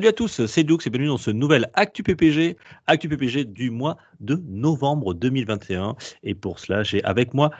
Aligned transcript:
Salut 0.00 0.08
à 0.08 0.12
tous, 0.14 0.46
c'est 0.46 0.64
Doux 0.64 0.78
et 0.86 0.88
bienvenue 0.88 1.08
dans 1.08 1.18
ce 1.18 1.30
nouvel 1.30 1.68
Actu 1.74 2.02
PPG, 2.02 2.56
Actu 2.86 3.06
PPG 3.06 3.44
du 3.44 3.68
mois 3.68 3.98
de 4.20 4.42
novembre 4.48 5.12
2021. 5.12 5.94
Et 6.22 6.34
pour 6.34 6.58
cela, 6.58 6.82
j'ai 6.82 7.04
avec 7.04 7.34
moi 7.34 7.50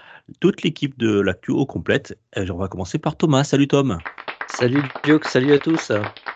toute 0.40 0.62
l'équipe 0.62 0.96
de 0.98 1.20
l'Actu 1.20 1.50
au 1.50 1.66
complète. 1.66 2.16
Et 2.34 2.50
on 2.50 2.56
va 2.56 2.68
commencer 2.68 2.96
par 2.98 3.16
Thomas. 3.16 3.44
Salut 3.44 3.68
Tom. 3.68 3.98
Salut 4.48 4.82
Duke, 5.04 5.26
salut 5.26 5.52
à 5.52 5.58
tous. 5.58 5.92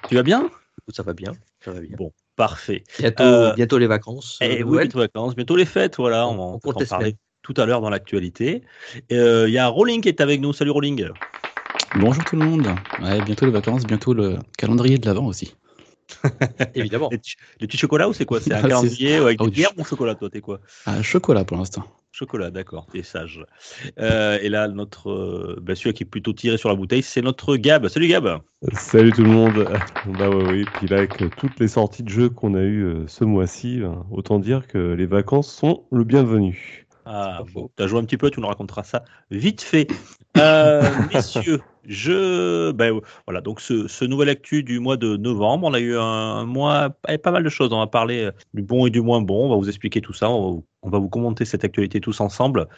Tu 0.06 0.16
vas 0.16 0.23
bien? 0.23 0.51
Ça 0.91 1.02
va 1.02 1.14
bien, 1.14 1.33
ça 1.64 1.70
va 1.70 1.80
bien. 1.80 1.97
Bon, 1.97 2.12
parfait. 2.36 2.84
Bientôt, 2.98 3.23
Euh, 3.23 3.55
bientôt 3.55 3.78
les 3.78 3.86
vacances. 3.86 4.36
Et 4.42 4.61
euh, 4.61 4.64
oui, 4.64 4.73
Noël. 4.73 4.89
bientôt 4.89 4.98
les 4.98 5.05
vacances, 5.06 5.34
bientôt 5.34 5.56
les 5.56 5.64
fêtes, 5.64 5.97
voilà, 5.97 6.28
on, 6.28 6.33
On- 6.33 6.36
va 6.36 6.59
on 6.66 6.70
en 6.83 6.84
parler 6.84 7.16
tout 7.41 7.55
à 7.56 7.64
l'heure 7.64 7.80
dans 7.80 7.89
l'actualité. 7.89 8.61
Euh, 9.11 9.47
Il 9.48 9.55
y 9.55 9.59
a 9.59 9.69
Rolling 9.69 10.02
qui 10.02 10.11
est 10.11 10.20
avec 10.20 10.42
nous. 10.42 10.52
Salut 10.52 10.70
Rolling. 10.73 11.09
Bonjour 11.98 12.23
tout 12.25 12.36
le 12.36 12.45
monde. 12.45 12.66
Ouais, 13.00 13.23
bientôt 13.23 13.47
les 13.47 13.52
vacances, 13.52 13.84
bientôt 13.86 14.12
le 14.12 14.36
calendrier 14.59 14.98
de 14.98 15.06
l'avant 15.06 15.25
aussi. 15.25 15.55
Évidemment. 16.74 17.08
Les, 17.10 17.18
petits- 17.18 17.36
les 17.60 17.66
petits 17.66 17.78
chocolats 17.78 18.08
ou 18.08 18.12
c'est 18.12 18.24
quoi? 18.24 18.40
C'est 18.40 18.52
un 18.52 18.58
Ah, 18.64 18.68
calendrier 18.68 19.16
avec 19.16 19.38
des 19.40 19.50
bières 19.50 19.70
ou 19.76 19.84
chocolat 19.84 20.14
toi 20.14 20.30
T'es 20.30 20.40
quoi? 20.40 20.60
Ah, 20.86 21.02
chocolat 21.02 21.44
pour 21.44 21.56
l'instant. 21.56 21.84
Chocolat, 22.12 22.52
d'accord, 22.52 22.86
t'es 22.86 23.02
sage. 23.02 23.44
Euh, 23.98 24.38
et 24.40 24.48
là, 24.48 24.68
notre, 24.68 25.10
euh, 25.10 25.58
bah, 25.60 25.74
celui 25.74 25.94
qui 25.94 26.04
est 26.04 26.06
plutôt 26.06 26.32
tiré 26.32 26.56
sur 26.56 26.68
la 26.68 26.77
bouteille, 26.77 27.02
c'est 27.02 27.22
notre 27.22 27.56
Gab. 27.56 27.88
Salut 27.88 28.06
Gab. 28.06 28.41
Salut 28.72 29.12
tout 29.12 29.22
le 29.22 29.30
monde. 29.30 29.69
Bah 30.19 30.30
ouais, 30.30 30.44
oui, 30.50 30.64
puis 30.78 30.86
là 30.86 30.98
avec 30.98 31.22
euh, 31.22 31.28
toutes 31.38 31.58
les 31.58 31.66
sorties 31.66 32.02
de 32.02 32.08
jeux 32.11 32.28
qu'on 32.28 32.55
a 32.55 32.61
eues 32.61 32.84
euh, 32.84 33.05
ce 33.08 33.24
mois-ci, 33.24 33.80
ben, 33.80 34.06
autant 34.11 34.39
dire 34.39 34.66
que 34.68 34.78
les 34.92 35.06
vacances 35.06 35.52
sont 35.52 35.86
le 35.91 36.05
bienvenu. 36.05 36.86
Ah, 37.06 37.42
bon, 37.52 37.68
t'as 37.74 37.86
joué 37.86 37.98
un 38.00 38.05
petit 38.05 38.16
peu, 38.16 38.30
tu 38.30 38.41
nous 38.41 38.46
raconteras 38.46 38.83
ça 38.84 39.05
vite 39.30 39.62
fait. 39.62 39.86
Euh, 40.36 40.83
messieurs, 41.12 41.61
je. 41.86 42.72
Ben, 42.72 43.00
voilà, 43.27 43.40
donc 43.40 43.60
ce, 43.60 44.04
nouvel 44.04 44.28
actu 44.28 44.62
du 44.62 44.80
mois 44.80 44.96
de 44.96 45.16
novembre, 45.16 45.66
on 45.66 45.74
a 45.74 45.80
eu 45.80 45.96
un, 45.96 46.44
mois 46.44 46.96
avec 47.04 47.22
pas 47.22 47.30
mal 47.30 47.42
de 47.42 47.48
choses. 47.48 47.72
On 47.72 47.78
va 47.78 47.86
parler 47.86 48.24
euh, 48.24 48.32
du 48.54 48.62
bon 48.62 48.86
et 48.86 48.90
du 48.90 49.00
moins 49.00 49.20
bon. 49.20 49.46
On 49.46 49.50
va 49.50 49.56
vous 49.56 49.68
expliquer 49.68 50.00
tout 50.00 50.12
ça. 50.12 50.30
On 50.30 50.64
va 50.82 50.98
vous, 50.98 51.08
commenter 51.08 51.44
cette 51.44 51.64
actualité 51.64 52.00
tous 52.00 52.20
ensemble 52.20 52.68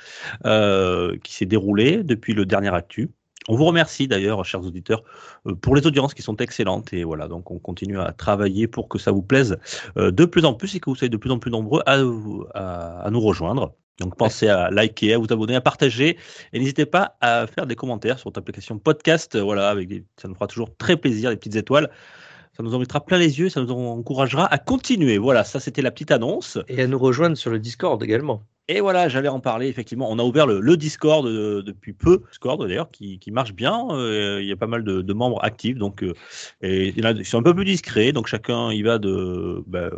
euh, 0.45 1.17
qui 1.23 1.35
s'est 1.35 1.47
déroulée 1.47 2.03
depuis 2.03 2.35
le 2.35 2.47
dernier 2.47 2.75
actu. 2.75 3.11
On 3.49 3.55
vous 3.55 3.65
remercie 3.65 4.09
d'ailleurs, 4.09 4.45
chers 4.45 4.65
auditeurs, 4.65 5.05
euh, 5.47 5.55
pour 5.55 5.77
les 5.77 5.87
audiences 5.87 6.15
qui 6.15 6.23
sont 6.23 6.37
excellentes. 6.37 6.93
Et 6.93 7.05
voilà, 7.05 7.29
donc 7.29 7.51
on 7.51 7.59
continue 7.59 8.01
à 8.01 8.13
travailler 8.13 8.67
pour 8.67 8.89
que 8.89 8.99
ça 8.99 9.13
vous 9.13 9.23
plaise 9.23 9.59
de 9.97 10.25
plus 10.25 10.45
en 10.45 10.55
plus 10.55 10.75
et 10.75 10.81
que 10.81 10.91
vous 10.91 10.97
soyez 10.97 11.11
de 11.11 11.17
plus 11.17 11.31
en 11.31 11.39
plus 11.39 11.51
nombreux 11.51 11.83
à 11.87 11.99
nous 11.99 13.21
rejoindre. 13.21 13.73
Donc 14.01 14.17
pensez 14.17 14.49
à 14.49 14.71
liker, 14.71 15.15
à 15.15 15.19
vous 15.19 15.27
abonner, 15.31 15.55
à 15.55 15.61
partager 15.61 16.17
et 16.53 16.59
n'hésitez 16.59 16.85
pas 16.87 17.17
à 17.21 17.47
faire 17.47 17.67
des 17.67 17.77
commentaires 17.77 18.19
sur 18.19 18.29
votre 18.29 18.39
application 18.39 18.79
podcast. 18.79 19.35
euh, 19.37 19.43
Voilà, 19.43 19.71
avec 19.71 19.89
des, 19.89 20.05
ça 20.21 20.29
nous 20.29 20.35
fera 20.35 20.47
toujours 20.47 20.77
très 20.77 20.97
plaisir, 20.97 21.31
les 21.31 21.37
petites 21.37 21.57
étoiles. 21.57 21.91
Ça 22.57 22.63
nous 22.63 22.75
en 22.75 22.79
mettra 22.79 23.05
plein 23.05 23.19
les 23.19 23.39
yeux, 23.39 23.49
ça 23.51 23.61
nous 23.61 23.71
encouragera 23.71 24.47
à 24.47 24.59
continuer. 24.59 25.19
Voilà, 25.19 25.45
ça 25.45 25.61
c'était 25.61 25.83
la 25.83 25.91
petite 25.91 26.11
annonce. 26.11 26.59
Et 26.69 26.81
à 26.83 26.87
nous 26.87 26.99
rejoindre 26.99 27.37
sur 27.37 27.51
le 27.51 27.59
Discord 27.59 28.03
également. 28.03 28.43
Et 28.69 28.81
voilà, 28.81 29.09
j'allais 29.09 29.29
en 29.29 29.41
parler 29.41 29.69
effectivement. 29.69 30.11
On 30.11 30.19
a 30.19 30.23
ouvert 30.25 30.47
le, 30.47 30.61
le 30.61 30.77
Discord 30.77 31.25
euh, 31.27 31.63
depuis 31.63 31.93
peu, 31.93 32.23
Discord 32.31 32.61
d'ailleurs, 32.61 32.91
qui, 32.91 33.19
qui 33.19 33.31
marche 33.31 33.53
bien. 33.53 33.87
Euh, 33.93 34.41
il 34.43 34.49
y 34.49 34.53
a 34.53 34.57
pas 34.57 34.67
mal 34.67 34.85
de, 34.85 35.03
de 35.03 35.13
membres 35.13 35.39
actifs, 35.45 35.77
donc 35.77 36.03
euh, 36.03 36.15
et 36.63 36.89
il 36.89 36.99
y 36.99 37.07
en 37.07 37.11
a- 37.11 37.13
ils 37.13 37.25
sont 37.25 37.39
un 37.39 37.43
peu 37.43 37.55
plus 37.55 37.65
discrets, 37.65 38.13
donc 38.13 38.27
chacun 38.27 38.73
y 38.73 38.83
va 38.83 38.99
de 38.99 39.63
bah, 39.67 39.91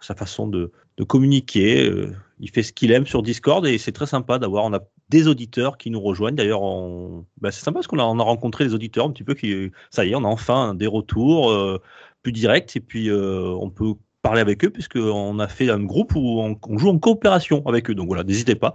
sa 0.00 0.14
façon 0.14 0.48
de, 0.48 0.72
de 0.96 1.04
communiquer. 1.04 1.92
Il 2.38 2.50
fait 2.50 2.62
ce 2.62 2.72
qu'il 2.72 2.92
aime 2.92 3.06
sur 3.06 3.22
Discord 3.22 3.66
et 3.66 3.78
c'est 3.78 3.92
très 3.92 4.06
sympa 4.06 4.38
d'avoir. 4.38 4.64
On 4.64 4.74
a 4.74 4.80
des 5.08 5.28
auditeurs 5.28 5.78
qui 5.78 5.90
nous 5.90 6.00
rejoignent. 6.00 6.36
D'ailleurs, 6.36 6.62
bah, 7.40 7.50
c'est 7.50 7.64
sympa 7.64 7.76
parce 7.76 7.86
qu'on 7.86 7.98
a, 7.98 8.04
on 8.04 8.18
a 8.18 8.22
rencontré 8.22 8.64
les 8.64 8.74
auditeurs 8.74 9.06
un 9.06 9.10
petit 9.10 9.24
peu 9.24 9.34
qui, 9.34 9.70
ça 9.90 10.04
y 10.04 10.10
est, 10.10 10.14
on 10.14 10.24
a 10.24 10.28
enfin 10.28 10.74
des 10.74 10.86
retours 10.86 11.50
euh, 11.50 11.80
plus 12.22 12.32
directs 12.32 12.76
et 12.76 12.80
puis 12.80 13.08
euh, 13.08 13.56
on 13.60 13.70
peut 13.70 13.94
parler 14.22 14.40
avec 14.40 14.64
eux 14.64 14.70
puisqu'on 14.70 15.38
a 15.38 15.48
fait 15.48 15.70
un 15.70 15.82
groupe 15.82 16.14
où 16.14 16.40
on, 16.40 16.78
joue 16.78 16.88
en 16.88 16.98
coopération 16.98 17.64
avec 17.66 17.88
eux. 17.90 17.94
Donc 17.94 18.08
voilà, 18.08 18.24
n'hésitez 18.24 18.54
pas. 18.54 18.74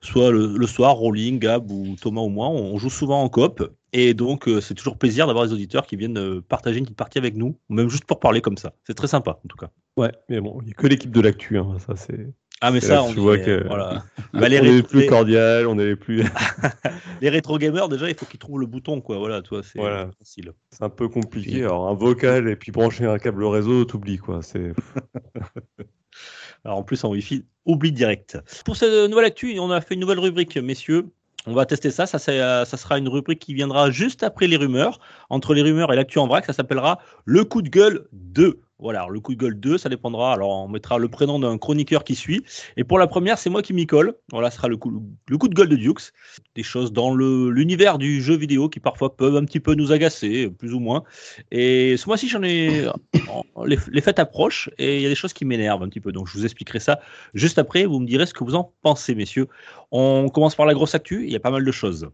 Soit 0.00 0.30
le, 0.30 0.66
soir, 0.66 0.94
Rolling, 0.94 1.40
Gab 1.40 1.70
ou 1.70 1.96
Thomas 2.00 2.20
ou 2.20 2.28
moi, 2.28 2.48
on 2.48 2.78
joue 2.78 2.90
souvent 2.90 3.22
en 3.22 3.28
coop. 3.28 3.68
Et 3.92 4.14
donc, 4.14 4.48
euh, 4.48 4.60
c'est 4.60 4.74
toujours 4.74 4.98
plaisir 4.98 5.26
d'avoir 5.26 5.46
des 5.46 5.52
auditeurs 5.52 5.86
qui 5.86 5.96
viennent 5.96 6.42
partager 6.42 6.78
une 6.78 6.84
petite 6.84 6.96
partie 6.96 7.18
avec 7.18 7.34
nous, 7.34 7.58
ou 7.68 7.74
même 7.74 7.88
juste 7.88 8.04
pour 8.04 8.20
parler 8.20 8.40
comme 8.40 8.58
ça. 8.58 8.74
C'est 8.86 8.94
très 8.94 9.08
sympa, 9.08 9.40
en 9.42 9.48
tout 9.48 9.56
cas. 9.56 9.70
Ouais, 9.96 10.12
mais 10.28 10.40
bon, 10.40 10.58
il 10.60 10.66
n'y 10.66 10.70
a 10.72 10.74
que 10.74 10.86
l'équipe 10.86 11.10
de 11.10 11.20
l'actu, 11.20 11.58
hein, 11.58 11.76
ça 11.84 11.96
c'est. 11.96 12.32
Ah, 12.60 12.70
mais 12.72 12.80
ça, 12.80 12.94
là 12.94 13.04
on 13.04 13.12
tu 13.12 13.20
vois 13.20 13.36
est, 13.38 13.42
que- 13.44 13.66
voilà. 13.66 14.04
on 14.34 14.38
Bah, 14.40 14.48
les, 14.48 14.56
est 14.56 14.62
les 14.62 14.70
rétro, 14.76 14.88
plus 14.88 15.06
cordial, 15.06 15.66
on 15.68 15.78
est 15.78 15.86
les 15.86 15.96
plus. 15.96 16.24
les 17.20 17.28
rétro 17.28 17.56
gamers, 17.58 17.88
déjà, 17.88 18.08
il 18.08 18.16
faut 18.16 18.26
qu'ils 18.26 18.38
trouvent 18.40 18.60
le 18.60 18.66
bouton, 18.66 19.00
quoi. 19.00 19.18
Voilà, 19.18 19.42
toi, 19.42 19.62
c'est 19.62 19.78
Voilà. 19.78 20.10
facile. 20.18 20.52
C'est 20.70 20.82
un 20.82 20.88
peu 20.88 21.08
compliqué. 21.08 21.62
Alors 21.62 21.88
un 21.88 21.94
vocal 21.94 22.48
et 22.48 22.56
puis 22.56 22.72
brancher 22.72 23.06
un 23.06 23.18
câble 23.18 23.44
réseau, 23.44 23.84
t'oublies 23.84 24.18
quoi. 24.18 24.40
C'est. 24.42 24.72
Alors 26.64 26.78
en 26.78 26.82
plus 26.82 27.02
en 27.04 27.10
Wi-Fi, 27.10 27.44
oublie 27.66 27.92
direct. 27.92 28.38
Pour 28.64 28.76
cette 28.76 29.08
nouvelle 29.10 29.26
actu, 29.26 29.58
on 29.60 29.70
a 29.70 29.80
fait 29.80 29.94
une 29.94 30.00
nouvelle 30.00 30.18
rubrique, 30.18 30.56
messieurs. 30.56 31.06
On 31.46 31.54
va 31.54 31.64
tester 31.64 31.90
ça. 31.90 32.06
Ça, 32.06 32.18
euh, 32.30 32.64
ça 32.64 32.76
sera 32.76 32.98
une 32.98 33.08
rubrique 33.08 33.38
qui 33.38 33.54
viendra 33.54 33.90
juste 33.90 34.22
après 34.24 34.48
les 34.48 34.56
rumeurs. 34.56 34.98
Entre 35.30 35.54
les 35.54 35.62
rumeurs 35.62 35.92
et 35.92 35.96
l'actu 35.96 36.18
en 36.18 36.26
vrac, 36.26 36.44
ça 36.44 36.52
s'appellera 36.52 36.98
le 37.24 37.44
coup 37.44 37.62
de 37.62 37.68
gueule 37.68 38.06
2. 38.12 38.60
Voilà, 38.80 39.08
le 39.10 39.18
coup 39.18 39.34
de 39.34 39.40
gueule 39.40 39.58
2, 39.58 39.76
ça 39.76 39.88
dépendra. 39.88 40.32
Alors, 40.32 40.50
on 40.50 40.68
mettra 40.68 40.98
le 40.98 41.08
prénom 41.08 41.40
d'un 41.40 41.58
chroniqueur 41.58 42.04
qui 42.04 42.14
suit. 42.14 42.44
Et 42.76 42.84
pour 42.84 42.98
la 43.00 43.08
première, 43.08 43.36
c'est 43.36 43.50
moi 43.50 43.60
qui 43.60 43.72
m'y 43.72 43.86
colle. 43.86 44.14
Voilà, 44.30 44.50
ce 44.52 44.56
sera 44.58 44.68
le 44.68 44.76
coup, 44.76 44.90
de 45.28 45.54
gueule 45.54 45.68
de 45.68 45.74
Dukes. 45.74 46.12
Des 46.54 46.62
choses 46.62 46.92
dans 46.92 47.12
l'univers 47.14 47.98
du 47.98 48.22
jeu 48.22 48.36
vidéo 48.36 48.68
qui 48.68 48.78
parfois 48.78 49.16
peuvent 49.16 49.36
un 49.36 49.44
petit 49.44 49.58
peu 49.58 49.74
nous 49.74 49.90
agacer, 49.90 50.48
plus 50.48 50.74
ou 50.74 50.78
moins. 50.78 51.02
Et 51.50 51.96
ce 51.96 52.06
mois-ci, 52.06 52.28
j'en 52.28 52.42
ai. 52.44 52.86
Les, 53.66 53.76
les 53.90 54.00
fêtes 54.00 54.20
approchent 54.20 54.70
et 54.78 54.96
il 54.96 55.02
y 55.02 55.06
a 55.06 55.08
des 55.08 55.16
choses 55.16 55.32
qui 55.32 55.44
m'énervent 55.44 55.82
un 55.82 55.88
petit 55.88 56.00
peu. 56.00 56.12
Donc, 56.12 56.28
je 56.28 56.38
vous 56.38 56.44
expliquerai 56.44 56.78
ça 56.78 57.00
juste 57.34 57.58
après. 57.58 57.86
Vous 57.86 57.98
me 57.98 58.06
direz 58.06 58.24
ce 58.24 58.32
que 58.32 58.44
vous 58.44 58.54
en 58.54 58.72
pensez, 58.82 59.16
messieurs. 59.16 59.48
On 59.90 60.28
commence 60.28 60.54
par 60.54 60.64
la 60.64 60.74
grosse 60.74 60.94
actu. 60.94 61.24
Il 61.24 61.32
y 61.32 61.36
a 61.36 61.40
pas 61.40 61.50
mal 61.50 61.64
de 61.64 61.72
choses. 61.72 62.08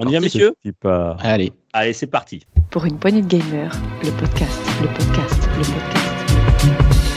On 0.00 0.06
y 0.08 0.12
va, 0.12 0.20
messieurs 0.20 0.54
Allez, 1.20 1.52
Allez, 1.72 1.92
c'est 1.92 2.06
parti. 2.06 2.44
Pour 2.70 2.84
une 2.84 2.98
poignée 2.98 3.22
de 3.22 3.26
gamers, 3.26 3.74
le 4.04 4.10
podcast, 4.12 4.60
le 4.80 4.86
podcast, 4.88 5.48
le 5.56 5.62
podcast. 5.64 7.08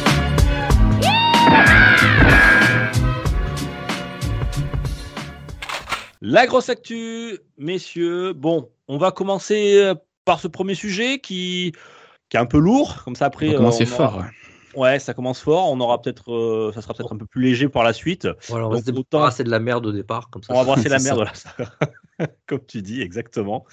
La 6.21 6.45
grosse 6.45 6.69
actu, 6.69 7.39
messieurs. 7.57 8.33
Bon, 8.33 8.69
on 8.87 8.97
va 8.97 9.11
commencer 9.11 9.81
euh, 9.81 9.95
par 10.25 10.39
ce 10.39 10.47
premier 10.47 10.75
sujet 10.75 11.19
qui, 11.19 11.73
qui 12.29 12.37
est 12.37 12.39
un 12.39 12.45
peu 12.45 12.59
lourd. 12.59 13.03
Comme 13.03 13.15
ça, 13.15 13.25
après. 13.25 13.47
on 13.47 13.51
va 13.51 13.55
euh, 13.55 13.57
commencer 13.59 13.85
on 13.89 13.93
aura- 13.95 14.09
fort. 14.11 14.17
Ouais, 14.21 14.25
ça 14.99 15.13
commence 15.13 15.39
fort. 15.41 15.69
On 15.71 15.79
aura 15.79 16.01
peut-être, 16.01 16.31
euh, 16.33 16.71
ça 16.73 16.81
sera 16.81 16.93
peut-être 16.93 17.13
un 17.13 17.17
peu 17.17 17.25
plus 17.25 17.41
léger 17.41 17.69
par 17.69 17.83
la 17.83 17.93
suite. 17.93 18.27
Voilà, 18.49 18.67
on 18.67 18.69
va 18.69 18.75
Donc, 18.77 18.85
se 18.85 18.91
autant- 18.91 19.17
débarrasser 19.17 19.43
de 19.43 19.49
la 19.49 19.59
merde 19.59 19.85
au 19.85 19.91
départ. 19.91 20.29
Comme 20.29 20.43
ça, 20.43 20.53
On 20.53 20.57
va 20.57 20.63
brasser 20.63 20.89
la 20.89 20.99
merde, 20.99 21.27
comme 22.47 22.65
tu 22.67 22.81
dis, 22.81 23.01
exactement. 23.01 23.65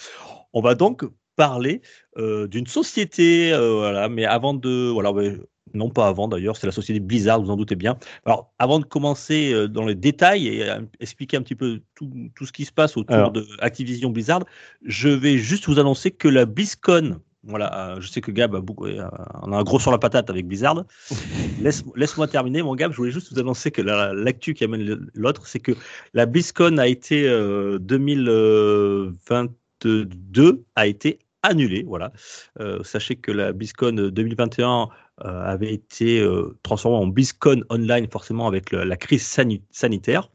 On 0.53 0.61
va 0.61 0.75
donc 0.75 1.05
parler 1.37 1.83
euh, 2.17 2.49
d'une 2.49 2.67
société, 2.67 3.53
euh, 3.53 3.75
voilà, 3.79 4.09
mais 4.09 4.25
avant 4.25 4.55
de, 4.55 4.89
voilà, 4.89 5.13
ouais, 5.13 5.37
non 5.75 5.89
pas 5.91 6.09
avant 6.09 6.27
d'ailleurs, 6.27 6.57
c'est 6.57 6.67
la 6.67 6.73
société 6.73 6.99
Blizzard, 6.99 7.41
vous 7.43 7.51
en 7.51 7.57
doutez 7.57 7.77
bien. 7.77 7.97
Alors, 8.25 8.53
avant 8.59 8.81
de 8.81 8.85
commencer 8.85 9.53
euh, 9.53 9.69
dans 9.69 9.85
les 9.85 9.95
détails 9.95 10.49
et 10.49 10.69
euh, 10.69 10.81
expliquer 10.99 11.37
un 11.37 11.43
petit 11.43 11.55
peu 11.55 11.81
tout, 11.95 12.11
tout 12.35 12.45
ce 12.47 12.53
qui 12.53 12.65
se 12.65 12.73
passe 12.73 12.97
autour 12.97 13.15
Alors. 13.15 13.31
de 13.31 13.47
Activision 13.61 14.11
Blizzard, 14.11 14.43
je 14.83 15.09
vais 15.11 15.39
juste 15.39 15.67
vous 15.67 15.79
annoncer 15.79 16.11
que 16.11 16.27
la 16.27 16.45
BlizzCon, 16.47 17.21
voilà, 17.49 17.97
euh, 17.97 18.01
je 18.01 18.09
sais 18.09 18.21
que 18.21 18.31
Gab 18.31 18.55
a, 18.55 18.61
beaucoup, 18.61 18.87
euh, 18.87 19.03
en 19.43 19.53
a 19.53 19.57
un 19.57 19.63
gros 19.65 19.81
sur 19.81 19.91
la 19.91 19.99
patate 19.99 20.31
avec 20.31 20.47
Blizzard. 20.47 20.85
Laisse- 21.63 21.85
Laisse-moi 21.97 22.29
terminer, 22.29 22.63
mon 22.63 22.75
Gab. 22.77 22.93
Je 22.93 22.97
voulais 22.99 23.11
juste 23.11 23.33
vous 23.33 23.39
annoncer 23.41 23.71
que 23.71 23.83
la- 23.83 24.13
l'actu 24.15 24.55
qui 24.55 24.65
amène 24.65 25.09
l'autre, 25.15 25.47
c'est 25.47 25.61
que 25.61 25.73
la 26.15 26.27
BlizzCon 26.27 26.77
a 26.79 26.87
été 26.87 27.27
euh, 27.29 27.79
2022 27.81 30.65
a 30.77 30.87
été 30.87 31.19
annulée. 31.43 31.85
Voilà. 31.87 32.13
Euh, 32.61 32.83
sachez 32.85 33.17
que 33.17 33.33
la 33.33 33.53
BlizzCon 33.53 34.11
2021 34.13 34.89
euh, 35.25 35.43
avait 35.45 35.73
été 35.73 36.21
euh, 36.21 36.55
transformée 36.63 36.99
en 36.99 37.07
BlizzCon 37.07 37.63
online, 37.71 38.07
forcément 38.11 38.47
avec 38.47 38.71
le- 38.71 38.85
la 38.85 38.97
crise 38.97 39.27
sani- 39.27 39.63
sanitaire. 39.71 40.31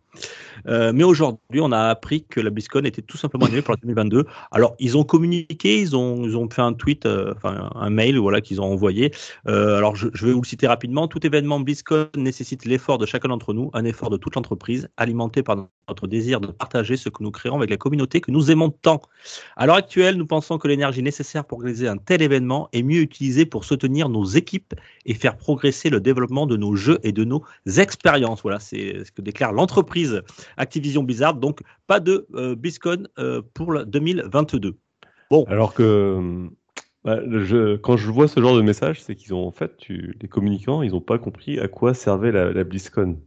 Euh, 0.68 0.92
mais 0.94 1.04
aujourd'hui, 1.04 1.60
on 1.62 1.72
a 1.72 1.80
appris 1.90 2.26
que 2.26 2.40
la 2.40 2.50
BlizzCon 2.50 2.84
était 2.86 3.02
tout 3.02 3.18
simplement 3.18 3.46
annulée 3.46 3.62
pour 3.62 3.74
la 3.74 3.78
2022. 3.82 4.26
Alors, 4.52 4.76
ils 4.80 4.98
ont 4.98 5.04
communiqué, 5.04 5.80
ils 5.80 5.96
ont, 5.96 6.50
fait 6.50 6.62
un 6.62 6.74
tweet, 6.74 7.06
euh, 7.06 7.34
enfin 7.36 7.70
un 7.74 7.90
mail, 7.90 8.18
voilà, 8.18 8.42
qu'ils 8.42 8.62
ont 8.62 8.72
envoyé. 8.72 9.12
Euh, 9.48 9.78
alors, 9.78 9.96
je, 9.96 10.08
je 10.14 10.26
vais 10.26 10.34
vous 10.34 10.42
le 10.42 10.48
citer 10.48 10.68
rapidement. 10.68 11.08
Tout 11.08 11.26
événement 11.26 11.60
BlizzCon 11.60 12.08
nécessite 12.16 12.66
l'effort 12.66 12.98
de 12.98 13.06
chacun 13.06 13.30
d'entre 13.30 13.54
nous, 13.54 13.70
un 13.74 13.86
effort 13.86 14.10
de 14.10 14.18
toute 14.18 14.36
l'entreprise, 14.36 14.90
alimenté 14.98 15.44
par 15.44 15.68
notre 15.90 16.08
désir 16.08 16.40
de 16.40 16.48
partager 16.48 16.98
ce 16.98 17.10
que 17.10 17.24
nous 17.24 17.32
créons 17.32 17.58
avec 17.58 17.70
la 17.70 17.78
communauté 17.78 18.22
que 18.22 18.32
nous 18.32 18.52
aimons 18.52 18.70
tant. 18.70 19.02
À 19.58 19.66
l'heure 19.66 19.76
actuelle, 19.76 20.16
nous 20.16 20.26
pensons 20.26 20.58
que 20.58 20.68
l'énergie 20.68 21.04
nécessaire 21.04 21.46
pour 21.46 21.58
organiser 21.58 21.88
un 21.88 21.98
tel 21.98 22.22
événement 22.22 22.70
est 22.72 22.84
mieux 22.84 23.02
utilisée 23.02 23.46
pour 23.46 23.66
soutenir 23.66 24.10
nos 24.10 24.24
équipes 24.24 24.74
et 25.06 25.14
faire 25.14 25.38
progresser 25.38 25.90
le 25.90 26.00
développement 26.00 26.46
de 26.46 26.58
nos 26.58 26.76
jeux 26.76 27.00
et 27.04 27.12
de 27.12 27.24
nos 27.24 27.44
expériences. 27.78 28.42
Voilà, 28.42 28.60
c'est 28.60 29.04
ce 29.04 29.12
que 29.12 29.22
déclare 29.22 29.52
l'entreprise 29.52 30.03
Activision 30.58 31.04
Blizzard. 31.04 31.36
Donc, 31.36 31.62
pas 31.88 32.00
de 32.00 32.28
euh, 32.36 32.56
BlizzCon 32.56 33.08
euh, 33.20 33.42
pour 33.54 33.72
le 33.72 33.86
2022. 33.86 34.78
Bon, 35.30 35.46
Alors 35.46 35.74
que 35.74 36.48
bah, 37.04 37.20
je- 37.28 37.76
quand 37.78 37.98
je 37.98 38.10
vois 38.12 38.28
ce 38.28 38.40
genre 38.40 38.56
de 38.56 38.62
message, 38.62 39.02
c'est 39.02 39.16
qu'ils 39.16 39.34
ont 39.34 39.46
en 39.46 39.52
fait, 39.52 39.76
tu- 39.78 40.16
les 40.22 40.28
communicants, 40.28 40.82
ils 40.82 40.92
n'ont 40.92 41.02
pas 41.02 41.18
compris 41.18 41.60
à 41.60 41.68
quoi 41.68 41.94
servait 41.94 42.32
la, 42.32 42.52
la 42.54 42.64
BlizzCon 42.64 43.20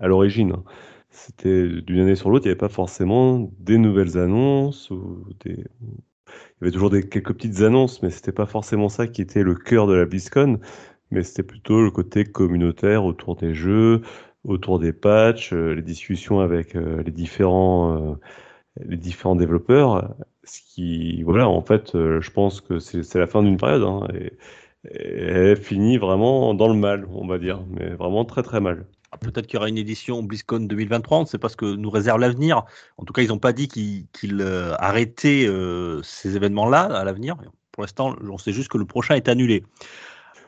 à 0.00 0.06
l'origine. 0.08 0.52
hein. 0.52 0.64
C'était 1.10 1.68
d'une 1.82 2.00
année 2.00 2.16
sur 2.16 2.30
l'autre, 2.30 2.44
il 2.46 2.48
n'y 2.48 2.52
avait 2.52 2.58
pas 2.58 2.68
forcément 2.68 3.50
des 3.58 3.78
nouvelles 3.78 4.18
annonces 4.18 4.90
ou 4.90 5.24
des... 5.44 5.52
Il 5.52 6.64
y 6.64 6.64
avait 6.64 6.70
toujours 6.72 6.90
des, 6.90 7.08
quelques 7.08 7.32
petites 7.34 7.60
annonces, 7.62 8.02
mais 8.02 8.10
c'était 8.10 8.32
pas 8.32 8.46
forcément 8.46 8.88
ça 8.88 9.06
qui 9.06 9.22
était 9.22 9.42
le 9.42 9.54
cœur 9.54 9.86
de 9.86 9.94
la 9.94 10.04
BlizzCon, 10.06 10.58
mais 11.10 11.22
c'était 11.22 11.42
plutôt 11.42 11.82
le 11.82 11.90
côté 11.90 12.24
communautaire 12.24 13.04
autour 13.04 13.36
des 13.36 13.54
jeux, 13.54 14.02
autour 14.46 14.78
des 14.78 14.92
patchs, 14.92 15.52
euh, 15.52 15.74
les 15.74 15.82
discussions 15.82 16.40
avec 16.40 16.76
euh, 16.76 17.02
les 17.02 17.12
différents, 17.12 18.12
euh, 18.12 18.14
les 18.84 18.96
différents 18.96 19.36
développeurs. 19.36 20.14
Ce 20.44 20.60
qui, 20.60 21.22
voilà, 21.24 21.48
en 21.48 21.62
fait, 21.62 21.92
je 21.94 22.30
pense 22.30 22.60
que 22.60 22.78
c'est 22.78 23.18
la 23.18 23.26
fin 23.26 23.42
d'une 23.42 23.56
période, 23.56 23.82
hein, 23.82 24.06
et, 24.14 24.32
et 24.90 25.22
elle 25.24 25.56
finit 25.56 25.98
vraiment 25.98 26.54
dans 26.54 26.68
le 26.68 26.74
mal, 26.74 27.06
on 27.12 27.26
va 27.26 27.38
dire, 27.38 27.64
mais 27.70 27.90
vraiment 27.90 28.24
très 28.24 28.42
très 28.42 28.60
mal. 28.60 28.86
Peut-être 29.20 29.46
qu'il 29.46 29.54
y 29.54 29.58
aura 29.58 29.68
une 29.68 29.78
édition 29.78 30.22
BlizzCon 30.22 30.60
2023, 30.60 31.18
on 31.18 31.20
ne 31.22 31.26
sait 31.26 31.38
pas 31.38 31.48
ce 31.48 31.56
que 31.56 31.76
nous 31.76 31.90
réserve 31.90 32.20
l'avenir. 32.20 32.64
En 32.96 33.04
tout 33.04 33.12
cas, 33.12 33.22
ils 33.22 33.28
n'ont 33.28 33.38
pas 33.38 33.52
dit 33.52 33.68
qu'ils 33.68 34.40
euh, 34.40 34.74
arrêtaient 34.78 35.46
euh, 35.46 36.02
ces 36.02 36.36
événements-là 36.36 36.82
à 36.82 37.04
l'avenir. 37.04 37.36
Pour 37.72 37.82
l'instant, 37.82 38.16
on 38.22 38.38
sait 38.38 38.52
juste 38.52 38.68
que 38.68 38.78
le 38.78 38.84
prochain 38.84 39.14
est 39.14 39.28
annulé. 39.28 39.64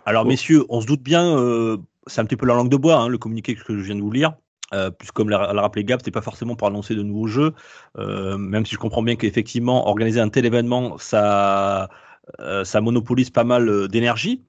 Alors, 0.06 0.24
Oh. 0.24 0.28
messieurs, 0.28 0.64
on 0.68 0.80
se 0.80 0.86
doute 0.86 1.02
bien, 1.02 1.36
euh, 1.38 1.78
c'est 2.08 2.20
un 2.20 2.24
petit 2.24 2.36
peu 2.36 2.46
la 2.46 2.54
langue 2.54 2.70
de 2.70 2.76
bois, 2.76 2.96
hein, 2.96 3.08
le 3.08 3.18
communiqué 3.18 3.54
que 3.54 3.78
je 3.78 3.82
viens 3.82 3.96
de 3.96 4.02
vous 4.02 4.10
lire. 4.10 4.34
Euh, 4.74 4.90
puisque 4.90 5.14
comme 5.14 5.30
l'a 5.30 5.38
rappelé 5.38 5.82
Gab, 5.84 6.00
c'est 6.04 6.10
pas 6.10 6.20
forcément 6.20 6.54
pour 6.54 6.68
annoncer 6.68 6.94
de 6.94 7.02
nouveaux 7.02 7.26
jeux, 7.26 7.54
euh, 7.98 8.36
même 8.36 8.66
si 8.66 8.74
je 8.74 8.78
comprends 8.78 9.02
bien 9.02 9.16
qu'effectivement, 9.16 9.88
organiser 9.88 10.20
un 10.20 10.28
tel 10.28 10.44
événement, 10.44 10.98
ça, 10.98 11.88
euh, 12.40 12.64
monopolise 12.82 13.30
pas 13.30 13.44
mal 13.44 13.68
euh, 13.68 13.88
d'énergie 13.88 14.44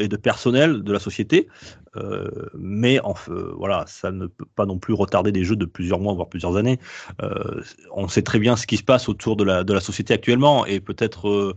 et 0.00 0.08
de 0.08 0.16
personnel 0.16 0.82
de 0.82 0.92
la 0.92 0.98
société. 0.98 1.46
Mais 2.54 2.98
voilà, 3.56 3.84
ça 3.86 4.10
ne 4.10 4.26
peut 4.26 4.44
pas 4.56 4.66
non 4.66 4.80
plus 4.80 4.94
retarder 4.94 5.30
des 5.30 5.44
jeux 5.44 5.54
de 5.54 5.64
plusieurs 5.64 6.00
mois, 6.00 6.12
voire 6.12 6.28
plusieurs 6.28 6.56
années. 6.56 6.80
On 7.92 8.08
sait 8.08 8.22
très 8.22 8.40
bien 8.40 8.56
ce 8.56 8.66
qui 8.66 8.78
se 8.78 8.82
passe 8.82 9.08
autour 9.08 9.36
de 9.36 9.44
la, 9.44 9.80
société 9.80 10.12
actuellement 10.12 10.66
et 10.66 10.80
peut-être, 10.80 11.54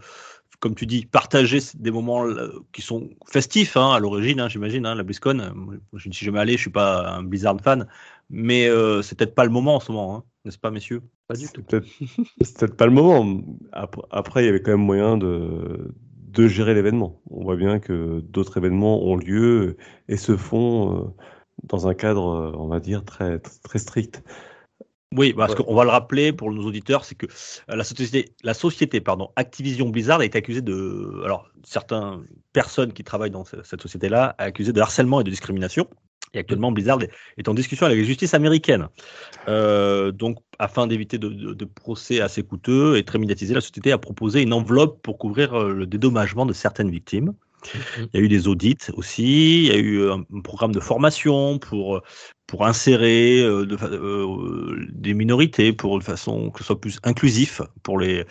comme 0.64 0.76
tu 0.76 0.86
dis, 0.86 1.06
partager 1.06 1.60
des 1.76 1.92
moments 1.92 2.26
euh, 2.26 2.64
qui 2.72 2.82
sont 2.82 3.10
festifs 3.28 3.76
hein, 3.76 3.92
à 3.92 4.00
l'origine, 4.00 4.40
hein, 4.40 4.48
j'imagine, 4.48 4.86
hein, 4.86 4.96
la 4.96 5.04
BlizzCon. 5.04 5.40
euh, 5.40 5.78
Je 5.92 6.08
ne 6.08 6.14
suis 6.14 6.26
jamais 6.26 6.40
allé, 6.40 6.54
je 6.54 6.62
suis 6.62 6.70
pas 6.70 7.18
un 7.18 7.24
Blizzard 7.24 7.60
fan, 7.60 7.86
mais 8.30 8.70
euh, 8.70 9.02
c'est 9.02 9.18
peut-être 9.18 9.36
pas 9.36 9.44
le 9.44 9.50
moment 9.50 9.76
en 9.76 9.80
ce 9.82 9.92
moment, 9.92 10.16
hein, 10.16 10.24
n'est-ce 10.46 10.58
pas, 10.58 10.72
messieurs? 10.72 11.02
Pas 11.28 11.36
du 11.36 11.50
tout. 11.50 11.62
C'est 11.70 11.82
peut-être 11.82 12.58
peut-être 12.58 12.78
pas 12.78 12.86
le 12.86 12.94
moment. 12.94 13.44
Après, 13.74 14.04
après, 14.10 14.44
il 14.44 14.46
y 14.46 14.50
avait 14.50 14.62
quand 14.62 14.72
même 14.72 14.80
moyen 14.80 15.18
de, 15.18 15.94
de 16.30 16.48
gérer 16.48 16.74
l'événement. 16.74 17.22
On 17.30 17.44
voit 17.44 17.58
bien 17.58 17.80
que 17.80 18.22
d'autres 18.22 18.56
événements 18.56 19.04
ont 19.04 19.18
lieu 19.18 19.76
et 20.08 20.16
se 20.16 20.38
font 20.38 20.96
euh, 20.96 21.08
dans 21.64 21.90
un 21.90 21.94
cadre, 21.94 22.54
on 22.58 22.68
va 22.68 22.80
dire, 22.80 23.04
très, 23.04 23.40
très 23.40 23.80
strict. 23.80 24.24
Oui, 25.16 25.34
parce 25.34 25.54
Ouais. 25.54 25.64
qu'on 25.64 25.76
va 25.76 25.84
le 25.84 25.90
rappeler 25.90 26.34
pour 26.34 26.52
nos 26.52 26.64
auditeurs, 26.66 27.06
c'est 27.06 27.16
que 27.16 27.26
euh, 27.26 27.76
la 27.76 27.84
société, 27.84 28.34
la 28.44 28.54
société 28.54 29.00
pardon, 29.02 29.30
Activision 29.36 29.90
Blizzard 29.90 30.22
a 30.22 30.26
été 30.26 30.38
accusée 30.38 30.62
de, 30.62 31.22
alors 31.24 31.50
certaines 31.64 32.26
personnes 32.52 32.94
qui 32.94 33.04
travaillent 33.04 33.32
dans 33.32 33.46
ce- 33.46 33.62
cette 33.64 33.82
société-là, 33.82 34.36
a 34.38 34.44
accusé 34.46 34.74
de 34.74 34.82
harcèlement 34.82 35.22
et 35.22 35.24
de 35.24 35.30
discrimination. 35.30 35.88
Et 36.36 36.40
actuellement, 36.40 36.72
Blizzard 36.72 37.00
est- 37.38 37.48
en 37.48 37.54
discussion 37.54 37.86
avec 37.86 38.00
la 38.00 38.04
justice 38.06 38.34
américaine. 38.34 38.88
Euh, 39.48 40.12
donc, 40.12 40.38
afin 40.58 40.88
d'éviter 40.88 41.20
de, 41.20 41.30
de- 41.30 41.54
de 41.54 41.66
procès 41.66 42.22
assez 42.22 42.42
coûteux 42.42 42.98
et 42.98 43.04
très 43.04 43.20
médiatisés, 43.20 43.54
la 43.54 43.62
société 43.62 43.92
a 43.92 44.00
proposé 44.00 44.42
une 44.42 44.54
enveloppe 44.54 45.02
pour 45.04 45.20
couvrir 45.20 45.54
euh, 45.54 45.74
le 45.74 45.86
dédommagement 45.86 46.46
de 46.48 46.54
certaines 46.54 46.90
victimes. 46.90 47.34
Il 47.98 48.10
y 48.14 48.18
a 48.18 48.20
eu 48.22 48.28
des 48.28 48.48
audits 48.48 48.78
aussi, 48.94 49.66
il 49.66 49.68
y 49.68 49.72
a 49.72 49.78
eu 49.78 50.10
un, 50.10 50.24
un 50.34 50.42
programme 50.42 50.72
de 50.72 50.80
formation 50.80 51.60
pour, 51.60 52.02
pour 52.48 52.66
insérer 52.66 53.42
euh, 53.42 53.66
euh, 53.82 54.88
des 54.92 55.14
minorités 55.14 55.74
pour 55.74 55.98
de 55.98 56.04
façon 56.04 56.52
que 56.52 56.60
ce 56.60 56.66
soit 56.66 56.80
plus 56.80 57.00
inclusif 57.04 57.62
pour 57.84 57.98
les, 58.00 58.26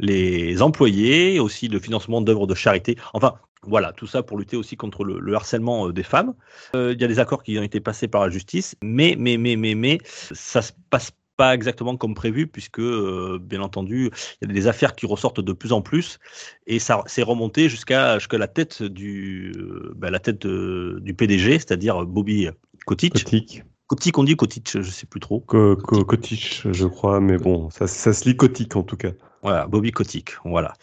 les 0.00 0.62
employés, 0.62 1.38
aussi 1.40 1.68
le 1.68 1.78
financement 1.78 2.20
d'œuvres 2.20 2.46
de 2.46 2.54
charité. 2.54 2.96
Enfin, 3.12 3.34
voilà, 3.62 3.92
tout 3.92 4.06
ça 4.06 4.22
pour 4.22 4.38
lutter 4.38 4.56
aussi 4.56 4.76
contre 4.76 5.04
le, 5.04 5.18
le 5.18 5.34
harcèlement 5.34 5.88
euh, 5.88 5.92
des 5.92 6.02
femmes. 6.02 6.34
Euh, 6.74 6.92
il 6.94 7.00
y 7.00 7.04
a 7.04 7.08
des 7.08 7.18
accords 7.18 7.42
qui 7.42 7.58
ont 7.58 7.62
été 7.62 7.80
passés 7.80 8.08
par 8.08 8.22
la 8.22 8.30
justice, 8.30 8.76
mais, 8.82 9.16
mais, 9.18 9.36
mais, 9.36 9.56
mais, 9.56 9.74
mais, 9.74 9.98
ça 10.04 10.62
se 10.62 10.72
passe 10.90 11.12
pas 11.38 11.54
exactement 11.54 11.96
comme 11.96 12.14
prévu, 12.14 12.46
puisque, 12.48 12.80
euh, 12.80 13.38
bien 13.40 13.62
entendu, 13.62 14.10
il 14.42 14.48
y 14.48 14.50
a 14.50 14.54
des 14.54 14.66
affaires 14.66 14.94
qui 14.94 15.06
ressortent 15.06 15.40
de 15.40 15.52
plus 15.52 15.72
en 15.72 15.80
plus, 15.80 16.18
et 16.66 16.78
ça 16.80 17.02
s'est 17.06 17.22
remonté 17.22 17.68
jusqu'à 17.70 18.18
jusqu'à 18.18 18.38
la 18.38 18.48
tête 18.48 18.82
du, 18.82 19.52
euh, 19.56 19.94
bah, 19.96 20.10
la 20.10 20.18
tête 20.18 20.44
euh, 20.44 20.98
du 21.00 21.14
PDG, 21.14 21.52
c'est-à-dire 21.60 22.04
Bobby 22.04 22.48
Kotick. 22.86 23.14
Kotick, 23.14 23.62
Kotick, 23.86 24.18
on 24.18 24.24
dit 24.24 24.36
Kotick, 24.36 24.82
je 24.82 24.90
sais 24.90 25.06
plus 25.06 25.20
trop. 25.20 25.40
Ko- 25.40 25.76
Ko- 25.76 26.04
Kotick, 26.04 26.62
je 26.70 26.86
crois, 26.86 27.20
mais 27.20 27.38
bon, 27.38 27.70
ça, 27.70 27.86
ça 27.86 28.12
se 28.12 28.28
lit 28.28 28.36
Kotick 28.36 28.74
en 28.76 28.82
tout 28.82 28.96
cas. 28.96 29.12
Voilà, 29.42 29.66
Bobby 29.68 29.92
Kotick, 29.92 30.32
voilà. 30.44 30.74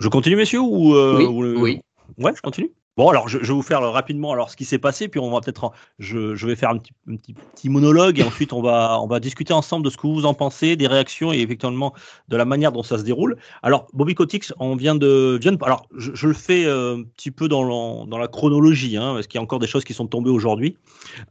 Je 0.00 0.08
continue, 0.08 0.34
messieurs, 0.36 0.60
ou, 0.60 0.94
euh, 0.96 1.18
Oui, 1.18 1.24
ou- 1.26 1.62
oui. 1.62 1.80
Ouais, 2.18 2.32
je 2.36 2.42
continue. 2.42 2.72
Bon, 2.96 3.08
alors 3.08 3.28
je, 3.28 3.38
je 3.40 3.46
vais 3.48 3.52
vous 3.54 3.62
faire 3.62 3.80
rapidement 3.82 4.30
alors 4.30 4.50
ce 4.50 4.56
qui 4.56 4.64
s'est 4.64 4.78
passé, 4.78 5.08
puis 5.08 5.18
on 5.18 5.28
va 5.28 5.40
peut-être, 5.40 5.72
je, 5.98 6.36
je 6.36 6.46
vais 6.46 6.54
faire 6.54 6.70
un 6.70 6.78
petit, 6.78 6.92
un 7.10 7.16
petit, 7.16 7.34
petit 7.56 7.68
monologue 7.68 8.20
et 8.20 8.22
ensuite 8.22 8.52
on 8.52 8.62
va, 8.62 9.00
on 9.00 9.08
va 9.08 9.18
discuter 9.18 9.52
ensemble 9.52 9.84
de 9.84 9.90
ce 9.90 9.96
que 9.96 10.06
vous 10.06 10.24
en 10.26 10.32
pensez, 10.34 10.76
des 10.76 10.86
réactions 10.86 11.32
et 11.32 11.40
effectivement 11.40 11.92
de 12.28 12.36
la 12.36 12.44
manière 12.44 12.70
dont 12.70 12.84
ça 12.84 12.96
se 12.96 13.02
déroule. 13.02 13.36
Alors 13.64 13.88
Bobby 13.94 14.14
Kotick, 14.14 14.52
on 14.60 14.76
vient 14.76 14.94
de, 14.94 15.36
vient 15.40 15.50
de- 15.50 15.58
alors 15.64 15.88
je, 15.96 16.12
je 16.14 16.28
le 16.28 16.34
fais 16.34 16.66
euh, 16.66 16.98
un 16.98 17.02
petit 17.02 17.32
peu 17.32 17.48
dans, 17.48 17.64
l'en- 17.64 18.06
dans 18.06 18.18
la 18.18 18.28
chronologie, 18.28 18.96
hein, 18.96 19.14
parce 19.14 19.26
qu'il 19.26 19.38
y 19.38 19.40
a 19.40 19.42
encore 19.42 19.58
des 19.58 19.66
choses 19.66 19.82
qui 19.82 19.92
sont 19.92 20.06
tombées 20.06 20.30
aujourd'hui. 20.30 20.76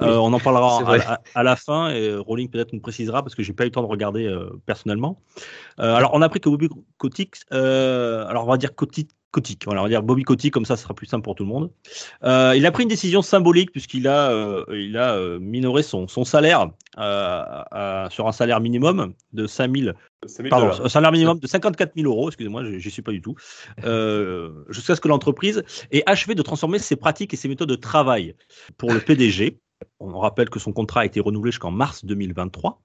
Oui, 0.01 0.07
Euh, 0.07 0.17
on 0.17 0.33
en 0.33 0.39
parlera 0.39 0.79
à, 0.79 0.83
vrai. 0.83 0.99
à- 1.05 1.21
à 1.33 1.43
la 1.43 1.55
fin 1.55 1.91
et 1.91 2.13
Rowling 2.13 2.49
peut-être 2.49 2.73
nous 2.73 2.81
précisera 2.81 3.23
parce 3.23 3.35
que 3.35 3.41
j'ai 3.43 3.53
pas 3.53 3.63
eu 3.63 3.67
le 3.67 3.71
temps 3.71 3.83
de 3.83 3.87
regarder 3.87 4.25
euh, 4.27 4.49
personnellement. 4.65 5.17
Alors 5.77 6.11
on 6.13 6.21
a 6.21 6.25
appris 6.25 6.41
que 6.41 6.49
Bobby 6.49 6.67
Kotick, 6.97 7.37
alors 7.51 8.43
on 8.43 8.51
va 8.51 8.57
dire 8.57 8.75
Kotick. 8.75 9.09
Kotick, 9.33 9.65
voilà, 9.65 9.81
on 9.81 9.85
va 9.85 9.89
dire 9.89 10.03
Bobby 10.03 10.23
Kotick, 10.23 10.53
comme 10.53 10.63
ça, 10.63 10.77
ce 10.77 10.83
sera 10.83 10.93
plus 10.93 11.07
simple 11.07 11.23
pour 11.23 11.33
tout 11.33 11.43
le 11.43 11.49
monde. 11.49 11.71
Euh, 12.23 12.53
il 12.55 12.65
a 12.67 12.71
pris 12.71 12.83
une 12.83 12.89
décision 12.89 13.23
symbolique 13.23 13.71
puisqu'il 13.71 14.07
a, 14.07 14.31
euh, 14.31 14.63
il 14.69 14.95
a 14.95 15.15
euh, 15.15 15.39
minoré 15.39 15.81
son, 15.81 16.07
son 16.07 16.23
salaire 16.23 16.69
euh, 16.99 18.09
sur 18.11 18.27
un 18.27 18.31
salaire 18.31 18.61
minimum 18.61 19.13
de 19.33 19.47
5 19.47 19.75
000 19.75 19.91
Pardon, 20.49 20.71
un 20.81 20.87
salaire 20.87 21.11
minimum 21.11 21.39
de 21.39 21.47
54 21.47 21.93
000 21.97 22.07
euros, 22.07 22.29
excusez-moi, 22.29 22.63
j'y 22.63 22.79
j'y 22.79 22.91
suis 22.91 23.01
pas 23.01 23.11
du 23.11 23.21
tout, 23.21 23.35
jusqu'à 24.69 24.95
ce 24.95 25.01
que 25.01 25.09
l'entreprise 25.09 25.63
ait 25.91 26.03
achevé 26.05 26.35
de 26.35 26.41
transformer 26.41 26.79
ses 26.79 26.95
pratiques 26.95 27.33
et 27.33 27.37
ses 27.37 27.49
méthodes 27.49 27.67
de 27.67 27.75
travail. 27.75 28.35
Pour 28.77 28.93
le 28.93 29.01
PDG, 29.01 29.59
on 29.99 30.17
rappelle 30.19 30.49
que 30.49 30.59
son 30.59 30.71
contrat 30.71 31.01
a 31.01 31.05
été 31.05 31.19
renouvelé 31.19 31.51
jusqu'en 31.51 31.71
mars 31.71 32.05
2023. 32.05 32.81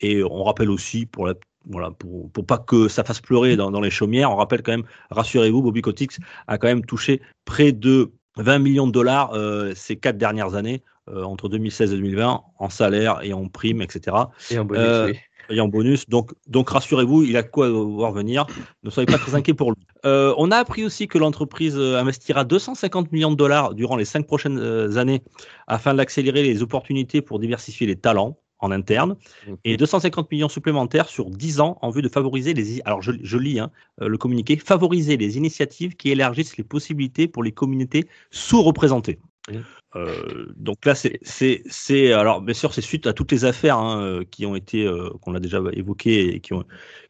Et 0.00 0.22
on 0.22 0.44
rappelle 0.44 0.70
aussi, 0.70 1.06
pour, 1.06 1.26
la, 1.26 1.34
voilà, 1.66 1.90
pour, 1.90 2.30
pour 2.30 2.46
pas 2.46 2.58
que 2.58 2.88
ça 2.88 3.04
fasse 3.04 3.20
pleurer 3.20 3.56
dans, 3.56 3.70
dans 3.70 3.80
les 3.80 3.90
chaumières, 3.90 4.30
on 4.30 4.36
rappelle 4.36 4.62
quand 4.62 4.72
même, 4.72 4.84
rassurez-vous, 5.10 5.62
Bobby 5.62 5.82
Kotick 5.82 6.12
a 6.46 6.58
quand 6.58 6.68
même 6.68 6.84
touché 6.84 7.20
près 7.44 7.72
de 7.72 8.12
20 8.36 8.58
millions 8.60 8.86
de 8.86 8.92
dollars 8.92 9.32
euh, 9.34 9.72
ces 9.74 9.96
quatre 9.96 10.16
dernières 10.16 10.54
années, 10.54 10.82
euh, 11.08 11.24
entre 11.24 11.48
2016 11.48 11.92
et 11.92 11.96
2020, 11.96 12.42
en 12.58 12.70
salaire 12.70 13.20
et 13.22 13.32
en 13.32 13.48
primes, 13.48 13.82
etc 13.82 14.16
Et 14.50 14.58
en 14.58 14.64
bonus, 14.64 14.84
Euh, 14.84 15.06
oui. 15.06 15.18
et 15.56 15.60
en 15.60 15.68
bonus. 15.68 16.08
Donc, 16.08 16.32
donc 16.46 16.70
rassurez-vous, 16.70 17.24
il 17.24 17.36
a 17.36 17.42
quoi 17.42 17.68
voir 17.70 18.12
venir. 18.12 18.46
Ne 18.84 18.90
soyez 18.90 19.06
pas 19.06 19.18
très 19.18 19.34
inquiets 19.34 19.54
pour 19.54 19.72
lui. 19.72 19.80
On 20.04 20.50
a 20.50 20.56
appris 20.56 20.84
aussi 20.84 21.08
que 21.08 21.18
l'entreprise 21.18 21.76
investira 21.76 22.44
250 22.44 23.10
millions 23.12 23.30
de 23.30 23.36
dollars 23.36 23.74
durant 23.74 23.96
les 23.96 24.04
cinq 24.04 24.26
prochaines 24.26 24.58
années 24.96 25.22
afin 25.66 25.94
d'accélérer 25.94 26.42
les 26.42 26.62
opportunités 26.62 27.22
pour 27.22 27.38
diversifier 27.40 27.86
les 27.86 27.96
talents 27.96 28.38
en 28.60 28.70
interne 28.70 29.16
et 29.64 29.76
250 29.76 30.30
millions 30.30 30.48
supplémentaires 30.48 31.08
sur 31.08 31.30
10 31.30 31.60
ans 31.60 31.78
en 31.82 31.90
vue 31.90 32.02
de 32.02 32.08
favoriser 32.08 32.54
les 32.54 32.80
alors 32.84 33.02
je, 33.02 33.12
je 33.22 33.38
lis 33.38 33.60
hein, 33.60 33.70
euh, 34.00 34.08
le 34.08 34.18
communiqué 34.18 34.56
favoriser 34.56 35.16
les 35.16 35.36
initiatives 35.36 35.94
qui 35.96 36.10
élargissent 36.10 36.56
les 36.56 36.64
possibilités 36.64 37.28
pour 37.28 37.42
les 37.42 37.52
communautés 37.52 38.08
sous-représentées 38.30 39.18
Oui. 39.48 39.58
Euh, 39.96 40.52
donc 40.56 40.84
là, 40.84 40.94
c'est, 40.94 42.12
alors 42.12 42.42
bien 42.42 42.54
sûr, 42.54 42.74
c'est 42.74 42.82
suite 42.82 43.06
à 43.06 43.14
toutes 43.14 43.32
les 43.32 43.46
affaires 43.46 43.78
hein, 43.78 44.02
euh, 44.02 44.24
qui 44.30 44.44
ont 44.44 44.54
été, 44.54 44.84
euh, 44.84 45.08
qu'on 45.22 45.34
a 45.34 45.40
déjà 45.40 45.62
évoquées 45.72 46.34
et 46.34 46.40
qui 46.40 46.52
ont, 46.52 46.64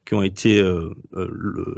qui 0.04 0.14
ont 0.14 0.22
été 0.22 0.60
euh, 0.60 0.94
le- 1.12 1.74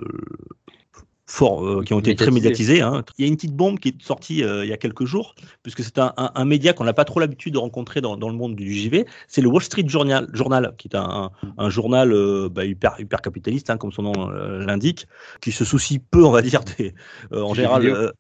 fort, 1.31 1.65
euh, 1.65 1.83
qui 1.85 1.95
ont 1.95 2.01
été 2.01 2.15
très 2.17 2.31
médiatisées. 2.31 2.81
hein. 2.83 3.05
Il 3.17 3.25
y 3.25 3.25
a 3.25 3.29
une 3.29 3.37
petite 3.37 3.55
bombe 3.55 3.79
qui 3.79 3.89
est 3.91 4.03
sortie 4.03 4.43
euh, 4.43 4.65
il 4.65 4.69
y 4.69 4.73
a 4.73 4.77
quelques 4.77 5.05
jours, 5.05 5.35
puisque 5.63 5.83
c'est 5.83 5.99
un, 5.99 6.13
un- 6.17 6.33
un 6.35 6.45
média 6.45 6.73
qu'on 6.73 6.85
n'a 6.85 6.93
pas 6.93 7.05
trop 7.05 7.21
l'habitude 7.21 7.55
de 7.55 7.59
rencontrer 7.59 8.01
dans, 8.01 8.17
dans 8.17 8.29
le 8.29 8.35
monde 8.35 8.57
du 8.57 8.73
JV. 8.75 9.07
C'est 9.29 9.41
le 9.41 9.49
Wall 9.49 9.63
Street 9.63 9.85
Journal, 9.87 10.29
Journal 10.33 10.75
qui 10.77 10.89
est 10.89 10.97
un, 10.97 11.03
un- 11.03 11.31
un 11.57 11.71
journal 11.71 12.13
euh, 12.13 12.49
bah, 12.51 12.65
hyper, 12.65 12.97
hyper 12.99 13.21
capitaliste, 13.23 13.71
hein, 13.71 13.77
comme 13.77 13.93
son 13.93 14.03
nom 14.03 14.31
euh, 14.31 14.65
l'indique, 14.65 15.07
qui 15.41 15.53
se 15.53 15.65
soucie 15.65 15.99
peu, 16.01 16.25
on 16.25 16.31
va 16.33 16.43
dire, 16.43 16.63
des, 16.77 16.95
euh, 17.33 17.43
en 17.43 17.51
Du 17.53 17.57
général 17.57 18.13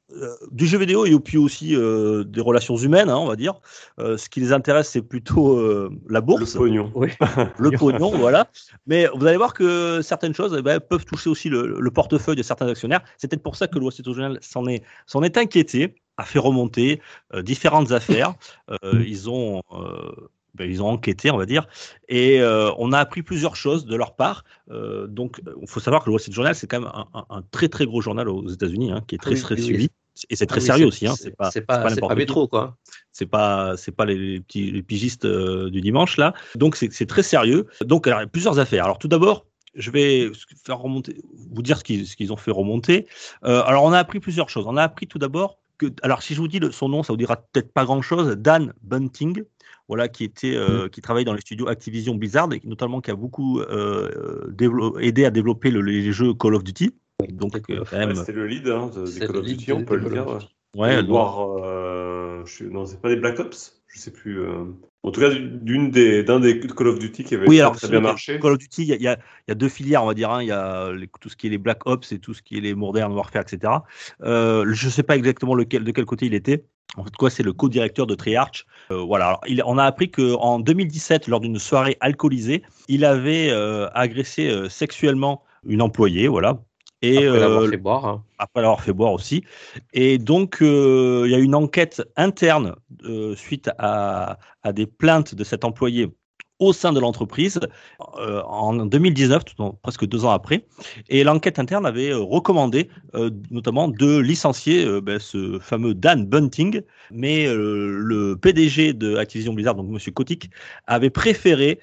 du 0.50 0.66
jeu 0.66 0.76
vidéo 0.78 1.06
et 1.06 1.16
puis 1.20 1.38
aussi 1.38 1.76
euh, 1.76 2.24
des 2.24 2.40
relations 2.40 2.76
humaines, 2.76 3.08
hein, 3.08 3.16
on 3.16 3.26
va 3.26 3.36
dire. 3.36 3.54
Euh, 4.00 4.16
ce 4.16 4.28
qui 4.28 4.40
les 4.40 4.52
intéresse, 4.52 4.88
c'est 4.88 5.02
plutôt 5.02 5.56
euh, 5.58 5.88
la 6.08 6.18
Le 6.20 6.26
bourse, 6.26 6.54
pognon. 6.54 6.90
Oui. 6.96 7.08
le 7.58 7.70
pognon, 7.70 8.10
voilà. 8.18 8.48
Mais 8.88 9.08
vous 9.14 9.24
allez 9.26 9.36
voir 9.36 9.54
que 9.54 10.00
certaines 10.02 10.34
choses 10.34 10.56
eh 10.58 10.62
ben, 10.62 10.80
peuvent 10.80 11.04
toucher 11.04 11.30
aussi 11.30 11.48
le, 11.48 11.76
le 11.80 11.90
portefeuille 11.92 12.34
de 12.36 12.42
certains 12.42 12.66
actionnaires. 12.66 12.99
C'est 13.18 13.28
peut-être 13.28 13.42
pour 13.42 13.56
ça 13.56 13.66
que 13.68 13.78
le 13.78 13.84
Wall 13.84 13.92
Street 13.92 14.04
Journal 14.04 14.38
s'en 14.40 14.66
est, 14.66 14.82
s'en 15.06 15.22
est 15.22 15.36
inquiété, 15.38 15.94
a 16.16 16.24
fait 16.24 16.38
remonter 16.38 17.00
euh, 17.34 17.42
différentes 17.42 17.92
affaires. 17.92 18.34
Euh, 18.84 19.02
ils 19.06 19.28
ont. 19.30 19.62
euh, 19.72 20.12
ben, 20.54 20.68
ils 20.68 20.82
ont 20.82 20.88
enquêté, 20.88 21.30
on 21.30 21.36
va 21.38 21.46
dire, 21.46 21.68
et 22.08 22.40
euh, 22.40 22.72
on 22.76 22.92
a 22.92 22.98
appris 22.98 23.22
plusieurs 23.22 23.54
choses 23.54 23.86
de 23.86 23.94
leur 23.94 24.16
part. 24.16 24.42
Euh, 24.72 25.06
donc, 25.06 25.40
il 25.62 25.68
faut 25.68 25.78
savoir 25.78 26.02
que 26.02 26.06
le 26.06 26.12
Wall 26.14 26.20
Street 26.20 26.32
Journal, 26.32 26.56
c'est 26.56 26.66
quand 26.66 26.80
même 26.80 26.90
un, 26.92 27.06
un- 27.14 27.26
un 27.30 27.42
très 27.52 27.68
très 27.68 27.86
gros 27.86 28.00
journal 28.00 28.28
aux 28.28 28.48
États-Unis, 28.48 28.90
hein, 28.90 29.00
qui 29.06 29.14
est 29.14 29.18
très 29.18 29.34
Oui, 29.36 29.40
très 29.40 29.54
oui, 29.54 29.60
oui. 29.60 29.66
suivi, 29.66 29.88
et 30.28 30.34
c'est 30.34 30.44
Ah 30.44 30.46
très 30.48 30.60
sérieux 30.60 30.86
aussi. 30.86 31.06
Hein, 31.06 31.14
c'est 31.16 31.30
pas, 31.36 31.50
pas, 31.68 32.14
métro, 32.16 32.48
quoi. 32.48 32.76
c'est 33.12 33.26
pas 33.26 33.76
c'est 33.76 33.92
pas 33.92 34.04
les, 34.04 34.16
les 34.18 34.40
petits 34.40 34.72
les 34.72 34.82
pigistes 34.82 35.24
euh, 35.24 35.70
du 35.70 35.80
dimanche 35.80 36.16
là 36.16 36.34
donc 36.56 36.74
c'est 36.76 36.92
c'est 36.92 37.06
très 37.06 37.22
sérieux 37.22 37.68
donc 37.86 38.06
alors, 38.08 38.18
il 38.20 38.22
y 38.24 38.26
a 38.26 38.28
plusieurs 38.28 38.58
affaires 38.58 38.84
alors 38.84 38.98
tout 38.98 39.08
d'abord 39.08 39.46
je 39.74 39.90
vais 39.90 40.30
faire 40.64 40.78
remonter 40.78 41.20
vous 41.52 41.62
dire 41.62 41.78
ce 41.78 41.82
qu'ils 41.84 42.32
ont 42.32 42.36
fait 42.36 42.50
remonter. 42.50 43.06
Euh, 43.44 43.62
alors 43.64 43.84
on 43.84 43.92
a 43.92 43.98
appris 43.98 44.20
plusieurs 44.20 44.48
choses. 44.48 44.66
On 44.66 44.76
a 44.76 44.82
appris 44.82 45.06
tout 45.06 45.18
d'abord 45.18 45.58
que 45.78 45.86
alors 46.02 46.22
si 46.22 46.34
je 46.34 46.40
vous 46.40 46.48
dis 46.48 46.58
le- 46.58 46.72
son 46.72 46.88
nom 46.88 47.02
ça 47.02 47.12
vous 47.12 47.16
dira 47.16 47.36
peut-être 47.36 47.72
pas 47.72 47.84
grand 47.84 48.02
chose 48.02 48.36
Dan 48.36 48.74
Bunting 48.82 49.44
voilà 49.88 50.08
qui 50.08 50.24
était 50.24 50.54
euh, 50.54 50.88
qui 50.88 51.00
travaille 51.00 51.24
dans 51.24 51.32
les 51.32 51.40
studios 51.40 51.68
Activision 51.68 52.14
Blizzard 52.14 52.52
et 52.52 52.60
qui, 52.60 52.68
notamment 52.68 53.00
qui 53.00 53.10
a 53.10 53.14
beaucoup 53.16 53.60
euh, 53.60 54.52
aidé 55.00 55.24
à 55.24 55.30
développer 55.30 55.70
le- 55.70 55.80
les 55.80 56.12
jeux 56.12 56.34
Call 56.34 56.54
of 56.54 56.64
Duty. 56.64 56.94
Donc 57.30 57.56
euh, 57.70 57.80
Ouais, 57.92 58.14
C'était 58.14 58.32
le 58.32 58.46
lead 58.46 58.68
hein, 58.68 58.90
des 58.94 59.20
Call 59.26 59.36
of 59.36 59.44
Duty, 59.44 59.72
on 59.72 59.84
peut 59.84 59.96
le 59.96 60.10
dire. 60.10 60.26
ouais. 60.76 61.02
euh, 61.64 62.44
je 62.46 62.52
sais- 62.52 62.64
non, 62.64 62.86
c'est 62.86 63.00
pas 63.00 63.08
des 63.08 63.16
Black 63.16 63.38
Ops, 63.40 63.79
je 63.92 63.98
sais 63.98 64.10
plus. 64.12 64.40
euh. 64.40 64.64
En 65.02 65.10
tout 65.12 65.20
cas, 65.20 65.30
d'une 65.30 65.90
des 65.90 66.22
d'un 66.22 66.40
des 66.40 66.60
Call 66.60 66.88
of 66.88 66.98
Duty 66.98 67.24
qui 67.24 67.34
avait 67.34 67.48
Oui, 67.48 67.56
très, 67.56 67.62
alors 67.62 67.76
très 67.76 67.88
bien 67.88 68.00
marché. 68.00 68.38
Call 68.38 68.52
of 68.52 68.58
Duty, 68.58 68.82
il 68.82 68.88
y, 68.94 68.98
y 68.98 69.02
y 69.04 69.08
a 69.08 69.54
deux 69.54 69.68
filières, 69.70 70.04
on 70.04 70.06
va 70.06 70.14
dire. 70.14 70.30
hein. 70.30 70.42
Il 70.42 70.48
y 70.48 70.52
a 70.52 70.92
les- 70.92 71.08
tout 71.20 71.28
ce 71.30 71.36
qui 71.36 71.46
est 71.46 71.50
les 71.50 71.58
Black 71.58 71.86
Ops 71.86 72.12
et 72.12 72.18
tout 72.18 72.34
ce 72.34 72.42
qui 72.42 72.58
est 72.58 72.60
les 72.60 72.74
Modern 72.74 73.10
Warfare, 73.12 73.42
etc. 73.42 73.72
Euh, 74.22 74.66
je 74.72 74.86
ne 74.86 74.90
sais 74.90 75.02
pas 75.02 75.16
exactement 75.16 75.54
lequel, 75.54 75.84
de 75.84 75.90
quel 75.90 76.04
côté 76.04 76.26
il 76.26 76.34
était. 76.34 76.64
En 76.96 77.04
fait, 77.04 77.14
quoi, 77.16 77.30
c'est 77.30 77.42
le 77.42 77.52
co-directeur 77.52 78.06
de 78.06 78.14
Treyarch. 78.14 78.66
Euh, 78.90 78.96
voilà. 78.96 79.28
Alors, 79.28 79.40
il, 79.48 79.62
on 79.64 79.78
a 79.78 79.84
appris 79.84 80.10
qu'en 80.10 80.58
2017, 80.58 81.26
lors 81.28 81.40
d'une 81.40 81.58
soirée 81.58 81.96
alcoolisée, 82.00 82.62
il 82.88 83.04
avait 83.04 83.50
agressé 83.94 84.52
sexuellement 84.68 85.42
une 85.64 85.82
employée, 85.82 86.26
voilà. 86.28 86.60
Et 87.02 87.26
Après 87.26 87.40
l'avoir 87.40 87.62
euh, 87.62 87.70
fait 87.70 87.76
boire. 87.78 88.04
hein. 88.06 88.24
après 88.38 88.62
l'avoir 88.62 88.82
fait 88.82 88.92
boire 88.92 89.12
aussi. 89.12 89.44
Et 89.92 90.18
donc, 90.18 90.60
euh, 90.62 91.22
il 91.26 91.30
y 91.32 91.34
a 91.34 91.38
une 91.38 91.54
enquête 91.54 92.02
interne 92.16 92.76
euh, 93.04 93.34
suite 93.36 93.70
à, 93.78 94.38
à 94.62 94.72
des 94.72 94.86
plaintes 94.86 95.34
de 95.34 95.44
cet 95.44 95.64
employé 95.64 96.08
au 96.58 96.74
sein 96.74 96.92
de 96.92 97.00
l'entreprise 97.00 97.58
euh, 98.18 98.42
en 98.42 98.74
2019, 98.84 99.46
tout 99.46 99.62
en- 99.62 99.72
presque 99.72 100.04
deux 100.06 100.26
ans 100.26 100.30
après. 100.30 100.66
Et 101.08 101.24
l'enquête 101.24 101.58
interne 101.58 101.86
avait 101.86 102.12
recommandé 102.12 102.90
euh, 103.14 103.30
notamment 103.50 103.88
de 103.88 104.18
licencier 104.18 104.84
euh, 104.84 105.00
ben, 105.00 105.18
ce 105.18 105.58
fameux 105.58 105.94
Dan 105.94 106.26
Bunting, 106.26 106.82
mais 107.10 107.46
le 107.50 108.34
PDG 108.36 108.92
de 108.92 109.16
Activision 109.16 109.54
Blizzard, 109.54 109.74
donc 109.74 109.88
Monsieur 109.88 110.12
Kotick, 110.12 110.50
avait 110.86 111.08
préféré 111.10 111.80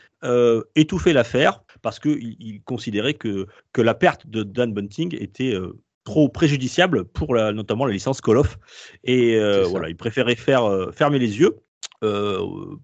étouffer 0.75 1.13
l'affaire 1.13 1.63
parce 1.81 1.99
qu'il 1.99 2.35
il 2.39 2.61
considérait 2.63 3.13
que, 3.13 3.47
que 3.73 3.81
la 3.81 3.93
perte 3.93 4.27
de 4.27 4.43
Dan 4.43 4.73
Bunting 4.73 5.15
était 5.19 5.53
euh, 5.53 5.77
trop 6.03 6.29
préjudiciable 6.29 7.03
pour 7.05 7.35
la- 7.35 7.51
notamment 7.53 7.85
la 7.85 7.93
licence 7.93 8.21
Call 8.21 8.37
of. 8.37 8.57
Et 9.03 9.35
euh, 9.35 9.63
voilà, 9.71 9.89
il 9.89 9.95
préférait 9.97 10.35
faire 10.35 10.63
euh, 10.65 10.91
fermer 10.91 11.19
les 11.19 11.39
yeux 11.39 11.57
euh, 12.03 12.39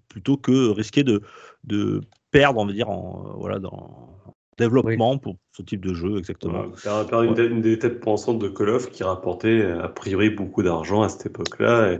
plutôt 0.08 0.36
que 0.36 0.68
risquer 0.70 1.04
de, 1.04 1.22
de 1.64 2.00
perdre, 2.30 2.60
on 2.60 2.66
va 2.66 2.72
dire, 2.72 2.90
en, 2.90 3.26
euh, 3.28 3.32
voilà, 3.38 3.58
dans 3.58 4.10
développement 4.58 5.18
pour 5.18 5.36
ce 5.52 5.62
type 5.62 5.84
de 5.84 5.94
jeu, 5.94 6.18
exactement. 6.18 6.52
Voilà, 6.60 6.76
faire- 6.76 7.08
faire 7.08 7.22
une, 7.22 7.34
une 7.52 7.60
des 7.60 7.78
têtes 7.78 8.00
pensantes 8.00 8.38
de 8.38 8.48
Call 8.48 8.68
of 8.70 8.90
qui 8.90 9.02
rapportait 9.04 9.62
a 9.62 9.88
priori 9.88 10.30
beaucoup 10.30 10.62
d'argent 10.62 11.02
à 11.02 11.08
cette 11.08 11.26
époque-là, 11.26 11.92
et 11.94 11.98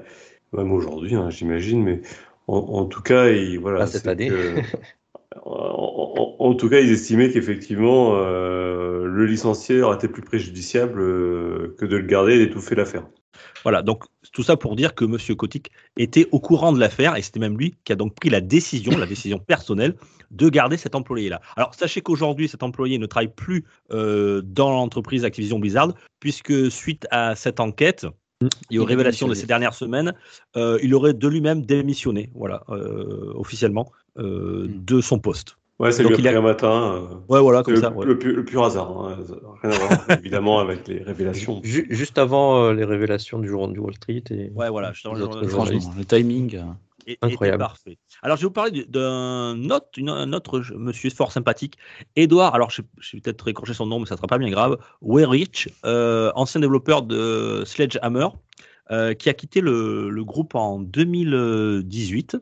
même 0.57 0.71
aujourd'hui, 0.73 1.15
hein, 1.17 1.31
j'imagine, 1.31 1.83
mais 1.83 2.01
en, 2.47 2.59
en 2.59 2.85
tout 2.85 3.03
cas, 3.03 3.29
il, 3.31 3.59
voilà, 3.59 3.81
cette 3.89 4.07
année. 4.07 4.29
que- 4.29 4.55
en, 5.45 6.15
en- 6.19 6.37
en 6.39 6.55
tout 6.55 6.69
cas, 6.69 6.81
ils 6.81 6.91
estimaient 6.93 7.31
qu'effectivement, 7.31 8.17
euh, 8.17 9.05
le 9.07 9.27
licencié 9.27 9.83
aurait 9.83 9.97
été 9.97 10.09
plus 10.09 10.23
préjudiciable 10.23 11.01
euh, 11.01 11.75
que 11.79 11.87
de 11.87 11.97
le 11.97 12.07
garder 12.07 12.35
et 12.35 12.39
d'étouffer 12.39 12.75
l'affaire. 12.75 13.07
Voilà, 13.63 13.83
donc 13.83 14.05
tout 14.33 14.43
ça 14.43 14.57
pour 14.57 14.77
dire 14.77 14.95
que 14.95 15.05
M. 15.05 15.17
Kotick 15.37 15.71
était 15.97 16.29
au 16.33 16.39
courant 16.39 16.73
de 16.73 16.79
l'affaire 16.79 17.17
et 17.17 17.23
c'était 17.23 17.41
même 17.41 17.57
lui 17.57 17.75
qui 17.85 17.93
a 17.93 17.97
donc 17.97 18.15
pris 18.15 18.29
la 18.29 18.41
décision, 18.41 18.97
la 18.97 19.07
décision 19.07 19.39
personnelle, 19.39 19.95
de 20.31 20.49
garder 20.49 20.77
cet 20.77 20.95
employé-là. 20.95 21.41
Alors 21.57 21.75
sachez 21.75 22.01
qu'aujourd'hui, 22.01 22.49
cet 22.49 22.63
employé 22.63 22.99
ne 22.99 23.07
travaille 23.07 23.33
plus 23.35 23.65
euh, 23.91 24.43
dans 24.45 24.71
l'entreprise 24.71 25.25
Activision 25.25 25.59
Blizzard, 25.59 25.95
puisque 26.21 26.71
suite 26.71 27.07
à 27.11 27.35
cette 27.37 27.59
enquête 27.59 28.07
et 28.71 28.79
aux 28.79 28.85
révélations 28.85 29.27
de 29.29 29.35
ces 29.35 29.47
dernières 29.47 29.75
semaines, 29.75 30.13
euh, 30.57 30.79
il 30.83 30.95
aurait 30.95 31.15
de 31.15 31.29
lui-même 31.29 31.63
démissionné, 31.65 32.31
voilà, 32.35 32.63
euh, 32.69 33.33
officiellement, 33.35 33.91
euh, 34.19 34.67
Mm. 34.69 34.85
de 34.85 35.01
son 35.01 35.19
poste. 35.19 35.57
Ouais, 35.81 35.91
c'est 35.91 36.05
Donc, 36.05 36.11
lui 36.13 36.17
a 36.17 36.21
il 36.21 36.25
matin. 36.41 36.95
euh, 36.95 37.01
Ouais, 37.29 37.41
voilà, 37.41 37.65
comme 37.65 37.75
le, 37.75 37.81
ça. 37.81 37.91
ouais. 37.93 38.07
le 38.07 38.17
pu- 38.17 38.33
le 38.33 38.45
pur 38.45 38.65
hasard. 38.65 38.91
hein, 38.97 39.17
Rien 39.63 39.73
à 39.73 39.79
voir, 39.79 39.91
évidemment, 40.25 40.61
avec 40.61 40.87
les 40.87 41.03
révélations. 41.03 41.61
Ju- 41.65 41.89
juste 41.91 42.17
avant 42.17 42.63
euh, 42.63 42.73
les 42.75 42.85
révélations 42.85 43.41
du 43.41 43.49
jour 43.49 43.67
du 43.67 43.81
Wall 43.81 43.95
Street 43.95 44.23
et 44.31 44.51
Ouais, 44.55 44.71
voilà, 44.71 44.93
les 45.73 45.81
le 45.99 46.05
timing. 46.05 46.55
euh, 46.57 46.63
Et- 47.09 47.19
Incroyable. 47.23 47.59
parfait. 47.59 47.99
Alors, 48.23 48.37
je 48.37 48.43
vais 48.43 48.47
vous 48.47 48.53
parler 48.53 48.71
du- 48.71 48.87
d'un 48.87 49.69
autre, 49.71 49.89
une- 49.99 50.09
un 50.11 50.33
autre 50.33 50.61
je- 50.63 50.75
monsieur 50.75 51.11
fort 51.11 51.33
sympathique, 51.33 51.77
Edouard. 52.17 52.55
Alors, 52.55 52.71
je, 52.71 52.81
je 53.01 53.17
vais 53.17 53.21
peut-être 53.21 53.47
écorcher 53.49 53.75
son 53.75 53.85
nom, 53.87 53.99
mais 53.99 54.07
ça 54.07 54.17
sera 54.17 54.27
pas 54.29 54.39
bien 54.39 54.49
grave. 54.51 54.79
Weyrich, 55.03 55.69
euh, 55.85 56.31
ancien 56.37 56.61
développeur 56.61 57.03
de 57.03 57.65
Sledgehammer, 57.67 58.29
euh, 58.93 59.13
qui 59.13 59.29
a 59.29 59.35
quitté 59.35 59.61
le, 59.61 60.09
le 60.09 60.25
groupe 60.25 60.55
en 60.55 60.79
2018. 60.79 62.37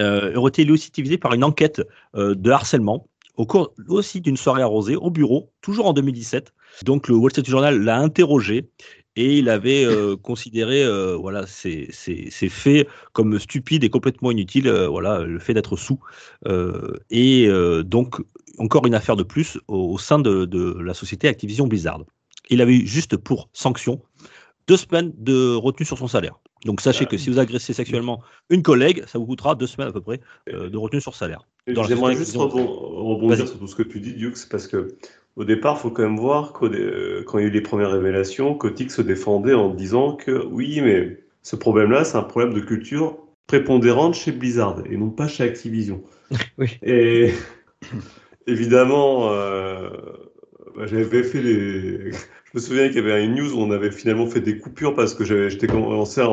Euh, 0.00 0.34
aurait 0.36 0.50
été 0.50 0.64
lui 0.64 0.72
aussi 0.72 0.90
visé 0.96 1.18
par 1.18 1.34
une 1.34 1.44
enquête 1.44 1.82
euh, 2.16 2.34
de 2.34 2.50
harcèlement 2.50 3.08
au 3.36 3.46
cours 3.46 3.72
aussi 3.88 4.20
d'une 4.20 4.36
soirée 4.36 4.62
arrosée 4.62 4.96
au 4.96 5.10
bureau, 5.10 5.52
toujours 5.60 5.86
en 5.86 5.92
2017. 5.92 6.52
Donc, 6.84 7.06
le 7.08 7.14
Wall 7.14 7.30
Street 7.30 7.44
Journal 7.46 7.80
l'a 7.80 7.98
interrogé 7.98 8.68
et 9.14 9.38
il 9.38 9.48
avait 9.48 9.84
euh, 9.84 10.16
considéré 10.22 10.82
euh, 10.84 11.16
voilà, 11.16 11.46
ces, 11.46 11.88
ces- 11.92 12.30
ces 12.30 12.48
faits 12.48 12.88
comme 13.12 13.38
stupide 13.38 13.84
et 13.84 13.90
complètement 13.90 14.30
inutile, 14.32 14.66
euh, 14.68 14.88
voilà, 14.88 15.20
le 15.20 15.38
fait 15.38 15.54
d'être 15.54 15.76
sous. 15.76 16.00
Et 17.10 17.48
donc, 17.84 18.16
encore 18.58 18.86
une 18.86 18.94
affaire 18.94 19.16
de 19.16 19.22
plus 19.22 19.58
au, 19.68 19.92
au 19.94 19.98
sein 19.98 20.18
de, 20.18 20.44
de 20.44 20.76
la 20.80 20.94
société 20.94 21.28
Activision 21.28 21.66
Blizzard. 21.66 22.04
Il 22.50 22.60
avait 22.60 22.74
eu 22.74 22.86
juste 22.86 23.16
pour 23.16 23.50
sanction 23.52 24.02
deux 24.66 24.76
semaines 24.76 25.12
de 25.16 25.54
retenue 25.54 25.86
sur 25.86 25.98
son 25.98 26.08
salaire. 26.08 26.38
Donc, 26.64 26.80
sachez 26.80 27.06
que 27.06 27.16
si 27.16 27.30
vous 27.30 27.38
agressez 27.38 27.72
sexuellement 27.72 28.20
une 28.50 28.62
collègue, 28.62 29.04
ça 29.06 29.18
vous 29.18 29.26
coûtera 29.26 29.54
deux 29.54 29.66
semaines 29.66 29.88
à 29.88 29.92
peu 29.92 30.00
près 30.00 30.20
euh, 30.52 30.68
de 30.68 30.76
retenue 30.76 31.00
sur 31.00 31.14
salaire. 31.14 31.46
J'aimerais 31.66 32.16
juste 32.16 32.36
rebondir 32.36 33.46
sur 33.46 33.58
tout 33.58 33.66
ce 33.66 33.76
que 33.76 33.82
tu 33.82 34.00
dis, 34.00 34.14
Dukes, 34.14 34.48
parce 34.50 34.66
que 34.66 34.96
au 35.36 35.44
départ, 35.44 35.76
il 35.78 35.82
faut 35.82 35.90
quand 35.90 36.02
même 36.02 36.18
voir 36.18 36.52
dé- 36.62 36.78
euh, 36.78 37.22
quand 37.24 37.38
il 37.38 37.42
y 37.42 37.44
a 37.44 37.48
eu 37.48 37.52
les 37.52 37.60
premières 37.60 37.92
révélations, 37.92 38.54
Kotick 38.54 38.90
se 38.90 39.02
défendait 39.02 39.54
en 39.54 39.72
disant 39.72 40.16
que 40.16 40.44
oui, 40.46 40.80
mais 40.80 41.22
ce 41.42 41.54
problème-là, 41.54 42.04
c'est 42.04 42.16
un 42.16 42.22
problème 42.24 42.52
de 42.54 42.60
culture 42.60 43.18
prépondérante 43.46 44.14
chez 44.14 44.32
Blizzard 44.32 44.82
et 44.90 44.96
non 44.96 45.10
pas 45.10 45.28
chez 45.28 45.44
Activision. 45.44 46.02
Oui. 46.58 46.76
Et 46.82 47.32
évidemment, 48.46 49.32
euh, 49.32 49.90
j'avais 50.84 51.22
fait 51.22 51.42
les. 51.42 52.10
Je 52.54 52.56
me 52.58 52.60
souviens 52.62 52.86
qu'il 52.88 52.96
y 52.96 53.00
avait 53.00 53.22
une 53.26 53.34
news 53.34 53.52
où 53.52 53.58
on 53.58 53.70
avait 53.70 53.90
finalement 53.90 54.26
fait 54.26 54.40
des 54.40 54.56
coupures 54.56 54.94
parce 54.94 55.12
que 55.12 55.22
j'étais 55.22 55.66
commencé 55.66 56.22
en, 56.22 56.30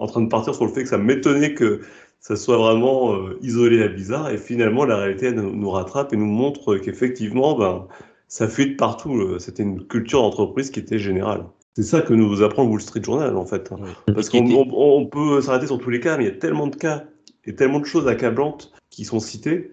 en 0.00 0.06
train 0.08 0.20
de 0.22 0.28
partir 0.28 0.52
sur 0.52 0.64
le 0.64 0.72
fait 0.72 0.82
que 0.82 0.88
ça 0.88 0.98
m'étonnait 0.98 1.54
que 1.54 1.80
ça 2.18 2.34
soit 2.34 2.56
vraiment 2.56 3.14
euh, 3.14 3.38
isolé 3.40 3.80
à 3.84 3.86
Blizzard. 3.86 4.30
Et 4.30 4.36
finalement, 4.36 4.84
la 4.84 4.96
réalité 4.96 5.26
elle, 5.26 5.36
nous, 5.36 5.70
rattrape 5.70 6.12
et 6.12 6.16
nous 6.16 6.26
montre 6.26 6.76
qu'effectivement, 6.78 7.56
ben, 7.56 7.86
ça 8.26 8.48
fuite 8.48 8.76
partout. 8.76 9.16
euh, 9.16 9.38
C'était 9.38 9.62
une 9.62 9.86
culture 9.86 10.22
d'entreprise 10.22 10.70
qui 10.72 10.80
était 10.80 10.98
générale. 10.98 11.44
C'est 11.76 11.84
ça 11.84 12.00
que 12.00 12.14
nous 12.14 12.42
apprend 12.42 12.64
le 12.64 12.70
Wall 12.70 12.80
Street 12.80 13.02
Journal, 13.04 13.36
en 13.36 13.46
fait. 13.46 13.70
Parce 14.12 14.28
qui 14.28 14.40
qu'on 14.40 14.46
était- 14.46 14.56
on- 14.56 14.96
on 14.98 15.06
peut 15.06 15.40
s'arrêter 15.40 15.68
sur 15.68 15.78
tous 15.78 15.90
les 15.90 16.00
cas, 16.00 16.16
mais 16.16 16.24
il 16.24 16.30
y 16.30 16.32
a 16.32 16.36
tellement 16.36 16.66
de 16.66 16.74
cas 16.74 17.04
et 17.44 17.54
tellement 17.54 17.78
de 17.78 17.86
choses 17.86 18.08
accablantes 18.08 18.72
qui 18.90 19.04
sont 19.04 19.20
citées. 19.20 19.70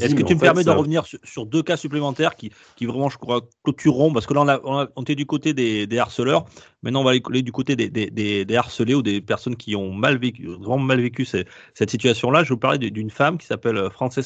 Est-ce 0.00 0.14
que 0.14 0.22
tu 0.22 0.34
me 0.34 0.38
fait, 0.38 0.46
permets 0.46 0.62
ça- 0.62 0.72
d'en 0.72 0.78
revenir 0.78 1.06
sur, 1.06 1.18
sur 1.24 1.46
deux 1.46 1.62
cas 1.62 1.76
supplémentaires 1.76 2.36
qui, 2.36 2.50
qui 2.76 2.86
vraiment, 2.86 3.08
je 3.08 3.18
crois, 3.18 3.42
clôtureront 3.62 4.12
Parce 4.12 4.26
que 4.26 4.34
là, 4.34 4.42
on, 4.42 4.48
a, 4.48 4.60
on, 4.64 4.78
a- 4.78 4.88
on 4.96 5.02
était 5.02 5.14
du 5.14 5.26
côté 5.26 5.54
des, 5.54 5.86
des 5.86 5.98
harceleurs. 5.98 6.44
Maintenant, 6.82 7.00
on 7.00 7.04
va 7.04 7.10
aller 7.12 7.42
du 7.42 7.52
côté 7.52 7.76
des, 7.76 7.88
des, 7.88 8.10
des, 8.10 8.44
des 8.44 8.56
harcelés 8.56 8.94
ou 8.94 9.02
des 9.02 9.20
personnes 9.20 9.56
qui 9.56 9.74
ont 9.76 9.92
mal 9.92 10.18
vécu, 10.18 10.46
vraiment 10.46 10.78
mal 10.78 11.00
vécu 11.00 11.24
cette 11.24 11.90
situation-là. 11.90 12.44
Je 12.44 12.50
vais 12.50 12.54
vous 12.54 12.60
parler 12.60 12.78
d'une- 12.90 13.10
femme 13.10 13.38
qui 13.38 13.46
s'appelle 13.46 13.88
Frances 13.90 14.18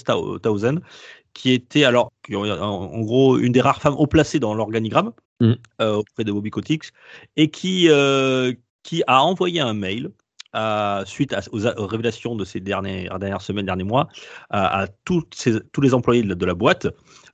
Townsend, 0.42 0.80
qui 1.34 1.52
était 1.52 1.84
alors, 1.84 2.10
qui, 2.24 2.34
en, 2.36 2.44
en 2.48 3.00
gros, 3.00 3.38
une 3.38 3.52
des 3.52 3.60
rares 3.60 3.80
femmes 3.80 3.94
haut 3.96 4.06
placées 4.06 4.40
dans 4.40 4.54
l'organigramme 4.54 5.12
Mhm. 5.40 5.56
euh, 5.80 5.96
auprès 5.96 6.24
de 6.24 6.32
Bobby 6.32 6.50
Kotick 6.50 6.84
et 7.36 7.48
qui, 7.50 7.88
euh, 7.90 8.52
qui 8.82 9.02
a 9.06 9.22
envoyé 9.22 9.60
un 9.60 9.72
mail 9.74 10.10
à- 10.52 11.02
suite 11.06 11.32
à- 11.32 11.40
aux, 11.52 11.66
aux 11.66 11.86
révélations 11.86 12.34
de 12.34 12.44
ces 12.44 12.60
dernières, 12.60 13.18
dernières 13.18 13.42
semaines, 13.42 13.66
derniers 13.66 13.84
mois, 13.84 14.08
à, 14.50 14.82
à 14.82 14.86
toutes 15.04 15.34
ces- 15.34 15.60
tous 15.72 15.80
les 15.80 15.94
employés 15.94 16.22
de 16.22 16.28
la, 16.28 16.34
de 16.34 16.46
la 16.46 16.54
boîte, 16.54 16.86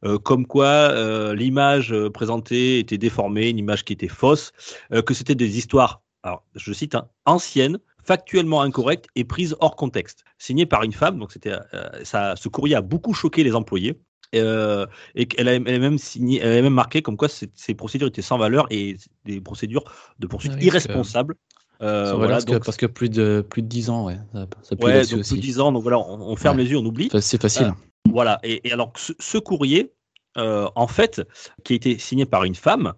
euh, 0.05 0.19
comme 0.19 0.47
quoi 0.47 0.67
euh, 0.67 1.35
l'image 1.35 1.93
euh, 1.93 2.11
présentée 2.11 2.79
était 2.79 2.99
déformée, 2.99 3.49
une 3.51 3.59
image 3.59 3.85
qui 3.85 3.93
était 3.93 4.09
fausse, 4.09 4.53
euh, 4.93 5.03
que 5.03 5.15
c'était 5.15 5.35
des 5.35 5.59
histoires, 5.59 6.03
alors 6.23 6.45
je 6.55 6.73
cite, 6.73 6.95
hein, 6.95 7.09
anciennes, 7.25 7.79
factuellement 8.03 8.61
incorrectes 8.61 9.07
et 9.15 9.25
prises 9.25 9.57
hors 9.61 9.77
contexte, 9.77 10.25
signées 10.39 10.67
par 10.67 10.83
une 10.83 10.93
femme. 10.93 11.19
Donc 11.19 11.33
c'était, 11.33 11.55
ça, 12.03 12.35
ce 12.37 12.49
courrier 12.51 12.75
a 12.75 12.83
beaucoup 12.83 13.15
choqué 13.15 13.43
les 13.45 13.55
employés. 13.55 13.99
Euh, 14.35 14.87
et 15.15 15.29
a, 15.39 15.41
elle 15.41 15.49
a 15.49 15.59
même 15.61 15.97
signé, 15.97 16.41
elle 16.41 16.59
a 16.59 16.63
même 16.63 16.75
marqué 16.75 17.03
comme 17.03 17.17
quoi 17.17 17.29
ces, 17.29 17.49
ces 17.55 17.75
procédures 17.75 18.09
étaient 18.09 18.21
sans 18.21 18.37
valeur 18.37 18.67
et 18.71 18.97
des 19.25 19.41
procédures 19.41 19.85
de 20.19 20.27
poursuite 20.27 20.53
Ah 20.55 20.59
oui, 20.59 20.67
irresponsables. 20.67 21.37
Euh, 21.83 22.15
voilà, 22.15 22.35
parce, 22.35 22.45
que, 22.45 22.53
donc- 22.53 22.65
parce 22.65 22.77
que 22.77 22.87
plus 22.87 23.09
de, 23.11 23.45
plus 23.49 23.63
de 23.63 23.67
10 23.69 23.91
ans, 23.91 24.07
ouais. 24.07 24.19
Ça, 24.33 24.47
ça 24.63 24.75
Ouais, 24.81 25.03
donc 25.07 25.21
aussi. 25.21 25.35
plus 25.35 25.37
de 25.37 25.43
10 25.43 25.61
ans, 25.61 25.73
donc 25.73 25.83
voilà, 25.83 25.99
on, 25.99 26.21
on 26.21 26.37
ferme 26.37 26.57
Ouais. 26.57 26.65
les 26.65 26.71
yeux, 26.71 26.79
on 26.79 26.85
oublie. 26.87 27.11
C'est 27.21 27.41
facile. 27.41 27.73
Voilà, 28.11 28.39
et, 28.43 28.67
et 28.69 28.73
alors 28.73 28.93
ce, 28.97 29.13
ce 29.19 29.39
courrier, 29.39 29.93
euh, 30.37 30.69
en 30.77 30.87
fait, 30.87 31.23
qui 31.65 31.73
a 31.73 31.77
été 31.77 31.99
signé 31.99 32.27
par 32.27 32.45
une 32.45 32.55
femme, 32.55 32.93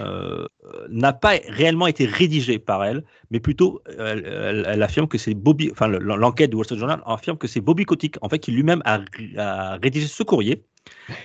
euh, 0.00 0.46
n'a 0.90 1.12
pas 1.14 1.32
réellement 1.48 1.86
été 1.86 2.04
rédigé 2.04 2.58
par 2.58 2.84
elle, 2.84 3.02
mais 3.30 3.40
plutôt 3.40 3.80
elle, 3.98 4.24
elle- 4.26 4.66
elle 4.68 4.82
affirme 4.82 5.08
que 5.08 5.16
c'est 5.16 5.32
Bobby, 5.34 5.70
enfin 5.72 5.88
le- 5.88 5.98
l'enquête 5.98 6.50
du 6.50 6.56
Wall 6.56 6.66
Street 6.66 6.76
Journal 6.76 7.00
affirme 7.06 7.38
que 7.38 7.48
c'est 7.48 7.62
Bobby 7.62 7.84
Kotick, 7.86 8.16
en 8.20 8.28
fait, 8.28 8.38
qui 8.38 8.52
lui-même 8.52 8.82
a, 8.84 9.00
a 9.38 9.76
rédigé 9.82 10.06
ce 10.06 10.22
courrier 10.22 10.62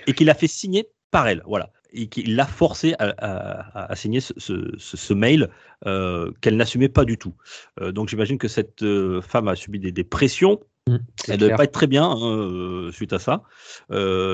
et 0.06 0.14
qui 0.14 0.24
l'a 0.24 0.34
fait 0.34 0.46
signer 0.46 0.88
par 1.10 1.28
elle, 1.28 1.42
voilà, 1.46 1.68
et 1.92 2.08
qui 2.08 2.22
l'a 2.24 2.46
forcé 2.46 2.94
à, 2.98 3.14
à- 3.18 3.92
à 3.92 3.96
signer 3.96 4.20
ce, 4.20 4.32
ce- 4.36 4.74
ce- 4.78 4.96
ce 4.96 5.14
mail 5.14 5.48
euh, 5.86 6.30
qu'elle 6.40 6.56
n'assumait 6.56 6.88
pas 6.88 7.04
du 7.04 7.18
tout. 7.18 7.34
Euh, 7.80 7.92
donc 7.92 8.08
j'imagine 8.08 8.38
que 8.38 8.48
cette 8.48 8.82
euh, 8.82 9.20
femme 9.22 9.48
a 9.48 9.54
subi 9.56 9.78
des, 9.78 9.92
des 9.92 10.04
pressions. 10.04 10.60
Mmh, 10.88 10.96
Elle 11.28 11.38
devait 11.38 11.48
clair. 11.48 11.56
pas 11.56 11.64
être 11.64 11.72
très 11.72 11.86
bien 11.88 12.04
hein, 12.08 12.90
suite 12.92 13.12
à 13.12 13.18
ça. 13.18 13.42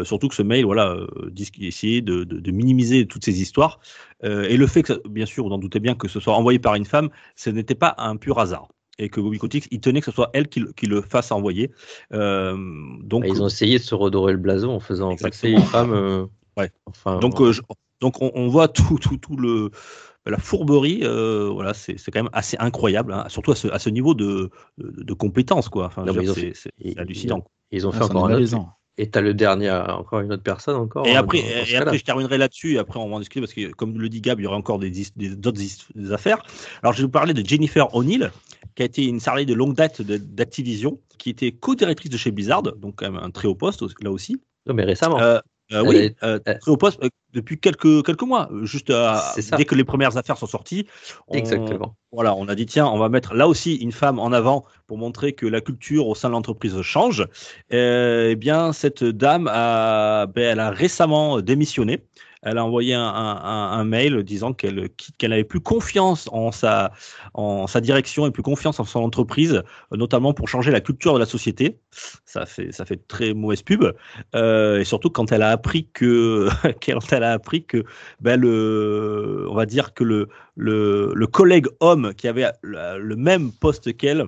Surtout 0.04 0.28
que 0.28 0.34
ce 0.34 0.42
mail, 0.42 0.64
voilà, 0.66 0.96
dit 1.30 1.50
essayait 1.60 2.02
de, 2.02 2.24
de- 2.24 2.40
de 2.40 2.50
minimiser 2.50 3.06
toutes 3.06 3.24
ces 3.24 3.40
histoires. 3.40 3.80
Et 4.22 4.56
le 4.56 4.66
fait 4.66 4.82
que, 4.82 4.94
ça- 4.94 5.00
bien 5.08 5.24
sûr, 5.26 5.46
vous 5.46 5.50
en 5.52 5.58
doutez 5.58 5.80
bien, 5.80 5.94
que 5.94 6.08
ce 6.08 6.20
soit 6.20 6.34
envoyé 6.34 6.58
par 6.58 6.74
une 6.74 6.84
femme, 6.84 7.08
ce 7.36 7.48
n'était 7.50 7.74
pas 7.74 7.94
un 7.98 8.16
pur 8.16 8.38
hasard. 8.38 8.68
Et 8.98 9.08
que 9.08 9.20
Bobby 9.22 9.38
Kotick, 9.38 9.66
il 9.70 9.80
tenait 9.80 10.00
que 10.00 10.06
ce 10.06 10.12
soit 10.12 10.28
elle 10.34 10.48
qui, 10.48 10.60
le- 10.60 10.72
qui 10.72 10.86
le 10.86 11.00
fasse 11.00 11.32
envoyer. 11.32 11.70
Euh, 12.12 12.54
donc, 13.02 13.22
Bah, 13.22 13.28
ils 13.28 13.42
ont 13.42 13.46
essayé 13.46 13.78
de 13.78 13.82
se 13.82 13.94
redorer 13.94 14.32
le 14.32 14.38
blason 14.38 14.72
en 14.72 14.80
faisant 14.80 15.16
passer 15.16 15.48
une 15.48 15.62
femme. 15.62 15.92
euh, 15.94 16.26
Ouais. 16.56 16.70
Enfin, 16.86 17.18
donc, 17.18 17.40
euh, 17.40 17.52
je- 17.52 17.62
donc 18.00 18.20
on, 18.20 18.30
on 18.34 18.48
voit 18.48 18.68
tout, 18.68 18.98
tout, 19.00 19.16
tout 19.16 19.36
le 19.36 19.70
la 20.26 20.38
fourberie. 20.38 21.00
euh, 21.02 21.48
voilà, 21.52 21.74
c'est 21.74 21.98
c'est 21.98 22.10
quand 22.10 22.20
même 22.22 22.30
assez 22.32 22.56
incroyable, 22.58 23.12
hein, 23.12 23.24
surtout 23.28 23.52
à 23.52 23.56
ce, 23.56 23.68
à 23.68 23.78
ce 23.78 23.90
niveau 23.90 24.14
de, 24.14 24.50
de, 24.78 25.02
de 25.02 25.12
compétence, 25.14 25.68
quoi. 25.68 25.86
Enfin, 25.86 26.04
Non, 26.04 26.12
je 26.12 26.20
veux 26.20 26.26
mais 26.26 26.32
dire, 26.32 26.44
ils 26.44 26.50
ont 26.50 26.52
c'est 26.54 26.98
hallucinant. 26.98 27.44
ils 27.70 27.86
ont 27.86 27.90
Ah, 27.92 27.98
fait 27.98 28.04
encore 28.04 28.26
un 28.26 28.34
autre. 28.34 28.56
Et 28.98 29.08
t'as 29.10 29.22
le 29.22 29.32
dernier, 29.32 29.70
encore 29.70 30.20
une 30.20 30.32
autre 30.34 30.42
personne 30.42 30.76
encore. 30.76 31.06
Et 31.06 31.16
euh, 31.16 31.20
après, 31.20 31.38
dans- 31.38 31.44
dans 31.60 31.64
ce 31.64 31.72
et 31.72 31.76
après 31.76 31.98
je 31.98 32.04
terminerai 32.04 32.36
là-dessus, 32.36 32.74
et 32.74 32.78
après 32.78 33.00
on 33.00 33.08
va 33.08 33.16
en 33.16 33.18
discuter 33.20 33.40
parce 33.40 33.54
que, 33.54 33.72
comme 33.72 33.98
le 33.98 34.08
dit 34.10 34.20
Gab, 34.20 34.38
il 34.38 34.42
y 34.42 34.46
aurait 34.46 34.56
encore 34.56 34.78
des, 34.78 34.92
d'autres 35.16 35.58
des 35.94 36.12
affaires. 36.12 36.42
Alors, 36.82 36.92
je 36.92 36.98
vais 36.98 37.04
vous 37.04 37.10
parler 37.10 37.32
de 37.32 37.44
Jennifer 37.44 37.92
O'Neill, 37.94 38.30
qui 38.74 38.82
a 38.82 38.84
été 38.84 39.06
une 39.06 39.18
salariée 39.18 39.46
de 39.46 39.54
longue 39.54 39.74
date 39.74 40.02
d'Activision, 40.02 41.00
qui 41.18 41.30
était 41.30 41.52
co-directrice 41.52 42.10
de 42.10 42.16
chez 42.18 42.30
Blizzard, 42.30 42.62
donc 42.62 42.96
quand 42.96 43.10
même 43.10 43.20
un 43.22 43.30
très 43.30 43.48
haut 43.48 43.54
poste 43.54 43.82
là 44.02 44.10
aussi. 44.10 44.42
Non, 44.66 44.74
mais 44.74 44.84
récemment. 44.84 45.18
Euh, 45.20 45.40
euh, 45.72 45.82
oui, 45.88 46.14
euh, 46.22 46.38
haut 46.66 46.76
poste 46.76 47.02
euh, 47.02 47.08
depuis 47.32 47.58
quelques, 47.58 48.04
quelques 48.04 48.22
mois, 48.22 48.48
juste 48.62 48.90
euh, 48.90 49.16
dès 49.58 49.64
que 49.64 49.74
les 49.74 49.84
premières 49.84 50.16
affaires 50.16 50.36
sont 50.38 50.46
sorties. 50.46 50.86
on- 51.28 51.34
Exactement. 51.34 51.96
Voilà, 52.12 52.34
on 52.34 52.46
a 52.48 52.54
dit 52.54 52.66
tiens, 52.66 52.86
on 52.86 52.98
va 52.98 53.08
mettre 53.08 53.32
là 53.34 53.48
aussi 53.48 53.76
une 53.76 53.92
femme 53.92 54.18
en 54.18 54.32
avant 54.32 54.66
pour 54.86 54.98
montrer 54.98 55.32
que 55.32 55.46
la 55.46 55.62
culture 55.62 56.06
au 56.08 56.14
sein 56.14 56.28
de 56.28 56.34
l'entreprise 56.34 56.80
change. 56.82 57.26
Euh, 57.72 58.28
eh 58.30 58.36
bien, 58.36 58.72
cette 58.74 59.02
dame 59.04 59.48
a, 59.50 60.26
ben, 60.26 60.42
elle 60.52 60.60
a 60.60 60.70
récemment 60.70 61.40
démissionné. 61.40 62.04
Elle 62.42 62.58
a 62.58 62.64
envoyé 62.64 62.94
un, 62.94 63.84
mail 63.84 64.22
disant 64.24 64.52
qu'elle 64.52 64.88
qu'elle 65.18 65.30
n'avait 65.30 65.44
plus 65.44 65.60
confiance 65.60 66.28
en 66.32 66.50
sa, 66.50 66.92
en 67.34 67.66
sa 67.66 67.80
direction 67.80 68.26
et 68.26 68.30
plus 68.30 68.42
confiance 68.42 68.80
en 68.80 68.84
son 68.84 69.00
entreprise, 69.00 69.62
notamment 69.92 70.34
pour 70.34 70.48
changer 70.48 70.72
la 70.72 70.80
culture 70.80 71.14
de 71.14 71.18
la 71.20 71.26
société. 71.26 71.78
Ça 72.24 72.46
fait, 72.46 72.72
ça 72.72 72.84
fait 72.84 73.06
très 73.06 73.32
mauvaise 73.32 73.62
pub. 73.62 73.84
Euh, 74.34 74.80
et 74.80 74.84
surtout 74.84 75.10
quand 75.10 75.30
elle 75.30 75.42
a 75.42 75.50
appris 75.50 75.88
que, 75.92 76.48
quand 76.84 77.12
elle 77.12 77.24
a 77.24 77.32
appris 77.32 77.64
que, 77.64 77.84
ben, 78.20 78.40
le, 78.40 79.46
on 79.48 79.54
va 79.54 79.66
dire 79.66 79.94
que 79.94 80.02
le, 80.02 80.28
le, 80.56 81.12
le 81.14 81.26
collègue 81.26 81.66
homme 81.80 82.12
qui 82.14 82.26
avait 82.26 82.50
le 82.62 83.14
même 83.16 83.52
poste 83.52 83.96
qu'elle, 83.96 84.26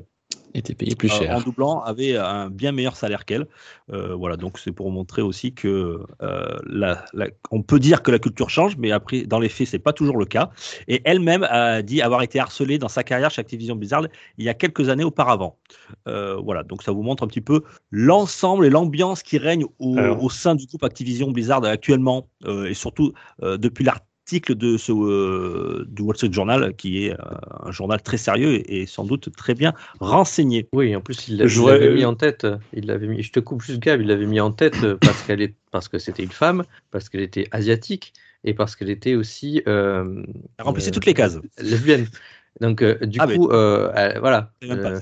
était 0.54 0.74
payé 0.74 0.94
plus 0.94 1.10
euh, 1.10 1.18
cher. 1.18 1.36
en 1.36 1.40
doublant, 1.40 1.80
avait 1.82 2.16
un 2.16 2.48
bien 2.48 2.72
meilleur 2.72 2.96
salaire 2.96 3.24
qu'elle. 3.24 3.46
Euh, 3.92 4.14
voilà, 4.14 4.36
donc 4.36 4.58
c'est 4.58 4.72
pour 4.72 4.90
montrer 4.90 5.22
aussi 5.22 5.52
que 5.52 6.00
euh, 6.22 6.58
la, 6.66 7.04
la- 7.12 7.28
on 7.50 7.62
peut 7.62 7.78
dire 7.78 8.02
que 8.02 8.10
la 8.10 8.18
culture 8.18 8.50
change, 8.50 8.76
mais 8.76 8.92
après, 8.92 9.22
dans 9.22 9.40
les 9.40 9.48
faits, 9.48 9.66
c'est 9.68 9.78
pas 9.78 9.92
toujours 9.92 10.16
le 10.16 10.24
cas. 10.26 10.50
Et 10.88 11.02
elle-même 11.04 11.42
a 11.50 11.82
dit 11.82 12.02
avoir 12.02 12.22
été 12.22 12.38
harcelée 12.38 12.78
dans 12.78 12.88
sa 12.88 13.02
carrière 13.02 13.30
chez 13.30 13.40
Activision 13.40 13.76
Blizzard 13.76 14.06
il 14.38 14.44
y 14.44 14.48
a 14.48 14.54
quelques 14.54 14.88
années 14.88 15.04
auparavant. 15.04 15.58
Voilà, 16.06 16.62
donc 16.62 16.82
ça 16.82 16.92
vous 16.92 17.02
montre 17.02 17.22
un 17.24 17.26
petit 17.26 17.40
peu 17.40 17.62
l'ensemble 17.90 18.66
et 18.66 18.70
l'ambiance 18.70 19.22
qui 19.22 19.38
règne 19.38 19.64
au, 19.78 19.98
Alors. 19.98 20.22
au 20.22 20.30
sein 20.30 20.54
du 20.54 20.66
groupe 20.66 20.84
Activision 20.84 21.30
Blizzard 21.30 21.64
actuellement, 21.64 22.28
et 22.46 22.74
surtout 22.74 23.12
depuis 23.42 23.84
l'article 23.84 24.08
de 24.32 24.76
ce 24.78 24.90
euh, 24.92 25.84
du 25.88 26.02
Wall 26.02 26.16
Street 26.16 26.32
Journal, 26.32 26.74
qui 26.76 27.04
est 27.04 27.12
euh, 27.12 27.16
un 27.62 27.70
journal 27.70 28.02
très 28.02 28.16
sérieux 28.16 28.54
et, 28.54 28.80
et 28.82 28.86
sans 28.86 29.04
doute 29.04 29.30
très 29.36 29.54
bien 29.54 29.74
renseigné. 30.00 30.66
Oui, 30.72 30.96
en 30.96 31.00
plus, 31.00 31.28
il 31.28 31.36
l'avait 31.36 31.94
mis 31.94 32.04
en 32.04 32.14
tête. 32.14 32.46
Il 32.72 32.86
l'avait 32.86 33.06
mis. 33.06 33.22
Je 33.22 33.32
te 33.32 33.40
coupe 33.40 33.62
juste, 33.62 33.80
Gab. 33.80 34.00
Il 34.00 34.08
l'avait 34.08 34.26
mis 34.26 34.40
en 34.40 34.50
tête 34.50 34.76
euh, 34.82 34.96
parce 35.00 35.22
qu'elle 35.22 35.42
est, 35.42 35.54
parce 35.70 35.88
que 35.88 35.98
c'était 35.98 36.22
une 36.22 36.30
femme, 36.30 36.64
parce 36.90 37.08
qu'elle 37.08 37.20
était 37.20 37.48
asiatique 37.50 38.14
et 38.44 38.54
parce 38.54 38.76
qu'elle 38.76 38.90
était 38.90 39.14
aussi 39.14 39.62
euh, 39.68 40.22
Elle 40.58 40.64
remplissait 40.64 40.88
euh, 40.88 40.92
toutes 40.92 41.06
les 41.06 41.14
cases. 41.14 41.38
lesbienne. 41.60 42.06
Donc, 42.60 42.82
euh, 42.82 42.94
du 43.04 43.18
Ah, 43.20 43.26
coup, 43.26 43.50
euh, 43.50 43.92
voilà. 44.20 44.52
Euh, 44.64 45.00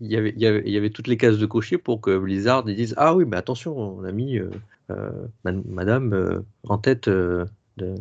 il 0.00 0.10
y 0.10 0.16
avait, 0.16 0.32
il 0.34 0.42
y 0.42 0.46
avait, 0.46 0.62
il 0.66 0.72
y 0.72 0.76
avait 0.76 0.90
toutes 0.90 1.06
les 1.08 1.16
cases 1.16 1.38
de 1.38 1.46
cocher 1.46 1.78
pour 1.78 2.00
que 2.00 2.18
Blizzard 2.18 2.64
disent 2.64 2.94
ah 2.96 3.14
oui 3.14 3.26
mais 3.26 3.36
attention 3.36 3.76
on 3.76 4.02
a 4.04 4.12
mis 4.12 4.38
euh, 4.38 4.48
euh, 4.90 5.10
ma- 5.44 5.52
Madame 5.52 6.14
euh, 6.14 6.40
en 6.66 6.78
tête 6.78 7.08
euh, 7.08 7.44
de, 7.76 7.94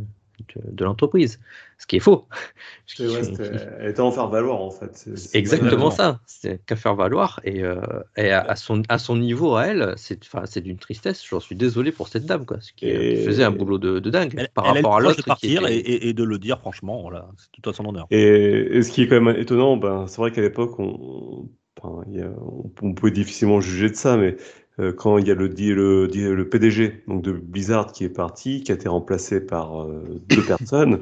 de, 0.56 0.72
de 0.72 0.84
l'entreprise. 0.86 1.40
Ce 1.78 1.88
qui 1.88 1.96
est 1.98 2.00
faux. 2.00 2.28
Ouais, 3.00 3.24
c'était- 3.24 3.52
elle 3.80 3.92
était 3.92 4.02
en 4.02 4.12
faire 4.12 4.28
valoir 4.28 4.60
en 4.62 4.72
fait. 4.72 4.90
C'est- 4.98 5.16
c'est- 5.16 5.38
exactement 5.38 5.88
Exactement. 5.88 5.92
ça. 5.92 6.20
C'est 6.26 6.60
qu'à 6.66 6.76
faire 6.76 6.96
valoir. 6.96 7.40
Et, 7.44 7.64
euh, 7.64 7.80
et 8.18 8.32
à, 8.32 8.42
à 8.42 8.56
son, 8.56 8.82
à 8.90 8.98
son 8.98 9.16
niveau 9.16 9.56
à 9.56 9.68
elle 9.68 9.94
c'est 9.96 10.20
enfin, 10.26 10.44
c'est 10.46 10.62
d'une 10.62 10.78
tristesse. 10.80 11.24
J'en 11.26 11.40
suis 11.40 11.56
désolé 11.56 11.92
pour 11.92 12.08
cette 12.10 12.26
dame 12.26 12.46
quoi. 12.46 12.60
Ce 12.62 12.74
qui, 12.74 12.88
Et- 12.88 13.16
qui 13.20 13.24
faisait 13.26 13.44
un 13.44 13.52
boulot 13.52 13.78
de, 13.78 14.00
de 14.00 14.10
dingue 14.10 14.34
Elle, 14.38 14.50
par 14.50 14.66
elle 14.66 14.74
rapport 14.84 14.98
à 14.98 15.00
de 15.00 15.06
l'autre 15.06 15.18
qui 15.18 15.24
partir 15.24 15.66
était- 15.68 15.78
et, 15.78 16.10
et- 16.10 16.14
de 16.14 16.24
le 16.24 16.38
dire 16.40 16.60
franchement, 16.60 17.02
voilà, 17.02 17.30
c'est 17.38 17.50
tout 17.62 17.70
à 17.70 17.74
son 17.74 17.86
honneur. 17.86 18.08
Et, 18.12 18.78
et 18.78 18.82
ce 18.84 18.92
qui 18.92 19.04
est 19.04 19.08
quand 19.08 19.22
même 19.22 19.36
étonnant, 19.38 19.78
ben, 19.78 20.08
c'est 20.08 20.18
vrai 20.18 20.32
qu'à 20.32 20.42
l'époque, 20.42 20.78
on, 20.80 21.48
a- 21.84 21.88
on, 22.42 22.72
on 22.82 22.94
peut 22.94 23.12
difficilement 23.12 23.62
juger 23.62 23.90
de 23.90 23.96
ça, 23.96 24.18
mais 24.18 24.36
euh, 24.80 24.94
quand 24.94 25.18
il 25.18 25.28
y 25.28 25.32
a 25.32 25.36
le, 25.36 25.50
PDG 26.46 27.04
donc 27.08 27.22
de 27.22 27.32
Blizzard 27.32 27.92
qui 27.92 28.06
est 28.06 28.10
parti, 28.10 28.64
qui 28.64 28.72
a 28.72 28.76
été 28.76 28.88
remplacé 28.88 29.42
par 29.42 29.84
euh, 29.84 30.22
deux 30.30 30.44
personnes, 30.48 31.02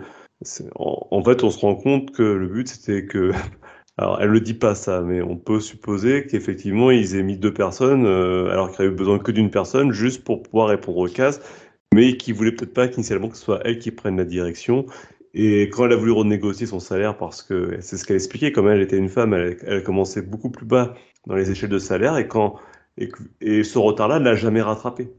en, 0.75 1.07
en 1.11 1.23
fait, 1.23 1.43
on 1.43 1.49
se 1.49 1.59
rend 1.59 1.75
compte 1.75 2.11
que 2.11 2.23
le 2.23 2.47
but 2.47 2.67
c'était 2.67 3.05
que. 3.05 3.31
Alors, 3.99 4.21
elle 4.21 4.29
le 4.29 4.39
dit 4.39 4.53
pas 4.53 4.75
ça, 4.75 5.01
mais 5.01 5.23
on 5.23 5.37
peut 5.37 5.59
supposer 5.59 6.27
qu'effectivement 6.27 6.91
ils 6.91 7.15
aient 7.15 7.23
mis 7.23 7.35
deux 7.35 7.51
personnes, 7.51 8.05
euh, 8.05 8.47
alors 8.51 8.69
qu'il 8.69 8.85
y 8.85 8.87
avait 8.87 8.95
besoin 8.95 9.17
que 9.17 9.31
d'une 9.31 9.49
personne, 9.49 9.91
juste 9.91 10.23
pour 10.23 10.43
pouvoir 10.43 10.67
répondre 10.67 10.99
aux 10.99 11.07
cases, 11.07 11.41
mais 11.95 12.15
qui 12.15 12.31
voulait 12.31 12.51
peut-être 12.51 12.75
pas 12.75 12.87
qu'initialement 12.87 13.27
que 13.27 13.35
ce 13.35 13.43
soit 13.43 13.59
elle 13.65 13.79
qui 13.79 13.89
prenne 13.89 14.17
la 14.17 14.25
direction. 14.25 14.85
Et 15.33 15.63
quand 15.69 15.85
elle 15.85 15.93
a 15.93 15.95
voulu 15.95 16.11
renégocier 16.11 16.67
son 16.67 16.79
salaire, 16.79 17.17
parce 17.17 17.41
que 17.41 17.77
c'est 17.79 17.97
ce 17.97 18.05
qu'elle 18.05 18.17
expliquait, 18.17 18.51
comme 18.51 18.67
elle 18.67 18.81
était 18.81 18.97
une 18.97 19.09
femme, 19.09 19.33
elle, 19.33 19.57
elle 19.65 19.81
commençait 19.81 20.21
beaucoup 20.21 20.51
plus 20.51 20.67
bas 20.67 20.93
dans 21.25 21.33
les 21.33 21.49
échelles 21.49 21.71
de 21.71 21.79
salaire, 21.79 22.19
et, 22.19 22.27
quand, 22.27 22.57
et, 22.97 23.63
ce 23.63 23.77
retard-là 23.77 24.19
ne 24.19 24.25
l'a 24.25 24.35
jamais 24.35 24.61
rattrapé. 24.61 25.09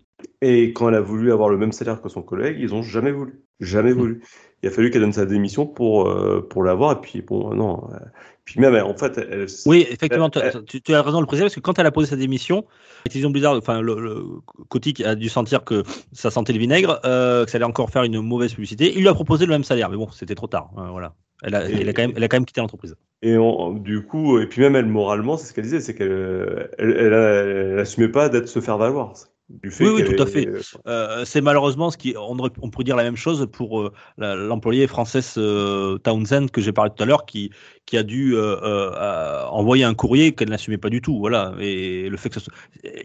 Et 0.43 0.73
quand 0.73 0.89
elle 0.89 0.97
a 0.97 1.01
voulu 1.01 1.33
avoir 1.33 1.49
le 1.49 1.59
même 1.59 1.73
salaire 1.73 2.03
que 2.03 2.09
son 2.09 2.23
collègue, 2.23 2.57
ils 2.59 2.75
ont 2.75 2.83
jamais 2.83 3.13
voulu. 3.13 3.41
Jamais 3.61 3.93
voulu. 3.93 4.23
Il 4.63 4.69
a 4.69 4.73
fallu 4.73 4.91
qu'elle 4.91 5.03
donne 5.03 5.13
sa 5.13 5.27
démission 5.27 5.67
pour, 5.67 6.09
euh, 6.09 6.47
pour 6.49 6.65
l'avoir. 6.65 6.93
Et 6.93 7.01
puis, 7.01 7.23
bon, 7.23 7.55
non. 7.55 7.89
euh, 7.93 7.99
Puis 8.45 8.61
même, 8.61 8.75
en 8.75 8.97
fait, 8.97 9.19
elle- 9.19 9.47
Oui, 9.67 9.87
effectivement, 9.89 10.31
tu, 10.31 10.39
as 10.41 11.03
raison 11.03 11.19
de 11.19 11.23
le 11.23 11.27
préciser 11.27 11.45
parce 11.45 11.55
que 11.55 11.61
quand 11.61 11.79
elle 11.79 11.87
a 11.87 11.93
posé 11.93 12.11
sa 12.11 12.17
démission, 12.17 12.65
Activision 13.07 13.31
Blizzard, 13.31 13.55
enfin, 13.57 13.81
le, 13.81 14.01
le 14.01 15.07
a 15.07 15.15
dû 15.15 15.29
sentir 15.29 15.65
que 15.65 15.85
ça 16.13 16.31
sentait 16.31 16.53
le 16.53 16.59
vinaigre, 16.59 17.01
euh, 17.05 17.45
que 17.45 17.51
ça 17.51 17.57
allait 17.57 17.65
encore 17.65 17.91
faire 17.91 18.03
une 18.03 18.21
mauvaise 18.21 18.53
publicité. 18.53 18.93
Il 18.95 19.03
lui 19.03 19.09
a 19.09 19.15
proposé 19.15 19.47
le 19.47 19.53
même 19.53 19.65
salaire, 19.65 19.91
mais 19.91 19.97
bon, 19.97 20.11
c'était 20.11 20.35
trop 20.35 20.49
tard. 20.49 20.71
hein, 20.77 20.89
voilà. 20.91 21.15
Elle 21.43 21.55
a, 21.55 21.69
Et- 21.71 21.75
elle 21.81 21.89
a 21.89 21.93
quand 21.93 22.03
même, 22.03 22.13
elle 22.17 22.25
a 22.25 22.29
quand 22.29 22.37
même 22.37 22.47
quitté 22.47 22.61
l'entreprise. 22.61 22.97
Et 23.23 23.37
on- 23.37 23.73
du 23.73 24.03
coup, 24.03 24.39
et 24.39 24.47
puis 24.47 24.61
même 24.61 24.77
elle, 24.77 24.87
moralement, 24.87 25.37
c'est 25.37 25.47
ce 25.47 25.53
qu'elle 25.55 25.65
disait, 25.65 25.81
c'est 25.81 25.95
qu'elle 25.95 26.69
elle, 26.79 26.91
elle, 26.91 27.13
elle 27.13 27.79
assumait 27.79 28.09
pas 28.09 28.29
d'être 28.29 28.49
se 28.49 28.61
faire 28.61 28.79
valoir. 28.79 29.15
Du 29.49 29.71
fait 29.71 29.87
Oui, 29.89 30.03
oui, 30.03 30.15
tout 30.15 30.23
à 30.23 30.27
fait. 30.27 30.47
Euh, 30.87 31.25
c'est 31.25 31.41
malheureusement 31.41 31.91
ce 31.91 31.97
qui, 31.97 32.15
on, 32.19 32.37
pourrait 32.37 32.85
dire 32.85 32.97
la 32.97 33.03
même 33.03 33.17
chose 33.17 33.49
pour 33.51 33.81
euh, 33.81 33.93
la- 34.19 34.35
l'employé 34.35 34.87
française 34.87 35.35
euh, 35.39 35.97
Townsend 35.99 36.49
que 36.51 36.61
j'ai 36.61 36.73
parlé 36.73 36.91
tout 36.95 37.03
à 37.03 37.07
l'heure, 37.07 37.25
qui, 37.25 37.51
qui 37.87 37.97
a 37.97 38.03
dû 38.03 38.37
envoyer 39.51 39.85
un 39.85 39.95
courrier 39.95 40.35
qu'elle 40.35 40.51
n'assumait 40.51 40.77
pas 40.79 40.91
du 40.91 41.01
tout. 41.01 41.19
Voilà. 41.19 41.55
Et 41.61 42.11
le 42.11 42.17
fait 42.19 42.29
que 42.29 42.41
ça 42.41 42.51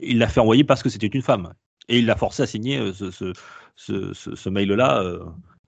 il 0.02 0.18
l'a 0.18 0.28
fait 0.28 0.42
envoyer 0.42 0.64
parce 0.66 0.84
que 0.84 0.90
c'était 0.90 1.08
une 1.08 1.22
femme. 1.22 1.54
Et 1.88 2.00
il 2.00 2.06
l'a 2.06 2.16
forcé 2.18 2.44
à 2.44 2.46
signer 2.46 2.92
ce, 2.94 3.10
ce, 3.10 3.32
ce, 3.76 4.14
ce- 4.14 4.36
ce 4.36 4.50
mail-là 4.50 5.04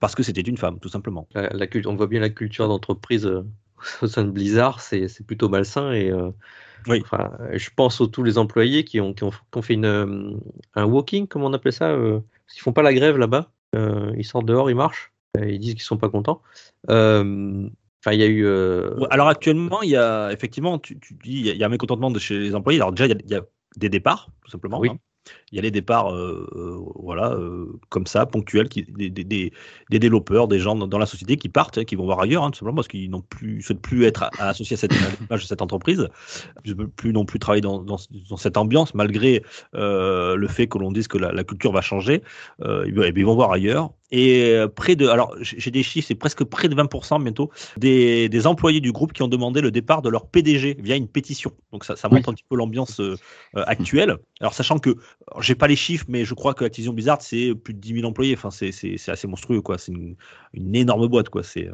parce 0.00 0.14
que 0.14 0.22
c'était 0.22 0.40
une 0.42 0.56
femme, 0.56 0.78
tout 0.80 0.88
simplement. 0.88 1.28
La, 1.34 1.48
la 1.50 1.66
cult- 1.66 1.86
on 1.86 1.96
voit 1.96 2.06
bien 2.06 2.20
la 2.20 2.30
culture 2.30 2.68
d'entreprise 2.68 3.26
euh, 3.26 3.42
au 4.02 4.06
sein 4.06 4.24
de 4.24 4.30
Blizzard, 4.30 4.80
c'est 4.80 5.08
plutôt 5.26 5.48
malsain. 5.48 5.92
Et, 5.92 6.10
euh, 6.10 6.30
Oui. 6.88 7.00
enfin, 7.02 7.32
je 7.52 7.70
pense 7.74 8.00
aux 8.00 8.06
tous 8.06 8.22
les 8.22 8.38
employés 8.38 8.84
qui 8.84 9.00
ont, 9.00 9.14
qui 9.14 9.24
ont, 9.24 9.30
qui 9.30 9.36
ont 9.56 9.62
fait 9.62 9.74
une, 9.74 9.84
euh, 9.86 10.32
un 10.74 10.84
walking, 10.84 11.26
comment 11.26 11.46
on 11.46 11.52
appelle 11.52 11.72
ça 11.72 11.90
euh, 11.90 12.20
qu'ils 12.48 12.62
font 12.62 12.72
pas 12.72 12.82
la 12.82 12.94
grève 12.94 13.16
là-bas. 13.18 13.50
Euh, 13.74 14.12
ils 14.16 14.24
sortent 14.24 14.46
dehors, 14.46 14.70
ils 14.70 14.76
marchent. 14.76 15.12
Ils 15.38 15.58
disent 15.58 15.74
qu'ils 15.74 15.82
sont 15.82 15.98
pas 15.98 16.08
contents. 16.08 16.40
Enfin, 16.88 18.12
il 18.12 18.20
y 18.20 18.22
a 18.22 18.26
eu. 18.26 18.46
Alors 19.10 19.28
actuellement, 19.28 19.82
il 19.82 19.90
y 19.90 19.96
a 19.96 20.30
effectivement, 20.32 20.78
tu, 20.78 20.98
tu 21.00 21.14
dis, 21.14 21.32
il 21.40 21.46
y 21.46 21.50
a- 21.50 21.52
il 21.54 21.58
y 21.58 21.62
a 21.62 21.66
un 21.66 21.70
mécontentement 21.70 22.10
de 22.10 22.18
chez 22.18 22.38
les 22.38 22.54
employés. 22.54 22.78
Alors 22.78 22.92
déjà, 22.92 23.06
il 23.06 23.10
y 23.10 23.14
a, 23.14 23.18
il 23.24 23.30
y 23.32 23.34
a 23.34 23.42
des 23.76 23.88
départs, 23.88 24.30
tout 24.44 24.50
simplement. 24.50 24.78
Oui. 24.80 24.90
hein. 24.90 24.98
Il 25.52 25.56
y 25.56 25.58
a 25.58 25.62
les 25.62 25.70
départs, 25.70 26.12
euh, 26.12 26.48
euh, 26.56 26.78
voilà, 26.96 27.32
euh, 27.32 27.78
comme 27.88 28.06
ça, 28.06 28.26
ponctuels, 28.26 28.68
des, 28.68 29.10
des, 29.10 29.24
des, 29.24 29.98
développeurs, 29.98 30.48
des 30.48 30.58
gens 30.58 30.74
dans, 30.74 30.98
la 30.98 31.06
société 31.06 31.36
qui 31.36 31.48
partent, 31.48 31.78
hein, 31.78 31.84
qui 31.84 31.94
vont 31.94 32.04
voir 32.04 32.20
ailleurs, 32.20 32.44
hein, 32.44 32.50
tout 32.50 32.58
simplement 32.58 32.76
parce 32.76 32.88
qu'ils 32.88 33.10
n'ont 33.10 33.22
plus, 33.22 33.62
souhaitent 33.62 33.80
plus 33.80 34.04
être 34.04 34.28
associés 34.38 34.74
à 34.74 34.78
cette 34.78 34.92
à 34.92 35.10
l'image 35.20 35.42
de 35.42 35.46
cette 35.46 35.62
entreprise, 35.62 36.08
plus 36.96 37.12
non 37.12 37.24
plus 37.24 37.38
travailler 37.38 37.60
dans, 37.60 37.80
dans, 37.80 37.98
cette 38.36 38.56
ambiance, 38.56 38.94
malgré 38.94 39.42
le 39.72 40.46
fait 40.48 40.66
que 40.66 40.78
l'on 40.78 40.92
dise 40.92 41.08
que 41.08 41.18
la, 41.18 41.44
culture 41.44 41.72
va 41.72 41.80
changer. 41.80 42.22
Vont- 42.58 42.84
ils 42.86 43.24
vont 43.24 43.34
voir 43.34 43.52
ailleurs. 43.52 43.90
Et 44.12 44.52
euh, 44.52 44.68
près 44.68 44.94
de, 44.94 45.08
alors 45.08 45.34
j'ai 45.40 45.70
des 45.70 45.82
chiffres, 45.82 46.06
c'est 46.08 46.14
presque 46.14 46.44
près 46.44 46.68
de 46.68 46.74
20% 46.74 47.22
bientôt 47.22 47.50
des, 47.76 48.28
des 48.28 48.46
employés 48.46 48.80
du 48.80 48.92
groupe 48.92 49.12
qui 49.12 49.22
ont 49.22 49.28
demandé 49.28 49.60
le 49.60 49.70
départ 49.70 50.02
de 50.02 50.08
leur 50.08 50.28
PDG 50.28 50.76
via 50.78 50.96
une 50.96 51.08
pétition. 51.08 51.52
Donc 51.72 51.84
ça, 51.84 51.96
ça 51.96 52.08
montre 52.08 52.28
un 52.28 52.32
petit 52.32 52.44
peu 52.48 52.56
l'ambiance 52.56 53.00
euh, 53.00 53.16
euh, 53.56 53.64
actuelle. 53.66 54.16
Alors 54.40 54.54
sachant 54.54 54.78
que, 54.78 54.96
j'ai 55.40 55.56
pas 55.56 55.66
les 55.66 55.76
chiffres, 55.76 56.04
mais 56.08 56.24
je 56.24 56.34
crois 56.34 56.54
que 56.54 56.64
Activision 56.64 56.92
Blizzard 56.92 57.20
c'est 57.20 57.54
plus 57.54 57.74
de 57.74 57.80
10 57.80 57.94
000 57.94 58.06
employés. 58.06 58.34
Enfin 58.36 58.50
c'est 58.50 59.08
assez 59.08 59.26
monstrueux 59.26 59.60
quoi. 59.60 59.78
C'est 59.78 59.92
une, 59.92 60.14
une 60.52 60.74
énorme 60.76 61.08
boîte 61.08 61.28
quoi. 61.28 61.42
C'est 61.42 61.68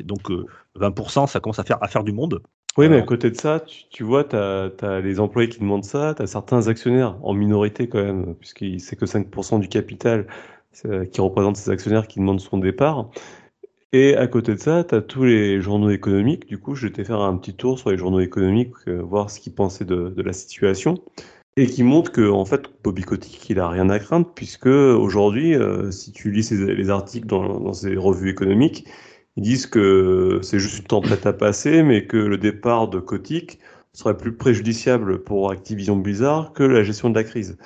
donc 0.00 0.30
euh, 0.30 0.46
20%, 0.78 1.26
ça 1.26 1.40
commence 1.40 1.58
à 1.58 1.64
faire 1.64 1.82
à 1.82 1.88
faire 1.88 2.04
du 2.04 2.12
monde. 2.12 2.42
Oui, 2.78 2.88
mais 2.88 2.96
à 2.96 3.02
côté 3.02 3.30
de 3.30 3.36
ça, 3.36 3.60
tu, 3.60 3.84
tu 3.90 4.02
vois, 4.02 4.24
tu 4.24 4.34
as, 4.34 5.00
les 5.02 5.20
employés 5.20 5.50
qui 5.50 5.58
demandent 5.58 5.84
ça, 5.84 6.14
tu 6.16 6.22
as 6.22 6.26
certains 6.26 6.68
actionnaires 6.68 7.18
en 7.22 7.34
minorité 7.34 7.86
quand 7.86 8.02
même, 8.02 8.34
puisque 8.36 8.64
c'est 8.80 8.96
que 8.96 9.04
5% 9.04 9.60
du 9.60 9.68
capital 9.68 10.26
qui 10.72 11.20
représente 11.20 11.56
ces 11.56 11.70
actionnaires 11.70 12.06
qui 12.06 12.18
demandent 12.18 12.40
son 12.40 12.58
départ. 12.58 13.10
Et 13.94 14.16
à 14.16 14.26
côté 14.26 14.54
de 14.54 14.58
ça, 14.58 14.84
tu 14.84 14.94
as 14.94 15.02
tous 15.02 15.24
les 15.24 15.60
journaux 15.60 15.90
économiques. 15.90 16.46
Du 16.46 16.58
coup, 16.58 16.74
j'étais 16.74 17.04
faire 17.04 17.20
un 17.20 17.36
petit 17.36 17.54
tour 17.54 17.78
sur 17.78 17.90
les 17.90 17.98
journaux 17.98 18.20
économiques, 18.20 18.72
euh, 18.88 19.02
voir 19.02 19.30
ce 19.30 19.38
qu'ils 19.38 19.54
pensaient 19.54 19.84
de, 19.84 20.14
la 20.16 20.32
situation. 20.32 20.94
Et 21.58 21.66
qui 21.66 21.82
montrent 21.82 22.10
que, 22.10 22.30
en 22.30 22.46
fait, 22.46 22.62
Bobby 22.82 23.02
Kotick, 23.02 23.50
il 23.50 23.60
a 23.60 23.68
rien 23.68 23.90
à 23.90 23.98
craindre, 23.98 24.26
puisque 24.34 24.66
aujourd'hui, 24.66 25.54
euh, 25.54 25.90
si 25.90 26.10
tu 26.12 26.30
lis 26.30 26.48
les 26.50 26.88
articles 26.88 27.26
dans, 27.26 27.60
dans 27.60 27.74
ces 27.74 27.94
revues 27.94 28.30
économiques, 28.30 28.86
ils 29.36 29.42
disent 29.42 29.66
que 29.66 30.40
c'est 30.42 30.58
juste 30.58 30.78
une 30.78 30.84
tempête 30.84 31.26
à 31.26 31.34
passer, 31.34 31.82
mais 31.82 32.06
que 32.06 32.16
le 32.16 32.38
départ 32.38 32.88
de 32.88 32.98
Kotick 32.98 33.58
serait 33.92 34.16
plus 34.16 34.34
préjudiciable 34.34 35.22
pour 35.22 35.50
Activision 35.50 35.96
Blizzard 35.96 36.54
que 36.54 36.62
la 36.62 36.82
gestion 36.82 37.10
de 37.10 37.14
la 37.16 37.24
crise. 37.24 37.58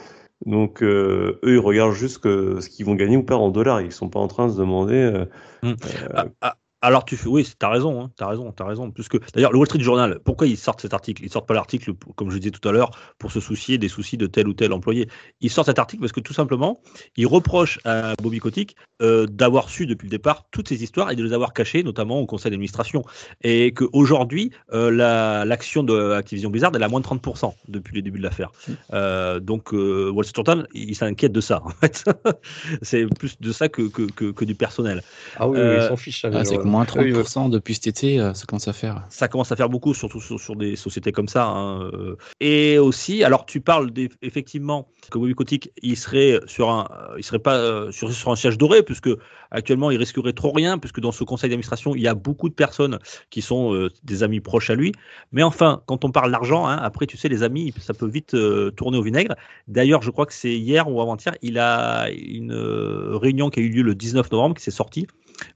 Donc, 0.46 0.82
euh, 0.82 1.40
eux, 1.44 1.54
ils 1.56 1.58
regardent 1.60 1.92
juste 1.94 2.18
que, 2.18 2.60
ce 2.60 2.68
qu'ils 2.70 2.86
vont 2.86 2.94
gagner 2.94 3.16
ou 3.16 3.24
pas 3.24 3.36
en 3.36 3.50
dollars. 3.50 3.80
Ils 3.82 3.92
sont 3.92 4.08
pas 4.10 4.20
en 4.20 4.28
train 4.28 4.46
de 4.48 4.52
se 4.52 4.58
demander. 4.58 4.94
euh, 4.94 5.26
Mm. 5.62 5.76
euh, 5.86 6.08
Ah, 6.14 6.26
ah, 6.40 6.56
alors 6.82 7.04
tu 7.04 7.16
fais, 7.16 7.28
oui, 7.28 7.48
t'as 7.58 7.68
raison, 7.70 8.00
hein, 8.02 8.10
t'as 8.16 8.26
raison, 8.28 8.52
t'as 8.52 8.64
raison. 8.66 8.90
Puisque 8.90 9.18
d'ailleurs 9.32 9.50
le 9.52 9.58
Wall 9.58 9.66
Street 9.66 9.80
Journal, 9.80 10.20
pourquoi 10.24 10.46
ils 10.46 10.56
sortent 10.56 10.80
cet 10.82 10.94
article? 10.94 11.24
Ils 11.24 11.30
sortent 11.30 11.48
pas 11.48 11.54
l'article, 11.54 11.94
comme 12.14 12.30
je 12.30 12.38
disais 12.38 12.50
tout 12.50 12.66
à 12.68 12.72
l'heure, 12.72 12.90
pour 13.18 13.32
se 13.32 13.40
soucier 13.40 13.78
des 13.78 13.88
soucis 13.88 14.16
de 14.16 14.26
tel 14.26 14.46
ou 14.46 14.52
tel 14.54 14.72
employé. 14.72 15.08
Ils 15.40 15.50
sortent 15.50 15.68
cet 15.68 15.78
article 15.78 16.00
parce 16.02 16.12
que 16.12 16.20
tout 16.20 16.34
simplement, 16.34 16.80
ils 17.16 17.26
reprochent 17.26 17.78
à 17.84 18.12
Bobby 18.22 18.38
Kotick 18.38 18.76
euh, 19.02 19.26
d'avoir 19.26 19.68
su 19.68 19.86
depuis 19.86 20.06
le 20.06 20.10
départ 20.10 20.44
toutes 20.50 20.68
ces 20.68 20.82
histoires 20.82 21.10
et 21.10 21.16
de 21.16 21.24
les 21.24 21.32
avoir 21.32 21.52
cachées, 21.52 21.82
notamment 21.82 22.20
au 22.20 22.26
conseil 22.26 22.50
d'administration, 22.50 23.04
et 23.42 23.72
qu'aujourd'hui 23.72 24.50
euh, 24.72 24.90
la- 24.90 25.44
l'action 25.44 25.82
de 25.82 26.12
Activision 26.12 26.50
Blizzard 26.50 26.72
elle 26.74 26.82
a 26.82 26.88
moins 26.88 27.00
de 27.00 27.06
30% 27.06 27.54
depuis 27.68 27.96
le 27.96 28.02
début 28.02 28.18
de 28.18 28.24
l'affaire. 28.24 28.50
Euh, 28.92 29.40
donc 29.40 29.72
euh, 29.74 30.10
Wall 30.10 30.24
Street 30.24 30.42
Journal, 30.44 30.66
il 30.74 30.94
s'inquiète 30.94 31.32
de 31.32 31.40
ça 31.40 31.62
en 31.64 31.70
fait. 31.70 32.04
C'est 32.82 33.06
plus 33.18 33.40
de 33.40 33.52
ça 33.52 33.68
que, 33.68 33.82
que, 33.88 34.02
que, 34.02 34.30
que 34.30 34.44
du 34.44 34.54
personnel. 34.54 35.02
Ah 35.36 35.48
oui, 35.48 35.58
Euh, 35.58 35.78
ils 35.82 35.88
s'en 35.88 35.96
fichent. 35.96 36.22
ça, 36.22 36.30
Ah, 36.32 36.44
c'est 36.44 36.58
moins 36.76 36.84
eux, 36.84 37.06
ils 37.08 37.12
veulent- 37.14 37.24
30% 37.24 37.48
depuis 37.48 37.74
cet 37.74 37.86
été, 37.86 38.18
ça 38.34 38.44
commence 38.46 38.68
à 38.68 38.72
faire. 38.72 39.04
ça 39.08 39.28
commence 39.28 39.52
à 39.52 39.56
faire 39.56 39.68
beaucoup, 39.68 39.94
surtout 39.94 40.20
sur, 40.20 40.38
sur 40.38 40.56
des 40.56 40.76
sociétés 40.76 41.12
comme 41.12 41.28
ça. 41.28 41.46
hein, 41.46 41.90
euh. 41.92 42.16
Et 42.40 42.78
aussi, 42.78 43.24
alors 43.24 43.46
tu 43.46 43.60
parles 43.60 43.90
effectivement 44.22 44.88
que 45.10 45.18
Bobby 45.18 45.34
Kotick, 45.34 45.70
il 45.82 45.96
serait 45.96 46.40
sur 46.46 46.70
un, 46.70 46.88
euh, 46.90 47.14
il 47.18 47.24
serait 47.24 47.38
pas 47.38 47.56
euh, 47.56 47.90
sur, 47.92 48.12
sur 48.12 48.30
un 48.30 48.36
siège 48.36 48.58
doré, 48.58 48.82
puisque 48.82 49.10
actuellement 49.50 49.90
il 49.90 49.98
risquerait 49.98 50.32
trop 50.32 50.50
rien, 50.52 50.78
puisque 50.78 51.00
dans 51.00 51.12
ce 51.12 51.22
conseil 51.24 51.48
d'administration 51.50 51.94
il 51.94 52.02
y 52.02 52.08
a 52.08 52.14
beaucoup 52.14 52.48
de 52.48 52.54
personnes 52.54 52.98
qui 53.30 53.42
sont 53.42 53.72
euh, 53.74 53.90
des 54.02 54.22
amis 54.22 54.40
proches 54.40 54.70
à 54.70 54.74
lui. 54.74 54.92
Mais 55.32 55.42
enfin, 55.42 55.82
quand 55.86 56.04
on 56.04 56.10
parle 56.10 56.32
d'argent, 56.32 56.66
hein, 56.66 56.76
après 56.80 57.06
tu 57.06 57.16
sais 57.16 57.28
les 57.28 57.42
amis, 57.42 57.72
ça 57.80 57.94
peut 57.94 58.08
vite 58.08 58.34
euh, 58.34 58.70
tourner 58.72 58.98
au 58.98 59.02
vinaigre. 59.02 59.34
D'ailleurs, 59.68 60.02
je 60.02 60.10
crois 60.10 60.26
que 60.26 60.34
c'est 60.34 60.56
hier 60.56 60.90
ou 60.90 61.00
avant-hier, 61.00 61.34
il 61.42 61.58
a 61.58 62.08
une 62.10 62.52
euh, 62.52 63.16
réunion 63.16 63.50
qui 63.50 63.60
a 63.60 63.62
eu 63.62 63.68
lieu 63.68 63.82
le 63.82 63.94
19 63.94 64.30
novembre, 64.32 64.56
qui 64.56 64.62
s'est 64.64 64.70
sortie. 64.70 65.06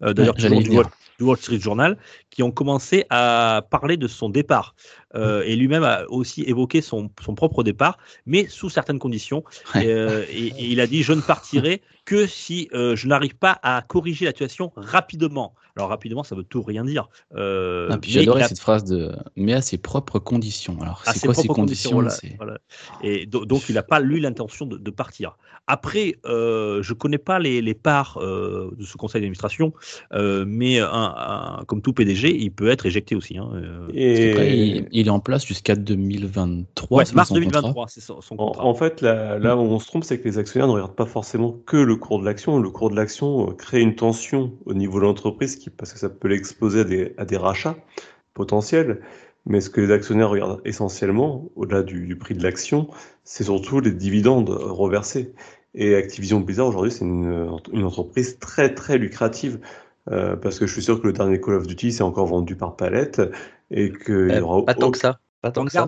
Euh, 0.03 0.13
D'ailleurs, 0.13 0.35
Ouais, 0.37 0.43
toujours 0.43 0.63
du. 0.63 0.71
Wall, 0.71 0.87
du 1.19 1.25
Wall 1.25 1.37
Street 1.37 1.61
Journal, 1.61 1.99
qui 2.31 2.43
ont 2.43 2.51
commencé 2.51 3.05
à 3.11 3.63
parler 3.71 3.97
de 3.97 4.09
son 4.09 4.31
départ. 4.31 4.75
Euh, 5.15 5.43
et 5.45 5.55
lui-même 5.57 5.83
a 5.85 6.05
aussi 6.09 6.43
évoqué 6.45 6.81
son, 6.81 7.11
son 7.23 7.35
propre 7.35 7.63
départ, 7.63 7.99
mais 8.27 8.47
sous 8.49 8.71
certaines 8.71 8.99
conditions. 8.99 9.45
Ouais. 9.75 9.87
Euh, 9.87 10.25
et- 10.31 10.47
et 10.49 10.65
il 10.67 10.81
a 10.81 10.87
dit 10.87 11.03
Je 11.03 11.13
ne 11.13 11.21
partirai 11.21 11.83
que 12.05 12.27
si 12.27 12.69
je 12.73 13.07
n'arrive 13.07 13.37
pas 13.37 13.59
à 13.63 13.83
corriger 13.87 14.25
la 14.25 14.31
situation 14.31 14.73
rapidement. 14.77 15.55
Alors, 15.77 15.89
rapidement, 15.89 16.23
ça 16.23 16.35
veut 16.35 16.45
tout 16.45 16.63
rien 16.63 16.85
dire. 16.85 17.09
Euh, 17.35 17.89
Ah, 17.91 17.99
puis 17.99 18.11
j'adorais 18.13 18.45
cette 18.49 18.59
phrase 18.61 18.85
de 18.85 19.13
mais 19.37 19.53
à 19.53 19.63
ses 19.63 19.79
propres 19.79 20.19
conditions. 20.19 20.77
Alors, 20.81 21.03
à 21.07 21.13
c'est 21.13 21.21
ses 21.21 21.27
quoi 21.27 21.35
ces 21.35 21.45
propres 21.45 21.61
conditions, 21.61 21.93
voilà, 21.93 22.17
voilà. 22.39 22.59
Et 23.03 23.27
do- 23.27 23.45
donc, 23.45 23.63
il 23.69 23.75
n'a 23.75 23.83
pas, 23.83 24.01
lui, 24.01 24.21
l'intention 24.21 24.67
de, 24.67 24.77
de 24.77 24.91
partir. 24.91 25.37
Après, 25.67 26.17
euh, 26.27 26.83
je 26.83 26.93
ne 26.93 26.99
connais 26.99 27.19
pas 27.19 27.39
les, 27.39 27.63
les 27.63 27.75
parts 27.75 28.19
euh, 28.21 28.71
de 28.77 28.85
ce 28.85 28.97
conseil 28.97 29.21
d'administration, 29.21 29.73
euh, 30.13 30.45
mais 30.47 30.81
un, 30.81 30.89
un- 30.91 31.65
comme 31.67 31.81
tout 31.83 31.93
PDG, 31.93 32.37
il 32.37 32.51
peut 32.51 32.69
être 32.69 32.87
éjecté 32.87 33.15
aussi. 33.15 33.39
hein, 33.39 33.49
euh. 33.55 33.87
Parce 33.87 33.99
et 33.99 34.31
qu'après, 34.31 34.59
il, 34.59 34.89
il 34.93 35.07
est 35.07 35.11
en 35.11 35.21
place 35.21 35.47
jusqu'à 35.47 35.77
2023. 35.77 36.99
Ouais, 36.99 37.05
c'est 37.05 37.15
mars 37.15 37.29
son 37.29 37.35
contrat. 37.37 37.51
2023, 37.61 37.87
c'est 37.89 38.01
son, 38.01 38.21
son 38.21 38.35
En, 38.35 38.47
contrat. 38.49 38.65
en 38.65 38.75
fait, 38.75 39.01
là, 39.01 39.39
là 39.39 39.57
où 39.57 39.61
on 39.61 39.79
se 39.79 39.87
trompe, 39.87 40.05
c'est 40.05 40.19
que 40.21 40.25
les 40.29 40.39
actionnaires 40.39 40.69
ne 40.69 40.73
regardent 40.73 40.95
pas 40.97 41.07
forcément 41.07 41.53
que 41.67 41.77
le 41.77 41.97
cours 41.97 42.19
de 42.21 42.25
l'action. 42.25 42.59
Le 42.59 42.71
cours 42.71 42.91
de 42.91 42.97
l'action 42.97 43.47
crée 43.55 43.81
une 43.81 43.95
tension 43.95 44.53
au 44.67 44.75
niveau 44.75 44.99
de 44.99 45.05
l'entreprise 45.05 45.57
parce 45.69 45.93
que 45.93 45.99
ça 45.99 46.09
peut 46.09 46.29
l'exposer 46.29 46.81
à 46.81 46.85
des, 46.85 47.15
à 47.19 47.25
des 47.25 47.37
rachats 47.37 47.77
potentiels. 48.35 49.01
Mais 49.47 49.61
ce 49.61 49.71
que 49.71 49.81
les 49.81 49.91
actionnaires 49.93 50.31
regardent 50.31 50.61
essentiellement, 50.65 51.49
au-delà 51.57 51.83
du, 51.83 52.07
du 52.07 52.17
prix 52.17 52.35
de 52.35 52.43
l'action, 52.43 52.89
c'est 53.25 53.45
surtout 53.45 53.81
les 53.81 53.91
dividendes 53.93 54.51
reversés. 54.51 55.33
Et 55.75 55.95
Activision 55.95 56.41
Blizzard 56.41 56.67
aujourd'hui, 56.69 56.91
c'est 56.93 57.05
une, 57.05 57.49
une 57.73 57.85
entreprise 57.85 58.39
très 58.39 58.75
très 58.75 58.99
lucrative. 58.99 59.61
euh, 60.11 60.37
parce 60.37 60.59
que 60.59 60.67
je 60.67 60.73
suis 60.73 60.83
sûr 60.83 61.01
que 61.01 61.07
le 61.07 61.13
dernier 61.13 61.41
Call 61.41 61.55
of 61.55 61.67
Duty 61.67 61.93
s'est 61.93 62.03
encore 62.03 62.27
vendu 62.27 62.57
par 62.57 62.77
palette 62.77 63.21
et 63.71 63.93
qu'il 63.93 64.15
y 64.15 64.33
Euh, 64.33 64.41
aura 64.41 64.65
Pas 64.65 64.75
tant 64.75 64.91
que 64.91 64.99
ça. 64.99 65.21
Pas 65.41 65.51
tant 65.53 65.65
que 65.65 65.73
ça. 65.73 65.87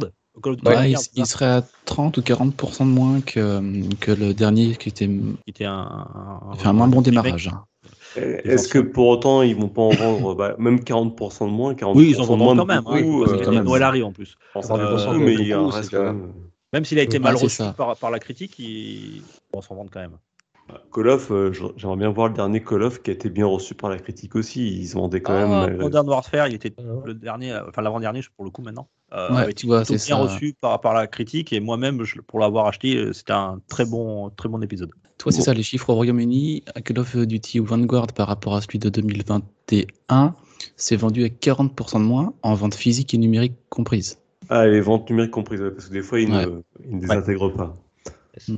Ouais, 0.65 0.93
il, 1.15 1.27
serait 1.27 1.47
à 1.47 1.63
30 1.85 2.17
ou 2.19 2.23
40% 2.23 2.87
de 2.87 2.91
moins 2.91 3.21
que, 3.21 3.61
que 4.01 4.13
le 4.13 4.33
dernier 4.33 4.77
qui 4.77 4.89
était 4.89 5.07
qui 5.09 5.35
était 5.49 5.65
un, 5.65 5.73
un- 5.73 6.57
un 6.65 6.73
moins 6.73 6.89
bon 6.89 7.03
démarrage. 7.03 7.49
hein. 7.49 7.65
Est-ce 8.17 8.69
que 8.69 8.79
pour 8.79 9.09
autant 9.09 9.43
ils 9.43 9.57
vont 9.57 9.69
pas 9.69 9.83
en 9.83 9.91
vendre 9.91 10.35
bah, 10.35 10.55
même 10.59 10.81
40% 10.81 11.47
de 11.47 11.51
moins 11.51 11.75
40% 11.75 11.93
Oui, 11.97 12.11
ils 12.11 12.21
en 12.21 12.25
vendront 12.25 12.57
quand 12.57 12.67
même. 12.67 12.79
beaucoup, 12.85 13.25
hein, 13.25 13.37
oui, 13.49 13.57
euh. 13.59 13.63
Noël 13.63 14.05
en 14.05 14.13
plus. 14.13 14.37
Euh, 14.57 15.19
mais 15.19 15.35
il 15.35 15.55
en 15.55 15.69
reste 15.69 15.91
quand 15.91 15.99
déjà- 15.99 16.13
même. 16.13 16.33
Même 16.73 16.85
s'il 16.85 16.99
a 16.99 17.03
été 17.03 17.19
mal 17.19 17.37
reçu 17.37 17.63
par, 17.77 17.97
par 17.97 18.11
la 18.11 18.19
critique, 18.19 18.59
il 18.59 19.23
on 19.53 19.61
s'en 19.61 19.75
vendre 19.75 19.91
quand 19.93 20.01
même. 20.01 20.17
Call 20.95 21.09
of, 21.09 21.31
euh, 21.31 21.53
j'aimerais 21.77 21.97
bien 21.97 22.09
voir 22.11 22.29
le 22.29 22.35
dernier 22.35 22.63
Call 22.63 22.83
of 22.83 23.03
qui 23.03 23.11
a 23.11 23.13
été 23.13 23.29
bien 23.29 23.45
reçu 23.45 23.75
par 23.75 23.91
la 23.91 23.99
critique 23.99 24.35
aussi. 24.37 24.67
Ils 24.79 24.87
se 24.89 24.95
vendaient 24.95 25.21
quand 25.21 25.35
Ah, 25.35 25.67
même. 25.67 25.79
Modern 25.79 26.09
Warfare, 26.09 26.49
il 26.49 26.55
était 26.55 26.73
le 27.05 27.13
dernier, 27.13 27.53
euh, 27.53 27.69
enfin 27.69 27.83
l'avant-dernier 27.83 28.21
pour 28.37 28.45
le 28.47 28.51
coup 28.51 28.63
maintenant. 28.63 28.89
Euh, 29.13 29.29
Ouais, 29.31 29.37
avait 29.43 29.51
été 29.51 29.63
tu 29.63 29.67
vois, 29.67 29.83
bien 29.83 29.99
ça. 29.99 30.17
reçu 30.17 30.55
par, 30.59 30.81
par 30.81 30.95
la 30.95 31.07
critique 31.07 31.53
et 31.53 31.61
moi-même, 31.61 32.03
pour 32.27 32.39
l'avoir 32.41 32.67
acheté, 32.69 32.97
euh, 32.97 33.13
c'était 33.13 33.33
un 33.35 33.61
très 33.69 33.85
bon, 33.85 34.31
très 34.31 34.49
bon 34.49 34.63
épisode. 34.63 34.91
Toi, 35.23 35.31
c'est 35.31 35.39
Bon. 35.39 35.45
ça, 35.45 35.55
les 35.55 35.63
chiffres 35.63 35.89
au 35.91 35.95
Royaume-Uni. 35.95 36.65
Call 36.85 36.99
of 36.99 37.17
Duty 37.17 37.61
Vanguard 37.61 38.09
par 38.09 38.27
rapport 38.27 38.57
à 38.57 38.61
celui 38.61 38.81
de 38.81 38.89
2021, 38.89 40.35
c'est 40.77 40.97
vendu 40.97 41.23
à 41.23 41.29
40% 41.29 42.01
de 42.01 42.05
moins 42.05 42.35
en 42.43 42.55
vente 42.55 42.75
physique 42.75 43.15
et 43.15 43.19
numérique 43.19 43.55
comprises. 43.69 44.19
Ah, 44.49 44.67
et 44.67 44.73
les 44.73 44.81
ventes 44.81 45.09
numériques 45.09 45.31
comprises, 45.31 45.63
parce 45.77 45.87
que 45.87 45.93
des 45.93 46.03
fois, 46.03 46.19
ils, 46.19 46.29
Ouais. 46.29 46.47
ne, 46.47 46.51
ils 46.89 46.97
ne 46.97 47.01
désintègrent 47.01 47.55
pas. 47.55 47.77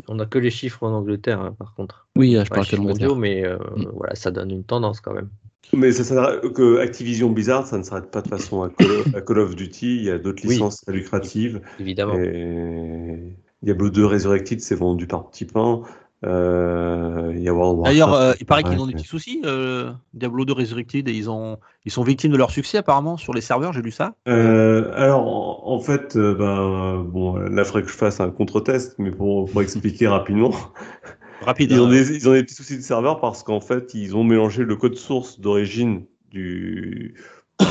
On 0.08 0.18
a 0.20 0.24
que 0.24 0.38
les 0.38 0.50
chiffres 0.50 0.84
en 0.84 0.92
Angleterre, 0.94 1.38
hein, 1.42 1.54
par 1.58 1.74
contre. 1.74 2.08
Oui, 2.16 2.34
euh, 2.34 2.44
je 2.46 2.48
parle 2.50 2.66
que 2.66 2.76
mondiaux, 2.76 3.14
mais 3.14 3.44
euh, 3.44 3.58
Mm. 3.76 3.86
voilà, 3.94 4.14
ça 4.14 4.30
donne 4.30 4.50
une 4.50 4.64
tendance 4.64 5.02
quand 5.02 5.12
même. 5.12 5.28
Mais 5.74 5.92
ça, 5.92 6.02
s'arrête- 6.04 6.50
que 6.54 6.78
Activision 6.78 7.28
Blizzard, 7.30 7.66
ça 7.66 7.76
ne 7.76 7.82
s'arrête 7.82 8.10
pas 8.10 8.22
de 8.22 8.28
façon 8.28 8.62
à 8.62 8.70
Call 8.70 8.90
of, 8.90 9.14
à 9.14 9.20
Call 9.20 9.38
of 9.40 9.54
Duty. 9.54 9.96
Il 9.96 10.04
y 10.04 10.10
a 10.10 10.18
d'autres 10.18 10.42
Oui. 10.44 10.52
licences 10.54 10.80
très 10.80 10.92
lucratives. 10.94 11.60
Évidemment. 11.78 12.14
Et 12.18 13.36
Diablo 13.62 13.90
2 13.90 14.06
Resurrected, 14.06 14.60
c'est 14.62 14.74
vendu 14.76 15.06
par 15.06 15.28
petit 15.28 15.44
pain. 15.44 15.82
Euh, 16.24 17.32
il 17.34 17.42
y 17.42 17.48
a 17.48 17.54
World 17.54 17.80
of 17.80 17.84
D'ailleurs, 17.84 18.14
euh, 18.14 18.32
il 18.40 18.46
paraît 18.46 18.64
ouais, 18.64 18.70
qu'ils 18.70 18.80
ont 18.80 18.86
des 18.86 18.94
petits 18.94 19.06
soucis, 19.06 19.42
euh, 19.44 19.92
Diablo 20.14 20.44
2 20.44 20.52
Resurrected, 20.52 21.08
et 21.08 21.12
ils, 21.12 21.28
ont, 21.28 21.58
ils 21.84 21.92
sont 21.92 22.02
victimes 22.02 22.32
de 22.32 22.36
leur 22.36 22.50
succès 22.50 22.78
apparemment 22.78 23.16
sur 23.16 23.34
les 23.34 23.40
serveurs, 23.40 23.72
j'ai 23.72 23.82
lu 23.82 23.90
ça. 23.90 24.14
Euh, 24.28 24.90
alors, 24.94 25.68
en, 25.68 25.80
fait, 25.80 26.16
ben, 26.16 27.04
bon, 27.06 27.36
là, 27.36 27.62
il 27.62 27.64
faudrait 27.64 27.82
que 27.82 27.88
je 27.88 27.94
fasse 27.94 28.20
un 28.20 28.30
contre-test, 28.30 28.94
mais 28.98 29.10
pour, 29.10 29.50
pour 29.50 29.60
expliquer 29.60 30.08
rapidement, 30.08 30.52
Rapide. 31.42 31.72
ils 31.72 31.80
ont, 31.80 31.86
hein. 31.86 31.90
des, 31.90 32.16
ils 32.16 32.28
ont 32.28 32.32
des 32.32 32.42
petits 32.42 32.54
soucis 32.54 32.76
de 32.76 32.82
serveur 32.82 33.20
parce 33.20 33.42
qu'en 33.42 33.60
fait, 33.60 33.92
ils 33.92 34.16
ont 34.16 34.24
mélangé 34.24 34.64
le 34.64 34.76
code 34.76 34.96
source 34.96 35.40
d'origine 35.40 36.04
du 36.30 37.14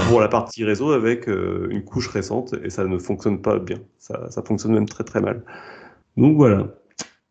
pour 0.07 0.21
la 0.21 0.29
partie 0.29 0.63
réseau 0.63 0.91
avec 0.91 1.27
une 1.27 1.83
couche 1.83 2.07
récente 2.07 2.55
et 2.63 2.69
ça 2.69 2.85
ne 2.85 2.97
fonctionne 2.97 3.41
pas 3.41 3.59
bien. 3.59 3.79
Ça, 3.97 4.29
ça 4.29 4.41
fonctionne 4.41 4.73
même 4.73 4.87
très 4.87 5.03
très 5.03 5.19
mal. 5.19 5.43
Donc 6.15 6.37
voilà. 6.37 6.67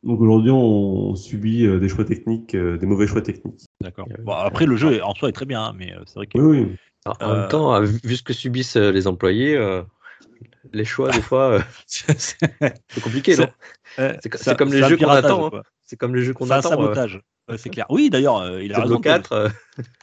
Donc 0.02 0.20
aujourd'hui, 0.20 0.50
on 0.50 1.14
subit 1.14 1.64
euh, 1.64 1.78
des 1.78 1.88
choix 1.88 2.04
techniques, 2.04 2.54
euh, 2.54 2.76
des 2.76 2.86
mauvais 2.86 3.06
choix 3.06 3.22
techniques. 3.22 3.60
D'accord. 3.80 4.08
Euh, 4.10 4.22
Bon, 4.22 4.32
après, 4.32 4.66
le 4.66 4.76
jeu 4.76 5.02
en 5.02 5.14
soi 5.14 5.28
est 5.28 5.32
très 5.32 5.46
bien, 5.46 5.62
hein, 5.62 5.74
mais 5.76 5.92
euh, 5.92 6.00
c'est 6.06 6.14
vrai 6.16 6.26
que. 6.26 6.38
Oui, 6.38 6.58
oui. 6.60 6.76
Alors, 7.04 7.18
en 7.20 7.30
Euh, 7.30 7.40
même 7.40 7.48
temps, 7.48 7.80
vu 7.80 8.16
ce 8.16 8.22
que 8.22 8.32
subissent 8.32 8.76
les 8.76 9.06
employés, 9.06 9.56
euh, 9.56 9.82
les 10.72 10.84
choix, 10.84 11.10
des 11.10 11.22
fois, 11.22 11.52
euh, 11.52 11.60
c'est 11.86 13.00
compliqué, 13.02 13.36
non? 13.36 13.46
C'est 14.20 14.56
comme 14.56 14.72
les 14.72 14.82
jeux 14.82 14.96
qu'on 14.96 15.08
attend. 15.08 15.50
C'est 15.84 15.96
comme 15.96 16.14
les 16.14 16.22
jeux 16.22 16.32
qu'on 16.32 16.46
C'est 16.46 16.52
un 16.52 16.58
attend. 16.58 16.68
euh, 16.70 16.70
sabotage. 16.70 17.20
Ouais, 17.48 17.58
c'est 17.58 17.70
clair. 17.70 17.86
Oui, 17.90 18.08
d'ailleurs, 18.08 18.38
euh, 18.38 18.62
il 18.62 18.72
a 18.72 18.76
Diablo 18.76 18.98
raison. 18.98 19.00
4, 19.00 19.32
euh, 19.32 19.48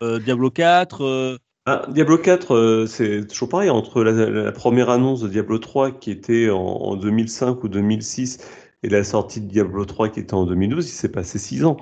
Euh, 0.04 0.20
Diablo 0.20 0.52
4. 0.52 1.04
euh, 1.04 1.38
Ah, 1.66 1.86
Diablo 1.90 2.18
4, 2.18 2.54
euh, 2.56 2.86
c'est 2.86 3.28
toujours 3.28 3.50
pareil, 3.50 3.70
entre 3.70 4.04
la, 4.04 4.12
la 4.30 4.52
première 4.52 4.90
annonce 4.90 5.22
de 5.22 5.28
Diablo 5.28 5.58
3 5.58 5.92
qui 5.92 6.12
était 6.12 6.50
en, 6.50 6.58
en 6.60 6.96
2005 6.96 7.64
ou 7.64 7.70
2006 7.70 8.40
et 8.84 8.90
la 8.90 9.04
sortie 9.04 9.42
de 9.42 9.48
Diablo 9.48 9.86
3 9.86 10.10
qui 10.10 10.20
était 10.20 10.34
en 10.34 10.46
2012, 10.46 10.88
il 10.88 10.92
s'est 10.92 11.12
passé 11.12 11.38
6 11.38 11.66
ans. 11.66 11.78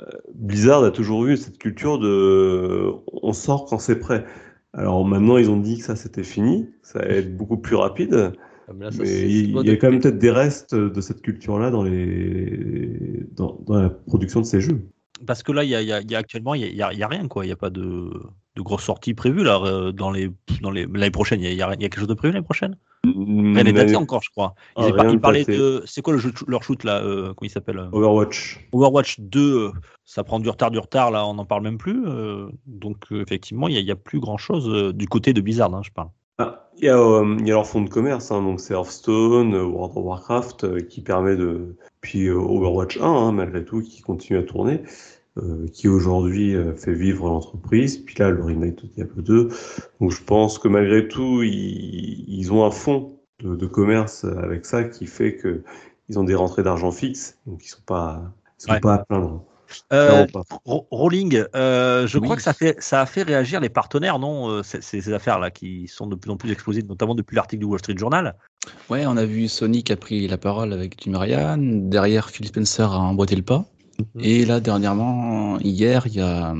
Euh, 0.00 0.06
Blizzard 0.34 0.84
a 0.84 0.90
toujours 0.90 1.26
eu 1.26 1.36
cette 1.36 1.58
culture 1.58 1.98
de 1.98 2.92
on 3.12 3.32
sort 3.32 3.66
quand 3.66 3.78
c'est 3.78 3.98
prêt. 3.98 4.24
Alors 4.72 5.04
maintenant, 5.04 5.36
ils 5.36 5.50
ont 5.50 5.58
dit 5.58 5.78
que 5.78 5.84
ça 5.84 5.96
c'était 5.96 6.24
fini, 6.24 6.68
ça 6.82 6.98
va 7.00 7.06
être 7.06 7.36
beaucoup 7.36 7.58
plus 7.58 7.76
rapide, 7.76 8.32
là, 8.78 8.90
ça, 8.90 9.02
mais 9.02 9.30
il 9.30 9.50
y 9.66 9.70
a 9.70 9.76
quand 9.76 9.90
même 9.90 10.00
peut-être 10.00 10.18
des 10.18 10.30
restes 10.30 10.74
de 10.74 11.00
cette 11.00 11.20
culture-là 11.20 11.70
dans, 11.70 11.82
les... 11.82 13.26
dans, 13.32 13.60
dans 13.66 13.80
la 13.80 13.90
production 13.90 14.40
de 14.40 14.46
ces 14.46 14.60
jeux. 14.60 14.88
Parce 15.26 15.42
que 15.42 15.52
là, 15.52 15.64
il 15.64 15.70
y 15.70 15.74
a, 15.74 15.82
il 15.82 15.88
y 15.88 15.92
a- 15.92 16.00
il 16.00 16.10
y 16.10 16.14
a 16.14 16.18
actuellement, 16.18 16.54
il 16.54 16.74
y 16.74 16.82
a, 16.82 16.88
rien, 17.08 17.28
quoi. 17.28 17.44
Il 17.44 17.48
n'y 17.48 17.52
a 17.52 17.56
pas 17.56 17.70
de, 17.70 18.10
de 18.56 18.62
grosses 18.62 18.84
sorties 18.84 19.14
prévues 19.14 19.44
là 19.44 19.60
euh, 19.62 19.92
dans 19.92 20.10
les 20.10 20.30
dans 20.60 20.70
les 20.70 20.86
l'année 20.86 21.10
prochaine. 21.10 21.40
Il 21.40 21.52
y, 21.52 21.62
a, 21.62 21.76
quelque 21.76 21.98
chose 21.98 22.08
de 22.08 22.14
prévu 22.14 22.32
l'année 22.34 22.44
prochaine. 22.44 22.76
Rien 23.04 23.64
n'est 23.64 23.72
daté 23.72 23.96
encore, 23.96 24.22
je 24.22 24.30
crois. 24.30 24.54
Ils, 24.78 24.92
Ah, 24.98 25.16
parlaient 25.20 25.44
de, 25.44 25.82
c'est 25.86 26.00
quoi 26.02 26.14
le 26.14 26.18
jeu, 26.18 26.32
leur 26.48 26.62
shoot 26.62 26.82
là 26.84 27.02
euh, 27.02 27.34
Comment 27.34 27.46
il 27.46 27.50
s'appelle 27.50 27.78
euh, 27.78 27.88
Overwatch. 27.92 28.66
Overwatch 28.72 29.20
2. 29.20 29.40
euh, 29.40 29.72
Ça 30.04 30.24
prend 30.24 30.40
du 30.40 30.48
retard, 30.48 30.70
du 30.70 30.78
retard. 30.78 31.10
Là, 31.10 31.26
on 31.26 31.34
n'en 31.34 31.44
parle 31.44 31.62
même 31.62 31.78
plus. 31.78 32.04
euh, 32.06 32.48
donc 32.66 33.12
euh, 33.12 33.20
effectivement, 33.22 33.68
il 33.68 33.82
n'y 33.82 33.90
a, 33.90 33.96
plus 33.96 34.20
grand 34.20 34.38
chose 34.38 34.94
du 34.94 35.06
côté 35.06 35.32
de 35.32 35.40
Blizzard, 35.40 35.74
hein, 35.74 35.82
je 35.84 35.90
parle. 35.90 36.08
Ah, 36.38 36.68
il 36.76 36.84
y 36.84 36.88
a, 36.88 36.98
euh, 36.98 37.36
il 37.38 37.46
y 37.46 37.50
a 37.52 37.54
leur 37.54 37.66
fonds 37.66 37.82
de 37.82 37.88
commerce, 37.88 38.30
hein, 38.32 38.42
donc 38.42 38.60
c'est 38.60 38.74
Hearthstone, 38.74 39.54
euh, 39.54 39.64
World 39.64 39.96
of 39.96 40.04
Warcraft, 40.04 40.64
euh, 40.64 40.80
qui 40.80 41.00
permet 41.00 41.36
de. 41.36 41.76
Puis 42.00 42.26
euh, 42.28 42.34
Overwatch 42.36 42.98
1, 43.00 43.02
hein, 43.04 43.32
malgré 43.32 43.64
tout, 43.64 43.80
qui 43.82 44.00
continue 44.02 44.38
à 44.38 44.42
tourner, 44.42 44.82
qui 45.72 45.88
aujourd'hui 45.88 46.54
fait 46.76 46.92
vivre 46.94 47.26
l'entreprise. 47.26 47.98
Puis 47.98 48.14
là, 48.20 48.30
le 48.30 48.40
remake 48.44 48.82
de 48.82 48.86
Diablo 48.86 49.20
2. 49.22 49.48
Donc 50.00 50.10
je 50.12 50.22
pense 50.22 50.60
que 50.60 50.68
malgré 50.68 51.08
tout, 51.08 51.42
ils, 51.42 52.24
ils 52.28 52.52
ont 52.52 52.64
un 52.64 52.70
fonds 52.70 53.18
de, 53.40 53.56
de 53.56 53.66
commerce 53.66 54.24
avec 54.24 54.64
ça 54.64 54.84
qui 54.84 55.06
fait 55.06 55.36
que 55.36 55.62
ils 56.08 56.18
ont 56.20 56.24
des 56.24 56.34
rentrées 56.36 56.62
d'argent 56.62 56.92
fixes, 56.92 57.38
donc 57.46 57.64
ils 57.64 57.68
sont 57.68 57.82
pas, 57.84 58.22
ils 58.60 58.62
sont 58.64 58.72
Ouais. 58.72 58.80
pas 58.80 58.94
à 58.94 58.98
plaindre. 59.04 59.44
Euh, 59.92 60.26
Rolling, 60.64 61.44
euh, 61.54 62.06
je 62.06 62.18
Oui. 62.18 62.24
crois 62.24 62.36
que 62.36 62.42
ça, 62.42 62.52
fait, 62.52 62.76
ça 62.80 63.00
a 63.00 63.06
fait 63.06 63.22
réagir 63.22 63.60
les 63.60 63.68
partenaires, 63.68 64.18
non 64.18 64.48
euh, 64.48 64.62
Ces, 64.62 65.12
affaires-là 65.12 65.50
qui 65.50 65.88
sont 65.88 66.06
de 66.06 66.14
plus 66.14 66.30
en 66.30 66.36
plus 66.36 66.50
explosives, 66.50 66.86
notamment 66.86 67.14
depuis 67.14 67.36
l'article 67.36 67.60
du 67.60 67.66
Wall 67.66 67.78
Street 67.78 67.96
Journal? 67.96 68.34
Ouais, 68.88 69.06
on 69.06 69.16
a 69.16 69.24
vu 69.24 69.48
Sony 69.48 69.82
qui 69.82 69.92
a 69.92 69.96
pris 69.96 70.26
la 70.26 70.38
parole 70.38 70.72
avec 70.72 71.02
Jim 71.02 71.18
Ryan. 71.18 71.58
Derrière, 71.58 72.30
Phil 72.30 72.46
Spencer 72.46 72.92
a 72.92 72.98
emboîté 72.98 73.36
le 73.36 73.42
pas. 73.42 73.64
Mhm. 73.98 74.24
Et 74.24 74.44
là, 74.44 74.60
dernièrement, 74.60 75.58
hier, 75.60 76.06
il 76.06 76.14
y 76.14 76.20
a 76.20 76.54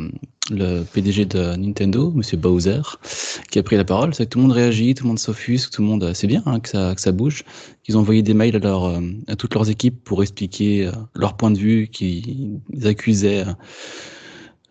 le 0.50 0.82
PDG 0.84 1.24
de 1.26 1.56
Nintendo, 1.56 2.12
Monsieur 2.14 2.36
Bowser, 2.36 2.82
qui 3.50 3.58
a 3.58 3.62
pris 3.62 3.76
la 3.76 3.84
parole. 3.84 4.14
C'est 4.14 4.26
que 4.26 4.30
tout 4.30 4.38
le 4.38 4.44
monde 4.44 4.52
réagit, 4.52 4.94
tout 4.94 5.04
le 5.04 5.08
monde 5.08 5.18
s'offusque, 5.18 5.70
tout 5.70 5.82
le 5.82 5.88
monde. 5.88 6.12
C'est 6.14 6.26
bien 6.26 6.42
hein, 6.46 6.60
que, 6.60 6.68
ça, 6.68 6.94
que 6.94 7.00
ça 7.00 7.12
bouge. 7.12 7.44
Ils 7.86 7.96
ont 7.96 8.00
envoyé 8.00 8.22
des 8.22 8.34
mails 8.34 8.56
à, 8.56 8.58
leur, 8.58 8.84
euh, 8.84 9.00
à 9.28 9.36
toutes 9.36 9.54
leurs 9.54 9.70
équipes 9.70 10.02
pour 10.04 10.22
expliquer 10.22 10.86
euh, 10.86 10.92
leur 11.14 11.36
point 11.36 11.50
de 11.50 11.58
vue, 11.58 11.88
qu'ils 11.88 12.60
accusaient 12.84 13.46
euh, 13.46 13.52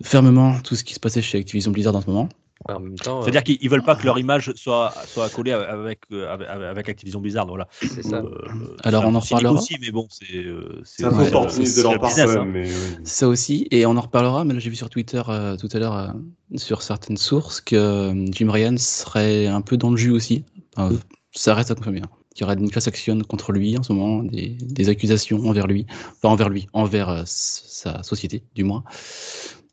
fermement 0.03 0.59
tout 0.61 0.75
ce 0.75 0.83
qui 0.83 0.93
se 0.93 0.99
passait 0.99 1.21
chez 1.21 1.39
Activision 1.39 1.71
Blizzard 1.71 1.95
en 1.95 2.01
ce 2.01 2.07
moment. 2.07 2.29
En 2.69 2.79
même 2.79 2.95
temps, 2.95 3.19
euh, 3.19 3.21
C'est-à-dire 3.23 3.43
qu'ils 3.43 3.57
ils 3.61 3.69
veulent 3.69 3.83
pas 3.83 3.95
que 3.95 4.05
leur 4.05 4.17
image 4.25 4.51
soit, 4.55 4.93
soit 5.07 5.25
accolée 5.25 5.51
avec, 5.51 5.99
euh, 6.11 6.31
avec, 6.33 6.47
avec 6.47 6.89
Activision 6.89 7.19
Blizzard. 7.19 7.47
Voilà. 7.47 7.67
c'est 7.81 8.03
ça. 8.03 8.17
Euh, 8.17 8.75
Alors, 8.83 9.05
on 9.05 9.15
en 9.15 9.19
reparlera. 9.19 9.53
aussi, 9.53 9.77
mais 9.81 9.91
bon, 9.91 10.07
c'est. 10.09 10.45
C'est 10.83 11.05
un 11.05 11.09
peu 11.11 11.27
opportuniste 11.27 11.77
de 11.77 11.83
leur 11.83 11.99
part 11.99 12.17
hein. 12.17 12.45
mais. 12.45 12.69
Ça 13.03 13.27
aussi, 13.27 13.67
et 13.71 13.85
on 13.85 13.97
en 13.97 14.01
reparlera, 14.01 14.45
mais 14.45 14.53
là 14.53 14.59
j'ai 14.59 14.69
vu 14.69 14.75
sur 14.75 14.89
Twitter 14.89 15.21
euh, 15.29 15.55
tout 15.57 15.69
à 15.73 15.79
l'heure 15.79 15.95
euh, 15.95 16.07
sur 16.55 16.81
certaines 16.81 17.17
sources 17.17 17.61
que 17.61 18.13
Jim 18.31 18.49
Ryan 18.51 18.75
serait 18.77 19.47
un 19.47 19.61
peu 19.61 19.77
dans 19.77 19.91
le 19.91 19.97
jus 19.97 20.11
aussi. 20.11 20.43
Enfin, 20.75 20.95
ça 21.31 21.53
reste 21.55 21.71
à 21.71 21.75
confirmer. 21.75 22.01
hein. 22.01 22.09
Il 22.35 22.41
y 22.41 22.43
aurait 22.45 22.55
une 22.55 22.71
class 22.71 22.87
action 22.87 23.19
contre 23.21 23.51
lui 23.51 23.77
en 23.77 23.83
ce 23.83 23.93
moment, 23.93 24.23
des, 24.23 24.49
des 24.59 24.89
accusations 24.89 25.47
envers 25.47 25.67
lui, 25.67 25.85
pas 26.21 26.29
envers 26.29 26.49
lui, 26.49 26.67
envers 26.73 27.09
euh, 27.09 27.21
sa 27.25 28.01
société 28.03 28.43
du 28.55 28.63
moins. 28.63 28.83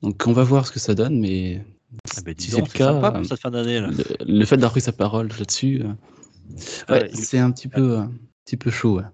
Donc 0.03 0.23
on 0.27 0.33
va 0.33 0.45
voir 0.45 0.67
ce 0.67 0.73
que 0.73 0.79
ça 0.79 0.95
donne, 0.95 1.19
mais 1.21 1.65
Ah 2.17 2.21
ben, 2.25 2.35
dis 2.35 2.45
si 2.45 2.51
c'est 2.51 2.61
le 2.61 2.67
c'est 2.67 2.79
sympa 2.79 3.11
cas, 3.11 3.19
pour 3.19 3.27
cette 3.27 3.41
fin 3.41 3.51
d'année. 3.51 3.81
là. 3.81 3.89
le, 3.89 4.05
le 4.39 4.45
fait 4.45 4.57
d'avoir 4.57 4.73
pris 4.73 4.81
sa 4.81 4.93
parole 4.93 5.29
là-dessus, 5.39 5.83
euh, 5.85 5.93
Ah, 6.89 6.95
ouais, 6.95 7.11
il- 7.13 7.19
c'est 7.19 7.39
un 7.39 7.51
petit 7.51 7.69
peu, 7.69 7.99
un 7.99 8.11
petit 8.45 8.57
peu 8.57 8.71
chaud. 8.71 8.99
ouais. 8.99 9.05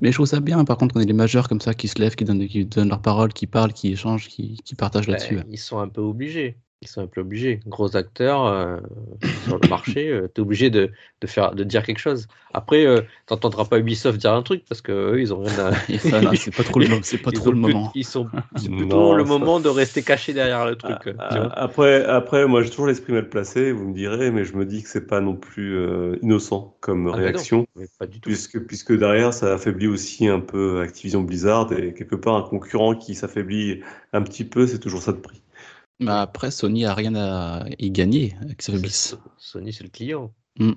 Mais 0.00 0.10
je 0.10 0.16
trouve 0.16 0.26
ça 0.26 0.40
bien, 0.40 0.64
par 0.64 0.76
contre, 0.78 0.94
qu'on 0.94 1.00
ait 1.00 1.06
des 1.06 1.12
majeurs 1.12 1.48
comme 1.48 1.60
ça 1.60 1.74
qui 1.74 1.86
se 1.86 2.00
lèvent, 2.00 2.16
qui 2.16 2.24
donnent, 2.24 2.46
qui 2.48 2.64
donnent 2.64 2.88
leur 2.88 3.00
parole, 3.02 3.32
qui 3.32 3.46
parlent, 3.46 3.72
qui 3.72 3.92
échangent, 3.92 4.26
qui, 4.28 4.56
qui 4.64 4.74
partagent 4.74 5.06
Ben, 5.06 5.12
là-dessus. 5.12 5.38
Ils 5.48 5.58
sont 5.58 5.78
un 5.78 5.88
peu 5.88 6.00
obligés. 6.00 6.56
Ils 6.82 6.88
sont 6.88 7.00
un 7.00 7.06
peu 7.06 7.20
obligés. 7.20 7.60
Gros 7.66 7.96
acteurs 7.96 8.44
euh, 8.46 8.76
sur 9.44 9.56
le 9.58 9.68
marché, 9.68 10.08
euh, 10.10 10.26
t'es 10.26 10.40
obligé 10.40 10.68
de, 10.68 10.90
de 11.20 11.26
faire, 11.28 11.54
de 11.54 11.62
dire 11.64 11.84
quelque 11.84 12.00
chose. 12.00 12.26
Après, 12.54 12.84
euh, 12.84 13.00
t'entendras 13.26 13.64
pas 13.64 13.78
Ubisoft 13.78 14.18
dire 14.18 14.32
un 14.34 14.42
truc 14.42 14.64
parce 14.68 14.80
que 14.82 14.90
eux, 14.92 15.20
ils 15.20 15.32
ont 15.32 15.40
rien 15.42 15.58
à. 15.66 15.72
Et 15.88 15.98
ça, 15.98 16.20
là, 16.20 16.32
c'est 16.34 16.54
pas 16.54 16.64
trop 16.64 16.80
le, 16.80 16.88
mo- 16.88 16.98
c'est 17.02 17.18
pas 17.18 17.30
ils 17.32 17.38
trop 17.38 17.50
ont 17.50 17.52
le 17.52 17.62
plus- 17.62 17.72
moment. 17.72 17.92
Ils 17.94 18.04
sont, 18.04 18.28
c'est 18.56 18.68
Non, 18.68 18.76
plutôt 18.78 19.14
le 19.14 19.22
ça- 19.24 19.28
moment 19.30 19.60
de 19.60 19.68
rester 19.68 20.02
caché 20.02 20.32
derrière 20.34 20.66
le 20.66 20.74
truc. 20.76 20.96
Ah, 21.18 21.28
tu 21.30 21.38
ah, 21.38 21.52
après, 21.54 22.04
après, 22.04 22.46
moi 22.48 22.62
j'ai 22.62 22.70
toujours 22.70 22.88
l'esprit 22.88 23.12
mal 23.12 23.28
placé, 23.28 23.70
vous 23.70 23.88
me 23.88 23.94
direz, 23.94 24.32
mais 24.32 24.44
je 24.44 24.56
me 24.56 24.66
dis 24.66 24.82
que 24.82 24.88
c'est 24.88 25.06
pas 25.06 25.20
non 25.20 25.36
plus 25.36 25.76
euh, 25.78 26.16
innocent 26.20 26.76
comme 26.80 27.06
Ah, 27.06 27.10
non, 27.12 27.16
réaction, 27.16 27.66
mais 27.76 27.86
pas 27.98 28.06
du 28.06 28.20
tout. 28.20 28.28
puisque, 28.28 28.58
puisque 28.66 28.92
derrière 28.98 29.32
ça 29.32 29.54
affaiblit 29.54 29.86
aussi 29.86 30.26
un 30.26 30.40
peu 30.40 30.80
Activision 30.80 31.22
Blizzard 31.22 31.72
et 31.72 31.94
quelque 31.94 32.16
part 32.16 32.34
un 32.34 32.42
concurrent 32.42 32.96
qui 32.96 33.14
s'affaiblit 33.14 33.82
un 34.12 34.22
petit 34.22 34.44
peu, 34.44 34.66
c'est 34.66 34.80
toujours 34.80 35.00
ça 35.02 35.12
de 35.12 35.18
prix. 35.18 35.41
Mais 36.02 36.10
après, 36.12 36.50
Sony 36.50 36.84
a 36.84 36.94
rien 36.94 37.14
à 37.14 37.64
y 37.78 37.90
gagner 37.90 38.34
avec. 38.42 38.62
So- 38.62 39.16
Sony, 39.38 39.72
c'est 39.72 39.84
le 39.84 39.90
client. 39.90 40.32
Mm. 40.58 40.72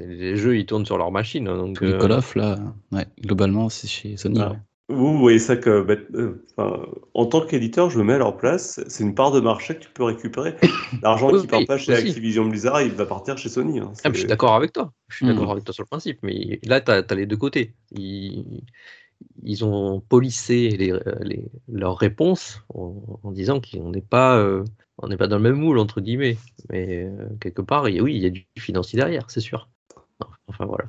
Les 0.00 0.36
jeux, 0.36 0.56
ils 0.58 0.66
tournent 0.66 0.86
sur 0.86 0.98
leur 0.98 1.10
machine. 1.12 1.46
hein, 1.48 1.56
donc, 1.56 1.76
Tous 1.76 1.84
les 1.84 1.92
euh, 1.92 1.98
Call 1.98 2.12
of, 2.12 2.34
là, 2.34 2.58
ouais, 2.92 3.06
globalement, 3.20 3.68
c'est 3.68 3.86
chez 3.88 4.16
Sony. 4.16 4.40
Ah. 4.42 4.50
ouais. 4.50 4.58
Vous 4.90 5.18
voyez 5.18 5.38
ça 5.38 5.56
que, 5.56 5.82
bah, 5.82 5.96
euh, 6.14 6.42
enfin, 6.56 6.86
en 7.12 7.26
tant 7.26 7.42
qu'éditeur, 7.44 7.90
je 7.90 7.98
me 7.98 8.04
mets 8.04 8.14
à 8.14 8.18
leur 8.18 8.38
place. 8.38 8.80
C'est 8.88 9.04
une 9.04 9.14
part 9.14 9.30
de 9.32 9.40
marché 9.40 9.74
que 9.76 9.80
tu 9.80 9.90
peux 9.92 10.02
récupérer. 10.04 10.56
L'argent 11.02 11.30
Oui, 11.30 11.42
qui 11.42 11.46
part 11.46 11.60
pas 11.66 11.76
chez 11.76 11.92
aussi. 11.92 12.08
Activision 12.08 12.46
Blizzard, 12.46 12.80
il 12.80 12.92
va 12.92 13.04
partir 13.04 13.36
chez 13.36 13.50
Sony. 13.50 13.80
hein. 13.80 13.92
Ah, 14.02 14.08
je 14.12 14.18
suis 14.20 14.26
d'accord 14.26 14.54
avec 14.54 14.72
toi. 14.72 14.92
Je 15.08 15.16
suis 15.16 15.26
Mm. 15.26 15.28
d'accord 15.34 15.52
avec 15.52 15.64
toi 15.64 15.74
sur 15.74 15.82
le 15.82 15.88
principe. 15.88 16.18
Mais 16.22 16.58
là, 16.64 16.80
tu 16.80 16.90
as, 16.90 17.02
les 17.14 17.26
deux 17.26 17.36
côtés. 17.36 17.74
Ils, 17.92 18.62
ils 19.42 19.64
ont 19.64 20.00
polissé 20.00 20.70
les, 20.70 20.92
les- 21.20 21.44
leurs 21.68 21.96
réponses 21.98 22.62
en, 22.74 23.20
en 23.22 23.30
disant 23.32 23.60
qu'on 23.60 23.90
n'est 23.90 24.00
pas, 24.00 24.36
euh, 24.38 24.64
on 24.98 25.08
n'est 25.08 25.16
pas 25.16 25.26
dans 25.28 25.36
le 25.36 25.42
même 25.42 25.56
moule, 25.60 25.78
entre 25.78 26.00
guillemets. 26.00 26.36
Mais 26.70 27.04
euh, 27.04 27.28
quelque 27.40 27.62
part, 27.62 27.88
il 27.88 28.00
oui, 28.02 28.16
il 28.16 28.22
y 28.22 28.26
a 28.26 28.30
du 28.30 28.46
financier 28.58 28.96
derrière, 28.98 29.30
c'est 29.30 29.40
sûr. 29.40 29.68
Enfin, 30.48 30.66
voilà. 30.66 30.84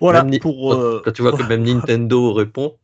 Voilà, 0.00 0.22
Même 0.22 0.30
ni- 0.32 0.38
pour. 0.38 0.70
quand, 0.72 0.80
euh, 0.80 1.00
quand 1.04 1.12
tu 1.12 1.22
vois 1.22 1.32
que 1.32 1.42
même 1.48 1.62
Nintendo 1.62 2.32
répond, 2.34 2.78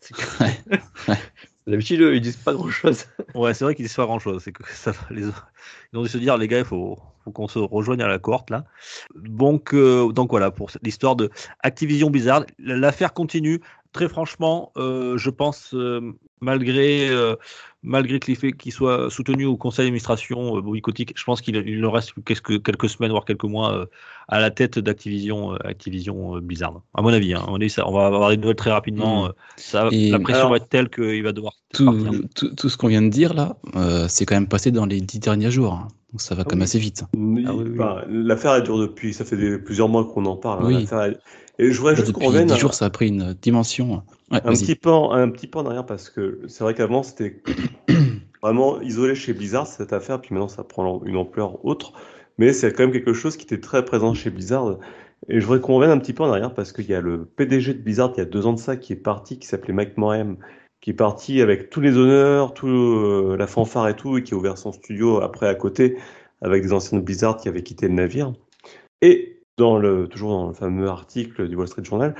d'habitude, 1.66 2.00
ils 2.00 2.20
disent 2.20 2.36
pas 2.36 2.52
grand-chose. 2.54 3.04
Ouais, 3.34 3.54
c'est 3.54 3.64
vrai 3.64 3.74
qu'ils 3.74 3.84
disent 3.84 3.94
pas 3.96 4.06
grand 4.06 4.18
chose. 4.18 4.42
C'est 4.42 4.52
que 4.52 4.62
ça, 4.68 4.92
les, 5.10 5.22
ils 5.92 5.98
ont 5.98 6.02
dû 6.02 6.08
se 6.08 6.18
dire, 6.18 6.36
les 6.38 6.48
gars, 6.48 6.58
il 6.60 6.64
faut, 6.64 6.98
faut 7.24 7.30
qu'on 7.32 7.48
se 7.48 7.58
rejoigne 7.58 8.02
à 8.02 8.08
la 8.08 8.18
cohorte 8.18 8.50
là. 8.50 8.64
Donc, 9.14 9.74
euh, 9.74 10.12
donc 10.12 10.30
voilà 10.30 10.50
pour 10.50 10.70
l'histoire 10.82 11.16
de 11.16 11.30
Activision 11.60 12.10
Blizzard. 12.10 12.44
L'affaire 12.58 13.12
continue. 13.14 13.60
Très 13.92 14.08
franchement, 14.08 14.72
euh, 14.76 15.16
je 15.16 15.30
pense, 15.30 15.72
euh, 15.74 16.12
malgré, 16.40 17.08
euh, 17.08 17.34
malgré 17.82 18.18
que 18.18 18.50
qu'il 18.50 18.72
soit 18.72 19.10
soutenu 19.10 19.46
au 19.46 19.56
conseil 19.56 19.86
d'administration 19.86 20.60
Kotick, 20.82 21.12
je 21.16 21.24
pense 21.24 21.40
qu'il 21.40 21.56
il 21.56 21.80
leur 21.80 21.92
reste 21.94 22.12
quelques, 22.24 22.62
quelques 22.62 22.88
semaines, 22.88 23.10
voire 23.10 23.24
quelques 23.24 23.44
mois 23.44 23.86
à 24.28 24.40
la 24.40 24.50
tête 24.50 24.78
d'Activision 24.78 25.52
Activision 25.54 26.38
Blizzard. 26.38 26.80
À 26.94 27.02
mon 27.02 27.08
avis, 27.08 27.34
hein. 27.34 27.46
Ça, 27.68 27.88
on 27.88 27.92
va 27.92 28.06
avoir 28.06 28.30
des 28.30 28.36
nouvelles 28.36 28.56
très 28.56 28.70
rapidement. 28.72 29.28
Mm. 29.28 29.32
ça, 29.56 29.88
Et- 29.92 30.10
la 30.10 30.18
pression 30.18 30.40
Alors- 30.40 30.50
va 30.50 30.56
être 30.58 30.68
telle 30.68 30.90
qu'il 30.90 31.22
va 31.22 31.32
devoir 31.32 31.54
Tout, 31.72 31.84
partir. 31.86 32.20
tout, 32.34 32.48
tout 32.54 32.68
ce 32.68 32.76
qu'on 32.76 32.88
vient 32.88 33.02
de 33.02 33.08
dire 33.08 33.34
là, 33.34 33.56
c'est 34.08 34.26
quand 34.26 34.34
même 34.34 34.48
passé 34.48 34.70
dans 34.70 34.86
les 34.86 35.00
dix 35.00 35.18
derniers 35.20 35.50
jours. 35.50 35.72
hein. 35.74 35.88
Donc 36.16 36.22
ça 36.22 36.34
va 36.34 36.44
quand 36.44 36.52
même 36.56 36.60
oui. 36.60 36.64
assez 36.64 36.78
vite. 36.78 37.02
Ah 37.04 37.18
oui, 37.18 37.44
oui. 37.46 37.72
enfin, 37.74 38.00
L'affaire, 38.08 38.54
elle 38.54 38.62
dure 38.62 38.78
depuis, 38.78 39.12
ça 39.12 39.26
fait 39.26 39.36
des- 39.36 39.58
plusieurs 39.58 39.90
mois 39.90 40.06
qu'on 40.06 40.24
en 40.24 40.36
parle. 40.36 40.64
hein, 40.64 40.68
Oui. 40.68 40.88
Et 41.58 41.70
je 41.70 41.76
voudrais 41.78 41.92
Là, 41.92 41.96
juste 42.00 42.12
qu'on 42.12 42.20
depuis 42.20 42.26
revienne 42.28 42.46
dix 42.46 42.54
à- 42.54 42.56
jours, 42.56 42.72
ça 42.72 42.86
a 42.86 42.90
pris 42.90 43.08
une 43.08 43.34
dimension. 43.34 44.02
Ouais, 44.30 44.40
un 44.42 44.52
petit, 44.52 44.76
peu 44.76 44.88
en, 44.88 45.12
un 45.12 45.28
petit 45.28 45.46
peu 45.46 45.58
en 45.58 45.66
arrière 45.66 45.84
parce 45.84 46.08
que 46.08 46.40
c'est 46.48 46.64
vrai 46.64 46.72
qu'avant 46.72 47.02
c'était 47.02 47.42
vraiment 48.42 48.80
isolé 48.80 49.14
chez 49.14 49.34
Blizzard 49.34 49.66
cette 49.66 49.92
affaire, 49.92 50.22
puis 50.22 50.32
maintenant 50.34 50.48
ça 50.48 50.64
prend 50.64 51.02
une 51.04 51.16
ampleur 51.18 51.62
autre. 51.66 51.92
Mais 52.38 52.54
c'est 52.54 52.72
quand 52.72 52.84
même 52.84 52.92
quelque 52.92 53.12
chose 53.12 53.36
qui 53.36 53.44
était 53.44 53.60
très 53.60 53.84
présent 53.84 54.14
chez 54.14 54.30
Blizzard. 54.30 54.78
Et 55.28 55.38
je 55.38 55.44
voudrais 55.46 55.60
qu'on 55.60 55.74
revienne 55.74 55.90
un 55.90 55.98
petit 55.98 56.14
peu 56.14 56.22
en 56.22 56.30
arrière 56.30 56.54
parce 56.54 56.72
qu'il 56.72 56.86
y 56.86 56.94
a 56.94 57.02
le 57.02 57.26
PDG 57.26 57.74
de 57.74 57.82
Blizzard 57.82 58.12
il 58.16 58.20
y 58.20 58.22
a 58.22 58.26
deux 58.26 58.46
ans 58.46 58.54
de 58.54 58.58
ça 58.58 58.76
qui 58.78 58.94
est 58.94 58.96
parti, 58.96 59.38
qui 59.38 59.46
s'appelait 59.46 59.74
Mike 59.74 59.98
Morhaime, 59.98 60.38
qui 60.86 60.90
est 60.90 60.94
parti 60.94 61.40
avec 61.40 61.68
tous 61.68 61.80
les 61.80 61.96
honneurs, 61.96 62.54
tout 62.54 62.68
euh, 62.68 63.34
la 63.36 63.48
fanfare 63.48 63.88
et 63.88 63.96
tout, 63.96 64.18
et 64.18 64.22
qui 64.22 64.34
a 64.34 64.36
ouvert 64.36 64.56
son 64.56 64.70
studio 64.70 65.20
après 65.20 65.48
à 65.48 65.56
côté 65.56 65.96
avec 66.42 66.62
des 66.62 66.72
anciens 66.72 66.96
de 66.96 67.02
Blizzard 67.02 67.38
qui 67.38 67.48
avaient 67.48 67.64
quitté 67.64 67.88
le 67.88 67.94
navire. 67.94 68.32
Et 69.02 69.42
dans 69.56 69.78
le, 69.78 70.06
toujours 70.06 70.30
dans 70.30 70.46
le 70.46 70.54
fameux 70.54 70.86
article 70.86 71.48
du 71.48 71.56
Wall 71.56 71.66
Street 71.66 71.82
Journal, 71.82 72.14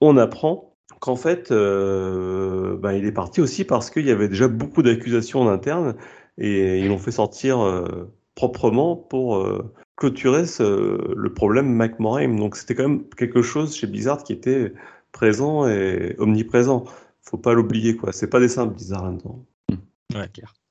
on 0.00 0.16
apprend 0.18 0.72
qu'en 1.00 1.16
fait, 1.16 1.50
euh, 1.50 2.76
ben, 2.76 2.92
il 2.92 3.06
est 3.06 3.12
parti 3.12 3.40
aussi 3.40 3.64
parce 3.64 3.90
qu'il 3.90 4.06
y 4.06 4.12
avait 4.12 4.28
déjà 4.28 4.46
beaucoup 4.46 4.82
d'accusations 4.84 5.40
en 5.40 5.48
interne 5.48 5.96
et 6.38 6.78
ils 6.78 6.86
l'ont 6.86 6.98
fait 6.98 7.10
sortir 7.10 7.60
euh, 7.60 8.08
proprement 8.36 8.94
pour 8.94 9.38
euh, 9.38 9.74
clôturer 9.96 10.46
ce- 10.46 11.12
le 11.12 11.34
problème 11.34 11.72
Mac 11.72 11.98
Morhaime. 11.98 12.38
Donc 12.38 12.54
c'était 12.54 12.76
quand 12.76 12.88
même 12.88 13.02
quelque 13.16 13.42
chose 13.42 13.74
chez 13.74 13.88
Blizzard 13.88 14.22
qui 14.22 14.32
était 14.32 14.72
présent 15.10 15.66
et 15.66 16.14
omniprésent. 16.18 16.84
Faut 17.22 17.38
pas 17.38 17.54
l'oublier 17.54 17.96
quoi. 17.96 18.12
C'est 18.12 18.28
pas 18.28 18.40
des 18.40 18.48
simples 18.48 18.74
Blizzard 18.74 19.04
là-dedans. 19.04 19.44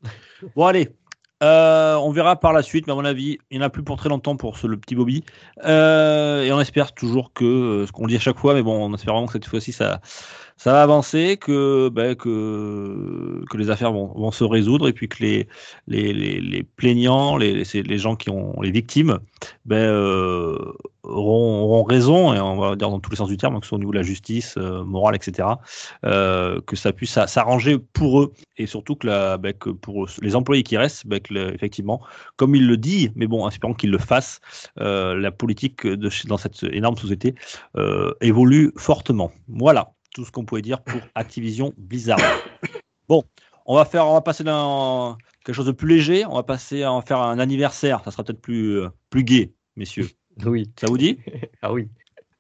Bon, 0.56 0.66
allez. 0.66 0.90
Euh, 1.44 1.96
on 1.96 2.12
verra 2.12 2.40
par 2.40 2.54
la 2.54 2.62
suite, 2.62 2.86
mais 2.86 2.94
à 2.94 2.96
mon 2.96 3.06
avis, 3.06 3.40
il 3.50 3.58
n'y 3.58 3.64
en 3.64 3.66
a 3.66 3.70
plus 3.70 3.84
pour 3.84 3.98
très 3.98 4.10
longtemps 4.10 4.36
pour 4.36 4.58
ce, 4.58 4.68
le 4.68 4.78
petit 4.78 4.96
Bobby. 4.96 5.24
Euh, 5.66 6.44
et 6.44 6.52
on 6.52 6.60
espère 6.60 6.94
toujours 6.94 7.34
que, 7.34 7.46
euh, 7.46 7.88
ce 7.88 7.92
qu'on 7.92 8.04
le 8.04 8.10
dit 8.10 8.16
à 8.16 8.20
chaque 8.20 8.38
fois, 8.38 8.54
mais 8.54 8.62
bon, 8.62 8.90
on 8.90 8.94
espère 8.94 9.14
vraiment 9.14 9.26
que 9.26 9.34
cette 9.34 9.46
fois-ci, 9.46 9.74
ça, 9.74 10.02
ça 10.62 10.74
va 10.74 10.84
avancer, 10.84 11.38
que, 11.38 11.90
ben, 11.90 12.14
que, 12.14 13.58
les 13.58 13.72
affaires 13.72 13.92
vont, 13.92 14.30
se 14.30 14.44
résoudre 14.44 14.88
et 14.88 14.94
puis 14.94 15.10
que 15.10 15.24
les, 15.88 16.64
plaignants, 16.76 17.36
les, 17.36 17.98
gens 17.98 18.16
qui 18.16 18.30
ont 18.30 18.62
les 18.62 18.70
victimes, 18.70 19.18
ben, 19.66 19.78
euh, 19.78 20.56
auront, 21.02 21.64
auront 21.64 21.84
raison, 21.84 22.36
et 22.36 22.40
on 22.40 22.58
va 22.58 22.76
dire 22.76 22.92
dans 22.92 23.00
tous 23.00 23.10
les 23.10 23.18
sens 23.18 23.28
du 23.28 23.38
terme, 23.38 23.60
que 23.60 23.66
ce 23.66 23.70
soit 23.70 23.78
au 23.78 23.80
niveau 23.80 23.92
de 23.92 23.98
la 23.98 24.04
justice, 24.04 24.54
euh, 24.60 24.84
morale, 24.84 25.16
etc., 25.16 25.48
euh, 26.06 26.62
que 26.62 26.76
ça 26.76 26.94
puisse 26.94 27.10
s'a- 27.10 27.26
s'arranger 27.26 27.80
pour 27.80 28.22
eux 28.22 28.32
et 28.58 28.68
surtout 28.68 28.96
que, 28.96 29.38
ben, 29.38 29.54
pour 29.54 30.06
les 30.22 30.36
employés 30.36 30.62
qui 30.62 30.78
restent, 30.78 31.08
effectivement, 31.56 32.02
comme 32.36 32.54
il 32.54 32.68
le 32.68 32.78
dit, 32.78 33.10
mais 33.16 33.26
bon, 33.26 33.48
espérons 33.50 33.74
qu'il 33.74 33.90
le 33.90 33.98
fasse, 33.98 34.42
euh, 34.80 35.16
la 35.16 35.32
politique 35.32 35.88
dans 35.88 36.38
cette 36.38 36.62
énorme 36.66 36.98
société 36.98 37.34
évolue 38.22 38.72
fortement. 38.78 39.32
Voilà 39.48 39.94
tout 40.14 40.26
ce 40.26 40.32
qu'on 40.32 40.46
pouvait 40.46 40.62
dire 40.62 40.82
pour 40.82 41.00
Activision 41.16 41.74
Blizzard. 41.78 42.20
Bon, 43.08 43.24
on 43.66 43.76
va 43.76 43.86
faire, 43.86 44.08
on 44.08 44.14
va 44.14 44.22
passer 44.22 44.44
dans 44.44 45.18
quelque 45.46 45.56
chose 45.56 45.66
de 45.66 45.72
plus 45.72 45.88
léger. 45.88 46.26
On 46.26 46.36
va 46.36 46.44
passer 46.44 46.84
à 46.84 46.92
en 46.92 47.02
faire 47.02 47.20
un 47.20 47.40
anniversaire. 47.40 48.02
Ça 48.06 48.12
sera 48.12 48.24
peut-être 48.24 48.42
plus 48.42 48.80
euh, 48.80 48.90
plus 49.10 49.24
gai, 49.24 49.54
messieurs. 49.76 50.08
Oui. 50.46 50.72
Ça 50.80 50.88
vous 50.88 50.98
dit? 50.98 51.18
Ah 51.62 51.74
oui. 51.74 51.90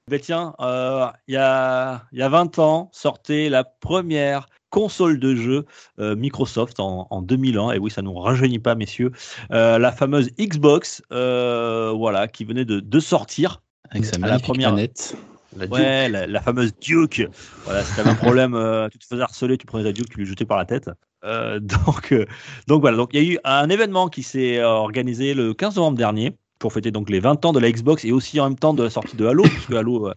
ben 0.08 0.18
tiens, 0.20 0.56
euh, 0.62 1.06
il 1.28 1.34
y, 1.34 1.38
a, 1.38 2.06
il 2.14 2.20
y 2.20 2.22
a 2.22 2.30
20 2.30 2.58
ans, 2.58 2.90
sortait 2.94 3.50
la 3.50 3.66
première 3.66 4.48
console 4.70 5.20
de 5.20 5.36
jeu 5.36 5.66
euh, 6.00 6.16
Microsoft 6.16 6.80
en, 6.80 7.08
en 7.10 7.22
2001. 7.22 7.74
Et 7.74 7.80
oui, 7.80 7.92
ça 7.92 8.02
ne 8.02 8.08
nous 8.08 8.14
rajeunit 8.18 8.60
pas, 8.60 8.76
messieurs. 8.76 9.12
Euh, 9.52 9.78
la 9.78 9.92
fameuse 9.92 10.30
Xbox, 10.40 11.04
euh, 11.12 11.92
voilà, 11.92 12.30
qui 12.30 12.46
venait 12.46 12.64
de, 12.66 12.80
de 12.80 13.00
sortir. 13.02 13.62
Avec 13.90 14.06
sa 14.06 14.16
à 14.16 14.20
la 14.20 14.28
magnifique 14.28 14.46
première- 14.48 14.72
manette. 14.72 15.18
La. 15.56 15.66
Ouais, 15.68 16.10
la, 16.10 16.28
la 16.28 16.42
fameuse 16.42 16.74
Duke. 16.80 17.28
Voilà, 17.66 17.84
si 17.84 17.94
tu 17.94 18.00
un 18.02 18.16
problème, 18.16 18.54
euh, 18.56 18.88
tu 18.90 18.98
te 19.00 19.06
faisais 19.06 19.22
harceler, 19.22 19.58
tu 19.58 19.66
prenais 19.66 19.84
la 19.84 19.92
Duke, 19.92 20.10
tu 20.10 20.18
lui 20.18 20.26
jetais 20.26 20.46
par 20.46 20.58
la 20.58 20.66
tête. 20.66 20.90
Euh, 21.24 21.60
donc, 21.60 22.12
euh, 22.14 22.26
donc 22.68 22.82
voilà, 22.82 22.98
donc 22.98 23.10
il 23.14 23.24
y 23.24 23.30
a 23.30 23.34
eu 23.34 23.40
un 23.44 23.70
événement 23.70 24.08
qui 24.08 24.24
s'est 24.24 24.60
euh, 24.60 24.68
organisé 24.68 25.34
le 25.34 25.54
15 25.54 25.76
novembre 25.76 25.98
dernier 25.98 26.36
pour 26.60 26.74
fêter 26.74 26.92
donc 26.92 27.10
les 27.10 27.20
20 27.20 27.44
ans 27.46 27.54
de 27.54 27.60
la 27.60 27.72
Xbox 27.72 28.06
et 28.06 28.12
aussi 28.12 28.40
en 28.40 28.50
même 28.50 28.58
temps 28.58 28.74
de 28.74 28.84
la 28.84 28.90
sortie 28.90 29.16
de 29.18 29.26
Halo, 29.26 29.44
puisque 29.44 29.72
Halo 29.74 30.12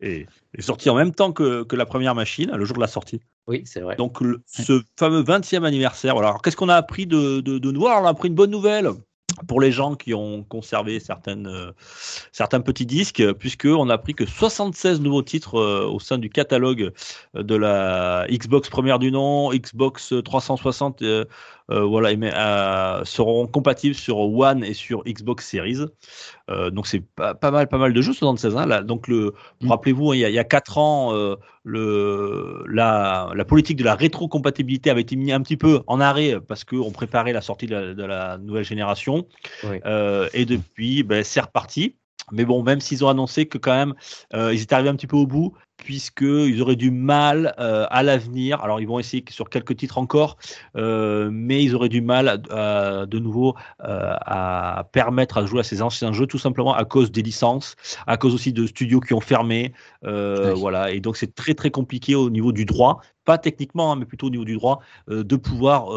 est, 0.00 0.26
est 0.56 0.62
sorti 0.62 0.88
en 0.90 0.94
même 0.94 1.14
temps 1.14 1.32
que, 1.32 1.62
que 1.62 1.76
la 1.76 1.86
première 1.86 2.14
machine, 2.14 2.50
le 2.54 2.64
jour 2.64 2.76
de 2.76 2.80
la 2.80 2.86
sortie. 2.86 3.20
Oui, 3.46 3.62
c'est 3.66 3.80
vrai. 3.80 3.96
Donc 3.96 4.20
le- 4.22 4.42
ce 4.46 4.82
fameux 4.98 5.22
20e 5.22 5.64
anniversaire, 5.64 6.14
voilà. 6.14 6.28
Alors 6.30 6.42
qu'est-ce 6.42 6.56
qu'on 6.56 6.70
a 6.70 6.76
appris 6.76 7.06
de, 7.06 7.40
de, 7.40 7.58
de 7.58 7.70
nouveau 7.70 7.88
Alors, 7.88 8.02
On 8.02 8.06
a 8.06 8.10
appris 8.10 8.28
une 8.28 8.34
bonne 8.34 8.50
nouvelle 8.50 8.88
pour 9.48 9.60
les 9.60 9.72
gens 9.72 9.94
qui 9.94 10.14
ont 10.14 10.42
conservé 10.44 10.98
euh, 11.28 11.72
certains 12.32 12.60
petits 12.60 12.86
disques, 12.86 13.22
puisque 13.34 13.66
on 13.66 13.88
a 13.88 13.94
appris 13.94 14.14
que 14.14 14.26
76 14.26 15.00
nouveaux 15.00 15.22
titres 15.22 15.58
euh, 15.58 15.86
au 15.86 16.00
sein 16.00 16.18
du 16.18 16.30
catalogue 16.30 16.92
euh, 17.36 17.42
de 17.42 17.54
la 17.54 18.26
Xbox 18.30 18.68
première 18.68 18.98
du 18.98 19.10
nom, 19.10 19.52
Xbox 19.52 20.14
360, 20.24 21.02
euh, 21.02 21.06
euh, 21.06 21.24
voilà, 21.68 22.12
et 22.12 22.16
mais, 22.16 22.32
euh, 22.34 23.04
seront 23.04 23.46
compatibles 23.46 23.94
sur 23.94 24.18
One 24.18 24.62
et 24.64 24.74
sur 24.74 25.02
Xbox 25.04 25.48
Series. 25.48 25.78
Euh, 26.50 26.70
donc 26.70 26.86
c'est 26.86 27.00
pas, 27.00 27.34
pas 27.34 27.50
mal, 27.50 27.68
pas 27.68 27.78
mal 27.78 27.92
de 27.92 28.02
jeux 28.02 28.12
76. 28.12 28.56
Hein, 28.56 28.66
là. 28.66 28.82
Donc 28.82 29.08
le, 29.08 29.32
Mm. 29.62 29.70
rappelez-vous, 29.70 30.10
hein, 30.12 30.16
il 30.16 30.20
y 30.20 30.24
a, 30.24 30.28
il 30.28 30.34
y 30.34 30.38
a 30.38 30.44
quatre 30.44 30.76
ans, 30.78 31.14
euh, 31.14 31.36
le, 31.62 32.64
la, 32.68 33.30
la 33.34 33.44
politique 33.44 33.78
de 33.78 33.84
la 33.84 33.94
rétrocompatibilité 33.94 34.90
avait 34.90 35.00
été 35.00 35.16
mise 35.16 35.32
un 35.32 35.40
petit 35.40 35.56
peu 35.56 35.80
en 35.86 36.00
arrêt 36.00 36.38
parce 36.46 36.64
qu'on 36.64 36.90
préparait 36.92 37.32
la 37.32 37.40
sortie 37.40 37.66
de 37.66 37.74
la, 37.74 37.94
de 37.94 38.04
la 38.04 38.38
nouvelle 38.38 38.64
génération. 38.64 39.26
Oui. 39.64 39.80
Euh, 39.86 40.28
et 40.34 40.44
depuis, 40.44 41.02
ben, 41.02 41.24
c'est 41.24 41.40
reparti. 41.40 41.96
Mais 42.32 42.44
bon, 42.44 42.62
même 42.62 42.80
s'ils 42.80 43.04
ont 43.04 43.08
annoncé 43.08 43.46
que 43.46 43.58
quand 43.58 43.74
même, 43.74 43.94
euh, 44.34 44.54
ils 44.54 44.62
étaient 44.62 44.74
arrivés 44.74 44.90
un 44.90 44.96
petit 44.96 45.06
peu 45.06 45.16
au 45.16 45.26
bout, 45.26 45.54
puisqu'ils 45.76 46.62
auraient 46.62 46.76
du 46.76 46.90
mal 46.90 47.54
euh, 47.58 47.86
à 47.90 48.02
l'avenir. 48.02 48.62
Alors, 48.62 48.80
ils 48.80 48.86
vont 48.86 48.98
essayer 48.98 49.24
sur 49.28 49.48
quelques 49.48 49.76
titres 49.76 49.98
encore, 49.98 50.36
euh, 50.76 51.28
mais 51.32 51.62
ils 51.62 51.74
auraient 51.74 51.88
du 51.88 52.00
mal 52.00 52.42
euh, 52.50 53.06
de 53.06 53.18
nouveau 53.18 53.54
à 53.80 54.88
permettre 54.92 55.38
à 55.38 55.46
jouer 55.46 55.60
à 55.60 55.62
ces 55.62 55.82
anciens 55.82 56.12
jeux, 56.12 56.26
tout 56.26 56.38
simplement 56.38 56.74
à 56.74 56.84
cause 56.84 57.10
des 57.10 57.22
licences, 57.22 57.76
à 58.06 58.16
cause 58.16 58.34
aussi 58.34 58.52
de 58.52 58.66
studios 58.66 59.00
qui 59.00 59.14
ont 59.14 59.20
fermé. 59.20 59.72
Oui. 60.02 60.10
Voilà, 60.56 60.90
et 60.92 61.00
donc 61.00 61.16
c'est 61.16 61.34
très 61.34 61.54
très 61.54 61.70
compliqué 61.70 62.14
au 62.14 62.30
niveau 62.30 62.52
du 62.52 62.64
droit, 62.64 63.00
pas 63.24 63.38
techniquement, 63.38 63.92
hein, 63.92 63.96
mais 63.96 64.04
plutôt 64.06 64.28
au 64.28 64.30
niveau 64.30 64.44
du 64.44 64.54
droit, 64.54 64.80
de 65.08 65.36
pouvoir 65.36 65.88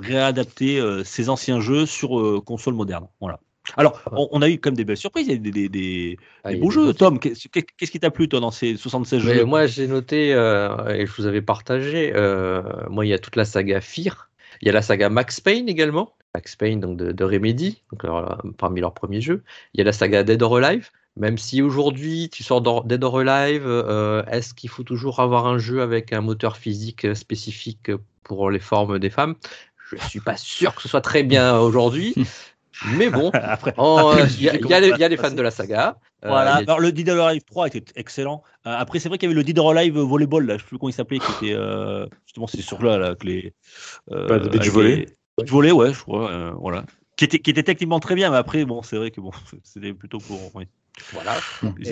réadapter 0.00 0.82
ces 1.04 1.28
anciens 1.30 1.60
jeux 1.60 1.86
sur 1.86 2.42
console 2.44 2.74
moderne. 2.74 3.06
Voilà. 3.20 3.38
Alors, 3.76 4.00
on, 4.12 4.28
on 4.30 4.42
a 4.42 4.48
eu 4.48 4.60
même 4.64 4.74
des 4.74 4.84
belles 4.84 4.96
surprises, 4.96 5.26
des, 5.26 5.38
des, 5.38 5.68
des- 5.68 6.18
Ah, 6.44 6.50
des 6.50 6.56
beaux 6.56 6.70
jeux. 6.70 6.92
Tom, 6.92 7.18
qu'est-ce 7.18 7.90
qui 7.90 8.00
t'a 8.00 8.10
plu, 8.10 8.28
toi, 8.28 8.40
dans 8.40 8.50
ces 8.50 8.76
76 8.76 9.24
Mais 9.24 9.34
jeux? 9.34 9.44
moi, 9.44 9.66
j'ai 9.66 9.86
noté, 9.86 10.34
euh, 10.34 10.88
et 10.94 11.06
je 11.06 11.12
vous 11.12 11.26
avais 11.26 11.42
partagé, 11.42 12.12
euh, 12.14 12.62
moi, 12.90 13.06
il 13.06 13.08
y 13.08 13.14
a 13.14 13.18
toute 13.18 13.36
la 13.36 13.44
saga 13.44 13.80
Fear. 13.80 14.28
Il 14.60 14.66
y 14.66 14.70
a 14.70 14.72
la 14.72 14.82
saga 14.82 15.08
Max 15.08 15.40
Payne 15.40 15.68
également. 15.68 16.12
Max 16.34 16.56
Payne, 16.56 16.80
donc 16.80 16.96
de, 16.96 17.12
de 17.12 17.24
Remedy, 17.24 17.82
donc, 17.92 18.02
parmi 18.58 18.80
leurs 18.80 18.94
premiers 18.94 19.20
jeux. 19.20 19.42
Il 19.72 19.78
y 19.78 19.80
a 19.80 19.84
la 19.84 19.92
saga 19.92 20.22
Dead 20.22 20.42
or 20.42 20.56
Alive. 20.56 20.90
Même 21.16 21.38
si 21.38 21.62
aujourd'hui 21.62 22.28
tu 22.28 22.42
sors 22.42 22.84
Dead 22.84 23.02
or 23.04 23.20
Alive, 23.20 23.62
euh, 23.66 24.24
est-ce 24.26 24.52
qu'il 24.52 24.68
faut 24.68 24.82
toujours 24.82 25.20
avoir 25.20 25.46
un 25.46 25.58
jeu 25.58 25.80
avec 25.80 26.12
un 26.12 26.20
moteur 26.20 26.56
physique 26.56 27.06
spécifique 27.14 27.92
pour 28.24 28.50
les 28.50 28.58
formes 28.58 28.98
des 28.98 29.10
femmes? 29.10 29.36
Je 29.92 29.96
suis 30.08 30.20
pas 30.20 30.36
sûr 30.36 30.74
que 30.74 30.82
ce 30.82 30.88
soit 30.88 31.02
très 31.02 31.22
bien 31.22 31.58
aujourd'hui, 31.60 32.14
mais 32.96 33.10
bon, 33.10 33.30
Après, 33.34 33.70
après, 33.70 33.74
euh, 33.78 34.26
il 34.38 34.42
y, 34.42 34.48
a- 34.48 34.54
il 34.54 34.60
y 34.66 34.80
les- 34.80 34.88
il 34.90 34.98
y 34.98 35.04
a 35.04 35.08
les 35.08 35.16
commence 35.16 35.26
à 35.26 35.30
fans 35.30 35.36
de 35.36 35.42
la 35.42 35.50
saga. 35.50 35.96
euh, 36.24 36.28
Voilà, 36.28 36.60
il 36.60 36.64
alors 36.64 36.80
le 36.80 36.92
Dead 36.92 37.08
or 37.08 37.26
Alive 37.28 37.44
3 37.44 37.66
était 37.68 37.84
excellent. 37.96 38.42
Euh, 38.66 38.74
après, 38.76 38.98
c'est 38.98 39.08
vrai 39.08 39.18
qu'il 39.18 39.28
y 39.28 39.32
avait 39.32 39.36
le 39.40 39.44
Dead 39.44 39.58
or 39.58 39.70
Alive 39.70 39.98
Volleyball, 39.98 40.46
là, 40.46 40.54
je 40.56 40.62
sais 40.62 40.68
plus 40.68 40.78
comment 40.78 40.90
il 40.90 40.94
s'appelait, 40.94 41.18
qui 41.18 41.30
était 41.46 41.54
euh, 41.54 42.06
justement, 42.26 42.46
c'est 42.46 42.62
sur 42.62 42.82
là, 42.82 42.98
là, 42.98 43.06
avec 43.08 43.24
les. 43.24 43.52
Euh, 44.12 44.26
Pas 44.26 44.38
de 44.38 44.48
beach 44.48 44.68
volley 44.68 45.06
les- 45.38 45.44
volley, 45.50 45.72
ouais, 45.72 45.92
je 45.92 46.00
crois, 46.00 46.30
euh, 46.30 46.52
voilà. 46.58 46.84
Qui 47.16 47.24
était, 47.26 47.38
qui 47.38 47.50
était 47.50 47.62
techniquement 47.62 48.00
très 48.00 48.16
bien, 48.16 48.30
mais 48.30 48.36
après, 48.38 48.64
bon, 48.64 48.82
c'est 48.82 48.96
vrai 48.96 49.10
que 49.10 49.20
bon, 49.20 49.30
c'était 49.62 49.92
plutôt 49.94 50.18
pour. 50.18 50.38
oui. 50.54 50.66
voilà. 51.12 51.36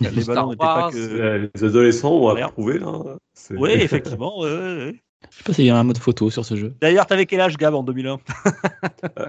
Les, 0.00 0.24
ballons 0.24 0.50
n'étaient 0.50 0.58
pas 0.58 0.90
que. 0.92 1.50
Les 1.54 1.64
adolescents 1.64 2.12
ont 2.12 2.28
approuvé. 2.28 2.78
Là. 2.78 3.16
C'est- 3.34 3.56
Oui, 3.56 3.70
effectivement. 3.72 4.38
ouais, 4.40 4.50
ouais, 4.50 4.76
ouais. 4.76 5.02
Je 5.30 5.36
sais 5.36 5.42
pas 5.44 5.52
s'il 5.52 5.64
y 5.66 5.70
a 5.70 5.76
un 5.76 5.84
mode 5.84 5.98
photo 5.98 6.30
sur 6.30 6.44
ce 6.44 6.56
jeu. 6.56 6.74
D'ailleurs, 6.80 7.06
t'avais 7.06 7.26
quel 7.26 7.40
âge, 7.40 7.56
Gab, 7.56 7.74
en 7.74 7.82
2001 7.82 8.18
Euh, 9.18 9.26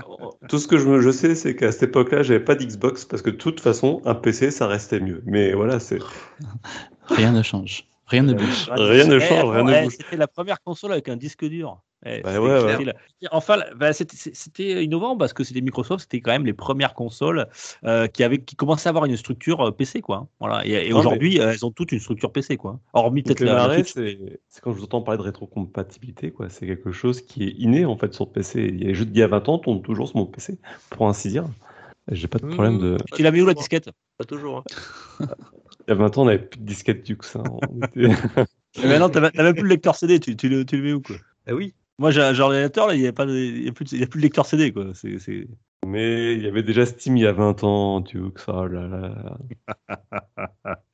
Tout 0.48 0.58
ce 0.58 0.68
que 0.68 0.78
je, 0.78 1.12
sais, 1.12 1.36
c'est 1.36 1.56
qu'à 1.56 1.72
cette 1.72 1.84
époque-là, 1.84 2.24
j'avais 2.24 2.39
pas 2.39 2.56
d'Xbox 2.56 3.06
parce 3.06 3.22
que 3.22 3.30
de 3.30 3.36
toute 3.36 3.60
façon, 3.60 4.02
un 4.06 4.16
PC, 4.16 4.52
ça 4.52 4.68
restait 4.68 5.00
mieux. 5.00 5.22
Mais 5.26 5.54
voilà, 5.54 5.80
c'est. 5.80 6.00
Rien 7.08 7.32
ne 7.32 7.42
change. 7.42 7.86
Rien 8.12 8.24
ne 8.24 8.34
bouge. 8.34 8.70
Rien 8.70 9.05
ne 9.07 9.20
change, 9.20 9.49
rien 9.49 9.64
ne 9.64 9.84
bouge. 9.84 9.93
C'était 9.97 10.18
la 10.18 10.28
première 10.28 10.62
console 10.62 10.91
avec 10.91 11.07
un 11.09 11.16
disque 11.16 11.45
dur. 11.45 11.82
Bah 12.03 12.41
ouais, 12.41 12.64
ouais. 12.64 12.93
Enfin, 13.32 13.59
bah, 13.76 13.93
c'était- 13.93 14.84
innovant 14.84 15.16
parce 15.16 15.34
que 15.34 15.43
c'était 15.43 15.62
Microsoft, 15.62 16.01
c'était 16.01 16.20
quand 16.20 16.32
même 16.32 16.47
les 16.47 16.53
premières 16.53 16.95
consoles 16.95 17.47
euh, 17.86 18.07
qui 18.07 18.24
avaient, 18.24 18.39
qui 18.39 18.55
commençaient 18.55 18.89
à 18.89 18.91
avoir 18.91 19.05
une 19.05 19.16
structure 19.18 19.62
euh, 19.68 19.72
PC, 19.72 20.01
quoi. 20.01 20.28
Voilà. 20.39 20.66
Et, 20.66 20.88
et 20.88 20.89
Non, 20.89 20.97
aujourd'hui, 20.99 21.39
euh, 21.39 21.51
elles 21.51 21.64
ont 21.64 21.70
toutes 21.72 21.91
une 21.91 21.99
structure 21.99 22.32
PC, 22.32 22.57
quoi. 22.57 22.80
Hormis 22.93 23.22
peut-être 23.22 23.41
la, 23.41 23.84
c'est 23.84 24.62
quand 24.62 24.72
je 24.74 24.78
vous 24.80 24.84
entends 24.84 25.03
parler 25.03 25.20
de 25.20 25.24
rétrocompatibilité, 25.24 26.32
quoi. 26.32 26.49
C'est 26.49 26.66
quelque 26.66 26.91
chose 26.91 27.22
qui 27.22 27.43
est 27.43 27.51
inné 27.59 27.86
en 27.86 27.95
fait 27.95 28.14
sur 28.16 28.26
le 28.26 28.32
PC. 28.32 28.64
Il 28.74 28.82
y 28.82 28.86
a 28.86 28.88
les 28.88 28.95
jeux 28.95 29.05
d'il 29.05 29.20
y 29.20 29.24
a 29.24 29.28
20 29.28 29.47
ans 29.49 29.59
tournent 29.59 29.84
toujours 29.84 30.07
sur 30.09 30.18
mon 30.18 30.26
PC, 30.26 30.57
pour 30.89 31.07
ainsi 31.07 31.30
dire. 31.30 31.45
J'ai 32.07 32.28
pas 32.28 32.39
de 32.39 32.47
problème 32.47 32.80
de. 32.80 32.97
Tu 33.14 33.22
l'as 33.22 33.30
mis 33.32 33.41
où 33.41 33.45
la 33.45 33.53
disquette? 33.53 33.89
Pas 34.18 34.26
toujours. 34.26 34.64
hein. 35.20 35.28
Il 35.88 35.92
y 35.92 35.94
a 35.94 35.96
20 35.96 36.18
ans, 36.18 36.22
on 36.24 36.26
n'avait 36.26 36.40
plus 36.40 36.60
de 36.60 36.66
disquette 36.66 37.04
Dux. 37.06 37.18
hein. 37.36 37.44
On 37.70 37.86
était- 37.86 38.16
Eh 38.78 38.88
ben 38.88 39.00
non, 39.00 39.10
t'as 39.10 39.30
t'as 39.32 39.44
même 39.44 39.54
plus 39.54 39.64
le 39.64 39.70
lecteur 39.70 39.96
CD, 39.96 40.20
tu, 40.20 40.36
tu 40.36 40.48
le, 40.50 40.66
tu 40.66 40.78
le 40.78 40.84
mets 40.84 40.94
où, 40.94 41.02
quoi? 41.02 41.16
Ah 41.48 41.54
oui. 41.54 41.74
Moi, 42.00 42.12
j'ai 42.12 42.22
un 42.22 42.38
ordinateur, 42.40 42.88
là, 42.88 42.96
il 42.96 43.02
n'y 43.02 43.08
a, 43.08 43.14
pas 43.14 43.26
de- 43.26 43.36
il 43.36 43.66
y 43.66 43.68
a, 43.68 43.72
plus 43.72 43.86
de- 43.86 43.96
il 43.96 44.00
y 44.00 44.04
a 44.04 44.08
plus 44.08 44.20
de 44.20 44.24
lecteur 44.24 44.46
CD, 44.46 44.72
quoi. 44.72 44.88
C'est. 44.94 45.20
c'est- 45.20 45.48
Mais 45.86 46.34
il 46.36 46.44
y 46.44 46.48
avait 46.48 46.64
déjà 46.64 46.86
Steam 46.86 47.18
il 47.18 47.24
y 47.24 47.28
a 47.28 47.32
20 47.34 47.64
ans, 47.64 48.00
Dux. 48.02 48.20
Oh 48.48 48.66
là 48.68 48.88
là. 48.88 49.38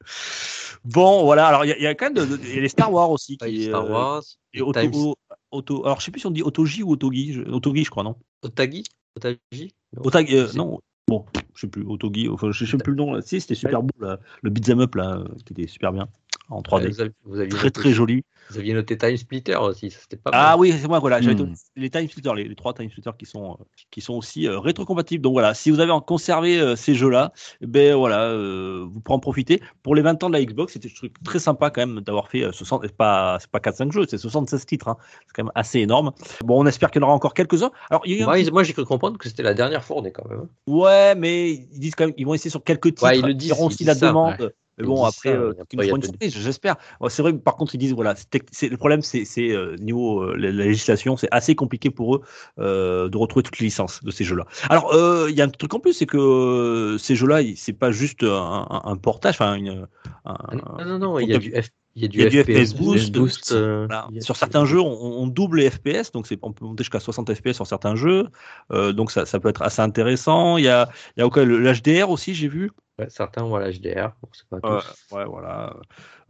Bon, 0.84 1.24
voilà. 1.24 1.48
Alors, 1.48 1.66
il 1.66 1.70
y, 1.70 1.72
a- 1.72 1.78
il 1.78 1.84
y 1.84 1.88
a 1.88 1.96
quand 1.96 2.06
même 2.06 2.14
de- 2.14 2.38
de- 2.38 2.42
il 2.44 2.56
y 2.56 2.58
a 2.58 2.62
les 2.62 2.70
Star 2.70 2.92
Wars 2.92 3.12
aussi. 3.12 3.38
Ah, 3.42 3.48
il 3.48 3.56
y 3.56 3.58
a 3.58 3.64
Qui, 3.64 3.70
Star 3.70 3.86
euh, 3.86 3.92
Wars. 3.92 4.24
et 4.54 4.62
auto, 4.62 4.80
Times- 4.80 5.14
auto- 5.52 5.86
alors, 5.86 6.00
je 6.00 6.06
sais 6.06 6.12
plus 6.12 6.22
si 6.22 6.28
on 6.28 6.32
dit 6.32 6.44
Autogi 6.44 6.84
ou 6.84 6.92
Autogi. 6.92 7.34
je- 7.34 7.42
Autogi, 7.42 7.84
je 7.84 7.90
crois, 7.90 8.04
non? 8.04 8.16
Otagi? 8.44 8.84
Otagi? 9.16 9.74
Non. 9.94 10.02
Euh, 10.32 10.48
non. 10.56 10.80
Bon, 11.10 11.26
je 11.56 11.62
sais 11.62 11.68
plus, 11.68 11.84
Autogi, 11.84 12.28
enfin, 12.28 12.52
je 12.52 12.66
sais 12.66 12.78
plus 12.78 12.92
le 12.92 12.98
nom. 12.98 13.14
Là. 13.14 13.22
Si, 13.22 13.40
c'était 13.40 13.56
super 13.56 13.82
beau, 13.82 13.94
là. 14.02 14.20
le 14.42 14.50
beat'em 14.50 14.82
up, 14.82 14.96
là, 14.96 15.20
euh, 15.20 15.28
qui 15.46 15.54
était 15.54 15.68
super 15.68 15.94
bien, 15.94 16.10
en 16.50 16.62
3D. 16.62 16.88
Vous 16.90 17.02
aviez, 17.02 17.14
vous 17.26 17.40
aviez 17.40 17.50
Très, 17.54 17.68
noté, 17.68 17.82
très 17.82 17.92
joli. 17.92 18.24
Vous 18.50 18.58
aviez 18.60 18.74
noté 18.74 18.98
Time 18.98 19.18
Splitter 19.18 19.58
aussi, 19.58 19.92
c'était 19.92 20.16
pas 20.16 20.32
Ah 20.34 20.52
mal. 20.52 20.60
oui, 20.60 20.72
c'est 20.72 20.88
moi, 20.88 21.00
voilà. 21.00 21.20
J'avais 21.22 21.36
Hmm. 21.44 21.54
les 21.76 21.90
time 21.90 22.08
splitters, 22.08 22.34
les, 22.34 22.46
les 22.48 22.56
trois 22.56 22.74
time 22.74 22.90
splitters 22.90 23.12
qui 23.20 23.26
sont, 23.26 23.58
euh, 23.60 23.64
qui 23.92 24.00
sont 24.00 24.14
aussi 24.14 24.48
euh, 24.48 24.58
rétrocompatibles. 24.58 25.22
Donc 25.22 25.34
voilà, 25.34 25.54
si 25.54 25.70
vous 25.70 25.82
avez 25.82 25.92
en 25.92 26.00
conservé 26.00 26.58
euh, 26.58 26.78
ces 26.78 26.96
jeux-là, 26.96 27.34
ben 27.60 27.94
voilà, 27.96 28.30
euh, 28.30 28.86
vous 28.90 29.02
pourrez 29.02 29.18
en 29.18 29.20
profiter. 29.20 29.62
Pour 29.84 29.96
les 29.96 30.02
20 30.02 30.24
ans 30.24 30.30
de 30.30 30.34
la 30.38 30.46
Xbox, 30.46 30.72
c'était 30.74 30.88
un 30.88 30.94
truc 30.96 31.22
très 31.24 31.40
sympa 31.40 31.72
quand 31.72 31.86
même 31.86 32.00
d'avoir 32.00 32.30
fait 32.30 32.44
euh, 32.44 32.54
60, 32.54 32.84
c'est 32.86 32.96
pas, 32.96 33.38
c'est 33.42 33.52
pas 33.52 33.60
4-5 33.60 33.92
jeux, 33.92 34.06
c'est 34.08 34.18
76 34.18 34.66
titres. 34.66 34.88
hein. 34.88 34.96
C'est 35.28 35.34
quand 35.36 35.44
même 35.44 35.52
assez 35.54 35.80
énorme. 35.80 36.14
Bon, 36.46 36.64
on 36.64 36.66
espère 36.66 36.90
qu'il 36.90 37.02
y 37.02 37.04
en 37.04 37.08
aura 37.08 37.16
encore 37.18 37.34
quelques-uns. 37.34 37.72
Alors, 37.90 38.02
il 38.06 38.14
y 38.14 38.16
a 38.16 38.20
eu 38.20 38.22
un 38.22 38.26
Moi, 38.28 38.36
petit- 38.36 38.46
ils- 38.48 38.54
moi, 38.54 38.64
j'ai 38.64 38.72
cru 38.72 38.86
comprendre 38.86 39.18
que 39.18 39.28
c'était 39.28 39.44
la 39.44 39.54
dernière 39.54 39.84
fournée 39.84 40.14
quand 40.14 40.26
même. 40.30 40.40
hein. 40.40 40.50
Ouais, 40.68 41.16
mais 41.16 41.52
ils 41.52 41.80
disent 41.80 41.96
quand 41.96 42.06
même, 42.06 42.14
ils 42.18 42.26
vont 42.26 42.34
essayer 42.34 42.50
sur 42.52 42.64
quelques 42.64 42.86
titres. 42.96 43.04
Ouais, 43.04 43.20
ils 43.20 43.26
le 43.26 43.34
disent, 43.34 43.52
auront 43.52 43.64
ils 43.66 43.68
aussi 43.68 43.78
disent 43.80 43.88
la 43.88 43.96
ça, 43.96 44.08
demande. 44.08 44.54
Mais 44.78 44.86
bon, 44.86 45.04
après, 45.06 45.30
ça, 45.30 45.36
euh, 45.36 45.54
après, 45.62 45.90
une 45.90 45.98
de- 46.00 46.06
surprise, 46.06 46.38
j'espère. 46.38 46.76
C'est 47.10 47.22
vrai, 47.22 47.34
par 47.34 47.56
contre, 47.56 47.76
ils 47.76 47.78
disent, 47.78 47.94
voilà, 47.94 48.16
le 48.34 48.78
problème, 48.78 49.02
c'est 49.02 49.26
euh, 49.52 49.76
niveau 49.78 50.22
euh, 50.22 50.36
la, 50.38 50.52
la 50.52 50.66
législation, 50.66 51.18
c'est 51.18 51.30
assez 51.32 51.56
compliqué 51.56 51.90
pour 51.90 52.16
eux 52.16 52.22
de 52.58 53.18
retrouver 53.18 53.44
toutes 53.44 53.60
les 53.60 53.66
licences 53.66 54.04
de 54.04 54.12
ces 54.12 54.24
jeux-là. 54.24 54.46
Alors, 54.70 54.94
il 55.30 55.36
y 55.36 55.42
a 55.42 55.46
un 55.46 55.50
truc 55.50 55.74
en 55.74 55.80
plus, 55.80 55.94
c'est 55.94 56.06
que 56.06 56.98
ces 57.00 57.16
jeux-là, 57.16 57.42
c'est 57.56 57.74
pas 57.74 57.92
juste 57.92 58.24
un, 58.24 58.68
un- 58.70 58.82
un 58.86 58.96
portage, 58.98 59.36
enfin, 59.36 59.58
un- 59.58 59.88
Ah, 60.26 60.84
non, 60.86 60.86
non, 60.86 61.00
non, 61.00 61.20
il 61.20 61.30
y 61.30 61.34
a 61.34 61.40
du, 61.40 61.52
F- 61.52 61.70
il 61.98 62.02
y 62.04 62.06
a 62.06 62.08
du, 62.10 62.18
il 62.20 62.24
y 62.24 62.26
a 62.28 62.30
du 62.44 62.66
FPS, 62.66 62.74
boost. 63.12 63.52
euh, 63.52 63.86
voilà. 63.88 64.08
a- 64.16 64.22
Sur 64.22 64.36
certains 64.36 64.66
jeux, 64.66 64.80
on, 64.80 64.86
on 65.24 65.28
double 65.28 65.58
les 65.60 65.70
FPS, 65.72 66.12
donc 66.14 66.28
on 66.44 66.52
peut 66.54 66.64
monter 66.66 66.84
jusqu'à 66.84 67.00
60 67.00 67.34
FPS 67.34 67.54
sur 67.56 67.66
certains 67.66 67.96
jeux, 67.96 68.28
euh, 68.72 68.94
donc 68.94 69.12
ça, 69.12 69.26
ça 69.26 69.40
peut 69.40 69.50
être 69.50 69.64
assez 69.64 69.82
intéressant. 69.82 70.58
Il 70.58 70.66
y 70.66 70.70
a, 70.70 70.90
il 71.16 71.22
y 71.22 71.24
a 71.24 71.26
ok, 71.26 71.38
le- 71.38 71.58
l'HDR 71.60 72.10
aussi, 72.10 72.34
j'ai 72.36 72.48
vu. 72.48 72.72
Ouais, 73.00 73.10
certains 73.10 73.44
ont 73.44 73.58
l'HDR, 73.58 74.12
bon, 74.22 74.30
c'est 74.32 74.48
pas 74.48 74.58
Ouais, 74.58 74.80
tous. 74.80 75.16
ouais, 75.16 75.26
voilà. 75.26 75.76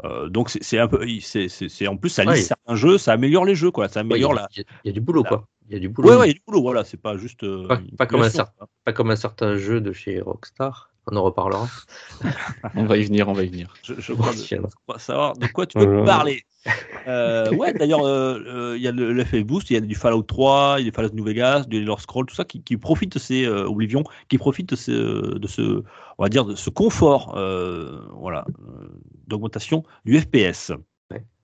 Euh, 0.06 0.30
donc 0.30 0.50
c'est 0.50 0.80
un 0.80 0.88
peu, 0.88 1.06
c'est 1.22 1.88
en 1.88 1.98
plus 1.98 2.10
ça 2.10 2.24
lisse 2.24 2.48
certains 2.48 2.76
jeux, 2.76 2.98
ça 2.98 3.14
améliore 3.14 3.46
les 3.46 3.56
jeux, 3.56 3.72
quoi. 3.72 3.88
Ça 3.90 4.02
Ouais, 4.02 4.06
il 4.06 4.10
y, 4.10 4.14
améliore 4.14 4.32
a, 4.34 4.36
la. 4.36 4.48
il 4.84 4.90
y 4.90 4.94
du 4.94 5.02
boulot, 5.02 5.24
quoi. 5.24 5.48
Il 5.70 5.74
y 5.74 5.78
a 5.78 5.80
du 5.80 5.90
boulot. 5.90 6.10
Ouais, 6.10 6.16
ouais, 6.16 6.26
il 6.28 6.30
y 6.30 6.32
a 6.32 6.34
du 6.36 6.42
boulot, 6.48 6.62
voilà. 6.62 6.84
C'est 6.86 6.96
pas 7.02 7.18
juste. 7.18 7.42
Pas- 7.42 7.76
une 7.80 7.92
pas 7.98 8.06
comme 8.06 8.22
un 8.22 8.30
simulation, 8.30 8.38
certain- 8.58 8.68
Pas 8.86 8.94
comme 8.94 9.12
un 9.12 9.16
certain 9.18 9.58
jeu 9.58 9.82
de 9.82 9.92
chez 9.92 10.22
Rockstar. 10.22 10.92
On 11.10 11.16
en 11.16 11.24
reparlera. 11.24 11.68
On 12.76 12.86
va 12.86 12.98
y 12.98 13.04
venir, 13.04 13.30
on 13.30 13.34
va 13.34 13.44
y 13.44 13.48
venir. 13.50 13.74
Je, 13.84 13.94
je 13.98 14.14
crois 14.14 14.34
de- 14.34 15.00
savoir 15.00 15.38
de 15.38 15.48
quoi 15.48 15.66
tu 15.66 15.78
veux 15.80 15.86
Voilà. 15.86 16.02
me 16.02 16.06
parler. 16.06 16.42
Euh, 17.08 17.50
ouais, 17.54 17.74
d'ailleurs, 17.74 18.06
euh, 18.06 18.40
euh, 18.46 18.74
il 18.78 18.84
y 18.84 18.88
a 18.90 18.92
le, 18.92 19.14
le 19.14 19.24
FF 19.24 19.44
Boost, 19.46 19.70
il 19.70 19.76
y 19.76 19.78
a 19.78 19.80
du 19.80 19.96
Fallout 19.96 20.24
3, 20.24 20.76
il 20.80 20.84
y 20.86 20.88
a 20.88 20.92
du 20.92 20.96
Fallout 20.96 21.14
New 21.14 21.24
Vegas, 21.24 21.64
du 21.66 21.78
Elder 21.78 21.96
Scroll, 22.00 22.26
tout 22.26 22.36
ça 22.36 22.44
qui, 22.44 22.62
qui 22.62 22.76
profite 22.76 23.14
de 23.14 23.20
ces 23.20 23.46
euh, 23.46 23.64
Oblivion, 23.70 24.04
qui 24.28 24.38
profite 24.38 24.70
de 24.70 24.76
ce, 24.76 25.38
de 25.38 25.48
ce, 25.48 25.82
on 26.18 26.24
va 26.24 26.28
dire, 26.28 26.44
de 26.44 26.56
ce 26.56 26.70
confort, 26.70 27.36
euh, 27.38 28.02
voilà, 28.12 28.46
d'augmentation 29.28 29.84
du 30.06 30.20
FPS. 30.20 30.74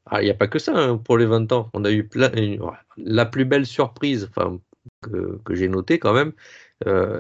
Ah, 0.08 0.22
il 0.22 0.26
n'y 0.26 0.32
a 0.32 0.36
pas 0.36 0.48
que 0.48 0.60
ça 0.60 0.74
hein, 0.78 0.98
pour 0.98 1.18
les 1.18 1.26
20 1.26 1.50
ans. 1.54 1.70
On 1.74 1.86
a 1.86 1.92
eu 1.92 2.06
plein. 2.06 2.30
une- 2.34 2.62
ouais, 2.62 2.74
La 2.98 3.26
plus 3.26 3.46
belle 3.46 3.66
surprise 3.66 4.30
enfin, 4.36 4.60
que, 5.02 5.40
que 5.46 5.56
j'ai 5.56 5.70
notée 5.70 5.98
quand 5.98 6.12
même, 6.12 6.34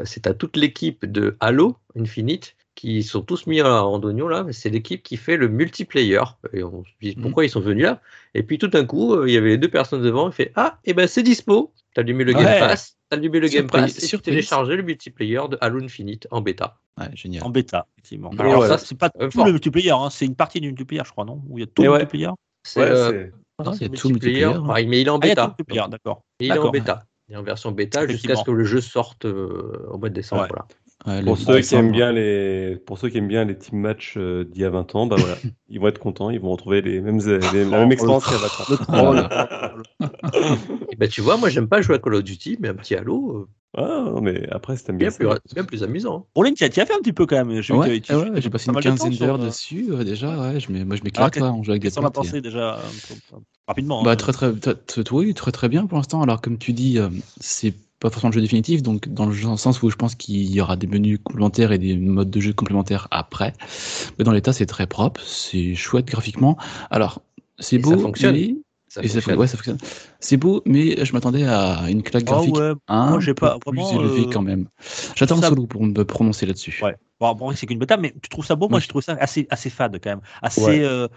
c'est 0.06 0.28
à 0.28 0.34
toute 0.34 0.58
l'équipe 0.58 1.06
de 1.06 1.36
Halo 1.40 1.78
Infinite 1.98 2.56
qui 2.76 3.04
sont 3.04 3.22
tous 3.22 3.46
mis 3.46 3.62
en 3.62 3.92
randonnion 3.92 4.28
là. 4.28 4.46
C'est 4.52 4.70
l'équipe 4.72 5.04
qui 5.04 5.16
fait 5.18 5.38
le 5.38 5.48
multiplayer. 5.48 6.22
Et 6.54 6.64
on 6.64 6.84
se 6.84 6.90
dit 7.02 7.16
pourquoi 7.16 7.46
ils 7.46 7.50
sont 7.50 7.60
venus 7.62 7.84
là? 7.86 8.02
Et 8.34 8.42
puis 8.44 8.58
tout 8.58 8.68
d'un 8.68 8.84
coup, 8.86 9.14
euh, 9.14 9.28
il 9.30 9.34
y 9.34 9.38
avait 9.38 9.50
les 9.50 9.58
deux 9.60 9.70
personnes 9.70 10.02
devant. 10.02 10.28
Il 10.30 10.34
fait 10.34 10.52
Ah, 10.56 10.80
et 10.84 10.94
ben 10.94 11.08
c'est 11.08 11.22
dispo. 11.24 11.72
T'as 11.94 12.02
allumé 12.02 12.24
le 12.24 12.34
Game 12.34 12.46
Ouais. 12.46 12.60
Pass. 12.60 12.98
T'as 13.10 13.18
allumé 13.18 13.40
le 13.40 13.48
Game 13.48 13.68
Pass 13.68 14.04
et 14.04 14.08
tu 14.08 14.18
téléchargé 14.20 14.76
le 14.76 14.82
multiplayer 14.82 15.42
de 15.52 15.58
Halo 15.62 15.84
Infinite 15.84 16.28
en 16.32 16.42
bêta. 16.42 16.78
Ouais, 17.00 17.08
génial. 17.14 17.44
En 17.44 17.50
bêta, 17.52 17.86
effectivement. 17.98 18.32
Et 18.32 18.40
Alors, 18.40 18.56
voilà. 18.56 18.78
ça, 18.80 18.84
c'est 18.86 18.98
pas 18.98 19.10
Euh, 19.20 19.26
tout 19.28 19.38
fort. 19.38 19.46
le 19.46 19.52
multiplayer, 19.52 19.92
hein, 19.92 20.10
c'est 20.10 20.26
une 20.26 20.36
partie 20.36 20.60
du 20.60 20.68
multiplayer, 20.68 21.04
je 21.06 21.12
crois, 21.12 21.26
non? 21.26 21.42
Où 21.48 21.60
il 21.60 21.62
y 21.62 21.64
a 21.64 21.68
tout 21.68 21.84
Et 21.84 21.86
le 21.86 21.92
ouais. 21.92 21.98
multiplayer? 22.00 22.30
C'est 22.64 22.80
Ouais, 22.80 22.90
euh, 22.90 23.10
c'est- 23.12 23.32
Ah, 23.60 23.64
non, 23.66 23.72
il 23.72 23.76
y 23.76 23.78
c'est 23.78 23.86
a 23.86 23.88
le 23.90 23.98
tout 23.98 24.08
le 24.08 24.14
multiplayer. 24.14 24.46
multiplayer. 24.48 24.74
Ouais, 24.74 24.86
mais 24.88 25.02
il 25.02 25.08
est 25.08 25.10
en 25.12 25.20
Ah, 25.20 25.26
il 25.26 25.28
y 25.28 25.32
a 25.32 25.36
tout 25.36 25.42
bêta. 25.42 25.42
le 25.44 25.48
multiplayer, 25.50 25.90
d'accord. 25.92 26.22
Il 26.40 26.52
est 26.52 26.58
en 26.58 26.72
bêta. 26.72 27.04
En 27.36 27.44
version 27.44 27.72
bêta 27.72 28.08
jusqu'à 28.08 28.36
ce 28.36 28.44
que 28.44 28.52
le 28.52 28.64
jeu 28.64 28.82
sorte 28.82 29.26
euh, 29.26 29.88
au 29.90 29.98
mois 29.98 30.10
de 30.10 30.14
décembre. 30.14 30.44
Ouais. 30.44 30.48
voilà. 30.50 30.66
Ouais, 31.06 31.24
Pour 31.26 31.38
ceux, 31.38 31.60
qui 31.60 31.76
aiment 31.76 31.92
bien 31.92 32.14
les, 32.14 32.78
pour 32.86 32.98
ceux 32.98 33.10
qui 33.10 33.18
aiment 33.18 33.28
bien 33.28 33.44
les 33.44 33.58
team 33.58 33.80
matchs 33.80 34.16
euh, 34.18 34.46
d'il 34.46 34.62
y 34.62 34.66
a 34.66 34.70
20 34.70 34.96
ans, 34.96 35.06
bah 35.06 35.18
voilà, 35.18 35.36
ils 35.70 35.80
vont 35.80 35.90
être 35.90 36.00
contents, 36.00 36.30
ils 36.30 36.40
vont 36.40 36.52
retrouver 36.52 36.82
les 36.82 37.02
mêmes, 37.02 37.20
les- 37.20 37.40
la 37.70 37.80
même 37.80 37.92
expérience 37.92 38.24
qu'il 38.24 38.34
y 38.34 38.36
a 38.36 38.40
20 38.40 38.60
ans. 38.62 38.66
Et 40.92 40.96
ben, 40.96 41.10
tu 41.10 41.22
vois, 41.22 41.38
moi, 41.38 41.50
j'aime 41.50 41.68
pas 41.68 41.82
jouer 41.82 41.96
à 41.96 42.00
Call 42.00 42.16
of 42.16 42.24
Duty, 42.24 42.58
mais 42.60 42.70
un 42.70 42.76
petit 42.76 42.96
Halo, 42.96 43.38
euh, 43.38 43.50
Ah, 43.76 44.04
non, 44.06 44.22
mais 44.22 44.48
après, 44.52 44.78
c'est 44.78 44.92
bien, 44.96 45.10
bien. 45.10 45.36
plus, 45.36 45.54
bien 45.56 45.64
plus 45.64 45.84
amusant. 45.84 46.18
hein. 46.20 46.26
Roland, 46.36 46.54
tu 46.56 46.64
as, 46.64 46.70
fait 46.70 46.94
un 46.94 47.00
petit 47.00 47.14
peu 47.14 47.26
quand 47.26 47.44
même. 47.44 47.62
J'ai 47.62 47.74
Ouais, 47.74 48.02
ouais, 48.10 48.50
passé 48.50 48.72
pas 48.72 48.74
une 48.74 48.80
quinzaine 48.80 49.16
d'heures 49.16 49.42
euh, 49.42 49.48
dessus 49.48 49.88
euh, 49.90 50.04
déjà. 50.04 50.30
Ouais, 50.40 50.60
je 50.60 50.72
m'ai- 50.72 50.86
moi, 50.86 50.96
je 50.96 51.04
m'éclate 51.04 51.36
là, 51.38 51.52
on 51.52 51.64
joue 51.64 51.72
avec 51.72 51.82
des 51.82 51.90
potes. 51.90 52.14
pensé 52.14 52.42
déjà 52.42 52.78
euh, 52.78 52.82
rapidement 53.68 54.04
Bah, 54.04 54.12
hein. 54.12 54.16
très, 54.16 54.32
très, 54.32 54.54
très, 54.54 54.76
très- 54.76 55.12
oui, 55.12 55.34
très 55.34 55.52
très 55.52 55.70
bien 55.70 55.88
pour 55.88 55.98
l'instant. 55.98 56.22
Alors 56.22 56.40
comme 56.42 56.58
tu 56.58 56.74
dis, 56.74 57.00
euh, 57.00 57.10
c'est 57.40 57.74
pas 58.00 58.10
forcément 58.10 58.30
le 58.30 58.36
jeu 58.36 58.42
définitif, 58.42 58.84
donc 58.84 59.08
dans 59.10 59.26
le 59.26 59.34
sens 59.58 59.82
où 59.82 59.90
je 59.90 59.96
pense 59.96 60.14
qu'il 60.14 60.54
y 60.54 60.62
aura 60.62 60.76
des 60.76 60.88
menus 60.88 61.20
complémentaires 61.24 61.72
et 61.72 61.78
des 61.80 61.96
modes 61.96 62.30
de 62.30 62.40
jeu 62.42 62.54
complémentaires 62.54 63.08
après. 63.12 63.54
Mais 64.20 64.26
dans 64.26 64.34
l'état, 64.34 64.54
c'est 64.54 64.66
très 64.66 64.86
propre, 64.88 65.22
c'est 65.22 65.74
chouette 65.74 66.06
graphiquement. 66.06 66.58
Alors 66.92 67.22
c'est 67.60 67.80
beau, 67.80 67.92
ça 67.92 67.98
fonctionne. 67.98 68.36
mais 68.36 68.56
Ça 68.94 69.02
et 69.02 69.08
ça 69.08 69.14
fonctionne. 69.16 69.34
fait- 69.36 69.40
ouais, 69.40 69.48
ça 69.48 69.58
fonctionne. 69.58 69.78
C'est 70.20 70.38
beau, 70.38 70.62
mais 70.66 71.04
je 71.04 71.14
m'attendais 71.14 71.46
à 71.46 71.90
une 71.90 72.04
claque 72.04 72.24
Ah 72.28 72.32
graphique 72.32 72.56
ouais, 72.56 72.74
un 72.88 73.10
moi, 73.10 73.20
j'ai 73.20 73.34
peu 73.34 73.48
pas 73.48 73.58
plus 73.60 73.82
vraiment, 73.82 74.02
élevée 74.02 74.28
euh, 74.28 74.32
quand 74.32 74.44
même. 74.44 74.68
J'attends 75.16 75.42
ça- 75.42 75.50
solo 75.50 75.66
pour 75.66 75.84
me 75.84 76.04
prononcer 76.04 76.46
là-dessus. 76.46 76.80
Ouais. 76.84 76.96
Bon, 77.20 77.34
bon, 77.34 77.52
c'est 77.56 77.66
qu'une 77.66 77.80
bêta, 77.80 77.98
mais 77.98 78.14
tu 78.22 78.30
trouves 78.30 78.46
ça 78.46 78.56
beau? 78.56 78.70
Moi, 78.70 78.78
Oui. 78.78 78.82
j'ai 78.84 78.90
trouvé 78.90 79.02
ça 79.02 79.18
assez, 79.20 79.48
assez 79.50 79.72
fade 79.72 80.00
quand 80.04 80.12
même. 80.12 80.22
Assez. 80.44 80.62
Ouais. 80.62 80.84
euh, 80.84 81.08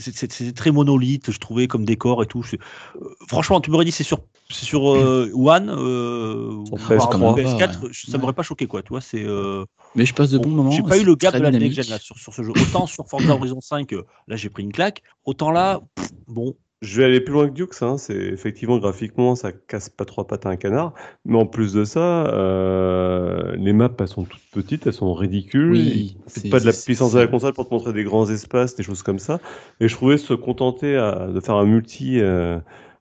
c'est 0.00 0.52
très 0.54 0.70
monolithe, 0.70 1.30
je 1.30 1.38
trouvais, 1.38 1.66
comme 1.66 1.84
décor 1.84 2.22
et 2.22 2.26
tout. 2.26 2.44
Euh, 2.52 3.08
franchement, 3.28 3.60
tu 3.60 3.70
m'aurais 3.70 3.84
dit 3.84 3.92
c'est 3.92 4.04
sur, 4.04 4.20
sur 4.50 4.90
euh, 4.94 5.30
One, 5.34 5.68
euh, 5.70 6.50
Sur 6.66 6.74
ou 6.74 6.76
PS3. 6.76 7.16
voire 7.18 7.34
Ouais, 7.36 7.44
PS4, 7.44 7.82
ouais. 7.82 7.90
ça 7.92 8.18
m'aurait 8.18 8.32
pas 8.32 8.42
choqué, 8.42 8.66
quoi. 8.66 8.82
Tu 8.82 8.90
vois, 8.90 9.00
c'est. 9.00 9.24
euh, 9.24 9.64
Mais 9.94 10.06
je 10.06 10.14
passe 10.14 10.30
de 10.30 10.38
bon, 10.38 10.44
bons 10.48 10.56
moments. 10.56 10.70
J'ai 10.70 10.82
pas 10.82 10.98
eu 10.98 11.04
le 11.04 11.14
gap 11.14 11.34
de 11.34 11.40
la 11.40 11.50
next 11.50 11.76
gen 11.82 11.90
là, 11.90 11.98
sur, 11.98 12.16
sur 12.18 12.32
ce 12.32 12.42
jeu. 12.42 12.50
Autant 12.50 12.86
sur 12.86 13.06
Forza 13.08 13.34
Horizon 13.34 13.60
5, 13.60 13.92
euh, 13.92 14.04
là 14.26 14.36
j'ai 14.36 14.50
pris 14.50 14.62
une 14.62 14.72
claque. 14.72 15.02
Autant 15.24 15.50
là, 15.50 15.80
pff, 15.94 16.10
bon, 16.26 16.54
Je 16.80 16.96
vais 17.00 17.06
aller 17.06 17.20
plus 17.20 17.32
loin 17.32 17.48
que 17.48 17.54
Dukes, 17.54 17.82
hein. 17.82 17.98
c'est 17.98 18.14
effectivement 18.14 18.78
graphiquement 18.78 19.34
ça 19.34 19.50
casse 19.50 19.88
pas 19.88 20.04
trois 20.04 20.28
pattes 20.28 20.46
à 20.46 20.50
un 20.50 20.56
canard, 20.56 20.94
mais 21.24 21.36
en 21.36 21.44
plus 21.46 21.72
de 21.72 21.84
ça, 21.84 22.28
euh, 22.28 23.56
les 23.56 23.72
maps 23.72 23.90
elles 23.98 24.06
sont 24.06 24.24
toutes 24.24 24.40
petites, 24.52 24.86
elles 24.86 24.92
sont 24.92 25.12
ridicules, 25.12 25.72
Oui, 25.72 26.16
c'est- 26.28 26.48
pas 26.48 26.60
de 26.60 26.66
la 26.66 26.72
puissance 26.72 27.12
de 27.14 27.18
la 27.18 27.26
console 27.26 27.52
pour 27.54 27.68
te 27.68 27.74
montrer 27.74 27.92
des 27.92 28.04
grands 28.04 28.30
espaces, 28.30 28.76
des 28.76 28.84
choses 28.84 29.02
comme 29.02 29.18
ça, 29.18 29.40
et 29.80 29.88
je 29.88 29.94
trouvais 29.96 30.18
se 30.18 30.34
contenter 30.34 30.96
à- 30.96 31.26
de 31.26 31.40
faire 31.40 31.56
un 31.56 31.64
multi 31.66 32.20
euh, 32.20 32.60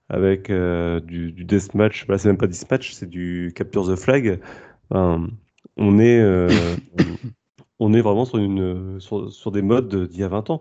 avec 0.09 0.49
euh, 0.49 0.99
du, 0.99 1.31
du 1.31 1.45
deathmatch, 1.45 2.07
bah, 2.07 2.17
c'est 2.17 2.29
même 2.29 2.37
pas 2.37 2.47
deathmatch, 2.47 2.93
c'est 2.93 3.07
du 3.09 3.53
capture 3.55 3.85
the 3.87 3.95
flag, 3.95 4.39
Ben, 4.89 5.27
on 5.77 5.99
est 5.99 6.19
euh, 6.19 6.75
on 7.79 7.93
est 7.93 8.01
vraiment 8.01 8.25
sur 8.25 8.37
une 8.39 8.99
sur, 8.99 9.31
sur 9.31 9.51
des 9.51 9.61
modes 9.61 10.07
d'il 10.09 10.19
y 10.19 10.23
a 10.23 10.27
20 10.27 10.49
ans. 10.49 10.59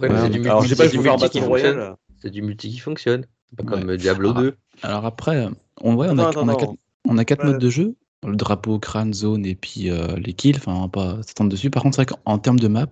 Ouais, 0.00 0.08
mais 0.08 0.14
Ouais, 0.14 0.20
c'est 0.22 0.30
du 0.30 0.40
Alors 0.40 0.62
multi, 0.62 0.68
je 0.70 0.74
sais 0.74 0.88
pas 0.88 0.96
faut 0.96 1.02
faire 1.02 1.18
Battle. 1.18 1.38
Royale. 1.44 1.96
C'est 2.20 2.30
du 2.30 2.42
multi 2.42 2.70
qui 2.70 2.78
fonctionne. 2.78 3.26
C'est 3.50 3.56
pas 3.56 3.74
Ouais. 3.74 3.80
comme 3.82 3.96
Diablo 3.96 4.32
Ah, 4.36 4.40
2. 4.40 4.56
Alors 4.82 5.04
après, 5.04 5.48
on, 5.80 5.94
ouais, 5.94 6.08
on, 6.10 6.18
a, 6.18 6.28
Attends, 6.28 6.42
on, 6.44 6.48
a 6.48 6.52
attends, 6.52 6.66
quatre, 6.66 6.74
on 7.08 7.18
a 7.18 7.24
quatre 7.24 7.44
Ouais. 7.44 7.52
modes 7.52 7.60
de 7.60 7.70
jeu. 7.70 7.94
Le 8.26 8.34
drapeau, 8.36 8.78
crâne, 8.78 9.14
zone 9.14 9.46
et 9.46 9.54
puis 9.54 9.90
euh, 9.90 10.16
les 10.16 10.32
kills. 10.32 10.56
Enfin, 10.56 10.74
on 10.74 10.80
va 10.82 10.88
pas 10.88 11.22
s'attendre 11.22 11.50
dessus. 11.50 11.70
Par 11.70 11.82
contre, 11.82 11.96
c'est 11.96 12.02
vrai 12.10 12.16
qu'en 12.24 12.38
termes 12.38 12.58
de 12.58 12.66
map, 12.68 12.86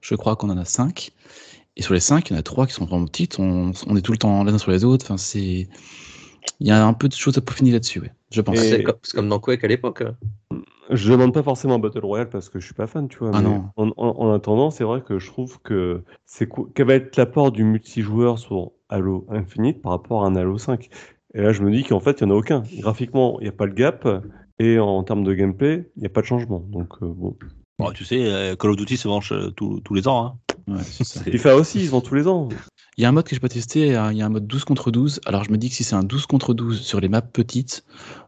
je 0.00 0.14
crois 0.16 0.34
qu'on 0.36 0.50
en 0.50 0.58
a 0.58 0.64
cinq. 0.64 1.12
Et 1.76 1.82
sur 1.82 1.92
les 1.94 2.00
cinq, 2.00 2.30
il 2.30 2.32
y 2.32 2.36
en 2.36 2.38
a 2.38 2.42
trois 2.42 2.66
qui 2.66 2.72
sont 2.72 2.84
vraiment 2.86 3.04
petites. 3.06 3.38
On, 3.38 3.72
on 3.86 3.96
est 3.96 4.00
tout 4.02 4.12
le 4.12 4.18
temps 4.18 4.42
les 4.44 4.52
uns 4.52 4.58
sur 4.58 4.70
les 4.72 4.84
autres. 4.84 5.04
Enfin, 5.06 5.16
c'est... 5.16 5.68
Il 6.60 6.66
y 6.66 6.70
a 6.70 6.86
un 6.86 6.92
peu 6.92 7.08
de 7.08 7.14
choses 7.14 7.36
à 7.38 7.40
peaufiner 7.40 7.72
là-dessus, 7.72 8.00
ouais, 8.00 8.12
je 8.30 8.40
pense. 8.40 8.56
Et- 8.56 8.84
C'est 9.02 9.14
comme, 9.14 9.28
dans 9.28 9.38
Quake 9.40 9.64
à 9.64 9.68
l'époque. 9.68 10.02
hein. 10.02 10.16
Je 10.90 11.10
demande 11.10 11.32
pas 11.32 11.42
forcément 11.42 11.78
Battle 11.78 12.04
Royale 12.04 12.28
parce 12.28 12.48
que 12.50 12.60
je 12.60 12.66
suis 12.66 12.74
pas 12.74 12.86
fan, 12.86 13.08
tu 13.08 13.18
vois. 13.18 13.30
Ah 13.32 13.38
mais 13.40 13.48
non. 13.48 13.64
En, 13.76 13.88
en- 13.96 14.16
en 14.26 14.32
attendant, 14.32 14.70
c'est 14.70 14.84
vrai 14.84 15.02
que 15.02 15.18
je 15.18 15.26
trouve 15.28 15.58
que 15.62 16.02
c'est 16.26 16.46
quoi, 16.46 16.66
quel 16.74 16.86
va 16.86 16.94
être 16.94 17.16
l'apport 17.16 17.50
du 17.52 17.64
multijoueur 17.64 18.38
sur 18.38 18.72
Halo 18.90 19.26
Infinite 19.30 19.80
par 19.82 19.92
rapport 19.92 20.24
à 20.24 20.28
un 20.28 20.36
Halo 20.36 20.58
5. 20.58 20.90
Et 21.34 21.40
là, 21.40 21.52
je 21.52 21.62
me 21.62 21.70
dis 21.72 21.82
qu'en 21.84 22.00
fait, 22.00 22.20
il 22.20 22.24
y 22.24 22.26
en 22.26 22.30
a 22.30 22.34
aucun. 22.34 22.62
Graphiquement, 22.78 23.38
il 23.40 23.44
n'y 23.44 23.48
a 23.48 23.52
pas 23.52 23.66
le 23.66 23.72
gap. 23.74 24.06
Et 24.60 24.78
en 24.78 25.02
termes 25.02 25.24
de 25.24 25.34
gameplay, 25.34 25.90
il 25.96 26.00
n'y 26.00 26.06
a 26.06 26.10
pas 26.10 26.20
de 26.20 26.26
changement. 26.26 26.60
Donc, 26.68 26.90
euh, 27.02 27.06
bon. 27.08 27.36
bon, 27.78 27.90
tu 27.90 28.04
sais, 28.04 28.24
euh, 28.24 28.54
Call 28.54 28.70
of 28.70 28.76
Duty 28.76 28.96
se 28.96 29.08
venge 29.08 29.32
euh, 29.32 29.50
tous 29.50 29.80
tous 29.80 29.94
les 29.94 30.06
ans. 30.06 30.24
hein. 30.26 30.38
Ouais, 30.68 30.82
ça. 30.82 31.20
FIFA 31.22 31.56
aussi, 31.56 31.80
ils 31.82 31.90
vont 31.90 32.00
tous 32.00 32.14
les 32.14 32.28
ans. 32.28 32.48
Il 32.96 33.02
y 33.02 33.04
a 33.04 33.08
un 33.08 33.12
mode 33.12 33.24
que 33.26 33.34
je 33.34 33.40
pas 33.40 33.48
testé, 33.48 33.86
il 33.88 33.92
y 33.92 34.22
a 34.22 34.26
un 34.26 34.28
mode 34.28 34.46
12 34.46 34.64
contre 34.64 34.90
12. 34.90 35.20
Alors 35.26 35.42
je 35.44 35.50
me 35.50 35.58
dis 35.58 35.68
que 35.68 35.74
si 35.74 35.82
c'est 35.84 35.96
un 35.96 36.04
12 36.04 36.26
contre 36.26 36.54
12 36.54 36.80
sur 36.80 37.00
les 37.00 37.08
maps 37.08 37.20
petites. 37.22 37.84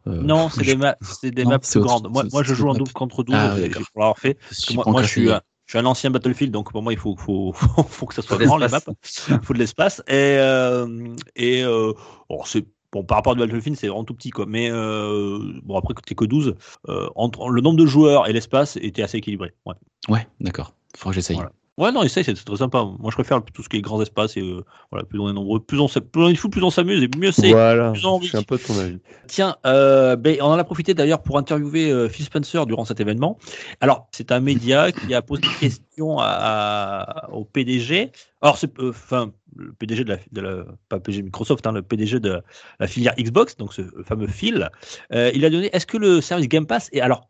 euh, 0.06 0.20
Non, 0.22 0.48
c'est 0.48 0.64
je- 0.64 0.70
des, 0.72 0.76
ma- 0.76 0.96
c'est 1.02 1.30
des 1.30 1.44
Non, 1.44 1.50
maps 1.50 1.58
plus 1.58 1.76
autre- 1.78 1.86
grandes. 1.86 2.08
Moi, 2.32 2.42
je 2.42 2.54
joue 2.54 2.66
en 2.68 2.70
autre 2.70 2.78
map. 2.80 2.84
12 2.84 2.92
contre 2.92 3.22
12 3.22 3.36
Ah, 3.38 3.54
ouais, 3.54 3.68
pour 3.70 3.82
l'avoir 4.00 4.18
fait. 4.18 4.34
Parce 4.34 4.60
que 4.64 4.72
j'y 4.72 4.76
moi, 4.76 5.02
je 5.02 5.06
suis, 5.08 5.30
un- 5.30 5.40
je 5.66 5.72
suis 5.72 5.78
un 5.78 5.84
ancien 5.86 6.10
Battlefield, 6.10 6.52
donc 6.52 6.72
pour 6.72 6.82
moi, 6.82 6.92
il 6.92 6.98
faut, 6.98 7.14
faut, 7.16 7.52
faut, 7.52 7.82
faut 7.88 8.06
que 8.06 8.14
ça 8.14 8.22
soit 8.22 8.38
Faut 8.38 8.44
grand, 8.44 8.56
les 8.58 8.68
maps. 8.68 8.80
Il 9.28 9.38
faut 9.42 9.52
de 9.54 9.58
l'espace. 9.58 10.00
Et, 10.08 10.12
euh, 10.14 11.14
et 11.36 11.62
euh, 11.64 11.92
bon, 12.28 12.42
c'est. 12.44 12.66
Bon, 12.92 13.02
par 13.04 13.18
rapport 13.18 13.32
à 13.32 13.34
Battlefield, 13.36 13.76
c'est 13.76 13.88
vraiment 13.88 14.04
tout 14.04 14.14
petit, 14.14 14.30
quoi. 14.30 14.46
Mais 14.48 14.70
euh, 14.70 15.38
bon, 15.64 15.76
après, 15.76 15.92
t'es 16.06 16.14
que 16.14 16.24
12, 16.24 16.54
euh, 16.88 17.08
entre 17.16 17.50
le 17.50 17.60
nombre 17.60 17.76
de 17.78 17.84
joueurs 17.84 18.26
et 18.28 18.32
l'espace 18.32 18.76
était 18.80 19.02
assez 19.02 19.18
équilibré. 19.18 19.52
Ouais. 19.66 19.74
Ouais, 20.08 20.26
d'accord. 20.40 20.72
Faudra 20.96 21.10
que 21.10 21.14
j'essaye. 21.16 21.36
Voilà. 21.36 21.52
Ouais, 21.78 21.92
non, 21.92 22.02
essaye, 22.02 22.24
c'est 22.24 22.32
très 22.34 22.56
sympa. 22.56 22.84
Moi, 22.84 23.10
je 23.10 23.16
préfère 23.16 23.42
tout 23.44 23.62
ce 23.62 23.68
qui 23.68 23.76
est 23.76 23.80
grands 23.82 24.00
espaces 24.00 24.36
et 24.38 24.40
euh, 24.40 24.64
voilà, 24.90 25.04
plus 25.04 25.18
on 25.20 25.28
est 25.28 25.34
nombreux, 25.34 25.60
plus 25.60 25.78
on, 25.78 25.88
plus 25.88 26.22
on 26.22 26.28
est 26.28 26.34
fou, 26.34 26.48
plus 26.48 26.62
on 26.62 26.70
s'amuse 26.70 27.02
et 27.02 27.08
mieux 27.18 27.32
c'est. 27.32 27.50
Voilà, 27.50 27.92
plus 27.92 28.06
on 28.06 28.18
je 28.22 28.28
suis 28.28 28.36
un 28.38 28.42
peu 28.42 28.56
de 28.56 28.62
ton 28.62 28.78
avis. 28.78 28.98
Tiens, 29.26 29.56
euh, 29.66 30.16
ben, 30.16 30.38
on 30.40 30.46
en 30.46 30.58
a 30.58 30.64
profité 30.64 30.94
d'ailleurs 30.94 31.22
pour 31.22 31.36
interviewer 31.36 31.90
euh, 31.90 32.08
Phil 32.08 32.24
Spencer 32.24 32.64
durant 32.64 32.86
cet 32.86 33.00
événement. 33.00 33.36
Alors, 33.82 34.08
c'est 34.10 34.32
un 34.32 34.40
média 34.40 34.90
qui 34.90 35.12
a 35.12 35.20
posé 35.20 35.42
des 35.42 35.48
questions 35.68 36.18
à- 36.18 36.24
à- 36.24 37.30
au 37.32 37.44
PDG. 37.44 38.10
Alors, 38.40 38.56
c'est 38.56 38.78
euh, 38.80 38.88
enfin 38.90 39.32
le 39.54 39.72
PDG 39.72 40.04
de 40.04 40.10
la, 40.14 40.18
de 40.32 40.40
la- 40.40 40.64
pas 40.88 40.98
PDG 40.98 41.22
Microsoft, 41.24 41.66
hein, 41.66 41.72
le 41.72 41.82
PDG 41.82 42.20
de 42.20 42.40
la 42.80 42.86
filière 42.86 43.14
Xbox, 43.18 43.54
donc 43.58 43.74
ce 43.74 43.82
fameux 44.04 44.28
Phil. 44.28 44.70
Il 45.12 45.44
a 45.44 45.50
donné. 45.50 45.68
Est-ce 45.74 45.84
que 45.86 45.98
le 45.98 46.22
service 46.22 46.48
Game 46.48 46.66
Pass 46.66 46.88
est 46.92 47.00
alors 47.02 47.28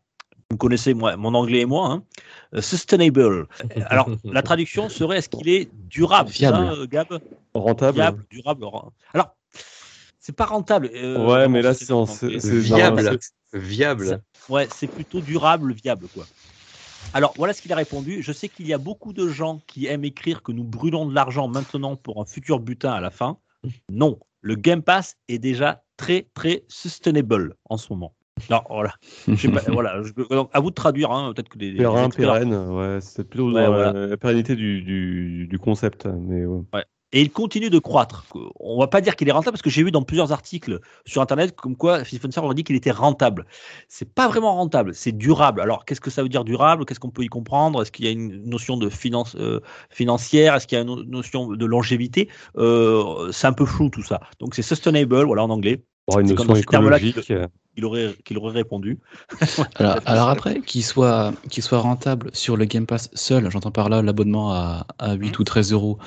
vous 0.49 0.57
connaissez 0.57 0.93
moi, 0.93 1.17
mon 1.17 1.33
anglais 1.33 1.61
et 1.61 1.65
moi, 1.65 1.91
hein, 1.91 2.03
euh, 2.55 2.61
sustainable. 2.61 3.47
Alors, 3.89 4.09
la 4.23 4.41
traduction 4.41 4.89
serait 4.89 5.17
est-ce 5.17 5.29
qu'il 5.29 5.49
est 5.49 5.69
durable 5.73 6.29
c'est 6.31 6.39
Viable. 6.39 6.57
ça, 6.57 6.71
euh, 6.73 6.87
Gab? 6.87 7.19
Rentable 7.53 7.95
Viable, 7.95 8.25
durable. 8.29 8.65
Alors, 9.13 9.35
c'est 10.19 10.35
pas 10.35 10.45
rentable. 10.45 10.89
euh, 10.93 11.25
Ouais, 11.25 11.47
mais 11.47 11.61
là, 11.61 11.73
c'est 11.73 11.91
Viable. 11.91 13.19
Viable. 13.53 14.21
Ouais, 14.49 14.67
c'est 14.73 14.87
plutôt 14.87 15.21
durable, 15.21 15.73
viable, 15.73 16.07
quoi. 16.13 16.25
Alors, 17.13 17.33
voilà 17.37 17.53
ce 17.53 17.61
qu'il 17.61 17.71
a 17.71 17.75
répondu. 17.75 18.21
Je 18.21 18.31
sais 18.31 18.49
qu'il 18.49 18.67
y 18.67 18.73
a 18.73 18.77
beaucoup 18.77 19.13
de 19.13 19.27
gens 19.29 19.61
qui 19.67 19.87
aiment 19.87 20.03
écrire 20.05 20.43
que 20.43 20.51
nous 20.51 20.63
brûlons 20.63 21.05
de 21.05 21.13
l'argent 21.13 21.47
maintenant 21.47 21.95
pour 21.95 22.21
un 22.21 22.25
futur 22.25 22.59
butin 22.59 22.91
à 22.91 22.99
la 22.99 23.09
fin. 23.09 23.37
Non, 23.89 24.19
le 24.41 24.55
Game 24.55 24.81
Pass 24.81 25.15
est 25.27 25.39
déjà 25.39 25.83
très, 25.95 26.27
très 26.33 26.63
sustainable 26.67 27.55
en 27.69 27.77
ce 27.77 27.91
moment. 27.91 28.13
Non, 28.49 28.61
voilà. 28.69 28.93
Pas, 29.25 29.33
voilà. 29.71 30.01
je- 30.03 30.13
donc, 30.35 30.49
à 30.53 30.59
vous 30.59 30.69
de 30.69 30.75
traduire, 30.75 31.11
hein, 31.11 31.33
peut-être 31.33 31.49
que 31.49 31.57
des. 31.57 31.73
Périn, 31.73 32.09
pérenne, 32.09 32.53
ouais, 32.53 32.99
c'est 33.01 33.23
plutôt 33.27 33.51
Ouais, 33.51 33.63
dans 33.63 33.67
voilà. 33.67 33.93
la, 33.93 34.07
la 34.07 34.17
pérennité 34.17 34.55
du, 34.55 34.81
du, 34.81 35.47
du 35.47 35.59
concept. 35.59 36.05
Mais 36.05 36.45
ouais. 36.45 36.85
Et 37.13 37.21
il 37.21 37.31
continue 37.31 37.69
de 37.69 37.79
croître. 37.79 38.25
On 38.59 38.79
va 38.79 38.87
pas 38.87 38.99
dire 38.99 39.15
qu'il 39.15 39.29
est 39.29 39.31
rentable 39.31 39.53
parce 39.53 39.61
que 39.61 39.69
j'ai 39.69 39.81
vu 39.81 39.91
dans 39.91 40.03
plusieurs 40.03 40.33
articles 40.33 40.81
sur 41.05 41.21
Internet 41.21 41.55
comme 41.55 41.77
quoi 41.77 42.03
Phil 42.03 42.19
Spencer 42.19 42.43
aurait 42.43 42.53
dit 42.55 42.65
qu'il 42.65 42.75
était 42.75 42.91
rentable. 42.91 43.45
C'est 43.87 44.13
pas 44.13 44.27
vraiment 44.27 44.53
rentable, 44.55 44.93
c'est 44.93 45.13
durable. 45.13 45.61
Alors 45.61 45.85
qu'est-ce 45.85 46.01
que 46.01 46.09
ça 46.09 46.21
veut 46.21 46.27
dire 46.27 46.43
durable? 46.43 46.85
Qu'est-ce 46.85 46.99
qu'on 46.99 47.09
peut 47.09 47.23
y 47.23 47.27
comprendre? 47.29 47.81
Est-ce 47.81 47.93
qu'il 47.93 48.03
y 48.03 48.09
a 48.09 48.11
une 48.11 48.43
notion 48.43 48.75
de 48.75 48.89
finance 48.89 49.37
euh, 49.39 49.61
financière? 49.89 50.53
Est-ce 50.55 50.67
qu'il 50.67 50.77
y 50.77 50.81
a 50.81 50.83
une 50.83 51.03
notion 51.09 51.47
de 51.47 51.65
longévité? 51.65 52.27
Euh, 52.57 53.31
C'est 53.31 53.47
un 53.47 53.53
peu 53.53 53.65
flou 53.65 53.89
tout 53.89 54.03
ça. 54.03 54.19
Donc 54.39 54.53
c'est 54.53 54.61
sustainable, 54.61 55.23
voilà 55.23 55.43
en 55.43 55.49
anglais. 55.49 55.83
Bon, 56.09 56.19
une 56.19 56.27
notion 56.27 56.55
écologique. 56.55 57.31
euh, 57.31 57.47
Il 57.77 57.85
aurait, 57.85 58.15
qu'il 58.25 58.37
aurait 58.37 58.53
répondu. 58.53 58.99
Alors, 59.75 59.97
alors 60.05 60.29
après, 60.29 60.61
qu'il 60.61 60.83
soit, 60.83 61.31
qu'il 61.49 61.61
soit 61.63 61.79
rentable 61.79 62.31
sur 62.33 62.57
le 62.57 62.65
Game 62.65 62.85
Pass 62.85 63.09
seul, 63.13 63.49
j'entends 63.51 63.71
par 63.71 63.87
là 63.89 64.01
l'abonnement 64.01 64.51
à, 64.51 64.87
à 64.99 65.13
8 65.13 65.37
ou 65.39 65.43
13 65.43 65.73
euros, 65.73 65.99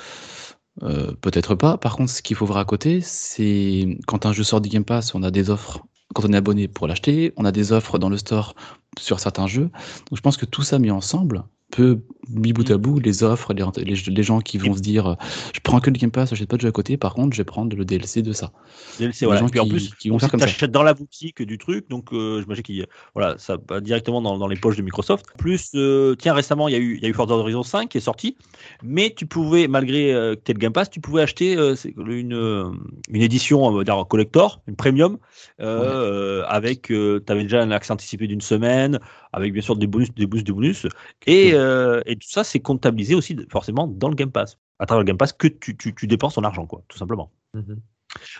euh, 0.83 1.13
peut-être 1.21 1.55
pas. 1.55 1.77
Par 1.77 1.95
contre, 1.95 2.11
ce 2.11 2.21
qu'il 2.21 2.35
faut 2.35 2.45
voir 2.45 2.59
à 2.59 2.65
côté, 2.65 3.01
c'est 3.01 3.97
quand 4.07 4.25
un 4.25 4.33
jeu 4.33 4.43
sort 4.43 4.61
du 4.61 4.69
Game 4.69 4.85
Pass, 4.85 5.13
on 5.15 5.23
a 5.23 5.31
des 5.31 5.49
offres, 5.49 5.85
quand 6.13 6.25
on 6.25 6.33
est 6.33 6.37
abonné 6.37 6.67
pour 6.67 6.87
l'acheter, 6.87 7.33
on 7.37 7.45
a 7.45 7.51
des 7.51 7.71
offres 7.71 7.99
dans 7.99 8.09
le 8.09 8.17
store 8.17 8.55
sur 8.99 9.19
certains 9.19 9.47
jeux. 9.47 9.69
Donc 10.09 10.15
je 10.15 10.21
pense 10.21 10.37
que 10.37 10.45
tout 10.45 10.63
ça 10.63 10.79
mis 10.79 10.91
ensemble 10.91 11.43
peut, 11.71 11.99
mis 12.29 12.53
bout 12.53 12.69
à 12.69 12.77
bout, 12.77 12.99
les 12.99 13.23
offres, 13.23 13.53
les, 13.53 13.63
les, 13.83 13.95
les 13.95 14.23
gens 14.23 14.39
qui 14.41 14.57
vont 14.57 14.73
se 14.75 14.81
dire, 14.81 15.07
euh, 15.07 15.15
je 15.53 15.59
prends 15.63 15.79
que 15.79 15.89
le 15.89 15.97
Game 15.97 16.11
Pass, 16.11 16.29
j'achète 16.29 16.47
pas 16.49 16.57
de 16.57 16.61
jeu 16.61 16.67
à 16.67 16.71
côté, 16.71 16.97
par 16.97 17.13
contre, 17.15 17.33
je 17.35 17.41
vais 17.41 17.45
prendre 17.45 17.75
le 17.75 17.83
DLC 17.85 18.21
de 18.21 18.31
ça. 18.33 18.51
DLC, 18.99 19.21
Les 19.21 19.25
voilà. 19.27 19.41
gens 19.41 19.47
Et 19.47 19.51
puis 19.51 19.59
en 19.59 19.63
qui- 19.63 19.69
plus, 19.71 19.95
qui 19.95 20.09
vont 20.09 20.19
faire 20.19 20.29
comme 20.29 20.39
ça. 20.39 20.45
t'achètes 20.45 20.71
dans 20.71 20.83
la 20.83 20.93
boutique 20.93 21.41
du 21.41 21.57
truc, 21.57 21.89
donc 21.89 22.13
euh, 22.13 22.41
j'imagine 22.41 22.63
qu'il 22.63 22.85
voilà, 23.15 23.35
ça 23.37 23.57
va 23.69 23.79
directement 23.81 24.21
dans, 24.21 24.37
dans 24.37 24.47
les 24.47 24.55
poches 24.57 24.75
de 24.77 24.81
Microsoft. 24.83 25.25
Plus, 25.37 25.71
euh, 25.75 26.15
tiens, 26.15 26.33
récemment, 26.33 26.67
il 26.67 26.73
y 26.73 26.75
a 26.75 26.79
eu, 26.79 26.97
il 26.97 27.03
y 27.03 27.05
a 27.05 27.09
eu 27.09 27.13
Forza 27.13 27.33
Horizon 27.33 27.63
5 27.63 27.89
qui 27.89 27.97
est 27.97 28.01
sorti, 28.01 28.37
mais 28.83 29.13
tu 29.15 29.25
pouvais, 29.25 29.67
malgré 29.67 30.13
euh, 30.13 30.35
que 30.35 30.41
tu 30.45 30.53
le 30.53 30.59
Game 30.59 30.73
Pass, 30.73 30.89
tu 30.89 30.99
pouvais 31.01 31.21
acheter 31.21 31.53
une, 31.97 32.73
une 33.09 33.21
édition, 33.21 33.81
dire 33.83 34.05
collector, 34.09 34.61
une 34.67 34.75
premium, 34.75 35.17
avec, 35.59 36.83
tu 36.87 37.21
avais 37.27 37.43
déjà 37.43 37.61
un 37.61 37.71
accès 37.71 37.91
anticipé 37.93 38.27
d'une 38.27 38.41
semaine, 38.41 38.99
avec 39.33 39.53
bien 39.53 39.61
sûr 39.61 39.75
des 39.75 39.87
bonus, 39.87 40.13
des 40.13 40.25
bonus, 40.25 40.43
des 40.43 40.51
bonus, 40.51 40.87
et, 41.27 41.53
euh, 41.61 42.01
et 42.05 42.15
tout 42.15 42.29
ça, 42.29 42.43
c'est 42.43 42.59
comptabilisé 42.59 43.15
aussi 43.15 43.37
forcément 43.49 43.87
dans 43.87 44.09
le 44.09 44.15
Game 44.15 44.31
Pass. 44.31 44.57
À 44.79 44.85
travers 44.85 45.01
le 45.01 45.05
Game 45.05 45.17
Pass, 45.17 45.33
que 45.33 45.47
tu, 45.47 45.77
tu, 45.77 45.93
tu 45.95 46.07
dépenses 46.07 46.35
ton 46.35 46.43
argent, 46.43 46.65
quoi, 46.65 46.83
tout 46.87 46.97
simplement. 46.97 47.31
Mhm. 47.53 47.79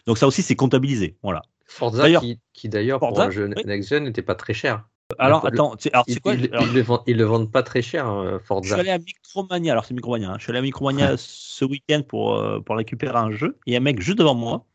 Donc 0.08 0.18
ça 0.18 0.28
aussi, 0.28 0.42
c'est 0.42 0.56
comptabilisé. 0.56 1.18
Voilà. 1.24 1.42
Forza, 1.68 2.10
qui, 2.20 2.40
qui 2.54 2.68
d'ailleurs, 2.68 3.00
pour 3.00 3.10
Forza, 3.10 3.26
un 3.26 3.30
jeu 3.30 3.50
oui. 3.56 3.64
next-gen, 3.66 4.04
n'était 4.04 4.22
pas 4.22 4.36
très 4.36 4.54
cher. 4.54 4.88
Alors, 5.20 5.46
attends, 5.46 5.76
alors, 5.94 6.06
Ils, 6.08 6.14
c'est 6.14 6.20
quoi 6.22 6.34
ils- 6.36 6.50
alors, 6.54 6.66
ils 6.68 6.74
le 6.74 6.82
vendent, 6.82 7.04
ils 7.06 7.18
le 7.18 7.24
vendent 7.26 7.52
pas 7.52 7.64
très 7.64 7.82
cher, 7.82 8.08
hein, 8.08 8.24
Je 8.34 8.38
suis 8.38 8.46
Forza. 8.48 8.76
allé 8.78 8.90
à 8.90 8.98
Micromania, 8.98 9.74
alors 9.74 9.86
c'est 9.86 9.94
Micromania, 9.94 10.32
hein. 10.32 10.36
je 10.38 10.44
suis 10.44 10.52
allé 10.52 10.60
à 10.60 10.62
Micromania 10.62 11.16
ce 11.18 11.66
week-end 11.66 12.02
pour, 12.08 12.36
euh, 12.36 12.60
pour 12.62 12.76
récupérer 12.78 13.18
un 13.18 13.30
jeu, 13.32 13.58
et 13.68 13.76
un 13.78 13.82
mec 13.82 14.02
juste 14.02 14.18
devant 14.18 14.36
moi, 14.36 14.66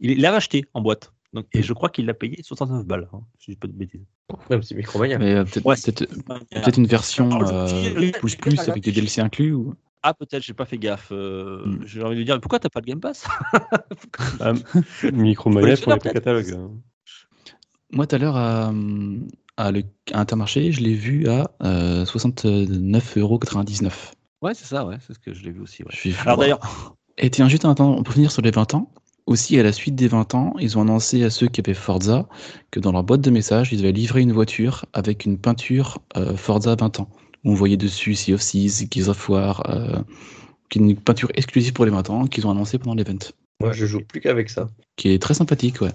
il 0.00 0.10
il 0.10 0.20
l'a 0.20 0.34
acheté 0.34 0.64
en 0.74 0.80
boîte. 0.80 1.12
Donc, 1.34 1.46
et 1.52 1.62
je 1.62 1.72
crois 1.72 1.88
qu'il 1.88 2.06
l'a 2.06 2.14
payé 2.14 2.40
69 2.42 2.86
balles, 2.86 3.08
hein, 3.12 3.20
si 3.38 3.46
je 3.46 3.50
dis 3.52 3.56
pas 3.58 3.66
de 3.66 3.72
bêtises. 3.72 4.04
Même 4.50 4.62
si 4.62 4.74
Micromania. 4.74 5.18
Mais 5.18 5.34
euh, 5.34 5.44
peut-être 5.44 5.66
Ouais, 5.66 5.74
peut-être- 5.74 6.78
une 6.78 6.86
version 6.86 7.28
je- 7.44 7.52
euh, 7.52 8.12
plus 8.12 8.36
plus 8.36 8.68
avec 8.68 8.82
des 8.84 8.92
DLC 8.92 9.20
inclus 9.20 9.52
ou... 9.52 9.74
Ah, 10.04 10.14
peut-être, 10.14 10.42
j'ai 10.42 10.54
pas 10.54 10.64
fait 10.66 10.78
gaffe. 10.78 11.08
euh, 11.12 11.64
Hmm. 11.66 11.80
J'ai 11.86 12.02
envie 12.02 12.14
de 12.14 12.18
lui 12.20 12.24
dire, 12.24 12.40
pourquoi 12.40 12.58
t'as 12.60 12.68
pas 12.68 12.80
le 12.80 12.86
Game 12.86 13.00
Pass? 13.00 13.26
Ah, 14.40 14.52
Micromania 15.12 15.76
pour 15.76 15.92
les 15.92 15.98
peut-être. 15.98 16.14
catalogues. 16.14 16.54
hein. 16.56 16.70
Moi, 17.90 18.06
tout 18.06 18.16
à 18.16 18.18
l'heure, 18.18 18.36
à, 18.36 18.72
Intermarché, 20.12 20.72
je 20.72 20.80
l'ai 20.82 20.94
vu 20.94 21.28
à 21.28 21.50
euh, 21.62 22.04
69,99€. 22.04 24.12
Ouais, 24.42 24.54
c'est 24.54 24.66
ça, 24.66 24.84
ouais, 24.86 24.96
c'est 25.06 25.14
ce 25.14 25.18
que 25.18 25.32
je 25.32 25.42
l'ai 25.42 25.50
vu 25.50 25.60
aussi. 25.60 25.82
ouais. 25.82 25.88
Je 25.92 25.96
suis- 25.96 26.14
Alors 26.26 26.38
d'ailleurs, 26.38 26.94
Et 27.16 27.30
tiens, 27.30 27.48
juste 27.48 27.64
un 27.64 27.70
instant, 27.70 28.02
pour 28.02 28.12
finir 28.14 28.30
sur 28.32 28.42
les 28.42 28.50
20 28.50 28.74
ans, 28.74 28.90
aussi 29.26 29.58
à 29.58 29.62
la 29.62 29.72
suite 29.72 29.94
des 29.94 30.08
20 30.08 30.34
ans, 30.34 30.54
ils 30.60 30.76
ont 30.76 30.82
annoncé 30.82 31.24
à 31.24 31.30
ceux 31.30 31.46
qui 31.46 31.60
avaient 31.60 31.74
Forza 31.74 32.28
que 32.70 32.80
dans 32.80 32.92
leur 32.92 33.04
boîte 33.04 33.22
de 33.22 33.30
messages, 33.30 33.72
ils 33.72 33.80
avaient 33.80 33.92
livré 33.92 34.20
une 34.20 34.32
voiture 34.32 34.84
avec 34.92 35.24
une 35.24 35.38
peinture 35.38 35.98
euh, 36.16 36.36
Forza 36.36 36.74
20 36.74 37.00
ans. 37.00 37.08
On 37.44 37.54
voyait 37.54 37.76
dessus 37.76 38.14
Sea 38.14 38.34
of 38.34 38.42
Seas, 38.42 38.84
Gears 38.90 39.08
of 39.08 39.28
War, 39.28 39.62
euh, 39.68 40.02
une 40.74 40.96
peinture 40.96 41.30
exclusive 41.34 41.72
pour 41.72 41.84
les 41.84 41.90
20 41.90 42.10
ans 42.10 42.26
qu'ils 42.26 42.46
ont 42.46 42.50
annoncé 42.50 42.78
pendant 42.78 42.94
l'event. 42.94 43.18
Moi, 43.60 43.72
je 43.72 43.86
joue 43.86 44.00
plus 44.00 44.20
qu'avec 44.20 44.50
ça. 44.50 44.68
Qui 44.96 45.10
est 45.10 45.22
très 45.22 45.34
sympathique, 45.34 45.80
ouais. 45.80 45.92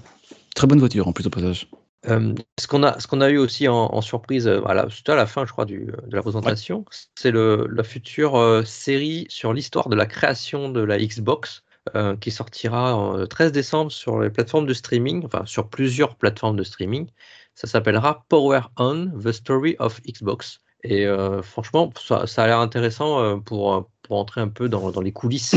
Très 0.55 0.67
bonne 0.67 0.79
voiture 0.79 1.07
en 1.07 1.13
plus 1.13 1.27
au 1.27 1.29
passage. 1.29 1.67
Euh, 2.07 2.33
ce 2.57 2.65
qu'on 2.67 2.83
a, 2.83 2.93
qu'on 2.93 3.19
a 3.19 3.29
eu 3.29 3.37
aussi 3.37 3.67
en, 3.67 3.93
en 3.93 4.01
surprise, 4.01 4.47
euh, 4.47 4.61
voilà, 4.61 4.87
c'était 4.89 5.11
à 5.11 5.15
la 5.15 5.25
fin, 5.25 5.45
je 5.45 5.51
crois, 5.51 5.65
du, 5.65 5.91
de 6.07 6.15
la 6.15 6.21
présentation, 6.21 6.85
c'est 7.15 7.33
la 7.33 7.83
future 7.83 8.63
série 8.65 9.25
sur 9.29 9.51
l'histoire 9.51 9.89
de 9.89 9.97
la 9.97 10.05
création 10.05 10.69
de 10.69 10.79
la 10.79 10.97
Xbox, 10.97 11.63
euh, 11.95 12.15
qui 12.15 12.31
sortira 12.31 13.15
le 13.17 13.27
13 13.27 13.51
décembre 13.51 13.91
sur 13.91 14.19
les 14.19 14.29
plateformes 14.29 14.65
de 14.65 14.73
streaming, 14.73 15.25
enfin 15.25 15.43
sur 15.45 15.69
plusieurs 15.69 16.15
plateformes 16.15 16.55
de 16.55 16.63
streaming. 16.63 17.07
Ça 17.55 17.67
s'appellera 17.67 18.25
Power 18.29 18.61
On: 18.77 19.07
The 19.23 19.31
Story 19.31 19.75
of 19.79 20.01
Xbox. 20.03 20.61
Et 20.83 21.05
euh, 21.05 21.41
franchement, 21.41 21.91
ça, 21.99 22.25
ça 22.25 22.43
a 22.43 22.47
l'air 22.47 22.59
intéressant 22.59 23.21
euh, 23.21 23.35
pour, 23.37 23.89
pour 24.03 24.17
entrer 24.17 24.39
un 24.41 24.47
peu 24.47 24.69
dans, 24.69 24.91
dans 24.91 25.01
les 25.01 25.11
coulisses 25.11 25.55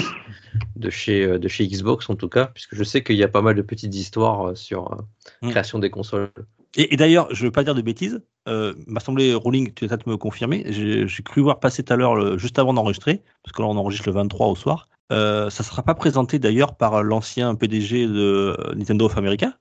de 0.76 0.90
chez, 0.90 1.24
euh, 1.24 1.38
de 1.38 1.48
chez 1.48 1.66
Xbox, 1.66 2.08
en 2.10 2.16
tout 2.16 2.28
cas, 2.28 2.46
puisque 2.46 2.74
je 2.74 2.84
sais 2.84 3.02
qu'il 3.02 3.16
y 3.16 3.22
a 3.22 3.28
pas 3.28 3.42
mal 3.42 3.54
de 3.54 3.62
petites 3.62 3.94
histoires 3.94 4.48
euh, 4.50 4.54
sur 4.54 4.92
euh, 4.92 4.96
Mm. 5.42 5.50
création 5.50 5.78
des 5.78 5.90
consoles. 5.90 6.30
Et, 6.76 6.94
et 6.94 6.96
d'ailleurs, 6.96 7.28
je 7.34 7.42
ne 7.42 7.48
veux 7.48 7.52
pas 7.52 7.64
dire 7.64 7.74
de 7.74 7.82
bêtises, 7.82 8.22
euh, 8.48 8.74
m'a 8.86 9.00
semblé, 9.00 9.34
Rolling, 9.34 9.72
tu 9.74 9.86
vas 9.86 9.98
me 10.06 10.16
confirmer, 10.16 10.64
j'ai 10.68 11.22
cru 11.22 11.40
voir 11.40 11.60
passer 11.60 11.82
tout 11.82 11.92
à 11.92 11.96
l'heure, 11.96 12.38
juste 12.38 12.58
avant 12.58 12.72
d'enregistrer, 12.72 13.22
parce 13.44 13.54
que 13.54 13.62
là 13.62 13.68
on 13.68 13.76
enregistre 13.76 14.08
le 14.08 14.14
23 14.14 14.46
au 14.48 14.56
soir, 14.56 14.88
euh, 15.12 15.50
ça 15.50 15.62
ne 15.62 15.66
sera 15.68 15.82
pas 15.82 15.94
présenté 15.94 16.38
d'ailleurs 16.38 16.76
par 16.76 17.02
l'ancien 17.02 17.54
PDG 17.54 18.06
de 18.06 18.56
Nintendo 18.74 19.06
of 19.06 19.16
America? 19.18 19.52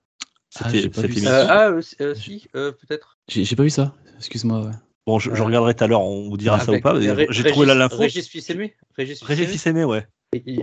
Ah, 0.60 0.66
C'était- 0.66 0.82
j'ai 0.82 0.90
pas 0.90 1.02
cette 1.02 1.12
vu 1.12 1.18
émission. 1.18 1.30
ça. 1.32 1.42
Euh, 1.42 1.48
ah, 1.50 1.70
euh, 1.70 1.82
si, 1.82 1.96
euh, 2.02 2.16
si, 2.16 2.48
euh, 2.56 2.72
peut-être. 2.72 3.18
J'ai 3.28 3.44
j'ai 3.46 3.56
pas 3.56 3.64
vu 3.64 3.70
ça, 3.70 3.94
excuse-moi. 4.18 4.62
Ouais. 4.66 4.72
Bon, 5.12 5.20
je, 5.20 5.36
je 5.36 5.44
regarderai 5.44 5.74
tout 5.74 5.84
à 5.84 5.88
l'heure, 5.88 6.02
on 6.02 6.30
vous 6.30 6.38
dira 6.38 6.58
ça 6.62 6.72
ou 6.72 6.80
pas. 6.80 6.94
J'ai 7.30 7.44
trouvé 7.52 7.66
là 7.68 7.76
l'info. 7.76 7.98
Régis 7.98 8.28
Fils-Aimé. 8.30 8.76
Régis 8.98 9.20
Fils-Aimé. 9.52 9.84
Ouais. 9.84 10.08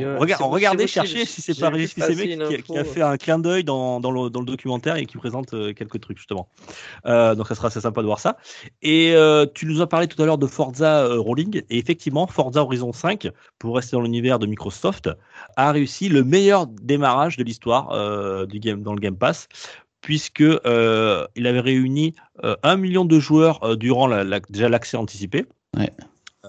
Euh, 0.00 0.16
Regard- 0.18 0.38
regardez, 0.48 0.86
cherchez 0.86 1.26
si 1.26 1.42
c'est 1.42 1.52
pas 1.60 1.68
Régis 1.68 1.92
une 1.98 2.48
qui, 2.48 2.62
qui 2.62 2.78
a 2.78 2.84
fait 2.84 3.02
un 3.02 3.18
clin 3.18 3.38
d'œil 3.38 3.64
dans, 3.64 4.00
dans 4.00 4.10
le, 4.10 4.30
dans 4.30 4.40
le 4.40 4.46
documentaire 4.46 4.96
et 4.96 5.04
qui 5.04 5.18
présente 5.18 5.52
euh, 5.52 5.74
quelques 5.74 6.00
trucs 6.00 6.16
justement. 6.16 6.48
Euh, 7.04 7.34
donc 7.34 7.46
ça 7.48 7.54
sera 7.54 7.68
assez 7.68 7.82
sympa 7.82 8.00
de 8.00 8.06
voir 8.06 8.18
ça. 8.18 8.38
Et 8.80 9.12
euh, 9.14 9.44
tu 9.54 9.66
nous 9.66 9.82
as 9.82 9.86
parlé 9.86 10.06
tout 10.06 10.22
à 10.22 10.24
l'heure 10.24 10.38
de 10.38 10.46
Forza 10.46 11.06
Rolling 11.16 11.60
et 11.68 11.76
effectivement 11.76 12.26
Forza 12.26 12.62
Horizon 12.62 12.94
5, 12.94 13.28
pour 13.58 13.76
rester 13.76 13.94
dans 13.94 14.00
l'univers 14.00 14.38
de 14.38 14.46
Microsoft, 14.46 15.10
a 15.56 15.70
réussi 15.70 16.08
le 16.08 16.24
meilleur 16.24 16.66
démarrage 16.66 17.36
de 17.36 17.44
l'histoire 17.44 18.46
du 18.46 18.60
game 18.60 18.82
dans 18.82 18.94
le 18.94 19.00
Game 19.00 19.16
Pass. 19.18 19.48
Puisque 20.00 20.40
euh, 20.42 21.26
il 21.36 21.46
avait 21.46 21.60
réuni 21.60 22.14
euh, 22.44 22.54
un 22.62 22.76
million 22.76 23.04
de 23.04 23.18
joueurs 23.18 23.62
euh, 23.64 23.76
durant 23.76 24.06
la- 24.06 24.24
la- 24.24 24.40
déjà 24.40 24.68
l'accès 24.68 24.96
anticipé. 24.96 25.44
Ouais. 25.76 25.90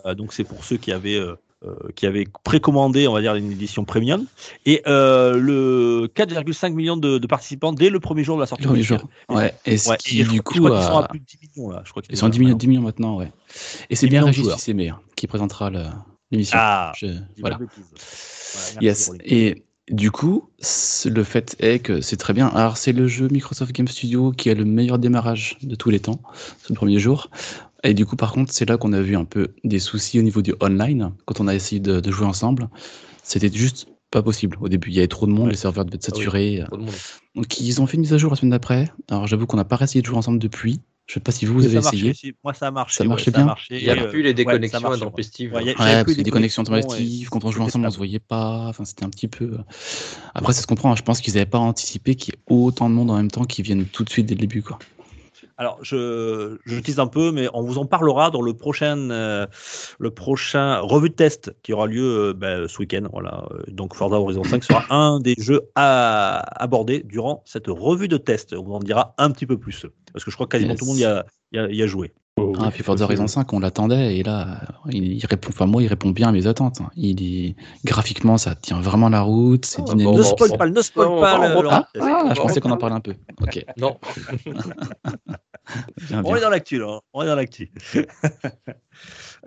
Euh, 0.05 0.13
donc 0.13 0.33
c'est 0.33 0.43
pour 0.43 0.63
ceux 0.63 0.77
qui 0.77 0.91
avaient 0.91 1.19
qui 1.93 2.05
avaient 2.05 2.25
précommandé, 2.45 3.05
on 3.09 3.13
va 3.13 3.19
dire, 3.19 3.35
une 3.35 3.51
édition 3.51 3.83
premium. 3.83 4.25
Et 4.65 4.81
le 4.85 6.07
4,5 6.15 6.71
millions 6.73 6.95
de, 6.95 7.17
de 7.17 7.27
participants 7.27 7.73
dès 7.73 7.89
le 7.89 7.99
premier 7.99 8.23
jour 8.23 8.37
de 8.37 8.41
la 8.41 8.47
sortie. 8.47 8.63
Le 8.63 8.69
premier 8.69 8.83
jour. 8.83 8.99
Ouais. 9.27 9.53
Et 9.65 9.71
Ouais, 9.89 9.97
qui, 9.97 10.21
et 10.21 10.23
je 10.23 10.29
du 10.29 10.37
je 10.37 10.41
coup, 10.41 10.57
crois 10.59 10.69
qu'ils 10.79 10.87
sont 10.87 10.97
à 10.99 11.07
plus 11.09 11.19
de 11.19 11.25
10 11.25 11.37
millions 11.57 11.69
là. 11.71 11.81
Je 11.83 11.89
crois 11.91 12.01
qu'ils 12.01 12.13
ils 12.13 12.17
sont 12.17 12.27
à 12.27 12.29
10 12.29 12.39
millions, 12.39 12.55
10 12.55 12.67
millions 12.69 12.81
maintenant, 12.81 13.17
ouais. 13.17 13.29
Et 13.89 13.95
c'est 13.97 14.05
10 14.07 14.09
bien 14.11 14.25
Régis. 14.25 14.47
Fils-Aimé 14.53 14.87
hein, 14.87 14.99
qui 15.17 15.27
présentera 15.27 15.69
l'émission. 16.31 16.57
Ah, 16.61 16.93
Je- 16.97 17.07
voilà. 17.41 17.57
Voilà, 17.57 18.81
Yes. 18.81 19.11
Et 19.25 19.63
du 19.89 20.11
coup, 20.11 20.49
le 21.05 21.23
fait 21.23 21.55
est 21.59 21.79
que 21.79 22.01
c'est 22.01 22.17
très 22.17 22.33
bien. 22.33 22.47
Alors, 22.47 22.77
c'est 22.77 22.91
le 22.91 23.07
jeu 23.07 23.27
Microsoft 23.29 23.71
Game 23.71 23.87
Studio 23.87 24.31
qui 24.31 24.49
a 24.49 24.53
le 24.53 24.65
meilleur 24.65 24.99
démarrage 24.99 25.57
de 25.61 25.75
tous 25.75 25.89
les 25.89 25.99
temps, 25.99 26.21
le 26.69 26.75
premier 26.75 26.99
jour. 26.99 27.29
Et 27.83 27.93
du 27.93 28.05
coup, 28.05 28.15
par 28.15 28.31
contre, 28.33 28.51
c'est 28.53 28.67
là 28.67 28.77
qu'on 28.77 28.93
a 28.93 29.01
vu 29.01 29.15
un 29.15 29.25
peu 29.25 29.49
des 29.63 29.79
soucis 29.79 30.19
au 30.19 30.21
niveau 30.21 30.41
du 30.41 30.53
online. 30.61 31.11
Quand 31.25 31.39
on 31.39 31.47
a 31.47 31.55
essayé 31.55 31.79
de, 31.79 31.99
de 31.99 32.11
jouer 32.11 32.25
ensemble, 32.27 32.69
c'était 33.23 33.51
juste 33.51 33.87
pas 34.11 34.21
possible. 34.21 34.57
Au 34.59 34.67
début, 34.69 34.89
il 34.89 34.95
y 34.95 34.99
avait 34.99 35.07
trop 35.07 35.27
de 35.27 35.31
monde, 35.31 35.45
Ouais. 35.45 35.51
les 35.51 35.57
serveurs 35.57 35.85
devaient 35.85 35.95
être 35.95 36.09
Ah 36.11 36.15
oui. 36.15 36.17
saturés. 36.23 36.63
Donc, 37.35 37.59
ils 37.59 37.81
ont 37.81 37.87
fait 37.87 37.95
une 37.95 38.01
mise 38.01 38.13
à 38.13 38.17
jour 38.17 38.31
la 38.31 38.35
semaine 38.35 38.49
d'après. 38.51 38.91
Alors, 39.09 39.27
j'avoue 39.27 39.45
qu'on 39.45 39.57
n'a 39.57 39.65
pas 39.65 39.75
réessayé 39.75 40.01
de 40.01 40.07
jouer 40.07 40.17
ensemble 40.17 40.39
depuis. 40.39 40.81
Je 41.09 41.15
sais 41.15 41.19
pas 41.21 41.31
si 41.31 41.47
vous, 41.47 41.65
avez 41.65 41.77
essayé. 41.77 42.11
aussi. 42.11 42.33
Moi, 42.43 42.53
ça 42.53 42.67
a 42.67 42.71
marché. 42.71 42.97
Ça 42.97 43.03
ouais, 43.03 43.09
marchait 43.09 43.35
a 43.35 43.43
bien. 43.43 43.55
Il 43.71 43.77
n'y 43.83 43.89
a 43.89 43.93
euh, 43.93 44.09
plus 44.09 44.21
les 44.21 44.29
ouais, 44.29 44.33
déconnexions 44.35 44.87
ouais. 44.87 44.95
intempestives. 44.95 45.51
Ouais, 45.55 45.63
il 45.63 45.67
y 45.67 45.71
a- 45.71 45.97
Ouais, 45.97 46.03
plus 46.03 46.15
les 46.15 46.29
connexions 46.29 46.63
connexions, 46.63 46.91
intempestives, 46.91 47.23
et 47.23 47.29
quand 47.31 47.45
on 47.45 47.49
jouait 47.51 47.63
ensemble, 47.63 47.85
on 47.85 47.89
très 47.89 47.93
se 47.93 47.97
voyait 47.97 48.19
pas. 48.19 48.67
Enfin, 48.67 48.85
c'était 48.85 49.05
un 49.05 49.09
petit 49.09 49.27
peu. 49.27 49.57
Après, 50.35 50.53
ça 50.53 50.61
se 50.61 50.67
comprend. 50.67 50.91
hein. 50.91 50.95
Je 50.95 51.01
pense 51.01 51.19
qu'ils 51.19 51.33
n'avaient 51.33 51.47
pas 51.47 51.57
anticipé 51.57 52.13
qu'il 52.13 52.35
y 52.35 52.37
ait 52.37 52.41
autant 52.55 52.91
de 52.91 52.93
monde 52.93 53.09
en 53.09 53.15
même 53.17 53.31
temps 53.31 53.43
qui 53.45 53.63
viennent 53.63 53.85
tout 53.85 54.03
de 54.03 54.09
suite 54.11 54.27
dès 54.27 54.35
le 54.35 54.41
début, 54.41 54.61
quoi. 54.61 54.77
Alors, 55.57 55.77
je, 55.81 56.57
je 56.65 56.79
tease 56.79 56.99
un 56.99 57.07
peu, 57.07 57.31
mais 57.33 57.49
on 57.53 57.61
vous 57.63 57.79
en 57.79 57.85
parlera 57.85 58.29
dans 58.31 58.41
le 58.41 58.53
prochain, 58.53 59.09
euh, 59.09 59.45
le 59.99 60.09
prochain 60.09 60.79
revue 60.79 61.09
de 61.09 61.15
test 61.15 61.53
qui 61.63 61.73
aura 61.73 61.85
lieu 61.85 62.29
euh, 62.29 62.33
ben, 62.33 62.67
ce 62.69 62.77
week-end. 62.77 63.01
Voilà. 63.11 63.45
Euh, 63.51 63.63
Donc, 63.67 63.93
Forza 63.93 64.17
Horizon 64.17 64.45
5 64.45 64.63
sera 64.63 64.85
un 64.89 65.19
des 65.19 65.35
jeux 65.37 65.63
à 65.75 66.37
aborder 66.63 67.03
durant 67.03 67.43
cette 67.45 67.67
revue 67.67 68.07
de 68.07 68.15
test. 68.15 68.53
On 68.53 68.63
vous 68.63 68.73
en 68.75 68.79
dira 68.79 69.13
un 69.17 69.31
petit 69.31 69.45
peu 69.45 69.57
plus. 69.57 69.85
Parce 70.13 70.23
que 70.25 70.31
je 70.31 70.35
crois 70.35 70.47
que 70.47 70.51
quasiment 70.51 70.71
Yes. 70.71 70.79
tout 70.79 70.85
le 70.85 70.89
monde 70.91 70.99
y 70.99 71.05
a, 71.05 71.25
y 71.51 71.57
a- 71.59 71.69
y 71.71 71.81
a 71.83 71.87
joué. 71.87 72.13
Oh, 72.37 72.53
Ah, 72.57 72.65
oui, 72.65 72.69
puis 72.71 72.83
Forza 72.83 73.03
Horizon 73.03 73.27
5, 73.27 73.51
on 73.51 73.59
l'attendait, 73.59 74.15
et 74.17 74.23
là, 74.23 74.61
il, 74.89 75.13
il 75.13 75.25
répond, 75.25 75.49
enfin, 75.49 75.65
moi, 75.65 75.83
il 75.83 75.87
répond 75.87 76.11
bien 76.11 76.29
à 76.29 76.31
mes 76.31 76.47
attentes. 76.47 76.79
hein. 76.79 76.89
Il 76.95 77.21
est, 77.21 77.55
graphiquement, 77.83 78.37
ça 78.37 78.55
tient 78.55 78.79
vraiment 78.79 79.09
la 79.09 79.21
route, 79.21 79.65
c'est 79.65 79.81
dynamique. 79.81 80.05
bon, 80.05 80.17
ne 80.17 80.23
spoil 80.23 80.57
pas, 80.57 80.69
ne 80.69 80.81
spoil 80.81 81.07
Non, 81.09 81.19
pas. 81.21 81.37
on 81.37 81.61
le- 81.61 81.67
va- 81.67 81.89
le 81.93 82.01
Ah, 82.01 82.23
ah, 82.29 82.33
je 82.33 82.39
pensais 82.39 82.61
qu'on 82.61 82.71
en 82.71 82.77
parlait 82.77 82.95
un 82.95 83.01
peu. 83.01 83.13
Ok, 83.41 83.65
Non. 83.77 83.97
bien, 86.09 86.23
On 86.23 86.35
est 86.35 86.41
dans 86.41 86.49
l'actu, 86.49 86.79
là. 86.79 86.99
On 87.13 87.23
est 87.23 87.27
dans 87.27 87.35
l'actu. 87.35 87.71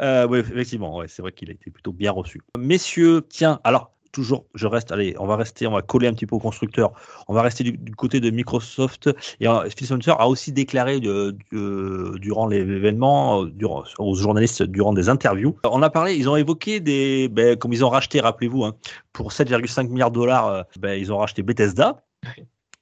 euh, 0.00 0.26
oui, 0.28 0.38
effectivement, 0.40 0.96
ouais, 0.98 1.08
c'est 1.08 1.22
vrai 1.22 1.32
qu'il 1.32 1.48
a 1.50 1.52
été 1.54 1.70
plutôt 1.70 1.92
bien 1.92 2.10
reçu. 2.12 2.40
Messieurs, 2.58 3.22
tiens, 3.28 3.58
alors, 3.64 3.92
toujours, 4.12 4.44
je 4.54 4.66
reste, 4.66 4.92
allez, 4.92 5.14
on 5.18 5.26
va 5.26 5.36
rester, 5.36 5.66
on 5.66 5.72
va 5.72 5.82
coller 5.82 6.06
un 6.06 6.12
petit 6.12 6.26
peu 6.26 6.36
au 6.36 6.38
constructeur. 6.38 6.92
On 7.28 7.34
va 7.34 7.42
rester 7.42 7.64
du, 7.64 7.72
du 7.72 7.94
côté 7.96 8.20
de 8.20 8.30
Microsoft. 8.30 9.10
Et 9.40 9.48
euh, 9.48 9.68
Phil 9.76 9.86
Spencer 9.86 10.14
a 10.20 10.28
aussi 10.28 10.52
déclaré 10.52 11.00
de- 11.00 11.34
de- 11.50 12.18
durant 12.18 12.46
l'événement, 12.46 13.42
euh, 13.44 13.50
durant, 13.50 13.84
aux 13.98 14.14
journalistes, 14.14 14.62
durant 14.62 14.92
des 14.92 15.08
interviews. 15.08 15.56
On 15.64 15.82
a 15.82 15.90
parlé, 15.90 16.14
ils 16.14 16.28
ont 16.28 16.36
évoqué 16.36 16.80
des, 16.80 17.28
ben, 17.28 17.56
comme 17.56 17.72
ils 17.72 17.84
ont 17.84 17.88
racheté, 17.88 18.20
rappelez-vous, 18.20 18.64
hein, 18.64 18.74
pour 19.12 19.32
7,5 19.32 19.88
milliards 19.88 20.10
de 20.10 20.16
dollars, 20.16 20.46
euh, 20.48 20.62
ben, 20.78 20.92
ils 21.00 21.12
ont 21.12 21.18
racheté 21.18 21.42
Bethesda. 21.42 22.04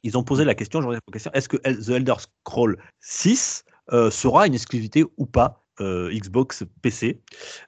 Ils 0.02 0.16
ont 0.18 0.22
posé 0.22 0.44
la 0.44 0.54
question, 0.54 0.80
j'aurais 0.82 0.96
la 0.96 1.12
question, 1.12 1.30
est-ce 1.34 1.48
que 1.48 1.56
The 1.58 1.90
Elder 1.90 2.14
Scroll 2.18 2.78
6 3.00 3.64
euh, 3.92 4.10
sera 4.10 4.46
une 4.46 4.54
exclusivité 4.54 5.04
ou 5.18 5.26
pas? 5.26 5.59
Euh, 5.80 6.10
Xbox 6.12 6.64
PC 6.82 7.20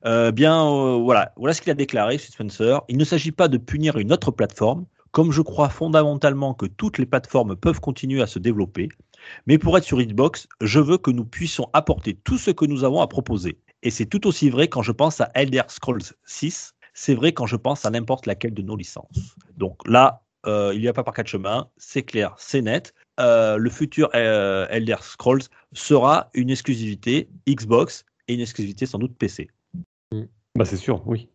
Euh, 0.04 0.32
Bien, 0.32 0.64
euh, 0.64 0.98
voilà, 0.98 1.32
voilà 1.36 1.54
ce 1.54 1.60
qu'il 1.60 1.70
a 1.70 1.74
déclaré, 1.74 2.18
Spencer. 2.18 2.82
Il 2.88 2.96
ne 2.96 3.04
s'agit 3.04 3.32
pas 3.32 3.48
de 3.48 3.58
punir 3.58 3.98
une 3.98 4.12
autre 4.12 4.30
plateforme, 4.30 4.86
comme 5.10 5.32
je 5.32 5.42
crois 5.42 5.68
fondamentalement 5.68 6.54
que 6.54 6.66
toutes 6.66 6.98
les 6.98 7.06
plateformes 7.06 7.56
peuvent 7.56 7.80
continuer 7.80 8.22
à 8.22 8.26
se 8.26 8.38
développer. 8.38 8.88
Mais 9.46 9.58
pour 9.58 9.76
être 9.78 9.84
sur 9.84 9.98
Xbox, 10.00 10.48
je 10.60 10.80
veux 10.80 10.98
que 10.98 11.10
nous 11.10 11.24
puissions 11.24 11.68
apporter 11.72 12.14
tout 12.24 12.38
ce 12.38 12.50
que 12.50 12.64
nous 12.64 12.84
avons 12.84 13.00
à 13.00 13.06
proposer. 13.06 13.58
Et 13.82 13.90
c'est 13.90 14.06
tout 14.06 14.26
aussi 14.26 14.50
vrai 14.50 14.68
quand 14.68 14.82
je 14.82 14.92
pense 14.92 15.20
à 15.20 15.30
Elder 15.34 15.62
Scrolls 15.68 16.02
6. 16.26 16.74
C'est 16.94 17.14
vrai 17.14 17.32
quand 17.32 17.46
je 17.46 17.56
pense 17.56 17.84
à 17.84 17.90
n'importe 17.90 18.26
laquelle 18.26 18.54
de 18.54 18.62
nos 18.62 18.76
licences. 18.76 19.36
Donc 19.56 19.76
là, 19.88 20.22
euh, 20.46 20.72
il 20.74 20.80
n'y 20.80 20.88
a 20.88 20.92
pas 20.92 21.04
par 21.04 21.14
quatre 21.14 21.28
chemins, 21.28 21.68
c'est 21.76 22.02
clair, 22.02 22.34
c'est 22.38 22.62
net. 22.62 22.94
Euh, 23.22 23.56
le 23.56 23.70
futur 23.70 24.10
euh, 24.14 24.66
Elder 24.68 24.96
Scrolls 25.00 25.42
sera 25.72 26.28
une 26.34 26.50
exclusivité 26.50 27.28
Xbox 27.48 28.04
et 28.28 28.34
une 28.34 28.40
exclusivité 28.40 28.84
sans 28.84 28.98
doute 28.98 29.16
PC. 29.16 29.48
Bah, 30.56 30.64
c'est 30.64 30.76
sûr, 30.76 31.02
oui. 31.06 31.28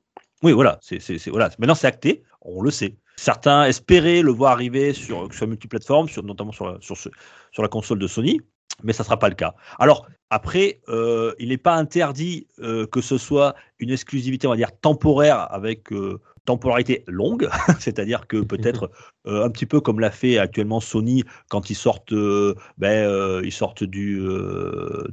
Oui, 0.43 0.51
voilà, 0.51 0.77
c'est, 0.81 0.99
voilà. 1.29 1.49
Maintenant, 1.57 1.73
c'est 1.75 1.87
acté, 1.87 2.23
on 2.41 2.61
le 2.61 2.69
sait. 2.69 2.95
Certains 3.15 3.63
espéraient 3.65 4.21
le 4.21 4.31
voir 4.31 4.51
arriver 4.51 4.93
sur, 4.93 5.33
sur 5.33 5.47
multiplateforme, 5.47 6.07
sur, 6.07 6.21
notamment 6.23 6.51
sur 6.51 6.67
la, 6.71 6.77
sur, 6.81 6.95
ce- 6.95 7.09
sur 7.51 7.63
la 7.63 7.69
console 7.69 7.97
de 7.97 8.05
Sony, 8.05 8.39
mais 8.83 8.93
ça 8.93 9.01
ne 9.01 9.05
sera 9.05 9.17
pas 9.17 9.29
le 9.29 9.35
cas. 9.35 9.55
Alors, 9.79 10.07
après, 10.29 10.81
euh, 10.89 11.33
il 11.39 11.49
n'est 11.49 11.57
pas 11.57 11.73
interdit 11.75 12.45
euh, 12.59 12.85
que 12.85 13.01
ce 13.01 13.17
soit 13.17 13.55
une 13.79 13.89
exclusivité, 13.89 14.45
on 14.45 14.51
va 14.51 14.57
dire, 14.57 14.77
temporaire 14.79 15.51
avec 15.51 15.91
euh, 15.91 16.19
temporalité 16.47 17.03
longue, 17.07 17.47
c'est-à-dire 17.79 18.25
que 18.25 18.37
peut-être 18.53 18.89
euh, 19.27 19.45
un 19.45 19.49
petit 19.49 19.65
peu 19.67 19.79
comme 19.81 19.99
l'a 19.99 20.09
fait 20.11 20.37
actuellement 20.39 20.79
Sony 20.79 21.23
quand 21.49 21.69
ils 21.69 21.75
sortent, 21.75 22.13
euh, 22.13 22.55
ben, 22.79 23.05
euh, 23.07 23.41
ils 23.43 23.51
sortent 23.51 23.83
du, 23.83 24.19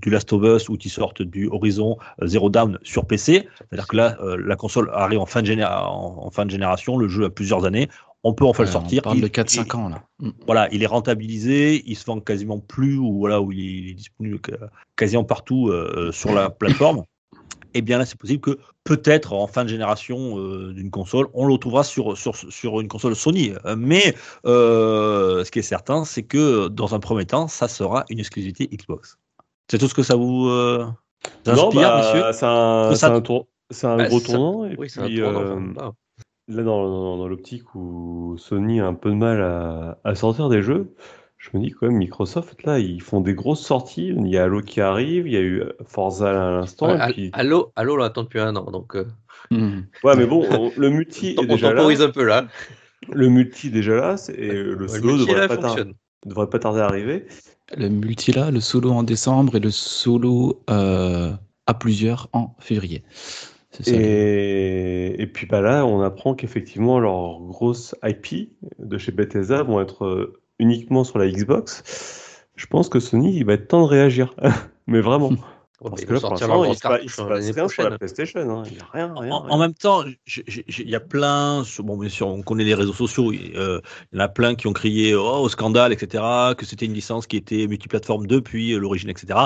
du 0.00 0.10
Last 0.10 0.32
of 0.32 0.42
Us 0.44 0.68
ou 0.70 0.76
qu'ils 0.78 0.90
sortent 0.90 1.20
du 1.22 1.48
Horizon 1.48 1.98
Zero 2.24 2.48
Dawn 2.48 2.78
sur 2.82 3.04
PC. 3.06 3.46
C'est-à-dire 3.58 3.88
que 3.88 3.96
là, 3.96 4.16
la 4.38 4.56
console 4.56 4.90
arrive 4.94 5.18
en 5.20 5.26
fin, 5.26 5.42
de 5.42 5.46
géné- 5.48 5.66
en, 5.66 6.24
en 6.26 6.30
fin 6.30 6.46
de 6.46 6.50
génération, 6.50 6.96
le 6.96 7.08
jeu 7.08 7.24
a 7.24 7.30
plusieurs 7.30 7.64
années, 7.66 7.88
on 8.22 8.32
peut 8.32 8.46
enfin 8.46 8.62
le 8.62 8.70
sortir. 8.70 9.02
On 9.04 9.10
parle 9.10 9.20
de 9.20 9.26
Il- 9.26 9.30
4-5 9.30 9.66
il- 9.66 9.76
ans, 9.76 9.88
là. 9.90 10.02
Voilà, 10.46 10.68
il 10.72 10.82
est 10.82 10.86
rentabilisé, 10.86 11.82
il 11.86 11.96
se 11.96 12.06
vend 12.06 12.20
quasiment 12.20 12.58
plus, 12.58 12.96
ou 12.96 13.18
voilà, 13.18 13.40
où 13.42 13.52
il 13.52 13.90
est 13.90 13.94
disponible 13.94 14.38
quasiment 14.96 15.24
partout 15.24 15.68
euh, 15.68 16.10
sur 16.12 16.32
la 16.32 16.48
plateforme. 16.48 17.02
Et 17.74 17.82
bien 17.82 17.98
là, 17.98 18.06
c'est 18.06 18.16
possible 18.18 18.40
que 18.40 18.58
peut-être 18.84 19.32
en 19.32 19.46
fin 19.46 19.64
de 19.64 19.68
génération 19.70 20.38
euh, 20.38 20.72
d'une 20.74 20.90
console, 20.90 21.26
on 21.34 21.46
le 21.46 21.54
retrouvera 21.54 21.84
sur, 21.84 22.16
sur, 22.18 22.36
sur 22.36 22.80
une 22.80 22.88
console 22.88 23.16
Sony. 23.16 23.52
Mais 23.76 24.14
euh, 24.46 25.42
ce 25.44 25.50
qui 25.50 25.58
est 25.58 25.62
certain, 25.62 26.04
c'est 26.04 26.22
que 26.22 26.68
dans 26.68 26.94
un 26.94 27.00
premier 27.00 27.24
temps, 27.26 27.48
ça 27.48 27.66
sera 27.68 28.04
une 28.10 28.18
exclusivité 28.18 28.66
Xbox. 28.68 29.16
C'est 29.70 29.78
tout 29.78 29.88
ce 29.88 29.94
que 29.94 30.02
ça 30.02 30.16
vous 30.16 30.48
euh, 30.48 30.86
Non, 31.46 31.52
inspire, 31.68 31.80
bah, 31.80 31.96
messieurs 31.98 32.32
c'est 32.32 32.46
un, 32.46 32.94
ça- 32.94 33.12
un 33.14 33.20
tour- 33.22 33.46
un 33.82 33.96
Bah, 33.96 34.08
gros 34.08 34.20
tournant. 34.20 34.66
Et 34.66 34.76
Oui, 34.76 34.90
c'est 34.90 35.00
un 35.00 35.06
puis, 35.06 35.20
tournant, 35.20 35.40
euh. 35.40 35.90
Là, 36.46 36.62
dans, 36.62 36.86
dans- 36.86 37.16
dans 37.16 37.26
l'optique 37.26 37.74
où 37.74 38.36
Sony 38.36 38.78
a 38.80 38.86
un 38.86 38.92
peu 38.92 39.08
de 39.08 39.14
mal 39.14 39.40
à, 39.42 39.98
à 40.04 40.14
sortir 40.14 40.50
des 40.50 40.60
jeux, 40.60 40.94
je 41.52 41.56
me 41.58 41.62
dis 41.62 41.70
quand 41.72 41.86
même, 41.86 41.96
Microsoft, 41.98 42.62
là, 42.64 42.78
ils 42.78 43.02
font 43.02 43.20
des 43.20 43.34
grosses 43.34 43.60
sorties. 43.64 44.08
Il 44.16 44.28
y 44.28 44.38
a 44.38 44.44
Halo 44.44 44.60
qui 44.62 44.80
arrive, 44.80 45.26
il 45.26 45.32
y 45.32 45.36
a 45.36 45.40
eu 45.42 45.62
Forza 45.84 46.30
à 46.30 46.50
l'instant. 46.52 46.88
Ouais, 46.96 47.12
puis... 47.12 47.30
Halo, 47.34 47.72
Halo, 47.76 47.94
on 47.94 47.96
l'attend 47.96 48.22
depuis 48.22 48.40
un 48.40 48.56
an, 48.56 48.70
donc 48.70 48.96
euh, 48.96 49.06
Mhm. 49.50 49.84
Ouais, 50.02 50.16
mais 50.16 50.26
bon, 50.26 50.46
on- 50.50 50.72
le 50.76 50.88
multi 50.88 51.34
on 51.38 51.42
est 51.42 51.46
déjà 51.46 51.68
là. 51.68 51.76
temporise 51.76 52.00
un 52.00 52.10
peu 52.10 52.24
là. 52.24 52.46
Le 53.12 53.28
multi 53.28 53.70
déjà 53.70 53.94
là, 53.94 54.16
et 54.34 54.52
le 54.52 54.88
solo 54.88 55.12
multi, 55.12 55.26
devrait, 55.26 55.40
là, 55.40 55.48
pas 55.48 55.56
tar- 55.58 55.70
fonctionne. 55.76 55.94
devrait 56.24 56.48
pas 56.48 56.58
tarder 56.58 56.80
à 56.80 56.86
arriver. 56.86 57.26
Le 57.76 57.88
multi 57.90 58.32
là, 58.32 58.50
le 58.50 58.60
solo 58.60 58.90
en 58.92 59.02
décembre 59.02 59.56
et 59.56 59.60
le 59.60 59.70
solo 59.70 60.62
euh, 60.70 61.32
à 61.66 61.74
plusieurs 61.74 62.28
en 62.32 62.54
février. 62.58 63.02
Ça. 63.70 63.90
Et, 63.92 65.20
et 65.20 65.26
puis 65.26 65.46
bah 65.46 65.60
là, 65.60 65.84
on 65.84 66.00
apprend 66.00 66.34
qu'effectivement, 66.34 67.00
leurs 67.00 67.40
grosses 67.40 67.94
IP 68.04 68.50
de 68.78 68.96
chez 68.98 69.12
Bethesda 69.12 69.62
vont 69.62 69.80
être 69.80 70.04
euh, 70.06 70.40
uniquement 70.58 71.04
sur 71.04 71.18
la 71.18 71.28
Xbox. 71.28 72.46
Je 72.56 72.66
pense 72.66 72.88
que 72.88 73.00
Sony, 73.00 73.36
il 73.36 73.44
va 73.44 73.54
être 73.54 73.68
temps 73.68 73.82
de 73.82 73.88
réagir. 73.88 74.34
Mais 74.86 75.00
vraiment. 75.00 75.32
Ouais, 75.80 75.90
Parce 75.90 76.04
que 76.04 76.14
là, 76.14 76.20
pour 76.20 76.30
l'instant, 76.30 76.64
il 76.64 77.10
se 77.10 77.16
passe, 77.20 77.20
rien 77.42 77.68
sur 77.68 77.82
la. 77.90 77.98
PlayStation. 77.98 78.40
hein. 78.40 78.62
Il 78.66 78.74
n'y 78.74 78.78
a 78.80 78.86
rien, 78.92 79.12
rien, 79.18 79.32
En, 79.32 79.40
rien. 79.42 79.50
en 79.50 79.58
même 79.58 79.74
temps, 79.74 80.04
il 80.04 80.88
y 80.88 80.94
a 80.94 81.00
plein, 81.00 81.64
bon 81.80 81.96
bien 81.98 82.08
sûr, 82.08 82.28
on 82.28 82.42
connaît 82.42 82.62
les 82.64 82.74
réseaux 82.74 82.92
sociaux, 82.92 83.32
euh, 83.32 83.80
il 84.12 84.16
y 84.18 84.22
en 84.22 84.24
a 84.24 84.28
plein 84.28 84.54
qui 84.54 84.68
ont 84.68 84.72
crié 84.72 85.14
oh, 85.16 85.40
au 85.40 85.48
scandale, 85.48 85.92
etc., 85.92 86.22
que 86.56 86.64
c'était 86.64 86.86
une 86.86 86.94
licence 86.94 87.26
qui 87.26 87.36
était 87.36 87.66
multiplateforme 87.66 88.26
depuis 88.28 88.72
euh, 88.72 88.78
l'origine, 88.78 89.10
etc. 89.10 89.38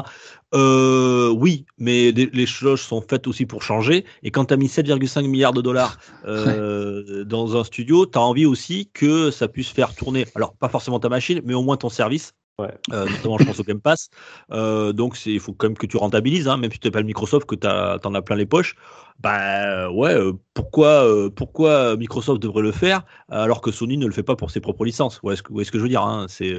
Euh, 0.55 1.31
oui, 1.31 1.65
mais 1.79 2.13
des- 2.13 2.31
les 2.33 2.47
choses 2.47 2.81
sont 2.81 3.01
faites 3.03 3.27
aussi 3.27 3.47
pour 3.47 3.63
changer, 3.63 4.05
et 4.23 4.31
quand 4.31 4.45
tu 4.47 4.55
as 4.55 4.57
mis 4.59 4.69
7,5 4.69 5.27
milliards 5.27 5.53
de 5.55 5.63
dollars 5.63 5.99
euh, 6.27 7.25
dans 7.25 7.57
un 7.57 7.65
studio, 7.65 8.07
tu 8.07 8.19
as 8.19 8.23
envie 8.23 8.47
aussi 8.47 8.91
que 8.93 9.31
ça 9.31 9.49
puisse 9.49 9.71
faire 9.71 9.95
tourner, 9.95 10.27
alors 10.35 10.55
pas 10.55 10.69
forcément 10.69 11.01
ta 11.01 11.09
machine, 11.09 11.41
mais 11.45 11.55
au 11.55 11.63
moins 11.63 11.77
ton 11.79 11.89
service. 11.89 12.33
Ouais. 12.59 12.75
Euh, 12.93 13.07
notamment, 13.07 13.39
je 13.39 13.45
pense 13.45 13.61
au 13.61 13.63
Game 13.63 13.81
Pass. 13.81 14.11
Euh, 14.51 14.93
donc, 14.93 15.25
il 15.27 15.39
faut 15.39 15.53
quand 15.53 15.69
même 15.69 15.77
que 15.79 15.87
tu 15.87 15.97
rentabilises, 15.97 16.49
hein, 16.49 16.57
même 16.57 16.73
si 16.73 16.81
tu 16.81 16.91
pas 16.91 16.99
le 16.99 17.07
Microsoft, 17.07 17.47
que 17.47 17.55
tu 17.55 17.67
en 17.69 18.15
as 18.15 18.23
plein 18.23 18.37
les 18.37 18.47
poches. 18.47 18.75
Bah 19.21 19.91
ouais, 19.91 20.15
euh, 20.15 20.33
pourquoi, 20.55 21.05
euh, 21.05 21.31
pourquoi 21.31 21.97
Microsoft 21.97 22.41
devrait 22.43 22.63
le 22.63 22.73
faire 22.73 23.05
alors 23.29 23.61
que 23.61 23.71
Sony 23.73 23.97
ne 23.97 24.07
le 24.07 24.13
fait 24.13 24.23
pas 24.23 24.37
pour 24.37 24.51
ses 24.51 24.61
propres 24.61 24.85
licences? 24.85 25.21
Que, 25.21 25.27
où 25.53 25.61
est-ce 25.61 25.71
que 25.73 25.79
je 25.79 25.83
veux 25.83 25.89
dire 25.89 26.03
hein 26.03 26.27
C'est 26.29 26.55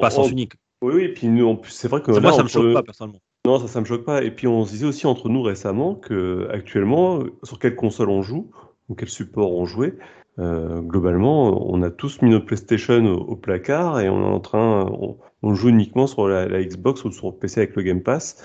pas 0.00 0.10
sens 0.10 0.28
on- 0.28 0.30
unique. 0.30 0.52
Oui, 0.82 0.92
oui, 0.96 1.02
et 1.04 1.08
puis 1.14 1.28
nous, 1.28 1.60
c'est 1.68 1.88
vrai 1.88 2.02
que 2.02 2.10
Moi, 2.10 2.20
ça 2.32 2.38
me 2.38 2.42
entre- 2.44 2.48
choque 2.50 2.72
pas 2.74 2.82
personnellement. 2.82 3.20
Non, 3.46 3.58
ça, 3.58 3.68
ça 3.68 3.80
me 3.80 3.86
choque 3.86 4.04
pas. 4.04 4.22
Et 4.22 4.30
puis, 4.30 4.46
on 4.46 4.64
se 4.66 4.70
disait 4.72 4.86
aussi 4.86 5.06
entre 5.06 5.28
nous 5.30 5.42
récemment 5.42 5.94
que 5.94 6.48
actuellement, 6.50 7.20
sur 7.42 7.58
quelle 7.58 7.76
console 7.76 8.10
on 8.10 8.22
joue, 8.22 8.50
ou 8.88 8.94
quel 8.94 9.08
support 9.08 9.52
on 9.52 9.64
jouait, 9.64 9.94
euh, 10.38 10.80
globalement, 10.80 11.70
on 11.70 11.82
a 11.82 11.90
tous 11.90 12.20
mis 12.22 12.30
notre 12.30 12.46
PlayStation 12.46 13.04
au, 13.06 13.18
au 13.20 13.36
placard 13.36 14.00
et 14.00 14.08
on 14.08 14.20
est 14.22 14.34
en 14.34 14.40
train, 14.40 14.86
on, 14.90 15.16
on 15.42 15.54
joue 15.54 15.68
uniquement 15.68 16.06
sur 16.06 16.26
la, 16.28 16.46
la 16.46 16.62
Xbox 16.62 17.04
ou 17.04 17.12
sur 17.12 17.28
le 17.28 17.34
PC 17.34 17.60
avec 17.60 17.76
le 17.76 17.82
Game 17.82 18.02
Pass, 18.02 18.42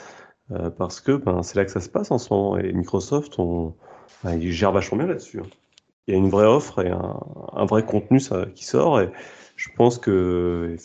euh, 0.52 0.70
parce 0.70 1.02
que 1.02 1.14
ben, 1.14 1.42
c'est 1.44 1.56
là 1.56 1.66
que 1.66 1.72
ça 1.72 1.80
se 1.82 1.90
passe 1.90 2.12
en 2.12 2.18
ce 2.18 2.34
moment. 2.34 2.58
Et 2.58 2.72
Microsoft, 2.74 3.40
on, 3.40 3.74
ben, 4.24 4.36
il 4.40 4.52
gère 4.52 4.72
vachement 4.72 4.98
bien 5.00 5.08
là-dessus. 5.08 5.40
hein. 5.40 5.48
Il 6.08 6.14
y 6.14 6.16
a 6.16 6.20
une 6.20 6.30
vraie 6.30 6.48
offre 6.48 6.84
et 6.84 6.90
un, 6.90 7.20
un 7.54 7.66
vrai 7.66 7.86
contenu 7.86 8.20
ça, 8.20 8.46
qui 8.56 8.66
sort. 8.66 9.00
Et 9.00 9.10
je 9.56 9.70
pense 9.78 9.98
que 10.00 10.76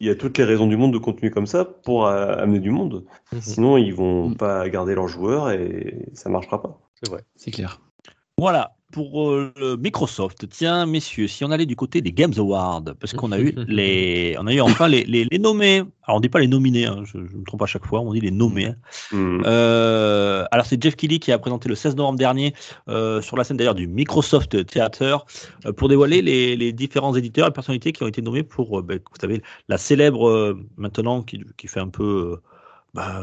il 0.00 0.08
y 0.08 0.10
a 0.10 0.16
toutes 0.16 0.36
les 0.36 0.42
raisons 0.44 0.66
du 0.66 0.76
monde 0.76 0.92
de 0.92 0.98
continuer 0.98 1.30
comme 1.30 1.46
ça 1.46 1.64
pour 1.64 2.06
euh, 2.08 2.34
amener 2.36 2.58
du 2.58 2.70
monde. 2.70 3.04
Mhm. 3.32 3.40
Sinon, 3.40 3.76
ils 3.76 3.94
vont 3.94 4.30
Mm. 4.30 4.36
pas 4.36 4.68
garder 4.68 4.96
leurs 4.96 5.06
joueurs 5.06 5.50
et 5.52 6.08
ça 6.14 6.28
marchera 6.28 6.60
pas. 6.60 6.76
C'est 7.00 7.08
vrai. 7.08 7.22
C'est 7.36 7.52
clair. 7.52 7.80
Voilà, 8.36 8.72
pour 8.92 9.30
euh, 9.30 9.52
le 9.56 9.76
Microsoft. 9.76 10.48
Tiens, 10.48 10.86
messieurs, 10.86 11.26
si 11.26 11.44
on 11.44 11.50
allait 11.50 11.66
du 11.66 11.74
côté 11.76 12.00
des 12.00 12.12
Games 12.12 12.32
Awards, 12.36 12.84
parce 13.00 13.12
qu'on 13.14 13.32
a 13.32 13.40
eu 13.40 13.52
les, 13.66 14.36
on 14.38 14.46
a 14.46 14.52
eu 14.54 14.60
enfin 14.60 14.86
les, 14.86 15.04
les, 15.04 15.24
les 15.24 15.38
nommés. 15.40 15.82
Alors 16.04 16.18
on 16.18 16.20
dit 16.20 16.28
pas 16.28 16.40
les 16.40 16.48
nominés, 16.48 16.86
hein, 16.86 17.02
je, 17.04 17.12
je 17.26 17.36
me 17.36 17.44
trompe 17.44 17.62
à 17.62 17.66
chaque 17.66 17.86
fois, 17.86 18.00
on 18.00 18.12
dit 18.12 18.20
les 18.20 18.30
nommés. 18.30 18.66
hein. 18.66 18.76
Mm. 19.12 19.42
Euh, 19.46 20.44
alors 20.50 20.66
c'est 20.66 20.80
Jeff 20.82 20.94
Keighley 20.96 21.18
qui 21.18 21.32
a 21.32 21.38
présenté 21.38 21.68
le 21.68 21.74
16 21.74 21.96
novembre 21.96 22.18
dernier 22.18 22.54
euh, 22.88 23.20
sur 23.22 23.36
la 23.36 23.44
scène 23.44 23.56
d'ailleurs 23.56 23.74
du 23.74 23.86
Microsoft 23.88 24.66
Theater 24.66 25.24
euh, 25.66 25.72
pour 25.72 25.88
dévoiler 25.88 26.22
les, 26.22 26.56
les 26.56 26.72
différents 26.72 27.14
éditeurs 27.16 27.48
et 27.48 27.52
personnalités 27.52 27.92
qui 27.92 28.02
ont 28.02 28.08
été 28.08 28.20
nommés 28.22 28.42
pour, 28.42 28.78
euh, 28.78 28.82
ben, 28.82 28.98
vous 28.98 29.20
savez, 29.20 29.42
la 29.68 29.78
célèbre 29.78 30.28
euh, 30.28 30.58
maintenant 30.76 31.22
qui, 31.22 31.40
qui 31.56 31.66
fait 31.68 31.80
un 31.80 31.88
peu, 31.88 32.32
euh, 32.34 32.36
bah, 32.94 33.22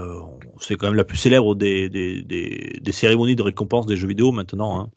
c'est 0.59 0.76
quand 0.78 0.88
même 0.88 0.95
la 0.95 1.03
plus 1.03 1.17
célèbre 1.17 1.55
des, 1.55 1.89
des, 1.89 2.22
des, 2.24 2.80
des 2.82 2.91
cérémonies 2.91 3.36
de 3.36 3.43
récompense 3.43 3.86
des 3.86 3.95
jeux 3.97 4.07
vidéo 4.07 4.32
maintenant, 4.32 4.80
hein, 4.82 4.89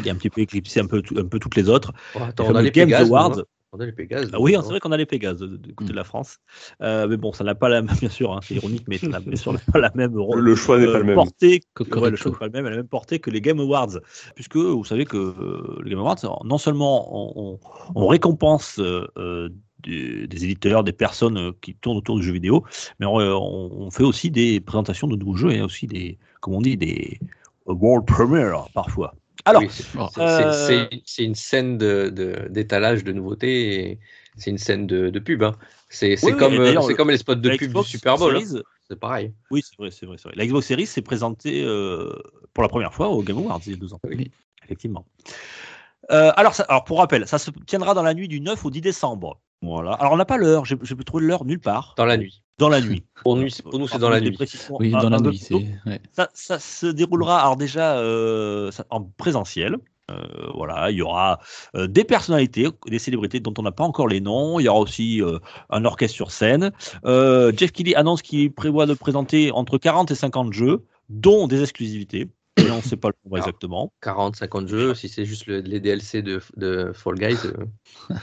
qui 0.00 0.10
a 0.10 0.12
un 0.12 0.16
petit 0.16 0.30
peu 0.30 0.40
éclipsé 0.40 0.80
un 0.80 0.86
peu, 0.86 1.02
tout- 1.02 1.18
un 1.18 1.24
peu 1.26 1.38
toutes 1.38 1.56
les 1.56 1.68
autres. 1.68 1.92
Oh, 2.14 2.18
Les 2.20 2.24
attends, 2.24 2.46
on 2.48 2.54
a 2.54 2.62
les 2.62 2.70
Games 2.70 2.86
Pégases. 2.86 3.08
Awards. 3.08 3.38
hein. 3.38 3.42
On 3.72 3.78
a 3.78 3.86
les 3.86 3.92
Pégases. 3.92 4.30
Ah 4.32 4.40
oui, 4.40 4.56
hein, 4.56 4.62
c'est 4.62 4.66
hein. 4.66 4.70
vrai 4.70 4.80
qu'on 4.80 4.90
a 4.90 4.96
les 4.96 5.06
Pégases 5.06 5.38
de- 5.38 5.46
de- 5.46 5.56
du 5.56 5.74
côté 5.76 5.90
Mm. 5.90 5.92
de 5.92 5.96
la 5.96 6.02
France, 6.02 6.38
Euh, 6.82 7.06
mais 7.06 7.16
bon, 7.16 7.32
ça 7.32 7.44
n'a 7.44 7.54
pas 7.54 7.68
la 7.68 7.82
même, 7.82 7.86
bien 8.00 8.10
sûr, 8.10 8.32
hein, 8.32 8.40
c'est 8.42 8.54
ironique, 8.56 8.82
mais 8.88 8.98
ça 8.98 9.06
n'a 9.06 9.20
bien 9.20 9.36
sûr 9.36 9.54
pas 9.72 9.78
la 9.78 9.92
même 9.94 10.12
Le 10.34 10.54
choix 10.56 10.76
n'est 10.80 10.86
pas 10.86 10.98
le 10.98 11.04
même. 11.04 11.14
portée. 11.14 11.60
Ouais, 11.78 12.10
le 12.10 12.16
choix 12.16 12.32
n'est 12.32 12.36
pas 12.38 12.46
le 12.46 12.50
même, 12.52 12.66
elle 12.66 12.72
a 12.72 12.76
la 12.76 12.82
même 12.82 12.88
portée 12.88 13.20
que 13.20 13.30
les 13.30 13.40
Game 13.40 13.60
Awards, 13.60 14.00
puisque 14.34 14.56
vous 14.56 14.84
savez 14.84 15.04
que 15.04 15.16
euh, 15.16 15.80
les 15.84 15.90
Game 15.90 16.00
Awards, 16.00 16.16
non 16.44 16.58
seulement 16.58 16.96
on, 17.36 17.52
on- 17.54 17.58
on 17.94 18.06
récompense 18.08 18.80
euh, 18.80 19.06
euh, 19.18 19.48
des, 19.84 20.26
des 20.26 20.44
éditeurs, 20.44 20.82
des 20.82 20.92
personnes 20.92 21.38
euh, 21.38 21.52
qui 21.62 21.74
tournent 21.76 21.96
autour 21.98 22.16
du 22.16 22.24
jeu 22.24 22.32
vidéo, 22.32 22.64
mais 22.98 23.06
on, 23.06 23.20
euh, 23.20 23.90
fait 23.90 24.02
aussi 24.02 24.32
des 24.32 24.58
présentations 24.60 25.06
de 25.06 25.14
nouveaux 25.16 25.36
jeux 25.36 25.52
et 25.52 25.62
aussi 25.62 25.86
des, 25.86 26.18
comme 26.40 26.54
on 26.54 26.60
dit, 26.60 26.76
des 26.76 27.20
world 27.66 28.04
premiere 28.04 28.66
parfois. 28.74 29.14
Alors, 29.44 29.62
Oui, 29.62 29.68
c'est- 29.70 30.20
euh, 30.20 30.86
c'est- 31.04 31.24
une 31.24 31.34
scène 31.34 31.78
de- 31.78 32.08
de- 32.10 32.48
d'étalage 32.50 33.04
de, 33.04 33.12
nouveautés. 33.12 33.90
et 33.90 33.98
C'est 34.36 34.50
une 34.50 34.58
scène 34.58 34.86
de, 34.86 35.10
de 35.10 35.18
pub. 35.18 35.42
hein. 35.42 35.56
C'est 35.88 36.16
Oui, 36.24 36.36
comme, 36.36 36.54
les 36.54 37.16
spots 37.18 37.34
de 37.34 37.48
pub 37.50 37.58
du 37.58 37.66
Xbox 37.68 37.88
Super 37.88 38.16
Bowl. 38.16 38.36
hein. 38.36 38.62
C'est 38.88 38.98
pareil. 38.98 39.32
Oui, 39.50 39.62
c'est 39.62 39.76
vrai, 39.76 39.90
c'est 39.90 40.06
vrai, 40.06 40.16
c'est 40.18 40.28
vrai. 40.28 40.34
La 40.36 40.46
Xbox 40.46 40.66
Series 40.66 40.86
s'est 40.86 41.02
présentée 41.02 41.62
euh, 41.64 42.12
pour 42.54 42.62
la 42.62 42.68
première 42.68 42.94
fois 42.94 43.08
au 43.08 43.22
Game 43.22 43.38
Awards 43.38 43.60
il 43.66 43.72
y 43.72 43.74
a 43.74 43.78
deux 43.78 43.92
ans. 43.92 44.00
Oui. 44.04 44.30
Effectivement. 44.64 45.04
Euh, 46.10 46.32
alors, 46.36 46.54
ça- 46.54 46.64
alors, 46.68 46.84
pour 46.84 46.98
rappel, 46.98 47.26
ça 47.26 47.38
se 47.38 47.50
tiendra 47.66 47.94
dans 47.94 48.02
la 48.02 48.14
nuit 48.14 48.28
du 48.28 48.40
9 48.40 48.64
au 48.64 48.70
10 48.70 48.80
décembre. 48.80 49.40
Voilà. 49.62 49.92
Alors, 49.92 50.12
on 50.12 50.16
n'a 50.16 50.24
pas 50.24 50.38
l'heure, 50.38 50.64
j'ai 50.64 50.76
j'ai 50.82 50.96
trouvé 50.96 51.24
l'heure 51.26 51.44
nulle 51.44 51.60
part. 51.60 51.94
Dans 51.96 52.06
la 52.06 52.16
nuit. 52.16 52.42
Dans 52.58 52.68
la 52.68 52.80
nuit. 52.80 53.04
Pour 53.22 53.36
nous, 53.36 53.48
c'est- 53.48 53.62
pour 53.62 53.78
nous, 53.78 53.86
c'est 53.88 53.98
dans 53.98 54.08
la 54.08 54.20
nuit. 54.20 54.36
Oui, 54.70 54.90
dans 54.90 55.08
la 55.10 55.16
un 55.16 55.20
peu 55.22 55.30
nuit. 55.30 55.38
c'est 55.38 55.54
ouais. 55.54 56.00
Ça, 56.12 56.28
ça 56.34 56.58
se 56.58 56.86
déroulera 56.86 57.40
alors 57.40 57.56
déjà 57.56 57.96
euh, 57.98 58.70
ça- 58.70 58.86
en 58.90 59.02
présentiel. 59.02 59.76
Euh, 60.10 60.16
voilà, 60.54 60.90
il 60.90 60.96
y 60.96 61.02
aura 61.02 61.38
euh, 61.76 61.86
des 61.86 62.02
personnalités, 62.02 62.66
des 62.88 62.98
célébrités 62.98 63.38
dont 63.38 63.54
on 63.58 63.62
n'a 63.62 63.70
pas 63.70 63.84
encore 63.84 64.08
les 64.08 64.20
noms. 64.20 64.58
Il 64.58 64.64
y 64.64 64.68
aura 64.68 64.80
aussi 64.80 65.22
euh, 65.22 65.38
un 65.68 65.84
orchestre 65.84 66.16
sur 66.16 66.32
scène. 66.32 66.72
Euh, 67.04 67.52
Jeff 67.56 67.70
Keighley 67.70 67.94
annonce 67.94 68.20
qu'il 68.22 68.52
prévoit 68.52 68.86
de 68.86 68.94
présenter 68.94 69.52
entre 69.52 69.78
40 69.78 70.10
et 70.10 70.14
50 70.16 70.52
jeux, 70.52 70.84
dont 71.10 71.46
des 71.46 71.62
exclusivités. 71.62 72.28
On 72.68 72.76
ne 72.76 72.82
sait 72.82 72.96
pas 72.96 73.08
le 73.08 73.14
nombre 73.24 73.38
exactement. 73.38 73.92
40, 74.02 74.36
50 74.36 74.68
jeux. 74.68 74.94
Si 74.94 75.08
c'est 75.08 75.24
juste 75.24 75.46
le- 75.46 75.60
les 75.60 75.80
DLC 75.80 76.22
de, 76.22 76.40
de 76.56 76.92
Fall 76.94 77.14
Guys. 77.14 77.38
euh, 77.46 78.14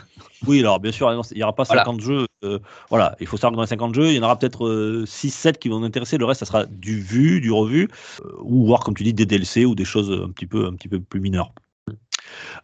Oui, 0.46 0.60
alors 0.60 0.80
bien 0.80 0.92
sûr, 0.92 1.12
il 1.32 1.38
n'y 1.38 1.44
aura 1.44 1.56
pas 1.56 1.64
Voilà. 1.64 1.84
50 1.84 2.02
jeux. 2.02 2.26
euh, 2.44 2.60
voilà, 2.90 3.16
il 3.20 3.28
faut 3.28 3.38
savoir 3.38 3.52
que 3.54 3.56
dans 3.56 3.62
les 3.64 3.68
50 3.68 3.96
jeux, 3.96 4.08
il 4.10 4.16
y 4.16 4.20
en 4.20 4.24
aura 4.24 4.38
peut-être 4.38 5.06
6-7 5.06 5.58
qui 5.58 5.70
vont 5.70 5.80
nous 5.80 5.86
intéresser. 5.86 6.18
Le 6.18 6.26
reste, 6.26 6.40
ça 6.40 6.46
sera 6.46 6.66
du 6.66 7.00
vu, 7.02 7.42
du 7.42 7.52
revu, 7.52 7.88
euh, 8.24 8.30
ou 8.42 8.66
voir, 8.68 8.82
comme 8.82 8.94
tu 8.94 9.04
dis, 9.04 9.14
des 9.14 9.26
DLC 9.26 9.66
ou 9.66 9.74
des 9.76 9.86
choses 9.86 10.12
un 10.12 10.30
petit 10.32 10.46
peu, 10.48 10.66
un 10.68 10.74
petit 10.76 10.88
peu 10.90 11.00
plus 11.00 11.20
mineures. 11.20 11.52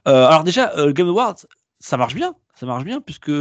Euh, 0.07 0.27
alors 0.27 0.43
déjà, 0.43 0.73
euh, 0.77 0.91
Game 0.91 1.07
Awards, 1.07 1.37
ça 1.79 1.97
marche 1.97 2.15
bien. 2.15 2.35
Ça 2.55 2.67
marche 2.67 2.83
bien 2.83 3.01
puisque 3.01 3.31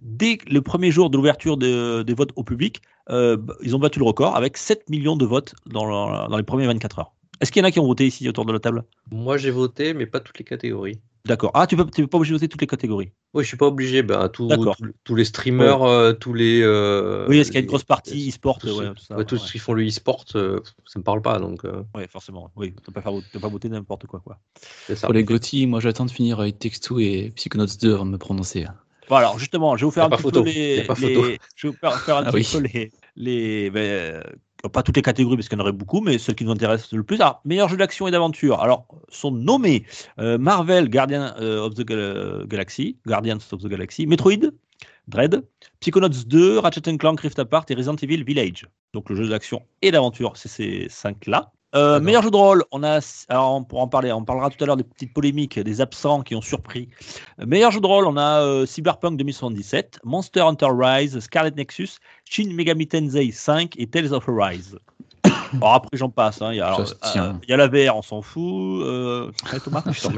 dès 0.00 0.38
le 0.48 0.60
premier 0.60 0.90
jour 0.92 1.10
de 1.10 1.16
l'ouverture 1.16 1.56
de- 1.56 2.02
des 2.02 2.14
votes 2.14 2.30
au 2.36 2.44
public, 2.44 2.80
euh, 3.10 3.36
ils 3.62 3.74
ont 3.74 3.78
battu 3.80 3.98
le 3.98 4.04
record 4.04 4.36
avec 4.36 4.56
7 4.56 4.88
millions 4.88 5.16
de 5.16 5.26
votes 5.26 5.54
dans, 5.66 5.84
le- 5.84 6.28
dans 6.30 6.36
les 6.36 6.44
premiers 6.44 6.66
24 6.66 7.00
heures. 7.00 7.12
Est-ce 7.40 7.50
qu'il 7.52 7.60
y 7.60 7.64
en 7.64 7.68
a 7.68 7.70
qui 7.70 7.80
ont 7.80 7.86
voté 7.86 8.06
ici 8.06 8.28
autour 8.28 8.44
de 8.44 8.52
la 8.52 8.60
table? 8.60 8.84
Moi, 9.10 9.36
j'ai 9.36 9.50
voté, 9.50 9.94
mais 9.94 10.06
pas 10.06 10.20
toutes 10.20 10.38
les 10.38 10.44
catégories. 10.44 11.00
D'accord. 11.26 11.52
Ah, 11.54 11.66
tu 11.66 11.74
n'es 11.74 11.84
tu 11.86 12.02
es 12.02 12.06
pas 12.06 12.18
obligé 12.18 12.32
de 12.32 12.36
voter 12.36 12.48
toutes 12.48 12.60
les 12.60 12.66
catégories? 12.66 13.10
Oui, 13.32 13.44
je 13.44 13.48
suis 13.48 13.56
pas 13.56 13.66
obligé. 13.66 14.02
Ben, 14.02 14.28
tout- 14.28 14.48
tous 15.04 15.14
les 15.14 15.24
streamers, 15.24 15.82
euh, 15.82 16.12
tous 16.12 16.34
les. 16.34 16.60
euh, 16.62 17.26
oui, 17.28 17.38
est-ce 17.38 17.48
qu'il 17.50 17.54
y 17.54 17.58
a 17.58 17.60
une 17.62 17.66
grosse 17.66 17.82
partie 17.84 18.28
e-sport 18.28 18.58
tous, 18.58 18.78
ouais, 18.78 18.84
ceux- 18.86 18.94
tout 18.94 19.02
ça, 19.02 19.16
ouais, 19.16 19.24
tous 19.24 19.36
ouais. 19.36 19.40
ceux 19.46 19.52
qui 19.52 19.58
font 19.58 19.72
le 19.72 19.86
e-sport, 19.86 20.26
euh, 20.34 20.60
ça 20.84 20.98
me 20.98 21.04
parle 21.04 21.22
pas. 21.22 21.38
Donc, 21.38 21.64
euh, 21.64 21.82
Oui, 21.94 22.02
forcément. 22.10 22.50
Oui, 22.56 22.72
tu 22.72 22.74
ne 22.76 22.80
peux 22.82 22.92
pas, 22.92 23.00
faire- 23.00 23.14
tu 23.22 23.30
peux 23.32 23.40
pas 23.40 23.48
voter 23.48 23.70
n'importe 23.70 24.06
quoi, 24.06 24.20
quoi. 24.20 24.38
ça. 24.94 25.06
Pour 25.06 25.14
les 25.14 25.24
GOTY, 25.24 25.66
moi 25.66 25.80
j'attends 25.80 26.04
de 26.04 26.10
finir 26.10 26.44
It 26.44 26.58
Takes 26.58 26.80
Two 26.80 27.00
et 27.00 27.32
Psychonauts 27.34 27.78
2 27.80 27.94
avant 27.94 28.04
de 28.04 28.10
me 28.10 28.18
prononcer. 28.18 28.66
Bon, 29.08 29.16
alors 29.16 29.38
justement, 29.38 29.76
je 29.78 29.82
vais 29.82 29.86
vous 29.86 29.92
faire 29.92 30.04
un 30.04 30.10
petit 30.10 30.22
photo. 30.22 30.42
peu 30.42 30.50
les. 30.50 30.84
Je 31.56 31.66
vais 31.66 31.72
vous 31.72 31.78
faire, 31.80 31.98
faire 32.02 32.16
un 32.18 32.24
Ah 32.26 32.32
petit 32.32 32.54
oui. 32.54 32.68
peu 32.70 32.78
les. 32.78 32.90
les 33.16 33.70
ben, 33.70 34.22
pas 34.68 34.82
toutes 34.82 34.96
les 34.96 35.02
catégories 35.02 35.36
parce 35.36 35.48
qu'il 35.48 35.58
y 35.58 35.60
en 35.60 35.64
aurait 35.64 35.72
beaucoup, 35.72 36.00
mais 36.00 36.18
celles 36.18 36.34
qui 36.34 36.44
nous 36.44 36.52
intéressent 36.52 36.92
le 36.92 37.02
plus. 37.02 37.20
Alors, 37.20 37.40
meilleur 37.44 37.68
jeu 37.68 37.76
d'action 37.76 38.06
et 38.08 38.10
d'aventure. 38.10 38.60
Alors, 38.60 38.86
sont 39.08 39.30
nommés 39.30 39.84
euh, 40.18 40.38
Marvel 40.38 40.88
Guardian 40.88 41.34
euh, 41.40 41.60
of 41.64 41.74
the 41.74 41.84
Gal- 41.84 42.44
Galaxy, 42.46 42.98
Guardians 43.06 43.38
of 43.52 43.62
the 43.62 43.68
Galaxy, 43.68 44.06
Metroid, 44.06 44.50
Dread, 45.08 45.44
Psychonauts 45.80 46.24
2, 46.26 46.58
Ratchet 46.58 46.96
Clank 46.98 47.20
Rift 47.20 47.38
Apart 47.38 47.66
et 47.68 47.74
Resident 47.74 47.96
Evil 47.96 48.24
Village. 48.24 48.66
Donc, 48.92 49.10
le 49.10 49.16
jeu 49.16 49.28
d'action 49.28 49.62
et 49.82 49.90
d'aventure, 49.90 50.36
c'est 50.36 50.48
ces 50.48 50.86
cinq-là. 50.88 51.52
Euh, 51.74 51.98
meilleur 51.98 52.22
jeu 52.22 52.30
de 52.30 52.36
rôle, 52.36 52.64
on 52.70 52.84
a, 52.84 53.00
alors 53.28 53.54
on 53.54 53.64
pourra 53.64 53.82
en 53.82 53.88
parler, 53.88 54.12
on 54.12 54.24
parlera 54.24 54.48
tout 54.48 54.62
à 54.62 54.66
l'heure 54.66 54.76
des 54.76 54.84
petites 54.84 55.12
polémiques, 55.12 55.58
des 55.58 55.80
absents 55.80 56.22
qui 56.22 56.36
ont 56.36 56.40
surpris. 56.40 56.88
Euh, 57.40 57.46
Meilleur 57.46 57.72
jeu 57.72 57.80
de 57.80 57.86
rôle, 57.86 58.06
on 58.06 58.16
a 58.16 58.42
euh, 58.42 58.64
Cyberpunk 58.64 59.16
2077, 59.18 59.98
Monster 60.04 60.40
Hunter 60.40 60.68
Rise, 60.70 61.18
Scarlet 61.18 61.50
Nexus, 61.56 61.98
Shin 62.24 62.52
Megami 62.54 62.86
Tensei 62.86 63.32
5 63.32 63.74
et 63.76 63.88
Tales 63.88 64.12
of 64.12 64.28
Arise. 64.28 64.78
Alors 65.54 65.74
après 65.74 65.96
j'en 65.96 66.10
passe, 66.10 66.40
hein. 66.42 66.52
y 66.52 66.60
euh, 66.60 67.32
il 67.42 67.50
y 67.50 67.52
a 67.52 67.56
la 67.56 67.66
VR, 67.66 67.96
on 67.96 68.02
s'en 68.02 68.22
fout. 68.22 68.82
Euh... 68.84 69.32
ouais, 69.52 69.58
Thomas 69.58 69.82
Je 69.90 70.08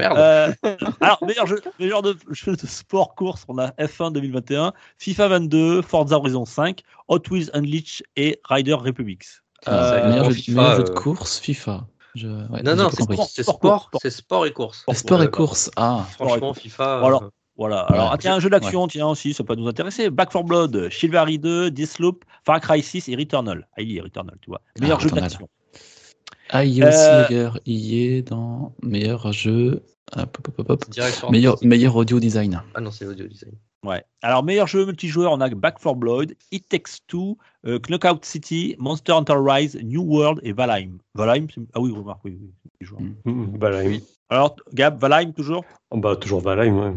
alors, 1.01 1.23
meilleur 1.25 1.47
jeu, 1.47 1.59
meilleur 1.79 2.03
de, 2.03 2.15
jeu 2.29 2.55
de 2.55 2.67
sport 2.67 3.15
course, 3.15 3.45
on 3.47 3.57
a 3.57 3.69
F1 3.79 4.11
2021, 4.13 4.73
FIFA 4.99 5.27
22, 5.29 5.81
Forza 5.81 6.17
Horizon 6.17 6.45
5, 6.45 6.83
Hot 7.07 7.21
Wheels 7.31 7.49
Unleashed 7.53 8.05
et 8.15 8.39
Rider 8.47 8.75
Republics. 8.75 9.41
Ah, 9.65 9.93
Euh, 9.93 10.09
meilleur 10.09 10.25
jeu, 10.29 10.35
FIFA, 10.35 10.51
meilleur 10.61 10.75
jeu 10.77 10.83
de 10.83 10.89
euh, 10.89 10.93
course, 10.93 11.39
FIFA. 11.39 11.87
Je... 12.15 12.27
ouais, 12.27 12.63
non, 12.63 12.75
non, 12.75 12.89
c'est 12.89 13.03
sport, 13.03 13.27
c'est 13.29 13.43
Sport, 13.43 14.45
et 14.45 14.53
course. 14.53 14.85
Sport 14.93 15.23
et 15.23 15.29
course. 15.29 15.71
Ah, 15.75 16.05
Franchement, 16.11 16.53
FIFA. 16.53 16.99
Voilà. 16.99 17.17
euh, 17.17 17.29
Voilà. 17.57 17.85
Ouais. 17.89 17.93
Alors, 17.97 18.11
ah, 18.11 18.17
tiens, 18.17 18.35
un 18.35 18.39
jeu 18.39 18.49
d'action, 18.49 18.87
tiens 18.87 19.07
aussi, 19.07 19.33
ça 19.33 19.43
peut 19.43 19.55
nous 19.55 19.67
intéresser. 19.67 20.09
Back 20.09 20.31
4 20.31 20.43
Blood, 20.43 20.89
Chivalry 20.89 21.37
2, 21.39 21.69
Deathloop, 21.71 22.23
Far 22.45 22.59
Cry 22.61 22.81
6 22.81 23.09
et 23.09 23.15
Returnal. 23.15 23.67
Ah, 23.77 23.81
il 23.81 23.91
y 23.91 23.97
est 23.97 24.01
Returnal, 24.01 24.35
tu 24.41 24.49
vois. 24.49 24.61
Meilleur 24.79 24.99
Ah, 24.99 25.03
jeu 25.03 25.09
d'action. 25.11 25.49
Ah, 26.49 26.63
il 26.65 26.73
y 26.73 26.83
a 26.83 26.87
aussi 26.87 26.97
Euh, 26.97 27.27
meilleur, 27.29 27.59
il 27.65 27.93
est 27.95 28.21
dans 28.23 28.73
meilleur 28.83 29.31
jeu. 29.31 29.83
Hop, 30.15 30.37
hop, 30.57 30.69
hop, 30.69 30.85
Meilleur, 31.31 31.57
meilleur 31.63 31.95
audio 31.95 32.19
design. 32.19 32.61
Ah 32.73 32.79
non, 32.81 32.91
c'est 32.91 33.05
audio 33.05 33.27
design. 33.27 33.51
Ouais. 33.85 34.03
Alors, 34.21 34.43
meilleur 34.43 34.65
jeu 34.65 34.85
multijoueur, 34.85 35.31
on 35.31 35.41
a 35.41 35.49
Back 35.49 35.79
4 35.81 35.95
Blood, 35.95 36.33
It 36.51 36.67
Takes 36.69 36.99
Two, 37.07 37.37
euh, 37.65 37.77
Knockout 37.79 38.23
City, 38.23 38.75
Monster 38.79 39.13
Hunter 39.13 39.35
Rise, 39.37 39.77
New 39.83 40.01
World 40.03 40.39
et 40.43 40.53
Valheim. 40.53 40.97
Valheim, 41.13 41.47
c'est- 41.53 41.61
ah 41.73 41.81
oui, 41.81 41.91
remarque, 41.91 42.21
oui, 42.23 42.37
oui. 42.41 42.49
multijoueur. 42.79 43.01
Mm. 43.01 43.31
Mmh, 43.31 43.57
Valheim. 43.59 43.99
Alors, 44.29 44.55
Gab, 44.73 44.99
Valheim 44.99 45.33
toujours? 45.33 45.63
Oh, 45.91 45.97
bah, 45.97 46.15
toujours 46.15 46.41
Valheim, 46.41 46.77
ouais. 46.79 46.93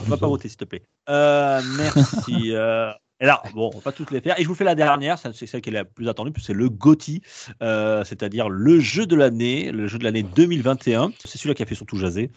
On 0.00 0.10
va 0.10 0.16
pas 0.16 0.28
voter, 0.28 0.48
s'il 0.48 0.56
te 0.56 0.64
plaît. 0.64 0.82
Euh, 1.10 1.60
merci. 1.76 2.50
euh, 2.54 2.90
et 3.24 3.26
là, 3.26 3.42
bon, 3.54 3.70
on 3.72 3.78
va 3.78 3.80
pas 3.84 3.92
toutes 3.92 4.10
les 4.10 4.20
faire. 4.20 4.38
Et 4.38 4.42
je 4.42 4.48
vous 4.48 4.54
fais 4.54 4.64
la 4.64 4.74
dernière, 4.74 5.18
c'est 5.18 5.46
celle 5.46 5.62
qui 5.62 5.70
est 5.70 5.72
la 5.72 5.86
plus 5.86 6.10
attendue, 6.10 6.30
puisque 6.30 6.48
c'est 6.48 6.52
le 6.52 6.68
GOTY, 6.68 7.22
euh, 7.62 8.04
c'est-à-dire 8.04 8.50
le 8.50 8.78
jeu 8.80 9.06
de 9.06 9.16
l'année, 9.16 9.72
le 9.72 9.86
jeu 9.86 9.96
de 9.98 10.04
l'année 10.04 10.22
2021. 10.22 11.10
C'est 11.24 11.38
celui-là 11.38 11.54
qui 11.54 11.62
a 11.62 11.66
fait 11.66 11.74
surtout 11.74 11.96
jaser. 11.96 12.30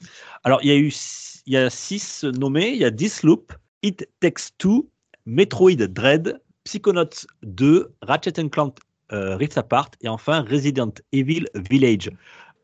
Alors, 0.46 0.62
il 0.64 0.70
y 0.70 0.72
a 0.72 0.78
eu 0.78 0.90
six- 0.90 1.44
il 1.46 1.52
y 1.52 1.58
a 1.58 1.70
six 1.70 2.24
nommés. 2.24 2.70
Il 2.70 2.78
y 2.78 2.86
a 2.86 2.90
Disloop, 2.90 3.52
It 3.84 4.08
Takes 4.22 4.52
Two, 4.58 4.88
Metroid 5.26 5.76
Dread, 5.76 6.40
Psychonauts 6.64 7.28
2, 7.44 7.92
Ratchet 8.02 8.48
Clank 8.50 8.78
euh, 9.12 9.36
Rift 9.36 9.58
Apart, 9.58 9.92
et 10.02 10.08
enfin 10.08 10.46
Resident 10.50 10.94
Evil 11.12 11.48
Village. 11.70 12.12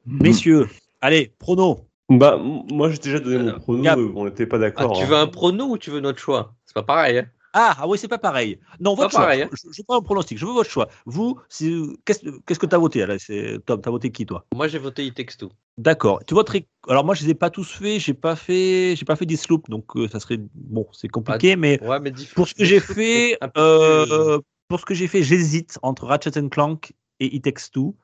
Messieurs, 0.06 0.70
allez, 1.02 1.34
prono. 1.40 1.90
Bah, 2.08 2.38
moi, 2.38 2.90
j'ai 2.90 3.00
déjà 3.00 3.20
donné 3.20 3.52
mon 3.52 3.60
prono, 3.60 4.14
on 4.16 4.24
n'était 4.24 4.46
pas 4.46 4.56
Ah, 4.56 4.60
d'accord. 4.60 4.98
tu 4.98 5.04
hein. 5.04 5.08
veux 5.08 5.16
un 5.18 5.28
prono 5.28 5.66
ou 5.66 5.78
tu 5.78 5.90
veux 5.90 6.00
notre 6.00 6.20
choix? 6.20 6.54
C'est 6.66 6.74
pas 6.74 6.84
pareil. 6.84 7.18
Hein 7.18 7.26
Ah, 7.54 7.76
ah 7.80 7.88
oui, 7.88 7.98
c'est 8.00 8.08
pas 8.08 8.18
pareil. 8.18 8.60
Non, 8.80 8.96
Pas 8.96 9.04
votre 9.04 9.12
choix. 9.12 9.22
pareil, 9.22 9.44
hein. 9.44 9.50
Je, 9.52 9.70
je 9.72 9.78
veux 9.82 9.84
pas 9.86 9.96
un 9.96 10.02
pronostic, 10.02 10.38
je 10.40 10.46
veux 10.46 10.54
votre 10.54 10.70
choix. 10.70 10.88
Vous, 11.06 11.40
si- 11.50 11.96
qu'est-ce 12.04 12.22
qu'est-ce 12.46 12.60
que 12.60 12.66
tu 12.66 12.74
as 12.76 12.80
voté 12.80 13.06
là 13.06 13.20
C'est 13.20 13.60
Tom, 13.66 13.80
tu 13.82 13.88
as 13.88 13.92
voté 13.92 14.12
qui 14.12 14.26
toi? 14.26 14.46
Moi, 14.56 14.68
j'ai 14.68 14.80
voté 14.80 15.06
It 15.06 15.16
Takes 15.16 15.38
Two. 15.38 15.50
D'accord. 15.78 16.24
Tu 16.26 16.34
voterais 16.34 16.68
Alors 16.88 17.06
moi, 17.06 17.14
je 17.16 17.24
les 17.24 17.30
ai 17.32 17.36
pas 17.36 17.50
tous 17.52 17.70
faits, 17.72 18.00
j'ai 18.00 18.14
pas 18.16 18.36
fait 18.36 18.96
j'ai 18.96 19.06
pas 19.06 19.16
fait 19.16 19.26
Disloop, 19.28 19.70
donc 19.70 19.96
euh, 19.96 20.08
ça 20.08 20.20
serait 20.20 20.38
bon, 20.54 20.88
c'est 20.94 21.08
compliqué 21.08 21.56
mais 21.56 21.80
Ouais, 21.84 22.00
mais 22.00 22.12
dis- 22.12 22.28
pour 22.36 22.48
ce 22.48 22.54
que 22.56 22.64
j'ai 22.66 22.80
fait 22.80 23.38
euh, 23.58 24.40
pour 24.68 24.80
ce 24.80 24.86
que 24.86 24.94
j'ai 24.96 25.08
fait, 25.08 25.22
j'hésite 25.24 25.78
entre 25.84 26.06
Ratchet 26.08 26.32
Clank 26.50 26.92
et 27.20 27.36
It 27.36 27.44
Takes 27.44 27.70
Two. 27.72 27.96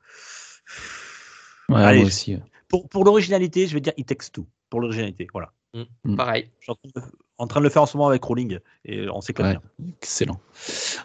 Ouais, 1.68 1.76
Allez, 1.82 1.98
moi 1.98 2.06
aussi. 2.06 2.36
Pour, 2.68 2.88
pour 2.88 3.04
l'originalité, 3.04 3.66
je 3.66 3.74
vais 3.74 3.80
dire 3.80 3.92
It 3.96 4.06
Takes 4.06 4.30
Two. 4.32 4.46
Pour 4.68 4.80
l'originalité, 4.80 5.26
voilà. 5.32 5.52
Pareil. 6.16 6.50
En 7.40 7.46
train, 7.46 7.60
de, 7.60 7.64
le 7.64 7.70
faire 7.70 7.82
en 7.82 7.86
ce 7.86 7.96
moment 7.96 8.08
avec 8.08 8.22
Rolling 8.22 8.58
et 8.84 9.08
on 9.08 9.20
s'éclate 9.22 9.54
Ouais. 9.54 9.58
bien. 9.78 9.94
Excellent. 10.02 10.40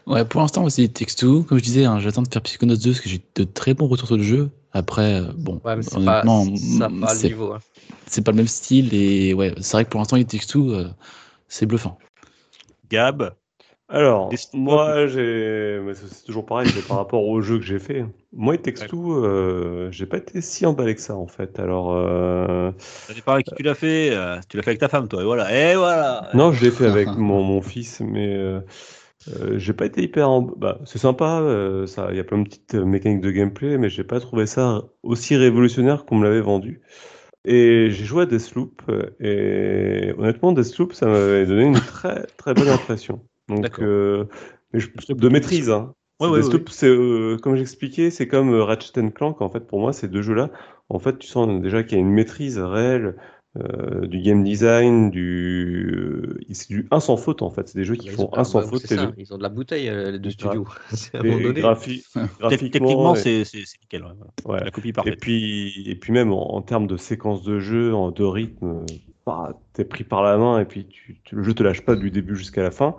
Ouais, 0.06 0.26
pour 0.26 0.42
l'instant, 0.42 0.66
aussi 0.66 0.90
Texto. 0.90 1.44
Comme 1.44 1.58
je 1.60 1.64
disais, 1.64 1.86
hein, 1.86 2.00
j'attends 2.00 2.24
de 2.24 2.28
faire 2.28 2.42
Psychonauts 2.42 2.76
2 2.76 2.92
parce 2.92 3.00
que 3.00 3.08
j'ai 3.10 3.22
de 3.36 3.44
très 3.46 3.74
bons 3.74 3.88
retours 3.88 4.08
sur 4.08 4.18
le 4.18 4.24
jeu. 4.24 4.50
Après, 4.74 5.22
euh, 5.22 5.32
bon, 5.38 5.62
Ouais, 5.64 5.82
c'est 5.82 6.04
pas, 6.04 6.20
a 6.20 6.24
pas 6.24 6.44
le 6.44 7.08
c'est 7.16 7.28
niveau. 7.30 7.54
hein. 7.54 7.60
c'est 8.08 8.22
pas 8.22 8.32
le 8.32 8.38
même 8.38 8.48
style. 8.48 8.94
Et 8.94 9.34
ouais, 9.34 9.54
c'est 9.62 9.72
vrai 9.78 9.86
que 9.86 9.90
pour 9.90 10.00
l'instant, 10.00 10.22
Takes 10.22 10.48
Two, 10.48 10.74
euh, 10.74 10.90
c'est 11.48 11.66
bluffant. 11.66 11.98
Gab, 12.90 13.34
Alors, 13.88 14.30
Des- 14.32 14.38
moi, 14.54 15.08
j'ai. 15.08 15.80
C'est 15.94 16.26
toujours 16.26 16.46
pareil, 16.46 16.68
c'est 16.74 16.82
par 16.88 16.98
rapport 16.98 17.28
au 17.28 17.42
jeu 17.42 17.60
que 17.60 17.64
j'ai 17.66 17.80
fait. 17.80 18.04
Moi, 18.34 18.58
Two, 18.58 19.24
euh, 19.24 19.92
j'ai 19.92 20.06
pas 20.08 20.18
été 20.18 20.42
si 20.42 20.66
emballé 20.66 20.96
que 20.96 21.02
ça, 21.02 21.16
en 21.16 21.28
fait. 21.28 21.60
Alors. 21.60 21.94
euh, 21.94 22.72
ça 23.08 23.14
dépend 23.14 23.34
avec 23.34 23.46
qui 23.48 23.54
tu 23.54 23.64
l'as 23.64 23.76
fait. 23.76 24.12
euh, 24.12 24.40
tu 24.50 24.58
l'as 24.58 24.64
fait 24.64 24.72
avec 24.72 24.80
ta 24.80 24.90
femme, 24.90 25.08
toi, 25.08 25.22
et 25.22 25.26
voilà. 25.26 25.72
Et 25.72 25.76
voilà. 25.76 26.30
Non, 26.34 26.52
je 26.52 26.64
l'ai 26.66 26.72
fait 26.72 26.86
avec 26.86 27.10
mon, 27.18 27.44
mon 27.44 27.62
fils, 27.62 28.02
mais 28.02 28.36
euh, 28.36 28.60
euh, 29.30 29.58
j'ai 29.60 29.74
pas 29.74 29.86
été 29.86 30.04
hyper. 30.04 30.30
en- 30.30 30.42
Bah, 30.42 30.80
c'est 30.86 31.00
sympa, 31.00 31.42
euh, 31.42 31.88
ça, 31.88 32.10
il 32.12 32.18
y 32.18 32.20
a 32.20 32.24
plein 32.24 32.40
de 32.40 32.44
petites 32.46 32.76
mécaniques 32.76 33.22
de 33.22 33.32
gameplay, 33.32 33.78
mais 33.78 33.90
j'ai 33.90 34.04
pas 34.04 34.20
trouvé 34.20 34.46
ça 34.48 34.84
aussi 35.04 35.36
révolutionnaire 35.36 36.06
qu'on 36.06 36.18
me 36.18 36.24
l'avait 36.26 36.42
vendu. 36.42 36.82
Et 37.46 37.90
j'ai 37.92 38.06
joué 38.06 38.24
à 38.24 38.26
Deathloop, 38.28 38.84
et 39.22 40.14
honnêtement, 40.18 40.54
Deathloop, 40.54 40.94
ça 40.94 41.08
m'avait 41.08 41.46
donné 41.48 41.64
une 41.66 41.86
très 41.86 42.26
très 42.38 42.54
bonne 42.56 42.70
impression. 42.70 43.26
Donc, 43.48 43.80
euh, 43.80 44.26
mais 44.74 44.80
je- 44.80 45.14
de 45.14 45.30
maîtrise. 45.30 45.70
Hein. 45.70 45.94
Ouais, 46.20 46.30
euh, 46.84 47.38
comme 47.38 47.56
j'expliquais, 47.56 48.10
c'est 48.10 48.28
comme 48.28 48.54
euh, 48.54 48.64
Ratchet 48.64 49.12
Clank. 49.12 49.42
En 49.42 49.50
fait, 49.50 49.62
pour 49.68 49.80
moi, 49.80 49.92
ces 49.94 50.08
deux 50.08 50.22
jeux-là, 50.22 50.50
en 50.90 51.00
fait, 51.00 51.18
tu 51.20 51.28
sens 51.28 51.62
déjà 51.62 51.84
qu'il 51.84 51.98
y 51.98 52.02
a 52.02 52.02
une 52.02 52.12
maîtrise 52.12 52.58
réelle 52.58 53.16
euh, 53.58 54.06
du 54.08 54.20
game 54.20 54.44
design, 54.44 55.10
du 55.12 55.90
euh, 55.96 56.40
c'est 56.52 56.68
du 56.70 56.88
un 56.92 57.00
sans 57.00 57.16
faute 57.16 57.42
en 57.42 57.50
fait. 57.50 57.68
C'est 57.70 57.78
des 57.78 57.86
jeux 57.86 57.96
qui 57.96 58.08
Ils 58.08 58.12
font 58.12 58.30
ont- 58.32 58.38
un 58.38 58.44
sans 58.44 58.60
bah, 58.62 58.68
faute. 58.68 58.86
ça. 58.86 59.14
Ils 59.18 59.34
ont 59.34 59.38
de 59.38 59.44
la 59.44 59.50
bouteille, 59.50 59.88
euh, 59.88 60.12
les 60.12 60.20
deux 60.20 60.30
Ouais. 60.30 60.34
studios. 60.34 60.66
C'est 60.92 61.12
graphi- 61.62 62.04
Techniquement, 62.50 63.16
et- 63.16 63.46
c'est 63.46 63.58
nickel. 63.82 64.04
ouais, 64.04 64.12
voilà. 64.44 64.60
ouais. 64.60 64.66
La 64.66 64.72
copie 64.72 64.92
Et 65.06 65.16
puis, 65.16 65.84
et 65.90 65.96
puis 65.96 66.12
même 66.12 66.34
en, 66.34 66.54
en 66.56 66.62
termes 66.62 66.88
de 66.88 66.98
séquence 66.98 67.44
de 67.44 67.60
jeu, 67.60 67.94
en, 67.94 68.12
de 68.12 68.24
rythme, 68.24 68.86
bah, 69.26 69.54
t'es 69.74 69.86
pris 69.86 70.04
par 70.04 70.22
la 70.22 70.38
main 70.38 70.60
et 70.60 70.66
puis 70.66 70.86
tu, 70.88 71.18
tu- 71.24 71.36
le 71.36 71.44
jeu 71.44 71.54
te 71.54 71.64
lâche 71.64 71.82
pas 71.82 71.96
du 71.96 72.12
début 72.12 72.36
jusqu'à 72.36 72.62
la 72.64 72.72
fin. 72.72 72.96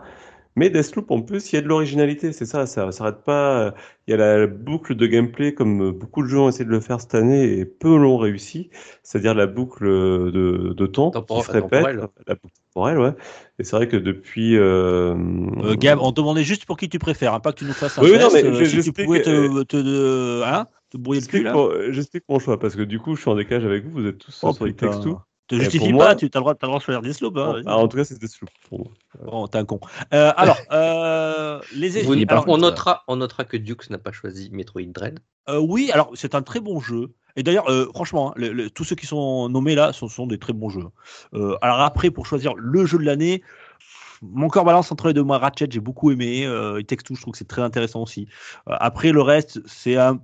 Mais 0.58 0.70
Deathloop, 0.70 1.10
en 1.10 1.20
plus, 1.20 1.52
il 1.52 1.56
y 1.56 1.58
a 1.58 1.62
de 1.62 1.68
l'originalité, 1.68 2.32
c'est 2.32 2.46
ça, 2.46 2.66
ça 2.66 2.90
s'arrête 2.90 3.22
pas. 3.24 3.74
Il 4.06 4.12
y 4.12 4.14
a 4.14 4.16
la 4.16 4.46
boucle 4.46 4.94
de 4.94 5.06
gameplay, 5.06 5.52
comme 5.52 5.90
beaucoup 5.90 6.22
de 6.22 6.28
jeux 6.28 6.38
ont 6.38 6.48
essayé 6.48 6.64
de 6.64 6.70
le 6.70 6.80
faire 6.80 6.98
cette 7.00 7.14
année 7.14 7.58
et 7.58 7.66
peu 7.66 7.96
l'ont 7.98 8.16
réussi, 8.16 8.70
c'est-à-dire 9.02 9.34
la 9.34 9.46
boucle 9.46 9.84
de, 9.86 10.72
de 10.74 10.86
temps 10.86 11.10
Tempor- 11.10 11.40
qui 11.40 11.46
se 11.46 11.52
répète, 11.52 11.70
temporelle. 11.70 12.08
la 12.26 12.34
boucle 12.36 12.54
temporelle, 12.72 12.98
ouais. 12.98 13.12
Et 13.58 13.64
c'est 13.64 13.76
vrai 13.76 13.86
que 13.88 13.96
depuis. 13.98 14.56
euh, 14.56 15.14
Euh, 15.62 15.74
Gab, 15.76 15.98
on 16.00 16.10
te 16.12 16.20
demandait 16.20 16.44
juste 16.44 16.64
pour 16.64 16.78
qui 16.78 16.88
tu 16.88 16.98
préfères, 16.98 17.34
hein, 17.34 17.40
pas 17.40 17.52
que 17.52 17.58
tu 17.58 17.64
nous 17.66 17.72
fasses 17.74 17.98
un 17.98 18.02
Oui, 18.02 18.10
oui, 18.12 18.18
non, 18.18 18.30
test. 18.30 18.44
mais 18.44 18.50
euh, 18.50 18.64
je- 18.64 18.80
si 18.80 18.92
tu 18.92 19.04
pouvais 19.04 19.22
te, 19.22 19.28
euh, 19.30 19.64
te, 19.64 19.76
de- 19.76 20.42
hein, 20.44 20.68
te 20.90 20.96
brouiller 20.96 21.20
le 21.20 21.26
cul 21.26 21.42
J'explique 21.42 21.44
là. 21.44 21.52
mon- 21.54 21.92
J'explique 21.92 22.24
mon 22.30 22.38
choix 22.38 22.58
parce 22.58 22.76
que 22.76 22.82
du 22.82 22.98
coup, 22.98 23.14
je 23.14 23.20
suis 23.20 23.30
en 23.30 23.36
décalage 23.36 23.64
avec 23.66 23.84
vous. 23.84 23.90
Vous 23.90 24.06
êtes 24.06 24.18
tous 24.18 24.40
Oh, 24.42 24.52
sur 24.52 24.64
les. 24.64 24.72
Te 25.48 25.54
justifie 25.56 25.90
pour 25.90 26.00
pas, 26.00 26.14
tu 26.16 26.24
as 26.24 26.28
le 26.34 26.40
droit, 26.40 26.54
t'as 26.54 26.66
le 26.66 26.70
droit 26.70 26.78
de 26.80 26.84
choisir 26.84 27.02
Deathloop. 27.02 27.36
Hein, 27.36 27.52
vas-y. 27.52 27.62
Ah, 27.66 27.76
en 27.78 27.86
tout 27.86 27.96
cas, 27.96 28.04
c'est 28.04 28.18
Deathloop. 28.18 28.50
pour 28.68 28.78
moi. 28.80 28.88
Bon, 29.24 29.46
t'es 29.46 29.58
un 29.58 29.64
con. 29.64 29.78
Euh, 30.12 30.32
alors, 30.36 30.58
euh, 30.72 31.60
les 31.74 31.90
Vous- 32.02 32.12
alors, 32.14 32.24
alors, 32.30 32.44
on, 32.48 32.58
notera, 32.58 33.04
on 33.06 33.16
notera 33.16 33.44
que 33.44 33.56
Dukes 33.56 33.88
n'a 33.90 33.98
pas 33.98 34.10
choisi 34.12 34.50
Metroid 34.52 34.82
Dread. 34.92 35.20
euh, 35.48 35.58
oui, 35.60 35.90
alors 35.92 36.10
c'est 36.14 36.34
un 36.34 36.42
très 36.42 36.58
bon 36.60 36.80
jeu. 36.80 37.12
Et 37.36 37.42
d'ailleurs, 37.42 37.70
euh, 37.70 37.86
franchement, 37.94 38.30
hein, 38.30 38.34
le- 38.36 38.52
le- 38.52 38.70
tous 38.70 38.82
ceux 38.84 38.96
qui 38.96 39.06
sont 39.06 39.48
nommés 39.48 39.74
là 39.74 39.92
sont, 39.92 40.08
sont 40.08 40.26
des 40.26 40.38
très 40.38 40.52
bons 40.52 40.70
jeux. 40.70 40.82
Euh, 41.34 41.56
alors 41.60 41.80
après, 41.80 42.10
pour 42.10 42.26
choisir 42.26 42.54
le 42.56 42.86
jeu 42.86 42.98
de 42.98 43.04
l'année, 43.04 43.42
mon 44.22 44.48
corps 44.48 44.64
balance 44.64 44.90
entre 44.90 45.08
les 45.08 45.14
deux. 45.14 45.22
Moi, 45.22 45.38
Ratchet, 45.38 45.68
j'ai 45.70 45.80
beaucoup 45.80 46.10
aimé. 46.10 46.46
Euh, 46.46 46.80
je 46.88 47.20
trouve 47.20 47.32
que 47.32 47.38
c'est 47.38 47.46
très 47.46 47.62
intéressant 47.62 48.02
aussi. 48.02 48.26
Euh, 48.68 48.74
après, 48.80 49.12
le 49.12 49.20
reste, 49.22 49.60
c'est 49.66 49.96
un, 49.96 50.18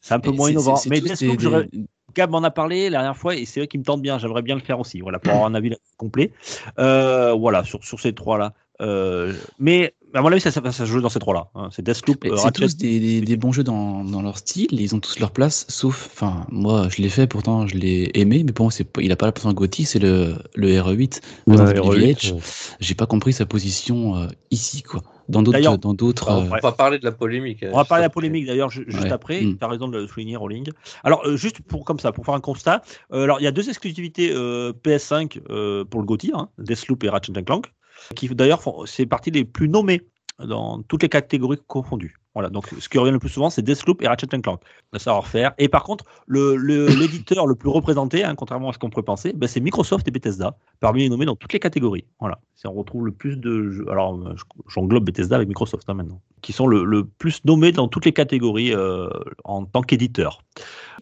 c'est 0.00 0.14
un 0.14 0.20
peu 0.20 0.30
Et 0.30 0.36
moins 0.36 0.50
innovant. 0.50 0.80
Mais 0.88 1.00
tous 1.00 1.08
Deathloop, 1.08 1.36
des- 1.36 1.42
j'aurais- 1.42 1.64
des- 1.66 1.86
Gab 2.14 2.30
m'en 2.30 2.42
a 2.42 2.50
parlé 2.50 2.90
la 2.90 2.98
dernière 2.98 3.16
fois 3.16 3.34
et 3.34 3.44
c'est 3.44 3.60
vrai 3.60 3.66
qu'il 3.66 3.80
me 3.80 3.84
tente 3.84 4.02
bien. 4.02 4.18
J'aimerais 4.18 4.42
bien 4.42 4.54
le 4.54 4.60
faire 4.60 4.80
aussi. 4.80 5.00
Voilà, 5.00 5.18
pour 5.18 5.32
avoir 5.32 5.46
un 5.46 5.54
avis 5.54 5.74
complet. 5.96 6.30
Euh, 6.78 7.32
voilà, 7.32 7.64
sur, 7.64 7.84
sur 7.84 8.00
ces 8.00 8.12
trois-là. 8.12 8.52
Euh, 8.80 9.32
mais 9.58 9.94
à 10.14 10.22
mon 10.22 10.30
avis, 10.32 10.40
ça, 10.40 10.50
ça, 10.50 10.60
ça 10.64 10.72
se 10.72 10.84
joue 10.84 11.00
dans 11.00 11.08
ces 11.08 11.18
trois-là. 11.18 11.48
hein. 11.54 11.68
C'est 11.72 11.82
Deathloop, 11.82 12.18
Mais 12.24 12.32
euh, 12.32 12.36
C'est 12.36 12.52
tous 12.52 12.76
des, 12.76 13.00
des- 13.00 13.20
des 13.20 13.36
bons 13.36 13.52
jeux 13.52 13.64
dans, 13.64 14.04
dans 14.04 14.22
leur 14.22 14.38
style, 14.38 14.68
ils 14.72 14.94
ont 14.94 15.00
tous 15.00 15.18
leur 15.18 15.30
place, 15.30 15.64
sauf, 15.68 16.08
enfin, 16.12 16.46
moi 16.50 16.88
je 16.90 17.00
l'ai 17.02 17.08
fait, 17.08 17.26
pourtant 17.26 17.66
je 17.66 17.76
l'ai 17.76 18.10
aimé, 18.14 18.42
mais 18.44 18.52
pour 18.52 18.64
moi 18.66 18.72
c'est 18.72 18.84
pas- 18.84 19.02
il 19.02 19.10
a 19.12 19.16
pas 19.16 19.26
la 19.26 19.32
place 19.32 19.46
en 19.46 19.52
GOTY, 19.52 19.84
c'est 19.84 19.98
le, 19.98 20.34
le 20.54 20.68
RE8. 20.68 21.20
Resident 21.46 21.66
Evil 21.70 21.80
RE8, 21.80 21.94
Village. 21.98 22.32
ouais. 22.32 22.40
J'ai 22.80 22.94
pas 22.94 23.06
compris 23.06 23.32
sa 23.32 23.46
position 23.46 24.16
euh, 24.16 24.26
ici, 24.50 24.82
quoi. 24.82 25.02
Dans 25.28 25.40
d'autres, 25.42 25.76
dans 25.78 25.94
d'autres. 25.94 26.26
On 26.30 26.42
euh, 26.42 26.48
va 26.48 26.58
pas 26.58 26.72
parler 26.72 26.98
de 26.98 27.04
la 27.04 27.12
polémique. 27.12 27.64
On 27.72 27.76
va 27.76 27.84
parler 27.84 28.02
de 28.02 28.06
la 28.06 28.10
polémique 28.10 28.44
d'ailleurs 28.44 28.70
ju- 28.70 28.84
juste 28.88 29.04
Ouais. 29.04 29.12
après. 29.12 29.40
Mm. 29.40 29.56
Tu 29.56 29.64
as 29.64 29.68
raison 29.68 29.86
de 29.88 29.96
le 29.98 30.06
souligner, 30.08 30.36
Rolling. 30.36 30.68
Alors, 31.04 31.22
euh, 31.24 31.36
juste 31.36 31.60
pour 31.62 31.84
comme 31.84 32.00
ça, 32.00 32.10
pour 32.12 32.24
faire 32.26 32.34
un 32.34 32.40
constat, 32.40 32.82
euh, 33.12 33.22
alors 33.22 33.40
il 33.40 33.44
y 33.44 33.46
a 33.46 33.52
deux 33.52 33.68
exclusivités 33.68 34.32
euh, 34.34 34.72
PS5 34.84 35.40
euh, 35.48 35.84
pour 35.84 36.00
le 36.00 36.06
GOTY, 36.06 36.32
hein, 36.34 36.48
Deathloop 36.58 37.04
et 37.04 37.08
Ratchet 37.08 37.32
Clank, 37.44 37.72
qui 38.14 38.28
d'ailleurs 38.28 38.62
c'est 38.86 39.06
partie 39.06 39.30
des 39.30 39.44
plus 39.44 39.68
nommés 39.68 40.02
dans 40.38 40.82
toutes 40.82 41.02
les 41.02 41.08
catégories 41.08 41.58
confondues. 41.66 42.16
Voilà, 42.34 42.48
donc 42.48 42.66
ce 42.78 42.88
qui 42.88 42.96
revient 42.98 43.12
le 43.12 43.18
plus 43.18 43.28
souvent, 43.28 43.50
c'est 43.50 43.60
Deathloop 43.60 44.00
et 44.02 44.08
Ratchet 44.08 44.26
Clank, 44.26 44.60
le 44.92 44.98
savoir-faire. 44.98 45.52
Et 45.58 45.68
par 45.68 45.84
contre, 45.84 46.06
le- 46.26 46.56
le- 46.56 46.86
l'éditeur 46.98 47.46
le, 47.46 47.54
plus 47.54 47.68
représenté, 47.68 48.24
hein, 48.24 48.34
contrairement 48.34 48.70
à 48.70 48.72
ce 48.72 48.78
qu'on 48.78 48.88
pourrait 48.88 49.04
penser, 49.04 49.34
ben, 49.34 49.46
c'est 49.46 49.60
Microsoft 49.60 50.08
et 50.08 50.10
Bethesda, 50.10 50.56
parmi 50.80 51.02
les 51.02 51.10
nommés 51.10 51.26
dans 51.26 51.36
toutes 51.36 51.52
les 51.52 51.60
catégories. 51.60 52.06
Voilà, 52.20 52.38
c'est 52.54 52.68
on 52.68 52.72
retrouve 52.72 53.04
le 53.04 53.12
plus 53.12 53.36
de 53.36 53.70
jeux. 53.70 53.86
Alors, 53.90 54.14
euh, 54.14 54.34
je- 54.34 54.44
j'englobe 54.68 55.04
Bethesda 55.04 55.36
avec 55.36 55.46
Microsoft 55.46 55.84
hein, 55.88 55.94
maintenant, 55.94 56.22
qui 56.40 56.52
sont 56.52 56.66
le, 56.66 56.84
le 56.84 57.04
plus 57.04 57.44
nommés 57.44 57.72
dans 57.72 57.86
toutes 57.86 58.06
les 58.06 58.14
catégories 58.14 58.72
euh, 58.72 59.10
en 59.44 59.66
tant 59.66 59.82
qu'éditeur. 59.82 60.42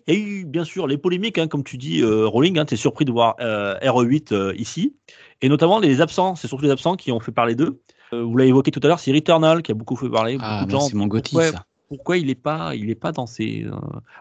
Eu 0.09 0.45
bien 0.45 0.65
sûr 0.65 0.89
les 0.89 0.99
polémiques, 0.99 1.39
hein, 1.39 1.47
comme 1.47 1.63
tu 1.63 1.77
dis, 1.77 2.03
euh, 2.03 2.27
Rowling, 2.27 2.65
tu 2.65 2.75
es 2.75 2.77
surpris 2.77 3.05
de 3.05 3.13
voir 3.13 3.37
euh, 3.41 3.79
RE8 3.81 4.33
euh, 4.33 4.53
ici, 4.57 4.97
et 5.43 5.49
notamment 5.49 5.79
les 5.79 6.01
absents, 6.01 6.35
c'est 6.35 6.49
surtout 6.49 6.65
les 6.65 6.71
absents 6.71 6.97
qui 6.97 7.13
ont 7.13 7.21
fait 7.21 7.33
parler 7.33 7.55
d'eux. 7.55 7.81
Euh, 8.13 8.23
vous 8.23 8.37
l'avez 8.37 8.51
évoqué 8.51 8.71
tout 8.71 8.81
à 8.83 8.89
l'heure, 8.89 8.99
c'est 8.99 9.13
Returnal 9.13 9.63
qui 9.63 9.71
a 9.73 9.75
beaucoup 9.75 9.97
fait 9.97 10.09
parler. 10.11 10.37
Ah, 10.41 10.65
de 10.65 10.71
gens 10.71 10.81
c'est 10.81 10.95
mon 10.95 11.07
GOTY, 11.07 11.31
pourquoi, 11.35 11.53
ça. 11.53 11.65
pourquoi 11.89 12.17
il 12.19 12.27
n'est 12.27 12.35
pas, 12.35 12.75
il 12.75 12.91
est 12.91 12.95
pas 12.95 13.13
dans 13.13 13.27
ces. 13.27 13.65
euh, 13.65 13.73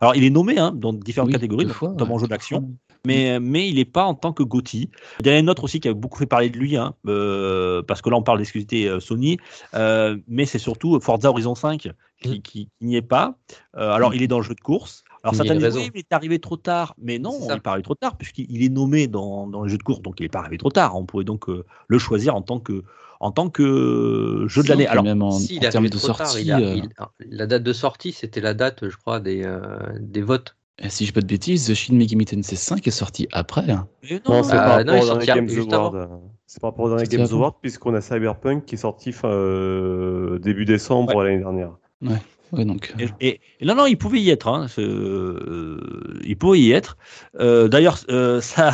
Alors 0.02 0.16
il 0.16 0.24
est 0.24 0.30
nommé 0.30 0.58
hein, 0.60 0.72
dans 0.76 0.94
différentes 0.94 1.28
Oui, 1.30 1.34
catégories, 1.34 1.68
fois, 1.70 1.90
notamment 1.90 2.16
ouais, 2.16 2.22
jeu 2.22 2.28
d'action, 2.28 2.72
mais, 3.06 3.40
mais 3.40 3.68
il 3.68 3.76
n'est 3.76 3.86
pas 3.86 4.04
en 4.06 4.14
tant 4.14 4.32
que 4.34 4.44
GOTY. 4.44 4.90
Il 5.22 5.28
y 5.28 5.32
en 5.32 5.34
a 5.34 5.40
une 5.40 5.50
autre 5.50 5.64
aussi 5.64 5.80
qui 5.80 5.88
a 5.88 5.94
beaucoup 5.94 6.20
fait 6.20 6.26
parler 6.28 6.50
de 6.50 6.58
lui, 6.58 6.78
hein, 6.78 6.94
euh, 7.08 7.82
parce 7.82 8.02
que 8.02 8.10
là 8.10 8.18
on 8.18 8.24
parle 8.24 8.38
d'exclusivité 8.38 8.88
euh, 8.88 9.00
Sony, 9.00 9.38
euh, 9.74 10.18
mais 10.28 10.46
c'est 10.46 10.60
surtout 10.60 11.00
Forza 11.00 11.30
Horizon 11.30 11.56
5 11.56 11.90
qui, 12.22 12.30
Mm. 12.30 12.32
qui- 12.34 12.42
qui 12.42 12.70
n'y 12.82 12.96
est 12.98 13.02
pas. 13.02 13.36
Euh, 13.78 13.92
alors 13.92 14.14
il 14.14 14.22
est 14.22 14.28
dans 14.28 14.38
le 14.40 14.44
jeu 14.44 14.54
de 14.54 14.60
course. 14.62 15.04
Alors 15.24 15.36
certains 15.36 15.56
disent 15.56 15.76
oui, 15.76 15.92
mais 15.94 16.00
il 16.00 16.06
est 16.10 16.14
arrivé 16.14 16.40
trop 16.40 16.58
tard. 16.58 16.96
Mais 16.98 17.20
non, 17.20 17.38
il 17.42 17.48
ça. 17.48 17.54
n'est 17.56 17.60
pas 17.60 17.72
arrivé 17.72 17.84
trop 17.84 17.96
tard, 17.96 18.18
puisqu'il 18.18 18.46
il 18.50 18.64
est 18.64 18.70
nommé 18.70 19.08
dans, 19.08 19.48
dans 19.48 19.64
le 19.64 19.70
jeu 19.70 19.78
de 19.78 19.84
course, 19.84 20.02
donc 20.02 20.20
il 20.20 20.24
n'est 20.24 20.30
pas 20.30 20.40
arrivé 20.40 20.58
trop 20.58 20.72
tard. 20.72 20.96
On 20.96 21.06
pourrait 21.06 21.26
donc 21.26 21.50
euh, 21.50 21.66
le 21.88 22.00
choisir 22.00 22.36
en 22.36 22.42
tant 22.42 22.60
que, 22.60 22.84
en 23.20 23.32
tant 23.32 23.50
que 23.50 24.46
jeu 24.48 24.64
de 24.64 24.70
l'année. 24.70 24.88
Alors, 24.88 25.04
même 25.04 25.22
en, 25.22 25.32
Si, 25.32 25.56
il 25.56 25.60
en 25.60 25.68
est 25.68 25.70
termes 25.72 25.90
de 25.90 25.98
trop 25.98 26.08
tard. 26.08 26.28
sortie, 26.28 26.46
Il 26.46 26.52
a- 26.52 26.60
euh, 26.60 26.76
il- 26.76 27.38
la 27.38 27.48
date 27.48 27.64
de 27.64 27.74
sortie, 27.74 28.12
c'était 28.14 28.42
la 28.42 28.54
date, 28.54 28.88
je 28.90 28.96
crois, 28.96 29.20
des, 29.20 29.44
euh, 29.44 29.78
des 30.00 30.22
votes. 30.22 30.56
si 30.88 31.04
je 31.06 31.10
dis 31.10 31.14
pas 31.14 31.22
de 31.22 31.26
bêtises, 31.28 31.68
The 31.68 31.74
Shin 31.74 31.96
Megami 31.96 32.24
Tensei 32.26 32.56
5 32.56 32.88
est 32.88 32.92
sorti 32.92 33.28
après. 33.34 33.70
hein. 33.70 33.88
Non, 34.26 34.44
c'est 34.44 34.54
Ah, 34.56 34.82
au 34.82 35.02
sortit 35.02 35.26
dernier 35.28 35.46
Games 35.48 35.74
Award. 35.74 35.96
euh, 35.96 36.08
C'est 36.46 36.62
par 36.62 36.72
rapport 36.72 36.86
au 36.86 36.90
dernier 36.90 37.04
C'était 37.04 37.18
Games. 37.18 37.28
Award, 37.32 37.56
puisqu'on 37.62 37.94
a 37.94 38.00
Cyberpunk 38.02 38.66
qui 38.66 38.76
est 38.76 38.78
sorti 38.80 39.12
fin, 39.12 39.28
euh, 39.30 40.40
début 40.40 40.66
décembre 40.66 41.22
l'année 41.24 41.40
dernière. 41.40 41.74
Ouais, 42.02 42.16
donc. 42.54 42.94
euh, 43.00 43.08
Et, 43.20 43.28
et- 43.28 43.40
et 43.62 43.66
non, 43.66 43.76
non, 43.76 43.86
il 43.86 43.98
pouvait 43.98 44.20
y 44.22 44.30
être. 44.30 44.48
hein, 44.48 44.68
euh, 44.80 46.20
il 46.24 46.38
pouvait 46.38 46.60
y 46.60 46.72
être. 46.72 46.98
Euh, 47.40 47.68
D'ailleurs, 47.68 47.98
euh, 48.10 48.42
ça, 48.42 48.74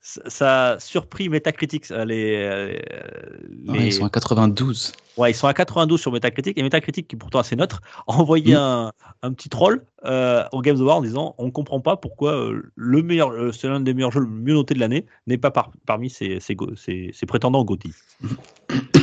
ça, 0.00 0.72
a 0.72 0.78
surpris 0.80 1.28
Metacritic. 1.28 1.88
Les, 1.90 2.80
ouais, 3.68 3.86
ils 3.86 3.92
sont 3.92 4.04
à 4.06 4.10
92. 4.10 4.92
Ouais, 5.16 5.32
ils 5.32 5.34
sont 5.34 5.48
à 5.48 5.52
92 5.54 6.00
sur 6.00 6.12
Metacritic 6.12 6.56
et 6.56 6.62
Metacritic, 6.62 7.08
qui 7.08 7.16
est 7.16 7.18
pourtant 7.18 7.40
assez 7.40 7.56
neutre, 7.56 7.80
a 8.06 8.12
envoyé 8.12 8.54
Mm. 8.54 8.58
un, 8.58 8.92
un 9.22 9.32
petit 9.32 9.48
troll 9.50 9.84
au 10.04 10.60
Games 10.62 10.80
Award 10.80 10.98
en 10.98 11.02
disant 11.02 11.34
on 11.36 11.50
comprend 11.50 11.80
pas 11.80 11.96
pourquoi 11.96 12.50
le 12.74 13.02
meilleur, 13.02 13.52
c'est 13.54 13.68
l'un 13.68 13.80
des 13.80 13.92
meilleurs 13.92 14.12
jeux 14.12 14.20
le 14.20 14.26
mieux 14.28 14.54
noté 14.54 14.72
de 14.74 14.80
l'année 14.80 15.04
n'est 15.26 15.36
pas 15.36 15.50
par- 15.50 15.72
parmi 15.84 16.08
ses, 16.08 16.40
ses, 16.40 16.54
go- 16.54 16.74
ses- 16.76 17.10
ses 17.12 17.26
prétendants 17.26 17.64
GOTY. 17.64 17.92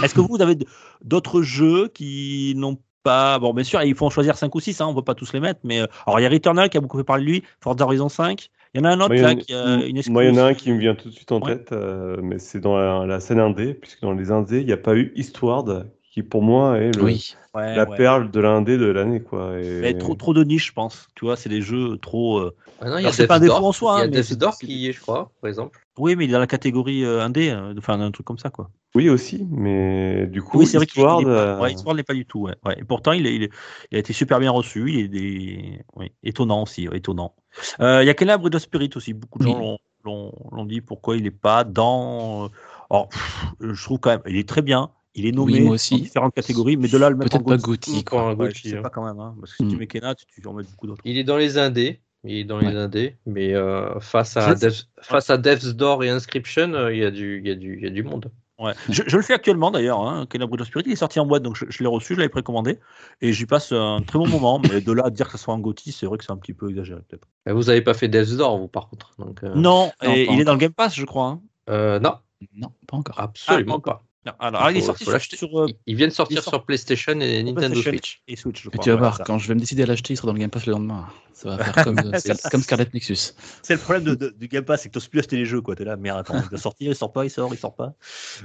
Est-ce 0.03 0.15
que 0.15 0.21
vous 0.21 0.41
avez 0.41 0.57
d'autres 1.03 1.41
jeux 1.43 1.89
qui 1.89 2.53
n'ont 2.55 2.77
pas 3.07 3.39
bon 3.39 3.53
bien 3.53 3.63
sûr 3.63 3.81
il 3.83 3.95
faut 3.95 4.05
en 4.05 4.09
choisir 4.09 4.35
5 4.37 4.53
ou 4.55 4.59
6 4.59 4.79
hein, 4.81 4.87
on 4.87 4.91
ne 4.91 4.95
peut 4.95 5.03
pas 5.03 5.15
tous 5.15 5.33
les 5.33 5.39
mettre 5.39 5.59
mais 5.63 5.79
euh, 5.81 5.87
alors 6.05 6.19
il 6.19 6.23
y 6.23 6.25
a 6.25 6.29
Returnal 6.29 6.69
qui 6.69 6.77
a 6.77 6.81
beaucoup 6.81 6.97
fait 6.97 7.03
parler 7.03 7.23
de 7.25 7.29
lui 7.31 7.43
Forza 7.61 7.83
Horizon 7.85 8.09
5 8.09 8.49
il 8.73 8.81
y 8.81 8.81
en 8.81 8.85
a 8.85 8.89
un 8.91 8.99
autre 8.99 9.07
Moi, 9.09 9.17
il 9.17 9.21
y 9.21 9.23
en 9.23 9.27
là 9.27 9.31
a- 9.31 9.35
qui 9.35 9.53
a 9.53 9.85
une 9.87 10.01
Moi, 10.13 10.23
il 10.25 10.27
y 10.35 10.39
en 10.39 10.43
a 10.43 10.43
un 10.49 10.53
qui 10.53 10.71
me 10.71 10.77
vient 10.77 10.95
tout 10.95 11.09
de 11.09 11.13
suite 11.13 11.31
en 11.31 11.39
Ouais. 11.39 11.55
tête, 11.57 11.71
euh, 11.71 12.17
mais 12.21 12.37
c'est 12.39 12.59
dans 12.59 12.77
la, 12.77 13.05
la 13.05 13.19
scène 13.19 13.39
indé, 13.39 13.73
puisque 13.73 14.01
dans 14.01 14.13
les 14.13 14.31
indés, 14.31 14.59
il 14.59 14.65
n'y 14.65 14.73
a 14.73 14.77
pas 14.77 14.95
eu 14.95 15.11
Eastward, 15.15 15.89
qui 16.17 16.23
pour 16.23 16.41
moi 16.41 16.79
est 16.79 16.91
le- 16.95 17.03
Oui. 17.03 17.35
Ouais, 17.53 17.75
la 17.75 17.87
ouais. 17.87 17.95
perle 17.97 18.31
de 18.31 18.39
l'indé 18.39 18.77
de 18.77 18.85
l'année. 18.87 19.21
quoi. 19.21 19.59
Et- 19.59 19.81
Mais 19.81 19.97
trop 19.97 20.15
trop 20.15 20.33
de 20.33 20.43
niche 20.43 20.67
je 20.67 20.73
pense 20.73 21.07
tu 21.15 21.25
vois 21.25 21.35
c'est 21.35 21.49
des 21.49 21.61
jeux 21.61 21.97
trop 21.99 22.39
euh, 22.39 22.55
Ah 22.81 22.89
non, 22.89 22.97
il 22.97 23.01
y 23.01 23.05
Alors, 23.05 23.09
a 23.09 23.13
c'est 23.13 23.27
pas 23.27 23.39
défaut 23.39 23.53
Door. 23.53 23.65
en 23.65 23.71
soi, 23.71 23.93
Il 24.05 24.13
y 24.13 24.17
hein, 24.17 24.19
a 24.19 24.23
c'est- 24.23 24.35
Door 24.35 24.57
qui 24.57 24.67
y 24.73 24.87
est, 24.87 24.91
je 24.93 25.01
crois, 25.01 25.31
par 25.41 25.47
exemple. 25.47 25.79
Oui, 25.97 26.15
mais 26.15 26.25
il 26.25 26.29
est 26.29 26.33
dans 26.33 26.39
la 26.39 26.45
catégorie 26.47 27.03
euh, 27.03 27.21
indé, 27.23 27.49
euh, 27.49 27.73
enfin 27.77 27.99
un 27.99 28.11
truc 28.11 28.25
comme 28.25 28.37
ça, 28.37 28.49
quoi. 28.51 28.69
Oui, 28.95 29.09
aussi, 29.09 29.47
mais 29.51 30.27
du 30.27 30.41
coup, 30.43 30.59
oui, 30.59 30.65
c'est 30.67 30.77
vrai 30.77 30.85
qu'il 30.85 31.01
Eastward, 31.01 31.21
il 31.21 31.27
est 31.27 31.31
pas, 31.31 31.59
ouais, 31.59 31.71
Eastward 31.73 31.95
n'est 31.97 32.03
pas 32.03 32.13
du 32.13 32.25
tout. 32.25 32.41
Ouais, 32.41 32.55
ouais. 32.65 32.75
Et 32.79 32.83
pourtant, 32.83 33.11
il, 33.13 33.25
est- 33.25 33.35
il, 33.35 33.43
est- 33.43 33.51
il 33.91 33.95
a 33.95 33.99
été 33.99 34.13
super 34.13 34.39
bien 34.39 34.51
reçu. 34.51 34.91
Il 34.91 34.99
est 34.99 35.07
des... 35.07 35.79
oui, 35.95 36.11
étonnant 36.23 36.63
aussi, 36.63 36.87
ouais, 36.87 36.97
étonnant. 36.97 37.33
Euh, 37.79 38.03
Il 38.03 38.07
y 38.07 38.09
a 38.09 38.13
Kena 38.13 38.37
Breed 38.37 38.53
of 38.55 38.61
Spirit 38.61 38.91
aussi. 38.95 39.13
Beaucoup 39.13 39.39
de 39.39 39.43
gens 39.43 39.53
Oui. 39.59 39.59
l'ont- 39.65 39.77
l'ont 40.05 40.31
l'ont 40.51 40.65
dit 40.65 40.81
pourquoi 40.81 41.17
il 41.17 41.23
n'est 41.23 41.31
pas 41.31 41.63
dans. 41.63 42.45
euh, 42.45 42.47
Alors, 42.91 43.09
pff, 43.09 43.45
je 43.59 43.83
trouve 43.83 43.99
quand 43.99 44.11
même, 44.11 44.21
il 44.27 44.37
est 44.37 44.47
très 44.47 44.61
bien. 44.61 44.91
Il 45.17 45.25
est 45.25 45.31
nommé 45.31 45.53
Oui, 45.53 45.59
moi 45.61 45.69
dans 45.69 45.73
aussi. 45.75 45.99
différentes 45.99 46.33
catégories, 46.35 46.77
mais 46.77 46.87
de 46.87 46.97
là 46.97 47.09
le 47.09 47.15
mettre 47.17 47.35
en 47.35 47.39
Peut-être 47.39 47.61
pas. 47.61 47.71
Pour 47.91 48.05
quoi. 48.05 48.29
ouais, 48.29 48.35
Gotti, 48.35 48.61
je 48.63 48.69
sais 48.69 48.77
hein. 48.77 48.81
pas 48.83 48.89
quand 48.89 49.03
même, 49.05 49.19
hein, 49.19 49.35
parce 49.39 49.51
que 49.51 49.57
si 49.57 49.67
tu 49.67 49.75
Mm. 49.75 49.79
mets 49.79 49.87
Kena, 49.87 50.13
tu, 50.15 50.25
tu 50.41 50.47
en 50.47 50.53
mets 50.53 50.63
beaucoup 50.63 50.87
d'autres. 50.87 51.01
Il 51.05 51.17
est 51.17 51.23
dans 51.23 51.37
les 51.37 51.57
indés. 51.57 51.99
Il 52.23 52.35
est 52.35 52.43
dans 52.43 52.59
les 52.59 52.75
indés, 52.75 53.15
mais 53.25 53.53
euh, 53.53 53.99
face, 53.99 54.35
à 54.37 54.53
Death, 54.55 54.87
face 55.01 55.29
à 55.29 55.37
Death's 55.37 55.75
Door 55.75 56.03
et 56.03 56.09
Inscription, 56.09 56.73
euh, 56.73 56.93
il 56.93 56.99
y, 56.99 57.05
a 57.05 57.11
du- 57.11 57.39
il 57.39 57.47
y, 57.47 57.51
a 57.51 57.55
du- 57.55 57.77
il 57.77 57.83
y 57.83 57.87
a 57.87 57.89
du 57.89 58.03
monde. 58.03 58.31
Ouais. 58.59 58.73
Je, 58.89 59.03
je 59.05 59.15
le 59.17 59.21
fais 59.23 59.33
actuellement 59.33 59.69
d'ailleurs. 59.71 60.01
Hein. 60.01 60.25
Of 60.33 60.67
Spirit, 60.67 60.83
il 60.87 60.91
est 60.93 60.95
sorti 60.97 61.19
en 61.19 61.25
boîte, 61.27 61.43
donc 61.43 61.55
je, 61.55 61.65
je 61.69 61.79
l'ai 61.83 61.87
reçu, 61.87 62.15
je 62.15 62.19
l'avais 62.19 62.29
précommandé, 62.29 62.79
et 63.21 63.31
j'y 63.33 63.45
passe 63.45 63.71
un 63.71 64.01
très 64.01 64.17
bon 64.19 64.27
moment. 64.27 64.59
mais 64.59 64.81
de 64.81 64.91
là 64.91 65.03
à 65.05 65.09
dire 65.11 65.27
que 65.27 65.37
ce 65.37 65.43
soit 65.43 65.53
un 65.53 65.59
GOTY, 65.59 65.91
c'est 65.91 66.05
vrai 66.07 66.17
que 66.17 66.23
c'est 66.25 66.31
un 66.31 66.37
petit 66.37 66.53
peu 66.53 66.69
exagéré 66.69 67.01
peut-être. 67.07 67.27
Vous 67.45 67.63
n'avez 67.65 67.81
pas 67.81 67.93
fait 67.93 68.07
Death's 68.07 68.35
Door, 68.35 68.57
vous, 68.57 68.67
par 68.67 68.89
contre. 68.89 69.13
Donc, 69.19 69.43
euh, 69.43 69.53
Non, 69.55 69.91
non, 70.03 70.13
et 70.13 70.25
pas 70.25 70.33
il 70.33 70.41
est 70.41 70.43
dans 70.43 70.53
le 70.53 70.57
Game 70.59 70.73
Pass, 70.73 70.95
je 70.95 71.05
crois. 71.05 71.27
hein. 71.27 71.41
euh, 71.69 71.99
non, 71.99 72.15
Non, 72.55 72.71
pas 72.87 72.97
encore. 72.97 73.19
absolument 73.19 73.75
Ah, 73.77 73.81
pas. 73.81 74.03
Non, 74.27 74.33
alors, 74.39 74.61
alors, 74.61 74.71
il 74.71 74.77
est 74.77 74.81
sorti 74.81 75.05
sur, 75.05 75.19
sur, 75.21 75.59
euh, 75.61 75.65
Il- 75.69 75.75
Il 75.87 75.95
vient 75.95 76.07
de 76.07 76.11
sortir 76.11 76.39
il 76.39 76.43
sort- 76.43 76.53
sur 76.53 76.65
PlayStation 76.65 77.13
et 77.21 77.41
Nintendo 77.43 77.55
PlayStation 77.69 77.91
Switch. 77.91 78.21
et 78.27 78.35
Switch. 78.35 78.61
Je 78.63 78.67
Et 78.67 78.71
crois. 78.71 78.83
tu 78.83 78.89
vas 78.89 78.95
voir, 78.97 79.21
quand 79.25 79.37
je 79.39 79.47
vais 79.47 79.55
me 79.55 79.59
décider 79.61 79.83
à 79.83 79.85
l'acheter, 79.85 80.13
il 80.13 80.17
sera 80.17 80.27
dans 80.27 80.33
le 80.33 80.39
Game 80.39 80.49
Pass 80.49 80.65
le 80.65 80.73
lendemain. 80.73 81.07
Ça 81.33 81.55
va 81.55 81.63
faire 81.63 81.83
comme, 81.85 81.95
comme 82.51 82.61
Scarlet 82.61 82.87
Nexus. 82.93 83.15
C'est 83.63 83.73
le 83.75 83.79
problème 83.79 84.03
de, 84.03 84.15
de- 84.15 84.29
du 84.37 84.47
Game 84.49 84.65
Pass, 84.65 84.81
c'est 84.81 84.89
que 84.89 84.93
tu 84.93 84.97
n'oses 84.97 85.07
plus 85.07 85.19
acheter 85.19 85.37
les 85.37 85.45
jeux. 85.45 85.61
Tu 85.65 85.81
es 85.81 85.85
là, 85.85 85.95
merde, 85.95 86.19
attends, 86.19 86.41
il 86.43 86.49
doit 86.49 86.59
sortir, 86.59 86.91
il 86.91 86.95
sort 86.95 87.13
pas, 87.13 87.23
il 87.23 87.29
sort, 87.29 87.49
il 87.53 87.57
sort 87.57 87.75
pas. 87.75 87.93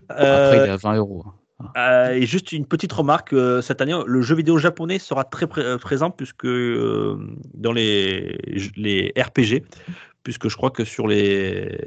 Après, 0.08 0.24
Euh, 0.24 0.52
il 0.64 0.68
est 0.68 0.72
à 0.72 0.76
20 0.76 0.94
euros. 0.96 1.24
Euh, 1.76 2.10
et 2.10 2.26
juste 2.26 2.52
une 2.52 2.66
petite 2.66 2.92
remarque, 2.92 3.32
euh, 3.32 3.62
cette 3.62 3.80
année, 3.80 3.96
le 4.06 4.22
jeu 4.22 4.34
vidéo 4.34 4.58
japonais 4.58 4.98
sera 4.98 5.24
très 5.24 5.46
pré- 5.46 5.62
euh, 5.62 5.78
présent 5.78 6.10
puisque 6.10 6.44
euh, 6.44 7.16
dans 7.54 7.72
les, 7.72 8.38
les 8.76 9.12
RPG, 9.16 9.62
puisque 10.24 10.48
je 10.48 10.56
crois 10.56 10.70
que 10.70 10.84
sur 10.84 11.06
les 11.06 11.78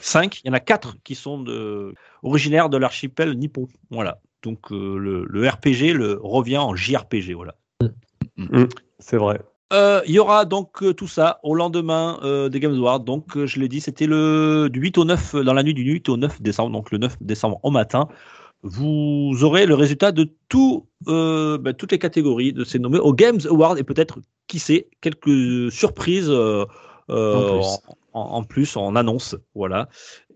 5, 0.00 0.40
il 0.44 0.48
y 0.48 0.50
en 0.50 0.54
a 0.54 0.60
4 0.60 0.96
qui 1.02 1.14
sont 1.14 1.40
de, 1.40 1.94
originaires 2.22 2.68
de 2.68 2.76
l'archipel 2.78 3.36
nippon. 3.38 3.66
Voilà. 3.90 4.20
Donc 4.42 4.72
euh, 4.72 4.96
le, 4.98 5.24
le 5.28 5.48
RPG 5.48 5.92
le, 5.94 6.18
revient 6.22 6.58
en 6.58 6.74
JRPG. 6.74 7.34
Voilà. 7.34 7.54
c'est 8.98 9.16
vrai. 9.16 9.40
Euh, 9.72 10.02
Il 10.06 10.12
y 10.14 10.18
aura 10.18 10.44
donc 10.44 10.82
euh, 10.82 10.92
tout 10.92 11.08
ça 11.08 11.40
au 11.42 11.54
lendemain 11.54 12.18
euh, 12.22 12.48
des 12.48 12.60
Games 12.60 12.74
Awards. 12.74 13.00
Donc, 13.00 13.36
euh, 13.36 13.46
je 13.46 13.58
l'ai 13.58 13.68
dit, 13.68 13.80
c'était 13.80 14.06
le 14.06 14.68
du 14.70 14.80
8 14.80 14.98
au 14.98 15.04
9, 15.04 15.34
euh, 15.36 15.44
dans 15.44 15.54
la 15.54 15.62
nuit 15.62 15.72
du 15.74 15.82
8 15.82 16.08
au 16.10 16.16
9 16.18 16.42
décembre, 16.42 16.70
donc 16.72 16.90
le 16.90 16.98
9 16.98 17.16
décembre 17.22 17.58
au 17.62 17.70
matin. 17.70 18.08
Vous 18.62 19.32
aurez 19.42 19.64
le 19.66 19.74
résultat 19.74 20.12
de 20.12 20.28
tout, 20.48 20.86
euh, 21.08 21.56
bah, 21.58 21.72
toutes 21.72 21.90
les 21.90 21.98
catégories 21.98 22.52
de 22.52 22.64
ces 22.64 22.78
nommés 22.78 22.98
au 22.98 23.12
Games 23.14 23.40
Awards 23.48 23.78
et 23.78 23.82
peut-être, 23.82 24.18
qui 24.46 24.58
sait, 24.58 24.88
quelques 25.00 25.72
surprises 25.72 26.30
En 26.30 26.66
plus. 27.08 27.16
en, 27.18 27.80
en- 28.12 28.20
en 28.20 28.42
plus, 28.44 28.76
en 28.76 28.94
annonce. 28.94 29.36
Voilà. 29.54 29.88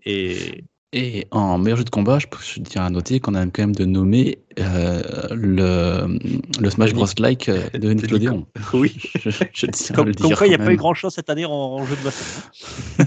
Et 0.03 0.63
Et 0.93 1.27
en 1.31 1.57
meilleur 1.57 1.77
jeu 1.77 1.83
de 1.83 1.89
combat, 1.89 2.17
je, 2.17 2.27
je 2.41 2.61
tiens 2.61 2.85
à 2.85 2.89
noter 2.89 3.19
qu'on 3.19 3.35
a 3.35 3.45
quand 3.47 3.59
même 3.61 3.75
de 3.75 3.83
nommer 3.83 4.39
euh, 4.57 5.01
le, 5.31 6.17
le 6.61 6.69
Smash 6.69 6.93
Bros. 6.93 7.05
Like 7.19 7.49
euh, 7.49 7.69
de 7.71 7.91
Nickelodeon. 7.91 8.47
oui, 8.73 8.95
Je, 9.21 9.29
je 9.29 9.65
tiens 9.71 9.93
à 9.93 9.95
comme, 9.97 10.07
le 10.07 10.13
comme 10.13 10.27
dire. 10.27 10.37
quoi, 10.37 10.47
il 10.47 10.51
n'y 10.51 10.55
a 10.55 10.59
pas 10.59 10.71
eu 10.71 10.77
grand-chose 10.77 11.13
cette 11.13 11.29
année 11.29 11.43
en, 11.45 11.51
en 11.51 11.85
jeu 11.85 11.95
de 11.97 12.03
baston. 12.05 13.03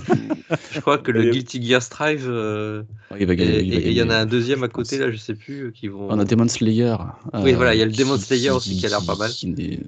Je 0.72 0.81
crois 0.81 0.99
que 0.99 1.11
le 1.11 1.28
Et- 1.28 1.31
Guilty 1.31 1.64
Gear 1.66 1.81
Strive, 1.83 2.26
euh, 2.28 2.83
Ouais, 3.11 3.18
il 3.20 3.26
va 3.26 3.33
et 3.33 3.37
gagner. 3.37 3.59
et- 3.61 3.62
il 3.64 3.70
va 3.72 3.76
et 3.81 3.87
il 3.89 3.93
y 3.95 4.03
en 4.03 4.11
a 4.11 4.16
un 4.16 4.26
deuxième 4.26 4.62
à 4.62 4.68
côté, 4.68 4.99
là, 4.99 5.11
je 5.11 5.16
sais 5.16 5.35
plus, 5.35 5.62
euh, 5.66 5.70
qui 5.70 5.89
vont. 5.89 6.09
On 6.11 6.18
a 6.18 6.24
Demon 6.26 6.49
Slayer. 6.49 6.97
Oui, 7.35 7.55
voilà, 7.55 7.74
il 7.74 7.78
y 7.78 7.83
a 7.83 7.87
le 7.87 7.93
Demon 7.93 8.16
qui- 8.16 8.24
Slayer 8.24 8.51
aussi 8.51 8.76
qui 8.76 8.85
a 8.85 8.91
l'air 8.91 9.05
pas 9.07 9.16
mal. 9.16 9.31
qui 9.31 9.78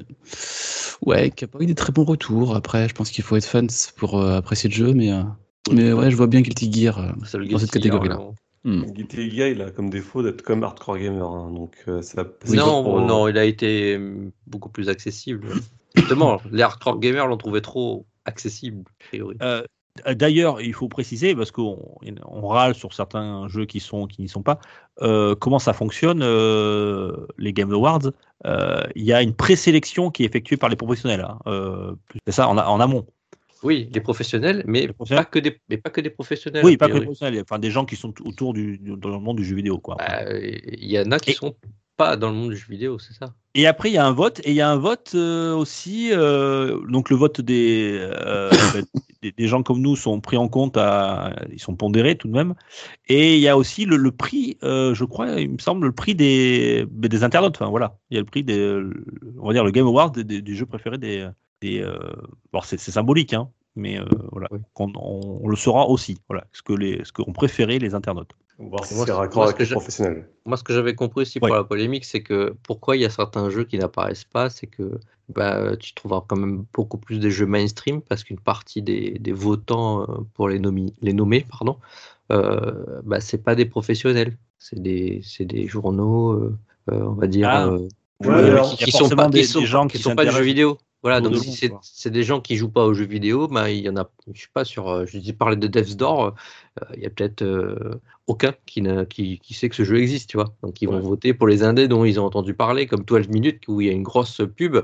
Ouais, 1.05 1.31
qui 1.31 1.45
a 1.45 1.49
pas 1.49 1.59
eu 1.61 1.67
des 1.67 1.75
très 1.75 1.93
bons 1.93 2.05
retours. 2.05 2.55
Après, 2.57 2.89
je 2.89 2.95
pense 2.95 3.11
qu'il 3.11 3.25
faut 3.25 3.37
être 3.37 3.45
fan 3.45 3.67
pour 3.97 4.19
euh, 4.21 4.37
apprécier 4.37 4.71
le 4.71 4.75
jeu, 4.75 4.93
mais, 4.95 5.13
euh, 5.13 5.23
mais 5.71 5.93
ouais, 5.93 6.11
je 6.11 6.17
vois 6.17 6.27
bien 6.27 6.41
Guilty 6.41 6.73
Gear. 6.73 6.99
euh, 6.99 7.13
dans 7.19 7.25
cette 7.25 7.41
Guilty 7.43 7.69
catégorie-là. 7.71 8.19
Hmm. 8.65 8.83
Guilty 8.85 9.31
Gear, 9.31 9.49
il 9.49 9.61
a 9.63 9.71
comme 9.71 9.91
défaut 9.91 10.23
d'être 10.23 10.43
comme 10.43 10.63
hardcore 10.63 10.99
gamer. 10.99 11.29
hein, 11.29 11.51
donc, 11.53 11.77
euh, 11.89 12.01
ça, 12.03 12.25
non, 12.49 12.83
pour- 12.83 13.01
non, 13.01 13.29
il 13.29 13.37
a 13.39 13.45
été 13.45 13.97
euh, 13.97 14.31
beaucoup 14.47 14.69
plus 14.69 14.89
accessible. 14.89 15.49
Justement, 15.97 16.41
les 16.51 16.63
hardcore 16.63 16.99
gamers 17.01 17.27
l'ont 17.27 17.37
trouvé 17.37 17.61
trop 17.61 18.07
accessible, 18.25 18.85
a 18.89 19.05
priori. 19.09 19.37
Euh, 19.43 19.63
D'ailleurs, 20.15 20.63
il 20.63 20.73
faut 20.73 20.89
préciser, 20.89 21.35
parce 21.35 21.51
qu'on 21.51 21.79
on 22.25 22.49
râle 22.49 22.75
sur 22.75 22.95
certains 22.95 23.47
jeux 23.49 23.67
qui 23.67 23.79
sont 23.79 24.07
qui 24.07 24.23
n'y 24.23 24.29
sont 24.29 24.43
pas, 24.43 24.59
euh, 25.03 25.35
comment 25.35 25.59
ça 25.59 25.75
fonctionne, 25.75 26.23
euh, 26.23 27.27
les 27.37 27.53
Game 27.53 27.71
Awards. 27.73 28.11
Euh, 28.47 28.81
Il 28.95 29.05
y 29.05 29.13
a 29.13 29.21
une 29.21 29.35
présélection 29.35 30.11
qui 30.11 30.23
est 30.23 30.27
effectuée 30.27 30.57
par 30.57 30.71
les 30.71 30.77
professionnels. 30.77 31.21
hein, 31.29 31.39
euh, 31.47 31.93
c'est 32.27 32.33
ça, 32.33 32.49
en 32.49 32.81
amont. 32.81 33.07
Oui, 33.63 33.89
les 33.93 34.01
professionnels, 34.01 34.63
mais, 34.67 34.83
Les 34.87 34.93
professionnels 34.93 35.25
Pas, 35.25 35.31
que 35.31 35.39
des, 35.39 35.59
mais 35.69 35.77
pas 35.77 35.91
que 35.91 36.01
des 36.01 36.11
professionnels. 36.11 36.65
Oui, 36.65 36.77
pas 36.77 36.87
que 36.87 36.91
priori. 36.93 37.07
professionnels, 37.07 37.43
enfin 37.43 37.59
des 37.59 37.71
gens 37.71 37.85
qui 37.85 37.97
sont 37.97 38.13
autour 38.25 38.53
du, 38.55 38.79
du- 38.79 38.97
dans 38.97 39.09
le 39.11 39.19
monde 39.19 39.37
du 39.37 39.45
jeu 39.45 39.55
vidéo. 39.57 39.79
Quoi. 39.79 39.97
Bah, 39.99 40.23
Il 40.39 40.91
y 40.91 40.99
en 40.99 41.11
a 41.13 41.19
qui 41.19 41.31
Et- 41.31 41.35
sont 41.35 41.55
pas 41.97 42.17
dans 42.17 42.31
le 42.31 42.35
monde 42.37 42.51
du 42.51 42.57
jeu 42.57 42.67
vidéo, 42.71 42.99
c'est 42.99 43.13
ça 43.13 43.35
Et 43.55 43.67
après, 43.67 43.91
il 43.91 43.93
y 43.93 43.99
a 43.99 44.07
un 44.07 44.13
vote, 44.13 44.41
et 44.45 44.51
il 44.51 44.57
y 44.57 44.63
a 44.63 44.69
un 44.71 44.79
vote 44.79 45.13
euh, 45.15 45.55
aussi. 45.55 46.09
euh, 46.13 46.81
donc, 46.89 47.11
le 47.11 47.17
vote 47.17 47.41
des, 47.43 47.99
euh, 48.01 48.51
ben, 48.75 48.85
des, 49.23 49.31
des 49.31 49.47
gens 49.47 49.63
comme 49.63 49.81
nous 49.81 49.95
sont 49.95 50.21
pris 50.21 50.39
en 50.39 50.49
compte, 50.49 50.77
à, 50.79 51.37
ils 51.53 51.61
sont 51.61 51.77
pondérés 51.77 52.17
tout 52.17 52.29
de 52.29 52.33
même. 52.33 52.55
Et 53.09 53.35
il 53.37 53.41
y 53.43 53.49
a 53.49 53.57
aussi 53.59 53.85
le, 53.85 53.97
le 53.97 54.11
prix, 54.11 54.57
je 54.63 55.05
crois, 55.05 55.39
il 55.41 55.51
me 55.51 55.59
semble, 55.59 55.87
le 55.87 55.93
prix 55.93 56.15
des, 56.15 56.87
ben, 56.91 57.09
des 57.09 57.23
internautes. 57.25 57.57
Enfin, 57.61 57.71
voilà, 57.71 57.99
il 58.11 58.15
y 58.15 58.17
a 58.17 58.21
le 58.21 58.27
prix 58.27 58.43
des, 58.43 58.81
on 59.39 59.47
va 59.47 59.53
dire, 59.53 59.63
le 59.65 59.71
Game 59.71 59.87
Award 59.87 60.15
des, 60.15 60.25
des- 60.25 60.43
du 60.43 60.57
jeu 60.57 60.65
préféré 60.67 60.97
des. 60.99 61.29
Des 61.63 61.81
euh, 61.81 61.99
bon, 62.53 62.61
c'est 62.65 62.79
symbolique, 62.79 63.33
hein, 63.33 63.49
mais 63.77 63.99
euh, 63.99 64.05
voilà, 64.33 64.49
Oui. 64.51 64.59
on, 64.77 64.91
on 65.43 65.49
le 65.49 65.57
saura 65.57 65.89
aussi. 65.89 66.19
Voilà, 66.29 66.45
ce 66.53 66.61
que 66.63 66.73
les, 66.75 67.01
ce 67.05 67.13
qu'ont 67.13 67.33
préféré 67.33 67.79
les 67.79 67.95
internautes. 67.95 68.33
voir 68.59 68.85
si 68.85 68.95
Moi, 68.95 69.07
c'est 69.07 69.13
ce- 69.13 69.17
raccord 69.17 69.45
avec 69.45 69.57
que 69.57 69.63
les 69.63 69.69
j'ai- 69.69 69.75
professionnels. 69.75 70.29
Moi, 70.45 70.57
ce 70.57 70.65
que 70.65 70.75
j'avais 70.75 70.95
compris 70.95 71.23
aussi 71.23 71.39
Ouais. 71.41 71.49
pour 71.49 71.57
la 71.57 71.65
polémique, 71.65 72.05
c'est 72.05 72.23
que 72.23 72.55
pourquoi 72.65 72.97
il 72.97 73.03
y 73.03 73.05
a 73.07 73.11
certains 73.11 73.49
jeux 73.49 73.65
qui 73.65 73.79
n'apparaissent 73.79 74.25
pas, 74.25 74.51
c'est 74.51 74.67
que 74.67 74.99
bah, 75.29 75.77
tu 75.79 75.95
trouveras 75.95 76.25
quand 76.27 76.37
même 76.37 76.65
beaucoup 76.75 76.99
plus 76.99 77.19
des 77.19 77.31
jeux 77.31 77.47
mainstream 77.47 78.03
parce 78.03 78.25
qu'une 78.25 78.41
partie 78.41 78.83
des, 78.83 79.13
des 79.19 79.33
votants 79.33 80.03
euh, 80.03 80.07
pour 80.35 80.49
les, 80.49 80.59
nomi- 80.59 80.93
les 81.01 81.13
nommer, 81.15 81.47
pardon, 81.49 81.77
euh, 82.31 83.01
bah, 83.05 83.21
c'est 83.21 83.43
pas 83.43 83.55
des 83.55 83.65
professionnels, 83.67 84.37
c'est 84.59 84.81
des, 84.83 85.21
c'est 85.25 85.45
des 85.45 85.67
journaux, 85.69 86.33
euh, 86.33 86.57
on 86.89 87.13
va 87.13 87.27
dire, 87.29 87.49
Ah. 87.51 87.67
euh, 87.69 87.89
Ouais, 88.21 88.29
euh, 88.29 88.53
alors, 88.53 88.77
qui, 88.77 88.85
qui 88.85 88.93
sont 88.93 89.09
pas, 89.09 89.29
des- 89.29 89.41
qui 89.41 89.47
sont, 89.49 89.61
des 89.61 89.67
gens 89.67 89.87
qui 89.89 89.97
qui 89.97 90.03
sont 90.05 90.15
pas 90.15 90.23
du 90.25 90.31
jeu 90.31 90.35
s'intéressent 90.37 90.47
vidéo. 90.47 90.79
Voilà, 91.03 91.21
donc 91.21 91.37
si 91.37 91.69
c'est 91.83 92.11
des 92.11 92.23
gens 92.23 92.41
qui 92.41 92.57
jouent 92.57 92.71
pas 92.71 92.85
aux 92.87 92.95
jeux 92.95 93.05
vidéo, 93.07 93.49
bah, 93.49 93.71
il 93.71 93.81
y 93.81 93.89
en 93.89 93.97
a, 93.97 94.09
je 94.33 94.43
sais 94.43 94.49
pas, 94.55 94.65
sur, 94.65 94.89
euh, 94.89 95.05
je 95.05 95.19
dis 95.19 95.33
parler 95.33 95.57
de 95.57 95.67
Death's 95.67 95.97
Door, 95.97 96.35
euh, 96.81 96.85
il 96.97 97.03
y 97.03 97.07
a 97.07 97.11
peut-être 97.11 97.43
euh, 97.43 98.01
aucun 98.29 98.55
qui, 98.67 98.83
n'a- 98.83 99.05
qui, 99.05 99.41
qui 99.41 99.53
sait 99.55 99.69
que 99.69 99.75
ce 99.75 99.83
jeu 99.85 99.99
existe, 99.99 100.31
tu 100.31 100.37
vois. 100.37 100.55
Donc 100.63 100.81
ils 100.81 100.87
vont 100.87 101.01
voter 101.01 101.35
pour 101.35 101.49
les 101.49 101.65
indés 101.65 101.89
dont 101.89 102.05
ils 102.05 102.21
ont 102.21 102.25
entendu 102.25 102.55
parler, 102.55 102.87
comme 102.87 103.03
12 103.05 103.27
minutes, 103.29 103.65
où 103.67 103.81
il 103.81 103.89
y 103.89 103.91
a 103.91 103.93
une 103.93 104.05
grosse 104.05 104.41
pub, 104.57 104.77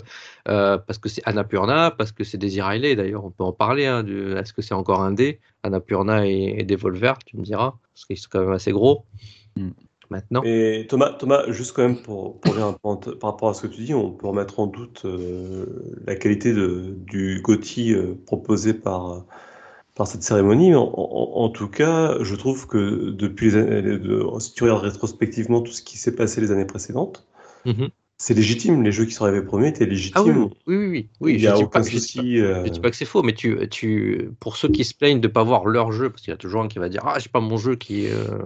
euh, 0.48 0.76
parce 0.78 0.98
que 0.98 1.08
c'est 1.08 1.22
Annapurna, 1.24 1.92
parce 1.92 2.10
que 2.12 2.24
c'est 2.24 2.36
Daisy 2.38 2.60
Riley, 2.62 2.96
d'ailleurs, 2.96 3.24
on 3.24 3.30
peut 3.30 3.44
en 3.44 3.52
parler, 3.52 3.86
hein, 3.86 4.02
de- 4.02 4.34
est-ce 4.36 4.52
que 4.52 4.62
c'est 4.62 4.74
encore 4.74 5.02
indé? 5.02 5.40
Annapurna 5.62 6.26
et, 6.26 6.56
et 6.58 6.64
Devolver, 6.64 7.14
tu 7.24 7.36
me 7.36 7.42
diras, 7.42 7.74
parce 7.94 8.06
qu'ils 8.06 8.18
sont 8.18 8.28
quand 8.30 8.40
même 8.40 8.52
assez 8.52 8.72
gros. 8.72 9.04
Mm. 9.56 9.70
Maintenant. 10.11 10.42
Et 10.44 10.86
Thomas, 10.88 11.12
Thomas, 11.12 11.50
juste 11.50 11.72
quand 11.72 11.82
même 11.82 12.02
pour, 12.02 12.40
pour 12.40 12.54
dire 12.54 12.76
par 12.80 13.30
rapport 13.30 13.50
à 13.50 13.54
ce 13.54 13.62
que 13.62 13.66
tu 13.66 13.82
dis, 13.84 13.94
on 13.94 14.11
peut 14.12 14.26
remettre 14.26 14.61
en 14.61 14.66
doute 14.66 15.02
euh, 15.04 15.66
la 16.06 16.16
qualité 16.16 16.52
de, 16.52 16.94
du 17.06 17.40
GOTY 17.42 17.92
euh, 17.94 18.14
proposé 18.26 18.74
par, 18.74 19.24
par 19.94 20.06
cette 20.06 20.22
cérémonie. 20.22 20.74
En, 20.74 20.84
en- 20.84 21.32
en 21.44 21.48
tout 21.50 21.68
cas, 21.68 22.16
je 22.22 22.34
trouve 22.36 22.66
que 22.68 23.11
depuis 23.11 23.46
les 23.52 23.56
années, 23.56 23.82
de- 23.82 24.24
si 24.40 24.54
tu 24.54 24.64
regardes 24.64 24.82
rétrospectivement 24.84 25.61
tout 25.62 25.72
ce 25.72 25.82
qui 25.82 25.98
s'est 25.98 26.14
passé 26.16 26.40
les 26.40 26.50
années 26.52 26.66
précédentes, 26.66 27.26
Mhm. 27.64 27.90
C'est 28.18 28.34
légitime. 28.34 28.82
Les 28.82 28.90
jeux 28.92 29.04
qui 29.04 29.12
sont 29.12 29.24
arrivés 29.24 29.42
premiers 29.42 29.68
étaient 29.68 29.84
Ah 29.84 29.86
oui, 29.86 29.90
légitimes. 29.90 30.36
oui, 30.66 30.76
oui, 30.76 30.86
oui, 30.88 31.08
oui. 31.20 31.32
Il 31.34 31.38
je 31.38 31.44
n'y 31.44 31.50
a 31.52 31.54
dis 31.54 31.62
aucun 31.62 31.80
pas- 31.80 31.86
je 31.86 31.90
dis 31.90 31.94
pas- 31.96 32.00
souci. 32.00 32.40
euh, 32.40 32.64
Je 32.66 32.70
dis 32.70 32.80
pas 32.80 32.90
que 32.90 32.96
c'est 32.96 33.04
faux, 33.04 33.22
mais 33.22 33.32
tu, 33.32 33.56
tu, 33.68 34.30
pour 34.40 34.56
ceux 34.56 34.68
qui 34.68 34.84
se 34.84 34.94
plaignent 34.94 35.20
de 35.20 35.28
ne 35.28 35.32
pas 35.32 35.44
voir 35.44 35.66
leur 35.66 35.92
jeu, 35.92 36.10
parce 36.10 36.22
qu'il 36.22 36.30
y 36.32 36.34
a 36.34 36.36
toujours 36.36 36.62
un 36.62 36.68
qui 36.68 36.78
va 36.78 36.88
dire 36.88 37.02
Ah, 37.06 37.18
j'ai 37.18 37.28
pas 37.28 37.40
mon 37.40 37.56
jeu 37.56 37.76
qui, 37.76 38.06
est, 38.06 38.12
euh, 38.12 38.38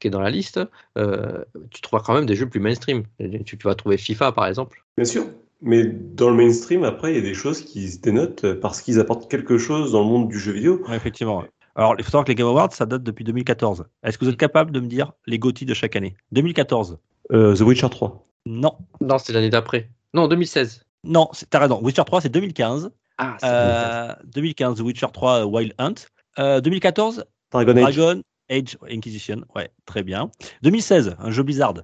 qui 0.00 0.08
est 0.08 0.10
dans 0.10 0.20
la 0.20 0.30
liste, 0.30 0.60
euh, 0.98 1.44
tu 1.70 1.80
trouveras 1.80 2.04
quand 2.04 2.14
même 2.14 2.26
des 2.26 2.34
jeux 2.34 2.48
plus 2.48 2.60
mainstream. 2.60 3.04
Tu, 3.18 3.56
tu 3.56 3.64
vas 3.64 3.74
trouver 3.76 3.96
FIFA 3.98 4.32
par 4.32 4.46
exemple. 4.46 4.84
Bien 4.96 5.04
sûr. 5.04 5.24
Mais 5.62 5.84
dans 5.84 6.30
le 6.30 6.36
mainstream, 6.36 6.84
après, 6.84 7.12
il 7.12 7.16
y 7.16 7.18
a 7.18 7.22
des 7.22 7.34
choses 7.34 7.60
qui 7.60 7.88
se 7.90 8.00
dénotent 8.00 8.54
parce 8.60 8.80
qu'ils 8.80 8.98
apportent 8.98 9.30
quelque 9.30 9.58
chose 9.58 9.92
dans 9.92 10.00
le 10.02 10.06
monde 10.08 10.28
du 10.28 10.38
jeu 10.38 10.52
vidéo. 10.52 10.80
Ouais, 10.88 10.96
effectivement. 10.96 11.44
Alors, 11.76 11.94
il 11.98 12.02
faut 12.04 12.10
savoir 12.10 12.24
que 12.24 12.30
les 12.30 12.34
Game 12.34 12.46
Awards, 12.48 12.72
ça 12.72 12.86
date 12.86 13.02
depuis 13.02 13.24
2014. 13.24 13.84
Est-ce 14.02 14.16
que 14.18 14.24
vous 14.24 14.30
êtes 14.30 14.38
capable 14.38 14.72
de 14.72 14.80
me 14.80 14.86
dire 14.86 15.12
les 15.26 15.38
GOTY 15.38 15.66
de 15.66 15.74
chaque 15.74 15.94
année? 15.96 16.16
2014 16.32 16.98
Euh, 17.32 17.54
The 17.54 17.60
Witcher 17.60 17.88
3. 17.90 18.26
Non. 18.46 18.76
Non, 19.00 19.18
c'est 19.18 19.32
l'année 19.32 19.50
d'après. 19.50 19.90
Non, 20.14 20.28
2016. 20.28 20.84
Non, 21.04 21.28
c'est- 21.32 21.48
t'as 21.48 21.58
raison. 21.60 21.80
Witcher 21.82 22.04
3, 22.04 22.20
c'est 22.20 22.28
2015. 22.28 22.90
Ah, 23.18 23.36
Euh, 23.44 24.14
2015, 24.24 24.76
The 24.78 24.80
Witcher 24.80 25.06
3 25.12 25.44
Wild 25.46 25.74
Hunt. 25.78 25.94
Euh, 26.38 26.60
2014, 26.60 27.24
Dragon 27.50 27.76
Age. 27.76 27.96
Dragon 27.96 28.22
Age 28.50 28.78
Inquisition. 28.90 29.42
Ouais, 29.54 29.70
très 29.84 30.02
bien. 30.02 30.30
2016, 30.62 31.16
un 31.18 31.30
jeu 31.30 31.42
Blizzard. 31.42 31.74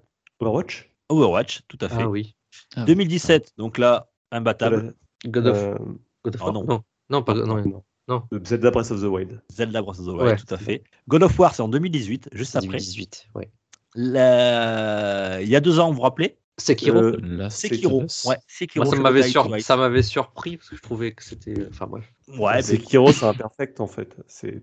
Overwatch. 0.41 0.91
Overwatch, 1.09 1.61
tout 1.69 1.79
à 1.81 1.89
fait. 1.89 2.03
Ah 2.03 2.09
oui. 2.09 2.35
Ah, 2.75 2.85
2017, 2.85 3.53
donc 3.59 3.77
là, 3.79 4.09
imbattable. 4.33 4.95
God 5.27 5.47
of, 5.47 5.57
Euh, 5.57 5.75
God 6.25 6.35
of 6.37 6.41
oh 6.41 6.45
War 6.45 6.53
non. 6.55 6.65
non. 6.65 6.83
non. 7.11 7.23
pas 7.23 7.35
non, 7.35 7.63
non. 7.65 7.83
non. 8.09 8.23
Zelda 8.45 8.71
Breath 8.71 8.91
of 8.91 9.01
the 9.01 9.05
Wild. 9.05 9.43
Zelda 9.53 9.83
Breath 9.83 9.99
of 10.01 10.07
the 10.07 10.09
Wild, 10.09 10.23
Ouais. 10.23 10.37
tout 10.37 10.55
à 10.55 10.59
fait. 10.59 10.83
God 11.09 11.23
of 11.23 11.39
War, 11.39 11.55
c'est 11.55 11.63
en 11.63 11.69
2018, 11.69 12.29
juste 12.33 12.57
après. 12.57 12.69
2018. 12.79 13.27
Ouais. 13.35 13.51
La- 13.95 15.43
Il 15.43 15.49
y 15.49 15.57
a 15.57 15.61
deux 15.61 15.79
ans, 15.81 15.89
vous 15.91 15.97
vous 15.97 16.03
rappelez? 16.03 16.39
Sekiro. 16.59 16.99
Euh, 16.99 17.49
Sekiro. 17.51 18.07
Ouais, 18.25 18.37
Sekiro. 18.47 18.85
Moi, 18.85 18.91
ça 18.91 18.97
c'est 18.97 19.03
m'avait 19.03 20.03
sur- 20.03 20.23
surpris 20.25 20.57
parce 20.57 20.71
que 20.71 20.77
je 20.77 20.83
trouvais 20.83 21.13
que 21.13 21.23
c'était. 21.23 21.67
Enfin 21.71 21.87
bref. 21.87 22.11
Ouais, 22.39 22.63
c'est 22.63 22.75
mais- 22.75 22.79
Kiro, 22.79 23.13
c'est 23.13 23.27
imperfect 23.27 23.81
en 23.81 23.87
fait. 23.87 24.17
C'est 24.27 24.63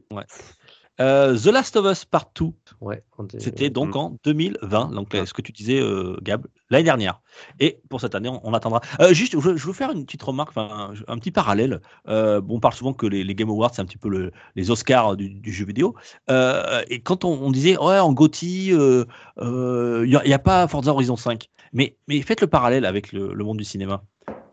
Euh, 1.01 1.35
The 1.37 1.47
Last 1.47 1.75
of 1.75 1.91
Us 1.91 2.05
Part 2.05 2.29
2, 2.39 2.51
Ouais. 2.79 3.03
on 3.17 3.25
était- 3.25 3.39
c'était 3.39 3.69
donc 3.71 3.95
Mm. 3.95 3.97
en 3.97 4.17
2020, 4.23 4.91
donc 4.91 5.15
Ah. 5.15 5.25
ce 5.25 5.33
que 5.33 5.41
tu 5.41 5.51
disais, 5.51 5.79
euh, 5.81 6.15
Gab, 6.21 6.45
l'année 6.69 6.83
dernière. 6.83 7.19
Et 7.59 7.79
pour 7.89 7.99
cette 7.99 8.13
année, 8.13 8.29
on, 8.29 8.39
on 8.43 8.53
attendra. 8.53 8.79
Euh, 8.99 9.11
juste, 9.11 9.33
je 9.33 9.37
veux, 9.39 9.57
je 9.57 9.65
veux 9.65 9.73
faire 9.73 9.91
une 9.91 10.05
petite 10.05 10.21
remarque, 10.21 10.51
un, 10.55 10.93
un 11.07 11.17
petit 11.17 11.31
parallèle. 11.31 11.81
Euh, 12.07 12.41
bon, 12.41 12.57
on 12.57 12.59
parle 12.59 12.75
souvent 12.75 12.93
que 12.93 13.07
les, 13.07 13.23
les 13.23 13.33
Game 13.35 13.49
Awards, 13.49 13.71
c'est 13.73 13.81
un 13.81 13.85
petit 13.85 13.97
peu 13.97 14.07
le- 14.09 14.31
les 14.55 14.69
Oscars 14.69 15.15
du, 15.17 15.29
du 15.29 15.51
jeu 15.51 15.65
vidéo. 15.65 15.95
Euh, 16.29 16.83
et 16.89 16.99
quand 17.01 17.25
on, 17.25 17.41
on 17.41 17.49
disait, 17.49 17.75
ouais, 17.77 17.97
en 17.99 18.13
GOTY, 18.13 18.67
il 18.67 19.05
n'y 19.37 20.15
a, 20.15 20.27
y 20.27 20.33
a 20.33 20.39
pas 20.39 20.67
Forza 20.67 20.91
Horizon 20.91 21.15
5. 21.15 21.49
Mais, 21.73 21.97
mais 22.07 22.21
faites 22.21 22.41
le 22.41 22.47
parallèle 22.47 22.85
avec 22.85 23.11
le, 23.13 23.33
le 23.33 23.43
monde 23.43 23.57
du 23.57 23.63
cinéma. 23.63 24.03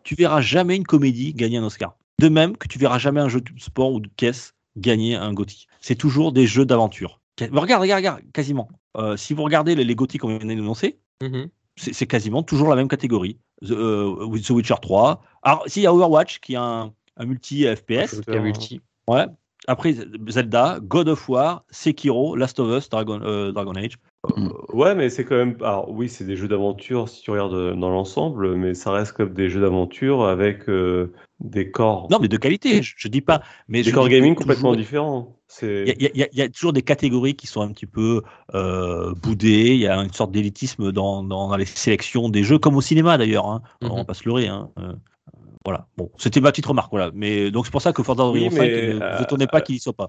Tu 0.04 0.14
verras 0.14 0.40
jamais 0.40 0.76
une 0.76 0.86
comédie 0.86 1.34
gagner 1.34 1.58
un 1.58 1.64
Oscar. 1.64 1.96
De 2.18 2.28
même 2.30 2.56
que 2.56 2.66
tu 2.68 2.78
verras 2.78 2.98
jamais 2.98 3.20
un 3.20 3.28
jeu 3.28 3.40
de 3.42 3.50
sport 3.58 3.92
ou 3.92 4.00
de 4.00 4.08
caisse 4.16 4.54
gagner 4.76 5.14
un 5.16 5.32
GOTY. 5.32 5.66
C'est 5.80 5.94
toujours 5.96 6.32
des 6.32 6.46
jeux 6.46 6.64
d'aventure. 6.66 7.20
Mais 7.40 7.48
Regarde, 7.58 7.80
regarde, 7.82 7.98
regarde, 8.00 8.20
quasiment. 8.32 8.68
Euh, 8.96 9.16
si 9.16 9.32
vous 9.34 9.42
regardez 9.42 9.74
les, 9.74 9.84
les 9.84 9.94
GOTY 9.94 10.18
qu'on 10.18 10.36
vient 10.36 10.46
d'énoncer, 10.46 10.98
Mhm. 11.22 11.48
c'est 11.76 11.92
c'est 11.94 12.06
quasiment 12.06 12.42
toujours 12.42 12.68
la 12.68 12.76
même 12.76 12.88
catégorie. 12.88 13.38
The, 13.62 13.70
euh, 13.72 14.38
The 14.42 14.50
Witcher 14.50 14.74
3. 14.80 15.22
Alors, 15.42 15.64
s'il 15.66 15.82
y 15.82 15.86
a 15.86 15.94
Overwatch 15.94 16.40
qui 16.40 16.56
a 16.56 16.62
un, 16.62 16.92
un 17.16 17.24
multi-FPS. 17.26 18.16
Shooter 18.16 18.40
multi. 18.40 18.80
Ouais. 19.08 19.26
Après, 19.66 19.94
Zelda, 20.28 20.78
God 20.82 21.08
of 21.08 21.28
War, 21.28 21.64
Sekiro, 21.70 22.34
Last 22.36 22.58
of 22.58 22.70
Us, 22.76 22.88
Dragon, 22.88 23.20
euh, 23.22 23.52
Dragon 23.52 23.74
Age. 23.74 23.96
Ouais, 24.72 24.94
mais 24.94 25.08
c'est 25.10 25.24
quand 25.24 25.36
même. 25.36 25.56
Alors 25.62 25.90
oui, 25.90 26.08
c'est 26.08 26.24
des 26.24 26.36
jeux 26.36 26.48
d'aventure 26.48 27.08
si 27.08 27.22
tu 27.22 27.30
regardes 27.30 27.54
euh, 27.54 27.74
dans 27.74 27.90
l'ensemble, 27.90 28.54
mais 28.56 28.74
ça 28.74 28.90
reste 28.92 29.12
comme 29.12 29.32
des 29.32 29.48
jeux 29.48 29.60
d'aventure 29.60 30.24
avec 30.26 30.68
euh, 30.68 31.12
des 31.40 31.70
corps, 31.70 32.06
Non, 32.10 32.18
mais 32.20 32.28
de 32.28 32.36
qualité, 32.36 32.82
je, 32.82 32.94
je 32.96 33.08
dis 33.08 33.22
pas. 33.22 33.42
Mais 33.68 33.82
des 33.82 33.92
corps 33.92 34.08
gaming 34.08 34.34
toujours- 34.34 34.46
complètement 34.46 34.74
différents. 34.74 35.36
C'est 35.48 35.84
Il 35.98 36.02
y, 36.02 36.22
a- 36.22 36.28
y 36.32 36.42
y 36.42 36.50
toujours 36.50 36.72
des 36.72 36.82
catégories 36.82 37.34
qui 37.34 37.46
sont 37.48 37.60
un 37.62 37.72
petit 37.72 37.86
peu 37.86 38.22
euh, 38.54 39.12
boudées. 39.14 39.74
Il 39.74 39.80
y 39.80 39.88
a 39.88 39.96
une 39.96 40.12
sorte 40.12 40.30
d'élitisme 40.30 40.92
dans, 40.92 41.24
dans, 41.24 41.48
dans 41.48 41.56
les 41.56 41.64
sélections 41.64 42.28
des 42.28 42.44
jeux, 42.44 42.58
comme 42.58 42.76
au 42.76 42.80
cinéma 42.80 43.18
d'ailleurs. 43.18 43.46
Hein. 43.46 43.62
On 43.82 43.96
va 43.96 44.04
pas 44.04 44.14
se 44.14 44.24
leurrer. 44.26 44.46
Hein. 44.46 44.70
Euh, 44.78 44.92
voilà. 45.64 45.86
Bon, 45.96 46.10
c'était 46.18 46.40
ma 46.40 46.52
petite 46.52 46.66
remarque. 46.66 46.90
Voilà. 46.92 47.10
Mais 47.14 47.50
donc 47.50 47.66
c'est 47.66 47.72
pour 47.72 47.82
ça 47.82 47.92
que 47.92 48.02
Forza 48.02 48.24
Oui, 48.28 48.42
Horizon 48.46 48.56
5, 48.56 48.62
mais, 48.62 48.86
ne 48.88 48.92
vous 48.94 49.02
euh, 49.02 49.22
étonnez 49.22 49.46
pas 49.46 49.60
qu'il 49.60 49.74
y 49.74 49.80
soit 49.80 49.92
pas. 49.92 50.08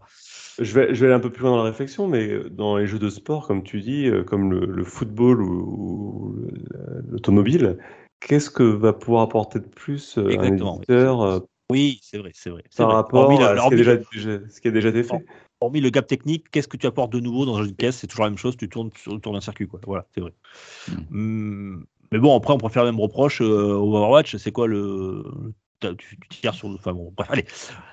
Je 0.59 0.73
vais, 0.73 0.93
je 0.93 0.99
vais 0.99 1.07
aller 1.07 1.15
un 1.15 1.19
peu 1.19 1.31
plus 1.31 1.43
loin 1.43 1.51
dans 1.51 1.57
la 1.57 1.63
réflexion, 1.69 2.07
mais 2.07 2.49
dans 2.49 2.77
les 2.77 2.87
jeux 2.87 2.99
de 2.99 3.09
sport, 3.09 3.47
comme 3.47 3.63
tu 3.63 3.81
dis, 3.81 4.07
euh, 4.07 4.23
comme 4.23 4.51
le, 4.51 4.65
le 4.65 4.83
football 4.83 5.41
ou, 5.41 6.29
ou 6.29 6.35
le- 6.35 7.03
l'automobile, 7.09 7.77
qu'est-ce 8.19 8.49
que 8.49 8.63
va 8.63 8.93
pouvoir 8.93 9.23
apporter 9.23 9.59
de 9.59 9.67
plus 9.67 10.17
euh, 10.17 10.39
un 10.39 10.55
éditeur 10.55 11.21
euh, 11.21 11.39
Oui, 11.69 11.99
c'est 12.01 12.17
vrai, 12.17 12.31
c'est 12.33 12.49
vrai. 12.49 12.63
c'est 12.69 12.79
par 12.79 12.87
vrai. 12.87 12.95
rapport 12.95 13.23
Hormis 13.23 13.37
le- 13.37 13.45
à 13.45 13.49
ce 13.49 13.53
qui, 13.53 13.59
hormis 13.59 13.77
déjà, 13.77 13.93
le- 13.93 14.03
déjà- 14.13 14.49
ce 14.49 14.61
qui 14.61 14.67
a 14.67 14.71
déjà 14.71 14.89
été 14.89 15.03
fait 15.03 15.25
hormis 15.61 15.79
le 15.79 15.89
gap 15.89 16.07
technique, 16.07 16.49
qu'est-ce 16.49 16.67
que 16.67 16.77
tu 16.77 16.87
apportes 16.87 17.13
de 17.13 17.19
nouveau 17.19 17.45
dans 17.45 17.63
une 17.63 17.75
caisse? 17.75 17.97
C'est 17.97 18.07
toujours 18.07 18.25
la 18.25 18.31
même 18.31 18.39
chose. 18.39 18.57
Tu 18.57 18.67
tournes 18.67 18.89
d'un 19.07 19.41
circuit, 19.41 19.67
quoi. 19.67 19.79
Voilà, 19.85 20.07
c'est 20.13 20.21
vrai. 20.21 20.33
Mm. 20.87 20.93
Hum, 21.11 21.85
mais 22.11 22.19
bon, 22.19 22.35
après, 22.35 22.53
on 22.53 22.57
préfère 22.57 22.83
même 22.83 22.99
reproche 22.99 23.41
euh, 23.41 23.75
au 23.75 23.95
Overwatch. 23.95 24.35
C'est 24.37 24.51
quoi 24.51 24.67
le 24.67 25.23
tu, 25.95 26.17
tires 26.29 26.53
sur. 26.53 26.69
Enfin 26.69 26.93
bon, 26.93 27.13
bref, 27.15 27.29
allez, 27.31 27.45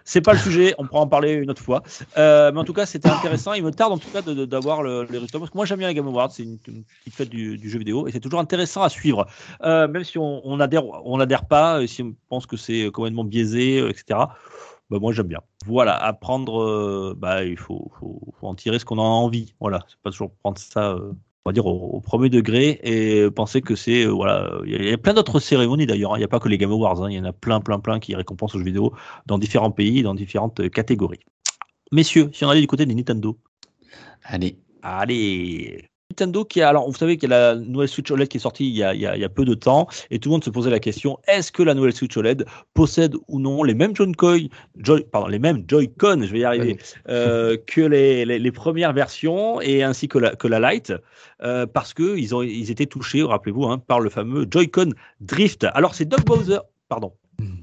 c'est 0.04 0.20
pas 0.20 0.32
le 0.32 0.38
sujet, 0.38 0.74
on 0.78 0.86
pourra 0.86 1.02
en 1.02 1.06
parler 1.06 1.32
une 1.32 1.50
autre 1.50 1.62
fois. 1.62 1.82
Euh, 2.16 2.52
mais 2.52 2.60
en 2.60 2.64
tout 2.64 2.72
cas, 2.72 2.86
c'était 2.86 3.08
intéressant. 3.08 3.52
Il 3.52 3.64
me 3.64 3.70
tarde 3.70 3.92
en 3.92 3.98
tout 3.98 4.10
cas 4.10 4.22
d'avoir 4.22 4.82
le, 4.82 5.04
les 5.04 5.18
résultats 5.18 5.38
parce 5.38 5.50
que 5.50 5.56
moi 5.56 5.66
j'aime 5.66 5.78
bien 5.78 5.88
les 5.88 5.94
Game 5.94 6.06
Awards, 6.06 6.30
c'est 6.30 6.42
une, 6.42 6.58
petite 6.58 7.14
fête 7.14 7.28
du, 7.28 7.68
jeu 7.68 7.78
vidéo 7.78 8.06
et 8.06 8.12
c'est 8.12 8.20
toujours 8.20 8.40
intéressant 8.40 8.82
à 8.82 8.88
suivre. 8.88 9.26
Euh, 9.62 9.88
même 9.88 10.04
si 10.04 10.18
on, 10.18 10.40
on 10.44 10.60
adhère, 10.60 10.84
on 11.04 11.18
n'adhère 11.18 11.46
pas, 11.46 11.82
et 11.82 11.86
si 11.86 12.02
on 12.02 12.14
pense 12.28 12.46
que 12.46 12.56
c'est 12.56 12.90
complètement 12.90 13.24
biaisé, 13.24 13.80
euh, 13.80 13.90
etc. 13.90 14.20
Bah, 14.90 14.98
moi 14.98 15.12
j'aime 15.12 15.26
bien. 15.26 15.40
Voilà, 15.66 15.96
apprendre, 16.02 16.62
euh, 16.62 17.14
bah, 17.16 17.44
il 17.44 17.58
faut, 17.58 17.90
en 18.40 18.54
tirer 18.54 18.78
ce 18.78 18.84
qu'on 18.84 18.98
a 18.98 19.02
envie. 19.02 19.54
Voilà, 19.60 19.84
c'est 19.88 19.98
pas 20.00 20.10
toujours 20.10 20.32
prendre 20.36 20.58
ça. 20.58 20.92
euh, 20.92 21.12
on 21.48 21.50
va 21.50 21.54
dire 21.54 21.66
au, 21.66 21.96
au 21.96 22.00
premier 22.00 22.28
degré 22.28 22.78
et 22.82 23.30
penser 23.30 23.62
que 23.62 23.74
c'est 23.74 24.04
euh, 24.04 24.10
voilà 24.10 24.50
il 24.66 24.84
y 24.84 24.92
a- 24.92 24.98
plein 24.98 25.14
d'autres 25.14 25.40
cérémonies 25.40 25.86
d'ailleurs 25.86 26.12
hein. 26.12 26.16
il 26.16 26.20
n'y 26.20 26.24
a 26.24 26.28
pas 26.28 26.40
que 26.40 26.48
les 26.50 26.58
Game 26.58 26.70
Awards 26.72 27.02
hein. 27.02 27.10
il 27.10 27.16
y 27.16 27.20
en 27.20 27.24
a 27.24 27.32
plein 27.32 27.60
plein 27.60 27.78
plein 27.80 27.98
qui 28.00 28.14
récompensent 28.14 28.54
aux 28.54 28.58
jeux 28.58 28.64
vidéo 28.66 28.92
dans 29.24 29.38
différents 29.38 29.70
pays 29.70 30.02
dans 30.02 30.14
différentes 30.14 30.68
catégories 30.70 31.20
messieurs 31.90 32.28
si 32.34 32.44
on 32.44 32.50
allait 32.50 32.60
du 32.60 32.66
côté 32.66 32.84
des 32.84 32.94
Nintendo 32.94 33.38
Allez. 34.24 34.58
Allez 34.82 35.88
Nintendo 36.18 36.44
qui 36.44 36.60
a, 36.62 36.68
alors 36.68 36.90
vous 36.90 36.96
savez 36.96 37.16
qu'il 37.16 37.30
y 37.30 37.32
a 37.32 37.54
la 37.54 37.54
nouvelle 37.54 37.86
Switch 37.88 38.10
OLED 38.10 38.26
qui 38.26 38.38
est 38.38 38.40
sortie 38.40 38.68
il 38.68 38.74
y, 38.76 38.82
a, 38.82 38.92
il 38.92 39.00
y 39.00 39.06
a- 39.06 39.14
il 39.16 39.20
y 39.20 39.24
a 39.24 39.28
peu 39.28 39.44
de 39.44 39.54
temps 39.54 39.86
et 40.10 40.18
tout 40.18 40.28
le 40.30 40.32
monde 40.32 40.44
se 40.44 40.50
posait 40.50 40.70
la 40.70 40.80
question 40.80 41.18
est-ce 41.28 41.52
que 41.52 41.62
la 41.62 41.74
nouvelle 41.74 41.92
Switch 41.92 42.16
OLED 42.16 42.44
possède 42.74 43.14
ou 43.28 43.38
non 43.38 43.62
les 43.62 43.74
mêmes 43.74 43.94
Joy-Con, 43.94 44.48
Joy, 44.76 45.04
pardon, 45.12 45.28
les 45.28 45.38
mêmes 45.38 45.62
Joy-Con, 45.68 46.22
je 46.22 46.32
vais 46.32 46.40
y 46.40 46.44
arriver, 46.44 46.76
euh, 47.08 47.56
que 47.66 47.82
les, 47.82 48.24
les, 48.24 48.38
les 48.40 48.52
premières 48.52 48.92
versions 48.92 49.60
et 49.60 49.82
ainsi 49.84 50.08
que 50.08 50.18
la, 50.18 50.34
que 50.34 50.48
la 50.48 50.58
Lite 50.72 50.92
euh, 51.44 51.66
parce 51.66 51.94
que 51.94 52.16
ils 52.18 52.34
ont 52.34 52.42
ils 52.42 52.70
étaient 52.72 52.86
touchés, 52.86 53.22
rappelez-vous, 53.22 53.66
hein, 53.66 53.78
par 53.78 54.00
le 54.00 54.10
fameux 54.10 54.44
Joy-Con 54.50 54.90
Drift. 55.20 55.66
Alors 55.74 55.94
c'est 55.94 56.04
Doug 56.06 56.24
Bowser, 56.24 56.58
pardon. 56.88 57.12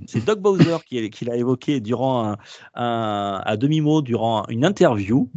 C'est 0.07 0.23
Doug 0.23 0.39
Bowser 0.39 0.77
qui, 0.85 1.25
l'a 1.25 1.35
évoqué 1.35 1.79
durant 1.79 2.35
un, 2.75 3.41
à 3.43 3.57
demi-mot 3.57 4.01
durant 4.01 4.45
une 4.47 4.63
interview. 4.63 5.29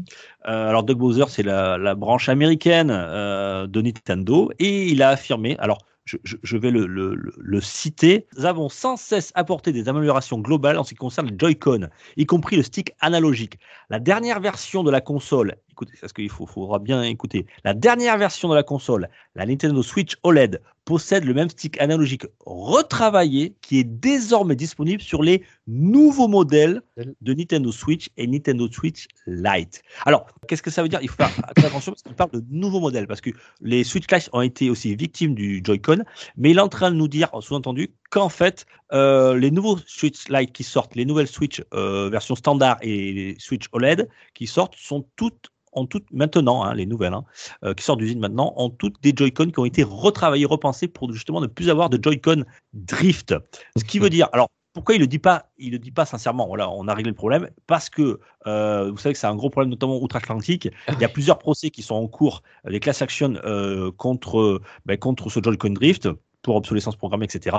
Euh, 0.46 0.68
alors 0.68 0.84
Doug 0.84 0.98
Bowser, 0.98 1.24
c'est 1.28 1.42
la, 1.42 1.94
branche 1.94 2.28
américaine 2.28 2.90
euh, 2.90 3.66
de 3.66 3.82
Nintendo 3.82 4.50
et 4.58 4.88
il 4.88 5.02
a 5.02 5.10
affirmé, 5.10 5.56
alors 5.58 5.78
je, 6.04 6.56
vais 6.56 6.70
le- 6.70 6.86
le 6.86 7.60
citer, 7.60 8.26
nous 8.36 8.46
avons 8.46 8.68
sans 8.70 8.96
cesse 8.96 9.30
apporté 9.34 9.72
des 9.72 9.88
améliorations 9.88 10.38
globales 10.38 10.78
en 10.78 10.84
ce 10.84 10.90
qui 10.90 10.94
concerne 10.94 11.28
les 11.28 11.36
Joy-Con, 11.38 11.88
y 12.16 12.24
compris 12.24 12.56
le 12.56 12.62
stick 12.62 12.92
analogique. 13.00 13.58
La 13.90 14.00
dernière 14.00 14.40
version 14.40 14.82
de 14.82 14.90
la 14.90 15.02
console, 15.02 15.56
écoutez, 15.78 15.96
parce 16.00 16.12
qu'il 16.12 16.28
faut, 16.28 16.46
faudra 16.46 16.80
bien 16.80 17.02
écouter, 17.04 17.46
la 17.62 17.72
dernière 17.72 18.18
version 18.18 18.48
de 18.48 18.54
la 18.56 18.64
console, 18.64 19.08
la 19.36 19.46
Nintendo 19.46 19.80
Switch 19.80 20.16
OLED, 20.24 20.60
possède 20.84 21.24
le 21.24 21.34
même 21.34 21.50
stick 21.50 21.80
analogique 21.80 22.24
retravaillé 22.46 23.54
qui 23.60 23.78
est 23.78 23.84
désormais 23.84 24.56
disponible 24.56 25.02
sur 25.02 25.22
les 25.22 25.44
nouveaux 25.66 26.26
modèles 26.26 26.80
de 26.96 27.34
Nintendo 27.34 27.70
Switch 27.70 28.08
et 28.16 28.26
Nintendo 28.26 28.66
Switch 28.72 29.06
Lite. 29.26 29.82
Alors, 30.06 30.26
qu'est-ce 30.48 30.62
que 30.62 30.70
ça 30.70 30.82
veut 30.82 30.88
dire? 30.88 31.00
Il 31.02 31.10
faut 31.10 31.16
faire 31.16 31.30
attention 31.64 31.92
parce 31.92 32.02
qu'il 32.02 32.14
parle 32.14 32.30
de 32.30 32.42
nouveaux 32.50 32.80
modèles 32.80 33.06
parce 33.06 33.20
que 33.20 33.30
les 33.60 33.84
Switch 33.84 34.10
Lite 34.10 34.30
ont 34.32 34.40
été 34.40 34.70
aussi 34.70 34.96
victimes 34.96 35.34
du 35.34 35.60
Joy-Con, 35.62 36.04
mais 36.38 36.52
il 36.52 36.56
est 36.56 36.62
en 36.62 36.68
train 36.68 36.90
de 36.90 36.96
nous 36.96 37.08
dire, 37.08 37.28
sous-entendu, 37.40 37.90
qu'en 38.10 38.30
fait, 38.30 38.64
euh, 38.92 39.36
les 39.36 39.50
nouveaux 39.50 39.78
Switch 39.86 40.28
Lite 40.28 40.52
qui 40.52 40.64
sortent, 40.64 40.96
les 40.96 41.04
nouvelles 41.04 41.28
Switch 41.28 41.62
euh, 41.74 42.08
version 42.08 42.34
standard 42.34 42.78
et 42.80 43.12
les 43.12 43.36
Switch 43.38 43.66
OLED 43.72 44.08
qui 44.34 44.46
sortent 44.46 44.74
sont 44.74 45.06
toutes 45.16 45.50
ont 45.78 45.86
toutes 45.86 46.10
maintenant, 46.12 46.64
hein, 46.64 46.74
les 46.74 46.86
nouvelles 46.86 47.14
hein, 47.14 47.24
euh, 47.64 47.74
qui 47.74 47.84
sortent 47.84 48.00
d'usine 48.00 48.20
maintenant, 48.20 48.52
ont 48.56 48.70
toutes 48.70 49.02
des 49.02 49.12
Joy-Con 49.14 49.50
qui 49.50 49.58
ont 49.58 49.64
été 49.64 49.82
retravaillés, 49.82 50.46
repensés 50.46 50.88
pour 50.88 51.12
justement 51.12 51.40
ne 51.40 51.46
plus 51.46 51.70
avoir 51.70 51.90
de 51.90 51.98
Joy-Con 52.02 52.44
drift. 52.72 53.34
Ce 53.76 53.84
qui 53.84 53.98
veut 53.98 54.10
dire, 54.10 54.28
alors 54.32 54.48
pourquoi 54.74 54.94
il 54.94 55.00
le 55.00 55.06
dit 55.06 55.18
pas 55.18 55.46
Il 55.58 55.72
le 55.72 55.78
dit 55.78 55.90
pas 55.90 56.04
sincèrement. 56.04 56.46
Voilà, 56.46 56.70
on 56.70 56.86
a 56.86 56.94
réglé 56.94 57.10
le 57.10 57.16
problème 57.16 57.48
parce 57.66 57.90
que 57.90 58.20
euh, 58.46 58.90
vous 58.90 58.98
savez 58.98 59.12
que 59.12 59.18
c'est 59.18 59.26
un 59.26 59.34
gros 59.34 59.50
problème, 59.50 59.70
notamment 59.70 60.00
outre-Atlantique. 60.00 60.68
Il 60.88 61.00
y 61.00 61.04
a 61.04 61.08
plusieurs 61.08 61.38
procès 61.38 61.70
qui 61.70 61.82
sont 61.82 61.96
en 61.96 62.06
cours, 62.06 62.42
des 62.64 62.80
class 62.80 63.02
actions 63.02 63.34
euh, 63.44 63.90
contre 63.92 64.60
ben, 64.86 64.96
contre 64.96 65.30
ce 65.30 65.40
Joy-Con 65.42 65.70
drift 65.70 66.08
pour 66.42 66.56
obsolescence 66.56 66.96
programmée, 66.96 67.24
etc. 67.24 67.56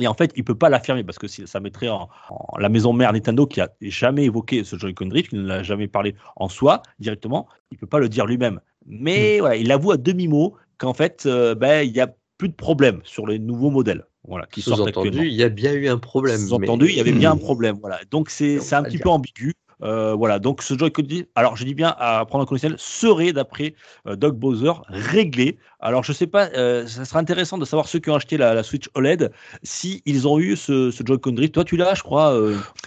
Et 0.00 0.08
en 0.08 0.14
fait, 0.14 0.32
il 0.36 0.44
peut 0.44 0.54
pas 0.56 0.68
l'affirmer 0.68 1.04
parce 1.04 1.18
que 1.18 1.28
ça 1.28 1.60
mettrait 1.60 1.88
en, 1.88 2.08
en- 2.30 2.58
la 2.58 2.68
maison 2.68 2.92
mère 2.92 3.12
Nintendo 3.12 3.46
qui 3.46 3.60
a 3.60 3.68
jamais 3.80 4.24
évoqué 4.24 4.64
ce 4.64 4.76
Joy-Con 4.76 5.06
drift, 5.06 5.30
qui 5.30 5.36
ne 5.36 5.46
l'a 5.46 5.62
jamais 5.62 5.86
parlé 5.88 6.14
en 6.36 6.48
soi 6.48 6.82
directement, 6.98 7.46
il 7.70 7.78
peut 7.78 7.86
pas 7.86 8.00
le 8.00 8.08
dire 8.08 8.26
lui-même. 8.26 8.60
Mais 8.86 9.38
voilà, 9.40 9.56
il 9.56 9.70
avoue 9.72 9.92
à 9.92 9.96
demi 9.96 10.28
mot 10.28 10.54
qu'en 10.78 10.94
fait, 10.94 11.24
euh, 11.26 11.54
ben, 11.54 11.86
il 11.86 11.92
y 11.94 12.00
a 12.00 12.12
plus 12.38 12.48
de 12.48 12.54
problème 12.54 13.00
sur 13.04 13.26
les 13.26 13.38
nouveaux 13.38 13.70
modèles. 13.70 14.04
Voilà, 14.26 14.46
qui. 14.46 14.62
Sous-entendu, 14.62 15.26
il 15.28 15.34
y 15.34 15.42
a 15.42 15.48
bien 15.50 15.72
eu 15.74 15.86
un 15.86 15.98
problème. 15.98 16.38
Sous-entendu, 16.38 16.86
mais- 16.86 16.92
il 16.92 16.96
y 16.96 17.00
avait 17.00 17.12
bien 17.12 17.32
un 17.32 17.36
problème. 17.48 17.76
Voilà. 17.80 18.00
Donc 18.10 18.30
c'est 18.30 18.58
c'est 18.60 18.74
un 18.74 18.82
petit 18.82 18.98
peu 18.98 19.10
ambigu. 19.10 19.52
Euh, 19.82 20.14
voilà. 20.14 20.38
Donc 20.38 20.62
ce 20.62 20.76
Joy-Con 20.78 21.02
alors 21.34 21.56
je 21.56 21.64
dis 21.64 21.74
bien 21.74 21.94
à 21.98 22.24
prendre 22.26 22.44
en 22.44 22.46
conditionnel, 22.46 22.78
serait 22.78 23.32
d'après 23.32 23.74
euh, 24.06 24.16
Doug 24.16 24.36
Bowser 24.36 24.72
réglé. 24.88 25.58
Alors 25.80 26.02
je 26.04 26.12
sais 26.12 26.26
pas, 26.26 26.48
euh, 26.56 26.86
ça 26.86 27.04
serait 27.04 27.18
intéressant 27.18 27.58
de 27.58 27.64
savoir 27.64 27.88
ceux 27.88 27.98
qui 27.98 28.08
ont 28.10 28.14
acheté 28.14 28.36
la, 28.36 28.54
la 28.54 28.62
Switch 28.62 28.88
OLED 28.94 29.32
si 29.62 30.02
ils 30.06 30.26
ont 30.28 30.38
eu 30.38 30.56
ce, 30.56 30.90
ce 30.90 31.02
Joy-Con 31.04 31.32
drift. 31.32 31.54
Toi 31.54 31.64
tu 31.64 31.76
l'as, 31.76 31.94
je 31.94 32.02
crois. 32.02 32.38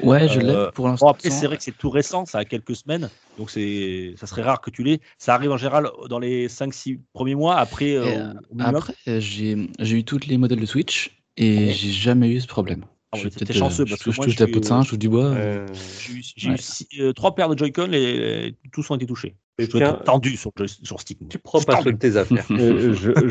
Ouais, 0.02 0.28
je 0.30 0.40
l'ai 0.40 0.54
pour 0.74 0.86
Bon, 0.86 0.92
l'instant. 0.92 1.10
après, 1.10 1.30
c'est 1.30 1.46
vrai 1.48 1.58
que 1.58 1.64
c'est 1.64 1.78
tout 1.78 1.90
récent, 1.90 2.26
ça 2.26 2.40
a 2.40 2.46
quelques 2.46 2.76
semaines, 2.76 3.10
donc 3.38 3.50
c'est, 3.52 4.14
ça 4.18 4.26
serait 4.28 4.42
rare 4.42 4.62
que 4.62 4.70
tu 4.70 4.84
l'aies. 4.84 5.00
Ça 5.18 5.34
arrive 5.36 5.52
en 5.52 5.58
général 5.58 5.90
dans 6.10 6.20
les 6.20 6.48
5-6 6.48 7.00
premiers 7.14 7.36
mois, 7.36 7.58
après. 7.58 7.98
Après, 8.60 8.94
j'ai 9.06 9.70
j'ai 9.80 9.98
eu 9.98 10.04
toutes 10.04 10.26
les 10.28 10.38
modèles 10.38 10.60
de 10.62 10.66
Switch 10.66 11.18
et 11.38 11.72
j'ai 11.74 11.92
jamais 11.92 12.30
eu 12.30 12.40
ce 12.40 12.48
problème. 12.48 12.84
Ah 13.14 13.18
Je 13.18 13.24
ouais, 13.24 13.30
t'es 13.30 13.54
chanceux, 13.54 13.84
euh, 13.84 13.86
parce 13.86 14.00
je 14.02 14.06
que 14.06 14.10
touche 14.10 14.18
moi, 14.18 14.26
touche 14.26 14.36
je 14.36 14.40
la 14.42 14.46
suis, 14.48 14.54
peau 14.54 14.60
de 14.60 14.66
singe, 14.66 14.80
euh, 14.80 14.84
je 14.84 14.90
touche 14.90 15.00
du 15.00 15.10
bois. 15.10 15.26
Euh, 15.26 15.66
J'ai 16.36 16.50
eu, 16.50 17.02
euh, 17.02 17.14
trois 17.14 17.36
paires 17.36 17.50
de 17.50 17.58
Joy-Con, 17.58 17.92
et, 17.94 18.56
tous 18.72 18.90
ont 18.92 18.96
été 18.96 19.06
touchés. 19.06 19.36
Je 19.60 19.66
dois 19.68 19.80
être 19.82 19.96
tiens, 19.96 20.04
tendu 20.04 20.36
sur, 20.36 20.52
sur 20.66 21.00
Stick. 21.00 21.18
Tu 21.30 21.40
prends 21.40 21.62
pas 21.62 21.82
tes 21.84 22.18
affaires. 22.18 22.46
Euh, 22.52 22.94
je- 22.94 23.28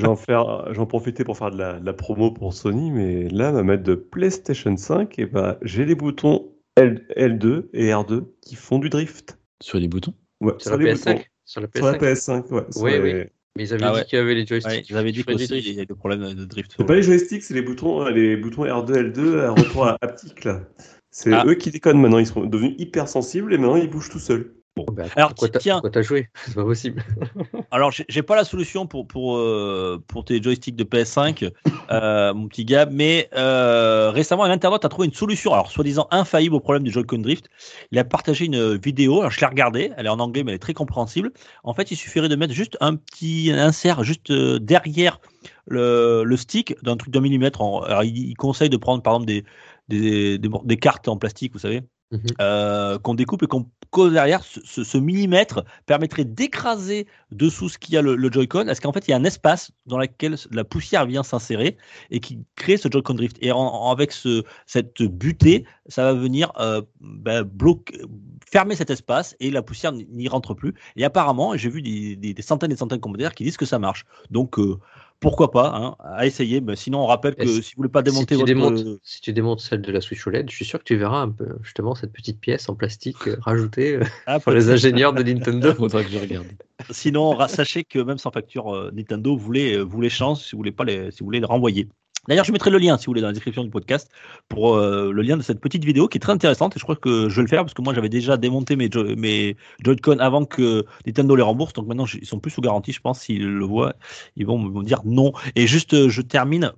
J'en 0.72 0.86
profitais 0.86 1.24
pour 1.24 1.36
faire 1.36 1.50
de 1.50 1.58
la, 1.58 1.78
de 1.78 1.84
la 1.84 1.92
promo 1.92 2.30
pour 2.30 2.54
Sony, 2.54 2.90
mais 2.90 3.28
là, 3.28 3.52
ma 3.52 3.62
manette 3.62 3.84
de 3.84 3.94
PlayStation 3.94 4.76
5, 4.76 5.18
et 5.18 5.26
ben, 5.26 5.56
j'ai 5.62 5.84
les 5.84 5.94
boutons 5.94 6.52
L, 6.76 7.06
L2 7.16 7.68
et 7.74 7.90
R2 7.90 8.24
qui 8.42 8.54
font 8.54 8.78
du 8.78 8.88
drift. 8.88 9.38
Sur 9.62 9.78
les 9.78 9.88
boutons? 9.88 10.14
Ouais, 10.40 10.54
Sur 10.58 10.70
la 10.72 10.76
les 10.78 10.92
PS5 10.94 11.12
boutons? 11.14 11.24
Sur 11.44 11.60
la 11.60 11.68
Sur 11.74 11.84
la 11.86 11.92
PS5 11.98 11.98
PS5, 12.00 12.50
ouais. 12.52 12.62
sur 12.72 12.82
Oui, 12.82 12.90
les- 12.92 13.00
oui. 13.00 13.24
Mais 13.56 13.64
ils 13.64 13.72
avaient 13.74 13.84
Ah 13.84 13.92
dit 14.00 14.04
qu'il 14.08 14.18
y 14.18 14.22
avait 14.22 14.34
les 14.34 14.46
joysticks. 14.46 14.70
Ouais, 14.72 14.84
ils 14.88 14.96
avaient 14.96 15.12
dit 15.12 15.18
qui 15.18 15.24
feraient 15.24 15.36
des 15.36 15.46
qu'aussi, 15.46 15.58
il 15.58 15.62
drifts. 15.62 15.78
y 15.78 15.80
a 15.80 15.84
des 15.86 15.94
problèmes 15.94 16.34
de 16.34 16.44
drift. 16.44 16.74
C'est 16.76 16.84
pas 16.86 16.94
les 16.94 17.02
joysticks, 17.02 17.42
c'est 17.42 17.54
les 17.54 17.62
boutons, 17.62 18.06
euh, 18.06 18.10
les 18.10 18.36
boutons 18.36 18.64
R2, 18.64 18.92
L2 19.12 19.38
à 19.40 19.50
retour 19.50 19.86
à 19.86 19.96
haptique, 20.00 20.44
là. 20.44 20.62
C'est 21.10 21.32
Ah. 21.32 21.44
eux 21.46 21.54
qui 21.54 21.70
déconnent 21.70 22.00
maintenant, 22.00 22.18
ils 22.18 22.26
sont 22.26 22.44
devenus 22.44 22.74
hyper 22.78 23.08
sensibles 23.08 23.54
et 23.54 23.58
maintenant 23.58 23.76
ils 23.76 23.88
bougent 23.88 24.10
tout 24.10 24.18
seuls. 24.18 24.52
Oh, 24.78 24.84
bah, 24.92 25.04
Alors, 25.16 25.34
tiens. 25.34 25.74
pourquoi 25.74 25.90
t'as 25.90 26.02
joué? 26.02 26.28
C'est 26.46 26.54
pas 26.54 26.64
possible. 26.64 27.02
Alors, 27.70 27.90
j'ai 27.90 28.22
pas 28.22 28.36
la 28.36 28.44
solution 28.44 28.86
pour, 28.86 29.06
pour, 29.06 29.36
euh, 29.36 30.02
pour 30.06 30.24
tes 30.24 30.42
joysticks 30.42 30.76
de 30.76 30.84
PS5, 30.84 31.50
euh, 31.90 32.34
mon 32.34 32.46
petit 32.48 32.64
gars, 32.64 32.86
mais 32.86 33.28
euh, 33.34 34.10
récemment, 34.10 34.44
un 34.44 34.50
internaute 34.50 34.84
a 34.84 34.88
trouvé 34.88 35.06
une 35.08 35.14
solution, 35.14 35.52
alors 35.52 35.70
soi-disant 35.70 36.06
infaillible 36.10 36.54
au 36.54 36.60
problème 36.60 36.84
du 36.84 36.90
Joy-Con 36.90 37.18
Drift. 37.18 37.48
Il 37.90 37.98
a 37.98 38.04
partagé 38.04 38.44
une 38.44 38.76
vidéo, 38.76 39.20
alors 39.20 39.30
je 39.30 39.40
l'ai 39.40 39.46
regardée, 39.46 39.92
elle 39.96 40.06
est 40.06 40.10
en 40.10 40.20
anglais, 40.20 40.44
mais 40.44 40.52
elle 40.52 40.56
est 40.56 40.60
très 40.60 40.74
compréhensible. 40.74 41.32
En 41.64 41.74
fait, 41.74 41.90
il 41.90 41.96
suffirait 41.96 42.28
de 42.28 42.36
mettre 42.36 42.52
juste 42.52 42.76
un 42.80 42.94
petit 42.96 43.50
insert 43.52 44.04
juste 44.04 44.30
derrière 44.32 45.20
le, 45.66 46.22
le 46.24 46.36
stick 46.36 46.74
d'un 46.82 46.96
truc 46.96 47.12
d'un 47.12 47.20
millimètre. 47.20 47.60
En, 47.62 47.80
alors, 47.82 48.04
il, 48.04 48.16
il 48.16 48.34
conseille 48.34 48.70
de 48.70 48.76
prendre, 48.76 49.02
par 49.02 49.14
exemple, 49.14 49.26
des, 49.26 49.44
des, 49.88 50.38
des, 50.38 50.48
des 50.64 50.76
cartes 50.76 51.08
en 51.08 51.16
plastique, 51.16 51.52
vous 51.52 51.58
savez, 51.58 51.82
Mhm. 52.12 52.20
euh, 52.40 52.98
qu'on 53.00 53.14
découpe 53.14 53.42
et 53.42 53.46
qu'on 53.46 53.68
cause 53.90 54.12
derrière. 54.12 54.44
Ce, 54.44 54.98
millimètre 54.98 55.64
permettrait 55.86 56.24
d'écraser 56.24 57.06
dessous 57.32 57.68
ce 57.68 57.78
qu'il 57.78 57.94
y 57.94 57.96
a 57.96 58.02
le, 58.02 58.14
le 58.14 58.30
Joy-Con, 58.30 58.66
parce 58.66 58.80
qu'en 58.80 58.92
fait, 58.92 59.08
il 59.08 59.10
y 59.10 59.14
a 59.14 59.16
un 59.16 59.24
espace 59.24 59.72
dans 59.86 59.98
lequel 59.98 60.36
la 60.52 60.64
poussière 60.64 61.06
vient 61.06 61.22
s'insérer 61.22 61.76
et 62.10 62.20
qui 62.20 62.38
crée 62.54 62.76
ce 62.76 62.88
Joy-Con 62.90 63.14
Drift. 63.14 63.38
Et 63.40 63.50
avec 63.50 64.12
ce, 64.12 64.44
cette 64.66 65.02
butée, 65.02 65.64
ça 65.88 66.04
va 66.04 66.12
venir 66.14 66.52
euh, 66.60 66.82
bloquer, 67.00 68.00
fermer 68.48 68.76
cet 68.76 68.90
espace 68.90 69.34
et 69.40 69.50
la 69.50 69.62
poussière 69.62 69.92
n'y 69.92 70.28
rentre 70.28 70.54
plus. 70.54 70.74
Et 70.96 71.04
apparemment, 71.04 71.56
j'ai 71.56 71.68
vu 71.68 71.82
des 71.82 72.34
centaines 72.40 72.70
et 72.70 72.74
des 72.74 72.78
centaines 72.78 72.98
de 72.98 73.02
commentaires 73.02 73.34
qui 73.34 73.44
disent 73.44 73.56
que 73.56 73.66
ça 73.66 73.78
marche. 73.78 74.04
Donc, 74.30 74.58
euh, 74.58 74.78
pourquoi 75.20 75.50
pas, 75.50 75.72
hein, 75.74 75.96
à 76.04 76.26
essayer. 76.26 76.60
Mais 76.60 76.76
sinon, 76.76 77.00
on 77.02 77.06
rappelle 77.06 77.34
que 77.34 77.42
Est-ce- 77.42 77.62
si 77.62 77.74
vous 77.74 77.78
voulez 77.80 77.88
pas 77.88 78.00
Si 78.00 78.10
démonter 78.10 78.34
tu, 78.34 78.34
votre... 78.34 78.46
démontes, 78.46 79.00
si 79.02 79.20
tu 79.20 79.32
démontes 79.32 79.60
celle 79.60 79.82
de 79.82 79.90
la 79.92 80.00
Switch 80.00 80.26
OLED, 80.26 80.50
je 80.50 80.54
suis 80.54 80.64
sûr 80.64 80.78
que 80.78 80.84
tu 80.84 80.96
verras 80.96 81.20
un 81.20 81.30
peu 81.30 81.46
justement 81.62 81.94
cette 81.94 82.12
petite 82.12 82.40
pièce 82.40 82.68
en 82.68 82.74
plastique 82.74 83.26
euh, 83.28 83.36
rajoutée 83.40 83.96
euh, 83.96 84.04
Ah, 84.26 84.40
par 84.40 84.54
les 84.54 84.70
ingénieurs 84.70 85.12
de 85.12 85.22
Nintendo. 85.22 85.74
Faudra 85.74 86.02
que 86.04 86.10
je 86.10 86.18
regarde. 86.18 86.46
Sinon, 86.90 87.38
sachez 87.48 87.84
que 87.84 87.98
même 87.98 88.18
sans 88.18 88.30
facture, 88.30 88.74
euh, 88.74 88.90
Nintendo 88.92 89.36
vous 89.36 89.52
les, 89.52 89.82
vous 89.82 90.00
les 90.00 90.10
change 90.10 90.38
si 90.38 90.52
vous 90.52 90.58
voulez 90.58 90.72
pas 90.72 90.84
les, 90.84 91.10
si 91.10 91.20
vous 91.20 91.26
voulez 91.26 91.40
les 91.40 91.46
renvoyer. 91.46 91.88
D'ailleurs, 92.28 92.44
je 92.44 92.52
mettrai 92.52 92.70
le 92.70 92.78
lien, 92.78 92.96
si 92.98 93.06
vous 93.06 93.10
voulez, 93.10 93.20
dans 93.20 93.28
la 93.28 93.32
description 93.32 93.64
du 93.64 93.70
podcast, 93.70 94.10
pour 94.48 94.76
euh, 94.76 95.12
le 95.12 95.22
lien 95.22 95.36
de 95.36 95.42
cette 95.42 95.60
petite 95.60 95.84
vidéo 95.84 96.08
qui 96.08 96.18
est 96.18 96.20
très 96.20 96.32
intéressante. 96.32 96.76
Et 96.76 96.78
je 96.78 96.84
crois 96.84 96.96
que 96.96 97.28
je 97.28 97.36
vais 97.36 97.42
le 97.42 97.48
faire 97.48 97.62
parce 97.62 97.74
que 97.74 97.82
moi, 97.82 97.94
j'avais 97.94 98.08
déjà 98.08 98.36
démonté 98.36 98.76
mes, 98.76 98.90
Jo- 98.90 99.16
mes 99.16 99.56
Joy-Con 99.84 100.18
avant 100.18 100.44
que 100.44 100.84
Nintendo 101.06 101.36
les 101.36 101.42
rembourse. 101.42 101.72
Donc 101.72 101.86
maintenant, 101.86 102.06
ils 102.20 102.26
sont 102.26 102.40
plus 102.40 102.50
sous 102.50 102.60
garantie. 102.60 102.92
Je 102.92 103.00
pense 103.00 103.20
s'ils 103.20 103.46
le 103.46 103.64
voient, 103.64 103.94
ils 104.36 104.46
vont 104.46 104.58
me 104.58 104.84
dire 104.84 105.00
non. 105.04 105.32
Et 105.54 105.66
juste, 105.66 105.94
euh, 105.94 106.08
je 106.08 106.22
termine 106.22 106.72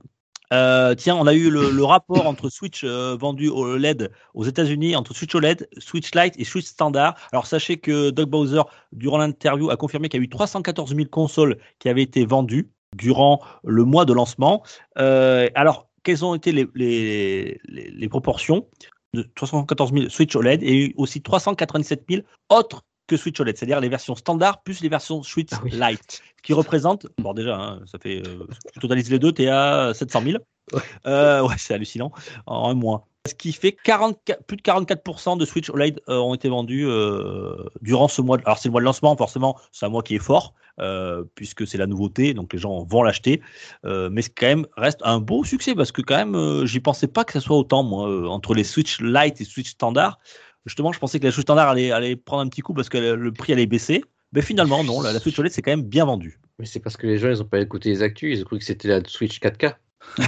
Euh, 0.52 0.94
tiens, 0.94 1.14
on 1.16 1.26
a 1.26 1.34
eu 1.34 1.50
le, 1.50 1.84
rapport 1.84 2.26
entre 2.26 2.48
Switch 2.48 2.82
vendu 2.84 3.48
au 3.48 3.76
LED 3.76 4.10
aux 4.34 4.44
États-Unis, 4.44 4.96
entre 4.96 5.14
Switch 5.14 5.34
OLED, 5.34 5.68
Switch 5.78 6.14
Lite 6.14 6.34
et 6.38 6.44
Switch 6.44 6.64
Standard. 6.66 7.14
Alors 7.32 7.46
sachez 7.46 7.76
que 7.78 8.08
Doug 8.10 8.30
Bowser, 8.30 8.62
durant 8.92 9.18
l'interview, 9.18 9.68
a 9.70 9.76
confirmé 9.76 10.08
qu'il 10.08 10.20
y 10.20 10.22
a 10.22 10.24
eu 10.24 10.28
314 10.30 10.94
000 10.94 11.08
consoles 11.10 11.58
qui 11.78 11.88
avaient 11.90 12.02
été 12.02 12.24
vendues 12.24 12.70
durant 12.96 13.40
le 13.64 13.84
mois 13.84 14.04
de 14.04 14.12
lancement. 14.12 14.62
Euh, 14.98 15.48
alors, 15.54 15.88
quelles 16.02 16.24
ont 16.24 16.34
été 16.34 16.52
les, 16.52 16.66
les, 16.74 17.60
les, 17.64 17.90
les 17.90 18.08
proportions 18.08 18.66
de 19.14 19.28
314 19.34 19.92
000 19.92 20.08
Switch 20.08 20.34
OLED 20.36 20.62
et 20.62 20.94
aussi 20.96 21.22
397 21.22 22.04
000 22.08 22.22
autres 22.50 22.82
que 23.06 23.16
Switch 23.16 23.40
OLED, 23.40 23.56
c'est-à-dire 23.56 23.80
les 23.80 23.88
versions 23.88 24.14
standard 24.14 24.62
plus 24.62 24.80
les 24.80 24.88
versions 24.88 25.22
Switch 25.22 25.48
Ah 25.52 25.60
oui. 25.64 25.70
Lite, 25.72 26.22
qui 26.42 26.52
représentent, 26.52 27.06
bon 27.18 27.32
déjà, 27.32 27.56
hein, 27.56 27.80
ça 27.86 27.98
fait, 27.98 28.22
euh, 28.26 28.46
tu 28.72 28.80
totalises 28.80 29.10
les 29.10 29.18
deux, 29.18 29.32
tu 29.32 29.42
es 29.42 29.48
à 29.48 29.92
700 29.94 30.22
000. 30.22 30.38
Ouais. 30.72 30.80
Euh, 31.06 31.42
ouais, 31.42 31.54
c'est 31.56 31.74
hallucinant, 31.74 32.12
en 32.46 32.70
un 32.70 32.74
mois. 32.74 33.07
Ce 33.26 33.34
qui 33.34 33.52
fait 33.52 33.72
44 33.72 34.44
plus 34.44 34.56
de 34.56 34.62
44% 34.62 35.36
de 35.38 35.44
Switch 35.44 35.68
OLED 35.70 36.00
euh, 36.08 36.18
ont 36.18 36.34
été 36.34 36.48
vendus 36.48 36.86
euh, 36.86 37.54
durant 37.82 38.08
ce 38.08 38.22
mois. 38.22 38.38
de- 38.38 38.42
Alors 38.46 38.58
c'est 38.58 38.68
le 38.68 38.72
mois 38.72 38.80
de 38.80 38.86
lancement, 38.86 39.16
forcément, 39.16 39.58
c'est 39.72 39.84
un 39.84 39.90
mois 39.90 40.02
qui 40.02 40.14
est 40.14 40.18
fort, 40.20 40.54
euh, 40.80 41.24
puisque 41.34 41.66
c'est 41.66 41.76
la 41.78 41.86
nouveauté, 41.86 42.32
donc 42.32 42.52
les 42.52 42.58
gens 42.58 42.84
vont 42.84 43.02
l'acheter. 43.02 43.42
Euh, 43.84 44.08
mais 44.10 44.22
c'est 44.22 44.32
quand 44.34 44.46
même 44.46 44.66
reste 44.76 45.00
un 45.04 45.18
beau 45.20 45.44
succès, 45.44 45.74
parce 45.74 45.92
que 45.92 46.00
quand 46.00 46.16
même, 46.16 46.34
euh, 46.36 46.64
j'y 46.64 46.80
pensais 46.80 47.08
pas 47.08 47.24
que 47.24 47.32
ça 47.32 47.40
soit 47.40 47.56
autant, 47.56 47.82
moi, 47.82 48.08
euh, 48.08 48.26
entre 48.26 48.54
les 48.54 48.64
Switch 48.64 49.00
Lite 49.00 49.40
et 49.40 49.44
Switch 49.44 49.70
Standard. 49.70 50.18
Justement, 50.64 50.92
je 50.92 50.98
pensais 50.98 51.18
que 51.20 51.24
la 51.26 51.32
Switch 51.32 51.42
Standard 51.44 51.68
allait, 51.68 51.90
allait 51.90 52.16
prendre 52.16 52.42
un 52.42 52.48
petit 52.48 52.60
coup 52.62 52.72
parce 52.72 52.88
que 52.88 52.96
le, 52.98 53.32
prix 53.32 53.52
allait 53.52 53.66
baisser. 53.66 54.04
Mais 54.32 54.42
finalement, 54.42 54.84
non, 54.84 55.00
la, 55.02 55.12
la 55.12 55.18
Switch 55.20 55.38
OLED, 55.38 55.52
c'est 55.52 55.62
quand 55.62 55.70
même 55.72 55.82
bien 55.82 56.04
vendu. 56.04 56.38
Mais 56.58 56.66
c'est 56.66 56.80
parce 56.80 56.96
que 56.96 57.06
les 57.06 57.18
gens, 57.18 57.28
ils 57.30 57.40
ont 57.42 57.46
pas 57.46 57.60
écouté 57.60 57.88
les 57.90 58.02
actus, 58.02 58.38
ils 58.38 58.42
ont 58.42 58.44
cru 58.46 58.58
que 58.58 58.64
c'était 58.64 58.88
la 58.88 59.00
Switch 59.06 59.38
4K. 59.40 59.74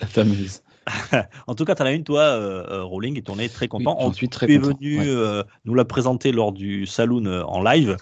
La 0.00 0.06
fameuse. 0.06 0.62
En 1.46 1.54
tout 1.54 1.64
cas, 1.64 1.74
tu 1.74 1.82
en 1.82 1.86
as 1.86 1.92
une, 1.92 2.04
toi, 2.04 2.20
euh, 2.20 2.64
euh, 2.70 2.84
Rowling, 2.84 3.18
et 3.18 3.24
on 3.28 3.38
est 3.38 3.48
très 3.48 3.68
content. 3.68 3.94
Oui, 3.96 4.02
j'en 4.02 4.08
On- 4.08 4.12
suis 4.12 4.28
très 4.28 4.46
tu 4.46 4.54
es 4.54 4.58
venu 4.58 4.98
ouais. 4.98 5.06
euh, 5.06 5.42
nous 5.64 5.74
la 5.74 5.84
présenter 5.84 6.32
lors 6.32 6.52
du 6.52 6.86
saloon 6.86 7.26
euh, 7.26 7.42
en 7.44 7.62
live. 7.62 7.96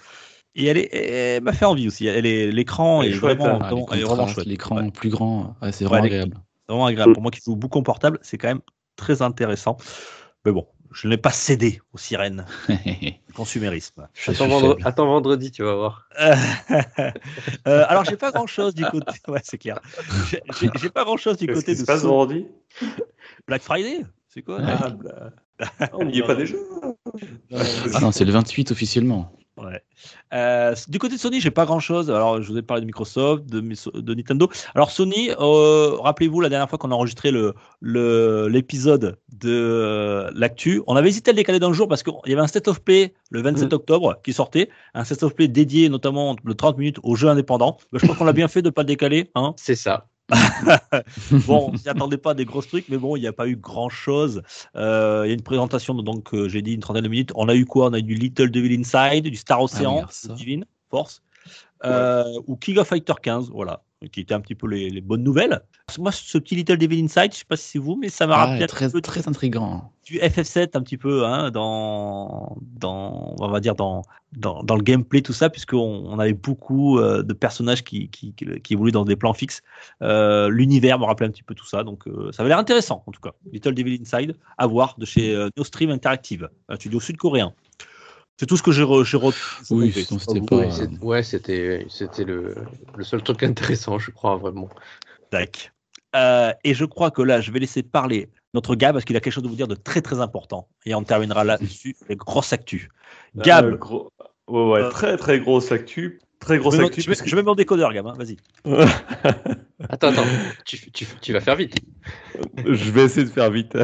Et 0.55 0.65
elle, 0.65 0.77
est, 0.77 0.93
elle 0.95 1.43
m'a 1.43 1.53
fait 1.53 1.65
envie 1.65 1.87
aussi. 1.87 2.07
Elle 2.07 2.25
est, 2.25 2.51
l'écran 2.51 3.03
Elle 3.03 3.09
est, 3.09 3.15
est 3.15 3.19
vraiment, 3.19 3.59
Ah, 3.61 3.69
vraiment- 3.69 3.87
les 3.91 3.97
elle 3.97 4.01
est 4.01 4.05
vraiment 4.05 4.27
chouette. 4.27 4.47
L'écran 4.47 4.77
Ouais, 4.77 4.91
plus 4.91 5.09
grand, 5.09 5.55
ouais, 5.61 5.71
c'est 5.71 5.85
vraiment 5.85 6.03
agréable. 6.03 6.37
c'est 6.67 6.73
vraiment 6.73 6.87
agréable. 6.87 7.13
Pour 7.13 7.21
moi 7.21 7.31
qui 7.31 7.41
joue 7.45 7.55
beaucoup 7.55 7.77
en 7.79 7.83
portable, 7.83 8.19
c'est 8.23 8.37
quand 8.37 8.47
même 8.47 8.61
très 8.95 9.21
intéressant. 9.21 9.77
Mais 10.45 10.51
bon, 10.51 10.65
je 10.99 11.07
n'ai 11.07 11.17
pas 11.17 11.31
cédé 11.31 11.79
aux 11.93 11.97
sirènes 11.97 12.45
du 12.69 13.33
consumérisme. 13.35 14.07
Je 14.15 14.31
Attends, 14.31 14.47
vendre- 14.47 14.77
vendredi, 15.05 15.51
tu 15.51 15.63
vas 15.63 15.75
voir. 15.75 16.09
Euh, 17.67 17.85
alors, 17.87 18.03
j'ai 18.05 18.17
pas 18.17 18.31
grand 18.31 18.47
chose 18.47 18.73
du 18.73 18.83
côté. 18.85 19.11
Ouais, 19.27 19.41
c'est 19.43 19.57
clair. 19.57 19.79
J'ai- 20.29 20.89
pas 20.89 21.03
grand 21.03 21.17
chose 21.17 21.37
du 21.37 21.45
Qu'est-ce 21.45 21.59
côté 21.59 21.71
qui 21.73 21.77
de 21.77 21.81
se 21.81 21.85
passe 21.85 22.01
Sony. 22.01 22.09
vendredi? 22.11 22.47
Black 23.47 23.61
Friday. 23.61 24.05
C'est 24.29 24.41
quoi? 24.41 24.57
Ouais. 24.57 24.63
Ah, 24.67 24.89
bah. 24.89 25.29
Ah, 25.79 25.89
On 25.93 26.05
n'y 26.05 26.19
est 26.19 26.23
pas 26.23 26.35
déjà 26.35 26.55
Ah 27.93 27.99
non, 28.01 28.11
c'est 28.11 28.25
le 28.25 28.31
28 28.31 28.71
officiellement. 28.71 29.31
Ouais. 29.57 29.81
Euh, 30.33 30.75
du 30.87 30.99
côté 30.99 31.15
de 31.15 31.19
Sony, 31.19 31.41
j'ai 31.41 31.51
pas 31.51 31.65
grand 31.65 31.79
chose. 31.79 32.11
Alors, 32.11 32.41
je 32.41 32.51
vous 32.51 32.57
ai 32.57 32.61
parlé 32.61 32.81
de 32.81 32.85
Microsoft, 32.85 33.45
de, 33.47 34.13
Nintendo. 34.13 34.49
Alors, 34.75 34.91
Sony, 34.91 35.31
euh, 35.39 35.95
rappelez-vous 35.99 36.41
la 36.41 36.49
dernière 36.49 36.69
fois 36.69 36.77
qu'on 36.77 36.91
a 36.91 36.95
enregistré 36.95 37.31
le- 37.31 38.47
l'épisode 38.47 39.17
de 39.33 39.49
euh, 39.49 40.31
l'actu, 40.35 40.81
on 40.87 40.95
avait 40.95 41.09
hésité 41.09 41.29
à 41.29 41.33
le 41.33 41.37
décaler 41.37 41.59
d'un 41.59 41.73
jour 41.73 41.87
parce 41.87 42.03
qu'il 42.03 42.13
y 42.27 42.33
avait 42.33 42.41
un 42.41 42.47
State 42.47 42.67
of 42.67 42.81
Play 42.81 43.13
le 43.31 43.41
27 43.41 43.73
octobre 43.73 44.19
qui 44.23 44.33
sortait, 44.33 44.69
un 44.93 45.03
State 45.03 45.23
of 45.23 45.33
Play 45.35 45.47
dédié 45.47 45.89
notamment 45.89 46.35
de 46.43 46.53
30 46.53 46.77
minutes 46.77 46.99
aux 47.03 47.15
jeux 47.15 47.27
indépendants. 47.29 47.77
Je 47.93 48.05
pense 48.05 48.17
qu'on 48.17 48.25
l'a 48.25 48.33
bien 48.33 48.47
fait 48.47 48.61
de 48.61 48.69
pas 48.69 48.81
le 48.83 48.87
décaler. 48.87 49.31
Hein 49.35 49.53
C'est 49.57 49.75
ça. 49.75 50.07
bon, 51.47 51.71
on 51.71 51.77
s'y 51.77 51.87
attendait 51.87 52.17
pas 52.17 52.31
à 52.31 52.33
des 52.33 52.45
grosses 52.45 52.67
trucs, 52.67 52.89
mais 52.89 52.97
bon, 52.97 53.15
il 53.15 53.21
n'y 53.21 53.27
a 53.27 53.33
pas 53.33 53.47
eu 53.47 53.55
grand 53.55 53.89
chose. 53.89 54.41
Il 54.75 54.79
y 54.79 54.81
a 54.81 55.25
une 55.33 55.41
présentation, 55.41 55.93
donc 55.95 56.33
euh, 56.33 56.49
j'ai 56.49 56.61
dit 56.61 56.73
une 56.73 56.81
trentaine 56.81 57.03
de 57.03 57.09
minutes. 57.09 57.31
On 57.35 57.47
a 57.47 57.55
eu 57.55 57.65
quoi? 57.65 57.87
On 57.87 57.93
a 57.93 57.99
eu 57.99 58.03
du 58.03 58.15
Little 58.15 58.51
Devil 58.51 58.79
Inside, 58.79 59.23
du 59.23 59.35
Star 59.35 59.61
Ocean, 59.61 59.97
alors 59.97 60.11
ça. 60.11 60.33
Divine 60.33 60.65
Force, 60.89 61.21
euh, 61.85 62.23
ou 62.47 62.55
King 62.57 62.77
of 62.77 62.87
Fighter 62.87 63.13
15, 63.21 63.49
voilà, 63.51 63.83
qui 64.11 64.19
étaient 64.21 64.33
un 64.33 64.41
petit 64.41 64.55
peu 64.55 64.67
les, 64.67 64.89
les 64.89 65.01
bonnes 65.01 65.23
nouvelles. 65.23 65.61
Moi, 65.97 66.11
ce 66.11 66.37
petit 66.37 66.55
Little 66.55 66.77
Devil 66.77 67.03
Inside, 67.03 67.31
je 67.31 67.37
sais 67.39 67.45
pas 67.47 67.55
si 67.57 67.67
c'est 67.69 67.79
vous, 67.79 67.95
mais 67.95 68.09
ça 68.09 68.27
m'a 68.27 68.35
Ah, 68.35 68.45
rappelé 68.45 68.63
un 68.63 68.67
très, 68.67 68.85
petit 68.85 68.93
peu 68.93 69.01
très 69.01 69.27
intriguant. 69.27 69.91
du 70.05 70.19
FF7 70.19 70.71
un 70.77 70.81
petit 70.81 70.97
peu 70.97 71.25
hein, 71.25 71.49
dans, 71.49 72.57
dans, 72.61 73.35
on 73.39 73.47
va 73.47 73.59
dire 73.59 73.73
dans, 73.73 74.03
dans, 74.33 74.61
dans 74.63 74.75
le 74.75 74.83
gameplay, 74.83 75.21
tout 75.21 75.33
ça, 75.33 75.49
puisqu'on 75.49 75.77
on 76.05 76.19
avait 76.19 76.33
beaucoup 76.33 76.99
euh, 76.99 77.23
de 77.23 77.33
personnages 77.33 77.83
qui, 77.83 78.09
qui, 78.09 78.35
évoluaient 78.69 78.91
dans 78.91 79.05
des 79.05 79.15
plans 79.15 79.33
fixes. 79.33 79.61
Euh, 80.03 80.49
L'univers 80.49 80.99
me 80.99 81.05
rappelait 81.05 81.27
un 81.27 81.31
petit 81.31 81.43
peu 81.43 81.55
tout 81.55 81.65
ça, 81.65 81.83
donc 81.83 82.07
euh, 82.07 82.31
ça 82.31 82.43
avait 82.43 82.49
l'air 82.49 82.59
intéressant 82.59 83.03
en 83.07 83.11
tout 83.11 83.21
cas. 83.21 83.31
Little 83.51 83.73
Devil 83.73 83.99
Inside, 84.01 84.35
à 84.57 84.67
voir, 84.67 84.95
de 84.99 85.05
chez 85.05 85.35
No 85.57 85.63
Stream 85.63 85.89
Interactive, 85.89 86.49
un 86.69 86.75
studio 86.75 86.99
sud-coréen. 86.99 87.53
C'est 88.39 88.45
tout 88.45 88.55
ce 88.57 88.61
que 88.63 88.71
j'ai 88.71 88.83
re, 88.83 89.03
Oui, 89.71 89.91
c'était 89.91 90.41
pas. 90.41 90.61
ouais, 91.01 91.23
c'était 91.23 91.85
c'était 91.89 92.23
le, 92.23 92.55
le 92.95 93.03
seul 93.03 93.23
truc 93.23 93.41
intéressant, 93.43 93.97
je 93.97 94.11
crois, 94.11 94.35
vraiment. 94.37 94.69
Tac. 95.31 95.71
Euh, 96.15 96.53
et 96.63 96.73
je 96.73 96.85
crois 96.85 97.11
que 97.11 97.21
là, 97.21 97.41
je 97.41 97.51
vais 97.51 97.59
laisser 97.59 97.83
parler 97.83 98.29
notre 98.53 98.75
Gab 98.75 98.93
parce 98.93 99.05
qu'il 99.05 99.15
a 99.17 99.19
quelque 99.19 99.33
chose 99.33 99.43
à 99.45 99.47
vous 99.47 99.55
dire 99.55 99.67
de 99.67 99.75
très 99.75 100.01
très 100.01 100.19
important. 100.19 100.67
Et 100.85 100.93
on 100.95 101.03
terminera 101.03 101.43
là-dessus, 101.43 101.95
les 102.09 102.15
grosses 102.15 102.53
actus. 102.53 102.87
Gab, 103.35 103.65
Euh, 103.65 103.75
gros- 103.75 104.11
Ouais, 104.47 104.63
ouais, 104.71 104.79
Euh, 104.83 104.89
très 104.91 105.17
très 105.17 105.39
grosse 105.41 105.71
actu. 105.73 106.21
Très 106.39 106.55
je, 106.55 106.59
grosse 106.61 106.77
mon- 106.77 106.85
actu. 106.87 107.01
je 107.01 107.09
mets, 107.09 107.15
je 107.25 107.35
mon 107.35 107.55
décodeur, 107.55 107.91
Gab, 107.91 108.07
hein, 108.07 108.13
vas-y. 108.17 108.37
Attends, 109.89 110.09
attends, 110.09 110.23
tu, 110.65 110.91
tu, 110.91 111.05
tu 111.21 111.33
vas 111.33 111.39
faire 111.41 111.55
vite. 111.55 111.75
Je 112.65 112.91
vais 112.91 113.05
essayer 113.05 113.25
de 113.25 113.31
faire 113.31 113.51
vite. 113.51 113.75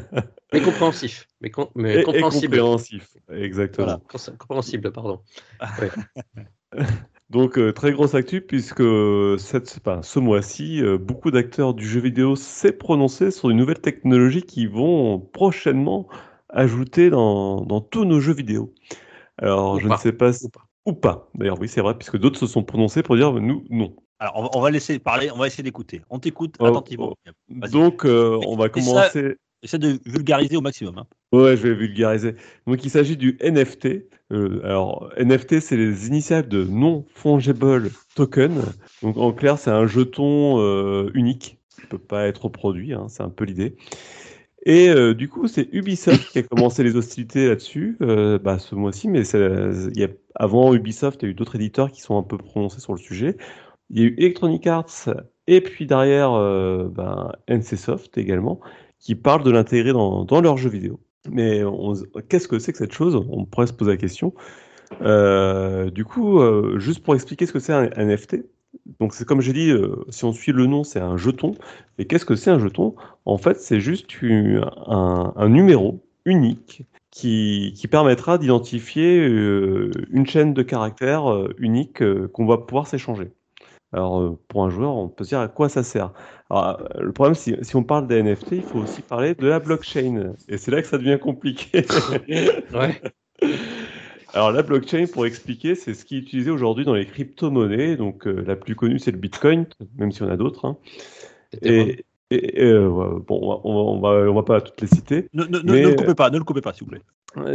Mais 0.52 0.60
compréhensif. 0.62 1.28
Mais, 1.40 1.50
com- 1.50 1.68
mais 1.76 1.96
Et, 1.96 2.00
et 2.00 2.02
compréhensible. 2.02 2.56
compréhensif. 2.58 3.08
Exactement. 3.30 3.86
Voilà. 3.86 4.36
Compréhensible, 4.38 4.90
pardon. 4.90 5.20
Donc, 7.30 7.58
euh, 7.58 7.72
très 7.72 7.92
grosse 7.92 8.14
actu, 8.16 8.40
puisque 8.40 8.82
cette, 9.38 9.78
enfin, 9.80 10.02
ce 10.02 10.18
mois-ci, 10.18 10.82
euh, 10.82 10.98
beaucoup 10.98 11.30
d'acteurs 11.30 11.74
du 11.74 11.86
jeu 11.86 12.00
vidéo 12.00 12.34
s'est 12.34 12.72
prononcé 12.72 13.30
sur 13.30 13.50
une 13.50 13.58
nouvelle 13.58 13.80
technologie 13.80 14.42
qui 14.42 14.66
vont 14.66 15.20
prochainement 15.20 16.08
ajouter 16.48 17.08
dans, 17.10 17.60
dans 17.60 17.80
tous 17.80 18.04
nos 18.04 18.18
jeux 18.18 18.34
vidéo. 18.34 18.74
Alors, 19.38 19.74
Ou 19.74 19.78
je 19.80 19.86
pas. 19.88 19.94
ne 19.94 20.00
sais 20.00 20.12
pas 20.12 20.32
si- 20.32 20.46
Ou 20.46 20.48
pas. 20.50 20.66
Ou 20.86 20.92
pas. 20.94 21.30
D'ailleurs, 21.36 21.60
oui, 21.60 21.68
c'est 21.68 21.80
vrai, 21.80 21.96
puisque 21.96 22.16
d'autres 22.18 22.38
se 22.40 22.48
sont 22.48 22.64
prononcés 22.64 23.04
pour 23.04 23.14
dire 23.14 23.32
nous, 23.34 23.64
non. 23.70 23.94
Alors, 24.20 24.36
on 24.36 24.42
va, 24.42 24.48
on 24.54 24.60
va 24.60 24.70
laisser 24.70 24.98
parler, 24.98 25.30
on 25.34 25.38
va 25.38 25.46
essayer 25.46 25.62
d'écouter. 25.64 26.02
On 26.10 26.18
t'écoute 26.18 26.54
Oh, 26.60 26.66
attentivement. 26.66 27.14
oh. 27.26 27.68
Donc, 27.68 28.04
euh, 28.04 28.38
on 28.46 28.54
va 28.56 28.68
commencer. 28.68 29.36
Essaie 29.62 29.78
de 29.78 29.98
vulgariser 30.06 30.56
au 30.56 30.60
maximum. 30.62 30.98
hein. 30.98 31.06
Ouais, 31.32 31.54
je 31.56 31.62
vais 31.68 31.74
vulgariser. 31.74 32.34
Donc, 32.66 32.82
il 32.84 32.90
s'agit 32.90 33.16
du 33.16 33.36
NFT. 33.40 34.06
Euh, 34.32 34.60
alors, 34.64 35.10
NFT, 35.18 35.60
c'est 35.60 35.76
les 35.76 36.06
initiales 36.06 36.48
de 36.48 36.64
Non-Fungible 36.64 37.90
Token. 38.14 38.62
Donc, 39.02 39.16
en 39.18 39.32
clair, 39.32 39.58
c'est 39.58 39.70
un 39.70 39.86
jeton 39.86 40.58
euh, 40.60 41.10
unique 41.14 41.58
qui 41.74 41.82
ne 41.82 41.86
peut 41.88 41.98
pas 41.98 42.26
être 42.26 42.44
reproduit. 42.44 42.92
hein, 42.94 43.06
c'est 43.08 43.22
un 43.22 43.28
peu 43.30 43.44
l'idée. 43.44 43.76
Et 44.66 44.90
euh, 44.90 45.14
du 45.14 45.28
coup, 45.28 45.46
c'est 45.48 45.68
Ubisoft 45.72 46.30
qui 46.30 46.38
a 46.38 46.42
commencé 46.42 46.82
les 46.82 46.96
hostilités 46.96 47.48
là-dessus 47.48 47.96
euh, 48.02 48.38
bah, 48.38 48.58
ce 48.58 48.74
mois-ci. 48.74 49.08
Mais 49.08 49.22
y 49.22 50.04
a, 50.04 50.08
avant 50.34 50.74
Ubisoft, 50.74 51.22
il 51.22 51.26
y 51.26 51.28
a 51.28 51.30
eu 51.32 51.34
d'autres 51.34 51.56
éditeurs 51.56 51.90
qui 51.90 52.00
sont 52.02 52.18
un 52.18 52.22
peu 52.22 52.36
prononcés 52.38 52.80
sur 52.80 52.92
le 52.92 52.98
sujet. 52.98 53.36
Il 53.90 54.00
y 54.00 54.02
a 54.04 54.06
eu 54.06 54.14
Electronic 54.18 54.66
Arts 54.66 55.10
et 55.46 55.60
puis 55.60 55.86
derrière 55.86 56.32
euh, 56.32 56.88
ben, 56.88 57.32
NCSoft 57.48 58.16
également 58.16 58.60
qui 59.00 59.16
parlent 59.16 59.42
de 59.42 59.50
l'intégrer 59.50 59.92
dans, 59.92 60.24
dans 60.24 60.40
leurs 60.40 60.56
jeux 60.56 60.70
vidéo. 60.70 61.00
Mais 61.28 61.62
qu'est-ce 62.28 62.48
que 62.48 62.58
c'est 62.58 62.72
que 62.72 62.78
cette 62.78 62.92
chose? 62.92 63.16
On 63.16 63.44
pourrait 63.44 63.66
se 63.66 63.72
poser 63.72 63.90
la 63.90 63.96
question. 63.96 64.32
Euh, 65.02 65.90
du 65.90 66.04
coup, 66.04 66.40
euh, 66.40 66.78
juste 66.78 67.02
pour 67.02 67.14
expliquer 67.14 67.46
ce 67.46 67.52
que 67.52 67.58
c'est 67.58 67.72
un, 67.72 67.88
NFT, 67.96 68.44
donc 69.00 69.14
c'est 69.14 69.24
comme 69.24 69.40
j'ai 69.40 69.52
dit, 69.52 69.72
si 70.10 70.24
on 70.24 70.32
suit 70.32 70.52
le 70.52 70.66
nom, 70.66 70.84
c'est 70.84 71.00
un 71.00 71.16
jeton. 71.16 71.54
Et 71.98 72.06
qu'est-ce 72.06 72.24
que 72.24 72.36
c'est 72.36 72.50
un 72.50 72.58
jeton? 72.58 72.94
En 73.24 73.38
fait, 73.38 73.60
c'est 73.60 73.80
juste 73.80 74.06
un, 74.22 75.32
un 75.34 75.48
numéro 75.48 76.04
unique 76.24 76.84
qui, 77.10 77.74
qui 77.76 77.88
permettra 77.88 78.38
d'identifier 78.38 79.24
une 79.26 80.26
chaîne 80.26 80.54
de 80.54 80.62
caractères 80.62 81.48
unique 81.58 82.02
qu'on 82.32 82.46
va 82.46 82.58
pouvoir 82.58 82.86
s'échanger. 82.86 83.32
Alors, 83.92 84.20
euh, 84.20 84.38
pour 84.48 84.64
un 84.64 84.70
joueur, 84.70 84.94
on 84.94 85.08
peut 85.08 85.24
se 85.24 85.30
dire 85.30 85.40
à 85.40 85.48
quoi 85.48 85.68
ça 85.68 85.82
sert. 85.82 86.12
Alors, 86.48 86.80
euh, 86.80 87.02
le 87.02 87.12
problème, 87.12 87.34
si, 87.34 87.56
si 87.62 87.74
on 87.76 87.82
parle 87.82 88.06
des 88.06 88.22
NFT, 88.22 88.52
il 88.52 88.62
faut 88.62 88.78
aussi 88.78 89.02
parler 89.02 89.34
de 89.34 89.46
la 89.46 89.58
blockchain. 89.58 90.34
Et 90.48 90.58
c'est 90.58 90.70
là 90.70 90.80
que 90.80 90.86
ça 90.88 90.98
devient 90.98 91.18
compliqué. 91.20 91.84
Ouais. 92.72 93.00
Alors, 94.32 94.52
la 94.52 94.62
blockchain, 94.62 95.06
pour 95.12 95.26
expliquer, 95.26 95.74
c'est 95.74 95.92
ce 95.92 96.04
qui 96.04 96.14
est 96.16 96.20
utilisé 96.20 96.52
aujourd'hui 96.52 96.84
dans 96.84 96.94
les 96.94 97.04
crypto-monnaies. 97.04 97.96
Donc, 97.96 98.28
euh, 98.28 98.44
la 98.46 98.54
plus 98.54 98.76
connue, 98.76 99.00
c'est 99.00 99.10
le 99.10 99.18
Bitcoin, 99.18 99.66
même 99.98 100.12
s'il 100.12 100.22
y 100.24 100.28
en 100.28 100.32
a 100.32 100.36
d'autres. 100.36 100.66
hein. 100.66 100.76
Et, 101.62 102.04
et- 102.30 102.62
et, 102.62 102.72
ouais, 102.72 103.06
bon, 103.26 103.40
on 103.42 103.48
va, 103.48 103.60
on, 103.64 104.00
va, 104.00 104.30
on 104.30 104.36
on 104.36 104.42
pas 104.44 104.60
toutes 104.60 104.80
les 104.82 104.86
citer. 104.86 105.26
Ne, 105.34 105.42
ne- 105.46 105.58
ne- 105.58 105.72
Mais- 105.72 105.82
ne 105.82 105.88
le 105.88 105.94
coupez 105.96 106.14
pas, 106.14 106.30
ne 106.30 106.38
le 106.38 106.44
coupez 106.44 106.60
pas, 106.60 106.72
s'il 106.72 106.84
vous 106.84 106.92
plaît. 106.92 107.02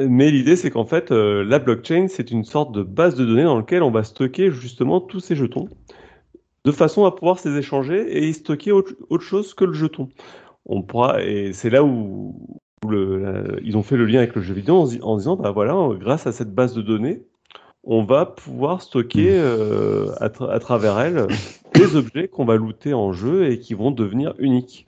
Mais 0.09 0.31
l'idée, 0.31 0.57
c'est 0.57 0.69
qu'en 0.69 0.83
fait, 0.85 1.11
la 1.11 1.59
blockchain, 1.59 2.07
c'est 2.09 2.29
une 2.29 2.43
sorte 2.43 2.73
de 2.73 2.83
base 2.83 3.15
de 3.15 3.23
données 3.23 3.43
dans 3.43 3.55
laquelle 3.57 3.83
on 3.83 3.91
va 3.91 4.03
stocker 4.03 4.51
justement 4.51 4.99
tous 4.99 5.21
ces 5.21 5.37
jetons. 5.37 5.69
De 6.65 6.71
façon 6.71 7.05
à 7.05 7.11
pouvoir 7.11 7.39
se 7.39 7.47
les 7.47 7.59
échanger 7.59 8.17
et 8.17 8.27
y 8.27 8.33
stocker 8.33 8.71
autre, 8.71 8.93
autre 9.09 9.23
chose 9.23 9.53
que 9.53 9.63
le 9.65 9.73
jeton. 9.73 10.09
On 10.65 10.81
pourra, 10.81 11.21
et 11.23 11.53
c'est 11.53 11.69
là 11.69 11.83
où, 11.83 12.35
où 12.83 12.89
le- 12.89 13.19
la- 13.19 13.59
ils 13.63 13.77
ont 13.77 13.83
fait 13.83 13.95
le 13.97 14.05
lien 14.05 14.17
avec 14.17 14.35
le 14.35 14.41
jeu 14.41 14.53
vidéo 14.55 14.87
en, 15.01 15.17
disant, 15.17 15.35
bah 15.35 15.51
voilà, 15.51 15.75
grâce 15.99 16.25
à 16.27 16.31
cette 16.31 16.53
base 16.53 16.73
de 16.73 16.81
données, 16.81 17.21
on 17.83 18.03
va 18.03 18.25
pouvoir 18.25 18.81
stocker 18.81 19.29
euh, 19.31 20.07
à, 20.19 20.29
tra- 20.29 20.49
à 20.49 20.59
travers 20.59 20.99
elle 20.99 21.27
des 21.75 21.95
objets 21.95 22.27
qu'on 22.27 22.45
va 22.45 22.55
looter 22.55 22.95
en 22.95 23.13
jeu 23.13 23.51
et 23.51 23.59
qui 23.59 23.75
vont 23.75 23.91
devenir 23.91 24.33
uniques. 24.39 24.87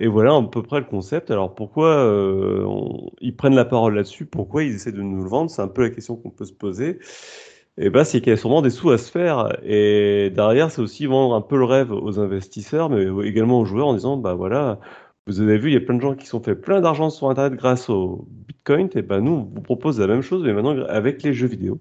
Et 0.00 0.08
voilà 0.08 0.34
à 0.34 0.42
peu 0.42 0.62
près 0.62 0.80
le 0.80 0.86
concept. 0.86 1.30
Alors 1.30 1.54
pourquoi 1.54 1.86
euh, 1.88 2.64
on- 2.66 3.10
ils 3.20 3.36
prennent 3.36 3.54
la 3.54 3.64
parole 3.64 3.94
là-dessus? 3.94 4.26
Pourquoi 4.26 4.64
ils 4.64 4.74
essaient 4.74 4.92
de 4.92 5.02
nous 5.02 5.22
le 5.22 5.28
vendre? 5.28 5.50
C'est 5.50 5.62
un 5.62 5.68
peu 5.68 5.82
la 5.82 5.90
question 5.90 6.16
qu'on 6.16 6.30
peut 6.30 6.44
se 6.44 6.52
poser. 6.52 6.98
Et 7.80 7.90
ben, 7.90 8.02
c'est 8.04 8.20
qu'il 8.20 8.30
y 8.30 8.32
a 8.32 8.36
sûrement 8.36 8.60
des 8.62 8.70
sous 8.70 8.90
à 8.90 8.98
se 8.98 9.10
faire. 9.10 9.56
Et 9.62 10.30
derrière, 10.34 10.70
c'est 10.70 10.82
aussi 10.82 11.06
vendre 11.06 11.34
un 11.34 11.40
peu 11.40 11.56
le 11.56 11.64
rêve 11.64 11.92
aux 11.92 12.18
investisseurs, 12.18 12.90
mais 12.90 13.06
également 13.26 13.60
aux 13.60 13.64
joueurs 13.64 13.86
en 13.88 13.94
disant, 13.94 14.16
bah 14.16 14.34
voilà, 14.34 14.80
vous 15.26 15.40
avez 15.40 15.58
vu, 15.58 15.70
il 15.70 15.74
y 15.74 15.76
a 15.76 15.80
plein 15.80 15.94
de 15.94 16.00
gens 16.00 16.14
qui 16.16 16.26
sont 16.26 16.42
fait 16.42 16.56
plein 16.56 16.80
d'argent 16.80 17.10
sur 17.10 17.30
Internet 17.30 17.54
grâce 17.58 17.88
au 17.88 18.26
Bitcoin. 18.48 18.88
Et 18.96 19.02
ben 19.02 19.20
nous, 19.20 19.32
on 19.32 19.44
vous 19.54 19.62
propose 19.62 20.00
la 20.00 20.08
même 20.08 20.22
chose, 20.22 20.42
mais 20.42 20.52
maintenant 20.52 20.84
avec 20.86 21.22
les 21.22 21.32
jeux 21.34 21.46
vidéo. 21.46 21.80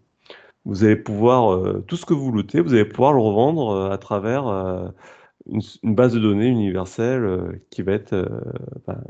Vous 0.65 0.83
allez 0.85 0.97
pouvoir, 0.97 1.53
euh, 1.53 1.83
tout 1.87 1.97
ce 1.97 2.05
que 2.05 2.13
vous 2.13 2.31
lootez, 2.31 2.61
vous 2.61 2.73
allez 2.73 2.85
pouvoir 2.85 3.13
le 3.13 3.21
revendre 3.21 3.71
euh, 3.71 3.91
à 3.91 3.97
travers 3.97 4.47
euh, 4.47 4.89
une, 5.47 5.95
base 5.95 6.13
de 6.13 6.19
données 6.19 6.47
universelle 6.47 7.61
qui 7.71 7.81
va 7.83 7.93
être, 7.93 8.13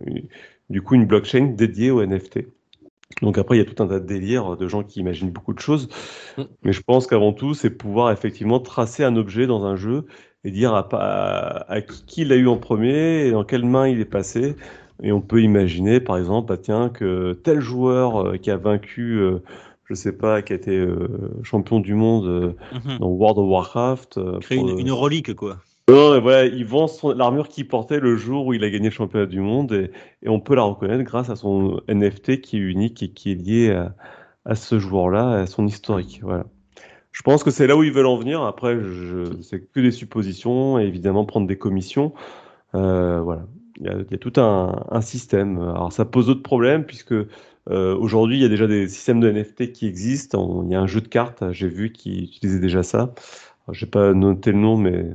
une- 0.06 0.28
du 0.70 0.82
coup, 0.82 0.96
une 0.96 1.06
blockchain 1.08 1.48
dédiée 1.58 1.92
aux 1.92 2.02
NFT. 2.02 2.48
Donc 3.22 3.38
après, 3.38 3.56
il 3.56 3.60
y 3.60 3.62
a 3.62 3.66
tout 3.66 3.82
un 3.82 3.88
tas 3.88 4.00
de 4.00 4.06
délires 4.06 4.58
de 4.58 4.68
gens 4.68 4.84
qui 4.84 5.00
imaginent 5.00 5.32
beaucoup 5.32 5.54
de 5.54 5.60
choses. 5.60 5.90
Mm. 6.38 6.44
Mais 6.64 6.74
je 6.74 6.82
pense 6.82 7.08
qu'avant 7.08 7.34
tout, 7.34 7.54
c'est 7.54 7.70
pouvoir 7.72 8.12
effectivement 8.12 8.60
tracer 8.60 9.04
un 9.04 9.16
objet 9.16 9.48
dans 9.48 9.66
un 9.66 9.76
jeu 9.76 10.06
et 10.44 10.52
dire 10.52 10.74
à, 10.76 10.88
à, 10.92 11.72
à 11.72 11.82
qui, 11.82 12.06
qui 12.06 12.26
l'a 12.26 12.36
eu 12.36 12.48
en 12.48 12.58
premier 12.58 13.28
et 13.28 13.32
dans 13.32 13.44
quelle 13.44 13.66
main 13.66 13.88
il 13.88 14.00
est 14.02 14.06
passé. 14.06 14.56
Et 15.04 15.12
on 15.12 15.22
peut 15.22 15.42
imaginer, 15.42 16.00
par 16.00 16.18
exemple, 16.18 16.50
bah, 16.50 16.58
tiens, 16.58 16.90
que 16.90 17.34
tel 17.34 17.60
joueur 17.62 18.18
euh, 18.18 18.38
qui 18.38 18.52
a 18.52 18.58
vaincu, 18.58 19.20
euh, 19.20 19.40
je 19.86 19.94
sais 19.94 20.12
pas, 20.18 20.42
qui 20.42 20.54
a 20.54 20.56
été 20.56 20.76
euh, 20.78 21.08
champion 21.44 21.80
du 21.80 21.94
monde 21.94 22.26
euh, 22.28 22.54
Mhm. 22.72 22.98
dans 23.00 23.08
World 23.10 23.38
of 23.40 23.48
Warcraft. 23.50 24.20
Créer 24.42 24.60
une, 24.60 24.70
une 24.78 24.92
relique, 24.92 25.34
quoi. 25.36 25.58
Non, 25.90 26.20
voilà, 26.20 26.46
il 26.46 26.66
vend 26.66 26.88
l'armure 27.16 27.48
qu'il 27.48 27.68
portait 27.68 28.00
le 28.00 28.18
jour 28.18 28.48
où 28.48 28.54
il 28.54 28.64
a 28.64 28.70
gagné 28.70 28.90
le 28.90 28.94
championnat 28.94 29.26
du 29.26 29.40
monde 29.40 29.72
et, 29.72 29.92
et 30.22 30.30
on 30.30 30.40
peut 30.42 30.56
la 30.56 30.64
reconnaître 30.64 31.04
grâce 31.04 31.30
à 31.30 31.36
son 31.36 31.82
NFT 31.88 32.42
qui 32.42 32.58
est 32.58 32.60
unique 32.60 33.04
et 33.04 33.10
qui 33.10 33.32
est 33.32 33.36
lié 33.36 33.72
à, 33.72 33.96
à 34.46 34.56
ce 34.56 34.80
joueur-là, 34.80 35.32
à 35.32 35.46
son 35.46 35.66
historique. 35.66 36.20
Voilà. 36.24 36.46
Je 37.12 37.22
pense 37.22 37.44
que 37.44 37.52
c'est 37.52 37.68
là 37.68 37.76
où 37.76 37.84
ils 37.84 37.92
veulent 37.92 38.06
en 38.06 38.18
venir. 38.18 38.44
Après, 38.44 38.78
je, 38.80 39.42
c'est 39.42 39.62
que 39.72 39.80
des 39.80 39.92
suppositions 39.92 40.78
et 40.78 40.84
évidemment 40.84 41.26
prendre 41.26 41.48
des 41.48 41.58
commissions. 41.58 42.14
Euh, 42.76 43.22
voilà. 43.22 43.48
Il 43.80 43.86
y 43.86 43.90
a, 43.90 43.94
il 43.94 44.12
y 44.12 44.16
a 44.16 44.18
tout 44.18 44.34
un, 44.38 44.86
un 44.90 45.02
système. 45.02 45.58
Alors, 45.60 45.92
ça 45.92 46.06
pose 46.06 46.28
d'autres 46.28 46.44
problèmes 46.44 46.86
puisque 46.86 47.14
euh, 47.14 47.96
aujourd'hui, 47.98 48.38
il 48.38 48.42
y 48.42 48.46
a 48.46 48.50
déjà 48.50 48.68
des 48.68 48.88
systèmes 48.88 49.20
de 49.20 49.32
NFT 49.32 49.72
qui 49.72 49.88
existent. 49.88 50.64
Il 50.66 50.72
y 50.72 50.76
a 50.76 50.82
un 50.82 50.88
jeu 50.88 51.02
de 51.02 51.08
cartes, 51.08 51.52
j'ai 51.52 51.68
vu, 51.68 51.92
qui 51.92 52.24
utilisait 52.24 52.60
déjà 52.60 52.84
ça. 52.84 53.00
Alors, 53.00 53.74
J'ai 53.74 53.86
pas 53.86 54.14
noté 54.14 54.52
le 54.52 54.60
nom, 54.60 54.78
mais 54.78 55.06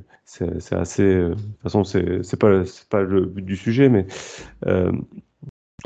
c'est 0.60 0.74
assez. 0.74 1.02
euh, 1.02 1.30
De 1.30 1.34
toute 1.34 1.60
façon, 1.62 1.84
c'est 1.84 2.22
c'est 2.22 2.38
pas 2.40 2.64
c'est 2.64 2.88
pas 2.88 3.02
le 3.02 3.26
but 3.26 3.42
du 3.44 3.56
sujet, 3.56 3.88
mais 3.88 4.06
euh, 4.66 4.92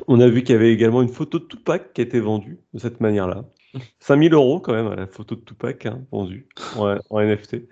on 0.09 0.20
a 0.20 0.28
vu 0.28 0.43
qu'il 0.43 0.55
y 0.55 0.56
avait 0.56 0.73
également 0.73 1.02
une 1.02 1.09
photo 1.09 1.39
de 1.39 1.44
Tupac 1.44 1.93
qui 1.93 2.01
a 2.01 2.05
été 2.05 2.20
vendue 2.20 2.60
de 2.74 2.78
cette 2.78 3.01
manière-là. 3.01 3.44
5000 4.01 4.32
euros 4.35 4.60
quand 4.60 4.73
même 4.73 4.94
la 4.94 5.06
photo 5.06 5.35
de 5.35 5.40
Tupac 5.40 5.86
hein, 5.86 6.05
vendue 6.10 6.48
en, 6.77 6.97
en 7.10 7.20
NFT. 7.20 7.68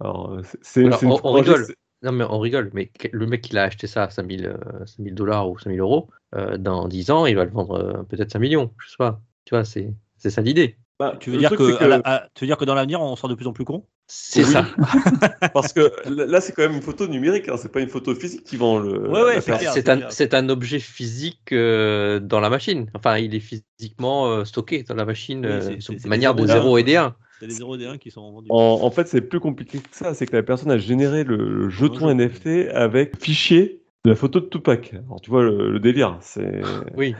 Alors 0.00 0.40
c'est 0.62 0.84
on- 1.04 1.32
rigole. 1.32 1.66
Non, 2.02 2.12
mais 2.12 2.24
on 2.24 2.38
rigole, 2.38 2.70
mais 2.74 2.92
le 3.10 3.26
mec 3.26 3.40
qui 3.42 3.56
a 3.56 3.62
acheté 3.64 3.86
ça 3.86 4.04
à 4.04 4.10
5000 4.10 4.46
euh, 4.46 4.84
5000 4.86 5.14
dollars 5.14 5.50
ou 5.50 5.58
5000 5.58 5.80
euros, 5.80 6.10
euh, 6.34 6.58
dans 6.58 6.88
10 6.88 7.10
ans, 7.10 7.24
il 7.26 7.34
va 7.36 7.44
le 7.44 7.50
vendre 7.50 7.74
euh, 7.74 8.02
peut-être 8.04 8.30
5 8.30 8.38
millions, 8.40 8.72
je 8.78 8.90
sais 8.90 8.96
pas. 8.98 9.22
Tu 9.44 9.54
vois, 9.54 9.64
c'est 9.64 9.94
c'est 10.18 10.30
ça 10.30 10.42
l'idée. 10.42 10.76
Bah, 10.98 11.14
Tu 11.20 11.30
veux, 11.30 11.36
dire 11.36 11.50
truc, 11.50 11.58
que, 11.58 11.76
c'est 11.76 11.84
à 11.84 11.88
la- 11.88 12.00
à- 12.04 12.28
tu 12.34 12.44
veux 12.44 12.46
dire 12.46 12.56
que 12.56 12.64
dans 12.64 12.74
l'avenir, 12.74 13.02
on 13.02 13.16
sort 13.16 13.28
de 13.28 13.34
plus 13.34 13.46
en 13.46 13.52
plus 13.52 13.64
con? 13.66 13.84
C'est 14.06 14.44
Oui. 14.44 14.52
ça. 14.52 14.66
Parce 15.52 15.72
que 15.72 15.92
là, 16.08 16.40
c'est 16.40 16.52
quand 16.52 16.62
même 16.62 16.74
une 16.74 16.82
photo 16.82 17.06
numérique, 17.06 17.48
hein, 17.48 17.56
c'est 17.58 17.70
pas 17.70 17.80
une 17.80 17.88
photo 17.88 18.14
physique 18.14 18.44
qui 18.44 18.56
vend 18.56 18.78
le. 18.78 19.10
Ouais, 19.10 19.22
ouais, 19.22 19.40
c'est 19.40 19.46
personne. 19.46 19.58
clair. 19.58 19.72
C'est 19.74 19.88
un, 19.90 20.10
c'est 20.10 20.34
un 20.34 20.48
objet 20.48 20.78
physique 20.78 21.52
euh, 21.52 22.18
dans 22.18 22.40
la 22.40 22.48
machine. 22.48 22.88
Enfin, 22.94 23.18
il 23.18 23.34
est 23.34 23.40
physiquement 23.40 24.28
euh, 24.28 24.44
stocké 24.44 24.84
dans 24.84 24.94
la 24.94 25.04
machine 25.04 25.44
Oui, 25.44 25.52
euh, 25.52 25.76
c'est 25.80 26.06
manière 26.06 26.34
de 26.34 26.46
zéros 26.46 26.62
0 26.62 26.78
et 26.78 26.82
des 26.84 26.96
1. 26.96 27.14
C'est 27.40 27.46
les 27.46 27.54
0 27.54 27.74
et 27.74 27.78
des 27.78 27.86
1 27.86 27.98
qui 27.98 28.10
sont 28.10 28.32
vendus. 28.32 28.46
En, 28.48 28.78
en 28.82 28.90
fait, 28.90 29.06
c'est 29.08 29.20
plus 29.20 29.40
compliqué 29.40 29.78
que 29.78 29.88
ça. 29.90 30.14
C'est 30.14 30.26
que 30.26 30.34
la 30.34 30.42
personne 30.42 30.70
a 30.70 30.78
généré 30.78 31.24
le, 31.24 31.68
jeton 31.68 32.08
NFT 32.08 32.70
avec 32.72 33.20
fichier 33.22 33.82
de 34.04 34.10
la 34.10 34.16
photo 34.16 34.40
de 34.40 34.46
Tupac. 34.46 34.94
Alors, 34.94 35.20
tu 35.20 35.30
vois 35.30 35.42
le, 35.42 35.72
le 35.72 35.80
délire. 35.80 36.16
C'est. 36.22 36.62
Oui. 36.96 37.14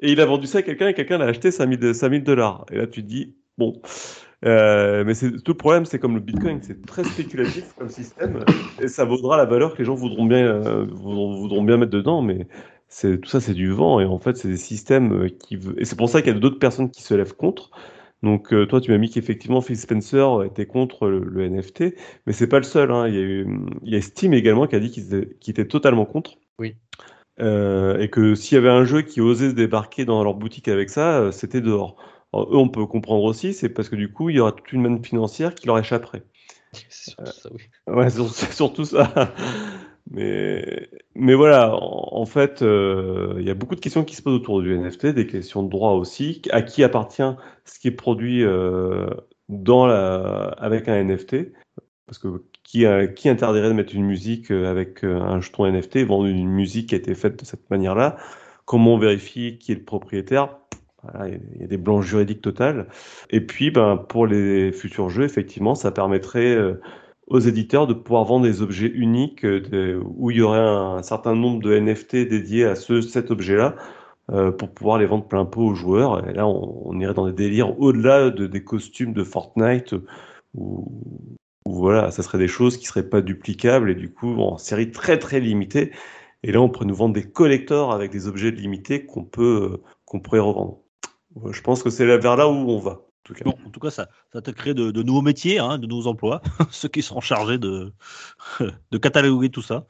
Et 0.00 0.12
il 0.12 0.20
a 0.20 0.26
vendu 0.26 0.46
ça 0.46 0.58
à 0.58 0.62
quelqu'un 0.62 0.88
et 0.88 0.94
quelqu'un 0.94 1.18
l'a 1.18 1.26
acheté 1.26 1.50
5000 1.50 1.94
5000 1.94 2.24
dollars. 2.24 2.64
Et 2.72 2.76
là, 2.76 2.86
tu 2.86 3.02
te 3.02 3.08
dis, 3.08 3.36
bon. 3.58 3.80
Euh, 4.46 5.04
mais 5.04 5.12
c'est 5.12 5.30
tout 5.42 5.52
le 5.52 5.56
problème, 5.56 5.84
c'est 5.84 5.98
comme 5.98 6.14
le 6.14 6.20
Bitcoin, 6.20 6.60
c'est 6.62 6.86
très 6.86 7.04
spéculatif 7.04 7.74
comme 7.76 7.90
système 7.90 8.42
et 8.80 8.88
ça 8.88 9.04
vaudra 9.04 9.36
la 9.36 9.44
valeur 9.44 9.74
que 9.74 9.78
les 9.80 9.84
gens 9.84 9.94
voudront 9.94 10.24
bien, 10.24 10.46
euh, 10.46 11.76
mettre 11.76 11.90
dedans. 11.90 12.22
Mais 12.22 12.46
c'est 12.88 13.20
tout 13.20 13.28
ça, 13.28 13.40
c'est 13.40 13.52
du 13.52 13.70
vent 13.70 14.00
et 14.00 14.06
en 14.06 14.18
fait, 14.18 14.38
c'est 14.38 14.48
des 14.48 14.56
systèmes 14.56 15.24
euh, 15.24 15.28
qui 15.28 15.58
et 15.76 15.84
c'est 15.84 15.96
pour 15.96 16.08
ça 16.08 16.22
qu'il 16.22 16.32
y 16.32 16.36
a 16.36 16.40
d'autres 16.40 16.58
personnes 16.58 16.90
qui 16.90 17.02
se 17.02 17.12
lèvent 17.12 17.36
contre. 17.36 17.70
Donc 18.22 18.54
toi, 18.68 18.82
tu 18.82 18.90
m'as 18.90 18.98
mis 18.98 19.08
qu'effectivement 19.08 19.62
Phil 19.62 19.78
Spencer 19.78 20.44
était 20.44 20.66
contre 20.66 21.08
le, 21.08 21.48
NFT, 21.48 21.94
mais 22.26 22.34
c'est 22.34 22.48
pas 22.48 22.58
le 22.58 22.64
seul. 22.64 22.90
hein. 22.90 23.08
Il 23.08 23.70
y 23.82 23.96
a 23.96 24.00
Steam 24.02 24.34
également 24.34 24.66
qui 24.66 24.76
a 24.76 24.80
dit 24.80 24.90
qu'il 24.90 25.50
était 25.50 25.66
totalement 25.66 26.04
contre. 26.04 26.36
Oui. 26.58 26.76
Euh, 27.40 27.98
et 27.98 28.10
que 28.10 28.34
s'il 28.34 28.56
y 28.56 28.58
avait 28.58 28.70
un 28.70 28.84
jeu 28.84 29.02
qui 29.02 29.20
osait 29.20 29.50
se 29.50 29.54
débarquer 29.54 30.04
dans 30.04 30.22
leur 30.22 30.34
boutique 30.34 30.68
avec 30.68 30.90
ça, 30.90 31.20
euh, 31.20 31.32
c'était 31.32 31.60
dehors. 31.60 31.96
Alors, 32.32 32.52
eux, 32.52 32.58
on 32.58 32.68
peut 32.68 32.86
comprendre 32.86 33.24
aussi, 33.24 33.54
c'est 33.54 33.70
parce 33.70 33.88
que 33.88 33.96
du 33.96 34.12
coup, 34.12 34.30
il 34.30 34.36
y 34.36 34.40
aura 34.40 34.52
toute 34.52 34.72
une 34.72 34.82
manne 34.82 35.04
financière 35.04 35.54
qui 35.54 35.66
leur 35.66 35.78
échapperait. 35.78 36.22
C'est 36.88 37.10
surtout 37.10 37.32
ça, 37.32 37.48
oui. 37.52 37.62
Ouais, 37.86 38.10
c'est 38.10 38.52
surtout 38.52 38.84
ça. 38.84 39.34
Mais, 40.10 40.88
mais 41.14 41.34
voilà, 41.34 41.74
en, 41.74 42.08
en 42.20 42.26
fait, 42.26 42.62
euh, 42.62 43.34
il 43.38 43.46
y 43.46 43.50
a 43.50 43.54
beaucoup 43.54 43.74
de 43.74 43.80
questions 43.80 44.04
qui 44.04 44.16
se 44.16 44.22
posent 44.22 44.34
autour 44.34 44.60
du 44.60 44.76
NFT, 44.76 45.06
des 45.06 45.26
questions 45.26 45.62
de 45.62 45.70
droit 45.70 45.92
aussi. 45.92 46.42
À 46.50 46.62
qui 46.62 46.82
appartient 46.82 47.22
ce 47.64 47.78
qui 47.78 47.88
est 47.88 47.92
produit 47.92 48.44
euh, 48.44 49.08
dans 49.48 49.86
la, 49.86 50.48
avec 50.58 50.88
un 50.88 51.02
NFT? 51.04 51.52
Parce 52.06 52.18
que 52.18 52.44
qui, 52.70 53.28
interdirait 53.28 53.68
de 53.68 53.72
mettre 53.72 53.94
une 53.94 54.04
musique 54.04 54.52
euh, 54.52 54.70
avec 54.70 55.04
euh, 55.04 55.20
un 55.20 55.40
jeton 55.40 55.66
NFT, 55.66 56.04
vendre 56.06 56.26
une 56.26 56.48
musique 56.48 56.90
qui 56.90 56.94
a 56.94 56.98
été 56.98 57.14
faite 57.14 57.40
de 57.40 57.44
cette 57.44 57.68
manière-là? 57.68 58.16
Comment 58.64 58.94
on 58.94 58.98
vérifie 58.98 59.58
qui 59.58 59.72
est 59.72 59.76
le 59.76 59.84
propriétaire? 59.84 60.56
Il 61.26 61.40
y 61.60 61.64
a- 61.64 61.66
des 61.66 61.78
blancs 61.78 62.02
juridiques 62.02 62.42
totales. 62.42 62.86
Et 63.30 63.40
puis, 63.40 63.70
ben, 63.70 63.96
pour 63.96 64.26
les 64.26 64.70
futurs 64.70 65.10
jeux, 65.10 65.24
effectivement, 65.24 65.74
ça 65.74 65.90
permettrait 65.90 66.54
euh, 66.54 66.80
aux 67.26 67.40
éditeurs 67.40 67.86
de 67.88 67.94
pouvoir 67.94 68.24
vendre 68.24 68.44
des 68.44 68.62
objets 68.62 68.88
uniques 68.88 69.44
où 70.16 70.30
il 70.30 70.36
y 70.36 70.42
aurait 70.42 70.58
un, 70.58 71.02
certain 71.02 71.34
nombre 71.34 71.62
de 71.62 71.76
NFT 71.76 72.28
dédiés 72.28 72.64
à 72.66 72.74
ce, 72.76 73.00
cet 73.00 73.30
objet-là 73.30 73.76
pour 74.58 74.70
pouvoir 74.70 74.98
les 74.98 75.06
vendre 75.06 75.26
plein 75.26 75.44
pot 75.44 75.62
aux 75.62 75.74
joueurs. 75.74 76.28
Et 76.28 76.32
là, 76.32 76.46
on, 76.46 76.98
irait 77.00 77.14
dans 77.14 77.26
des 77.26 77.32
délires 77.32 77.80
au-delà 77.80 78.30
de, 78.30 78.46
des 78.46 78.64
costumes 78.64 79.12
de 79.12 79.24
Fortnite 79.24 79.94
où, 80.54 81.38
où 81.70 81.74
voilà, 81.74 82.10
ça 82.10 82.22
serait 82.22 82.38
des 82.38 82.48
choses 82.48 82.76
qui 82.76 82.86
seraient 82.86 83.08
pas 83.08 83.20
duplicables 83.20 83.90
et 83.90 83.94
du 83.94 84.12
coup 84.12 84.40
en 84.40 84.58
série 84.58 84.90
très 84.90 85.18
très 85.18 85.40
limitée. 85.40 85.92
Et 86.42 86.52
là, 86.52 86.60
on 86.60 86.68
pourrait 86.70 86.86
nous 86.86 86.94
vendre 86.94 87.14
des 87.14 87.30
collectors 87.30 87.92
avec 87.92 88.10
des 88.10 88.26
objets 88.26 88.50
limités 88.50 89.04
qu'on 89.04 89.24
peut, 89.24 89.70
euh, 89.74 89.82
qu'on 90.06 90.20
pourrait 90.20 90.38
revendre. 90.40 90.78
Je 91.52 91.60
pense 91.60 91.82
que 91.82 91.90
c'est 91.90 92.06
vers 92.06 92.36
là 92.36 92.48
où 92.48 92.52
on 92.70 92.78
va. 92.78 92.92
En 92.92 93.22
tout 93.24 93.34
cas. 93.34 93.44
Bon, 93.44 93.54
en 93.66 93.70
tout 93.70 93.78
cas, 93.80 93.90
ça, 93.90 94.08
ça 94.32 94.40
te 94.40 94.50
crée 94.50 94.72
de, 94.74 94.90
de 94.90 95.02
nouveaux 95.02 95.20
métiers, 95.22 95.58
hein, 95.58 95.76
de 95.78 95.86
nouveaux 95.86 96.06
emplois, 96.08 96.40
ceux 96.70 96.88
qui 96.88 97.02
seront 97.02 97.20
chargés 97.20 97.58
de, 97.58 97.92
de 98.90 98.98
cataloguer 98.98 99.50
tout 99.50 99.62
ça. 99.62 99.86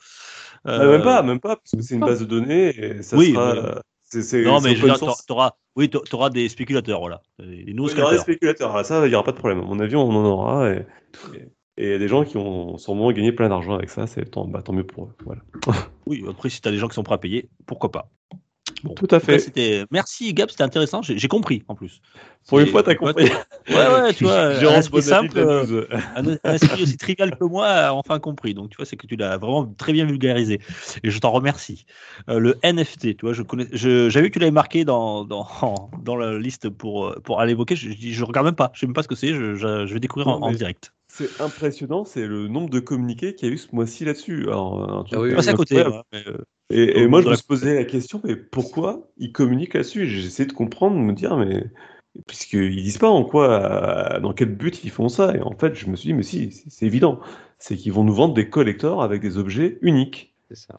Ah, 0.64 0.80
Euh, 0.82 0.90
même 0.92 1.02
pas, 1.02 1.22
même 1.22 1.40
pas, 1.40 1.56
parce 1.56 1.70
que 1.70 1.80
c'est 1.82 1.94
une 1.94 2.00
base 2.00 2.20
de 2.20 2.24
données 2.26 2.68
et 2.76 3.02
ça 3.02 3.16
Oui, 3.16 3.32
sera. 3.32 3.54
mais- 3.54 4.42
Non, 4.42 4.60
t'auras- 4.98 5.14
t'auras, 5.26 5.50
oui, 5.76 5.88
t'auras 5.88 6.28
des 6.30 6.48
spéculateurs, 6.48 6.98
voilà, 7.00 7.22
des, 7.38 7.62
des 7.64 7.72
nouveaux 7.72 7.88
Il 7.90 7.96
y 7.98 8.02
aura 8.02 8.10
des 8.10 8.18
spéculateurs. 8.18 8.76
ah, 8.76 8.82
ça, 8.84 9.06
il 9.06 9.08
n'y 9.10 9.14
aura 9.14 9.24
pas 9.24 9.30
de 9.32 9.38
problème. 9.38 9.60
À 9.60 9.64
mon 9.64 9.78
avis, 9.78 9.94
on 9.96 10.10
en 10.10 10.24
aura. 10.24 10.70
Et 10.70 10.84
et- 11.36 11.48
et 11.76 11.84
il 11.86 11.90
y 11.90 11.94
a 11.94 11.98
des 11.98 12.08
gens 12.08 12.24
qui 12.24 12.36
ont 12.36 12.76
sûrement 12.78 13.10
gagné 13.12 13.32
plein 13.32 13.48
d'argent 13.48 13.74
avec 13.74 13.90
ça, 13.90 14.06
c'est 14.06 14.24
tant, 14.30 14.46
bah, 14.46 14.62
tant 14.62 14.72
mieux 14.72 14.84
pour 14.84 15.04
eux. 15.04 15.14
Voilà. 15.24 15.42
Oui, 16.06 16.24
après, 16.28 16.48
si 16.50 16.60
tu 16.60 16.68
as 16.68 16.72
des 16.72 16.78
gens 16.78 16.88
qui 16.88 16.94
sont 16.94 17.02
prêts 17.04 17.14
à 17.14 17.18
payer, 17.18 17.48
pourquoi 17.66 17.90
pas? 17.92 18.08
Bon, 18.82 18.94
Tout 18.94 19.04
à 19.06 19.08
cas, 19.08 19.20
fait. 19.20 19.38
c'était- 19.38 19.84
Merci 19.90 20.32
Gab, 20.32 20.48
c'était 20.48 20.62
intéressant. 20.62 21.02
J'ai 21.02 21.28
compris 21.28 21.62
en 21.68 21.74
plus. 21.74 22.00
Pour 22.48 22.60
une 22.60 22.66
fois, 22.66 22.82
t'as 22.82 22.94
compris. 22.94 23.24
Ouais, 23.68 23.74
ouais, 23.76 24.14
tu 24.14 24.24
vois, 24.24 24.46
un 24.74 24.78
esprit 24.78 25.02
simple, 25.02 25.38
euh, 25.38 25.86
un, 26.16 26.24
un 26.42 26.54
esprit 26.54 26.82
aussi 26.82 26.96
trivial 26.96 27.36
que 27.36 27.44
moi 27.44 27.66
a 27.66 27.92
enfin 27.92 28.18
compris. 28.18 28.54
Donc, 28.54 28.70
tu 28.70 28.76
vois, 28.76 28.86
c'est 28.86 28.96
que 28.96 29.06
tu 29.06 29.16
l'as 29.16 29.36
vraiment 29.36 29.66
très 29.66 29.92
bien 29.92 30.06
vulgarisé. 30.06 30.60
Et 31.02 31.10
je 31.10 31.18
t'en 31.20 31.30
remercie. 31.30 31.84
Euh, 32.30 32.38
le 32.38 32.56
NFT, 32.64 33.16
tu 33.16 33.26
vois, 33.26 33.34
je 33.34 33.42
connais, 33.42 33.66
j'avais 33.72 34.22
vu 34.22 34.28
que 34.30 34.34
tu 34.34 34.38
l'avais 34.38 34.50
marqué 34.50 34.84
dans, 34.86 35.24
dans, 35.24 35.46
dans 36.02 36.16
la 36.16 36.38
liste 36.38 36.70
pour, 36.70 37.08
euh, 37.08 37.20
pour 37.22 37.40
aller 37.40 37.52
évoquer. 37.52 37.76
Je, 37.76 37.90
je 37.92 38.24
regarde 38.24 38.46
même 38.46 38.54
pas. 38.56 38.70
Je 38.74 38.80
sais 38.80 38.86
même 38.86 38.94
pas 38.94 39.02
ce 39.02 39.08
que 39.08 39.14
c'est. 39.14 39.34
Je, 39.34 39.92
vais 39.92 40.00
découvrir 40.00 40.28
en, 40.28 40.40
Non, 40.40 40.46
en 40.46 40.50
mais- 40.52 40.56
direct. 40.56 40.92
C'est 41.12 41.40
impressionnant, 41.40 42.04
c'est 42.04 42.26
le 42.26 42.46
nombre 42.46 42.70
de 42.70 42.78
communiqués 42.78 43.34
qu'il 43.34 43.48
y 43.48 43.50
a 43.50 43.54
eu 43.54 43.58
ce 43.58 43.74
mois-ci 43.74 44.04
là-dessus. 44.04 44.44
Alors, 44.44 45.06
Ah 45.12 45.20
oui, 45.20 45.34
à 45.34 45.52
côté. 45.54 45.82
mais, 46.12 46.24
Et, 46.70 47.06
moi, 47.08 47.20
je 47.20 47.28
me 47.28 47.34
suis 47.34 47.46
posé 47.46 47.74
la 47.74 47.84
question, 47.84 48.20
mais 48.22 48.36
pourquoi 48.36 49.10
ils 49.18 49.32
communiquent 49.32 49.74
là-dessus? 49.74 50.06
J'ai 50.06 50.24
essayé 50.24 50.46
de 50.46 50.52
comprendre, 50.52 50.96
de 50.96 51.02
me 51.02 51.12
dire, 51.12 51.36
mais 51.36 51.64
puisqu'ils 52.28 52.82
disent 52.82 52.98
pas 52.98 53.08
en 53.08 53.24
quoi, 53.24 53.50
euh, 53.50 54.20
dans 54.20 54.32
quel 54.32 54.54
but 54.54 54.84
ils 54.84 54.90
font 54.90 55.08
ça. 55.08 55.34
Et 55.34 55.40
en 55.40 55.56
fait, 55.58 55.74
je 55.74 55.88
me 55.88 55.96
suis 55.96 56.08
dit, 56.08 56.14
mais 56.14 56.22
si, 56.22 56.52
c'est 56.52 56.86
évident. 56.86 57.18
C'est 57.58 57.76
qu'ils 57.76 57.92
vont 57.92 58.04
nous 58.04 58.14
vendre 58.14 58.34
des 58.34 58.48
collectors 58.48 59.02
avec 59.02 59.20
des 59.20 59.36
objets 59.36 59.78
uniques. 59.82 60.32
C'est 60.48 60.56
ça. 60.56 60.76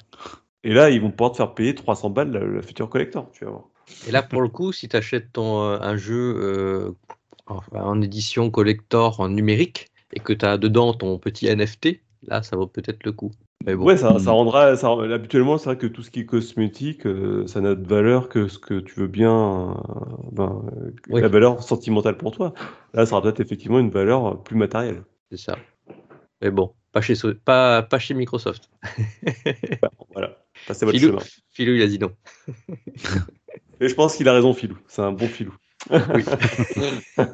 Et 0.63 0.73
là, 0.73 0.89
ils 0.89 1.01
vont 1.01 1.11
pouvoir 1.11 1.31
te 1.31 1.37
faire 1.37 1.53
payer 1.53 1.75
300 1.75 2.09
balles 2.09 2.31
la 2.31 2.61
future 2.61 2.89
collector, 2.89 3.29
tu 3.33 3.43
vas 3.43 3.51
voir. 3.51 3.63
Et 4.07 4.11
là, 4.11 4.23
pour 4.23 4.41
le 4.41 4.47
coup, 4.47 4.71
si 4.71 4.87
tu 4.87 4.95
achètes 4.95 5.33
ton, 5.33 5.61
euh, 5.61 5.77
un 5.81 5.97
jeu 5.97 6.35
euh, 6.37 6.91
en 7.47 8.01
édition 8.01 8.49
collector 8.49 9.19
en 9.19 9.27
numérique 9.27 9.90
et 10.13 10.19
que 10.19 10.33
tu 10.33 10.45
as 10.45 10.57
dedans 10.57 10.93
ton 10.93 11.17
petit 11.19 11.47
NFT, 11.47 12.01
là, 12.27 12.43
ça 12.43 12.55
vaut 12.57 12.67
peut-être 12.67 13.03
le 13.03 13.11
coup. 13.11 13.31
Mais 13.65 13.75
bon, 13.75 13.85
Ouais, 13.85 13.97
ça, 13.97 14.13
Hmm. 14.13 14.19
ça 14.19 14.31
rendra. 14.31 14.75
Ça, 14.75 14.89
habituellement, 14.91 15.57
c'est 15.57 15.65
vrai 15.65 15.77
que 15.77 15.85
tout 15.87 16.01
ce 16.01 16.09
qui 16.11 16.21
est 16.21 16.25
cosmétique, 16.25 17.05
euh, 17.05 17.45
ça 17.47 17.61
n'a 17.61 17.75
de 17.75 17.87
valeur 17.87 18.27
que 18.29 18.47
ce 18.47 18.57
que 18.57 18.79
tu 18.79 18.99
veux 18.99 19.07
bien. 19.07 19.71
euh, 19.71 19.73
ben, 20.31 20.63
Oui. 21.09 21.21
La 21.21 21.27
valeur 21.27 21.61
sentimentale 21.61 22.17
pour 22.17 22.31
toi. 22.31 22.53
Là, 22.93 23.05
ça 23.05 23.13
aura 23.15 23.21
peut-être 23.21 23.39
effectivement 23.39 23.79
une 23.79 23.91
valeur 23.91 24.41
plus 24.43 24.55
matérielle. 24.55 25.03
c'est 25.29 25.37
ça. 25.37 25.57
Mais 26.41 26.49
bon, 26.49 26.73
pas 26.91 27.01
chez, 27.01 27.13
pas, 27.45 27.83
pas 27.83 27.99
chez 27.99 28.15
Microsoft. 28.15 28.67
Voilà. 30.13 30.37
Passez 30.67 30.85
votre 30.85 30.97
chemin. 30.99 31.19
Philou, 31.51 31.73
il 31.73 31.81
a 31.83 31.87
dit 31.87 31.99
non. 31.99 32.11
Et 33.79 33.87
je 33.87 33.95
pense 33.95 34.15
qu'il 34.15 34.27
a 34.27 34.33
raison, 34.33 34.53
Philou. 34.53 34.77
C'est 34.87 35.01
un 35.01 35.11
bon 35.11 35.27
Philou. 35.27 35.53
Oui. 35.89 36.23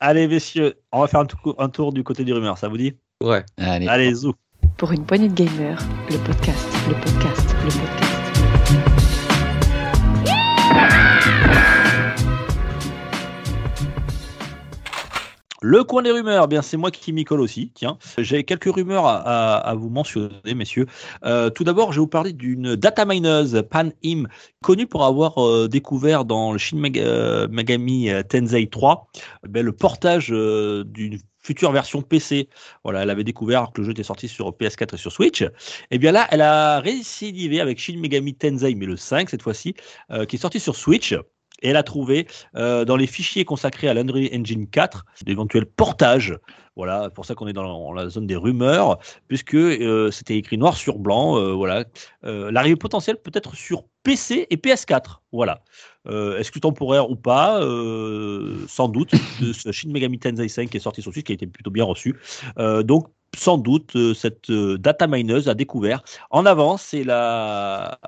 Allez, 0.00 0.28
messieurs, 0.28 0.74
on 0.92 1.00
va 1.00 1.06
faire 1.08 1.20
un, 1.20 1.26
un 1.58 1.68
tour 1.68 1.92
du 1.92 2.04
côté 2.04 2.24
des 2.24 2.32
rumeurs, 2.32 2.58
ça 2.58 2.68
vous 2.68 2.76
dit? 2.76 2.96
Ouais. 3.22 3.44
Allez. 3.56 3.88
Allez, 3.88 4.14
zou. 4.14 4.34
Pour 4.76 4.92
une 4.92 5.04
poignée 5.04 5.28
de 5.28 5.34
gamers, 5.34 5.82
le 6.10 6.18
podcast, 6.18 6.66
le 6.88 6.94
podcast, 6.94 7.54
le 7.64 7.70
podcast. 7.70 8.05
Le 15.68 15.82
coin 15.82 16.02
des 16.02 16.12
rumeurs, 16.12 16.44
eh 16.44 16.46
bien 16.46 16.62
c'est 16.62 16.76
moi 16.76 16.92
qui 16.92 17.12
m'y 17.12 17.24
colle 17.24 17.40
aussi. 17.40 17.72
Tiens, 17.74 17.98
j'ai 18.18 18.44
quelques 18.44 18.72
rumeurs 18.72 19.04
à, 19.04 19.74
vous 19.74 19.88
mentionner, 19.88 20.54
messieurs. 20.54 20.86
Euh, 21.24 21.50
tout 21.50 21.64
d'abord, 21.64 21.90
je 21.90 21.98
vais 21.98 22.02
vous 22.02 22.06
parler 22.06 22.32
d'une 22.32 22.76
data 22.76 23.04
mineuse, 23.04 23.64
Pan-Im, 23.68 24.28
connue 24.62 24.86
pour 24.86 25.04
avoir 25.04 25.44
euh, 25.44 25.66
découvert 25.66 26.24
dans 26.24 26.52
le 26.52 26.58
Shin 26.58 26.80
euh, 26.94 27.48
Megami 27.48 28.10
Tensei 28.28 28.68
3 28.68 29.08
eh 29.16 29.48
ben, 29.48 29.66
le 29.66 29.72
portage 29.72 30.28
d'une 30.28 31.18
future 31.42 31.72
version 31.72 32.00
PC. 32.00 32.48
Voilà, 32.84 33.02
elle 33.02 33.10
avait 33.10 33.24
découvert 33.24 33.72
que 33.72 33.80
le 33.80 33.86
jeu 33.86 33.90
était 33.90 34.04
sorti 34.04 34.28
sur 34.28 34.48
PS4 34.52 34.94
et 34.94 34.98
sur 34.98 35.10
Switch. 35.10 35.44
Et 35.90 35.98
bien 35.98 36.12
là, 36.12 36.28
elle 36.30 36.42
a 36.42 36.78
récidivé 36.78 37.60
avec 37.60 37.80
Shin 37.80 37.98
Megami 37.98 38.34
Tensei, 38.34 38.76
mais 38.76 38.86
le 38.86 38.96
5 38.96 39.30
cette 39.30 39.42
fois-ci, 39.42 39.74
qui 40.28 40.36
est 40.36 40.38
sorti 40.38 40.60
sur 40.60 40.76
Switch. 40.76 41.12
Et 41.62 41.68
elle 41.70 41.76
a 41.76 41.82
trouvé 41.82 42.26
euh, 42.54 42.84
dans 42.84 42.96
les 42.96 43.06
fichiers 43.06 43.44
consacrés 43.44 43.88
à 43.88 43.94
l'Unreal 43.94 44.28
Engine 44.32 44.68
4 44.68 45.04
d'éventuels 45.24 45.66
portages. 45.66 46.38
Voilà, 46.76 47.08
pour 47.08 47.24
ça 47.24 47.34
qu'on 47.34 47.46
est 47.46 47.54
dans 47.54 47.92
la 47.94 48.10
zone 48.10 48.26
des 48.26 48.36
rumeurs, 48.36 48.98
puisque 49.28 49.54
euh, 49.54 50.10
c'était 50.10 50.36
écrit 50.36 50.58
noir 50.58 50.76
sur 50.76 50.98
blanc. 50.98 51.38
euh, 51.38 51.52
voilà, 51.52 51.84
l'arrivée 52.22 52.76
potentielle 52.76 53.16
peut 53.16 53.30
être 53.32 53.56
sur 53.56 53.84
PC 54.02 54.46
et 54.50 54.56
PS4. 54.56 55.20
Voilà, 55.32 55.62
est-ce 56.06 56.52
que 56.52 56.58
temporaire 56.58 57.10
ou 57.10 57.16
pas 57.16 57.60
Sans 58.68 58.88
doute. 58.88 59.12
Ce 59.52 59.72
Shin 59.72 59.90
Megami 59.90 60.18
Tensei 60.18 60.48
5 60.48 60.68
qui 60.68 60.76
est 60.76 60.80
sorti 60.80 61.00
sur 61.00 61.12
Switch, 61.12 61.24
qui 61.24 61.32
a 61.32 61.34
été 61.34 61.46
plutôt 61.46 61.70
bien 61.70 61.84
reçu. 61.84 62.14
Donc 62.84 63.08
sans 63.36 63.58
doute 63.58 63.96
euh, 63.96 64.14
cette 64.14 64.50
euh, 64.50 64.78
data 64.78 65.06
mineuse 65.06 65.48
a 65.48 65.54
découvert 65.54 66.02
en 66.30 66.46
avance 66.46 66.94
et 66.94 67.04
l'a, 67.04 67.98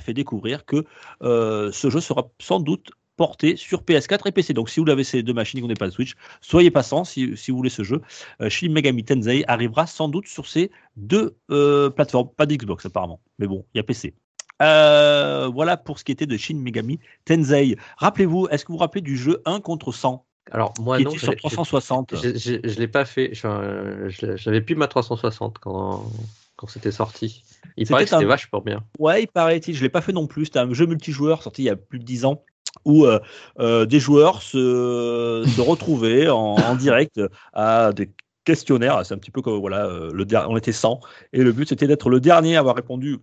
fait 0.00 0.14
découvrir 0.14 0.64
que 0.64 0.84
euh, 1.22 1.70
ce 1.72 1.90
jeu 1.90 2.00
sera 2.00 2.28
sans 2.40 2.60
doute 2.60 2.90
porté 3.16 3.56
sur 3.56 3.82
PS4 3.82 4.28
et 4.28 4.32
PC. 4.32 4.54
Donc 4.54 4.70
si 4.70 4.80
vous 4.80 4.88
avez 4.88 5.04
ces 5.04 5.22
deux 5.22 5.34
machines 5.34 5.58
et 5.58 5.60
vous 5.60 5.68
n'avez 5.68 5.78
pas 5.78 5.88
de 5.88 5.92
Switch, 5.92 6.14
soyez 6.40 6.70
patient 6.70 7.04
si, 7.04 7.34
vous 7.48 7.56
voulez 7.56 7.68
ce 7.68 7.82
jeu. 7.82 8.00
Shin 8.48 8.70
Megami 8.70 9.04
Tensei 9.04 9.44
arrivera 9.46 9.86
sans 9.86 10.08
doute 10.08 10.26
sur 10.26 10.46
ces 10.46 10.70
deux 10.96 11.36
plateformes, 11.94 12.30
pas 12.34 12.46
d'Xbox 12.46 12.86
apparemment, 12.86 13.20
mais 13.38 13.46
bon, 13.46 13.66
il 13.74 13.78
y 13.78 13.80
a 13.80 13.82
PC. 13.82 14.14
Voilà 14.58 15.76
pour 15.76 15.98
ce 15.98 16.04
qui 16.04 16.12
était 16.12 16.24
de 16.24 16.38
Shin 16.38 16.56
Megami 16.56 16.98
Tensei. 17.26 17.76
Rappelez-vous, 17.98 18.48
est-ce 18.48 18.64
que 18.64 18.68
vous 18.68 18.78
vous 18.78 18.80
rappelez 18.80 19.02
du 19.02 19.18
jeu 19.18 19.42
1 19.44 19.60
contre 19.60 19.92
100 19.92 20.24
Alors, 20.50 20.74
moi, 20.80 20.98
qui 20.98 21.04
non. 21.04 21.10
était 21.10 21.18
sur 21.20 21.32
j'ai- 21.32 21.36
360 21.38 22.14
j'ai- 22.20 22.38
j'ai- 22.38 22.60
Je 22.64 22.78
l'ai 22.78 22.88
pas 22.88 23.04
fait. 23.04 23.32
J'avais 23.34 24.60
plus 24.60 24.74
ma 24.74 24.88
360 24.88 25.58
quand, 25.58 26.04
quand 26.56 26.66
c'était 26.66 26.90
sorti. 26.92 27.44
Il 27.76 27.86
paraît 27.86 28.04
que 28.04 28.10
c'était 28.10 28.24
un- 28.24 28.28
vachement 28.28 28.60
bien. 28.60 28.82
Ouais, 28.98 29.22
il 29.22 29.28
paraît-il, 29.28 29.74
je 29.74 29.82
l'ai 29.82 29.88
pas 29.88 30.00
fait 30.00 30.12
non 30.12 30.26
plus. 30.26 30.46
C'était 30.46 30.58
un 30.58 30.72
jeu 30.72 30.86
multijoueur 30.86 31.42
sorti 31.42 31.62
il 31.62 31.66
y 31.66 31.70
a 31.70 31.76
plus 31.76 31.98
de 31.98 32.04
10 32.04 32.24
ans 32.24 32.42
où 32.84 33.04
euh, 33.04 33.18
euh, 33.58 33.84
des 33.86 33.98
joueurs 34.00 34.42
se, 34.42 35.44
se 35.46 35.60
retrouvaient 35.60 36.28
en, 36.28 36.38
en 36.56 36.74
direct 36.76 37.20
à 37.52 37.92
des 37.92 38.10
questionnaires. 38.44 39.04
C'est 39.04 39.14
un 39.14 39.18
petit 39.18 39.30
peu 39.30 39.42
comme 39.42 39.58
voilà, 39.58 39.86
euh, 39.86 40.10
le 40.12 40.26
on 40.48 40.56
était 40.56 40.72
100 40.72 41.00
et 41.32 41.42
le 41.42 41.52
but 41.52 41.68
c'était 41.68 41.86
d'être 41.86 42.08
le 42.10 42.20
dernier 42.20 42.56
à 42.56 42.60
avoir 42.60 42.76
répondu 42.76 43.18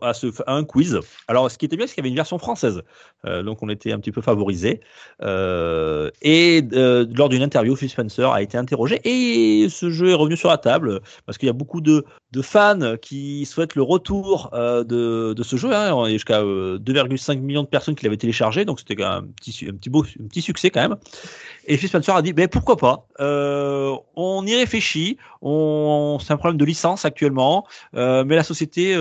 à, 0.00 0.12
un 0.46 0.64
quiz. 0.64 1.00
Alors, 1.28 1.50
ce 1.50 1.58
qui 1.58 1.64
était 1.64 1.76
bien, 1.76 1.86
c'est 1.86 1.94
qu'il 1.94 2.02
y 2.02 2.06
avait 2.06 2.10
une 2.10 2.16
version 2.16 2.38
française. 2.38 2.82
Euh, 3.24 3.42
donc, 3.42 3.62
on 3.62 3.68
était 3.68 3.92
un 3.92 3.98
petit 3.98 4.12
peu 4.12 4.20
favorisé. 4.20 4.80
Euh, 5.22 6.10
et 6.20 6.62
euh, 6.72 7.06
lors 7.14 7.28
d'une 7.28 7.42
interview, 7.42 7.76
Phil 7.76 7.88
Spencer 7.88 8.30
a 8.30 8.42
été 8.42 8.58
interrogé 8.58 9.00
et 9.04 9.68
ce 9.68 9.90
jeu 9.90 10.10
est 10.10 10.14
revenu 10.14 10.36
sur 10.36 10.48
la 10.48 10.58
table 10.58 11.00
parce 11.26 11.38
qu'il 11.38 11.46
y 11.46 11.50
a 11.50 11.54
beaucoup 11.54 11.80
de, 11.80 12.04
fans 12.42 12.96
qui 13.00 13.44
souhaitent 13.44 13.74
le 13.74 13.82
retour 13.82 14.50
de, 14.52 15.42
ce 15.42 15.56
jeu. 15.56 15.72
Hein. 15.72 16.06
Y 16.06 16.10
a 16.10 16.12
jusqu'à 16.12 16.40
euh, 16.40 16.78
2,5 16.78 17.38
millions 17.38 17.62
de 17.62 17.68
personnes 17.68 17.94
qui 17.94 18.04
l'avaient 18.04 18.16
téléchargé, 18.16 18.64
donc 18.64 18.80
c'était 18.80 19.00
un 19.02 19.22
petit, 19.22 19.66
un, 19.68 19.74
petit 19.74 19.90
beau, 19.90 20.02
un 20.02 20.28
petit 20.28 20.42
succès 20.42 20.70
quand 20.70 20.80
même. 20.80 20.96
Et 21.66 21.76
Phil 21.76 21.88
Spencer 21.88 22.14
a 22.16 22.22
dit 22.22 22.32
ben, 22.32 22.48
pourquoi 22.48 22.76
pas? 22.76 23.06
On 23.18 24.44
y 24.46 24.54
réfléchit. 24.54 25.18
On, 25.42 26.18
c'est 26.20 26.32
un 26.32 26.36
problème 26.36 26.58
de 26.58 26.64
licence 26.64 27.04
actuellement, 27.04 27.66
mais 27.92 28.34
la 28.34 28.44
société 28.44 28.96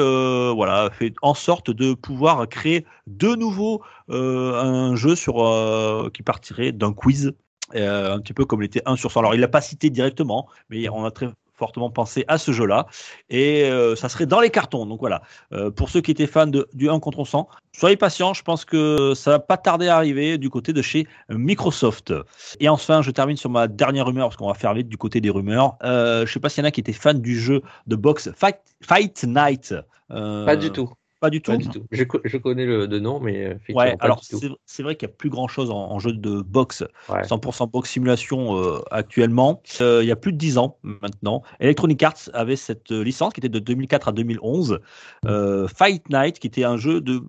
voilà, 0.61 0.91
fait 0.91 1.13
en 1.23 1.33
sorte 1.33 1.71
de 1.71 1.95
pouvoir 1.95 2.47
créer 2.47 2.85
de 3.07 3.33
nouveau 3.35 3.83
euh, 4.11 4.53
un 4.61 4.95
jeu 4.95 5.15
sur, 5.15 5.43
euh, 5.43 6.09
qui 6.13 6.21
partirait 6.21 6.71
d'un 6.71 6.93
quiz. 6.93 7.33
euh, 7.75 8.13
un 8.13 8.19
petit 8.19 8.33
peu 8.33 8.45
comme 8.45 8.61
l'était 8.61 8.81
1 8.85 8.95
sur 8.95 9.11
100. 9.11 9.21
Alors, 9.21 9.33
il 9.35 9.39
l'a 9.41 9.47
pas 9.47 9.61
cité 9.61 9.89
directement, 9.89 10.47
mais 10.69 10.87
on 10.89 11.03
a 11.05 11.11
très 11.11 11.29
fortement 11.61 11.91
pensé 11.91 12.25
à 12.27 12.39
ce 12.39 12.51
jeu-là. 12.51 12.87
Et 13.29 13.65
euh, 13.65 13.95
ça 13.95 14.09
serait 14.09 14.25
dans 14.25 14.41
les 14.41 14.49
cartons. 14.49 14.87
Donc 14.87 14.99
voilà, 14.99 15.21
Euh, 15.53 15.69
pour 15.69 15.89
ceux 15.89 16.01
qui 16.01 16.11
étaient 16.15 16.31
fans 16.35 16.47
du 16.73 16.89
1 16.89 16.99
contre 16.99 17.23
100, 17.23 17.47
soyez 17.71 17.97
patients. 17.97 18.33
Je 18.33 18.41
pense 18.41 18.65
que 18.65 19.13
ça 19.13 19.29
va 19.31 19.39
pas 19.39 19.57
tarder 19.57 19.87
à 19.89 19.95
arriver 19.95 20.39
du 20.39 20.49
côté 20.49 20.73
de 20.73 20.81
chez 20.81 21.05
Microsoft. 21.29 22.13
Et 22.59 22.67
enfin, 22.67 23.03
je 23.03 23.11
termine 23.11 23.37
sur 23.37 23.51
ma 23.51 23.67
dernière 23.67 24.07
rumeur, 24.07 24.27
parce 24.27 24.37
qu'on 24.37 24.47
va 24.47 24.55
faire 24.55 24.73
vite 24.73 24.89
du 24.89 24.97
côté 24.97 25.21
des 25.21 25.29
rumeurs. 25.29 25.77
Euh, 25.83 26.25
je 26.25 26.33
sais 26.33 26.39
pas 26.39 26.49
s'il 26.49 26.63
y 26.63 26.65
en 26.65 26.69
a 26.69 26.71
qui 26.71 26.81
étaient 26.81 26.99
fans 27.05 27.13
du 27.13 27.39
jeu 27.39 27.61
de 27.85 27.95
boxe 27.95 28.31
Fight, 28.35 28.57
Fight 28.81 29.23
Night. 29.23 29.75
Pas 30.09 30.55
du 30.55 30.71
tout. 30.71 30.91
Pas 31.21 31.29
du 31.29 31.41
tout. 31.41 31.51
Pas 31.51 31.57
du 31.57 31.69
tout. 31.69 31.85
Je, 31.91 32.03
co- 32.03 32.19
je 32.25 32.35
connais 32.35 32.65
le 32.65 32.87
de 32.87 32.99
nom, 32.99 33.19
mais 33.21 33.45
euh, 33.45 33.73
Ouais, 33.73 33.95
alors 33.99 34.21
c'est 34.65 34.83
vrai 34.83 34.95
qu'il 34.95 35.07
y 35.07 35.11
a 35.11 35.13
plus 35.13 35.29
grand 35.29 35.47
chose 35.47 35.69
en, 35.71 35.77
en 35.91 35.99
jeu 35.99 36.11
de 36.13 36.41
boxe, 36.41 36.83
Ouais. 37.07 37.21
100% 37.21 37.69
boxe 37.69 37.91
simulation 37.91 38.57
euh, 38.57 38.79
actuellement. 38.91 39.61
Euh, 39.79 39.99
il 40.03 40.07
y 40.07 40.11
a 40.11 40.15
plus 40.15 40.33
de 40.33 40.37
10 40.37 40.57
ans 40.57 40.77
maintenant. 40.83 41.43
Electronic 41.59 42.01
Arts 42.03 42.29
avait 42.33 42.55
cette 42.57 42.89
licence 42.91 43.31
qui 43.33 43.39
était 43.39 43.49
de 43.49 43.59
2004 43.59 44.07
à 44.09 44.11
2011. 44.11 44.79
Euh, 45.27 45.67
Fight 45.67 46.09
Night, 46.09 46.39
qui 46.39 46.47
était 46.47 46.63
un 46.63 46.77
jeu 46.77 47.01
de, 47.01 47.21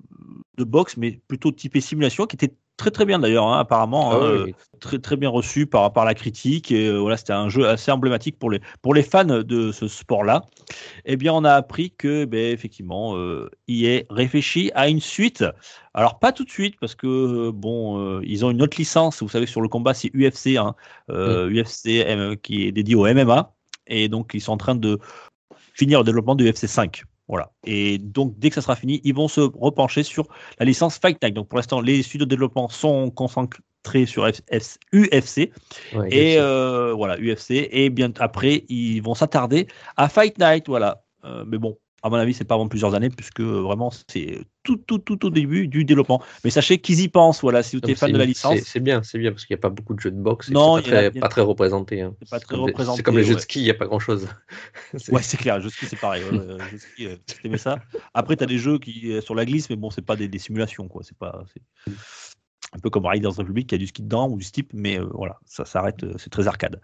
de 0.56 0.64
boxe, 0.64 0.96
mais 0.96 1.20
plutôt 1.28 1.52
typé 1.52 1.80
simulation, 1.80 2.26
qui 2.26 2.36
était 2.36 2.54
très 2.76 2.90
très 2.90 3.04
bien 3.04 3.18
d'ailleurs, 3.18 3.46
hein, 3.46 3.60
apparemment. 3.60 4.10
Ah 4.10 4.16
hein, 4.16 4.18
oui, 4.44 4.50
euh, 4.50 4.78
très 4.80 4.98
très 4.98 5.16
bien 5.16 5.28
reçu 5.28 5.66
par, 5.66 5.92
par 5.92 6.04
la 6.04 6.14
critique. 6.14 6.70
Et 6.72 6.88
euh, 6.88 6.98
voilà, 6.98 7.16
c'était 7.16 7.32
un 7.32 7.48
jeu 7.48 7.68
assez 7.68 7.90
emblématique 7.90 8.38
pour 8.38 8.50
les, 8.50 8.60
pour 8.82 8.94
les 8.94 9.02
fans 9.02 9.24
de 9.24 9.72
ce 9.72 9.88
sport-là. 9.88 10.42
Eh 11.04 11.16
bien, 11.16 11.32
on 11.32 11.44
a 11.44 11.52
appris 11.52 11.92
que, 11.92 12.24
ben, 12.24 12.52
effectivement, 12.52 13.16
euh, 13.16 13.50
EA 13.68 14.02
réfléchit 14.10 14.70
à 14.74 14.88
une 14.88 15.00
suite. 15.00 15.44
Alors, 15.94 16.18
pas 16.18 16.32
tout 16.32 16.44
de 16.44 16.50
suite, 16.50 16.76
parce 16.80 16.94
que, 16.94 17.06
euh, 17.06 17.52
bon, 17.52 17.98
euh, 17.98 18.20
ils 18.24 18.44
ont 18.44 18.50
une 18.50 18.62
autre 18.62 18.76
licence. 18.78 19.22
Vous 19.22 19.28
savez, 19.28 19.46
sur 19.46 19.60
le 19.60 19.68
combat, 19.68 19.94
c'est 19.94 20.10
UFC, 20.14 20.56
hein, 20.56 20.74
UFC 21.08 22.04
qui 22.42 22.66
est 22.66 22.72
dédié 22.72 22.94
au 22.94 23.06
MMA. 23.06 23.54
Et 23.86 24.08
donc, 24.08 24.32
ils 24.34 24.40
sont 24.40 24.52
en 24.52 24.56
train 24.58 24.74
de 24.74 24.98
finir 25.74 26.00
le 26.00 26.04
développement 26.04 26.34
du 26.34 26.48
UFC 26.48 26.66
5. 26.66 27.04
Voilà. 27.32 27.50
Et 27.64 27.96
donc, 27.96 28.38
dès 28.38 28.50
que 28.50 28.56
ça 28.56 28.60
sera 28.60 28.76
fini, 28.76 29.00
ils 29.04 29.14
vont 29.14 29.26
se 29.26 29.40
repencher 29.40 30.02
sur 30.02 30.28
la 30.58 30.66
licence 30.66 30.98
Fight 30.98 31.16
Night. 31.22 31.32
Donc, 31.34 31.48
pour 31.48 31.56
l'instant, 31.56 31.80
les 31.80 32.02
studios 32.02 32.26
de 32.26 32.30
développement 32.30 32.68
sont 32.68 33.10
concentrés 33.10 34.04
sur 34.04 34.26
F- 34.26 34.42
F- 34.52 34.76
UFC. 34.92 35.50
Ouais, 35.96 36.08
Et 36.14 36.38
euh, 36.38 36.92
voilà, 36.92 37.16
UFC. 37.18 37.68
Et 37.70 37.88
bien 37.88 38.12
après, 38.18 38.66
ils 38.68 39.00
vont 39.00 39.14
s'attarder 39.14 39.66
à 39.96 40.10
Fight 40.10 40.38
Night. 40.38 40.64
Voilà. 40.68 41.04
Euh, 41.24 41.44
mais 41.46 41.56
bon, 41.56 41.78
à 42.02 42.10
mon 42.10 42.16
avis, 42.16 42.34
c'est 42.34 42.44
pas 42.44 42.54
avant 42.56 42.66
plusieurs 42.68 42.94
années, 42.94 43.10
puisque 43.10 43.40
euh, 43.40 43.60
vraiment, 43.60 43.90
c'est 44.08 44.40
tout, 44.64 44.76
tout, 44.76 44.98
tout 44.98 45.24
au 45.26 45.30
début 45.30 45.68
du 45.68 45.84
développement. 45.84 46.20
Mais 46.44 46.50
sachez 46.50 46.78
qu'ils 46.78 47.00
y 47.00 47.08
pensent, 47.08 47.40
voilà, 47.42 47.62
si 47.62 47.76
vous 47.76 47.90
êtes 47.90 47.96
fan 47.98 48.10
de 48.12 48.18
la 48.18 48.24
licence. 48.24 48.58
C'est 48.64 48.80
bien, 48.80 49.02
c'est 49.02 49.18
bien, 49.18 49.30
parce 49.30 49.46
qu'il 49.46 49.54
n'y 49.54 49.60
a 49.60 49.62
pas 49.62 49.68
beaucoup 49.70 49.94
de 49.94 50.00
jeux 50.00 50.10
de 50.10 50.20
boxe. 50.20 50.48
et 50.48 50.52
Non, 50.52 50.78
c'est 50.78 50.84
il 50.86 50.90
pas, 50.90 51.04
y 51.06 51.20
pas 51.20 51.28
très 51.28 51.40
représenté. 51.42 52.00
hein. 52.00 52.14
C'est 52.20 52.28
pas 52.30 52.40
très 52.40 52.48
comme 52.56 52.66
les- 52.66 52.72
représenté, 52.72 52.96
C'est 52.96 53.02
comme 53.04 53.16
les 53.18 53.24
jeux 53.24 53.36
de 53.36 53.40
ski, 53.40 53.60
il 53.60 53.64
n'y 53.64 53.70
a 53.70 53.74
pas 53.74 53.86
grand 53.86 53.98
chose. 54.00 54.28
Ouais, 55.10 55.22
c'est 55.22 55.36
clair, 55.36 55.56
le 55.56 55.62
jeu 55.62 55.68
de 55.68 55.72
ski, 55.74 55.86
c'est 55.86 55.98
pareil. 56.00 56.22
ouais, 56.24 56.30
jeu 56.30 56.56
de 56.72 56.76
ski, 56.78 57.06
euh, 57.06 57.16
si 57.26 57.38
t'aimais 57.40 57.58
ça. 57.58 57.78
Après, 58.14 58.36
tu 58.36 58.42
as 58.44 58.46
des 58.46 58.58
jeux 58.58 58.78
qui 58.78 59.12
euh, 59.12 59.20
sur 59.20 59.34
la 59.34 59.44
glisse, 59.44 59.70
mais 59.70 59.76
bon, 59.76 59.90
c'est 59.90 60.02
pas 60.04 60.16
des, 60.16 60.28
des 60.28 60.38
simulations, 60.38 60.88
quoi. 60.88 61.02
C'est 61.04 61.16
pas. 61.16 61.44
un 62.74 62.78
peu 62.78 62.90
comme 62.90 63.06
Riders 63.06 63.32
Republic 63.36 63.68
qui 63.68 63.74
a 63.74 63.78
du 63.78 63.86
ski 63.86 64.02
dedans 64.02 64.28
ou 64.28 64.38
du 64.38 64.44
steep, 64.44 64.70
mais 64.74 64.98
euh, 64.98 65.06
voilà, 65.14 65.38
ça 65.46 65.64
s'arrête, 65.64 66.02
euh, 66.04 66.14
c'est 66.18 66.30
très 66.30 66.46
arcade. 66.48 66.80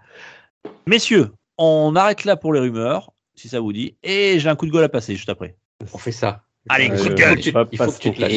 Messieurs, 0.86 1.32
on 1.59 1.97
arrête 1.97 2.24
là 2.24 2.36
pour 2.36 2.53
les 2.53 2.61
rumeurs, 2.61 3.12
si 3.39 3.48
ça 3.48 3.60
vous 3.60 3.73
dit, 3.73 3.94
et 4.02 4.39
j'ai 4.39 4.48
un 4.48 4.56
coup 4.56 4.66
de 4.66 4.73
gueule 4.73 4.85
à 4.85 4.89
passer 4.89 5.15
juste 5.15 5.28
après. 5.28 5.56
On 5.94 5.98
fait 5.98 6.12
ça. 6.12 6.43
Allez, 6.69 6.90
Euh, 6.90 6.97
coup 6.97 7.09
de 7.09 7.10
il 7.10 7.15
gueule. 7.15 7.28
faut 7.31 7.35
que 7.36 7.40
tu- 7.40 7.69
Il 7.73 7.78
faut 7.78 7.93
que 7.93 7.98
tu 7.98 8.12
te 8.12 8.20
la 8.20 8.28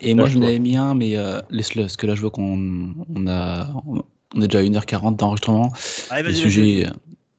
Et- 0.00 0.14
moi, 0.14 0.28
je 0.28 0.38
n'avais 0.38 0.58
mis 0.58 0.76
un, 0.76 0.94
mais 0.94 1.16
euh, 1.16 1.40
laisse-le, 1.48 1.82
parce 1.82 1.96
que 1.96 2.06
là, 2.06 2.14
je 2.14 2.20
vois 2.20 2.30
qu'on 2.30 2.92
on 3.14 3.26
a, 3.28 3.68
on 3.86 4.42
est 4.42 4.46
déjà 4.48 4.58
à 4.58 4.62
1h40 4.62 5.16
d'enregistrement. 5.16 5.72
Allez, 6.10 6.22
Le 6.24 6.28
vas-y, 6.30 6.40
sujet. 6.42 6.86
euh, 6.86 6.90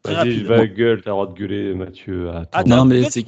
Vas-y, 0.05 0.15
rapide. 0.15 0.45
va 0.45 0.65
gueule, 0.67 1.01
t'as 1.03 1.09
le 1.09 1.13
droit 1.15 1.27
de 1.27 1.33
gueuler, 1.33 1.73
Mathieu. 1.75 2.29
à 2.29 2.45
Ah. 2.53 2.63
Non, 2.63 2.85
mais 2.85 3.03
c'est 3.11 3.23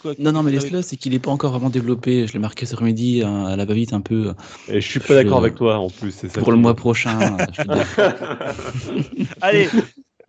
quoi 0.00 0.12
Non, 0.18 0.32
non, 0.32 0.42
mais 0.44 0.52
laisse-le, 0.52 0.80
c'est 0.80 0.96
qu'il 0.96 1.12
n'est 1.12 1.18
pas 1.18 1.30
encore 1.32 1.50
vraiment 1.50 1.68
développé. 1.70 2.26
Je 2.26 2.32
l'ai 2.32 2.38
marqué 2.38 2.64
cet 2.64 2.74
après-midi 2.74 3.22
hein, 3.22 3.46
à 3.46 3.56
la 3.56 3.64
va-vite 3.66 3.92
un 3.92 4.00
peu 4.00 4.32
Et 4.68 4.80
je 4.80 4.88
suis 4.88 5.00
pas 5.00 5.14
d'accord 5.14 5.40
Je- 5.40 5.44
avec 5.46 5.56
toi 5.56 5.76
en 5.78 5.90
plus. 5.90 6.12
c'est 6.12 6.28
ça 6.30 6.40
pour 6.40 6.52
le 6.52 6.56
mois 6.58 6.74
prochain. 6.74 7.36
euh, 7.40 7.44
je. 7.52 7.62
Allez, 9.42 9.68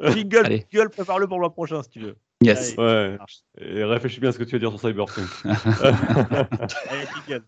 jingle, 0.02 0.64
gueule, 0.72 0.90
prépare-le 0.90 1.28
pour 1.28 1.38
le 1.38 1.42
mois 1.42 1.54
prochain 1.54 1.82
si 1.84 1.90
tu 1.90 2.00
veux. 2.00 2.16
Yes. 2.42 2.78
Allez, 2.78 3.18
Ouais. 3.18 3.18
Et 3.60 3.84
réfléchis 3.84 4.20
bien 4.20 4.30
à 4.30 4.32
ce 4.34 4.38
que 4.40 4.44
tu 4.44 4.56
vas 4.56 4.60
dire 4.60 4.70
sur 4.72 4.80
Cyberpunk. 4.80 5.28
Allez, 6.90 7.08
jingle. 7.28 7.44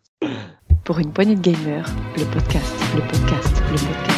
Pour 0.84 1.00
une 1.00 1.12
poignée 1.12 1.36
de 1.36 1.42
gamers, 1.42 1.86
le 2.18 2.24
podcast, 2.32 2.74
le 2.96 3.02
podcast, 3.02 3.62
le 3.72 3.78
podcast. 3.78 4.18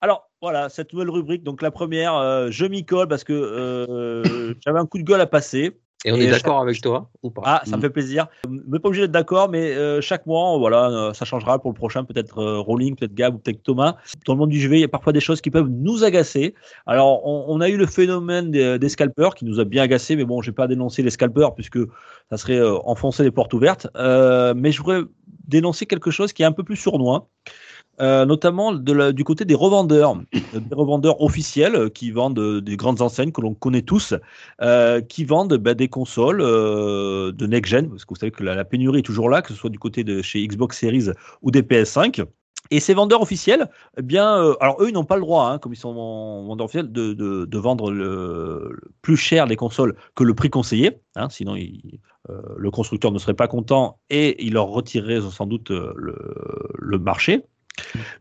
Alors 0.00 0.30
voilà, 0.40 0.68
cette 0.68 0.92
nouvelle 0.92 1.10
rubrique. 1.10 1.42
Donc 1.42 1.62
la 1.62 1.70
première, 1.70 2.14
euh, 2.14 2.48
je 2.50 2.64
m'y 2.66 2.84
colle 2.84 3.08
parce 3.08 3.24
que 3.24 3.32
euh, 3.32 4.54
j'avais 4.64 4.78
un 4.78 4.86
coup 4.86 4.98
de 4.98 5.02
gueule 5.02 5.20
à 5.20 5.26
passer. 5.26 5.78
Et 6.04 6.12
on 6.12 6.16
Et 6.16 6.20
est 6.20 6.28
chaque- 6.30 6.42
d'accord 6.44 6.60
avec 6.60 6.80
toi 6.80 7.10
ou 7.24 7.30
pas 7.30 7.42
Ah, 7.44 7.62
ça 7.64 7.72
me 7.72 7.78
Mm. 7.78 7.80
fait 7.80 7.90
plaisir. 7.90 8.26
Mais 8.48 8.78
pas 8.78 8.88
obligé 8.88 9.02
d'être 9.02 9.10
d'accord, 9.10 9.48
mais 9.48 9.74
euh, 9.74 10.00
chaque 10.00 10.26
mois, 10.26 10.56
voilà, 10.56 10.90
euh, 10.90 11.12
ça 11.12 11.24
changera 11.24 11.58
pour 11.58 11.72
le 11.72 11.74
prochain, 11.76 12.04
peut-être 12.04 12.38
euh, 12.38 12.60
Rolling, 12.60 12.94
peut-être 12.94 13.14
Gab 13.14 13.34
ou 13.34 13.38
peut-être 13.38 13.62
Thomas. 13.64 13.96
Dans 14.24 14.34
le 14.34 14.38
monde 14.38 14.50
du 14.50 14.60
jeu, 14.60 14.72
il 14.74 14.80
y 14.80 14.84
a 14.84 14.88
parfois 14.88 15.12
des 15.12 15.18
choses 15.20 15.40
qui 15.40 15.50
peuvent 15.50 15.68
nous 15.68 16.04
agacer. 16.04 16.54
Alors, 16.86 17.26
on, 17.26 17.46
on 17.48 17.60
a 17.60 17.68
eu 17.68 17.76
le 17.76 17.86
phénomène 17.86 18.52
des, 18.52 18.78
des 18.78 18.88
scalpers 18.88 19.34
qui 19.34 19.44
nous 19.44 19.58
a 19.58 19.64
bien 19.64 19.82
agacé, 19.82 20.14
mais 20.14 20.24
bon, 20.24 20.40
je 20.40 20.50
vais 20.50 20.54
pas 20.54 20.68
dénoncer 20.68 21.02
les 21.02 21.10
scalpers 21.10 21.54
puisque 21.56 21.80
ça 22.30 22.36
serait 22.36 22.58
euh, 22.58 22.76
enfoncer 22.84 23.24
les 23.24 23.32
portes 23.32 23.52
ouvertes. 23.52 23.88
Mais 23.96 24.70
je 24.70 24.78
voudrais 24.80 25.02
dénoncer 25.48 25.86
quelque 25.86 26.10
chose 26.12 26.32
qui 26.32 26.42
est 26.42 26.46
un 26.46 26.52
peu 26.52 26.62
plus 26.62 26.76
sournois. 26.76 27.28
Euh, 28.00 28.24
notamment 28.24 28.72
de 28.72 28.92
la- 28.92 29.12
du 29.12 29.24
côté 29.24 29.44
des 29.44 29.54
revendeurs, 29.56 30.14
des 30.52 30.74
revendeurs 30.74 31.20
officiels 31.20 31.90
qui 31.90 32.10
vendent 32.12 32.38
euh, 32.38 32.60
des 32.60 32.76
grandes 32.76 33.02
enseignes 33.02 33.32
que 33.32 33.40
l'on 33.40 33.54
connaît 33.54 33.82
tous, 33.82 34.14
euh, 34.62 35.00
qui 35.00 35.24
vendent 35.24 35.54
bah, 35.54 35.74
des 35.74 35.88
consoles 35.88 36.40
euh, 36.40 37.32
de 37.32 37.46
next-gen, 37.46 37.88
parce 37.88 38.04
que 38.04 38.14
vous 38.14 38.20
savez 38.20 38.30
que 38.30 38.44
la, 38.44 38.54
la 38.54 38.64
pénurie 38.64 39.00
est 39.00 39.02
toujours 39.02 39.28
là, 39.30 39.42
que 39.42 39.48
ce 39.48 39.54
soit 39.54 39.70
du 39.70 39.78
côté 39.80 40.04
de 40.04 40.22
chez 40.22 40.46
Xbox 40.46 40.78
Series 40.78 41.08
ou 41.42 41.50
des 41.50 41.62
PS5. 41.62 42.24
Et 42.70 42.80
ces 42.80 42.92
vendeurs 42.92 43.22
officiels, 43.22 43.70
eh 43.96 44.02
bien, 44.02 44.36
euh, 44.44 44.54
alors 44.60 44.82
eux, 44.82 44.88
ils 44.90 44.92
n'ont 44.92 45.04
pas 45.04 45.14
le 45.16 45.22
droit, 45.22 45.46
hein, 45.48 45.58
comme 45.58 45.72
ils 45.72 45.76
sont 45.76 45.96
en- 45.96 46.44
vendeurs 46.44 46.66
officiels, 46.66 46.92
de, 46.92 47.14
de- 47.14 47.46
de 47.46 47.58
vendre 47.58 47.90
le, 47.90 48.68
le 48.70 48.90
plus 49.00 49.16
cher 49.16 49.46
les 49.46 49.56
consoles 49.56 49.96
que 50.14 50.22
le 50.22 50.34
prix 50.34 50.50
conseillé. 50.50 51.00
hein, 51.16 51.28
sinon, 51.30 51.56
il- 51.56 51.98
euh, 52.30 52.42
le 52.58 52.70
constructeur 52.70 53.10
ne 53.10 53.18
serait 53.18 53.34
pas 53.34 53.48
content 53.48 53.98
et 54.10 54.44
il 54.44 54.52
leur 54.52 54.66
retirerait 54.66 55.20
sans 55.30 55.46
doute 55.46 55.70
le, 55.70 56.14
le 56.78 56.98
marché. 56.98 57.42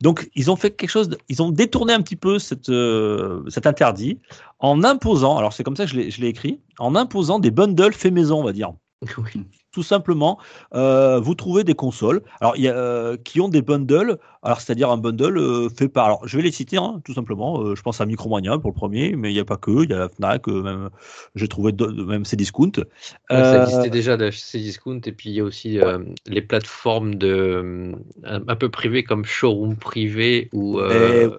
Donc, 0.01 0.29
ils 0.35 0.49
ont 0.51 0.55
fait 0.55 0.71
quelque 0.71 0.89
chose, 0.89 1.09
ils 1.29 1.41
ont 1.41 1.51
détourné 1.51 1.93
un 1.93 2.01
petit 2.01 2.15
peu 2.15 2.37
euh, 2.69 3.43
cet 3.49 3.67
interdit 3.67 4.19
en 4.59 4.83
imposant, 4.83 5.37
alors 5.37 5.53
c'est 5.53 5.63
comme 5.63 5.75
ça 5.75 5.85
que 5.85 5.91
je 5.91 6.21
l'ai- 6.21 6.27
écrit, 6.27 6.59
en 6.79 6.95
imposant 6.95 7.39
des 7.39 7.51
bundles 7.51 7.93
faits 7.93 8.13
maison, 8.13 8.39
on 8.39 8.43
va 8.43 8.53
dire. 8.53 8.73
Tout 9.77 9.83
simplement, 9.83 10.39
euh, 10.73 11.19
vous 11.19 11.35
trouvez 11.35 11.63
des 11.63 11.75
consoles, 11.75 12.23
alors 12.41 12.57
il 12.57 12.63
y 12.63 12.67
a, 12.67 12.75
euh, 12.75 13.15
qui 13.15 13.39
ont 13.41 13.47
des 13.47 13.61
bundles, 13.61 14.17
alors 14.41 14.59
c'est-à-dire 14.59 14.89
un 14.89 14.97
bundle 14.97 15.37
euh, 15.37 15.69
fait 15.69 15.87
par, 15.87 16.05
alors 16.05 16.27
je 16.27 16.35
vais 16.35 16.41
les 16.41 16.51
citer, 16.51 16.77
hein, 16.77 16.99
tout 17.05 17.13
simplement. 17.13 17.75
je 17.75 17.81
pense 17.83 18.01
à 18.01 18.07
Micromania 18.07 18.57
pour 18.57 18.71
le 18.71 18.75
premier, 18.75 19.15
mais 19.15 19.29
il 19.29 19.35
n'y 19.35 19.39
a 19.39 19.45
pas 19.45 19.57
que, 19.57 19.83
il 19.83 19.91
y 19.91 19.93
a 19.93 19.99
la 19.99 20.09
Fnac, 20.09 20.47
même 20.47 20.89
j'ai 21.35 21.47
trouvé 21.47 21.73
même 21.73 22.25
Cdiscount. 22.25 22.71
Ouais, 22.77 22.85
ça 23.29 23.61
existait 23.65 23.91
déjà 23.91 24.17
de 24.17 24.31
chez 24.31 24.57
Discount 24.57 24.99
et 25.05 25.11
puis 25.11 25.29
il 25.29 25.35
y 25.35 25.41
a 25.41 25.43
aussi 25.43 25.77
les 26.25 26.41
plateformes 26.41 27.13
de 27.13 27.93
un, 28.23 28.55
peu 28.55 28.69
privées 28.69 29.03
comme 29.03 29.25
Showroom 29.25 29.75
privé 29.75 30.49
ou 30.53 30.79
voilà. 30.79 31.29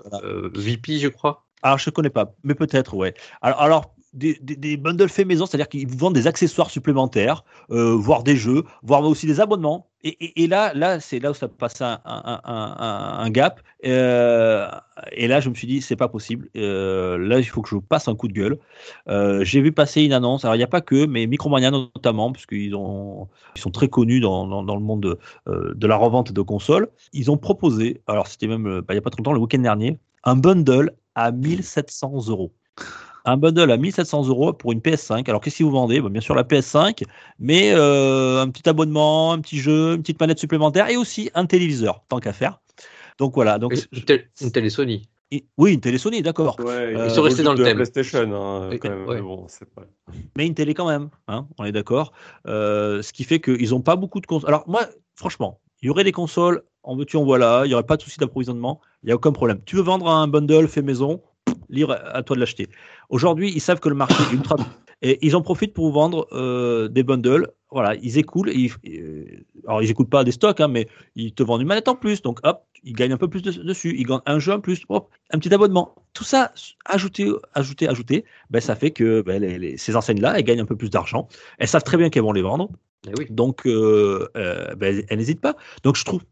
VP 0.55 0.99
je 0.99 1.09
crois. 1.09 1.43
Alors, 1.65 1.79
je 1.79 1.91
ne 1.91 1.93
connais 1.93 2.09
pas, 2.09 2.37
mais 2.45 2.55
peut-être, 2.55 2.95
ouais. 2.95 3.15
Alors, 3.43 3.61
alors 3.61 3.95
des, 4.19 4.77
bundles 4.77 5.09
faits 5.09 5.27
maison, 5.27 5.47
c'est-à-dire 5.47 5.69
qu'ils 5.69 5.87
vous 5.87 5.97
vendent 5.97 6.15
des 6.15 6.27
accessoires 6.27 6.71
supplémentaires, 6.71 7.45
euh, 7.71 7.95
voire 7.95 8.23
des 8.23 8.37
jeux, 8.37 8.65
voire 8.83 9.03
aussi 9.05 9.27
des 9.27 9.41
abonnements. 9.41 9.87
Et, 10.05 10.47
là, 10.47 10.73
là 10.75 11.01
c'est 11.01 11.19
là 11.19 11.33
où 11.33 11.35
ça 11.35 11.49
passe 11.49 11.81
un, 11.81 13.31
gap. 13.31 13.61
Euh, 13.85 14.69
et 15.11 15.27
là, 15.27 15.41
je 15.41 15.49
me 15.49 15.55
suis 15.55 15.67
dit, 15.67 15.81
c'est 15.81 15.97
pas 15.97 16.09
possible. 16.09 16.49
Euh, 16.57 17.19
là, 17.19 17.41
il 17.41 17.45
faut 17.45 17.63
que 17.63 17.69
je 17.69 17.77
passe 17.77 18.07
un 18.07 18.15
coup 18.15 18.29
de 18.29 18.33
gueule. 18.33 18.59
J'ai 19.45 19.61
vu 19.61 19.73
passer 19.73 20.03
une 20.03 20.13
annonce. 20.13 20.45
Alors, 20.45 20.55
il 20.55 20.59
n'y 20.59 20.65
a 20.65 20.69
pas 20.69 20.81
que, 20.81 21.07
mais 21.07 21.27
Micromania 21.27 21.71
notamment, 21.71 22.33
puisqu'ils 22.33 22.77
ont, 22.77 23.29
ils 23.57 23.61
sont 23.61 23.71
très 23.71 23.89
connus 23.89 24.21
dans, 24.21 24.47
dans, 24.63 24.77
le 24.77 24.83
monde 24.83 25.19
de, 25.47 25.87
la 25.87 25.97
revente 25.97 26.33
de 26.33 26.43
consoles. 26.43 26.89
Ils 27.13 27.31
ont 27.31 27.37
proposé, 27.37 28.01
alors 28.07 28.29
c'était 28.29 28.47
même 28.47 28.81
bah, 28.81 28.87
il 28.91 28.95
n'y 28.95 28.99
a 28.99 29.03
pas 29.03 29.11
trop 29.11 29.19
longtemps, 29.19 29.33
le 29.33 29.41
week-end 29.41 29.59
dernier, 29.59 29.99
un 30.25 30.37
bundle 30.37 30.93
à 31.17 31.33
1700 31.33 32.29
euros. 32.29 32.53
Un 33.25 33.37
bundle 33.37 33.71
à 33.71 33.77
1700 33.77 34.27
euros 34.29 34.53
pour 34.53 34.73
une 34.73 34.81
PS5. 34.81 35.29
Alors, 35.29 35.41
qu'est-ce 35.41 35.59
que 35.59 35.65
vous 35.65 35.71
vendez? 35.71 36.01
Bah, 36.01 36.09
Bien 36.09 36.21
sûr, 36.21 36.35
la 36.35 36.45
PS5, 36.45 37.03
mais 37.39 37.73
euh, 37.75 38.41
un 38.41 38.49
petit 38.51 38.69
abonnement, 38.69 39.33
un 39.33 39.41
petit 39.41 39.59
jeu, 39.59 39.95
une 39.95 40.03
petite 40.03 40.21
manette 40.21 40.39
supplémentaire 40.39 40.89
et 40.89 40.97
aussi 40.97 41.31
un 41.35 41.47
téléviseur, 41.47 42.03
tant 42.09 42.19
qu'à 42.21 42.33
faire. 42.33 42.61
Donc 43.19 43.35
voilà. 43.35 43.59
Donc, 43.59 43.75
Une, 43.93 44.03
télé, 44.05 44.27
une 44.41 44.53
télé 44.53 44.71
Sony. 44.71 45.09
et- 45.33 45.45
oui, 45.59 45.75
une 45.75 45.81
télé 45.81 45.99
Sony, 45.99 46.23
d'accord. 46.23 46.57
Ouais, 46.61 46.95
Ils 46.95 47.05
il 47.07 47.11
sont 47.11 47.23
restés 47.23 47.43
dans 47.43 47.53
le 47.55 47.63
thème. 47.65 47.77
PlayStation, 47.77 48.21
hein, 48.21 48.71
quand 48.81 48.89
même. 48.89 49.07
ouais. 49.07 49.17
mais 49.17 49.21
Bon, 49.23 49.45
c'est 49.49 49.69
pas. 49.75 49.83
mais 50.37 50.47
une 50.47 50.55
télé 50.55 50.73
quand 50.73 50.87
même, 50.89 51.11
hein, 51.27 51.47
on 51.59 51.65
est 51.65 51.73
d'accord. 51.73 52.13
Euh, 52.47 53.03
ce 53.03 53.13
qui 53.13 53.25
fait 53.25 53.41
qu'ils 53.41 53.71
n'ont 53.71 53.81
pas 53.83 53.97
beaucoup 53.97 54.21
de 54.21 54.27
consoles. 54.27 54.49
Alors 54.49 54.65
moi, 54.69 54.83
franchement, 55.17 55.59
il 55.83 55.87
y 55.87 55.91
aurait 55.91 56.05
des 56.05 56.13
consoles, 56.13 56.63
en 56.85 56.97
veux-tu, 56.97 57.17
en 57.17 57.25
voilà, 57.25 57.63
il 57.65 57.69
n'y 57.69 57.75
aurait 57.75 57.83
pas 57.83 57.97
de 57.97 58.03
souci 58.03 58.19
d'approvisionnement, 58.19 58.81
il 59.03 59.07
n'y 59.07 59.13
a 59.13 59.17
aucun 59.17 59.33
problème. 59.33 59.61
Tu 59.67 59.77
veux 59.77 59.83
vendre 59.83 60.09
un 60.09 60.29
bundle 60.29 60.67
fait 60.69 60.83
maison, 60.83 61.21
libre 61.69 61.99
à 62.05 62.23
toi 62.23 62.37
de 62.37 62.41
l'acheter. 62.41 62.69
Aujourd'hui, 63.09 63.53
ils 63.55 63.61
savent 63.61 63.81
que 63.81 63.89
le 63.89 63.95
marché 63.95 64.17
est 64.31 64.35
ultra... 64.35 64.57
Et 65.01 65.25
ils 65.25 65.37
en 65.37 65.43
profitent 65.43 65.75
pour 65.75 65.87
vous 65.87 65.93
vendre 65.93 66.27
euh, 66.33 66.89
des 66.89 67.05
bundles. 67.05 67.53
Voilà, 67.71 67.95
ils 68.03 68.19
écoulent. 68.19 68.51
ils- 68.51 68.73
euh, 68.89 69.25
alors, 69.69 69.81
ils 69.81 69.95
pas 69.95 70.25
des 70.25 70.33
stocks, 70.33 70.61
hein, 70.61 70.67
mais 70.67 70.89
ils 71.15 71.33
te 71.33 71.45
vendent 71.45 71.61
une 71.61 71.69
manette 71.69 71.87
en 71.87 71.95
plus. 71.95 72.21
Donc, 72.21 72.41
hop, 72.43 72.65
ils 72.83 72.95
gagnent 72.95 73.13
un 73.13 73.17
peu 73.17 73.29
plus 73.29 73.43
de- 73.43 73.63
dessus. 73.63 73.95
Ils 73.97 74.07
gagnent 74.07 74.23
un 74.27 74.41
jeu 74.41 74.55
en 74.55 74.61
plus. 74.61 74.83
Un 75.31 75.39
petit 75.39 75.55
abonnement. 75.55 75.95
Tout 76.15 76.25
ça, 76.25 76.53
ajouté, 76.85 77.31
ajouté, 77.55 77.89
ajouté, 77.89 78.25
ben, 78.51 78.61
ça 78.61 78.75
fait 78.75 78.91
que 78.91 79.23
ben, 79.23 79.77
ces 79.77 79.95
enseignes-là, 79.95 80.37
elles 80.37 80.43
gagnent 80.43 80.63
un 80.63 80.67
peu 80.67 80.77
plus 80.77 80.91
d'argent. 80.91 81.29
Elles 81.59 81.69
savent 81.69 81.85
très 81.85 81.97
bien 81.97 82.11
qu'elles 82.11 82.25
vont 82.25 82.33
les 82.33 82.43
vendre. 82.43 82.69
Eh. 83.07 83.27
Donc, 83.31 83.67
euh, 83.67 84.29
euh, 84.37 84.75
ben, 84.75 85.05
elle 85.09 85.19
n'hésite 85.19 85.41
pas. 85.41 85.55
Donc, 85.85 85.97
je 85.97 86.05
trouve, 86.05 86.23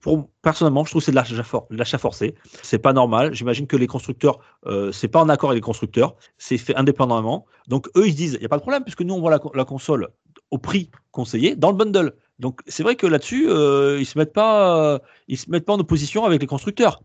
personnellement, 0.43 0.85
je 0.85 0.91
trouve 0.91 1.01
que 1.01 1.07
c'est 1.07 1.13
de 1.13 1.17
l'achat 1.17 1.43
for- 1.43 1.69
forcé. 2.01 2.35
C'est 2.63 2.79
pas 2.79 2.93
normal. 2.93 3.35
J'imagine 3.35 3.67
que 3.67 3.77
les 3.77 3.87
constructeurs, 3.87 4.41
euh, 4.67 4.91
c'est 4.91 5.09
pas 5.09 5.21
en 5.21 5.29
accord 5.29 5.51
avec 5.51 5.63
les 5.63 5.65
constructeurs. 5.65 6.17
C'est 6.39 6.59
fait 6.59 6.75
indépendamment. 6.75 7.47
Donc, 7.69 7.89
eux, 7.97 8.07
ils 8.07 8.13
se 8.13 8.17
disent, 8.17 8.33
il 8.35 8.41
n'y 8.41 8.47
a 8.47 8.49
pas 8.49 8.57
de 8.57 8.63
problème, 8.63 8.83
puisque 8.83 9.03
nous, 9.03 9.15
on 9.15 9.21
voit 9.21 9.31
la, 9.31 9.41
la 9.55 9.65
console 9.65 10.09
au 10.51 10.59
prix 10.59 10.91
conseillé 11.13 11.57
dans 11.57 11.71
le 11.71 11.77
bundle. 11.77 12.15
Donc, 12.39 12.61
c'est 12.67 12.83
vrai 12.83 12.97
que 12.97 13.07
là-dessus, 13.07 13.49
euh, 13.49 13.99
ils 13.99 14.07
se 14.07 14.19
mettent 14.19 14.35
se 14.35 15.51
mettent 15.51 15.65
pas 15.65 15.73
en 15.73 15.79
opposition 15.79 16.25
avec 16.25 16.41
les 16.41 16.47
constructeurs. 16.47 17.03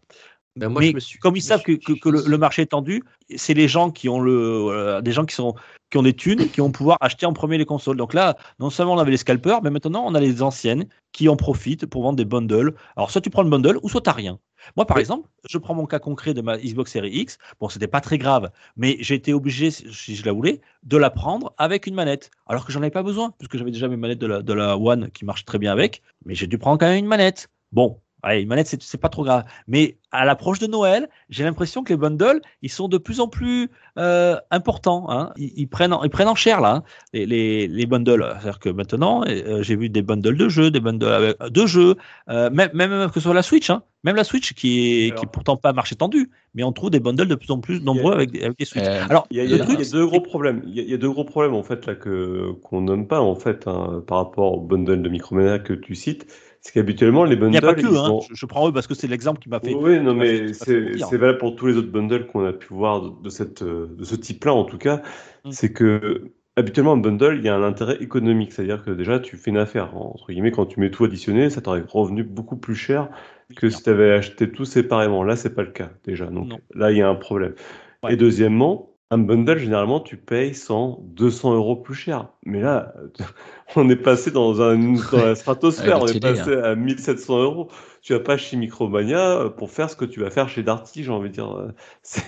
Ben, 0.58 0.68
moi, 0.68 0.82
Mais 0.82 0.90
je 0.90 0.96
me 0.96 1.00
suis, 1.00 1.18
comme 1.18 1.38
ils 1.38 1.42
savent 1.42 1.64
que, 1.64 1.72
que- 1.72 1.94
que 1.94 2.10
le, 2.10 2.24
le 2.28 2.38
marché 2.38 2.64
est 2.64 2.68
tendu, 2.68 3.04
c'est 3.38 3.54
les 3.54 3.70
gens 3.70 3.90
qui 3.90 4.10
ont 4.10 4.20
le, 4.20 4.58
voilà, 4.58 5.02
des 5.02 5.14
gens 5.14 5.26
qui 5.26 5.34
sont 5.36 5.56
qui 5.90 5.98
ont 5.98 6.04
des 6.04 6.14
thunes, 6.14 6.50
qui 6.50 6.62
vont 6.62 6.72
pouvoir 6.72 6.98
acheter 7.02 7.26
en 7.26 7.34
premier 7.34 7.58
les 7.58 7.66
consoles. 7.66 7.98
Donc 7.98 8.14
là, 8.14 8.38
non 8.60 8.70
seulement 8.70 8.94
on 8.94 8.98
avait 8.98 9.12
les 9.12 9.18
scalpers, 9.18 9.62
mais 9.62 9.70
maintenant 9.70 10.04
on 10.06 10.16
a 10.16 10.20
les 10.20 10.42
anciennes 10.42 10.86
qui 11.12 11.28
en 11.30 11.36
profitent 11.36 11.86
pour 11.86 12.04
vendre 12.04 12.16
des 12.18 12.26
bundles. 12.26 12.76
Alors 12.96 13.12
soit 13.12 13.22
tu 13.22 13.30
prends 13.30 13.44
le 13.44 13.50
bundle, 13.50 13.78
ou 13.82 13.90
soit 13.90 14.02
t'as 14.02 14.14
rien. 14.14 14.40
Moi, 14.78 14.86
par 14.86 14.98
Oui. 14.98 15.02
exemple, 15.02 15.28
je 15.50 15.58
prends 15.58 15.74
mon 15.74 15.86
cas 15.86 16.00
concret 16.00 16.34
de 16.34 16.42
ma 16.42 16.58
Xbox 16.58 16.92
Series 16.92 17.12
X. 17.12 17.38
Bon, 17.60 17.68
c'était 17.68 17.88
pas 17.88 18.00
très 18.00 18.18
grave, 18.18 18.52
mais 18.78 18.98
j'ai 19.00 19.16
été 19.16 19.34
obligé, 19.34 19.72
si 19.72 20.16
je 20.16 20.26
la 20.26 20.34
voulais, 20.34 20.62
de 20.84 20.98
la 20.98 21.10
prendre 21.10 21.54
avec 21.58 21.88
une 21.88 21.96
manette, 21.96 22.30
alors 22.46 22.66
que 22.66 22.72
j'en 22.72 22.82
avais 22.82 22.92
pas 22.92 23.04
besoin, 23.04 23.34
puisque 23.40 23.58
j'avais 23.58 23.72
déjà 23.72 23.88
mes 23.88 23.98
manettes 23.98 24.20
de 24.20 24.28
la, 24.28 24.42
de 24.42 24.54
la 24.54 24.78
One 24.78 25.10
qui 25.12 25.26
marchent 25.26 25.46
très 25.46 25.58
bien 25.58 25.72
avec. 25.72 26.04
Mais 26.26 26.36
j'ai 26.36 26.48
dû 26.48 26.58
prendre 26.58 26.78
quand 26.78 26.88
même 26.88 27.00
une 27.00 27.08
manette. 27.08 27.50
Bon, 27.72 28.00
Ouais, 28.24 28.42
une 28.42 28.48
manette, 28.48 28.68
c'est 28.68 28.82
c'est 28.82 29.00
pas 29.00 29.10
trop 29.10 29.24
grave. 29.24 29.46
Mais 29.68 29.98
à 30.12 30.26
l'approche 30.26 30.60
de 30.60 30.68
Noël, 30.68 31.10
j'ai 31.30 31.44
l'impression 31.44 31.84
que 31.84 31.94
les 31.94 31.98
bundles, 31.98 32.42
ils 32.62 32.70
sont 32.70 32.88
de 32.88 32.98
plus 32.98 33.20
en 33.20 33.28
plus 33.28 33.70
euh, 33.98 34.36
importants. 34.52 35.08
Hein. 35.10 35.32
Ils, 35.38 35.54
ils 35.56 35.68
prennent 35.68 35.94
en, 35.94 36.04
ils 36.04 36.10
prennent 36.10 36.28
en 36.28 36.36
cher, 36.36 36.62
là, 36.62 36.76
hein, 36.76 36.84
les, 37.14 37.26
les, 37.26 37.68
les 37.68 37.86
bundles. 37.86 38.24
C'est-à-dire 38.34 38.60
que 38.60 38.70
maintenant, 38.70 39.24
euh, 39.28 39.64
j'ai 39.64 39.76
vu 39.76 39.90
des 39.90 40.02
bundles 40.02 40.38
de 40.38 40.50
jeux, 40.50 40.70
des 40.70 40.80
bundles 40.80 41.08
avec, 41.08 41.38
de 41.42 41.66
jeux, 41.66 41.96
euh, 42.30 42.50
même, 42.52 42.70
même, 42.74 43.08
que 43.08 43.16
ce 43.16 43.22
soit 43.22 43.34
la 43.34 43.42
Switch. 43.44 43.70
Hein. 43.70 43.84
Même 44.04 44.16
la 44.16 44.24
Switch, 44.24 44.54
qui 44.54 45.06
est, 45.06 45.12
Alors. 45.12 45.20
qui 45.20 45.26
est 45.26 45.30
pourtant 45.32 45.58
pas 45.58 45.70
un 45.70 45.74
marché 45.74 45.96
tendu, 45.96 46.32
mais 46.56 46.64
on 46.64 46.72
trouve 46.72 46.90
des 46.90 47.00
bundles 47.00 47.28
de 47.28 47.36
plus 47.36 47.52
en 47.52 47.60
plus 47.60 47.82
nombreux 47.82 48.14
avec, 48.14 48.32
des- 48.32 48.44
avec 48.44 48.58
des 48.58 48.66
Switch. 48.66 48.84
Euh, 48.86 49.04
Alors, 49.10 49.28
Il 49.32 49.38
y 49.38 49.40
a, 49.42 49.44
y 49.44 49.54
y 49.54 49.92
deux 49.92 50.06
gros 50.08 50.22
problèmes. 50.22 50.62
Il 50.66 50.76
y 50.76 50.80
a, 50.80 50.84
il 50.84 50.90
y 50.90 50.94
a 50.94 50.98
deux 50.98 51.12
gros 51.12 51.24
problèmes 51.24 51.54
en 51.54 51.64
fait 51.64 51.86
là 51.86 51.96
que 51.96 52.52
qu'on 52.64 52.82
nomme 52.82 53.08
pas 53.08 53.22
en 53.22 53.36
fait 53.36 53.68
hein, 53.68 54.04
par 54.06 54.18
rapport 54.18 54.54
au 54.54 54.60
bundle 54.62 55.02
de 55.04 55.10
Micromania 55.10 55.60
que 55.60 55.74
tu 55.74 55.96
cites. 55.96 56.26
C'est 56.64 56.74
qu'habituellement 56.74 57.24
les 57.24 57.34
il 57.36 57.40
n'y 57.40 57.42
bundles 57.42 57.58
a 57.58 57.62
pas 57.62 57.74
que, 57.74 57.88
hein. 57.88 58.06
sont- 58.06 58.22
je, 58.30 58.36
je 58.36 58.46
prends 58.46 58.70
eux 58.70 58.72
parce 58.72 58.86
que 58.86 58.94
c'est 58.94 59.08
l'exemple 59.08 59.40
qui 59.42 59.50
m'a 59.50 59.60
fait. 59.60 59.74
Oui, 59.74 60.00
non, 60.00 60.14
mais 60.14 60.54
c'est 60.54 61.18
valable 61.18 61.40
pour 61.40 61.56
tous 61.56 61.66
les 61.66 61.76
autres 61.76 61.90
bundles 61.92 62.28
qu'on 62.28 62.46
a 62.46 62.54
pu 62.54 62.68
voir 62.74 63.02
de, 63.02 63.24
de 63.24 63.30
cette, 63.30 63.64
euh, 63.64 63.88
de 63.98 64.04
ce 64.04 64.16
type-là, 64.16 64.54
en 64.54 64.64
tout 64.64 64.78
cas. 64.78 65.02
Mm. 65.44 65.52
C'est 65.52 65.74
que, 65.74 66.32
habituellement, 66.56 66.94
un 66.94 66.98
bundle, 66.98 67.38
il 67.40 67.44
y 67.44 67.50
a 67.50 67.56
un 67.56 67.64
intérêt 67.64 67.98
économique. 68.00 68.54
C'est-à-dire 68.54 68.84
que 68.84 68.92
déjà, 68.92 69.20
tu 69.20 69.38
fais 69.38 69.50
une 69.50 69.58
affaire. 69.58 69.98
Entre 69.98 70.32
guillemets, 70.32 70.52
quand 70.52 70.68
tu 70.68 70.80
mets 70.80 70.92
tout 70.92 71.04
additionné, 71.04 71.50
ça 71.50 71.62
t'aurait 71.62 71.84
revenu 71.88 72.24
beaucoup 72.24 72.58
plus 72.58 72.76
cher 72.76 73.10
que 73.56 73.70
si 73.72 73.82
tu 73.82 73.90
avais 73.90 74.12
acheté 74.12 74.52
tout 74.52 74.66
séparément. 74.66 75.24
Là, 75.24 75.36
c'est 75.36 75.56
pas 75.56 75.64
le 75.64 75.72
cas, 75.72 75.90
déjà. 76.06 76.28
Donc 76.28 76.48
Non. 76.48 76.60
là, 76.76 76.92
il 76.92 76.98
y 77.00 77.02
a 77.02 77.10
un 77.10 77.16
problème. 77.16 77.56
Ouais. 78.04 78.14
Et 78.14 78.18
deuxièmement, 78.18 78.91
un 79.12 79.18
bundle, 79.18 79.58
généralement, 79.60 80.00
tu 80.00 80.18
payes 80.18 80.56
100, 80.56 81.00
200 81.04 81.54
euros 81.54 81.76
plus 81.76 81.94
cher. 81.96 82.30
Mais 82.46 82.62
là, 82.62 82.94
on 83.76 83.90
est 83.90 83.96
passé 83.98 84.32
dans, 84.32 84.62
un, 84.62 84.78
dans 85.12 85.26
la 85.26 85.36
stratosphère. 85.36 86.02
On 86.02 86.08
est 86.08 86.20
passé 86.20 86.54
à 86.54 86.76
1700 86.76 87.40
euros. 87.44 87.70
Tu 88.02 88.14
vas 88.14 88.20
pas 88.22 88.38
chez 88.38 88.58
Micromania 88.58 89.50
pour 89.58 89.70
faire 89.70 89.90
ce 89.90 89.96
que 89.96 90.06
tu 90.06 90.22
vas 90.22 90.30
faire 90.32 90.50
chez 90.50 90.64
Darty, 90.64 91.04
j'ai 91.04 91.12
envie 91.12 91.30
de 91.30 91.34
dire. 91.34 91.72
C'est 92.02 92.24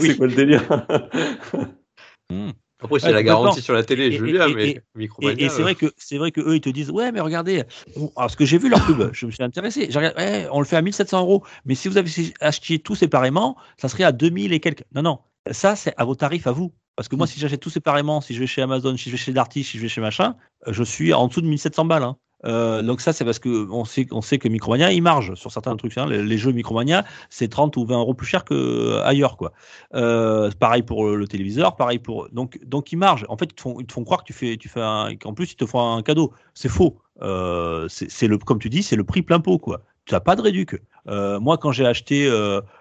Oui. 0.00 0.16
quoi 0.16 0.26
le 0.26 0.34
délire? 0.34 0.62
Hmm. 2.30 2.50
Après, 2.82 2.98
c'est 2.98 3.06
Ouais, 3.06 3.12
la 3.12 3.22
garantie 3.22 3.60
sur 3.60 3.74
la 3.74 3.84
télé, 3.84 4.06
Et- 4.06 4.14
et- 4.16 4.54
mais 4.54 4.80
Micromania. 4.96 5.36
Et, 5.40 5.44
et 5.44 5.48
c'est 5.48 5.60
euh, 5.60 5.62
vrai 5.62 5.74
que 5.76 5.86
c'est 5.96 6.18
vrai 6.18 6.32
que 6.32 6.40
eux 6.40 6.56
ils 6.56 6.60
te 6.60 6.68
disent 6.68 6.90
ouais 6.90 7.12
mais 7.12 7.20
regardez 7.20 7.62
parce 8.16 8.34
que 8.34 8.44
j'ai 8.44 8.58
vu 8.58 8.68
leur 8.68 8.84
pub 8.84 9.12
je 9.12 9.26
me 9.26 9.30
suis 9.30 9.42
intéressé 9.44 9.86
j'ai 9.88 9.98
regardé, 9.98 10.20
ouais, 10.20 10.48
on 10.50 10.58
le 10.58 10.64
fait 10.64 10.76
à 10.76 10.82
1700 10.82 11.20
euros 11.20 11.44
mais 11.64 11.76
si 11.76 11.86
vous 11.88 11.96
avez 11.96 12.10
acheté 12.40 12.80
tout 12.80 12.96
séparément 12.96 13.56
ça 13.76 13.88
serait 13.88 14.02
à 14.02 14.10
2000 14.10 14.52
et 14.52 14.58
quelques 14.58 14.84
non 14.94 15.02
non 15.02 15.18
ça 15.50 15.76
c'est 15.76 15.94
à 15.96 16.04
vos 16.04 16.14
tarifs 16.14 16.46
à 16.46 16.52
vous 16.52 16.72
parce 16.96 17.08
que 17.08 17.16
moi 17.16 17.26
si 17.26 17.40
j'achète 17.40 17.60
tout 17.60 17.70
séparément 17.70 18.20
si 18.20 18.34
je 18.34 18.40
vais 18.40 18.46
chez 18.46 18.62
Amazon 18.62 18.96
si 18.96 19.08
je 19.08 19.12
vais 19.12 19.16
chez 19.18 19.32
Darty 19.32 19.64
si 19.64 19.78
je 19.78 19.82
vais 19.82 19.88
chez 19.88 20.00
machin 20.00 20.36
euh, 20.66 20.72
je 20.72 20.82
suis 20.82 21.12
en 21.12 21.28
dessous 21.28 21.40
de 21.40 21.46
1700 21.46 21.84
balles 21.84 22.04
hein. 22.04 22.16
Euh, 22.44 22.82
donc 22.82 23.00
ça 23.00 23.12
c'est 23.12 23.24
parce 23.24 23.38
que 23.38 23.70
on 23.70 23.84
sait 23.84 24.06
on 24.10 24.20
sait 24.20 24.38
que 24.38 24.48
Micromania 24.48 24.90
il 24.90 25.00
marge 25.00 25.34
sur 25.34 25.52
certains 25.52 25.76
trucs 25.76 25.96
hein. 25.96 26.06
les, 26.06 26.24
les 26.24 26.38
jeux 26.38 26.50
Micromania 26.50 27.04
c'est 27.30 27.46
30 27.46 27.76
ou 27.76 27.84
20 27.84 28.00
euros 28.00 28.14
plus 28.14 28.26
cher 28.26 28.44
que 28.44 28.52
euh, 28.52 29.04
ailleurs 29.04 29.36
quoi 29.36 29.52
euh, 29.94 30.50
pareil 30.58 30.82
pour 30.82 31.06
le, 31.06 31.14
le 31.14 31.28
téléviseur, 31.28 31.76
pareil 31.76 32.00
pour 32.00 32.28
donc 32.30 32.58
donc 32.64 32.90
ils 32.90 32.96
margent. 32.96 33.26
En 33.28 33.36
fait, 33.36 33.46
ils 33.46 33.54
te 33.54 33.60
font 33.60 33.78
ils 33.78 33.86
te 33.86 33.92
font 33.92 34.02
croire 34.04 34.20
que 34.22 34.26
tu 34.26 34.32
fais 34.32 34.56
tu 34.56 34.68
fais 34.68 34.80
un 34.80 35.14
qu'en 35.16 35.34
plus 35.34 35.52
ils 35.52 35.56
te 35.56 35.66
font 35.66 35.96
un 35.96 36.02
cadeau. 36.02 36.32
C'est 36.54 36.68
faux. 36.68 36.98
Euh, 37.22 37.86
c'est 37.88 38.26
le 38.26 38.38
comme 38.38 38.58
tu 38.58 38.70
dis, 38.70 38.82
c'est 38.82 38.96
le 38.96 39.04
prix 39.04 39.22
plein 39.22 39.38
pot 39.38 39.58
quoi. 39.58 39.82
Tu 40.06 40.14
n'as 40.14 40.20
pas 40.20 40.34
de 40.34 40.42
réduc. 40.42 40.82
Moi 41.06 41.58
quand 41.58 41.70
j'ai 41.72 41.86
acheté 41.86 42.28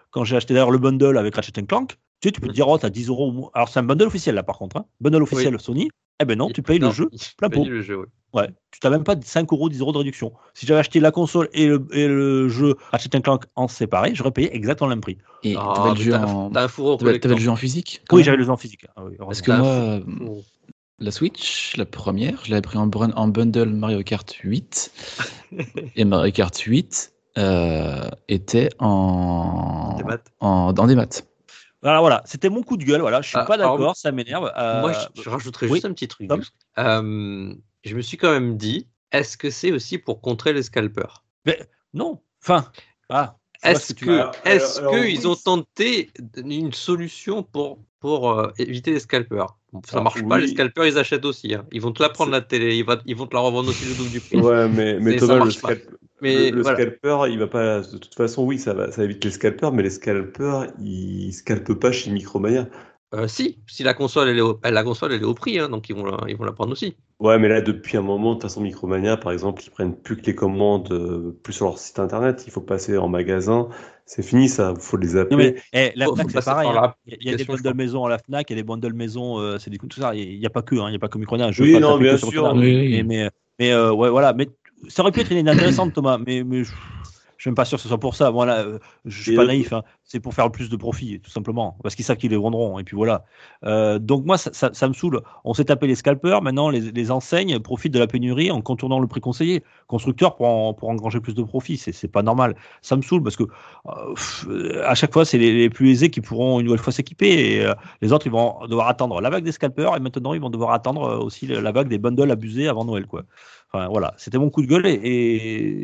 quand 0.10 0.24
j'ai 0.24 0.38
acheté 0.38 0.54
d'ailleurs 0.54 0.72
le 0.72 0.80
bundle 0.80 1.18
avec 1.18 1.36
Ratchet 1.36 1.52
Clank, 1.68 1.98
tu 2.22 2.28
sais 2.28 2.32
tu 2.32 2.40
peux 2.42 2.48
te 2.48 2.54
dire 2.54 2.68
oh 2.68 2.78
t'as 2.78 2.90
10 2.90 3.10
euros. 3.10 3.28
au 3.28 3.32
moins. 3.32 3.50
Alors 3.54 3.68
c'est 3.70 3.80
un 3.80 3.84
bundle 3.84 4.06
officiel 4.08 4.36
là 4.36 4.44
par 4.44 4.58
contre, 4.58 4.78
hein. 4.78 4.86
bundle 5.02 5.24
officiel 5.24 5.60
Sony. 5.60 5.90
Eh 6.22 6.26
ben 6.26 6.38
non, 6.38 6.50
tu 6.50 6.62
payes 6.62 6.78
le 6.80 6.92
jeu 6.92 7.10
plein 7.38 7.50
pot. 7.50 7.66
le 7.66 7.82
jeu, 7.82 7.98
ouais. 7.98 8.06
Ouais, 8.34 8.48
tu 8.72 8.80
n'as 8.84 8.90
même 8.92 9.04
pas 9.04 9.16
de 9.16 9.26
5 9.26 9.52
euros, 9.52 9.68
10 9.70 9.80
euros 9.82 9.92
de 9.92 9.98
réduction. 9.98 10.32
Si 10.54 10.66
j'avais 10.66 10.80
acheté 10.80 11.00
la 11.02 11.12
console 11.12 11.50
et 11.52 11.68
le, 11.68 11.86
et 11.92 12.08
le 12.08 12.48
jeu 12.48 12.76
Ratchet 12.92 13.10
Clank 13.22 13.44
en 13.56 13.68
séparé, 13.68 14.12
j'aurais 14.16 14.32
payé 14.32 14.56
exactement 14.56 14.88
le 14.88 14.96
même 14.96 15.02
prix. 15.02 15.18
Et 15.44 15.56
Ah, 15.58 15.74
t'avais 15.76 15.90
le, 15.98 16.02
jeu 16.02 16.12
t'as- 16.12 16.26
en... 16.28 16.50
T'as 16.52 16.68
le 16.68 17.38
jeu 17.38 17.50
en 17.50 17.56
physique 17.58 18.02
Oui, 18.12 18.18
même? 18.18 18.24
j'avais 18.26 18.38
le 18.38 18.44
jeu 18.46 18.52
en 18.52 18.56
physique. 18.58 18.86
Ah 18.96 19.04
oui, 19.04 19.16
Parce 19.18 19.42
que 19.42 19.48
T'as 19.52 19.58
moi, 19.58 20.00
la 21.00 21.12
Switch, 21.12 21.76
la 21.76 21.86
première, 21.86 22.46
je 22.46 22.52
l'avais 22.52 22.62
pris 22.62 22.78
en, 22.78 22.88
brun- 22.88 23.12
en 23.16 23.28
bundle 23.28 23.70
Mario 23.70 24.04
Kart 24.04 24.32
8. 24.32 24.92
et 25.96 26.06
Mario 26.06 26.32
Kart 26.32 26.56
8 26.56 27.12
euh, 27.40 28.10
était 28.30 28.70
en... 28.80 29.96
Des 29.98 30.04
maths. 30.04 30.32
en... 30.40 30.72
dans 30.72 30.86
des 30.88 30.96
maths. 30.96 31.26
Voilà, 31.82 32.00
voilà, 32.00 32.22
c'était 32.26 32.50
mon 32.50 32.62
coup 32.64 32.78
de 32.78 32.84
gueule. 32.84 33.02
Voilà, 33.02 33.22
je 33.22 33.30
suis 33.30 33.38
Ah, 33.38 33.46
pas 33.46 33.58
d'accord, 33.58 33.96
ça 33.96 34.12
m'énerve. 34.12 34.52
Euh, 34.56 34.82
Moi, 34.82 34.94
je, 34.94 35.22
je 35.24 35.30
rajouterais 35.30 35.68
oui. 35.68 35.74
juste 35.74 35.86
un 35.86 35.94
petit 35.94 36.08
truc. 36.08 36.30
Euh, 36.78 37.54
je 37.84 37.96
me 37.96 38.02
suis 38.02 38.18
quand 38.18 38.32
même 38.32 38.58
dit, 38.58 38.88
est-ce 39.12 39.38
que 39.38 39.50
c'est 39.50 39.72
aussi 39.72 39.98
pour 39.98 40.22
contrer 40.22 40.54
les 40.54 40.64
scalpers? 40.64 41.24
Non, 41.94 42.22
enfin, 42.42 42.72
ah, 43.10 43.38
Est-ce 43.64 43.88
ce 43.88 43.94
que 43.94 44.48
est-ce 44.48 44.80
que 44.80 45.02
oui. 45.02 45.14
ils 45.14 45.28
ont 45.28 45.36
tenté 45.36 46.10
une 46.38 46.72
solution 46.74 47.44
pour 47.44 47.80
pour 48.00 48.32
euh, 48.32 48.52
éviter 48.58 48.92
les 48.92 49.00
scalpers? 49.00 49.58
Ça 49.88 50.00
Alors, 50.00 50.02
marche 50.02 50.24
pas, 50.28 50.38
les 50.40 50.48
scalpers 50.48 50.86
ils 50.86 50.98
achètent 50.98 51.26
aussi. 51.26 51.54
hein. 51.54 51.66
Ils 51.72 51.82
vont 51.82 51.94
te 51.94 52.02
la 52.04 52.10
prendre 52.10 52.32
la 52.32 52.42
télé, 52.42 52.76
ils, 52.78 52.86
va- 52.86 53.02
ils 53.06 53.16
vont 53.16 53.28
te 53.28 53.34
la 53.36 53.42
revendre 53.42 53.70
aussi 53.70 53.86
le 53.86 53.96
double 53.96 54.12
du 54.12 54.22
prix. 54.22 54.42
Ouais, 54.42 54.68
mais, 54.70 55.00
mais 55.00 55.16
Thomas, 55.16 55.40
le, 55.42 55.50
scalp- 55.52 55.90
Mais 56.22 56.52
le, 56.52 56.52
le 56.52 56.64
voilà. 56.64 56.82
scalper, 56.82 57.26
il 57.30 57.38
va 57.40 57.48
pas. 57.48 57.82
De 57.82 57.98
toute 57.98 58.16
façon, 58.16 58.46
oui, 58.46 58.58
ça, 58.60 58.74
va, 58.74 58.92
ça 58.92 59.04
évite 59.04 59.24
les 59.26 59.32
scalpers, 59.32 59.74
mais 59.74 59.84
les 59.84 59.90
scalpers, 59.90 60.68
ils 60.80 61.34
scalpent 61.34 61.74
pas 61.74 61.92
chez 61.92 62.12
Micromania. 62.12 62.68
Euh, 63.14 63.28
si, 63.28 63.62
si 63.68 63.84
la 63.84 63.94
console 63.94 64.30
elle 64.30 64.38
est 64.38 64.42
au, 64.42 64.60
la 64.64 64.84
console 64.84 65.14
elle 65.14 65.22
est 65.22 65.26
au 65.26 65.34
prix, 65.34 65.60
hein, 65.60 65.70
donc 65.70 65.90
ils 65.90 65.96
vont 65.96 66.06
la, 66.06 66.18
ils 66.30 66.36
vont 66.38 66.46
la 66.46 66.54
prendre 66.54 66.72
aussi. 66.72 66.96
Ouais, 67.20 67.38
mais 67.38 67.48
là, 67.50 67.62
depuis 67.62 67.98
un 67.98 68.02
moment, 68.02 68.30
de 68.32 68.36
toute 68.36 68.42
façon, 68.50 68.62
Micromania, 68.62 69.16
par 69.16 69.32
exemple, 69.32 69.62
ils 69.64 69.70
prennent 69.70 69.96
plus 69.96 70.18
que 70.18 70.26
les 70.26 70.34
commandes, 70.36 70.92
euh, 70.92 71.40
plus 71.44 71.54
sur 71.54 71.66
leur 71.66 71.78
site 71.78 72.00
internet. 72.00 72.44
Il 72.48 72.52
faut 72.52 72.62
passer 72.62 72.98
en 72.98 73.08
magasin. 73.10 73.70
C'est 74.14 74.24
fini, 74.24 74.50
ça. 74.50 74.74
Il 74.76 74.82
faut 74.82 74.98
les 74.98 75.14
Non, 75.14 75.22
appeler. 75.22 75.38
mais 75.38 75.62
eh, 75.72 75.92
la 75.96 76.06
Faut- 76.08 76.16
Fnac, 76.16 76.32
c'est 76.32 76.44
pareil. 76.44 76.70
par 76.70 76.84
hein. 76.84 76.94
Il 77.08 77.30
y 77.30 77.34
a- 77.34 77.38
des 77.38 77.46
bundles 77.46 77.74
maison 77.74 78.04
à 78.04 78.10
la 78.10 78.18
Fnac, 78.18 78.50
il 78.50 78.54
y 78.58 78.60
a 78.60 78.62
des 78.62 78.68
bundles 78.68 78.94
maison, 78.94 79.40
euh, 79.40 79.58
c'est 79.58 79.70
des 79.70 79.78
tout 79.78 79.88
ça. 80.02 80.14
Il 80.14 80.38
n'y 80.38 80.46
a 80.46 80.50
pas 80.50 80.62
que, 80.62 80.76
hein, 80.76 80.88
il 80.88 80.90
n'y 80.90 80.98
a 80.98 81.00
pas 81.00 81.08
que 81.08 81.18
Micronia. 81.18 81.50
Je 81.54 81.64
veux 81.64 81.74
Oui, 81.76 81.80
non, 81.80 81.98
bien 81.98 82.18
sûr. 82.18 82.28
Micronia. 82.30 82.54
Oui, 82.62 82.76
oui. 82.76 82.92
Mais, 82.92 83.04
mais, 83.04 83.30
mais, 83.58 83.72
euh, 83.72 83.94
ouais, 83.94 84.10
voilà. 84.10 84.34
Mais 84.34 84.50
ça 84.90 85.02
aurait 85.02 85.14
pu 85.14 85.22
être 85.22 85.32
une 85.32 85.38
idée 85.38 85.50
intéressante, 85.50 85.94
Thomas. 85.96 86.18
Mais, 86.18 86.44
mais 86.44 86.66
je 86.66 86.74
suis 87.42 87.50
même 87.50 87.56
pas 87.56 87.66
sûr 87.66 87.78
que 87.78 87.82
ce 87.82 87.88
soit 87.88 88.00
pour 88.00 88.16
ça. 88.16 88.30
Voilà, 88.30 88.60
euh, 88.60 88.80
je 89.06 89.22
suis 89.24 89.34
Et 89.34 89.36
pas 89.36 89.46
naïf. 89.46 89.74
hein. 89.74 89.84
C'est 90.04 90.20
pour 90.20 90.34
faire 90.34 90.46
le 90.46 90.52
plus 90.52 90.70
de 90.70 90.76
profit, 90.76 91.20
tout 91.22 91.32
simplement, 91.32 91.78
parce 91.84 91.96
qu'ils 91.96 92.04
savent 92.06 92.18
qu'ils 92.18 92.32
les 92.32 92.38
vendront. 92.38 92.78
Et 92.80 92.84
puis 92.84 92.96
voilà. 92.96 93.24
Euh, 93.66 93.98
donc 94.00 94.26
moi, 94.26 94.38
ça, 94.38 94.52
ça, 94.54 94.70
ça 94.74 94.88
me 94.88 94.94
saoule. 94.94 95.22
On 95.46 95.54
s'est 95.54 95.66
tapé 95.66 95.88
les 95.88 95.96
scalpers. 95.96 96.42
Maintenant, 96.42 96.70
les, 96.70 96.92
les 96.92 97.12
enseignes 97.12 97.60
profitent 97.60 97.94
de 97.94 98.00
la 98.00 98.08
pénurie 98.08 98.52
en 98.52 98.62
contournant 98.62 99.00
le 99.00 99.08
prix 99.08 99.22
conseillé. 99.22 99.64
Constructeurs 99.88 100.36
pour, 100.36 100.48
en- 100.48 100.74
pour 100.74 100.90
engranger 100.90 101.20
plus 101.20 101.34
de 101.34 101.44
profit, 101.44 101.78
c'est 101.78 102.08
pas 102.12 102.22
normal. 102.24 102.56
Ça 102.82 102.96
me 102.96 103.02
saoule 103.02 103.24
parce 103.24 103.38
que 103.38 103.44
euh, 103.44 104.14
pff, 104.14 104.48
à 104.86 104.96
chaque 104.96 105.14
fois, 105.14 105.26
c'est 105.26 105.38
les, 105.38 105.54
les 105.54 105.70
plus 105.70 105.90
aisés 105.92 106.10
qui 106.10 106.22
pourront 106.22 106.60
une 106.60 106.66
nouvelle 106.66 106.80
fois 106.82 106.94
s'équiper 106.94 107.56
et 107.56 107.66
euh, 107.66 107.74
les 108.02 108.12
autres, 108.14 108.28
ils 108.28 108.32
vont 108.32 108.68
devoir 108.68 108.88
attendre 108.88 109.20
la 109.22 109.30
vague 109.30 109.44
des 109.44 109.52
scalpers 109.52 109.96
et 109.96 110.00
maintenant, 110.00 110.34
ils 110.34 110.42
vont 110.42 110.50
devoir 110.50 110.74
attendre 110.74 111.24
aussi 111.24 111.48
la 111.48 111.72
vague 111.72 111.88
des 111.88 111.98
bundles 111.98 112.30
abusés 112.32 112.68
avant 112.68 112.86
Noël, 112.86 113.08
quoi. 113.08 113.24
Enfin, 113.74 113.88
voilà, 113.88 114.14
c'était 114.18 114.38
mon 114.38 114.50
coup 114.50 114.62
de 114.62 114.68
gueule 114.68 114.86
et, 114.86 114.94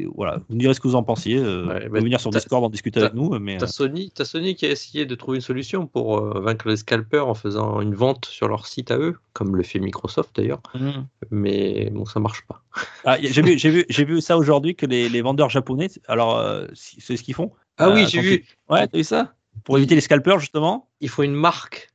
et 0.02 0.08
voilà, 0.14 0.40
vous 0.50 0.56
me 0.56 0.60
direz 0.60 0.74
ce 0.74 0.82
que 0.82 0.90
vous 0.90 0.96
en 0.96 1.04
pensiez. 1.04 1.38
Euh, 1.38 1.68
Ouais, 1.68 1.88
pouvez 1.88 2.02
venir 2.02 2.20
sur 2.20 2.32
Discord 2.32 2.62
en 2.64 2.70
discuter 2.70 3.00
avec 3.00 3.14
nous, 3.14 3.30
mais 3.40 3.58
T'as 3.58 3.68
Sony, 3.68 4.12
t'as 4.14 4.26
Sony 4.26 4.56
qui 4.56 4.66
a 4.66 4.70
essayé 4.72 5.06
de 5.06 5.16
trouver 5.16 5.38
une 5.38 5.42
solution 5.42 5.88
pour 5.88 6.18
euh, 6.18 6.42
vaincre 6.42 6.68
les 6.68 6.76
scalpers 6.76 7.26
en 7.28 7.34
faisant 7.34 7.80
une 7.80 7.96
vente 7.96 8.26
sur 8.26 8.50
leur 8.50 8.68
site 8.68 8.92
à 8.92 8.98
eux, 8.98 9.16
comme 9.32 9.56
le 9.56 9.64
fait 9.64 9.80
Microsoft 9.80 10.36
d'ailleurs, 10.36 10.62
euh, 10.76 10.80
mais 11.32 11.90
bon, 11.92 12.04
ça 12.06 12.20
marche 12.20 12.42
pas. 12.46 12.62
ah, 13.06 13.18
j'ai 13.22 13.42
vu, 13.42 13.58
j'ai 13.58 13.70
vu, 13.70 13.86
j'ai 13.88 14.04
vu 14.04 14.20
ça 14.20 14.38
aujourd'hui 14.38 14.76
que 14.76 14.86
les, 14.86 15.08
les 15.08 15.22
vendeurs 15.22 15.50
japonais, 15.50 15.88
alors 16.10 16.38
euh, 16.38 16.68
c'est 16.74 17.16
ce 17.16 17.24
qu'ils 17.24 17.36
font. 17.36 17.54
Ah 17.78 17.88
Euh, 17.88 17.94
oui, 17.94 18.06
j'ai 18.10 18.20
vu. 18.20 18.46
Ouais, 18.70 18.86
t'as 18.88 18.98
vu 18.98 19.04
ça? 19.06 19.34
Pour 19.64 19.78
éviter 19.78 19.96
les 19.96 20.02
scalpers 20.02 20.40
justement. 20.40 20.90
Il 21.00 21.08
faut 21.10 21.24
une 21.24 21.34
marque. 21.36 21.90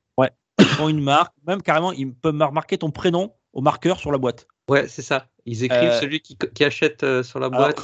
ils 0.58 0.64
font 0.66 0.88
une 0.88 1.00
marque, 1.02 1.32
même 1.46 1.60
carrément, 1.62 1.92
ils 1.92 2.12
peuvent 2.14 2.34
mar- 2.34 2.52
marquer 2.52 2.78
ton 2.78 2.90
prénom 2.90 3.32
au 3.52 3.60
marqueur 3.62 3.98
sur 3.98 4.10
la 4.12 4.18
boîte. 4.18 4.46
Ouais, 4.68 4.88
c'est 4.88 5.02
ça. 5.02 5.26
Ils 5.44 5.64
écrivent 5.64 5.90
Euh, 5.90 6.00
celui 6.00 6.20
qui, 6.20 6.36
qui 6.36 6.64
achète 6.64 7.02
euh, 7.02 7.22
sur 7.22 7.40
la 7.40 7.48
boîte. 7.48 7.76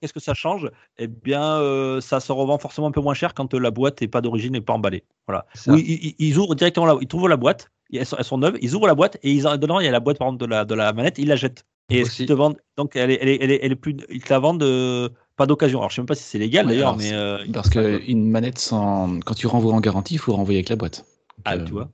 qu'est-ce 0.00 0.12
que 0.12 0.20
ça 0.20 0.34
change? 0.34 0.70
Eh 0.98 1.08
bien, 1.08 1.42
euh, 1.58 2.00
ça 2.00 2.20
se 2.20 2.30
revend 2.30 2.58
forcément 2.58 2.86
un 2.86 2.92
peu 2.92 3.00
moins 3.00 3.14
cher 3.14 3.34
quand 3.34 3.52
la 3.54 3.70
boîte 3.70 4.00
n'est 4.00 4.08
pas 4.08 4.20
d'origine 4.20 4.54
et 4.54 4.60
pas 4.60 4.72
emballée. 4.72 5.02
Voilà. 5.26 5.46
Oui, 5.66 5.82
ils, 5.86 6.06
ils- 6.06 6.14
ils 6.18 6.38
ouvrent 6.38 6.54
directement 6.54 6.86
la, 6.86 6.96
ils 7.00 7.08
trouvent 7.08 7.28
la 7.28 7.36
boîte, 7.36 7.70
elles 7.92 8.06
sont, 8.06 8.16
elles 8.16 8.24
sont 8.24 8.38
neuves, 8.38 8.56
ils 8.62 8.74
ouvrent 8.74 8.86
la 8.86 8.94
boîte 8.94 9.18
et 9.22 9.32
ils 9.32 9.46
en, 9.48 9.56
dedans 9.56 9.80
il 9.80 9.84
y 9.84 9.88
a 9.88 9.90
la 9.90 10.00
boîte 10.00 10.18
par 10.18 10.28
exemple 10.28 10.42
de 10.42 10.50
la, 10.50 10.64
de 10.64 10.74
la 10.74 10.92
manette, 10.92 11.18
ils 11.18 11.26
la 11.28 11.36
jettent. 11.36 11.64
Et 11.90 12.04
qu'ils 12.04 12.26
te 12.26 12.32
vendent, 12.32 12.56
donc 12.78 12.96
elle 12.96 13.10
est, 13.10 13.18
elle 13.20 13.28
est, 13.28 13.38
elle 13.42 13.50
est, 13.50 13.58
elle 13.62 13.72
est 13.72 13.76
plus, 13.76 13.96
ils 14.08 14.22
te 14.22 14.32
la 14.32 14.38
vendent 14.38 14.62
euh, 14.62 15.10
pas 15.36 15.46
d'occasion. 15.46 15.80
Alors 15.80 15.90
je 15.90 15.96
sais 15.96 16.00
même 16.00 16.06
pas 16.06 16.14
si 16.14 16.22
c'est 16.22 16.38
légal 16.38 16.66
Ouais, 16.66 16.72
d'ailleurs, 16.72 16.96
mais 16.96 17.12
euh, 17.12 17.44
Parce 17.52 17.68
qu'une 17.68 18.30
manette, 18.30 18.58
sans... 18.58 19.18
quand 19.20 19.34
tu 19.34 19.46
renvoies 19.46 19.74
en 19.74 19.80
garantie, 19.80 20.14
il 20.14 20.18
faut 20.18 20.32
renvoyer 20.32 20.60
avec 20.60 20.68
la 20.70 20.76
boîte. 20.76 20.98
Donc, 20.98 21.44
ah, 21.44 21.54
euh, 21.56 21.64
tu 21.64 21.72
vois. 21.72 21.90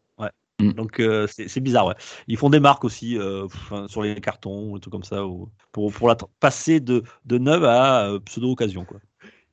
Mm. 0.61 0.73
Donc 0.73 0.99
euh, 1.01 1.27
c'est 1.29 1.61
bizarre, 1.61 1.87
ouais. 1.87 1.95
Ils 2.27 2.37
font 2.37 2.51
des 2.51 2.61
marques 2.61 2.85
aussi 2.85 3.17
euh, 3.17 3.47
pff, 3.47 3.73
hein, 3.73 3.87
sur 3.89 4.03
les 4.03 4.21
cartons, 4.21 4.71
ou 4.73 4.75
des 4.79 4.81
trucs 4.81 4.93
comme 4.93 5.05
ça, 5.05 5.25
ou- 5.27 5.49
pour, 5.73 5.93
pour 5.93 6.09
la 6.09 6.17
passer 6.41 6.81
de, 6.81 7.03
de 7.27 7.39
neuve 7.39 7.65
à 7.65 8.09
euh, 8.09 8.19
pseudo 8.21 8.51
occasion, 8.51 8.85
quoi. 8.85 8.99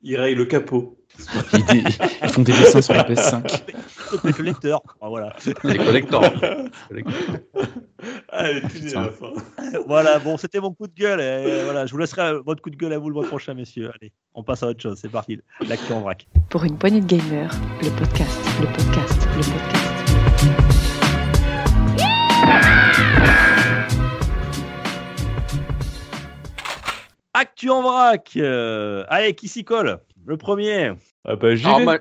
Ils 0.02 0.16
rayent 0.16 0.34
le 0.34 0.44
capot. 0.44 0.98
Ils, 1.54 1.64
dé- 1.64 1.82
ils 2.22 2.28
font 2.28 2.42
des 2.42 2.52
dessins 2.52 2.82
sur 2.82 2.94
la 2.94 3.02
PS5. 3.04 3.62
Les 4.24 4.32
collecteurs. 4.32 4.80
Ah, 5.00 5.08
voilà. 5.08 5.34
Les 5.64 5.78
à 8.28 8.42
la 8.52 9.10
fin. 9.10 9.32
voilà, 9.86 10.18
bon, 10.18 10.36
c'était 10.36 10.60
mon 10.60 10.72
coup 10.72 10.86
de 10.86 10.94
gueule. 10.94 11.20
et 11.20 11.64
voilà, 11.64 11.86
je 11.86 11.92
vous 11.92 11.98
laisserai 11.98 12.38
votre 12.44 12.62
coup 12.62 12.70
de 12.70 12.76
gueule 12.76 12.92
à 12.92 12.98
vous 12.98 13.08
le 13.08 13.14
mois 13.14 13.26
prochain, 13.26 13.54
messieurs. 13.54 13.90
Allez, 14.00 14.12
on 14.34 14.44
passe 14.44 14.62
à 14.62 14.68
autre 14.68 14.80
chose. 14.82 14.98
C'est 15.00 15.10
parti. 15.10 15.40
L'actu 15.66 15.92
en 15.92 16.00
vrac. 16.02 16.26
Pour 16.50 16.62
une 16.64 16.76
poignée 16.76 17.00
de 17.00 17.06
gamers, 17.06 17.50
le 17.82 17.90
podcast, 17.90 18.38
le 18.60 18.66
podcast, 18.66 19.26
le 19.36 19.42
podcast. 19.42 19.95
Actu 27.38 27.68
en 27.70 27.82
vrac. 27.82 28.30
euh, 28.36 29.04
allez, 29.08 29.34
qui 29.34 29.48
s'y 29.48 29.62
colle? 29.64 29.98
Le 30.26 30.36
premier. 30.36 30.92
Ah 31.24 31.36
bah, 31.36 31.54
j'y 31.54 31.64
vais. 31.64 32.00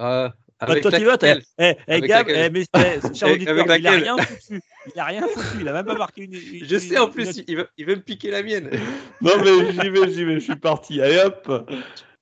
euh, 0.00 0.28
Bah, 0.60 0.80
toi, 0.80 0.90
tu 0.90 1.04
vas, 1.04 1.16
Eh, 1.58 1.74
eh, 1.86 2.00
Gab, 2.00 2.26
eh, 2.28 2.50
mais, 2.50 2.62
eh, 2.62 2.66
cher 3.14 3.28
Avec- 3.28 3.36
auditeur, 3.48 3.58
avec 3.60 3.80
il 3.80 3.86
a 3.86 3.90
rien 3.92 4.16
foutu. 4.18 4.60
Il 4.94 5.00
a 5.00 5.04
rien 5.04 5.28
foutu. 5.28 5.58
Il 5.60 5.68
a 5.68 5.72
même 5.72 5.86
pas 5.86 5.94
marqué 5.94 6.24
une. 6.24 6.34
une- 6.34 6.64
Je 6.64 6.76
sais 6.78 6.98
en 6.98 7.06
une- 7.06 7.12
plus, 7.12 7.42
il 7.46 7.56
va, 7.56 7.62
il 7.78 7.86
va 7.86 7.94
me 7.94 8.00
piquer 8.00 8.30
la 8.32 8.42
mienne. 8.42 8.68
Non 9.20 9.30
mais 9.44 9.70
j'y 9.72 9.88
vais, 9.90 10.10
j'y 10.12 10.24
vais, 10.24 10.34
je 10.34 10.40
suis 10.40 10.56
parti. 10.56 11.00
Allez 11.00 11.18
hop 11.24 11.70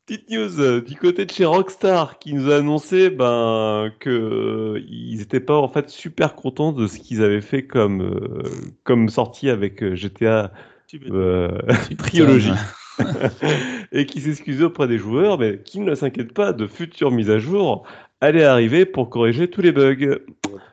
Petite 0.07 0.31
news 0.31 0.61
euh, 0.61 0.81
du 0.83 0.95
côté 0.95 1.25
de 1.25 1.31
chez 1.33 1.45
Rockstar 1.47 2.19
qui 2.21 2.33
nous 2.35 2.51
a 2.53 2.57
annoncé 2.59 3.11
ben, 3.11 3.91
que 3.99 4.09
euh, 4.11 4.81
ils 4.89 5.17
n'étaient 5.19 5.41
pas 5.41 5.57
en 5.57 5.69
fait 5.69 5.89
super 5.91 6.35
contents 6.37 6.73
de 6.73 6.87
ce 6.87 6.99
qu'ils 7.01 7.25
avaient 7.25 7.41
fait 7.41 7.67
comme, 7.67 8.03
euh, 8.03 8.43
comme 8.85 9.09
sortie 9.09 9.51
avec 9.51 9.95
GTA 9.95 10.53
euh, 11.11 11.59
et 13.93 14.07
qui 14.07 14.21
s'excusaient 14.21 14.65
auprès 14.65 14.89
des 14.89 14.99
joueurs 14.99 15.39
mais 15.39 15.61
qui 15.63 15.81
ne 15.81 15.95
s'inquiètent 15.95 16.33
pas 16.33 16.53
de 16.53 16.67
futures 16.67 17.11
mises 17.11 17.31
à 17.31 17.39
jour 17.39 17.87
allaient 18.21 18.45
arriver 18.45 18.87
pour 18.87 19.11
corriger 19.11 19.49
tous 19.51 19.61
les 19.61 19.73
bugs. 19.73 20.19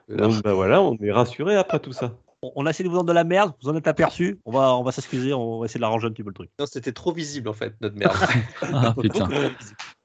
Donc 0.09 0.41
ben 0.43 0.53
voilà, 0.53 0.81
on 0.81 0.95
est 0.97 1.11
rassuré 1.11 1.55
après 1.55 1.79
tout 1.79 1.91
ça. 1.93 2.13
On- 2.55 2.65
a 2.65 2.69
essayé 2.69 2.83
de 2.83 2.89
vous 2.89 2.95
vendre 2.97 3.07
de 3.07 3.13
la 3.13 3.23
merde. 3.23 3.53
Vous 3.61 3.69
en 3.69 3.75
êtes 3.75 3.87
aperçu. 3.87 4.37
On 4.45 4.51
va, 4.51 4.75
on 4.75 4.83
va 4.83 4.91
s'excuser. 4.91 5.33
On 5.33 5.59
va 5.59 5.65
essayer 5.65 5.77
de 5.79 5.81
l'arranger 5.81 6.07
un 6.07 6.11
petit 6.11 6.23
peu 6.23 6.29
le 6.29 6.33
truc. 6.33 6.49
Non, 6.59 6.65
c'était 6.65 6.91
trop 6.91 7.13
visible 7.13 7.47
en 7.47 7.53
fait, 7.53 7.73
notre 7.81 7.95
merde. 7.95 8.15
Ah 8.61 8.93
putain. 8.99 9.29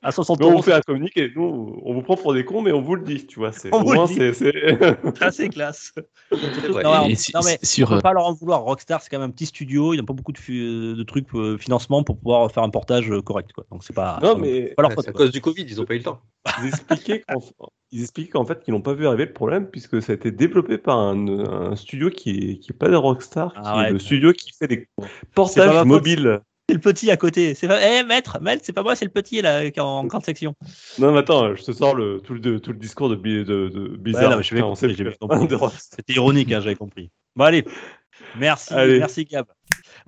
À 0.01 0.13
60 0.13 0.39
Mais 0.39 0.45
on 0.47 0.49
euros, 0.51 0.57
vous 0.59 0.63
fait 0.63 0.75
un 0.75 0.81
communiqué, 0.81 1.33
nous 1.35 1.81
on 1.85 1.93
vous 1.93 2.03
prend 2.03 2.17
pour 2.17 2.33
des 2.33 2.45
cons 2.45 2.63
mais 2.63 2.71
on 2.71 2.81
vous 2.81 2.95
le 2.95 3.03
dit, 3.03 3.27
tu 3.27 3.41
vois. 3.41 3.51
C'est, 3.51 3.75
On 3.75 3.79
au 3.81 3.85
vous 3.85 3.91
le 3.91 3.95
moins 3.97 4.07
dit. 4.07 4.15
c'est, 4.15 4.33
c'est... 4.33 4.53
c'est 5.17 5.23
assez 5.25 5.49
classe. 5.49 5.93
Vrai. 6.31 6.85
Non, 6.85 6.93
alors, 6.93 7.09
si- 7.17 7.33
non, 7.35 7.41
mais 7.45 7.59
sur, 7.65 7.89
on 7.91 7.95
euh, 7.95 7.97
peut 7.97 8.03
pas 8.03 8.13
leur 8.13 8.27
en 8.27 8.33
vouloir. 8.35 8.63
Rockstar, 8.63 9.03
c'est 9.03 9.09
quand 9.11 9.19
même 9.19 9.29
un 9.31 9.33
petit 9.33 9.47
studio. 9.47 9.93
Il 9.95 9.97
n'y 9.97 10.03
a 10.03 10.07
pas 10.07 10.13
beaucoup 10.13 10.31
de, 10.31 10.39
fu- 10.39 10.95
de 10.95 11.03
trucs 11.03 11.27
euh, 11.35 11.59
financement 11.59 12.05
pour 12.05 12.17
pouvoir 12.19 12.49
faire 12.53 12.63
un 12.63 12.71
portage 12.71 13.11
euh, 13.11 13.23
correct. 13.23 13.53
Quoi. 13.53 13.65
Donc 13.73 13.83
c'est 13.83 13.93
pas. 13.95 14.21
Non 14.23 14.37
mais 14.39 14.73
pas 14.77 14.83
leur 14.83 14.91
Ouais, 14.91 14.95
faute. 14.95 15.05
c'est 15.07 15.11
à 15.11 15.15
cause 15.15 15.33
du 15.33 15.41
Covid, 15.41 15.63
ils 15.63 15.81
ont 15.81 15.85
pas 15.85 15.95
eu 15.95 15.99
le 15.99 16.05
temps. 16.05 16.21
ils 16.63 16.69
expliquaient 16.69 17.23
qu'en, 17.27 17.41
ils 17.91 18.03
expliquaient 18.03 18.31
qu'en 18.31 18.45
fait 18.45 18.61
qu'ils 18.63 18.75
n'ont 18.75 18.81
pas 18.83 18.93
vu 18.95 19.05
arriver 19.07 19.27
le 19.27 19.33
problème 19.33 19.67
puisque 19.67 20.01
ça 20.01 20.13
a 20.13 20.15
été 20.15 20.31
développé 20.31 20.79
par 20.79 20.97
un, 20.99 21.29
un 21.73 21.75
studio 21.77 22.09
qui 22.11 22.31
est, 22.31 22.59
qui 22.59 22.71
est 22.71 22.77
pas 22.79 22.89
de 22.89 22.95
Rockstar, 22.95 23.53
qui 23.53 23.59
Arrête. 23.65 23.89
est 23.89 23.93
le 23.95 23.99
studio 23.99 24.33
qui 24.33 24.53
fait 24.57 24.69
des 24.69 24.89
portages 25.35 25.75
faute. 25.79 25.87
mobiles. 25.87 26.41
C'est 26.69 26.75
le 26.75 26.81
petit 26.81 27.11
à 27.11 27.17
côté. 27.17 27.55
C'est 27.55 27.67
pas. 27.67 27.81
Eh 27.83 28.03
maître, 28.05 28.41
maître, 28.43 28.63
c'est 28.63 28.75
pas 28.75 28.83
moi, 28.83 28.95
c'est 28.95 29.07
le 29.07 29.11
petit 29.11 29.41
là 29.41 29.71
qui 29.71 29.79
est 29.79 29.83
en 29.83 30.05
grande 30.05 30.25
section. 30.25 30.55
Non 30.99 31.13
mais 31.13 31.21
attends, 31.21 31.55
je 31.55 31.63
te 31.63 31.73
sors 31.73 31.95
le, 31.95 32.21
tout, 32.21 32.35
le, 32.35 32.61
tout 32.61 32.73
le 32.73 32.79
discours 32.79 33.09
de, 33.09 33.15
de, 33.15 33.43
de 33.43 33.97
Bizarre. 33.97 34.37
Ouais, 34.37 34.45
compris. 35.19 35.77
C'était 35.79 36.13
ironique, 36.13 36.53
hein, 36.53 36.61
j'avais 36.61 36.75
compris. 36.75 37.11
Bon 37.37 37.45
allez, 37.45 37.65
merci, 38.37 38.75
Allez. 38.75 38.99
merci 38.99 39.25
Gab. 39.25 39.47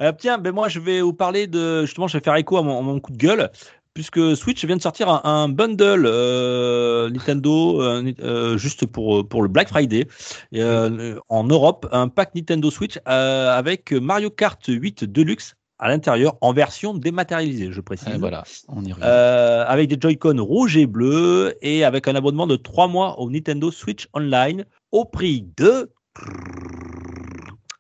Euh, 0.03 0.13
tiens, 0.19 0.37
ben 0.37 0.53
moi 0.53 0.69
je 0.69 0.81
vais 0.81 1.01
vous 1.01 1.15
parler 1.15 1.47
de 1.47 1.87
justement, 1.87 2.09
je 2.09 2.19
vais 2.19 2.23
faire 2.23 2.37
écho 2.37 2.59
à 2.59 2.63
mon, 2.63 2.79
à 2.79 2.83
mon 2.83 3.01
coup 3.01 3.13
de 3.13 3.17
gueule, 3.17 3.51
puisque 3.95 4.37
Switch 4.37 4.63
vient 4.67 4.77
de 4.77 4.83
sortir 4.83 5.09
un, 5.09 5.23
un 5.25 5.49
bundle 5.49 6.05
euh, 6.05 7.09
Nintendo 7.09 7.81
euh, 7.81 8.13
euh, 8.21 8.59
juste 8.59 8.85
pour 8.85 9.27
pour 9.27 9.43
le 9.43 9.49
Black 9.49 9.69
Friday 9.69 10.07
Et, 10.53 10.63
euh, 10.63 11.19
en 11.31 11.45
Europe, 11.45 11.89
un 11.91 12.09
pack 12.09 12.35
Nintendo 12.35 12.71
Switch 12.71 12.99
euh, 13.09 13.51
avec 13.57 13.93
Mario 13.93 14.29
Kart 14.29 14.63
8 14.67 15.05
Deluxe 15.05 15.55
à 15.81 15.89
l'intérieur 15.89 16.37
en 16.43 16.53
version 16.53 16.93
dématérialisée, 16.95 17.73
je 17.73 17.81
précise. 17.81 18.15
voilà, 18.19 18.45
on 18.69 18.85
y 18.85 18.93
revient. 18.93 19.03
Euh, 19.05 19.65
avec 19.67 19.89
des 19.89 19.97
Joy-Con 19.99 20.37
rouge 20.45 20.77
et 20.77 20.87
bleu 20.87 21.57
et 21.63 21.85
avec 21.85 22.07
un 22.07 22.15
abonnement 22.15 22.47
de 22.47 22.57
3 22.57 22.87
mois 22.87 23.19
au 23.19 23.31
Nintendo 23.31 23.71
Switch 23.71 24.07
Online 24.13 24.67
au 24.93 25.07
prix 25.07 25.47
de 25.57 25.91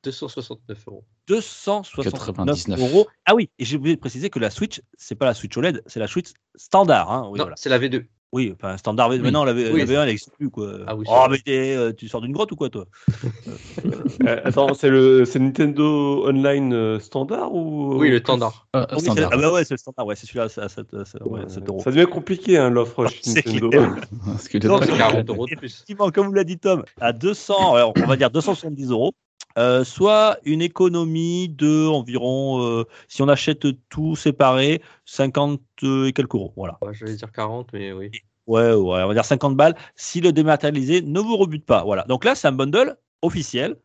269 0.03 0.89
euros. 0.89 1.05
269 1.27 2.13
99. 2.13 2.81
euros. 2.81 3.07
Ah 3.27 3.35
oui, 3.35 3.51
et 3.59 3.67
j'ai 3.67 3.77
oublié 3.77 3.95
de 3.97 4.01
préciser 4.01 4.31
que 4.31 4.39
la 4.39 4.49
Switch, 4.49 4.81
c'est 4.97 5.15
pas 5.15 5.27
la 5.27 5.35
Switch 5.35 5.55
OLED, 5.57 5.83
c'est 5.87 6.01
la 6.01 6.07
Switch 6.09 6.33
standard. 6.57 7.13
Hein. 7.13 7.29
Oui, 7.31 7.39
non, 7.39 7.45
voilà. 7.45 7.57
c'est 7.57 7.69
la 7.69 7.79
V2. 7.79 8.07
Oui, 8.33 8.53
enfin 8.55 8.77
standard. 8.77 9.11
V- 9.11 9.19
Maintenant, 9.19 9.45
la, 9.45 9.53
V- 9.53 9.71
Oui. 9.73 9.81
la 9.81 9.87
V1, 9.87 10.01
elle 10.03 10.07
n'existe 10.09 10.33
plus. 10.37 10.51
Quoi. 10.51 10.73
Ah 10.87 10.95
oui, 10.95 11.05
oh, 11.09 11.27
mais 11.29 11.41
euh, 11.77 11.93
tu 11.93 12.07
sors 12.09 12.21
d'une 12.21 12.33
grotte 12.33 12.53
ou 12.53 12.57
quoi, 12.57 12.71
toi 12.71 12.85
Euh, 14.27 14.41
attends, 14.45 14.75
c'est 14.75 14.91
le, 14.91 15.25
Nintendo 15.39 16.27
Online 16.29 16.73
euh, 16.75 17.01
standard 17.01 17.53
ou 17.55 17.95
Oui, 17.99 18.11
le 18.11 18.19
standard. 18.19 18.67
Ah, 18.73 18.87
Ah 18.89 18.95
oui, 18.95 19.01
c'est- 19.01 19.07
standard. 19.07 19.31
Ah 19.33 19.37
bah 19.37 19.53
ouais, 19.53 19.65
c'est 19.65 19.75
le 19.75 19.79
standard. 19.79 20.07
Ouais, 20.07 20.15
c'est 20.17 20.27
celui-là, 20.27 20.45
à 20.45 20.69
7, 20.69 20.87
euh, 20.95 21.05
c'est- 21.05 21.23
ouais, 21.23 21.41
7 21.49 21.69
euros. 21.69 21.81
Ça 21.83 21.91
devient 21.91 22.07
compliqué 22.07 22.59
hein, 22.59 22.71
l'offre 22.71 23.07
chez 23.07 23.21
C'est 23.23 23.47
Nintendo. 23.47 23.71
Parce 24.27 24.49
que 24.49 24.59
Donc, 24.59 24.81
le- 24.83 24.87
C'est 24.93 24.99
40 24.99 25.31
euros 25.31 25.47
de 25.47 25.55
plus. 25.57 25.67
Effectivement, 25.67 26.11
comme 26.11 26.27
vous 26.27 26.35
l'a 26.35 26.45
dit 26.45 26.59
Tom, 26.59 26.85
à 27.01 27.13
200, 27.13 27.75
alors, 27.75 27.93
on 27.97 28.07
va 28.07 28.17
dire 28.17 28.31
270 28.31 28.91
euros, 28.91 29.13
euh, 29.59 29.85
soit 29.85 30.39
une 30.45 30.63
économie 30.63 31.49
de 31.49 31.87
environ, 31.89 32.63
euh, 32.63 32.85
si 33.09 33.23
on 33.23 33.29
achète 33.29 33.67
tout 33.89 34.17
séparé, 34.17 34.83
50 35.05 35.61
et 35.83 36.13
quelques 36.13 36.35
euros. 36.35 36.53
Voilà. 36.57 36.79
Ouais, 36.83 36.95
J'allais 36.95 37.15
dire 37.17 37.33
40, 37.33 37.73
mais 37.73 37.93
oui. 37.93 38.11
Ouais, 38.47 38.73
ouais, 38.73 39.03
on 39.03 39.09
va 39.09 39.15
dire 39.15 39.25
50 39.25 39.57
balles. 39.57 39.77
Si 39.95 40.21
le 40.21 40.33
dématérialisé 40.33 41.03
ne 41.03 41.21
vous 41.21 41.37
rebute 41.37 41.65
pas. 41.65 41.85
Voilà. 41.85 42.05
Donc 42.05 42.25
là, 42.25 42.35
c'est 42.35 42.49
un 42.49 42.53
bundle 42.53 42.97
officiel 43.23 43.77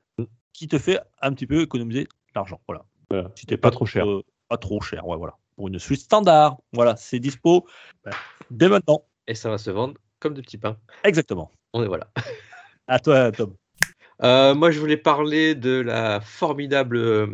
qui 0.53 0.67
te 0.67 0.79
fait 0.79 0.99
un 1.21 1.33
petit 1.33 1.45
peu 1.45 1.61
économiser 1.61 2.03
de 2.05 2.09
l'argent. 2.35 2.59
Voilà. 2.67 2.85
Voilà. 3.09 3.31
Si 3.35 3.45
t'es 3.45 3.57
Pas 3.57 3.71
trop 3.71 3.85
cher. 3.85 4.09
euh, 4.09 4.23
pas 4.49 4.57
trop 4.57 4.81
cher, 4.81 5.05
ouais, 5.07 5.17
voilà. 5.17 5.35
Pour 5.55 5.67
une 5.67 5.79
suite 5.79 6.01
standard. 6.01 6.57
Voilà, 6.73 6.95
c'est 6.95 7.19
dispo 7.19 7.65
ben, 8.03 8.11
dès 8.49 8.69
maintenant. 8.69 9.03
Et 9.27 9.35
ça 9.35 9.49
va 9.49 9.57
se 9.57 9.69
vendre 9.71 9.95
comme 10.19 10.33
de 10.33 10.41
petits 10.41 10.57
pains. 10.57 10.77
Exactement. 11.03 11.51
On 11.73 11.83
est 11.83 11.87
voilà. 11.87 12.07
À 12.87 12.99
toi, 12.99 13.31
Tom. 13.31 13.55
Euh, 14.23 14.55
moi, 14.55 14.71
je 14.71 14.79
voulais 14.79 14.97
parler 14.97 15.55
de 15.55 15.79
la 15.81 16.21
formidable 16.21 16.97
euh, 16.97 17.27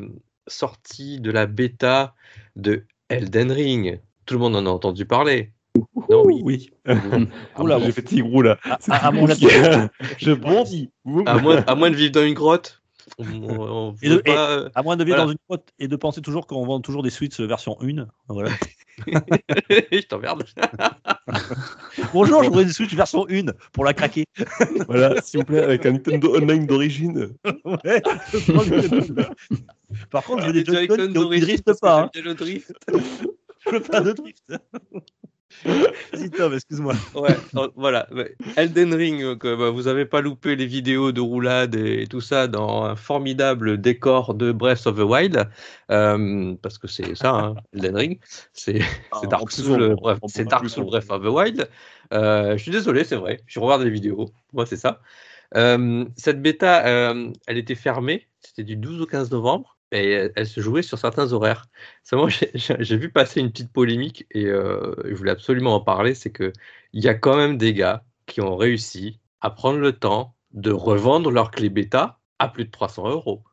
sortie 0.47 1.19
de 1.19 1.31
la 1.31 1.45
bêta 1.45 2.15
de 2.55 2.85
Elden 3.09 3.51
Ring. 3.51 3.99
Tout 4.25 4.33
le 4.35 4.39
monde 4.39 4.55
en 4.55 4.65
a 4.65 4.69
entendu 4.69 5.05
parler. 5.05 5.51
Non, 6.09 6.23
Oui, 6.25 6.41
oui. 6.43 6.71
Ah, 6.85 6.93
Oula, 7.59 7.79
j'ai 7.79 7.91
fait 7.91 8.01
Tigrou 8.03 8.41
là. 8.41 8.57
À, 8.63 8.77
C'est 8.81 8.91
à- 8.91 9.07
à 9.07 9.11
mon 9.11 9.27
je 10.17 10.31
bondis. 10.33 10.89
À 11.25 11.37
moins, 11.37 11.63
à 11.67 11.75
moins 11.75 11.89
de 11.89 11.95
vivre 11.95 12.11
dans 12.11 12.23
une 12.23 12.33
grotte. 12.33 12.80
On, 13.17 13.25
on- 13.25 13.89
on 13.89 13.95
Et 14.01 14.09
veut 14.09 14.15
de- 14.15 14.19
et- 14.25 14.33
pas, 14.33 14.49
euh, 14.51 14.69
à 14.75 14.83
moins 14.83 14.95
de 14.97 15.03
vivre 15.03 15.15
Voilà. 15.17 15.25
dans 15.25 15.31
une 15.31 15.37
grotte 15.49 15.69
et 15.79 15.87
de 15.87 15.95
penser 15.95 16.21
toujours 16.21 16.47
qu'on 16.47 16.65
vend 16.65 16.79
toujours 16.81 17.03
des 17.03 17.09
Switch 17.09 17.39
version 17.39 17.77
1. 17.81 18.07
Voilà. 18.27 18.51
je 19.69 20.05
t'emmerde. 20.07 20.43
Bonjour, 22.13 22.43
je 22.43 22.49
voudrais 22.49 22.63
une 22.63 22.69
Switch 22.71 22.93
version 22.93 23.25
1 23.29 23.51
pour 23.73 23.85
la 23.85 23.93
craquer. 23.93 24.25
Voilà, 24.87 25.21
s'il 25.21 25.39
vous 25.39 25.45
plaît, 25.45 25.61
avec 25.61 25.85
un 25.85 25.91
Nintendo 25.93 26.35
Online 26.35 26.65
d'origine. 26.65 27.29
Ouais, 27.65 28.01
Par 30.09 30.23
contre, 30.23 30.41
je 30.43 30.47
veux 30.47 30.53
des 30.53 30.65
Joy-Con 30.65 30.95
qui 31.07 31.13
d'origine, 31.13 31.45
driftent 31.47 31.79
pas. 31.79 32.03
hein. 32.03 32.09
le 32.15 32.33
drift. 32.33 32.73
Je 33.65 33.69
veux 33.71 33.79
pas 33.81 34.01
de 34.01 34.11
drift. 34.11 34.43
Tom, 36.37 36.53
excuse-moi. 36.53 36.93
Ouais, 37.15 37.37
voilà. 37.75 38.07
Elden 38.55 38.93
Ring, 38.93 39.21
euh, 39.23 39.55
bah, 39.55 39.69
vous 39.69 39.87
avez 39.87 40.05
pas 40.05 40.21
loupé 40.21 40.55
les 40.55 40.65
vidéos 40.65 41.11
de 41.11 41.21
roulade 41.21 41.75
et 41.75 42.07
tout 42.07 42.21
ça 42.21 42.47
dans 42.47 42.83
un 42.83 42.95
formidable 42.95 43.79
décor 43.79 44.33
de 44.33 44.51
Breath 44.51 44.87
of 44.87 44.97
the 44.97 45.03
Wild, 45.03 45.49
euh, 45.91 46.55
parce 46.61 46.77
que 46.77 46.87
c'est 46.87 47.15
ça, 47.15 47.31
hein, 47.31 47.55
Elden 47.73 47.95
Ring, 47.95 48.19
c'est 48.53 48.79
Dark 49.29 49.45
plus, 49.45 49.63
Souls, 49.63 49.95
bref, 49.95 50.19
c'est 50.27 50.45
Dark 50.45 50.69
Souls 50.69 50.85
Breath 50.85 51.09
of 51.09 51.21
the 51.21 51.27
Wild. 51.27 51.69
Euh, 52.13 52.57
je 52.57 52.61
suis 52.61 52.71
désolé, 52.71 53.03
c'est 53.03 53.15
vrai, 53.15 53.41
je 53.45 53.59
regarde 53.59 53.83
les 53.83 53.89
vidéos, 53.89 54.29
moi 54.53 54.65
c'est 54.65 54.77
ça. 54.77 55.01
Euh, 55.55 56.05
cette 56.15 56.41
bêta, 56.41 56.83
elle 57.47 57.57
était 57.57 57.75
fermée, 57.75 58.27
c'était 58.39 58.63
du 58.63 58.75
12 58.75 59.01
au 59.01 59.05
15 59.05 59.31
novembre. 59.31 59.70
Et 59.93 60.11
elle- 60.11 60.31
elle 60.35 60.47
se 60.47 60.61
jouait 60.61 60.81
sur 60.83 60.97
certains 60.97 61.33
horaires. 61.33 61.65
Seulement, 62.03 62.27
j'ai- 62.55 62.97
vu 62.97 63.09
passer 63.09 63.39
une 63.41 63.51
petite 63.51 63.71
polémique 63.71 64.25
et 64.31 64.45
euh, 64.45 64.93
je 65.05 65.13
voulais 65.15 65.31
absolument 65.31 65.75
en 65.75 65.81
parler. 65.81 66.13
C'est 66.15 66.29
que 66.31 66.53
il 66.93 67.03
y 67.03 67.07
a 67.09 67.13
quand 67.13 67.35
même 67.35 67.57
des 67.57 67.73
gars 67.73 68.03
qui 68.25 68.41
ont 68.41 68.55
réussi 68.55 69.19
à 69.41 69.49
prendre 69.49 69.79
le 69.79 69.91
temps 69.93 70.35
de 70.53 70.71
revendre 70.71 71.31
leur 71.31 71.51
clé 71.51 71.69
bêta 71.69 72.19
à 72.39 72.47
plus 72.47 72.65
de 72.65 72.71
300 72.71 73.09
euros. 73.09 73.43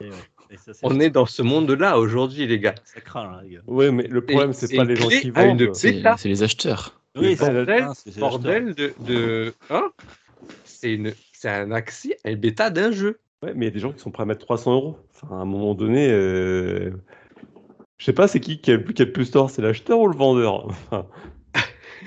Et 0.00 0.08
ouais, 0.10 0.16
et 0.50 0.56
ça, 0.56 0.72
c'est- 0.74 0.80
On 0.86 0.98
est 1.00 1.10
dans 1.10 1.26
ce 1.26 1.42
monde-là 1.42 1.98
aujourd'hui, 1.98 2.46
les 2.46 2.58
gars. 2.58 2.74
Ça 2.84 3.00
craint, 3.00 3.24
là, 3.30 3.42
les 3.42 3.54
gars. 3.56 3.60
Ouais, 3.66 3.90
mais 3.90 4.06
le 4.06 4.24
problème, 4.24 4.52
c'est 4.52 4.74
pas 4.74 4.84
les 4.84 4.96
gens 4.96 5.08
qui 5.20 5.30
vendent. 5.30 5.70
C'est 5.74 5.92
bêta. 5.92 6.16
c'est 6.16 6.28
les 6.28 6.42
acheteurs. 6.42 7.00
Oui, 7.16 7.36
c'est 7.36 7.52
bordel, 7.52 7.84
Bordel 8.18 8.74
de. 8.74 8.94
de 9.00 9.54
hein? 9.70 9.90
C'est 10.64 10.92
une- 10.94 11.14
c'est 11.32 11.48
un 11.50 11.72
accès 11.72 12.16
à 12.24 12.30
une 12.30 12.36
bêta 12.38 12.70
d'un 12.70 12.92
jeu. 12.92 13.18
Ouais, 13.42 13.54
mais 13.54 13.66
il 13.66 13.68
y 13.68 13.70
a 13.70 13.74
des 13.74 13.78
gens 13.78 13.92
qui 13.92 14.00
sont 14.00 14.10
prêts 14.10 14.24
à 14.24 14.26
mettre 14.26 14.44
300 14.44 14.72
euros. 14.72 14.98
Enfin, 15.14 15.36
à 15.36 15.40
un 15.40 15.44
moment 15.44 15.74
donné, 15.74 16.08
euh... 16.10 16.90
je 17.98 18.04
sais 18.04 18.12
pas, 18.12 18.26
c'est 18.26 18.40
qui 18.40 18.60
qui 18.60 18.72
a, 18.72 18.76
le 18.76 19.12
plus- 19.12 19.30
tort 19.30 19.50
C'est 19.50 19.62
l'acheteur 19.62 20.00
ou 20.00 20.08
le 20.08 20.16
vendeur? 20.16 20.68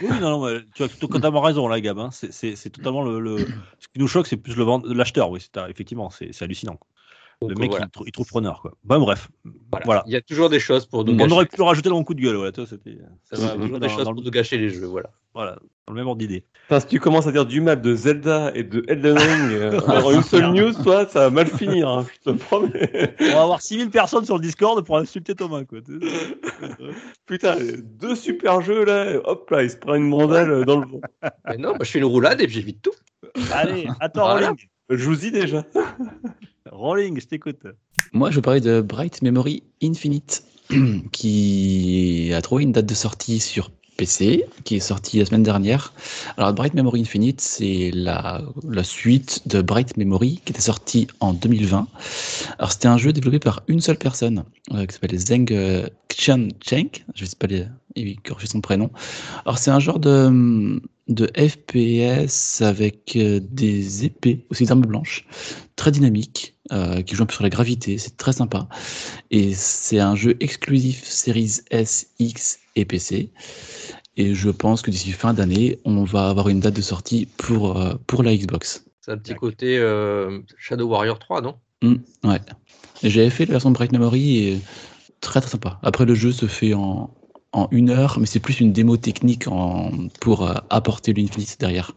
Oui, 0.01 0.09
non, 0.19 0.39
non, 0.39 0.59
tu 0.73 0.83
as 0.83 0.87
totalement 0.89 1.41
raison, 1.41 1.67
là, 1.67 1.79
Gab. 1.79 1.99
hein. 1.99 2.09
C'est- 2.11 2.69
totalement 2.71 3.03
le, 3.03 3.19
le- 3.19 3.37
Ce 3.79 3.87
qui 3.93 3.99
nous 3.99 4.07
choque, 4.07 4.27
c'est 4.27 4.37
plus 4.37 4.55
l'acheteur, 4.85 5.29
oui. 5.29 5.45
Effectivement, 5.69 6.09
c'est 6.09 6.41
hallucinant. 6.41 6.79
Donc, 7.41 7.57
mec, 7.57 7.71
voilà. 7.71 7.85
il, 7.85 7.89
trou- 7.91 8.03
il 8.05 8.11
trouve 8.11 8.27
preneur, 8.27 8.61
quoi. 8.61 8.73
Bah, 8.83 8.99
bref. 8.99 9.29
Voilà. 9.71 9.85
Voilà. 9.85 10.03
Il 10.05 10.13
y 10.13 10.15
a 10.15 10.21
toujours 10.21 10.49
des 10.49 10.59
choses 10.59 10.85
pour 10.85 11.03
nous 11.03 11.13
On 11.13 11.15
gâcher. 11.15 11.31
aurait 11.33 11.45
pu 11.47 11.57
le 11.57 11.63
rajouter 11.63 11.89
dans 11.89 11.95
mon 11.95 12.03
coup 12.03 12.13
de 12.13 12.21
gueule, 12.21 12.37
ouais. 12.37 12.51
toi, 12.51 12.65
C'était 12.69 12.97
toujours 13.31 13.79
des 13.79 13.89
choses 13.89 13.97
dans 14.05 14.11
pour 14.13 14.21
le, 14.21 14.25
nous 14.25 14.29
gâcher 14.31 14.57
les 14.59 14.69
jeux, 14.69 14.85
voilà. 14.85 15.09
voilà, 15.33 15.53
dans 15.87 15.93
le 15.93 15.95
même 15.95 16.07
ordre 16.07 16.19
d'idée. 16.19 16.43
Enfin, 16.69 16.79
si 16.81 16.85
tu 16.85 16.99
commences 16.99 17.25
à 17.25 17.31
dire 17.31 17.47
du 17.47 17.59
mal 17.59 17.81
de 17.81 17.95
Zelda 17.95 18.51
et 18.53 18.63
de 18.63 18.83
Elden 18.87 19.17
Ring 19.17 19.51
euh, 19.53 19.79
en 19.81 20.11
une 20.11 20.21
seule 20.21 20.51
news, 20.53 20.71
toi, 20.83 21.07
ça 21.07 21.21
va 21.21 21.29
mal 21.31 21.47
finir, 21.47 21.89
hein, 21.89 22.05
je 22.25 22.31
te 22.31 22.37
promets. 22.37 23.15
On 23.19 23.31
va 23.33 23.41
avoir 23.41 23.61
6000 23.61 23.89
personnes 23.89 24.25
sur 24.25 24.35
le 24.35 24.41
Discord 24.43 24.85
pour 24.85 24.97
insulter 24.99 25.33
Thomas, 25.33 25.63
quoi. 25.63 25.79
Putain, 27.25 27.55
deux 27.83 28.15
super 28.15 28.61
jeux 28.61 28.85
là, 28.85 29.15
hop 29.23 29.49
là, 29.49 29.63
il 29.63 29.69
se 29.71 29.77
prend 29.77 29.95
une 29.95 30.13
rondelle 30.13 30.63
dans 30.65 30.79
le 30.79 30.87
vent. 30.87 31.01
Mais 31.47 31.57
non, 31.57 31.69
moi, 31.69 31.79
je 31.81 31.89
fais 31.91 31.99
une 31.99 32.05
roulade 32.05 32.39
et 32.39 32.47
j'évite 32.47 32.83
tout. 32.83 32.91
Allez, 33.51 33.87
attends, 33.99 34.25
Voilà. 34.29 34.49
Rolling. 34.49 34.67
Je 34.91 35.05
vous 35.05 35.15
dis 35.15 35.31
déjà. 35.31 35.63
Rolling, 36.69 37.19
je 37.19 37.27
t'écoute. 37.27 37.65
Moi, 38.13 38.29
je 38.29 38.35
veux 38.35 38.41
parler 38.41 38.61
de 38.61 38.81
Bright 38.81 39.21
Memory 39.21 39.63
Infinite, 39.81 40.43
qui 41.11 42.31
a 42.35 42.41
trouvé 42.41 42.63
une 42.63 42.71
date 42.71 42.85
de 42.85 42.93
sortie 42.93 43.39
sur 43.39 43.71
PC, 43.97 44.45
qui 44.63 44.75
est 44.75 44.79
sortie 44.79 45.19
la 45.19 45.25
semaine 45.25 45.43
dernière. 45.43 45.93
Alors, 46.37 46.53
Bright 46.53 46.73
Memory 46.73 47.01
Infinite, 47.01 47.41
c'est 47.41 47.91
la, 47.93 48.43
suite 48.83 49.47
de 49.47 49.61
Bright 49.61 49.97
Memory, 49.97 50.41
qui 50.45 50.51
était 50.51 50.61
sortie 50.61 51.07
en 51.19 51.33
2020. 51.33 51.87
Alors, 52.59 52.71
c'était 52.71 52.87
un 52.87 52.97
jeu 52.97 53.11
développé 53.11 53.39
par 53.39 53.63
une 53.67 53.81
seule 53.81 53.97
personne, 53.97 54.43
euh, 54.73 54.85
qui 54.85 54.93
s'appelle 54.93 55.17
Zeng 55.17 55.51
euh, 55.51 55.87
Xian 56.09 56.49
Cheng, 56.63 56.89
je 57.15 57.23
ne 57.23 57.29
sais 57.29 57.35
pas 57.35 57.47
corriger 58.23 58.47
son 58.47 58.61
prénom. 58.61 58.91
Alors, 59.45 59.57
c'est 59.57 59.71
un 59.71 59.79
genre 59.79 59.99
de, 59.99 60.79
de 61.07 61.29
FPS 61.35 62.61
avec 62.61 63.15
euh, 63.15 63.39
des 63.41 64.05
épées, 64.05 64.45
aussi 64.49 64.63
des 64.63 64.71
armes 64.71 64.85
blanches, 64.85 65.25
très 65.75 65.91
dynamique, 65.91 66.55
euh, 66.71 67.01
qui 67.01 67.15
joue 67.15 67.23
un 67.23 67.25
peu 67.25 67.33
sur 67.33 67.43
la 67.43 67.49
gravité, 67.49 67.97
c'est 67.97 68.15
très 68.17 68.33
sympa. 68.33 68.69
Et 69.29 69.53
c'est 69.53 69.99
un 69.99 70.15
jeu 70.15 70.37
exclusif 70.39 71.03
Series 71.03 71.61
S, 71.69 72.07
X 72.19 72.59
et 72.75 72.85
PC. 72.85 73.31
Et 74.17 74.33
je 74.33 74.49
pense 74.49 74.81
que 74.81 74.91
d'ici 74.91 75.11
fin 75.11 75.33
d'année, 75.33 75.79
on 75.85 76.03
va 76.03 76.29
avoir 76.29 76.49
une 76.49 76.59
date 76.59 76.75
de 76.75 76.81
sortie 76.81 77.27
pour, 77.37 77.77
euh, 77.77 77.95
pour 78.07 78.23
la 78.23 78.35
Xbox. 78.35 78.85
C'est 79.01 79.11
un 79.11 79.17
petit 79.17 79.35
côté 79.35 79.77
euh, 79.79 80.39
Shadow 80.57 80.87
Warrior 80.87 81.17
3, 81.17 81.41
non? 81.41 81.55
Hmm, 81.81 81.95
ouais. 82.23 82.39
J'avais 83.03 83.29
fait 83.31 83.45
la 83.45 83.53
version 83.53 83.71
Bright 83.71 83.91
Memory 83.91 84.37
et 84.37 84.59
très 85.19 85.41
très 85.41 85.49
sympa. 85.49 85.79
Après, 85.81 86.05
le 86.05 86.13
jeu 86.13 86.31
se 86.31 86.45
fait 86.45 86.73
en, 86.73 87.09
en 87.53 87.67
une 87.71 87.89
heure, 87.89 88.19
mais 88.19 88.25
c'est 88.25 88.39
plus 88.39 88.59
une 88.59 88.71
démo 88.73 88.97
technique 88.97 89.47
en, 89.47 89.91
pour 90.21 90.47
euh, 90.47 90.53
apporter 90.69 91.13
l'Infinite 91.13 91.57
derrière. 91.59 91.91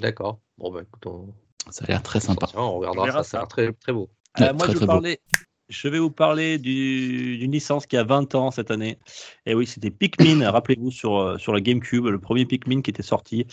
D'accord. 0.00 0.40
Bon, 0.58 0.70
bah 0.72 0.82
écoute, 0.82 1.06
on, 1.06 1.34
Ça 1.70 1.84
a 1.84 1.88
l'air 1.88 2.02
très 2.02 2.20
sympa. 2.20 2.46
on 2.54 2.60
On 2.60 2.78
regardera 2.78 3.22
ça, 3.22 3.24
ça 3.24 3.36
a 3.38 3.40
l'air 3.40 3.48
très, 3.48 3.72
très 3.72 3.92
beau. 3.92 4.10
Euh, 4.40 4.46
Ouais, 4.46 4.52
moi, 4.52 4.66
très, 4.66 4.72
je, 4.72 4.78
très 4.78 4.80
vais 4.80 4.86
beau. 4.86 4.92
parler, 4.92 5.20
je 5.68 5.88
vais 5.88 5.98
vous 5.98 6.10
parler 6.10 6.58
du- 6.58 7.38
d'une 7.38 7.52
licence 7.52 7.86
qui 7.86 7.96
a 7.96 8.04
20 8.04 8.34
ans 8.34 8.50
cette 8.50 8.70
année. 8.70 8.98
Et 9.46 9.54
oui, 9.54 9.66
c'était 9.66 9.90
Pikmin. 9.90 10.50
Rappelez-vous 10.50 10.90
sur, 10.90 11.16
euh, 11.18 11.38
sur 11.38 11.52
la 11.54 11.60
GameCube, 11.60 12.06
le 12.06 12.20
premier 12.20 12.44
Pikmin 12.46 12.82
qui 12.82 12.90
était 12.90 13.02
sorti. 13.02 13.46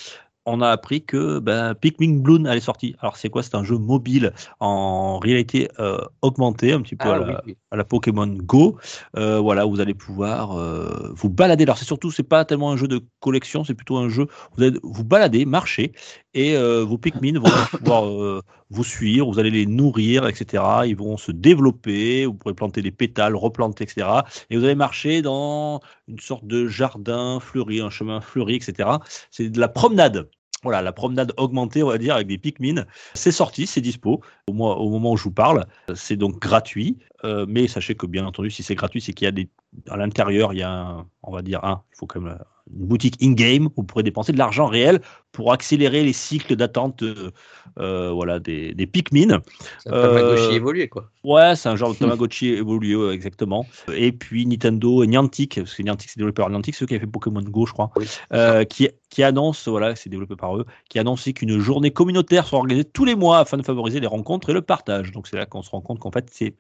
On 0.46 0.62
a 0.62 0.70
appris 0.70 1.04
que 1.06 1.40
ben, 1.40 1.74
Pikmin 1.74 2.20
Bloom 2.20 2.46
allait 2.46 2.60
sortir. 2.60 2.96
Alors, 3.00 3.16
c'est 3.16 3.30
quoi? 3.30 3.44
C'est 3.44 3.56
un 3.56 3.64
jeu 3.64 3.78
mobile 3.78 4.34
en 4.60 5.18
réalité 5.20 5.70
euh, 5.80 6.00
augmentée, 6.22 6.74
un 6.74 6.82
petit 6.82 6.98
peu 6.98 7.08
à, 7.08 7.14
Ah, 7.14 7.20
la, 7.20 7.28
oui, 7.28 7.34
oui. 7.48 7.58
à 7.72 7.78
la 7.78 7.86
Pokémon 7.86 8.28
Go. 8.28 8.78
Euh, 9.16 9.40
voilà, 9.40 9.64
vous 9.66 9.80
allez 9.80 9.94
pouvoir 9.94 10.58
euh, 10.58 11.12
vous 11.16 11.30
balader. 11.30 11.64
Alors, 11.64 11.78
c'est 11.78 11.86
surtout, 11.86 12.12
c'est 12.12 12.24
pas 12.24 12.44
tellement 12.44 12.72
un 12.72 12.78
jeu 12.78 12.88
de 12.90 13.02
collection, 13.22 13.64
c'est 13.64 13.74
plutôt 13.74 13.98
un 13.98 14.10
jeu. 14.10 14.28
Vous 14.58 14.64
allez 14.64 14.78
vous 14.84 15.06
balader, 15.06 15.46
marcher, 15.46 15.94
et 16.34 16.58
vos 16.58 16.98
Pikmin 16.98 17.40
vont 17.40 17.50
pouvoir 17.78 18.42
vous 18.70 18.84
suivre. 18.84 19.32
Vous 19.32 19.40
allez 19.40 19.52
les 19.52 19.66
nourrir, 19.66 20.28
etc. 20.28 20.64
Ils 20.86 20.96
vont 20.98 21.16
se 21.16 21.32
développer. 21.32 22.26
Vous 22.26 22.34
pourrez 22.34 22.54
planter 22.56 22.82
des 22.82 22.92
pétales, 22.92 23.36
replanter, 23.36 23.84
etc. 23.84 24.08
Et 24.50 24.58
vous 24.58 24.64
allez 24.66 24.76
marcher 24.76 25.22
dans 25.22 25.80
une 26.08 26.20
sorte 26.20 26.46
de 26.46 26.68
jardin 26.68 27.40
fleuri, 27.40 27.82
un 27.82 27.90
chemin 27.90 28.22
fleuri, 28.22 28.56
etc. 28.56 28.90
C'est 29.32 29.50
de 29.50 29.60
la 29.60 29.68
promenade. 29.68 30.30
Voilà, 30.64 30.82
la 30.82 30.94
promenade 30.94 31.34
augmentée, 31.36 31.84
on 31.84 31.90
va 31.90 31.98
dire, 31.98 32.16
avec 32.16 32.28
des 32.28 32.38
Pikmin. 32.38 32.86
C'est 33.16 33.34
sorti, 33.34 33.68
c'est 33.68 33.82
dispo 33.82 34.22
au, 34.48 34.54
au 34.54 34.90
moment 34.90 35.12
où 35.12 35.18
je 35.18 35.24
vous 35.24 35.32
parle. 35.32 35.66
C'est 35.94 36.16
donc 36.16 36.40
gratuit. 36.40 37.00
Euh, 37.26 37.46
mais 37.50 37.68
sachez 37.68 37.96
que, 37.96 38.06
bien 38.06 38.26
entendu, 38.26 38.50
si 38.50 38.64
c'est 38.64 38.76
gratuit, 38.76 39.02
c'est 39.02 39.12
qu'il 39.14 39.26
y 39.26 39.28
a 39.28 39.32
des. 39.32 39.50
À 39.90 39.98
l'intérieur, 39.98 40.54
il 40.54 40.60
y 40.60 40.64
a, 40.64 40.72
un- 40.72 41.10
on 41.24 41.32
va 41.34 41.42
dire, 41.42 41.64
un, 41.66 41.84
il 41.92 41.98
faut 41.98 42.06
quand 42.08 42.22
même 42.22 42.38
une 42.72 42.88
boutique 42.88 43.18
in-game 43.22 43.66
où 43.68 43.72
vous 43.78 43.84
pourrez 43.84 44.04
dépenser 44.04 44.32
de 44.32 44.38
l'argent 44.38 44.68
réel 44.68 45.02
pour 45.32 45.52
accélérer 45.52 46.04
les 46.04 46.14
cycles 46.14 46.56
d'attente 46.56 47.04
euh, 47.04 47.32
euh, 47.80 48.12
voilà, 48.12 48.40
des, 48.40 48.74
des 48.74 48.88
Pikmin. 48.88 49.42
C'est 49.80 49.90
un 49.90 50.02
Tamagotchi 50.02 50.52
Euh, 50.54 50.56
évolué, 50.56 50.88
quoi. 50.88 51.10
Ouais, 51.24 51.56
c'est 51.56 51.70
un 51.70 51.76
genre 51.76 51.94
de 51.94 52.00
Tamagotchi 52.00 52.50
évolué, 52.50 52.96
ouais, 52.96 53.14
exactement. 53.14 53.66
Et 53.94 54.12
puis 54.12 54.46
Nintendo 54.46 55.04
et 55.04 55.08
Niantic, 55.08 55.56
parce 55.56 55.74
que 55.74 55.82
Niantic, 55.84 56.10
c'est 56.10 56.18
développé 56.18 56.42
par 56.42 56.50
Niantic, 56.50 56.76
ceux 56.76 56.86
qui 56.86 56.94
avaient 56.94 57.02
fait 57.06 57.12
Pokémon 57.12 57.42
Go, 57.42 57.66
je 57.66 57.74
crois, 57.74 57.92
Oui. 57.96 58.06
euh, 58.34 58.64
qui, 58.64 58.90
qui 59.10 59.24
annonce, 59.24 59.68
voilà, 59.68 59.96
c'est 59.96 60.10
développé 60.10 60.36
par 60.36 60.56
eux, 60.58 60.66
qui 60.90 61.00
annonce 61.00 61.24
qu'une 61.34 61.60
journée 61.60 61.92
communautaire 61.92 62.46
sera 62.46 62.58
organisée 62.58 62.86
tous 62.86 63.06
les 63.06 63.16
mois 63.16 63.40
afin 63.40 63.58
de 63.58 63.64
favoriser 63.64 64.00
les 64.00 64.08
rencontres 64.08 64.50
et 64.52 64.54
le 64.54 64.62
partage. 64.62 65.12
Donc 65.12 65.28
c'est 65.28 65.36
là 65.38 65.46
qu'on 65.46 65.64
se 65.64 65.70
rend 65.72 65.82
compte 65.82 66.00
qu'en 66.00 66.12
fait, 66.12 66.30
c'est 66.32 66.56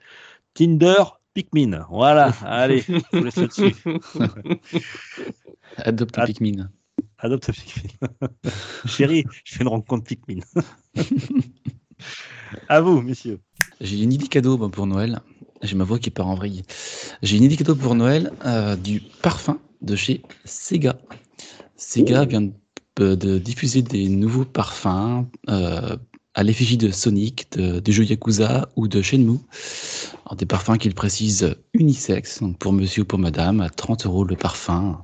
Tinder 0.54 1.04
Pikmin. 1.34 1.85
Voilà, 1.89 2.27
allez, 2.45 2.81
je 2.88 2.93
vous 3.18 3.23
laisse 3.23 3.35
là-dessus. 3.38 3.76
Adopte 5.77 6.15
Ah. 6.18 6.26
Pikmin. 6.26 6.69
Adopte 7.18 7.51
Pikmin. 7.51 8.10
Chérie, 8.85 9.26
je 9.43 9.55
fais 9.55 9.64
une 9.64 9.69
rencontre 9.69 10.05
Pikmin. 10.05 10.41
à 12.69 12.81
vous, 12.81 13.01
messieurs. 13.01 13.39
J'ai 13.81 14.01
une 14.03 14.14
idée 14.14 14.27
cadeau 14.27 14.57
moi, 14.57 14.69
pour 14.69 14.85
Noël. 14.88 15.19
J'ai 15.61 15.76
ma 15.76 15.85
voix 15.85 15.97
qui 15.99 16.10
part 16.10 16.27
en 16.27 16.35
vrille. 16.35 16.64
J'ai 17.22 17.38
une 17.38 17.43
idée 17.43 17.55
cadeau 17.55 17.76
pour 17.76 17.95
Noël 17.95 18.31
euh, 18.45 18.76
du 18.76 19.01
parfum 19.22 19.60
de 19.81 19.95
chez 19.95 20.22
Sega. 20.45 20.97
Sega 21.77 22.26
vient 22.26 22.41
de, 22.97 23.15
de 23.15 23.38
diffuser 23.38 23.81
des 23.81 24.07
nouveaux 24.10 24.45
parfums 24.45 25.26
euh, 25.49 25.95
à 26.35 26.43
l'effigie 26.43 26.77
de 26.77 26.91
Sonic, 26.91 27.51
de, 27.57 27.80
du 27.80 27.91
jeu 27.91 28.03
Yakuza 28.03 28.69
ou 28.76 28.88
de 28.88 29.01
Shenmue. 29.01 29.39
Alors, 30.26 30.35
des 30.35 30.45
parfums 30.45 30.77
qu'ils 30.80 30.95
précisent 30.95 31.55
unisex, 31.73 32.41
donc 32.41 32.57
pour 32.57 32.73
monsieur 32.73 33.03
ou 33.03 33.05
pour 33.05 33.19
madame, 33.19 33.61
à 33.61 33.69
30 33.69 34.05
euros 34.05 34.23
le 34.23 34.35
parfum. 34.35 35.03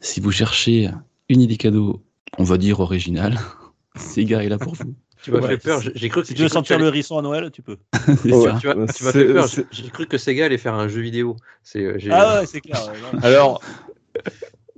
Si 0.00 0.20
vous 0.20 0.32
cherchez 0.32 0.90
une 1.28 1.40
idée 1.40 1.56
cadeau, 1.56 2.02
on 2.38 2.44
va 2.44 2.58
dire 2.58 2.80
originale, 2.80 3.38
Sega 3.96 4.42
est 4.42 4.48
là 4.48 4.58
pour 4.58 4.74
vous. 4.74 4.94
Tu 5.22 5.30
m'as 5.32 5.40
Ouais, 5.40 5.48
fait 5.48 5.58
peur. 5.58 5.82
c'est- 5.82 5.92
J'ai 5.94 6.08
cru 6.08 6.22
que 6.22 6.26
Si 6.28 6.34
tu 6.34 6.40
veux 6.40 6.48
j'ai 6.48 6.48
cru 6.48 6.62
que 6.62 6.66
sentir 6.66 6.76
tu 6.76 6.82
le 6.82 6.88
hérisson 6.88 7.18
à 7.18 7.22
Noël, 7.22 7.50
tu 7.52 7.60
peux. 7.62 7.76
Tu 8.22 8.66
m'as 8.66 9.12
fait 9.12 9.26
peur. 9.26 9.46
J'ai 9.70 9.88
cru 9.90 10.06
que 10.06 10.16
Sega 10.18 10.46
allait 10.46 10.56
faire 10.58 10.74
un 10.74 10.88
jeu 10.88 11.00
vidéo. 11.02 11.36
C'est. 11.62 11.84
euh, 11.84 11.98
Ah 12.10 12.40
ouais, 12.40 12.46
c'est 12.46 12.60
clair. 12.62 12.80
Alors, 13.22 13.62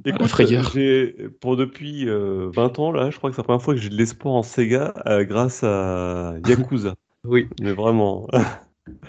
écoute, 0.05 1.31
pour 1.41 1.57
depuis 1.57 2.09
euh, 2.09 2.51
20 2.55 2.79
ans 2.79 2.93
là, 2.93 3.11
je 3.11 3.17
crois 3.19 3.31
que 3.31 3.37
c'est 3.37 3.43
la 3.43 3.45
première 3.45 3.63
fois 3.63 3.75
que 3.75 3.81
j'ai 3.81 3.89
de 3.89 3.97
l'espoir 3.97 4.35
en 4.35 4.43
Sega 4.43 4.95
euh, 5.07 5.25
grâce 5.25 5.63
à 5.65 6.35
Yakuza. 6.47 6.95
Oui. 7.25 7.49
Mais 7.61 7.73
vraiment, 7.73 8.27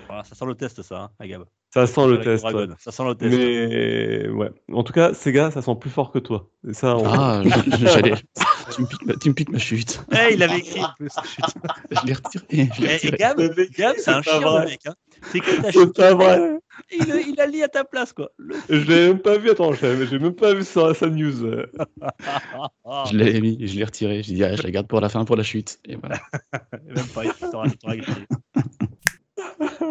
Voilà, 0.08 0.24
ça 0.24 0.36
sent 0.36 0.46
le 0.46 0.56
test, 0.56 0.82
ça, 0.84 1.02
hein, 1.04 1.10
Agab. 1.20 1.46
ça 1.74 1.88
sent 1.88 2.08
le 2.08 2.20
test. 2.22 2.44
Ouais. 2.46 2.68
Ça 2.78 2.92
sent 2.92 3.04
le 3.06 3.16
test. 3.16 3.36
Mais 3.36 4.30
ouais, 4.30 4.52
en 4.72 4.84
tout 4.84 4.94
cas, 4.94 5.14
Sega, 5.14 5.50
ça 5.52 5.62
sent 5.64 5.76
plus 5.80 5.90
fort 5.90 6.12
que 6.12 6.20
toi. 6.20 6.48
Et 6.68 6.74
ça, 6.74 6.96
on- 6.98 7.04
Ah, 7.06 7.42
j'allais. 7.80 8.14
Tu 8.74 8.82
me, 8.82 8.88
piques 8.88 9.06
ma, 9.06 9.14
tu 9.16 9.30
me 9.30 9.34
piques 9.36 9.52
ma 9.52 9.58
chute. 9.60 10.04
Eh, 10.14 10.34
il 10.34 10.42
avait 10.42 10.58
écrit 10.60 10.82
en 10.84 10.88
plus. 10.98 11.10
Chut. 11.26 11.44
Je 11.92 12.08
l'ai 12.08 12.14
retiré. 12.14 12.46
Je 12.50 12.82
l'ai 12.82 13.08
Et. 13.08 13.12
Gab, 13.12 13.38
Gab, 13.78 13.96
c'est 13.98 14.10
un 14.10 14.24
C'est 14.24 14.30
chien, 14.32 14.40
vrai. 14.40 14.66
mec. 14.66 14.80
Hein. 14.88 14.94
C'est 15.32 15.40
que 15.42 15.56
t'as 15.58 15.64
c'est 15.64 15.72
chuté, 15.74 15.92
pas 16.02 16.14
vrai. 16.16 16.60
Il, 16.92 17.10
il 17.30 17.40
a 17.40 17.46
lu 17.48 17.62
à 17.64 17.68
ta 17.68 17.84
place, 17.84 18.14
quoi. 18.14 18.32
Le- 18.38 18.56
Je 18.70 18.76
l'ai 18.76 19.08
même 19.08 19.20
pas 19.20 19.38
vu. 19.38 19.50
Attends, 19.50 19.74
j'ai 19.74 20.06
j'ai 20.08 20.20
même 20.20 20.36
pas 20.36 20.54
vu 20.54 20.64
sa, 20.64 20.94
sa 20.94 21.08
new. 21.10 21.32
Ah, 22.86 23.06
Je 23.12 23.18
l'ai 23.18 23.42
mis, 23.42 23.58
je 23.68 23.76
l'ai 23.76 23.84
retiré. 23.84 24.24
J'ai 24.24 24.34
dit, 24.34 24.44
ah, 24.44 24.56
je 24.56 24.64
la 24.64 24.72
garde 24.72 24.88
pour 24.88 25.02
la 25.02 25.10
fin, 25.10 25.26
pour 25.26 25.36
la 25.36 25.44
chute. 25.44 25.80
Et 25.86 25.96
voilà. 25.96 26.20
même 26.86 27.08
pas, 27.14 27.26
il 27.26 27.34
t'aura-. 27.34 27.68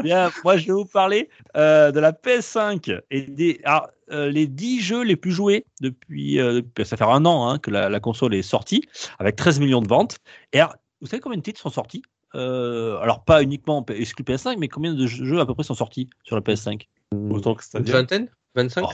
Bien, 0.02 0.30
moi 0.44 0.56
je 0.56 0.66
vais 0.66 0.72
vous 0.72 0.84
parler 0.84 1.28
euh, 1.56 1.92
de 1.92 2.00
la 2.00 2.12
PS5 2.12 3.00
et 3.10 3.22
des 3.22 3.60
alors, 3.64 3.88
euh, 4.10 4.30
les 4.30 4.46
10 4.46 4.80
jeux 4.80 5.02
les 5.02 5.16
plus 5.16 5.32
joués 5.32 5.64
depuis, 5.80 6.40
euh, 6.40 6.54
depuis- 6.54 6.84
ça 6.84 6.96
fait 6.96 7.04
un 7.04 7.24
an 7.24 7.48
hein, 7.48 7.58
que 7.58 7.70
la, 7.70 7.88
la 7.88 8.00
console 8.00 8.34
est 8.34 8.42
sortie 8.42 8.82
avec 9.18 9.36
13 9.36 9.60
millions 9.60 9.82
de 9.82 9.88
ventes. 9.88 10.18
Et 10.52 10.60
alors, 10.60 10.74
vous 11.00 11.06
savez 11.06 11.20
combien 11.20 11.38
de 11.38 11.42
titres 11.42 11.60
sont 11.60 11.70
sortis? 11.70 12.02
Euh, 12.34 12.98
Alors 13.00 13.24
pas 13.24 13.42
uniquement 13.42 13.84
exclu 13.88 14.24
PS5, 14.24 14.56
mais 14.58 14.68
combien 14.68 14.94
de 14.94 15.06
jeux 15.06 15.40
à 15.40 15.46
peu 15.46 15.54
près 15.54 15.64
sont 15.64 15.74
sortis 15.74 16.08
sur 16.24 16.36
la 16.36 16.42
PS5 16.42 16.88
Autant 17.30 17.54
que 17.54 17.62
Une 17.62 17.68
c'est-à-dire. 17.70 17.94
vingtaine? 17.96 18.28
25 18.54 18.84
Oh, 18.86 18.92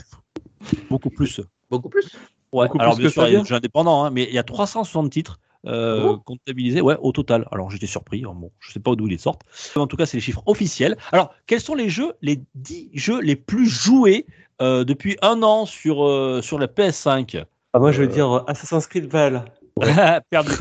Beaucoup 0.89 1.09
plus. 1.09 1.41
Beaucoup 1.69 1.89
plus? 1.89 2.05
Ouais, 2.51 2.65
Beaucoup 2.67 2.79
alors 2.79 2.95
plus 2.95 3.01
bien 3.03 3.07
que 3.09 3.13
sûr, 3.13 3.27
il 3.27 3.33
y 3.33 3.35
a 3.35 3.39
des 3.41 3.45
jeux 3.45 3.55
indépendants, 3.55 4.03
hein, 4.05 4.09
mais 4.09 4.23
il 4.23 4.33
y 4.33 4.39
a 4.39 4.43
360 4.43 5.09
titres 5.11 5.39
euh, 5.65 6.07
Oh. 6.13 6.17
comptabilisés 6.19 6.81
ouais, 6.81 6.97
au 7.01 7.11
total. 7.11 7.47
Alors 7.51 7.69
j'étais 7.69 7.85
surpris, 7.87 8.23
hein, 8.25 8.33
bon, 8.35 8.51
je 8.59 8.71
sais 8.71 8.79
pas 8.79 8.95
d'où 8.95 9.07
ils 9.07 9.19
sortent. 9.19 9.41
En 9.75 9.87
tout 9.87 9.97
cas, 9.97 10.05
c'est 10.05 10.17
les 10.17 10.21
chiffres 10.21 10.43
officiels. 10.45 10.97
Alors, 11.11 11.33
quels 11.47 11.61
sont 11.61 11.75
les 11.75 11.89
jeux, 11.89 12.13
les 12.21 12.41
10 12.55 12.89
jeux 12.93 13.21
les 13.21 13.35
plus 13.35 13.67
joués 13.67 14.25
euh, 14.61 14.83
depuis 14.83 15.17
un 15.21 15.43
an 15.43 15.65
sur, 15.65 16.05
euh, 16.05 16.41
sur 16.41 16.59
la 16.59 16.67
PS5 16.67 17.45
Ah, 17.73 17.79
moi, 17.79 17.91
je 17.91 18.01
vais 18.01 18.07
dire 18.07 18.43
Assassin's 18.47 18.87
Creed 18.87 19.05
Valhalla. 19.05 19.45
Perdu. 20.29 20.51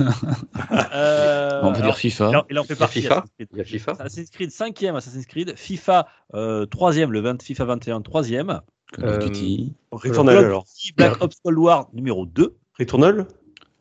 Euh, 0.92 1.60
On 1.62 1.72
peut 1.72 1.78
alors, 1.78 1.82
dire 1.82 1.96
FIFA. 1.96 2.30
il 2.30 2.36
en- 2.36 2.44
il 2.50 2.58
en 2.58 2.64
fait 2.64 2.76
partie. 2.76 3.02
FIFA. 3.02 3.24
Assassin's 3.24 3.30
Creed. 3.36 3.48
Il 3.52 3.58
y 3.58 3.60
a 3.60 3.64
FIFA. 3.64 3.92
Assassin's 3.98 4.30
Creed 4.30 4.50
5e, 4.50 4.96
Assassin's 4.96 5.26
Creed, 5.26 5.54
FIFA 5.56 6.06
euh, 6.34 6.66
3e, 6.66 7.10
le 7.10 7.20
20, 7.20 7.42
FIFA 7.42 7.64
21 7.64 8.00
3e, 8.00 8.60
Call 8.92 9.04
of 9.08 9.14
Euh, 9.14 9.18
Duty. 9.18 9.74
Returnal, 9.92 10.38
alors. 10.38 10.64
Duty, 10.64 10.92
Black 10.96 11.22
Ops 11.22 11.36
Cold 11.42 11.58
War 11.58 11.88
numéro 11.92 12.26
2, 12.26 12.56
Returnal 12.78 13.26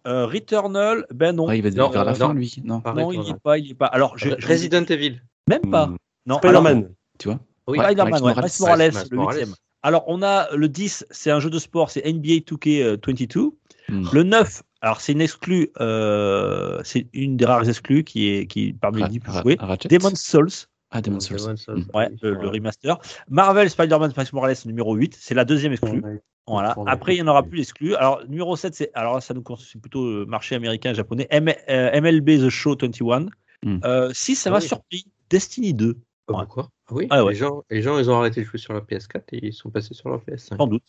euh, 0.08 0.26
Returnal, 0.26 1.06
ben 1.14 1.36
non, 1.36 1.48
Ouais, 1.48 1.60
il 1.60 1.64
va 1.64 1.70
Non, 1.72 1.90
vers 1.90 2.06
la 2.06 2.12
euh, 2.12 2.16
fin, 2.16 2.28
non. 2.30 2.34
lui. 2.34 2.56
Non. 2.64 2.82
Non 2.86 3.12
il 3.12 3.20
n'y 3.20 3.28
Returnal. 3.28 3.36
est 3.36 3.40
pas, 3.44 3.58
il 3.58 3.72
est 3.72 3.76
pas. 3.76 3.88
Alors, 3.88 4.18
je, 4.18 4.30
je- 4.38 4.48
Resident 4.48 4.86
Evil. 4.86 5.22
même 5.50 5.70
pas. 5.70 5.88
Hmm. 5.88 5.98
Non, 6.26 6.38
alors, 6.38 6.62
Spider-Man. 6.62 6.90
Tu 7.20 7.28
vois 7.28 7.40
Oui. 7.68 7.78
Ouais, 7.80 7.86
Spider-Man, 7.86 8.14
ouais, 8.14 8.20
Morales. 8.22 8.44
Miles 8.46 8.52
Morales, 8.62 8.92
le 9.12 9.18
Morales. 9.18 9.38
8e. 9.44 9.54
Alors, 9.84 10.04
on 10.08 10.24
a 10.24 10.48
le 10.56 10.70
10, 10.70 11.06
c'est 11.12 11.30
un 11.32 11.40
jeu 11.42 11.50
de 11.50 11.60
sport, 11.60 11.90
c'est 11.92 12.06
NBA 12.06 12.40
2K22. 12.46 13.52
Hmm. 13.90 14.06
Le 14.14 14.24
9, 14.24 14.64
alors 14.82 15.02
c'est 15.02 15.12
une 15.14 15.22
exclue, 15.22 15.70
euh, 15.80 16.80
c'est 16.84 17.08
une 17.14 17.38
des 17.38 17.46
rares 17.46 17.68
exclus 17.68 18.04
qui 18.04 18.30
est 18.30 18.48
qui 18.48 18.74
parmi 18.74 18.98
les 18.98 19.04
Ra- 19.04 19.10
10 19.10 19.20
plus. 19.20 19.56
Ratchet. 19.60 19.88
Demon's 19.90 20.22
Souls, 20.22 20.50
Ah, 20.92 21.02
Demon's 21.02 21.28
Souls. 21.28 21.38
Demon's 21.40 21.62
Souls. 21.62 21.80
Hmm. 21.80 21.98
ouais, 21.98 22.10
le, 22.22 22.34
le 22.36 22.48
remaster. 22.48 22.98
Marvel 23.30 23.70
Spider-Man 23.70 24.14
Miles 24.18 24.28
Morales 24.34 24.56
numéro 24.66 24.96
8, 24.96 25.18
c'est 25.20 25.36
la 25.36 25.46
deuxième 25.46 25.74
exclue. 25.74 26.02
Voilà. 26.50 26.76
Après, 26.86 27.14
il 27.14 27.22
n'y 27.22 27.24
en 27.24 27.32
aura 27.32 27.44
plus 27.44 27.58
d'exclus. 27.58 27.94
Alors, 27.96 28.22
numéro 28.30 28.56
7, 28.56 28.74
c'est 28.74 28.90
alors 28.94 29.22
ça 29.22 29.34
nous 29.34 29.42
concerne 29.42 29.68
c'est 29.70 29.82
plutôt 29.82 30.06
le 30.20 30.26
marché 30.26 30.56
américain 30.56 30.92
et 30.92 30.96
japonais. 30.96 31.28
M- 31.30 31.54
euh, 31.70 32.00
MLB 32.02 32.40
The 32.40 32.50
Show 32.50 32.78
21. 32.82 33.26
Hmm. 33.64 33.80
Euh, 33.84 34.12
6, 34.14 34.36
ça 34.36 34.50
Ah 34.50 34.54
m'a 34.54 34.60
oui. 34.60 34.68
surpris. 34.68 35.06
Destiny 35.30 35.74
2, 35.74 35.98
Ah, 36.30 36.34
Ouais. 36.34 36.38
pourquoi 36.46 36.70
Ah 36.90 36.94
oui, 36.94 37.08
Ah 37.10 37.24
ouais. 37.24 37.34
les, 37.34 37.40
gens, 37.40 37.64
les 37.70 37.82
gens, 37.82 37.98
ils 38.00 38.10
ont 38.10 38.18
arrêté 38.20 38.42
de 38.42 38.46
jouer 38.46 38.58
sur 38.60 38.74
la 38.74 38.82
PS4 38.82 39.22
et 39.32 39.48
ils 39.48 39.54
sont 39.54 39.70
passés 39.70 39.94
sur 39.94 40.10
la 40.10 40.18
PS5. 40.18 40.58
sans 40.58 40.68
doute. 40.68 40.84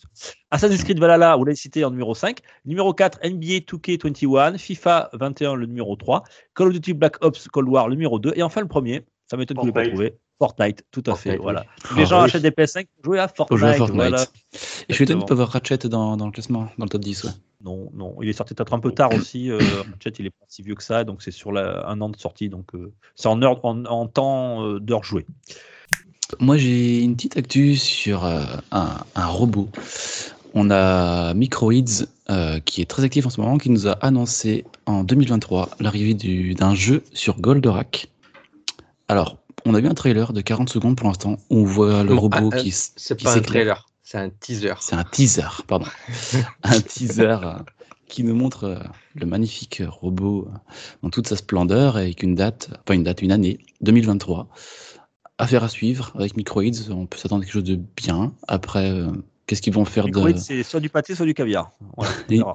Assassin's 0.50 0.82
Creed 0.84 0.98
Valhalla, 0.98 1.36
vous 1.36 1.44
l'avez 1.44 1.56
cité 1.56 1.84
en 1.84 1.90
numéro 1.90 2.14
5. 2.14 2.38
Numéro 2.64 2.92
4, 2.92 3.20
NBA 3.24 3.60
2K21. 3.60 4.58
FIFA 4.58 5.10
21, 5.12 5.54
le 5.54 5.66
numéro 5.66 5.94
3. 5.96 6.24
Call 6.54 6.68
of 6.68 6.72
Duty 6.74 6.92
Black 6.94 7.16
Ops 7.24 7.46
Cold 7.48 7.68
War, 7.68 7.88
le 7.88 7.94
numéro 7.94 8.18
2. 8.18 8.32
Et 8.36 8.42
enfin, 8.42 8.60
le 8.60 8.68
premier, 8.68 9.04
ça 9.30 9.36
m'étonne 9.36 9.56
que 9.58 9.62
vous 9.62 9.66
ne 9.68 9.72
pas 9.72 9.86
trouvé. 9.86 10.14
Fortnite, 10.40 10.84
tout 10.92 11.02
à 11.06 11.14
fait. 11.16 11.36
Voilà. 11.36 11.64
oui. 11.90 11.96
Les 11.98 12.02
Ah, 12.02 12.06
gens 12.06 12.18
oui. 12.20 12.24
achètent 12.26 12.42
des 12.42 12.50
PS5 12.52 12.86
pour 12.96 13.04
jouer 13.04 13.18
à 13.18 13.26
Fortnite. 13.28 13.58
Jouer 13.58 13.68
à 13.70 13.74
Fortnite. 13.74 13.96
voilà. 13.96 14.22
Et 14.22 14.26
je 14.90 14.94
suis 14.94 15.04
étonné 15.04 15.20
de 15.20 15.26
pas 15.26 15.34
voir 15.34 15.48
Ratchet 15.48 15.78
dans, 15.88 16.16
dans 16.16 16.26
le 16.26 16.32
classement, 16.32 16.68
dans 16.78 16.84
le 16.84 16.88
top 16.90 17.00
10. 17.02 17.24
Ouais. 17.24 17.30
Non, 17.64 17.90
non, 17.92 18.16
il 18.22 18.28
est 18.28 18.32
sorti 18.32 18.54
peut-être 18.54 18.72
un 18.72 18.78
peu 18.78 18.92
tard 18.92 19.12
aussi. 19.12 19.50
Euh, 19.50 19.82
Ratchet, 19.90 20.10
il 20.20 20.26
est 20.26 20.30
pas 20.30 20.46
si 20.48 20.62
vieux 20.62 20.76
que 20.76 20.82
ça, 20.82 21.02
donc 21.04 21.22
c'est 21.22 21.32
sur 21.32 21.50
la- 21.50 21.86
un 21.88 22.00
an 22.00 22.08
de 22.08 22.16
sortie, 22.16 22.48
donc 22.48 22.74
euh, 22.74 22.92
c'est 23.16 23.26
en, 23.28 23.42
heure, 23.42 23.64
en, 23.64 23.84
en 23.86 24.06
temps 24.06 24.64
euh, 24.64 24.78
d'heure 24.80 25.02
jouée. 25.02 25.26
Moi, 26.38 26.56
j'ai 26.56 27.02
une 27.02 27.16
petite 27.16 27.36
actu 27.36 27.74
sur 27.76 28.24
euh, 28.24 28.44
un, 28.70 28.98
un 29.14 29.26
robot. 29.26 29.68
On 30.54 30.70
a 30.70 31.34
Microids, 31.34 32.06
euh, 32.30 32.60
qui 32.60 32.80
est 32.80 32.86
très 32.86 33.02
actif 33.04 33.26
en 33.26 33.30
ce 33.30 33.40
moment, 33.40 33.58
qui 33.58 33.70
nous 33.70 33.88
a 33.88 33.92
annoncé 33.92 34.64
en 34.86 35.02
2023 35.04 35.70
l'arrivée 35.80 36.14
du- 36.14 36.54
d'un 36.54 36.74
jeu 36.74 37.02
sur 37.12 37.40
Goldorak. 37.40 38.08
Alors, 39.08 39.38
on 39.64 39.74
a 39.74 39.80
vu 39.80 39.88
un 39.88 39.94
trailer 39.94 40.32
de 40.32 40.40
40 40.40 40.68
secondes 40.68 40.96
pour 40.96 41.08
l'instant, 41.08 41.38
où 41.50 41.58
on 41.58 41.64
voit 41.64 42.02
le 42.02 42.14
Non, 42.14 42.20
robot 42.20 42.50
ah, 42.52 42.56
qui, 42.56 42.70
C'est 42.72 43.16
qui 43.16 43.24
pas 43.24 43.36
un 43.36 43.40
trailer, 43.40 43.86
c'est 44.10 44.16
un 44.18 44.30
teaser. 44.30 44.72
C'est 44.80 44.94
un 44.96 45.04
teaser, 45.04 45.62
pardon. 45.66 45.84
un 46.62 46.80
teaser 46.80 47.22
euh, 47.44 47.52
qui 48.06 48.24
nous 48.24 48.34
montre 48.34 48.64
euh, 48.64 48.78
le 49.14 49.26
magnifique 49.26 49.82
robot 49.86 50.48
euh, 50.48 50.58
dans 51.02 51.10
toute 51.10 51.28
sa 51.28 51.36
splendeur 51.36 51.96
avec 51.98 52.22
une 52.22 52.34
date, 52.34 52.70
pas 52.86 52.94
une 52.94 53.04
date, 53.04 53.20
une 53.20 53.32
année, 53.32 53.58
2023. 53.82 54.48
Affaire 55.36 55.62
à 55.62 55.68
suivre 55.68 56.10
avec 56.14 56.38
Microids, 56.38 56.64
on 56.90 57.04
peut 57.04 57.18
s'attendre 57.18 57.42
à 57.42 57.44
quelque 57.44 57.52
chose 57.52 57.64
de 57.64 57.78
bien. 57.96 58.32
Après, 58.48 58.90
euh, 58.90 59.08
qu'est-ce 59.46 59.60
qu'ils 59.60 59.74
vont 59.74 59.84
faire 59.84 60.04
de. 60.04 60.08
Microïd, 60.08 60.38
c'est 60.38 60.62
soit 60.62 60.80
du 60.80 60.88
pâté, 60.88 61.14
soit 61.14 61.26
du 61.26 61.34
caviar. 61.34 61.70
Voilà, 61.96 62.12
on 62.28 62.32
Et- 62.32 62.38
verra. 62.38 62.54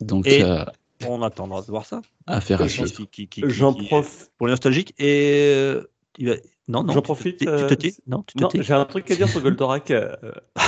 Donc, 0.00 0.26
Et- 0.26 0.42
euh, 0.42 0.64
On 1.06 1.22
attendra 1.22 1.62
de 1.62 1.66
voir 1.68 1.86
ça. 1.86 2.02
affaire 2.26 2.60
à 2.60 2.68
suivre. 2.68 2.90
qui- 2.90 3.06
qui- 3.06 3.28
qui- 3.28 3.40
qui- 3.42 3.50
J'en 3.50 3.72
qui- 3.72 3.86
profite. 3.86 4.30
Pour 4.36 4.48
les 4.48 4.52
nostalgiques. 4.52 4.94
Et 4.98 5.52
euh, 5.54 5.84
il 6.18 6.28
va- 6.28 6.34
non, 6.70 6.84
non. 6.84 6.92
J'en 6.94 7.02
profite, 7.02 7.38
Tu 7.38 7.48
euh, 7.48 7.66
te 7.66 7.74
tais 7.74 7.94
Non, 8.06 8.22
tu 8.22 8.34
te 8.34 8.42
Non, 8.42 8.44
tais 8.44 8.62
j'ai 8.62 8.74
un 8.74 8.84
truc 8.84 9.10
à 9.10 9.16
dire 9.16 9.28
sur 9.28 9.40
Goldorak. 9.40 9.90
euh, 9.90 10.14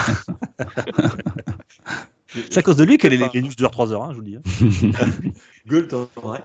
C'est 2.34 2.58
à 2.58 2.62
cause 2.62 2.76
de 2.76 2.84
lui 2.84 2.98
que 2.98 3.08
les, 3.08 3.18
Pas. 3.18 3.30
les 3.32 3.42
news 3.42 3.52
durent 3.56 3.70
3 3.70 3.92
heures, 3.92 4.04
hein, 4.04 4.08
je 4.12 4.16
vous 4.16 4.22
le 4.22 4.26
dis. 4.30 4.36
hein. 4.36 4.42
Goldorak. 5.66 6.44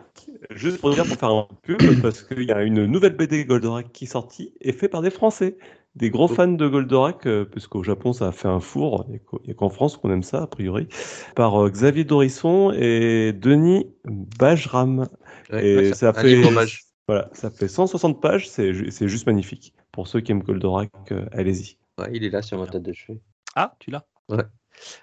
Juste 0.52 0.80
pour 0.80 0.94
dire, 0.94 1.06
pour 1.08 1.18
faire 1.18 1.30
un 1.32 1.48
pub, 1.64 2.02
parce 2.02 2.24
qu'il 2.24 2.44
y 2.44 2.52
a 2.52 2.62
une 2.64 2.86
nouvelle 2.86 3.16
BD 3.16 3.46
Goldorak 3.46 3.92
qui 3.92 4.04
est 4.06 4.08
sortie 4.08 4.54
et 4.62 4.74
fait 4.74 4.90
par 4.90 5.02
des 5.02 5.10
Français. 5.10 5.58
Des 5.96 6.12
gros 6.12 6.28
fans 6.28 6.48
de 6.48 6.68
Goldorak, 6.68 7.26
euh, 7.26 7.44
puisqu'au 7.46 7.82
Japon 7.82 8.14
ça 8.14 8.28
a 8.28 8.32
fait 8.32 8.48
un 8.48 8.60
four, 8.60 9.08
il 9.10 9.20
n'y 9.46 9.52
a 9.52 9.54
qu'en 9.56 9.70
France 9.70 9.98
qu'on 9.98 10.12
aime 10.12 10.22
ça, 10.22 10.44
a 10.44 10.48
priori, 10.48 10.88
par 11.36 11.64
euh, 11.66 11.70
Xavier 11.72 12.04
Dorisson 12.04 12.72
et 12.78 13.34
Denis 13.34 13.88
Bajram. 14.06 15.08
Ouais, 15.52 15.64
Et 15.64 15.94
ça 15.94 16.14
un 16.14 16.14
fait, 16.14 16.24
livre 16.24 16.48
hommage. 16.48 16.87
Voilà, 17.08 17.30
ça 17.34 17.50
fait 17.50 17.68
160 17.68 18.22
pages, 18.22 18.50
c'est 18.50 18.74
ju- 18.74 18.92
c'est 18.92 19.08
juste 19.08 19.26
magnifique. 19.28 19.74
Pour 19.92 20.08
ceux 20.08 20.20
qui 20.20 20.32
aiment 20.32 20.44
Goldorak, 20.44 20.92
euh, 21.12 21.26
allez-y. 21.32 21.78
Ouais, 22.00 22.10
il 22.14 22.24
est 22.24 22.30
là 22.30 22.42
sur 22.42 22.60
ma 22.60 22.68
tête 22.68 22.84
de 22.84 22.94
cheveux. 22.94 23.20
Ah, 23.56 23.76
tu 23.80 23.92
l'as? 23.92 24.06
Ouais. 24.30 24.44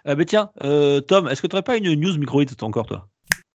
Euh, 0.06 0.14
mais 0.16 0.24
tiens, 0.26 0.51
euh, 0.62 1.01
Tom, 1.01 1.28
est-ce 1.28 1.40
que 1.43 1.47
tu 1.47 1.55
n'aurais 1.56 1.62
pas 1.64 1.76
une 1.76 1.94
news 1.98 2.16
Microïd 2.18 2.51
encore, 2.62 2.86
toi? 2.86 3.09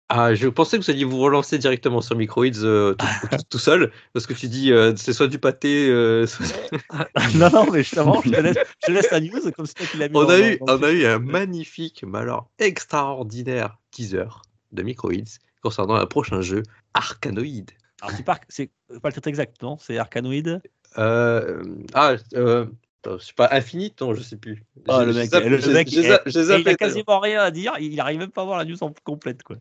Ah, 0.07 0.35
je 0.35 0.47
pensais 0.47 0.77
que 0.77 0.83
vous 0.83 0.91
alliez 0.91 1.03
vous 1.03 1.17
relancer 1.17 1.57
directement 1.57 1.99
sur 1.99 2.15
Microids 2.15 2.45
euh, 2.63 2.93
tout, 2.93 3.05
tout- 3.31 3.37
tout 3.49 3.57
seul, 3.57 3.91
parce 4.13 4.27
que 4.27 4.33
tu 4.35 4.47
dis 4.47 4.71
euh, 4.71 4.95
c'est 4.95 5.13
soit 5.13 5.27
du 5.27 5.39
pâté, 5.39 5.89
euh, 5.89 6.27
soit- 6.27 6.45
Non, 7.35 7.49
non, 7.51 7.71
mais 7.71 7.79
justement, 7.81 8.21
je 8.23 8.29
te 8.29 8.39
laisse, 8.39 8.57
je 8.81 8.85
te 8.85 8.91
laisse 8.91 9.09
la 9.09 9.19
news 9.19 9.51
comme 9.57 9.65
c'est 9.65 9.73
toi 9.73 9.87
qui 9.87 9.97
l'as 9.97 10.07
mis. 10.07 10.15
On 10.15 10.21
dans- 10.25 10.29
a, 10.29 10.37
eu, 10.39 10.57
dans- 10.59 10.65
dans- 10.67 10.77
on 10.79 10.83
a 10.83 10.91
eu 10.91 11.05
un 11.07 11.17
magnifique, 11.17 12.03
mais 12.07 12.19
alors 12.19 12.51
extraordinaire 12.59 13.79
teaser 13.89 14.27
de 14.71 14.83
Microids 14.83 15.39
concernant 15.63 15.95
un 15.95 16.05
prochain 16.05 16.39
jeu, 16.41 16.61
Arcanoid. 16.93 17.65
Alors, 18.05 18.17
tu 18.17 18.23
pars, 18.23 18.39
c'est 18.49 18.69
pas 19.01 19.09
le 19.09 19.13
titre 19.13 19.27
exact, 19.27 19.61
non? 19.61 19.77
C'est 19.77 19.97
Arcanoid 19.97 20.61
Euh, 20.97 21.63
ah, 21.93 22.13
euh, 22.35 22.65
attends, 23.03 23.17
c'est 23.19 23.35
pas 23.35 23.49
Infinite, 23.51 23.99
non, 24.01 24.13
je 24.13 24.21
sais 24.21 24.37
plus. 24.37 24.63
Ah, 24.87 25.03
le 25.03 25.13
mec, 25.13 25.29
zappé- 25.29 25.49
le 25.49 25.57
j'ai- 25.59 25.73
mec, 25.73 25.87
j'ai 25.89 26.01
eh, 26.07 26.17
j'ai 26.27 26.51
Et 26.51 26.59
il 26.59 26.69
a 26.69 26.75
quasiment 26.75 27.19
rien 27.19 27.41
à 27.41 27.51
dire, 27.51 27.73
il 27.79 27.95
n'arrive 27.95 28.19
même 28.19 28.31
pas 28.31 28.43
à 28.43 28.45
voir 28.45 28.57
la 28.59 28.65
news 28.65 28.81
en 28.81 28.93
complète. 29.03 29.43
Quoi. 29.43 29.57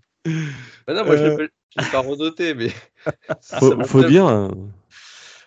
Ah 0.86 0.92
non, 0.92 1.04
moi, 1.04 1.16
je 1.16 1.22
Euh. 1.24 1.30
l'ai 1.30 1.36
pas- 1.48 1.52
je 1.76 1.84
l'ai 1.84 1.90
pas 1.90 2.00
renoté, 2.00 2.54
mais. 2.54 2.70
Faut, 3.58 3.82
faut 3.84 4.04
dire, 4.04 4.26
hein, 4.26 4.50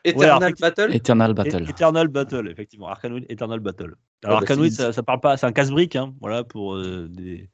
Eternal 0.09 0.19
Ouais, 0.19 0.45
alors, 0.45 0.51
Battle 0.59 0.95
Eternal 0.95 1.31
Et- 1.31 1.33
Battle. 1.33 1.69
Eternal 1.69 2.07
Battle, 2.07 2.47
effectivement. 2.49 2.87
Arcanoid, 2.87 3.21
Eternal 3.29 3.59
Battle. 3.59 3.95
Alors, 4.23 4.41
Ah, 4.47 4.55
bah, 4.55 4.69
ça, 4.71 4.93
ça 4.93 5.03
parle 5.03 5.19
pas, 5.19 5.37
c'est 5.37 5.45
un 5.45 5.51
casse-brique, 5.51 5.95
hein, 5.95 6.13
voilà, 6.21 6.43
pour 6.43 6.75
euh, 6.75 7.07
des, 7.09 7.49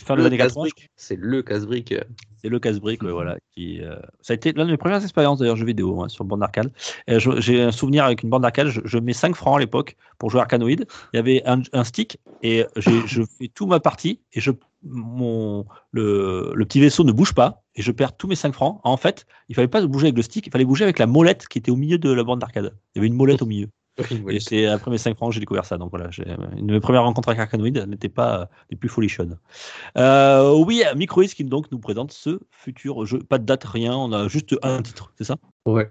fins 0.00 0.14
de 0.14 0.18
le 0.18 0.24
l'année 0.24 0.36
80. 0.38 0.64
casse-brique. 0.64 0.90
C'est 0.96 1.16
le 1.18 1.42
casse-brique. 1.42 1.94
C'est 2.42 2.48
le 2.48 2.58
casse-brique, 2.58 3.02
ouais, 3.04 3.12
voilà. 3.12 3.36
Qui, 3.54 3.80
euh, 3.82 3.94
ça 4.20 4.32
a 4.32 4.34
été 4.34 4.50
l'une 4.52 4.66
de 4.66 4.70
mes 4.72 4.76
premières 4.76 5.00
expériences 5.02 5.38
d'ailleurs 5.38 5.54
jeux 5.54 5.64
vidéo 5.66 6.02
hein, 6.02 6.08
sur 6.08 6.24
bande 6.24 6.44
je- 7.06 7.40
J'ai 7.40 7.62
un 7.62 7.70
souvenir 7.70 8.04
avec 8.04 8.24
une 8.24 8.30
bande 8.30 8.42
d'arcade, 8.42 8.66
je, 8.68 8.80
je 8.84 8.98
mets 8.98 9.12
5 9.12 9.36
francs 9.36 9.56
à 9.56 9.60
l'époque 9.60 9.96
pour 10.18 10.28
jouer 10.30 10.40
Arcanoid. 10.40 10.70
Il 11.12 11.16
y 11.16 11.18
avait 11.18 11.42
un, 11.46 11.62
un 11.72 11.84
stick 11.84 12.18
et 12.42 12.64
je 12.76 13.22
fais 13.38 13.48
tout 13.54 13.66
ma 13.66 13.78
partie 13.78 14.18
et 14.32 14.40
je, 14.40 14.50
mon, 14.82 15.66
le, 15.92 16.50
le 16.54 16.64
petit 16.64 16.80
vaisseau 16.80 17.04
ne 17.04 17.12
bouge 17.12 17.32
pas 17.32 17.61
et 17.74 17.82
je 17.82 17.92
perds 17.92 18.16
tous 18.16 18.28
mes 18.28 18.34
5 18.34 18.52
francs. 18.52 18.80
En 18.84 18.96
fait, 18.96 19.26
il 19.48 19.54
fallait 19.54 19.68
pas 19.68 19.84
bouger 19.86 20.06
avec 20.06 20.16
le 20.16 20.22
stick, 20.22 20.46
il 20.46 20.50
fallait 20.50 20.64
bouger 20.64 20.84
avec 20.84 20.98
la 20.98 21.06
molette 21.06 21.48
qui 21.48 21.58
était 21.58 21.70
au 21.70 21.76
milieu 21.76 21.98
de 21.98 22.10
la 22.10 22.24
bande 22.24 22.40
d'arcade. 22.40 22.76
Il 22.94 22.98
y 22.98 23.00
avait 23.00 23.08
une 23.08 23.14
molette 23.14 23.42
au 23.42 23.46
milieu. 23.46 23.68
Et 24.30 24.40
c'est 24.40 24.66
après 24.66 24.90
mes 24.90 24.98
5 24.98 25.16
francs 25.16 25.30
que 25.30 25.34
j'ai 25.34 25.40
découvert 25.40 25.66
ça. 25.66 25.76
Donc 25.76 25.90
voilà, 25.90 26.10
une 26.56 26.66
de 26.66 26.72
mes 26.72 26.80
premières 26.80 27.02
rencontres 27.02 27.28
avec 27.28 27.40
Arcanoid 27.40 27.86
n'était 27.86 28.08
pas 28.08 28.40
euh, 28.40 28.46
les 28.70 28.76
plus 28.76 28.88
folichonnes. 28.88 29.38
Euh, 29.98 30.54
oui, 30.54 30.82
Microids 30.96 31.26
qui 31.26 31.44
donc 31.44 31.70
nous 31.70 31.78
présente 31.78 32.12
ce 32.12 32.40
futur 32.50 33.04
jeu. 33.04 33.18
Pas 33.18 33.38
de 33.38 33.44
date, 33.44 33.64
rien, 33.64 33.94
on 33.94 34.12
a 34.12 34.28
juste 34.28 34.56
un 34.62 34.80
titre, 34.80 35.12
c'est 35.18 35.24
ça? 35.24 35.36
Ouais. 35.64 35.90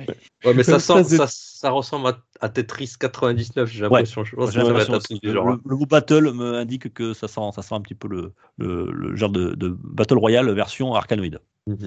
Ouais. 0.00 0.06
Ouais, 0.44 0.54
mais 0.54 0.64
ça, 0.64 0.78
Ça, 0.80 1.02
sent, 1.02 1.04
c'est- 1.10 1.16
ça, 1.16 1.26
ça 1.28 1.70
ressemble 1.70 2.08
à, 2.08 2.18
à 2.40 2.48
Tetris 2.48 2.94
99, 2.98 3.70
j'ai 3.70 3.82
l'impression. 3.82 4.24
Je 4.24 4.34
pense 4.34 4.50
J'ai 4.50 4.60
que 4.60 4.66
ça 4.66 4.72
va 4.72 4.80
être 4.82 4.88
l'impression 4.88 4.94
un 4.94 4.96
aussi 4.96 5.06
truc 5.06 5.22
que 5.22 5.26
du 5.28 5.32
le, 5.34 5.60
le 5.64 5.76
mot 5.76 5.86
battle 5.86 6.32
me 6.32 6.54
indique 6.56 6.92
que 6.92 7.14
ça 7.14 7.28
sent, 7.28 7.40
ça 7.54 7.62
sent 7.62 7.74
un 7.74 7.80
petit 7.80 7.94
peu 7.94 8.08
le, 8.08 8.32
le, 8.58 8.90
le 8.90 9.16
genre 9.16 9.30
de, 9.30 9.54
de 9.54 9.68
Battle 9.68 10.18
Royale 10.18 10.50
version 10.52 10.94
Arcanoid. 10.94 11.38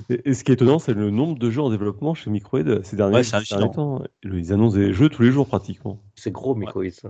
Et, 0.10 0.30
et 0.30 0.34
ce 0.34 0.46
qui 0.46 0.52
est 0.52 0.56
étonnant, 0.56 0.80
c'est 0.80 0.94
le 0.94 1.10
nombre 1.10 1.38
de 1.38 1.50
jeux 1.50 1.62
en 1.62 1.70
développement 1.70 2.14
chez 2.14 2.30
Microid 2.30 2.62
ces 2.84 2.96
derniers, 2.96 3.24
ces 3.24 3.32
derniers 3.50 3.74
temps. 3.74 4.02
Ils 4.24 4.54
annoncent 4.54 4.78
des 4.78 4.94
jeux 4.94 5.10
tous 5.10 5.22
les 5.24 5.32
jours 5.32 5.48
pratiquement. 5.48 6.02
C'est 6.16 6.32
gros, 6.32 6.56
Microids. 6.56 6.90
ça. 6.92 7.10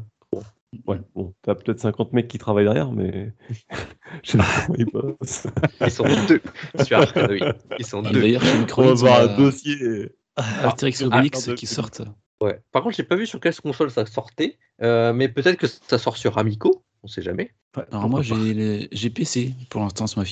Ouais, 0.87 0.99
bon, 1.15 1.33
t'as 1.41 1.55
peut-être 1.55 1.79
50 1.79 2.13
mecs 2.13 2.27
qui 2.27 2.37
travaillent 2.37 2.65
derrière, 2.65 2.91
mais 2.91 3.33
je 4.23 4.31
sais 4.31 4.37
pas 4.37 4.45
comment 4.65 4.77
ils 4.77 4.85
bossent. 4.85 5.47
Ils 5.81 5.91
sont 5.91 6.05
deux 6.27 6.41
sur 6.83 6.97
Arcanoid. 6.97 7.53
Ils 7.79 7.85
sont 7.85 8.03
Et 8.03 8.11
deux. 8.11 8.21
D'ailleurs, 8.21 8.43
chez 8.43 8.57
On 8.77 8.81
va 8.81 8.91
avoir 8.91 9.21
un 9.21 9.33
a 9.33 9.37
dossier. 9.37 10.09
Ah, 10.35 10.75
Obélix 11.01 11.53
qui 11.55 11.65
sortent. 11.65 12.01
Ouais. 12.41 12.59
Par 12.71 12.83
contre, 12.83 12.95
j'ai 12.95 13.03
pas 13.03 13.15
vu 13.15 13.25
sur 13.25 13.39
quelle 13.39 13.55
console 13.55 13.89
ça 13.89 14.05
sortait, 14.05 14.57
euh, 14.81 15.13
mais 15.13 15.29
peut-être 15.29 15.57
que 15.57 15.67
ça 15.67 15.97
sort 15.97 16.17
sur 16.17 16.37
Amico, 16.37 16.83
on 17.03 17.07
sait 17.07 17.21
jamais. 17.21 17.51
Alors 17.91 18.09
moi, 18.09 18.21
j'ai 18.21 19.09
PC 19.09 19.53
pour 19.69 19.81
l'instant 19.81 20.07
sur 20.07 20.19
ma 20.19 20.25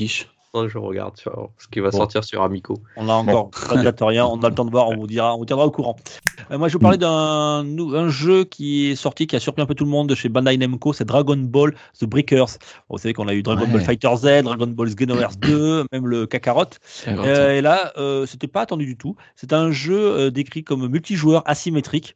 Je 0.55 0.77
regarde 0.77 1.17
sur 1.17 1.49
ce 1.57 1.67
qui 1.67 1.79
va 1.79 1.89
Bon. 1.89 1.97
sortir 1.97 2.23
sur 2.23 2.43
Amico. 2.43 2.77
On 2.95 3.09
a 3.09 3.13
encore 3.13 3.49
pas 3.49 3.75
de 3.75 3.81
date, 3.81 3.97
rien, 4.01 4.23
on 4.27 4.37
a 4.43 4.49
le 4.49 4.53
temps 4.55 4.65
de 4.65 4.69
voir, 4.69 4.87
on 4.89 4.95
vous 4.97 5.07
dira, 5.07 5.33
on 5.33 5.39
vous 5.39 5.45
tiendra 5.45 5.65
au 5.65 5.71
courant. 5.71 5.95
Euh, 6.51 6.59
moi, 6.59 6.67
je 6.67 6.73
vous 6.73 6.79
parlais 6.79 6.99
d'un 6.99 7.63
nou- 7.63 7.95
un 7.95 8.09
jeu 8.09 8.43
qui 8.43 8.91
est 8.91 8.95
sorti, 8.95 9.25
qui 9.25 9.35
a 9.35 9.39
surpris 9.39 9.63
un 9.63 9.65
peu 9.65 9.73
tout 9.73 9.83
le 9.83 9.89
monde 9.89 10.09
de 10.09 10.13
chez 10.13 10.29
Bandai 10.29 10.55
Namco, 10.57 10.93
c'est 10.93 11.05
Dragon 11.05 11.37
Ball 11.37 11.73
The 11.99 12.05
Breakers. 12.05 12.45
Bon, 12.87 12.95
vous 12.95 12.97
savez 12.99 13.13
qu'on 13.15 13.27
a 13.27 13.33
eu 13.33 13.41
Dragon 13.41 13.63
Ouais. 13.65 13.71
Ball 13.71 13.81
Fighter 13.81 14.15
Z, 14.15 14.43
Dragon 14.43 14.67
Ball 14.67 14.89
Xenoverse 14.93 15.39
2, 15.39 15.85
même 15.91 16.05
le 16.05 16.27
Kakarot. 16.27 16.65
Euh, 17.07 17.57
et 17.57 17.61
là, 17.61 17.91
euh, 17.97 18.27
c'était 18.27 18.47
pas 18.47 18.61
attendu 18.61 18.85
du 18.85 18.95
tout. 18.95 19.15
C'est 19.35 19.53
un 19.53 19.71
jeu 19.71 19.97
euh, 19.99 20.29
décrit 20.29 20.63
comme 20.63 20.87
multijoueur 20.87 21.41
asymétrique 21.47 22.13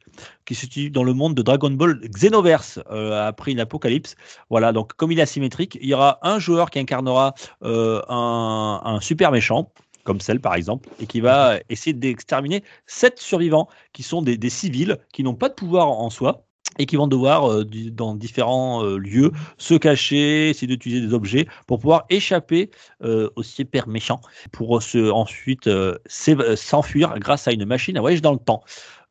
qui 0.48 0.54
se 0.54 0.62
situe 0.62 0.88
dans 0.88 1.04
le 1.04 1.12
monde 1.12 1.34
de 1.34 1.42
Dragon 1.42 1.70
Ball 1.70 2.00
Xenoverse 2.08 2.80
euh, 2.90 3.28
après 3.28 3.52
une 3.52 3.60
apocalypse. 3.60 4.14
Voilà, 4.48 4.72
donc 4.72 4.94
comme 4.94 5.12
il 5.12 5.18
est 5.18 5.22
asymétrique, 5.22 5.76
il 5.82 5.88
y 5.88 5.92
aura 5.92 6.18
un 6.22 6.38
joueur 6.38 6.70
qui 6.70 6.78
incarnera 6.78 7.34
euh, 7.64 8.00
un, 8.08 8.80
un 8.82 9.00
super 9.00 9.30
méchant 9.30 9.70
comme 10.04 10.20
celle 10.22 10.40
par 10.40 10.54
exemple, 10.54 10.88
et 11.00 11.06
qui 11.06 11.20
va 11.20 11.58
essayer 11.68 11.92
d'exterminer 11.92 12.64
sept 12.86 13.18
survivants 13.18 13.68
qui 13.92 14.02
sont 14.02 14.22
des, 14.22 14.38
des 14.38 14.48
civils 14.48 14.96
qui 15.12 15.22
n'ont 15.22 15.34
pas 15.34 15.50
de 15.50 15.54
pouvoir 15.54 15.88
en 15.88 16.08
soi 16.08 16.48
et 16.78 16.86
qui 16.86 16.96
vont 16.96 17.06
devoir, 17.06 17.50
euh, 17.50 17.64
dans 17.64 18.14
différents 18.14 18.84
euh, 18.84 18.96
lieux, 18.98 19.32
se 19.58 19.74
cacher, 19.74 20.50
essayer 20.50 20.66
d'utiliser 20.66 21.06
des 21.06 21.12
objets 21.12 21.46
pour 21.66 21.78
pouvoir 21.78 22.06
échapper 22.08 22.70
euh, 23.02 23.30
au 23.36 23.42
super 23.42 23.88
méchant, 23.88 24.20
pour 24.52 24.82
se, 24.82 25.10
ensuite 25.10 25.68
s'enfuir 26.06 27.18
grâce 27.18 27.48
à 27.48 27.52
une 27.52 27.64
machine 27.64 27.96
à 27.96 28.00
voyage 28.00 28.22
dans 28.22 28.32
le 28.32 28.38
temps. 28.38 28.62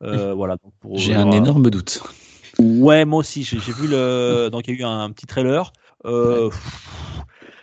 Euh, 0.04 0.34
voilà. 0.34 0.56
donc 0.64 0.74
pour- 0.80 0.98
J'ai 0.98 1.16
un 1.16 1.32
énorme 1.32 1.70
doute. 1.70 2.02
Ouais, 2.60 3.06
moi 3.06 3.20
aussi, 3.20 3.44
j'ai 3.44 3.60
j'ai 3.60 3.72
vu 3.72 3.88
le. 3.88 4.50
Donc, 4.52 4.68
il 4.68 4.74
y 4.76 4.78
a 4.78 4.82
eu 4.82 4.84
un, 4.84 5.12
petit 5.12 5.26
trailer. 5.28 5.72
Euh, 6.06 6.50
pff, 6.50 7.22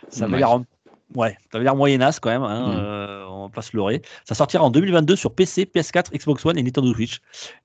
Ça 0.09 0.27
Ouais. 0.27 0.37
l'air. 0.37 0.59
Ouais, 1.15 1.37
ça 1.51 1.57
avait 1.57 1.63
l'air 1.63 1.75
moyenasse 1.75 2.19
quand 2.19 2.29
même. 2.29 2.43
Hein, 2.43 2.67
Mm. 2.67 2.77
euh, 2.77 3.25
on 3.29 3.43
va 3.43 3.49
pas 3.49 3.61
se 3.61 3.75
leurrer. 3.77 4.01
Ça 4.27 4.35
sortira 4.35 4.63
en 4.63 4.69
2022 4.69 5.15
sur 5.15 5.33
PC, 5.33 5.65
PS4, 5.65 6.11
Xbox 6.13 6.45
One 6.45 6.57
et 6.57 6.63
Nintendo 6.63 6.93
Switch. 6.93 7.19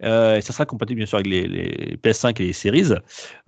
Euh, 0.05 0.37
et 0.37 0.41
ça 0.41 0.53
sera 0.53 0.67
compatible 0.67 0.99
bien 0.99 1.07
sûr 1.07 1.17
avec 1.17 1.27
les, 1.27 1.47
les 1.49 1.97
PS5 1.97 2.41
et 2.41 2.47
les 2.47 2.53
Series. 2.53 2.93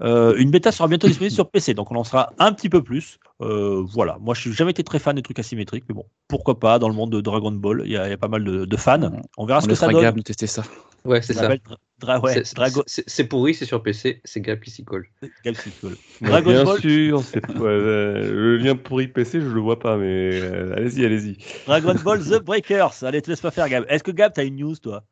Euh, 0.00 0.34
une 0.38 0.50
bêta 0.50 0.72
sera 0.72 0.88
bientôt 0.88 1.06
disponible 1.08 1.34
sur 1.34 1.50
PC, 1.50 1.74
donc 1.74 1.90
on 1.92 1.96
en 1.96 2.04
sera 2.04 2.32
un 2.38 2.52
petit 2.52 2.68
peu 2.68 2.82
plus. 2.82 3.18
Voilà, 3.38 4.16
moi 4.20 4.34
je 4.34 4.48
n'ai 4.48 4.54
jamais 4.54 4.70
été 4.70 4.82
très 4.84 4.98
fan 4.98 5.14
des 5.16 5.22
trucs 5.22 5.38
asymétriques, 5.38 5.84
mais 5.88 5.94
bon, 5.94 6.06
pourquoi 6.28 6.58
pas 6.58 6.78
dans 6.78 6.88
le 6.88 6.94
monde 6.94 7.10
de 7.10 7.20
Dragon 7.20 7.50
Ball, 7.52 7.82
il 7.84 7.90
y 7.92 7.96
a, 7.96 8.06
il 8.06 8.10
y 8.10 8.14
a 8.14 8.18
pas 8.18 8.28
mal 8.28 8.44
de, 8.44 8.64
de 8.64 8.76
fans. 8.76 9.10
On 9.36 9.44
verra 9.46 9.58
On 9.58 9.62
ce 9.62 9.68
que 9.68 9.74
ça 9.74 9.88
donne. 9.88 10.00
Gab 10.02 10.16
nous 10.16 10.22
tester 10.22 10.46
ça. 10.46 10.62
Ouais, 11.04 11.22
c'est 11.22 11.34
Ça 11.34 11.48
ouais, 11.48 12.42
C'est- 12.86 13.24
pourri, 13.24 13.54
c'est 13.54 13.64
sur 13.64 13.82
PC, 13.82 14.20
c'est 14.24 14.40
Gab 14.40 14.60
qui 14.60 14.70
s'y 14.70 14.84
colle. 14.84 15.06
Gab 15.44 15.54
s'y 15.54 15.72
colle. 15.72 15.98
Ouais, 16.20 16.28
Dragon 16.28 16.52
bien 16.52 16.64
Ball, 16.64 16.78
sûr, 16.80 17.18
ouais, 17.20 17.66
euh, 17.66 18.30
le 18.32 18.56
lien 18.58 18.76
pourri 18.76 19.08
PC, 19.08 19.40
je 19.40 19.46
le 19.48 19.60
vois 19.60 19.78
pas, 19.78 19.96
mais 19.96 20.06
euh, 20.06 20.74
allez-y, 20.76 21.04
allez-y. 21.04 21.36
Dragon 21.66 21.94
Ball 21.94 22.18
The 22.20 22.42
Breakers. 22.42 23.02
Allez, 23.02 23.22
te 23.22 23.30
laisse 23.30 23.40
pas 23.40 23.50
faire, 23.50 23.68
Gab. 23.68 23.84
Est-ce 23.88 24.04
que 24.04 24.10
Gab, 24.12 24.32
t'as 24.32 24.44
une 24.44 24.56
news, 24.56 24.76
toi? 24.76 25.04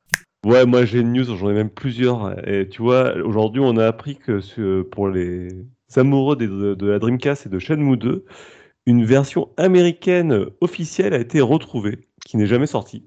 Ouais, 0.44 0.64
moi 0.64 0.84
j'ai 0.86 1.00
une 1.00 1.12
news, 1.12 1.24
j'en 1.36 1.50
ai 1.50 1.54
même 1.54 1.70
plusieurs. 1.70 2.46
Et 2.48 2.68
tu 2.68 2.80
vois, 2.82 3.14
aujourd'hui 3.16 3.60
on 3.62 3.76
a 3.76 3.86
appris 3.86 4.16
que 4.16 4.40
ce- 4.40 4.82
pour 4.82 5.08
les 5.08 5.48
amoureux 5.96 6.36
de, 6.36 6.74
de 6.74 6.86
la 6.86 6.98
Dreamcast 6.98 7.46
et 7.46 7.48
de 7.50 7.58
Shenmue 7.58 7.96
2, 7.98 8.24
une 8.86 9.04
version 9.04 9.50
américaine 9.58 10.46
officielle 10.60 11.14
a 11.14 11.18
été 11.20 11.40
retrouvée, 11.42 12.08
qui 12.24 12.36
n'est 12.38 12.46
jamais 12.46 12.66
sortie, 12.66 13.06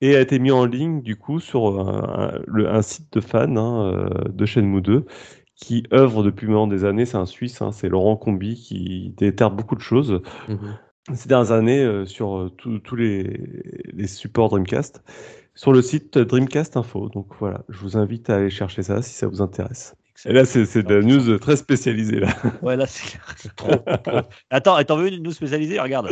et 0.00 0.16
a 0.16 0.20
été 0.20 0.38
mise 0.38 0.52
en 0.52 0.64
ligne 0.66 1.02
du 1.02 1.16
coup 1.16 1.40
sur 1.40 1.80
un, 1.80 2.32
un- 2.36 2.40
le- 2.46 2.68
un 2.70 2.82
site 2.82 3.12
de 3.12 3.20
fans 3.20 3.56
hein, 3.56 3.92
euh, 3.94 4.08
de 4.28 4.46
Shenmue 4.46 4.80
2 4.82 5.06
qui 5.56 5.84
œuvre 5.92 6.22
depuis 6.22 6.46
maintenant 6.46 6.66
des 6.68 6.84
années. 6.84 7.04
C'est 7.06 7.16
un 7.16 7.26
Suisse, 7.26 7.60
hein, 7.62 7.72
c'est 7.72 7.88
Laurent 7.88 8.16
Combi 8.16 8.54
qui 8.54 9.14
déterre 9.16 9.50
beaucoup 9.50 9.74
de 9.74 9.80
choses 9.80 10.22
Mhm. 10.48 10.78
ces 11.14 11.28
dernières 11.28 11.52
années 11.52 11.82
euh, 11.82 12.04
sur 12.06 12.38
euh, 12.38 12.50
tous 12.50 12.96
les, 12.96 13.22
les 13.92 14.06
supports 14.06 14.48
Dreamcast 14.50 15.02
sur 15.54 15.72
le 15.72 15.82
site 15.82 16.18
Dreamcast 16.18 16.76
Info. 16.76 17.08
Donc 17.08 17.26
voilà, 17.40 17.64
je 17.68 17.78
vous 17.80 17.96
invite 17.96 18.30
à 18.30 18.36
aller 18.36 18.50
chercher 18.50 18.82
ça 18.82 19.02
si 19.02 19.14
ça 19.14 19.26
vous 19.26 19.42
intéresse. 19.42 19.94
Et 20.26 20.32
là, 20.32 20.44
c'est 20.44 20.82
de 20.82 20.94
la 20.94 21.02
news 21.02 21.38
très 21.38 21.56
spécialisée 21.56 22.20
là. 22.20 22.28
Ouais, 22.62 22.76
là, 22.76 22.86
c'est 22.86 23.18
trop, 23.54 23.70
trop. 24.02 24.18
Attends, 24.50 24.82
t'en 24.84 24.96
veux 24.96 25.12
une 25.12 25.22
news 25.22 25.30
spécialisée? 25.32 25.78
Regarde. 25.80 26.08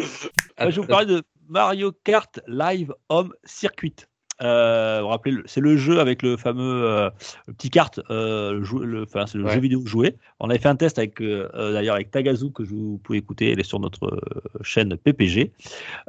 Moi, 0.60 0.70
je 0.70 0.80
vous 0.80 0.86
parler 0.86 1.06
de 1.06 1.22
Mario 1.48 1.92
Kart 2.04 2.40
Live 2.46 2.92
Home 3.08 3.32
Circuit. 3.44 3.94
Euh, 4.42 4.98
vous 5.00 5.04
vous 5.06 5.10
rappelez, 5.12 5.32
le- 5.32 5.44
c'est 5.46 5.62
le 5.62 5.78
jeu 5.78 5.98
avec 5.98 6.20
le 6.22 6.36
fameux 6.36 6.84
euh, 6.84 7.08
le 7.46 7.54
petit 7.54 7.70
kart, 7.70 7.98
euh, 8.10 8.52
le 8.52 8.64
jou- 8.64 8.80
le- 8.80 9.04
enfin, 9.04 9.24
c'est 9.26 9.38
le 9.38 9.44
Ouais. 9.44 9.54
jeu 9.54 9.60
vidéo 9.60 9.80
joué. 9.86 10.16
On 10.40 10.50
avait 10.50 10.58
fait 10.58 10.68
un 10.68 10.76
test 10.76 10.98
avec, 10.98 11.22
euh, 11.22 11.48
euh, 11.54 11.72
d'ailleurs, 11.72 11.94
avec 11.94 12.10
Tagazu 12.10 12.50
que 12.52 12.62
je 12.62 12.68
vous 12.74 13.00
pouvez 13.02 13.16
écouter, 13.18 13.52
elle 13.52 13.60
est 13.60 13.62
sur 13.66 13.80
notre 13.80 14.04
euh, 14.12 14.20
chaîne 14.60 14.94
PPG. 14.98 15.52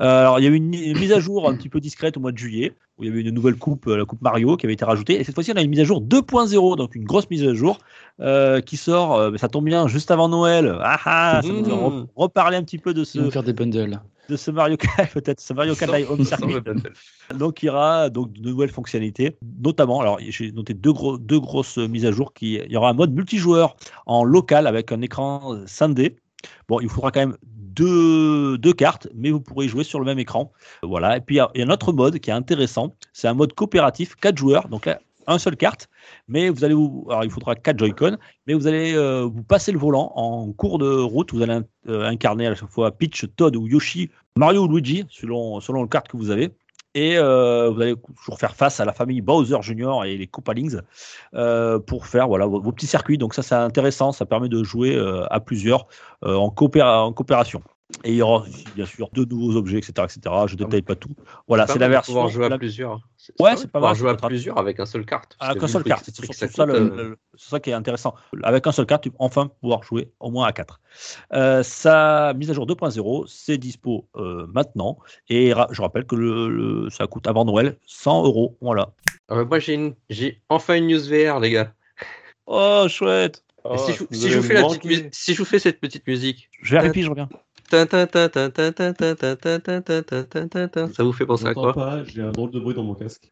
Euh, 0.01 0.21
alors, 0.21 0.39
il 0.39 0.43
y 0.43 0.47
a 0.47 0.49
eu 0.49 0.55
une, 0.55 0.73
une 0.73 0.99
mise 0.99 1.13
à 1.13 1.21
jour 1.21 1.47
un 1.47 1.55
petit 1.55 1.69
peu 1.69 1.79
discrète 1.79 2.17
au 2.17 2.19
mois 2.19 2.33
de 2.33 2.37
juillet, 2.37 2.73
où 2.97 3.03
il 3.03 3.09
y 3.09 3.11
avait 3.13 3.21
une 3.21 3.31
nouvelle 3.33 3.55
coupe, 3.55 3.87
euh, 3.87 3.95
la 3.95 4.03
coupe 4.03 4.21
Mario, 4.21 4.57
qui 4.57 4.65
avait 4.65 4.73
été 4.73 4.83
rajoutée. 4.83 5.17
Et 5.17 5.23
cette 5.23 5.33
fois-ci, 5.35 5.53
on 5.53 5.55
a 5.55 5.61
une 5.61 5.69
mise 5.69 5.79
à 5.79 5.85
jour 5.85 6.01
2.0, 6.01 6.75
donc 6.75 6.95
une 6.95 7.05
grosse 7.05 7.29
mise 7.29 7.47
à 7.47 7.53
jour 7.53 7.77
euh, 8.19 8.59
qui 8.59 8.75
sort. 8.75 9.15
euh, 9.15 9.31
mais 9.31 9.37
ça 9.37 9.47
tombe 9.47 9.63
bien 9.63 9.87
juste 9.87 10.11
avant 10.11 10.27
Noël. 10.27 10.77
Ah 10.81 10.99
ah, 11.05 11.41
ça 11.41 11.47
nous 11.47 11.63
a 11.69 11.73
re- 11.73 12.01
Mmh. 12.01 12.07
reparlé 12.17 12.57
un 12.57 12.63
petit 12.63 12.77
peu 12.77 12.93
de 12.93 13.05
ce, 13.05 13.19
Ils 13.19 13.23
vont 13.23 13.31
faire 13.31 13.43
des 13.43 13.53
bundles. 13.53 14.01
De 14.29 14.35
ce 14.35 14.51
Mario 14.51 14.77
Kart, 14.77 15.11
peut-être 15.13 15.39
ce 15.39 15.53
Mario 15.53 15.75
Kart 15.75 15.91
Live 15.93 16.11
Home 16.11 16.23
Circuit. 16.23 16.55
Donc, 17.35 17.63
il 17.63 17.67
y 17.67 17.69
aura 17.69 18.09
donc 18.09 18.33
de 18.33 18.49
nouvelles 18.49 18.69
fonctionnalités, 18.71 19.37
notamment. 19.61 20.01
Alors, 20.01 20.19
j'ai 20.27 20.51
noté 20.51 20.73
deux, 20.73 20.93
gros, 20.93 21.17
deux 21.17 21.39
grosses 21.39 21.77
mises 21.77 22.05
à 22.05 22.11
jour. 22.11 22.33
Qui, 22.33 22.55
il 22.55 22.71
y 22.71 22.77
aura 22.77 22.89
un 22.89 22.93
mode 22.93 23.13
multijoueur 23.13 23.75
en 24.05 24.23
local 24.23 24.67
avec 24.67 24.91
un 24.91 25.01
écran 25.01 25.57
scindé. 25.65 26.15
Bon, 26.67 26.79
il 26.79 26.89
faudra 26.89 27.11
quand 27.11 27.19
même 27.21 27.37
deux, 27.77 28.57
deux 28.57 28.73
cartes, 28.73 29.07
mais 29.15 29.29
vous 29.31 29.39
pourrez 29.39 29.67
jouer 29.67 29.83
sur 29.83 29.99
le 29.99 30.05
même 30.05 30.19
écran. 30.19 30.51
Voilà. 30.83 31.17
Et 31.17 31.21
puis, 31.21 31.35
il 31.35 31.37
y 31.37 31.41
a- 31.41 31.49
il 31.55 31.59
y 31.61 31.63
a 31.63 31.67
un 31.67 31.69
autre 31.69 31.93
mode 31.93 32.19
qui 32.19 32.29
est 32.29 32.33
intéressant. 32.33 32.95
C'est 33.13 33.27
un 33.27 33.33
mode 33.33 33.53
coopératif, 33.53 34.15
quatre 34.15 34.37
joueurs. 34.37 34.67
Donc 34.67 34.85
là, 34.85 34.99
un 35.27 35.37
seule 35.37 35.57
carte, 35.57 35.89
mais 36.27 36.49
vous 36.49 36.63
allez 36.63 36.73
vous. 36.73 37.05
Alors, 37.09 37.23
il 37.23 37.29
faudra 37.29 37.55
quatre 37.55 37.77
Joy-Con, 37.77 38.17
mais 38.47 38.53
vous 38.53 38.67
allez 38.67 38.95
euh, 38.95 39.23
vous 39.23 39.43
passer 39.43 39.71
le 39.71 39.77
volant 39.77 40.13
en 40.15 40.51
cours 40.53 40.79
de 40.79 40.89
route. 40.89 41.33
Vous 41.33 41.41
allez 41.41 41.59
euh, 41.87 42.05
incarner 42.05 42.47
à 42.47 42.55
chaque 42.55 42.69
fois 42.69 42.91
Peach, 42.91 43.25
Todd 43.35 43.55
ou 43.55 43.67
Yoshi, 43.67 44.09
Mario 44.37 44.63
ou 44.63 44.67
Luigi, 44.67 45.05
selon, 45.09 45.59
selon 45.59 45.81
le 45.81 45.87
carte 45.87 46.07
que 46.07 46.17
vous 46.17 46.31
avez. 46.31 46.51
Et 46.95 47.17
euh, 47.17 47.69
vous 47.69 47.81
allez 47.81 47.95
toujours 48.15 48.39
faire 48.39 48.55
face 48.55 48.79
à 48.79 48.85
la 48.85 48.93
famille 48.93 49.21
Bowser 49.21 49.57
Junior 49.61 50.05
et 50.05 50.17
les 50.17 50.25
Koopalings 50.25 50.79
pour 51.85 52.07
faire 52.07 52.27
voilà, 52.27 52.47
vos, 52.47 52.71
petits 52.71 52.87
circuits. 52.87 53.19
Donc 53.19 53.35
ça, 53.35 53.43
c'est 53.43 53.53
intéressant. 53.53 54.11
Ça 54.11 54.25
permet 54.25 54.49
de 54.49 54.63
jouer 54.63 54.97
à 55.29 55.39
plusieurs 55.39 55.85
en 56.23 56.49
coopération. 56.49 57.61
Et 58.03 58.11
il 58.11 58.15
y 58.17 58.21
aura 58.21 58.45
bien 58.75 58.85
sûr 58.85 59.09
deux 59.13 59.23
nouveaux 59.23 59.55
objets, 59.55 59.77
etc. 59.77 59.93
etc. 60.03 60.19
Je 60.47 60.53
ne 60.53 60.57
détaille 60.57 60.81
pas 60.81 60.95
tout. 60.95 61.15
Voilà, 61.47 61.67
c'est 61.67 61.79
la 61.79 61.87
de 61.87 61.91
version. 61.91 62.13
Pouvoir 62.13 62.29
jouer 62.29 62.45
à 62.47 62.57
plusieurs. 62.57 62.99
Ouais, 63.39 63.55
c'est 63.55 63.67
de 63.67 63.71
pas 63.71 63.79
mal, 63.79 63.95
jouer 63.95 64.09
à 64.09 64.15
plusieurs 64.15 64.57
avec 64.57 64.79
un 64.81 64.85
seul 64.85 65.05
carte. 65.05 65.37
avec 65.39 65.63
un 65.63 65.67
seul 65.67 65.83
carte. 65.83 66.03
C'est 66.05 66.15
surtout 66.15 66.33
ça 66.33 66.47
ça, 66.49 66.63
euh, 66.63 67.15
c'est 67.35 67.49
ça 67.49 67.59
qui 67.61 67.69
est 67.69 67.73
intéressant. 67.73 68.13
Avec 68.43 68.67
un 68.67 68.73
seul 68.73 68.85
carte, 68.85 69.03
tu 69.03 69.11
peux 69.11 69.17
enfin 69.19 69.49
pouvoir 69.61 69.83
jouer 69.83 70.11
au 70.19 70.31
moins 70.31 70.47
à 70.47 70.51
4. 70.51 70.81
Euh, 71.33 71.63
sa 71.63 72.33
mise 72.35 72.51
à 72.51 72.53
jour 72.53 72.67
2.0, 72.67 73.25
c'est 73.27 73.57
dispo 73.57 74.09
euh, 74.17 74.47
maintenant. 74.53 74.97
Et 75.29 75.53
je 75.71 75.81
rappelle 75.81 76.05
que 76.05 76.15
le, 76.15 76.89
ça 76.89 77.07
coûte 77.07 77.25
avant 77.25 77.45
Noël 77.45 77.77
100 77.85 78.25
euros. 78.25 78.57
Voilà. 78.59 78.91
euh, 79.31 79.45
moi, 79.45 79.59
j'ai 79.59 80.41
enfin 80.49 80.75
une 80.75 80.87
news 80.87 80.99
VR, 80.99 81.39
les 81.39 81.51
gars. 81.51 81.73
Oh, 82.47 82.85
chouette. 82.89 83.43
Et 83.73 83.77
si, 83.77 83.93
je, 83.93 84.37
vous 85.37 85.45
fais 85.45 85.59
cette 85.59 85.79
petite 85.79 86.07
musique, 86.07 86.49
Je 86.61 86.71
vérifie, 86.73 87.03
je 87.03 87.09
reviens. 87.09 87.27
Ça 90.93 91.03
vous 91.03 91.13
fait 91.13 91.25
penser 91.25 91.47
à 91.47 91.53
quoi 91.53 92.03
J'ai 92.05 92.21
un 92.21 92.31
drôle 92.31 92.51
de 92.51 92.59
bruit 92.59 92.75
dans 92.75 92.83
mon 92.83 92.93
casque. 92.95 93.31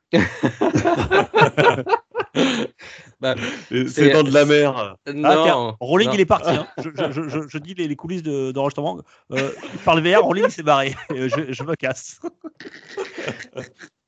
c'est 3.70 4.10
dans 4.12 4.24
de 4.24 4.34
la 4.34 4.46
mer. 4.46 4.98
Non, 5.14 5.76
Rolling, 5.80 6.10
il 6.14 6.20
est 6.20 6.26
parti. 6.26 6.54
Je, 6.78 7.58
dis 7.58 7.74
les, 7.76 7.96
coulisses 7.96 8.24
d'enregistrement. 8.24 8.98
De, 9.30 9.56
par 9.86 9.96
le 9.96 10.02
VR, 10.02 10.24
Rolling 10.24 10.50
s'est 10.50 10.64
barré. 10.64 10.96
je, 11.10 11.64
me 11.64 11.76
casse. 11.76 12.20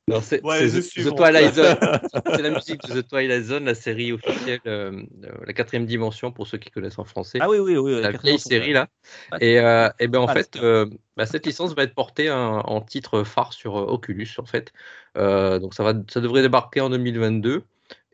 Non, 0.09 0.21
c'est 0.21 0.43
Ouais, 0.43 0.67
The. 0.67 1.15
Twilight 1.15 1.53
Zone. 1.55 1.75
c'est 2.35 2.41
la 2.41 2.49
musique 2.49 2.81
de 2.87 3.01
The 3.01 3.07
Twilight 3.07 3.43
Zone, 3.43 3.65
la 3.65 3.75
série 3.75 4.13
officielle, 4.13 4.61
euh, 4.65 5.03
euh, 5.25 5.31
la 5.45 5.53
quatrième 5.53 5.85
dimension 5.85 6.31
pour 6.31 6.47
ceux 6.47 6.57
qui 6.57 6.71
connaissent 6.71 6.97
en 6.97 7.03
français. 7.03 7.39
Ah 7.41 7.49
oui, 7.49 7.59
oui, 7.59 7.75
oui. 7.75 8.01
la 8.01 8.11
vieille 8.11 8.39
série 8.39 8.71
là. 8.71 8.87
Ouais. 9.33 9.37
Et, 9.41 9.59
euh, 9.59 9.89
et 9.99 10.07
ben 10.07 10.19
en 10.19 10.27
Ah, 10.27 10.33
fait, 10.33 10.55
euh, 10.57 10.85
bah, 11.17 11.25
cette 11.25 11.45
licence 11.45 11.75
va 11.75 11.83
être 11.83 11.93
portée 11.93 12.31
en, 12.31 12.59
en 12.59 12.81
titre 12.81 13.23
phare 13.23 13.51
sur 13.51 13.75
Oculus 13.75 14.29
en 14.37 14.45
fait. 14.45 14.71
Donc 15.15 15.73
ça 15.73 15.83
va, 15.83 15.93
ça 16.09 16.21
devrait 16.21 16.41
débarquer 16.41 16.79
en 16.81 16.89
2022. 16.89 17.63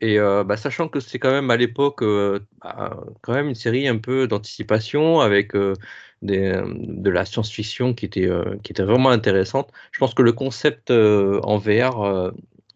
Et 0.00 0.18
euh, 0.18 0.44
bah, 0.44 0.56
sachant 0.56 0.88
que 0.88 1.00
c'est 1.00 1.18
quand 1.18 1.30
même 1.30 1.50
à 1.50 1.56
l'époque 1.56 2.02
euh, 2.02 2.40
bah, 2.60 2.96
quand 3.22 3.32
même 3.32 3.48
une 3.48 3.54
série 3.54 3.88
un 3.88 3.98
peu 3.98 4.26
d'anticipation 4.26 5.20
avec 5.20 5.54
euh, 5.54 5.74
des, 6.24 6.60
de 6.76 7.10
la 7.10 7.24
science-fiction 7.24 7.94
qui 7.94 8.04
était 8.04 8.28
euh, 8.28 8.56
qui 8.62 8.72
était 8.72 8.82
vraiment 8.82 9.10
intéressante. 9.10 9.70
Je 9.92 9.98
pense 9.98 10.14
que 10.14 10.22
le 10.22 10.32
concept 10.32 10.90
euh, 10.90 11.40
en 11.42 11.58
VR, 11.58 12.02
euh, 12.02 12.30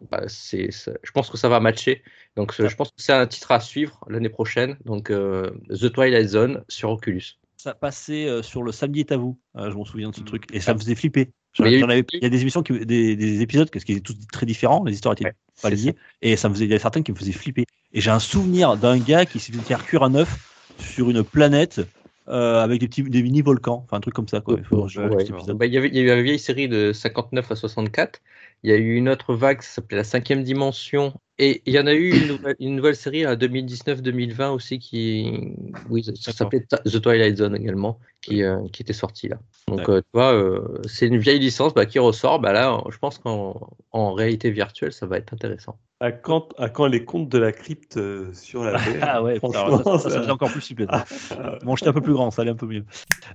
bah, 0.09 0.21
c'est, 0.27 0.69
je 0.71 1.11
pense 1.11 1.29
que 1.29 1.37
ça 1.37 1.49
va 1.49 1.59
matcher. 1.59 2.03
Donc 2.35 2.53
je 2.57 2.73
pense 2.75 2.89
que 2.89 3.01
c'est 3.01 3.13
un 3.13 3.27
titre 3.27 3.51
à 3.51 3.59
suivre 3.59 3.99
l'année 4.09 4.29
prochaine. 4.29 4.77
Donc 4.85 5.09
The 5.09 5.91
Twilight 5.91 6.27
Zone 6.29 6.63
sur 6.69 6.91
Oculus. 6.91 7.37
ça 7.57 7.73
passait 7.73 8.41
sur 8.43 8.63
le 8.63 8.71
samedi 8.71 9.01
est 9.01 9.11
à 9.11 9.17
vous. 9.17 9.37
Je 9.55 9.73
m'en 9.73 9.83
souviens 9.83 10.09
de 10.09 10.15
ce 10.15 10.21
Mm. 10.21 10.25
truc. 10.25 10.43
Et 10.53 10.61
ça 10.61 10.73
me 10.73 10.79
faisait 10.79 10.95
flipper. 10.95 11.29
Il 11.59 11.65
y 11.65 11.83
a 11.83 12.27
y 12.27 12.29
des 12.29 12.41
émissions, 12.41 12.61
qui, 12.63 12.85
des, 12.85 13.15
des 13.15 13.41
épisodes, 13.41 13.69
parce 13.71 13.83
qu'ils 13.83 13.97
étaient 13.97 14.13
tous 14.13 14.27
très 14.31 14.45
différents, 14.45 14.83
les 14.85 14.93
histoires 14.93 15.13
étaient 15.13 15.25
Ouais, 15.25 15.33
pas 15.61 15.69
liées. 15.69 15.95
Et 16.21 16.37
ça 16.37 16.47
me 16.47 16.53
faisait, 16.53 16.65
il 16.65 16.71
y 16.71 16.75
a 16.75 16.79
certaines 16.79 17.03
qui 17.03 17.11
me 17.11 17.17
faisaient 17.17 17.31
flipper. 17.31 17.65
Et 17.91 18.01
j'ai 18.01 18.11
un 18.11 18.19
souvenir 18.19 18.77
d'un 18.77 18.99
gars 18.99 19.25
qui 19.25 19.39
s'est 19.39 19.51
fait 19.51 19.63
faire 19.63 19.83
cuire 19.83 20.03
un 20.03 20.15
œuf 20.15 20.37
sur 20.77 21.09
une 21.09 21.23
planète 21.23 21.81
euh, 22.29 22.61
avec 22.61 22.79
des 22.79 22.87
petits 22.87 23.03
des 23.03 23.23
mini 23.23 23.41
volcans, 23.41 23.83
enfin 23.85 23.97
un 23.97 24.01
truc 24.01 24.13
comme 24.13 24.27
ça. 24.27 24.41
Quoi. 24.41 24.57
Il 24.59 24.65
Ouais. 24.97 25.53
Bah, 25.53 25.65
y 25.65 25.77
avait, 25.77 25.87
il 25.89 25.95
y 25.95 25.99
a 25.99 26.13
eu 26.13 26.17
une 26.17 26.23
vieille 26.23 26.39
série 26.39 26.67
de 26.67 26.93
59 26.93 27.51
à 27.51 27.55
64. 27.55 28.21
Il 28.63 28.69
y 28.69 28.73
a 28.73 28.77
eu 28.77 28.95
une 28.95 29.09
autre 29.09 29.33
vague, 29.33 29.61
ça 29.61 29.75
s'appelait 29.75 29.97
La 29.97 30.03
cinquième 30.03 30.43
dimension. 30.43 31.13
Et 31.41 31.61
il 31.65 31.73
y 31.73 31.79
en 31.79 31.87
a 31.87 31.93
eu 31.93 32.11
une 32.11 32.27
nouvelle, 32.27 32.55
une 32.59 32.75
nouvelle 32.75 32.97
série 32.97 33.25
à 33.25 33.37
2019-2020 33.37 34.49
aussi 34.49 34.77
qui, 34.77 35.55
oui, 35.89 36.03
ça, 36.03 36.11
ça 36.15 36.33
s'appelait 36.33 36.65
The 36.67 37.01
Twilight 37.01 37.37
Zone 37.37 37.55
également, 37.55 37.97
qui, 38.21 38.43
euh, 38.43 38.57
qui 38.73 38.81
était 38.81 38.91
sortie 38.91 39.29
là. 39.29 39.37
Donc 39.69 39.87
euh, 39.87 40.01
tu 40.01 40.07
vois, 40.13 40.33
euh, 40.33 40.81
c'est 40.85 41.07
une 41.07 41.17
vieille 41.17 41.39
licence 41.39 41.73
bah, 41.73 41.85
qui 41.85 41.97
ressort. 41.97 42.39
Bah, 42.39 42.51
là, 42.51 42.83
je 42.89 42.97
pense 42.97 43.19
qu'en 43.19 43.69
en 43.91 44.13
réalité 44.13 44.51
virtuelle, 44.51 44.91
ça 44.91 45.05
va 45.05 45.17
être 45.17 45.33
intéressant. 45.33 45.79
À 46.01 46.11
quand, 46.11 46.53
à 46.57 46.69
quand 46.69 46.87
les 46.87 47.05
contes 47.05 47.29
de 47.29 47.37
la 47.37 47.53
crypte 47.53 47.95
euh, 47.95 48.33
sur 48.33 48.65
la 48.65 48.77
Ah 49.01 49.23
ouais, 49.23 49.39
ça, 49.39 49.49
ça, 49.49 49.83
ça 49.83 50.09
ça- 50.09 50.19
faisait 50.19 50.31
encore 50.31 50.51
plus 50.51 50.61
flipper. 50.61 50.87
Bon, 51.63 51.77
j'étais 51.77 51.89
un 51.89 51.93
peu 51.93 52.01
plus 52.01 52.13
grand, 52.13 52.31
ça 52.31 52.41
allait 52.41 52.51
un 52.51 52.55
peu 52.55 52.67
mieux. 52.67 52.83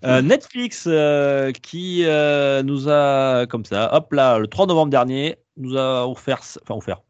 Euh, 0.04 0.20
Netflix 0.20 0.84
euh, 0.86 1.52
qui 1.52 2.02
euh, 2.04 2.62
nous 2.62 2.90
a, 2.90 3.46
comme 3.46 3.64
ça, 3.64 3.94
hop 3.94 4.12
là, 4.12 4.38
le 4.38 4.46
3 4.46 4.66
novembre 4.66 4.90
dernier, 4.90 5.36
nous 5.56 5.76
a 5.78 6.06
offert, 6.06 6.40
enfin 6.62 6.74
offert, 6.74 7.00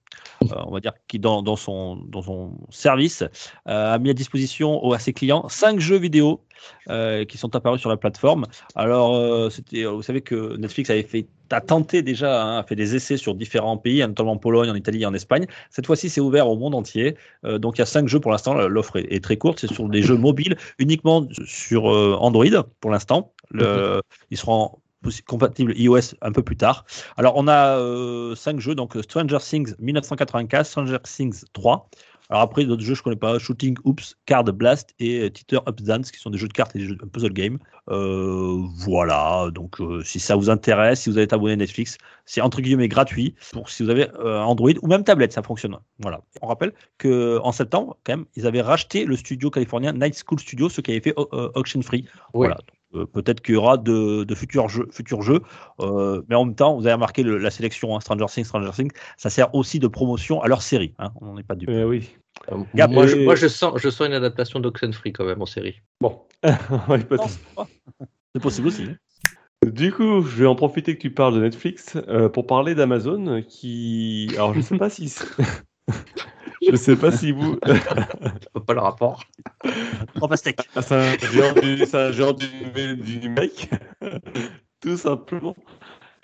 on 0.67 0.71
va 0.71 0.81
dire, 0.81 0.93
qui 1.09 1.19
dans, 1.19 1.43
dans, 1.43 1.57
son, 1.57 1.97
dans 1.97 2.23
son 2.23 2.53
service 2.71 3.23
euh, 3.69 3.95
a 3.95 3.99
mis 3.99 4.11
à 4.11 4.15
disposition 4.15 4.93
à 4.93 4.99
ses 4.99 5.13
clients 5.13 5.49
cinq 5.49 5.81
jeux 5.81 5.99
vidéo 5.99 6.41
euh, 6.89 7.25
qui 7.25 7.39
sont 7.39 7.55
apparus 7.57 7.81
sur 7.81 7.91
la 7.91 7.97
plateforme. 7.97 8.47
Alors, 8.75 9.15
euh, 9.17 9.51
c'était, 9.51 9.85
vous 9.85 10.03
savez 10.03 10.21
que 10.21 10.57
Netflix 10.57 10.91
avait 10.91 11.03
fait, 11.03 11.27
a 11.51 11.61
tenté 11.61 12.03
déjà, 12.03 12.43
hein, 12.43 12.59
a 12.59 12.63
fait 12.63 12.75
des 12.77 12.95
essais 12.97 13.17
sur 13.17 13.35
différents 13.35 13.77
pays, 13.77 14.03
hein, 14.03 14.09
notamment 14.09 14.33
en 14.33 14.39
Pologne, 14.39 14.71
en 14.71 14.75
Italie 14.75 15.03
et 15.03 15.07
en 15.07 15.15
Espagne. 15.15 15.47
Cette 15.71 15.87
fois-ci, 15.87 16.09
c'est 16.09 16.21
ouvert 16.21 16.49
au 16.49 16.57
monde 16.57 16.75
entier. 16.75 17.17
Euh, 17.45 17.59
donc, 17.59 17.77
il 17.77 17.81
y 17.81 17.83
a 17.83 17.87
cinq 17.87 18.09
jeux 18.09 18.21
pour 18.21 18.33
l'instant. 18.33 18.55
L'offre 18.55 18.97
est, 18.97 19.13
est 19.13 19.23
très 19.23 19.37
courte. 19.37 19.61
C'est 19.61 19.73
sur 19.73 19.89
des 19.89 20.03
jeux 20.03 20.17
mobiles 20.17 20.57
uniquement 20.79 21.27
sur 21.45 21.93
euh, 21.93 22.17
Android 22.19 22.47
pour 22.81 22.91
l'instant. 22.91 23.33
Le- 23.51 24.01
Ils 24.31 24.39
seront 24.39 24.79
compatibles 25.27 25.73
iOS 25.77 26.15
un 26.23 26.33
peu 26.33 26.43
plus 26.43 26.57
tard. 26.57 26.85
Alors, 27.17 27.35
on 27.37 27.49
a 27.49 27.79
euh, 27.79 28.35
cinq 28.35 28.61
jeux. 28.61 28.75
Donc, 28.75 28.97
Stranger 29.03 29.39
Things 29.41 29.75
1995, 29.79 30.69
Stranger 30.69 30.99
Things 31.05 31.45
3. 31.53 31.89
Alors 32.31 32.43
après, 32.43 32.65
d'autres 32.65 32.83
jeux, 32.83 32.95
je 32.95 33.03
connais 33.03 33.17
pas. 33.17 33.39
Shooting 33.39 33.77
Oops, 33.85 34.17
Card 34.25 34.45
Blast 34.45 34.95
et 34.99 35.31
Teeter 35.31 35.59
Up 35.69 35.81
Dance, 35.83 36.11
qui 36.11 36.19
sont 36.19 36.31
des 36.31 36.39
jeux 36.39 36.49
de 36.49 36.55
cartes 36.55 36.75
et 36.75 36.79
des 36.79 36.87
jeux 36.87 36.97
de 36.97 37.05
puzzle 37.05 37.33
game. 37.33 37.59
Euh, 37.91 38.63
voilà. 38.79 39.51
Donc, 39.53 39.81
euh, 39.81 40.03
si 40.03 40.19
ça 40.21 40.35
vous 40.35 40.49
intéresse, 40.49 41.03
si 41.03 41.11
vous 41.11 41.19
êtes 41.19 41.35
abonné 41.35 41.53
à 41.53 41.57
Netflix, 41.57 41.99
c'est 42.25 42.41
entre 42.41 42.63
guillemets 42.63 42.89
gratuit 42.89 43.35
pour 43.53 43.69
si 43.69 43.83
vous 43.83 43.91
avez 43.91 44.09
euh, 44.19 44.41
Android 44.41 44.71
ou 44.81 44.87
même 44.87 45.05
tablette, 45.05 45.33
ça 45.33 45.43
fonctionne. 45.43 45.77
Voilà. 45.99 46.23
On 46.41 46.47
rappelle 46.47 46.73
que 46.97 47.39
en 47.43 47.53
septembre, 47.53 47.99
quand 48.05 48.17
même, 48.17 48.25
ils 48.37 48.47
avaient 48.47 48.63
racheté 48.63 49.05
le 49.05 49.17
studio 49.17 49.51
californien 49.51 49.93
Night 49.93 50.21
School 50.27 50.41
Studio, 50.41 50.71
ceux 50.71 50.81
qui 50.81 50.93
avaient 50.93 51.01
fait 51.01 51.15
euh, 51.19 51.51
Auction 51.55 51.83
Free. 51.83 52.05
Oui. 52.33 52.47
Voilà. 52.47 52.57
Donc, 52.57 52.67
euh, 52.95 53.07
Peut-être 53.07 53.41
qu'il 53.41 53.55
y 53.55 53.59
aura 53.59 53.77
de, 53.77 54.25
de 54.25 54.35
futurs 54.35 54.69
jeux, 54.69 54.89
futurs 54.91 55.23
jeux. 55.23 55.41
Euh, 55.81 56.23
mais 56.29 56.35
en 56.35 56.45
même 56.45 56.55
temps, 56.55 56.75
vous 56.77 56.87
avez 56.87 56.95
remarqué 56.95 57.23
le- 57.23 57.39
la 57.39 57.51
sélection 57.51 57.97
hein, 57.97 58.01
Stranger 58.01 58.27
Things, 58.29 58.45
Stranger 58.45 58.71
Things, 58.73 58.91
ça 59.17 59.31
sert 59.31 59.55
aussi 59.55 59.79
de 59.79 59.87
promotion 59.89 60.41
à 60.43 60.49
leur 60.49 60.63
série. 60.63 60.95
Hein, 60.99 61.11
on 61.21 61.27
n'en 61.27 61.39
est 61.39 61.43
pas 61.43 61.55
du 61.55 61.67
Eh 61.69 61.85
oui. 61.85 62.11
Euh, 62.53 62.57
Gap, 62.75 62.91
moi, 62.91 63.07
je, 63.07 63.17
et- 63.17 63.25
moi 63.25 63.35
je, 63.35 63.47
sens, 63.49 63.75
je 63.77 63.89
sens 63.91 64.07
une 64.07 64.13
adaptation 64.15 64.61
d'Oxenfree 64.61 65.13
quand 65.13 65.25
même 65.25 65.41
en 65.43 65.47
série. 65.47 65.81
Bon. 66.01 66.23
Ouais, 66.89 66.99
peut-être. 66.99 67.39
C'est 68.35 68.43
possible 68.43 68.67
aussi. 68.69 68.83
hein. 68.85 68.97
Du 69.67 69.93
coup, 69.93 70.21
je 70.23 70.37
vais 70.43 70.47
en 70.47 70.55
profiter 70.57 70.95
que 70.95 71.01
tu 71.01 71.11
parles 71.11 71.35
de 71.35 71.41
Netflix 71.41 71.97
euh, 72.09 72.29
pour 72.29 72.47
parler 72.47 72.75
d'Amazon 72.75 73.43
qui. 73.49 74.29
Alors, 74.35 74.53
je 74.53 74.61
sais 74.61 74.77
pas 74.77 74.91
si. 74.91 75.15
je 76.71 76.77
sais 76.77 76.97
pas 76.97 77.13
si 77.13 77.33
vous. 77.33 77.59
Je 77.67 78.49
vois 78.55 78.65
pas 78.67 78.75
le 78.75 78.81
rapport. 78.81 79.25
En 80.21 80.29
pastèque. 80.29 80.61
C'est 80.81 80.93
un 80.93 81.17
géant 81.19 81.53
du, 81.53 81.79
c'est 81.87 81.95
un 81.97 82.13
géant 82.13 82.33
du, 82.33 82.47
du 82.97 83.19
numérique, 83.19 83.71
tout 84.81 84.97
simplement. 84.97 85.55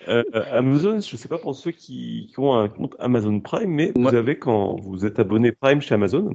Euh, 0.07 0.23
Amazon, 0.51 0.99
je 0.99 1.13
ne 1.15 1.17
sais 1.17 1.27
pas 1.27 1.37
pour 1.37 1.55
ceux 1.55 1.71
qui, 1.71 2.27
qui 2.31 2.39
ont 2.39 2.55
un 2.57 2.69
compte 2.69 2.95
Amazon 2.99 3.39
Prime, 3.39 3.69
mais 3.69 3.91
vous 3.95 4.15
avez, 4.15 4.39
quand 4.39 4.75
vous 4.81 5.05
êtes 5.05 5.19
abonné 5.19 5.51
Prime 5.51 5.79
chez 5.81 5.93
Amazon, 5.93 6.31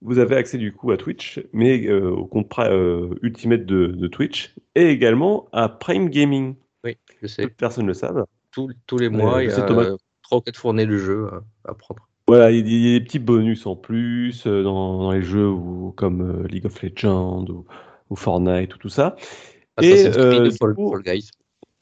vous 0.00 0.18
avez 0.18 0.36
accès 0.36 0.58
du 0.58 0.72
coup 0.72 0.92
à 0.92 0.96
Twitch, 0.96 1.40
mais 1.52 1.86
euh, 1.88 2.10
au 2.10 2.26
compte 2.26 2.52
euh, 2.60 3.14
Ultimate 3.22 3.66
de, 3.66 3.86
de 3.88 4.06
Twitch, 4.06 4.54
et 4.76 4.86
également 4.90 5.48
à 5.52 5.68
Prime 5.68 6.08
Gaming. 6.08 6.54
Oui, 6.84 6.96
je 7.20 7.26
sais. 7.26 7.42
de 7.42 7.48
personnes 7.48 7.86
le 7.88 7.94
savent. 7.94 8.24
Tous, 8.52 8.72
tous 8.86 8.98
les 8.98 9.08
mois, 9.08 9.42
il 9.42 9.50
y 9.50 9.52
a 9.52 9.62
Thomas. 9.62 9.82
euh, 9.82 9.96
trois 10.22 10.38
ou 10.38 10.40
quatre 10.42 10.56
fournées 10.56 10.86
de 10.86 10.96
jeux 10.96 11.28
à, 11.64 11.70
à 11.70 11.74
prendre. 11.74 12.08
Voilà, 12.30 12.52
il 12.52 12.58
y 12.58 12.94
a 12.94 12.98
des 13.00 13.04
petits 13.04 13.18
bonus 13.18 13.66
en 13.66 13.74
plus 13.74 14.46
euh, 14.46 14.62
dans, 14.62 14.98
dans 14.98 15.10
les 15.10 15.20
jeux 15.20 15.48
où- 15.48 15.92
comme 15.96 16.20
euh, 16.22 16.46
League 16.46 16.64
of 16.64 16.80
Legends 16.80 17.44
ou, 17.48 17.64
ou 18.08 18.14
Fortnite 18.14 18.72
ou 18.72 18.78
tout 18.78 18.88
ça. 18.88 19.16
Assassin's 19.76 20.14
Creed, 20.16 20.42
euh, 20.42 20.50
Fall, 20.52 20.76
Fall 20.76 21.02
Guys. 21.02 21.30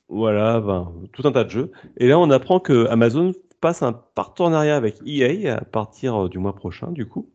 Voilà, 0.09 0.59
ben, 0.61 0.91
tout 1.13 1.29
un 1.29 1.33
tas 1.33 1.45
de 1.45 1.51
jeux. 1.51 1.71
Et 1.99 2.09
là, 2.09 2.19
on 2.19 2.31
apprend 2.31 2.61
que 2.61 2.87
Amazon 2.89 3.33
passe 3.61 3.83
un 3.83 3.93
partenariat 3.93 4.75
avec 4.75 4.97
EA 5.07 5.55
à 5.55 5.61
partir 5.67 6.17
euh, 6.17 6.29
du 6.31 6.39
mois 6.39 6.55
prochain, 6.55 6.93
du 6.93 7.05
coup, 7.05 7.29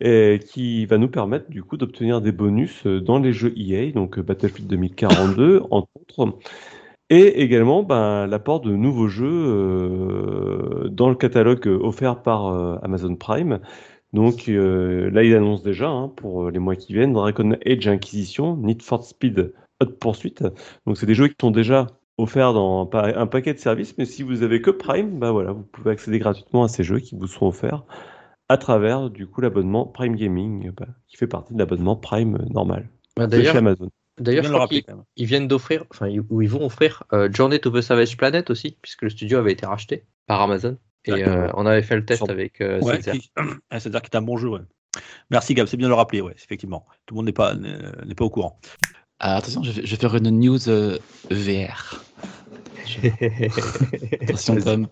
et 0.00 0.38
qui 0.46 0.84
va 0.84 0.98
nous 0.98 1.08
permettre, 1.08 1.48
du 1.48 1.62
coup, 1.62 1.78
d'obtenir 1.78 2.20
des 2.20 2.32
bonus 2.32 2.86
dans 2.86 3.18
les 3.18 3.32
jeux 3.32 3.54
EA, 3.56 3.92
donc 3.92 4.20
Battlefield 4.20 4.68
2042, 4.68 5.62
entre 5.70 5.88
autres, 5.98 6.38
et 7.14 7.42
également 7.42 7.82
ben, 7.82 8.26
l'apport 8.26 8.60
de 8.60 8.74
nouveaux 8.74 9.08
jeux 9.08 9.26
euh, 9.30 10.88
dans 10.88 11.08
le 11.08 11.14
catalogue 11.14 11.66
euh, 11.68 11.78
offert 11.82 12.22
par 12.22 12.46
euh, 12.48 12.78
Amazon 12.82 13.14
Prime. 13.16 13.60
Donc 14.12 14.48
euh, 14.48 15.10
là, 15.10 15.22
il 15.24 15.34
annonce 15.34 15.62
déjà 15.62 15.88
hein, 15.90 16.08
pour 16.08 16.50
les 16.50 16.58
mois 16.58 16.76
qui 16.76 16.92
viennent 16.94 17.12
Dragon 17.12 17.52
Age 17.66 17.88
Inquisition, 17.88 18.56
Need 18.56 18.82
for 18.82 19.04
Speed 19.04 19.52
Hot 19.80 19.86
Pursuit. 20.00 20.34
Donc 20.86 20.96
c'est 20.96 21.06
des 21.06 21.14
jeux 21.14 21.28
qui 21.28 21.36
sont 21.40 21.50
déjà 21.50 21.86
offerts 22.18 22.52
dans 22.54 22.82
un 22.82 22.86
pa- 22.86 23.12
un 23.18 23.26
paquet 23.26 23.54
de 23.54 23.58
services, 23.58 23.96
mais 23.98 24.04
si 24.04 24.22
vous 24.22 24.42
avez 24.42 24.60
que 24.62 24.70
Prime, 24.70 25.18
bah 25.18 25.32
voilà, 25.32 25.52
vous 25.52 25.64
pouvez 25.64 25.90
accéder 25.92 26.18
gratuitement 26.18 26.64
à 26.64 26.68
ces 26.68 26.84
jeux 26.84 27.00
qui 27.00 27.16
vous 27.16 27.26
seront 27.26 27.48
offerts 27.48 27.84
à 28.48 28.58
travers 28.58 29.10
du 29.10 29.26
coup 29.26 29.40
l'abonnement 29.40 29.86
Prime 29.86 30.16
Gaming, 30.16 30.70
bah, 30.72 30.86
qui 31.08 31.16
fait 31.16 31.26
partie 31.26 31.54
de 31.54 31.58
l'abonnement 31.58 31.96
Prime 31.96 32.38
normal 32.50 32.88
Bah, 33.16 33.26
de 33.38 33.42
chez 33.44 33.58
Amazon. 33.58 33.88
D'ailleurs, 34.18 34.44
je 34.44 34.52
crois 34.52 34.68
qu'ils 34.68 34.84
ils 35.16 35.26
viennent 35.26 35.48
d'offrir, 35.48 35.84
enfin, 35.90 36.08
ou 36.30 36.42
ils 36.42 36.48
vont 36.48 36.64
offrir 36.64 37.02
euh, 37.12 37.28
Journey 37.32 37.58
to 37.60 37.70
the 37.70 37.80
Savage 37.80 38.16
Planet 38.16 38.50
aussi, 38.50 38.76
puisque 38.82 39.02
le 39.02 39.10
studio 39.10 39.38
avait 39.38 39.52
été 39.52 39.66
racheté 39.66 40.04
par 40.26 40.40
Amazon. 40.42 40.78
Et 41.04 41.26
euh, 41.26 41.48
on 41.54 41.66
avait 41.66 41.82
fait 41.82 41.96
le 41.96 42.04
test 42.04 42.18
Sur- 42.22 42.30
avec 42.30 42.60
euh, 42.60 42.80
Ouais, 42.80 43.00
qui- 43.00 43.32
Ah, 43.70 43.80
C'est-à-dire 43.80 44.02
que 44.02 44.08
c'est 44.12 44.18
un 44.18 44.22
bon 44.22 44.36
jeu. 44.36 44.48
Ouais. 44.48 44.60
Merci 45.30 45.54
Gab, 45.54 45.66
c'est 45.66 45.76
bien 45.76 45.86
de 45.88 45.90
le 45.92 45.96
rappeler, 45.96 46.20
ouais, 46.20 46.34
effectivement. 46.36 46.86
Tout 47.06 47.14
le 47.14 47.16
monde 47.16 47.26
n'est 47.26 47.32
pas, 47.32 47.54
n'est 47.54 47.78
n'est 48.06 48.14
pas 48.14 48.24
au 48.24 48.30
courant. 48.30 48.60
Ah, 49.18 49.36
attention, 49.36 49.62
je 49.62 49.72
vais, 49.72 49.86
je 49.86 49.90
vais 49.90 50.00
faire 50.00 50.14
une 50.14 50.30
news 50.30 50.68
euh, 50.68 50.98
VR. 51.30 52.04
Attention. 54.22 54.56
Tom. 54.56 54.88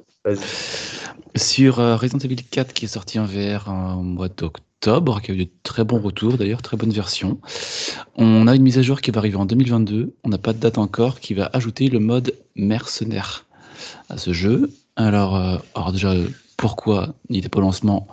Sur 1.37 1.79
euh, 1.81 1.97
Resident 1.97 2.19
Evil 2.19 2.37
4 2.37 2.73
qui 2.73 2.85
est 2.87 2.89
sorti 2.89 3.19
en 3.19 3.25
VR 3.25 3.69
en 3.69 4.03
mois 4.03 4.29
d'octobre, 4.29 4.61
qui 4.81 4.89
a 4.89 5.35
eu 5.35 5.45
de 5.45 5.51
très 5.63 5.85
bons 5.85 6.01
retours 6.01 6.39
d'ailleurs, 6.39 6.63
très 6.63 6.79
bonne 6.79 6.91
version. 6.91 7.39
On 8.17 8.47
a 8.47 8.57
une 8.57 8.63
mise 8.63 8.79
à 8.79 8.83
jour 8.83 9.03
qui 9.03 9.11
va 9.11 9.19
arriver 9.19 9.37
en 9.37 9.45
2022. 9.45 10.15
On 10.25 10.29
n'a 10.29 10.39
pas 10.39 10.55
de 10.55 10.59
date 10.59 10.79
encore, 10.79 11.21
qui 11.21 11.35
va 11.35 11.51
ajouter 11.53 11.89
le 11.89 11.99
mode 11.99 12.35
mercenaire 12.57 13.45
à 14.09 14.17
ce 14.17 14.33
jeu. 14.33 14.71
Alors, 14.97 15.37
euh, 15.37 15.59
alors 15.75 15.93
déjà, 15.93 16.15
pourquoi 16.57 17.15
il 17.29 17.37
n'était 17.37 17.51
pas 17.51 17.59
au 17.59 17.63
lancement? 17.63 18.09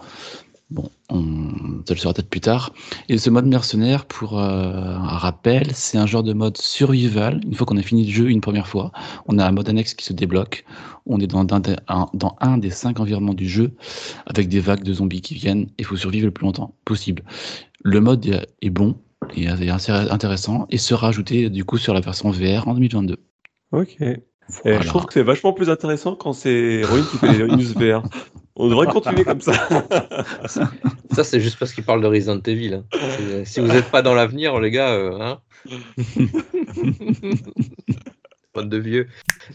Bon, 0.69 0.89
on, 1.09 1.81
ça 1.87 1.93
le 1.93 1.99
saura 1.99 2.13
peut-être 2.13 2.29
plus 2.29 2.41
tard. 2.41 2.73
Et 3.07 3.17
ce 3.17 3.29
mode 3.29 3.45
mercenaire, 3.45 4.05
pour 4.05 4.37
euh, 4.37 4.43
un 4.43 5.17
rappel, 5.17 5.73
c'est 5.73 5.97
un 5.97 6.05
genre 6.05 6.23
de 6.23 6.33
mode 6.33 6.57
survival. 6.57 7.39
Une 7.45 7.53
fois 7.53 7.65
qu'on 7.65 7.77
a 7.77 7.81
fini 7.81 8.05
le 8.05 8.11
jeu 8.11 8.29
une 8.29 8.41
première 8.41 8.67
fois, 8.67 8.91
on 9.27 9.39
a 9.39 9.45
un 9.45 9.51
mode 9.51 9.69
annexe 9.69 9.93
qui 9.93 10.03
se 10.03 10.11
débloque. 10.11 10.65
On 11.05 11.21
est 11.21 11.27
dans 11.27 11.39
un, 11.39 11.61
dans 12.13 12.35
un 12.41 12.57
des 12.57 12.69
cinq 12.69 12.99
environnements 12.99 13.33
du 13.33 13.47
jeu, 13.47 13.71
avec 14.25 14.49
des 14.49 14.59
vagues 14.59 14.83
de 14.83 14.93
zombies 14.93 15.21
qui 15.21 15.35
viennent. 15.35 15.69
Il 15.77 15.85
faut 15.85 15.95
survivre 15.95 16.25
le 16.25 16.31
plus 16.31 16.43
longtemps 16.43 16.75
possible. 16.83 17.23
Le 17.83 18.01
mode 18.01 18.25
est, 18.25 18.45
est 18.61 18.69
bon 18.69 18.97
et 19.35 19.45
est 19.45 19.69
assez 19.69 19.93
intéressant 19.93 20.67
et 20.69 20.77
sera 20.77 21.07
ajouté 21.07 21.49
du 21.49 21.63
coup 21.63 21.77
sur 21.77 21.93
la 21.93 22.01
version 22.01 22.29
VR 22.29 22.67
en 22.67 22.73
2022. 22.73 23.15
Ok. 23.71 24.01
Et 24.01 24.81
je 24.81 24.87
trouve 24.87 25.05
que 25.05 25.13
c'est 25.13 25.23
vachement 25.23 25.53
plus 25.53 25.69
intéressant 25.69 26.15
quand 26.15 26.33
c'est 26.33 26.83
Rowan 26.83 27.05
qui 27.09 27.17
fait 27.17 27.37
les 27.37 27.47
news 27.47 27.73
VR. 27.75 28.03
On 28.59 28.67
devrait 28.69 28.87
continuer 28.87 29.23
comme 29.23 29.41
ça. 29.41 29.53
Ça, 31.11 31.23
c'est 31.23 31.39
juste 31.39 31.57
parce 31.57 31.73
qu'il 31.73 31.83
parle 31.83 32.01
de 32.01 32.07
Resident 32.07 32.39
Evil. 32.41 32.73
hein. 32.73 32.83
Si 33.45 33.59
vous 33.59 33.67
n'êtes 33.67 33.89
pas 33.89 34.01
dans 34.01 34.13
l'avenir, 34.13 34.59
les 34.59 34.71
gars, 34.71 34.93
euh, 34.93 35.19
hein 35.19 35.39
Bande 38.53 38.69
de 38.69 38.77
vieux. 38.77 39.07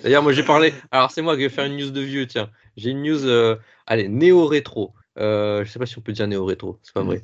D'ailleurs, 0.03 0.23
moi, 0.23 0.33
j'ai 0.33 0.43
parlé. 0.45 0.73
Alors, 0.91 1.11
c'est 1.11 1.23
moi 1.23 1.35
qui 1.37 1.43
vais 1.43 1.49
faire 1.49 1.65
une 1.65 1.77
news 1.77 1.91
de 1.91 2.01
vieux, 2.01 2.27
tiens. 2.27 2.51
J'ai 2.77 2.91
une 2.91 3.03
news, 3.03 3.27
euh, 3.27 3.57
allez, 3.87 4.09
néo-rétro. 4.09 4.93
Euh, 5.19 5.65
je 5.65 5.71
sais 5.71 5.79
pas 5.79 5.87
si 5.87 5.99
on 5.99 6.01
peut 6.01 6.13
dire 6.13 6.27
néo-rétro, 6.27 6.79
c'est 6.83 6.95
pas 6.95 7.03
vrai. 7.03 7.21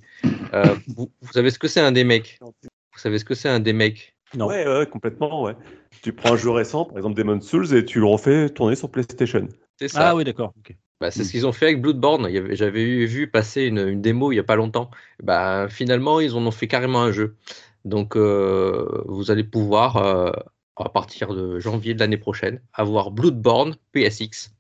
Euh, 0.53 0.75
vous, 0.89 1.11
vous 1.23 1.33
savez 1.33 1.51
ce 1.51 1.59
que 1.59 1.69
c'est 1.69 1.81
un 1.81 1.93
des 1.93 2.05
mecs? 2.05 2.39
Vous 2.43 2.99
savez 2.99 3.19
ce 3.19 3.25
que 3.25 3.35
c'est 3.35 3.49
un 3.49 3.61
des 3.61 3.73
mecs? 3.73 4.15
Non. 4.35 4.47
Ouais, 4.47 4.67
ouais, 4.67 4.87
complètement, 4.87 5.43
ouais. 5.45 5.55
Tu 6.03 6.13
prends 6.13 6.35
un 6.35 6.37
jeu 6.37 6.51
récent, 6.51 6.85
par 6.85 6.99
exemple 6.99 7.17
Demon's 7.17 7.47
Souls, 7.47 7.75
et 7.75 7.85
tu 7.85 7.99
le 8.01 8.07
refais 8.07 8.51
tourner 8.51 8.77
sur 8.77 8.91
PlayStation. 8.91 9.49
C'est 9.79 9.89
ça. 9.89 10.11
Ah 10.11 10.15
oui, 10.17 10.25
d'accord. 10.25 10.53
ok. 10.59 10.77
Bah, 11.01 11.11
c'est 11.13 11.23
ce 11.23 11.31
qu'ils 11.31 11.47
ont 11.47 11.53
fait 11.53 11.67
avec 11.67 11.81
Bloodborne. 11.81 12.29
J'avais 12.55 13.07
vu 13.07 13.31
passer 13.31 13.65
une, 13.65 13.79
une 13.79 14.03
démo 14.03 14.33
il 14.33 14.37
n'y 14.37 14.41
a 14.41 14.45
pas 14.45 14.57
longtemps. 14.57 14.91
Bah, 15.23 15.69
finalement, 15.69 16.19
ils 16.21 16.35
en 16.35 16.45
ont 16.45 16.51
fait 16.51 16.67
carrément 16.67 17.03
un 17.03 17.13
jeu. 17.13 17.37
Donc, 17.85 18.17
euh, 18.17 19.03
vous 19.07 19.31
allez 19.31 19.45
pouvoir, 19.45 19.97
euh, 19.99 20.33
à 20.77 20.89
partir 20.89 21.35
de 21.35 21.61
janvier 21.61 21.95
de 21.95 22.01
l'année 22.01 22.19
prochaine, 22.19 22.61
avoir 22.73 23.11
Bloodborne 23.13 23.77
PSX 23.93 24.51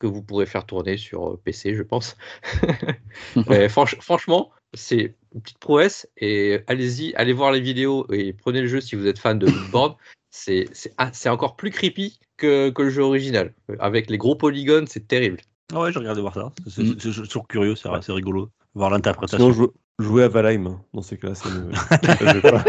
que 0.00 0.06
vous 0.08 0.22
pourrez 0.22 0.46
faire 0.46 0.66
tourner 0.66 0.96
sur 0.96 1.30
euh, 1.30 1.40
PC, 1.44 1.74
je 1.74 1.82
pense. 1.82 2.16
Mais 3.48 3.68
franch- 3.68 4.00
franchement, 4.00 4.50
c'est 4.74 5.14
une 5.34 5.40
petite 5.40 5.58
prouesse. 5.58 6.08
Et 6.16 6.58
allez-y, 6.66 7.14
allez 7.14 7.32
voir 7.32 7.52
les 7.52 7.60
vidéos 7.60 8.06
et 8.12 8.32
prenez 8.32 8.60
le 8.60 8.66
jeu 8.66 8.80
si 8.80 8.96
vous 8.96 9.06
êtes 9.06 9.18
fan 9.20 9.38
de 9.38 9.46
Bloodborne. 9.46 9.94
C'est 10.30 10.66
ah, 10.98 11.10
c'est 11.12 11.28
encore 11.28 11.54
plus 11.54 11.70
creepy 11.70 12.18
que, 12.36 12.70
que 12.70 12.82
le 12.82 12.90
jeu 12.90 13.02
original. 13.02 13.54
Avec 13.78 14.10
les 14.10 14.18
gros 14.18 14.34
polygones, 14.34 14.88
c'est 14.88 15.06
terrible. 15.06 15.38
Ah 15.72 15.80
ouais, 15.80 15.92
j'ai 15.92 15.98
regardé 15.98 16.20
voir 16.20 16.34
ça. 16.34 16.52
C'est 16.68 16.82
Mm. 16.82 16.96
c'est- 16.98 17.12
c'est 17.12 17.22
toujours 17.22 17.48
curieux, 17.48 17.74
c'est 17.76 17.88
c'est 18.02 18.12
rigolo. 18.12 18.50
Voir 18.74 18.88
Sinon, 18.90 18.96
l'interprétation. 18.96 19.52
jou- 19.52 19.72
jouer 19.98 20.24
à 20.24 20.28
Valheim, 20.28 20.66
hein. 20.66 20.82
dans 20.92 21.02
ces 21.02 21.16
cas-là, 21.18 21.34
fait 21.34 22.40
pas. 22.40 22.64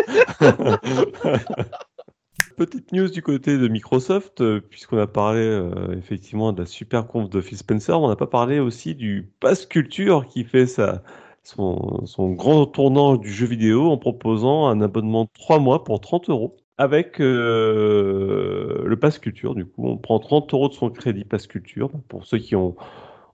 Petite 2.58 2.92
news 2.94 3.10
du 3.10 3.22
côté 3.22 3.58
de 3.58 3.68
Microsoft, 3.68 4.40
euh, 4.42 4.62
puisqu'on 4.62 4.98
a 4.98 5.08
parlé 5.08 5.40
euh, 5.42 5.96
effectivement 5.98 6.54
de 6.54 6.62
la 6.62 6.66
super 6.66 7.08
conf 7.08 7.30
de 7.30 7.42
Phil 7.42 7.58
Spencer, 7.58 8.00
on 8.00 8.08
n'a 8.08 8.16
pas 8.16 8.28
parlé 8.28 8.60
aussi 8.60 8.96
du 8.96 9.30
Pass 9.40 9.66
Culture 9.66 10.26
qui 10.28 10.44
fait 10.46 10.66
sa, 10.68 11.04
son, 11.44 12.06
son 12.06 12.32
grand 12.32 12.66
tournant 12.66 13.18
du 13.18 13.32
jeu 13.32 13.46
vidéo 13.46 13.90
en 13.92 13.98
proposant 13.98 14.68
un 14.68 14.80
abonnement 14.82 15.26
de 15.26 15.30
3 15.34 15.60
mois 15.60 15.84
pour 15.84 16.00
30 16.00 16.30
euros. 16.30 16.56
Avec 16.78 17.22
euh, 17.22 18.84
le 18.86 19.00
Pass 19.00 19.20
Culture, 19.20 19.56
du 19.56 19.66
coup, 19.66 19.88
on 19.88 19.98
prend 19.98 20.20
30 20.20 20.54
euros 20.54 20.68
de 20.70 20.74
son 20.74 20.90
crédit 20.90 21.24
Pass 21.24 21.48
Culture 21.48 21.90
pour 22.10 22.26
ceux 22.26 22.38
qui 22.38 22.56
ont 22.56 22.76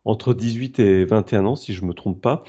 entre 0.06 0.34
18 0.34 0.80
et 0.80 1.06
21 1.06 1.46
ans, 1.46 1.56
si 1.56 1.74
je 1.74 1.84
me 1.86 1.94
trompe 1.94 2.22
pas. 2.22 2.44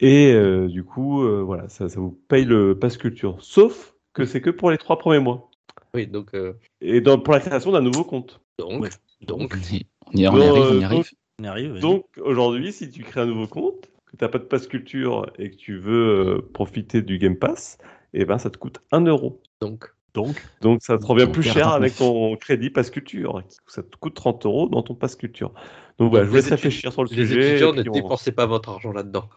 Et 0.00 0.32
euh, 0.32 0.68
du 0.68 0.84
coup, 0.84 1.22
euh, 1.24 1.42
voilà, 1.42 1.68
ça, 1.68 1.88
ça 1.88 1.98
vous 2.00 2.12
paye 2.28 2.44
le 2.44 2.78
Pass 2.78 2.96
Culture. 2.96 3.36
Sauf 3.40 3.94
que 4.12 4.24
c'est 4.24 4.40
que 4.40 4.50
pour 4.50 4.70
les 4.70 4.78
trois 4.78 4.98
premiers 4.98 5.18
mois. 5.18 5.50
Oui, 5.94 6.06
donc, 6.06 6.34
euh, 6.34 6.52
Et 6.80 7.00
dans, 7.00 7.18
pour 7.18 7.34
la 7.34 7.40
création 7.40 7.72
d'un 7.72 7.80
nouveau 7.80 8.04
compte. 8.04 8.40
donc, 8.58 8.82
Ouais. 8.82 8.90
donc, 9.22 9.54
On 9.56 9.74
y, 9.74 9.86
on 10.14 10.18
y 10.18 10.26
arrive, 10.26 10.42
on 10.42 10.80
y 10.80 10.84
arrive. 10.84 11.10
On 11.40 11.44
y 11.44 11.46
arrive. 11.48 11.78
Donc 11.80 12.04
aujourd'hui, 12.20 12.72
si 12.72 12.90
tu 12.90 13.02
crées 13.02 13.22
un 13.22 13.26
nouveau 13.26 13.46
compte, 13.48 13.88
que 14.06 14.16
tu 14.16 14.24
n'as 14.24 14.28
pas 14.28 14.38
de 14.38 14.44
Pass 14.44 14.66
Culture 14.66 15.26
et 15.38 15.50
que 15.50 15.56
tu 15.56 15.78
veux 15.78 16.36
euh, 16.36 16.50
profiter 16.52 17.02
du 17.02 17.18
Game 17.18 17.36
Pass, 17.36 17.78
eh 18.14 18.24
ben, 18.24 18.38
ça 18.38 18.50
te 18.50 18.58
coûte 18.58 18.80
1 18.92 19.04
euro. 19.06 19.40
donc, 19.60 19.92
Donc, 20.14 20.42
Donc 20.62 20.80
ça 20.82 20.98
te 20.98 21.04
revient 21.06 21.26
plus 21.30 21.42
cher 21.42 21.66
29. 21.70 21.74
avec 21.76 21.96
ton 21.96 22.36
crédit 22.36 22.70
Pass 22.70 22.90
Culture. 22.90 23.42
Ça 23.66 23.82
te 23.82 23.96
coûte 23.98 24.14
30 24.14 24.46
euros 24.46 24.68
dans 24.68 24.82
ton 24.82 24.94
Pass 24.94 25.16
Culture. 25.16 25.52
Donc 25.98 26.10
voilà, 26.10 26.24
je 26.24 26.30
vous 26.30 26.36
Les 26.36 26.42
laisse 26.42 26.50
réfléchir 26.50 26.92
sur 26.92 27.02
le 27.04 27.08
les 27.10 27.16
sujet. 27.26 27.50
étudiants 27.50 27.74
et 27.74 27.82
ne 27.84 27.90
on- 27.90 27.92
dépensez 27.92 28.32
pas 28.32 28.46
votre 28.46 28.68
argent 28.70 28.92
là-dedans. 28.92 29.28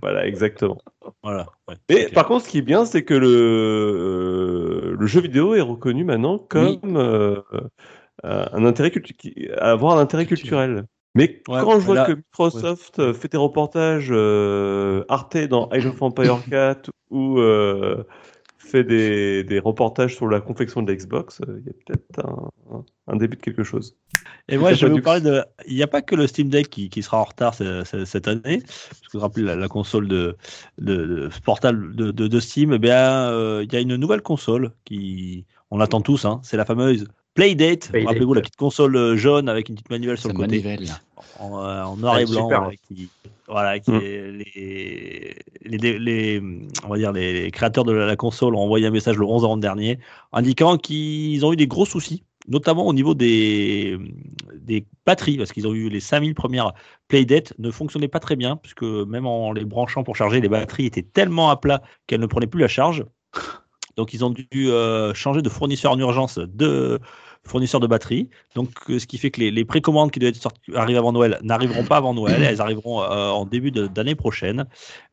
Voilà, 0.00 0.26
exactement. 0.26 0.78
voilà. 1.24 1.46
ouais. 1.68 1.74
Et 1.88 2.06
par 2.06 2.26
contre, 2.26 2.44
ce 2.44 2.50
qui 2.50 2.58
est 2.58 2.62
bien, 2.62 2.84
c'est 2.84 3.02
que 3.04 3.14
le, 3.14 3.26
euh, 4.92 4.96
le 4.98 5.06
jeu 5.06 5.20
vidéo 5.20 5.54
est 5.54 5.60
reconnu 5.60 6.04
maintenant 6.04 6.38
comme 6.38 6.78
euh, 6.96 7.40
euh, 8.24 8.46
un 8.52 8.64
intérêt 8.64 8.92
avoir 9.58 9.96
un 9.98 10.00
intérêt 10.00 10.26
culturel. 10.26 10.84
Mais 11.14 11.42
Ouais, 11.48 11.60
quand 11.62 11.80
je 11.80 11.84
vois 11.86 11.94
là- 11.96 12.04
que 12.06 12.12
Microsoft 12.12 13.12
fait 13.12 13.32
des 13.32 13.38
reportages 13.38 14.10
Arte 15.08 15.36
dans 15.48 15.66
Age 15.68 15.86
of 15.86 16.00
Empire 16.00 16.38
4 16.48 16.90
ou 17.10 17.40
fait 18.68 18.84
des, 18.84 19.42
des 19.44 19.58
reportages 19.58 20.14
sur 20.16 20.28
la 20.28 20.40
confection 20.40 20.82
de 20.82 20.90
la 20.90 20.96
Xbox, 20.96 21.40
euh, 21.40 21.60
il 21.60 21.66
y 21.66 21.70
a 21.70 21.72
peut-être 21.72 22.26
un, 22.26 22.84
un- 23.08 23.16
début 23.16 23.36
de 23.36 23.42
quelque 23.42 23.64
chose. 23.64 23.96
Et 24.48 24.56
moi, 24.58 24.72
je 24.74 24.86
vais 24.86 24.92
vous 24.92 25.00
parler 25.02 25.20
de. 25.20 25.42
Il 25.66 25.74
n'y 25.74 25.82
a 25.82 25.86
pas 25.86 26.02
que 26.02 26.14
le 26.14 26.26
Steam 26.26 26.48
Deck 26.48 26.68
qui, 26.70 26.88
qui 26.90 27.02
sera 27.02 27.18
en 27.20 27.24
retard 27.24 27.54
ce- 27.54 27.84
ce- 27.84 28.04
cette 28.04 28.28
année. 28.28 28.60
Parce 28.60 29.00
que 29.00 29.12
vous 29.12 29.18
vous 29.18 29.20
rappelez, 29.20 29.44
la, 29.44 29.56
la 29.56 29.68
console 29.68 30.06
de, 30.08 30.36
de, 30.78 30.94
de 30.94 31.30
portable 31.44 31.96
de, 31.96 32.10
de, 32.10 32.26
de 32.28 32.40
Steam, 32.40 32.72
eh 32.72 32.78
bien, 32.78 33.30
euh, 33.30 33.64
il 33.64 33.72
y 33.72 33.76
a 33.76 33.80
une 33.80 33.96
nouvelle 33.96 34.22
console 34.22 34.72
qui. 34.84 35.44
On 35.70 35.76
l'attend 35.76 36.00
tous, 36.00 36.24
hein, 36.24 36.40
c'est 36.44 36.56
la 36.56 36.64
fameuse 36.64 37.06
Playdate. 37.38 37.88
Playdate. 37.90 38.08
Rappelez-vous 38.08 38.34
la 38.34 38.40
petite 38.40 38.56
console 38.56 38.96
euh, 38.96 39.16
jaune 39.16 39.48
avec 39.48 39.68
une 39.68 39.76
petite 39.76 39.90
manuelle 39.90 40.18
sur 40.18 40.28
le 40.28 40.34
côté. 40.34 40.48
manivelle. 40.62 40.86
en, 41.38 41.58
euh, 41.64 41.82
en 41.84 41.96
noir 41.96 42.14
Ah, 42.16 42.22
et 42.22 42.24
blanc, 42.24 42.42
super. 42.48 42.60
voilà, 42.62 42.76
qui, 42.88 43.10
voilà, 43.46 43.78
qui 43.78 43.90
Mm. 43.92 43.98
les, 44.00 45.36
les, 45.64 45.98
les- 45.98 46.42
on 46.84 46.88
va 46.88 46.96
dire 46.98 47.12
les, 47.12 47.32
les 47.44 47.50
créateurs 47.52 47.84
de 47.84 47.92
la 47.92 48.16
console 48.16 48.56
ont 48.56 48.60
envoyé 48.60 48.86
un 48.86 48.90
message 48.90 49.16
le 49.16 49.24
11 49.24 49.42
novembre 49.42 49.60
dernier 49.62 49.98
indiquant 50.32 50.76
qu'ils 50.78 51.44
ont 51.46 51.52
eu 51.52 51.56
des 51.56 51.68
gros 51.68 51.86
soucis, 51.86 52.24
notamment 52.48 52.86
au 52.88 52.92
niveau 52.92 53.14
des, 53.14 53.96
des 54.56 54.84
batteries, 55.06 55.36
parce 55.36 55.52
qu'ils 55.52 55.66
ont 55.68 55.74
eu 55.74 55.88
les 55.88 56.00
5000 56.00 56.34
premières 56.34 56.72
Playdate 57.06 57.54
ne 57.58 57.70
fonctionnaient 57.70 58.08
pas 58.08 58.20
très 58.20 58.34
bien, 58.36 58.56
puisque 58.56 58.82
même 58.82 59.26
en 59.26 59.52
les 59.52 59.64
branchant 59.64 60.02
pour 60.02 60.16
charger, 60.16 60.40
les 60.40 60.48
batteries 60.48 60.86
étaient 60.86 61.02
tellement 61.02 61.50
à 61.50 61.56
plat 61.56 61.82
qu'elles 62.08 62.20
ne 62.20 62.26
prenaient 62.26 62.46
plus 62.48 62.60
la 62.60 62.68
charge. 62.68 63.04
Donc 63.96 64.12
ils 64.12 64.24
ont 64.24 64.30
dû 64.30 64.46
euh, 64.70 65.12
changer 65.14 65.42
de 65.42 65.48
fournisseur 65.48 65.92
en 65.92 65.98
urgence 65.98 66.38
de 66.38 66.98
fournisseur 67.44 67.80
de 67.80 67.86
batteries. 67.86 68.28
Donc 68.54 68.70
euh, 68.90 68.98
ce 68.98 69.06
qui 69.06 69.18
fait 69.18 69.30
que 69.30 69.40
les, 69.40 69.50
les 69.50 69.64
précommandes 69.64 70.10
qui 70.10 70.18
devaient 70.18 70.30
être 70.30 70.36
sorties, 70.42 70.60
arriver 70.74 70.98
avant 70.98 71.12
Noël 71.12 71.38
n'arriveront 71.42 71.84
pas 71.84 71.96
avant 71.96 72.14
Noël, 72.14 72.42
elles 72.42 72.60
arriveront 72.60 73.02
euh, 73.02 73.30
en 73.30 73.44
début 73.46 73.70
d'année 73.70 74.14
prochaine. 74.14 74.66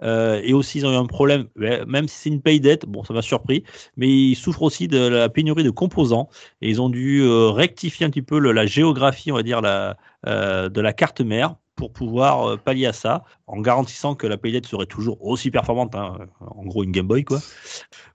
Euh, 0.04 0.42
et 0.44 0.54
aussi 0.54 0.80
ils 0.80 0.86
ont 0.86 0.92
eu 0.92 0.96
un 0.96 1.06
problème, 1.06 1.48
même 1.56 2.08
si 2.08 2.16
c'est 2.18 2.30
une 2.30 2.42
paye 2.42 2.60
dette, 2.60 2.86
bon 2.86 3.04
ça 3.04 3.14
m'a 3.14 3.22
surpris, 3.22 3.64
mais 3.98 4.08
ils 4.10 4.36
souffrent 4.36 4.64
aussi 4.64 4.88
de 4.88 4.98
la 5.00 5.30
pénurie 5.30 5.64
de 5.64 5.70
composants 5.70 6.30
et 6.62 6.70
ils 6.70 6.82
ont 6.82 6.90
dû 6.90 7.24
rectifier 7.28 8.06
un 8.06 8.10
petit 8.10 8.22
peu 8.22 8.40
le- 8.40 8.52
la 8.52 8.66
géographie, 8.66 9.32
on 9.32 9.36
va 9.36 9.44
dire, 9.44 9.62
la, 9.62 9.98
de 10.26 10.82
la 10.82 10.94
carte 10.94 11.22
mère 11.22 11.56
pour 11.76 11.92
pouvoir 11.92 12.50
euh, 12.50 12.58
pallier 12.58 12.86
à 12.86 12.94
ça, 12.94 13.24
en 13.48 13.60
garantissant 13.60 14.16
que 14.16 14.28
la 14.28 14.38
Playdate 14.38 14.66
serait 14.66 14.86
toujours 14.86 15.24
aussi 15.26 15.52
performante, 15.52 15.94
hein, 15.96 16.18
en 16.40 16.64
gros 16.64 16.84
une 16.84 16.92
Game 16.92 17.08
Boy 17.08 17.24
quoi. 17.24 17.40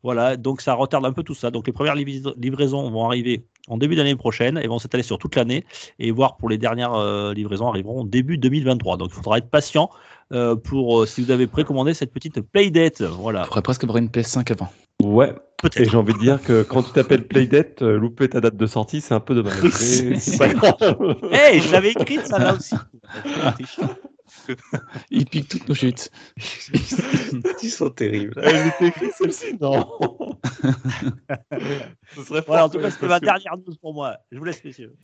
Voilà, 0.02 0.36
donc 0.36 0.60
ça 0.60 0.74
retarde 0.74 1.04
un 1.04 1.12
peu 1.12 1.22
tout 1.22 1.34
ça. 1.34 1.50
Donc 1.50 1.66
les 1.66 1.72
premières 1.72 1.94
livra- 1.94 2.34
livraisons 2.38 2.90
vont 2.90 3.06
arriver 3.06 3.44
en 3.68 3.76
début 3.76 3.96
d'année 3.96 4.16
prochaine 4.16 4.58
et 4.58 4.66
vont 4.66 4.78
s'étaler 4.78 5.02
sur 5.02 5.18
toute 5.18 5.36
l'année 5.36 5.64
et 5.98 6.10
voir 6.10 6.36
pour 6.38 6.48
les 6.48 6.58
dernières 6.58 6.94
euh, 6.94 7.34
livraisons 7.34 7.68
arriveront 7.68 8.04
début 8.04 8.38
2023. 8.38 8.96
Donc 8.96 9.10
il 9.10 9.14
faudra 9.14 9.38
être 9.38 9.50
patient 9.50 9.90
euh, 10.32 10.54
pour 10.54 11.00
euh, 11.00 11.06
si 11.06 11.22
vous 11.22 11.30
avez 11.30 11.46
précommandé 11.46 11.92
cette 11.94 12.12
petite 12.12 12.40
Playdate. 12.40 13.02
Voilà, 13.02 13.40
Il 13.40 13.46
faudrait 13.46 13.62
presque 13.62 13.84
avoir 13.84 13.98
une 13.98 14.08
PS5 14.08 14.52
avant. 14.52 14.70
Ouais, 15.02 15.34
et 15.76 15.84
j'ai 15.86 15.96
envie 15.96 16.12
de 16.12 16.18
dire 16.18 16.40
que 16.42 16.62
quand 16.62 16.82
tu 16.82 16.92
t'appelles 16.92 17.26
Playdate, 17.26 17.82
euh, 17.82 17.98
louper 17.98 18.28
ta 18.28 18.40
date 18.40 18.56
de 18.56 18.66
sortie, 18.66 19.00
c'est 19.00 19.14
un 19.14 19.20
peu 19.20 19.34
dommage. 19.34 19.70
C'est 19.72 20.38
pas 20.38 20.48
grave. 20.48 21.16
Hey, 21.32 21.60
je 21.60 21.72
l'avais 21.72 21.90
écrite 21.90 22.26
ça 22.26 22.38
là 22.38 22.54
aussi. 22.54 22.74
T'es 23.56 23.64
chiant. 23.64 23.96
Il 25.10 25.26
pique 25.26 25.48
toutes 25.48 25.68
nos 25.68 25.74
chutes. 25.74 26.10
Ils 27.62 27.70
sont 27.70 27.90
terribles. 27.90 28.40
Elle 28.42 28.68
était 28.68 28.88
écrite 28.88 29.12
celle-ci, 29.18 29.56
non. 29.60 29.86
Ce 32.14 32.22
serait 32.22 32.44
Voilà, 32.46 32.66
en 32.66 32.68
tout 32.68 32.78
cas, 32.78 32.90
c'était 32.90 33.08
ma 33.08 33.20
dernière 33.20 33.56
news 33.56 33.74
pour 33.80 33.94
moi. 33.94 34.16
Je 34.30 34.38
vous 34.38 34.44
laisse, 34.44 34.62
messieurs. 34.64 34.94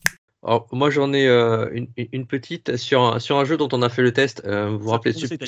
Alors, 0.47 0.69
moi, 0.73 0.91
j'en 0.91 1.13
ai 1.13 1.27
euh, 1.27 1.69
une, 1.73 1.89
une 2.13 2.27
petite 2.27 2.77
sur 2.77 3.03
un, 3.03 3.19
sur 3.19 3.37
un 3.37 3.45
jeu 3.45 3.57
dont 3.57 3.69
on 3.73 3.83
a 3.83 3.89
fait 3.89 4.03
le 4.03 4.13
test. 4.13 4.43
Euh, 4.45 4.69
vous 4.69 4.79
vous 4.79 4.91
rappelez 4.91 5.11
euh, 5.11 5.15
vous 5.17 5.27
avez- 5.35 5.39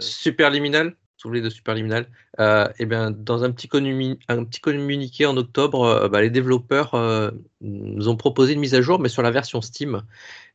Superliminal 0.00 0.94
Souvenez 1.22 1.40
de 1.40 1.50
Superliminal 1.50 2.08
euh, 2.40 2.66
Eh 2.80 2.84
bien, 2.84 3.12
dans 3.12 3.44
un 3.44 3.52
petit, 3.52 3.68
un 4.26 4.44
petit 4.44 4.60
communiqué 4.60 5.24
en 5.24 5.36
octobre, 5.36 5.84
euh, 5.84 6.08
bah, 6.08 6.20
les 6.20 6.30
développeurs 6.30 6.94
euh, 6.94 7.30
nous 7.60 8.08
ont 8.08 8.16
proposé 8.16 8.54
une 8.54 8.58
mise 8.58 8.74
à 8.74 8.80
jour, 8.80 8.98
mais 8.98 9.08
sur 9.08 9.22
la 9.22 9.30
version 9.30 9.60
Steam. 9.60 10.02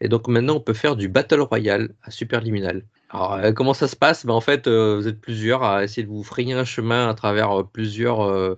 Et 0.02 0.10
donc 0.10 0.28
maintenant, 0.28 0.56
on 0.56 0.60
peut 0.60 0.74
faire 0.74 0.98
du 0.98 1.08
Battle 1.08 1.40
Royale 1.40 1.94
à 2.04 2.12
Superliminal. 2.12 2.84
Alors, 3.12 3.36
euh, 3.36 3.54
comment 3.54 3.74
ça 3.74 3.88
se 3.88 3.96
passe? 3.96 4.26
Ben, 4.26 4.34
En 4.34 4.42
fait, 4.42 4.68
vous 4.68 5.08
êtes 5.08 5.22
plusieurs 5.22 5.64
à 5.64 5.86
essayer 5.86 6.04
de 6.04 6.10
vous 6.10 6.24
frayer 6.24 6.52
un 6.52 6.66
chemin 6.66 7.08
à 7.08 7.14
travers 7.14 7.66
plusieurs 7.72 8.58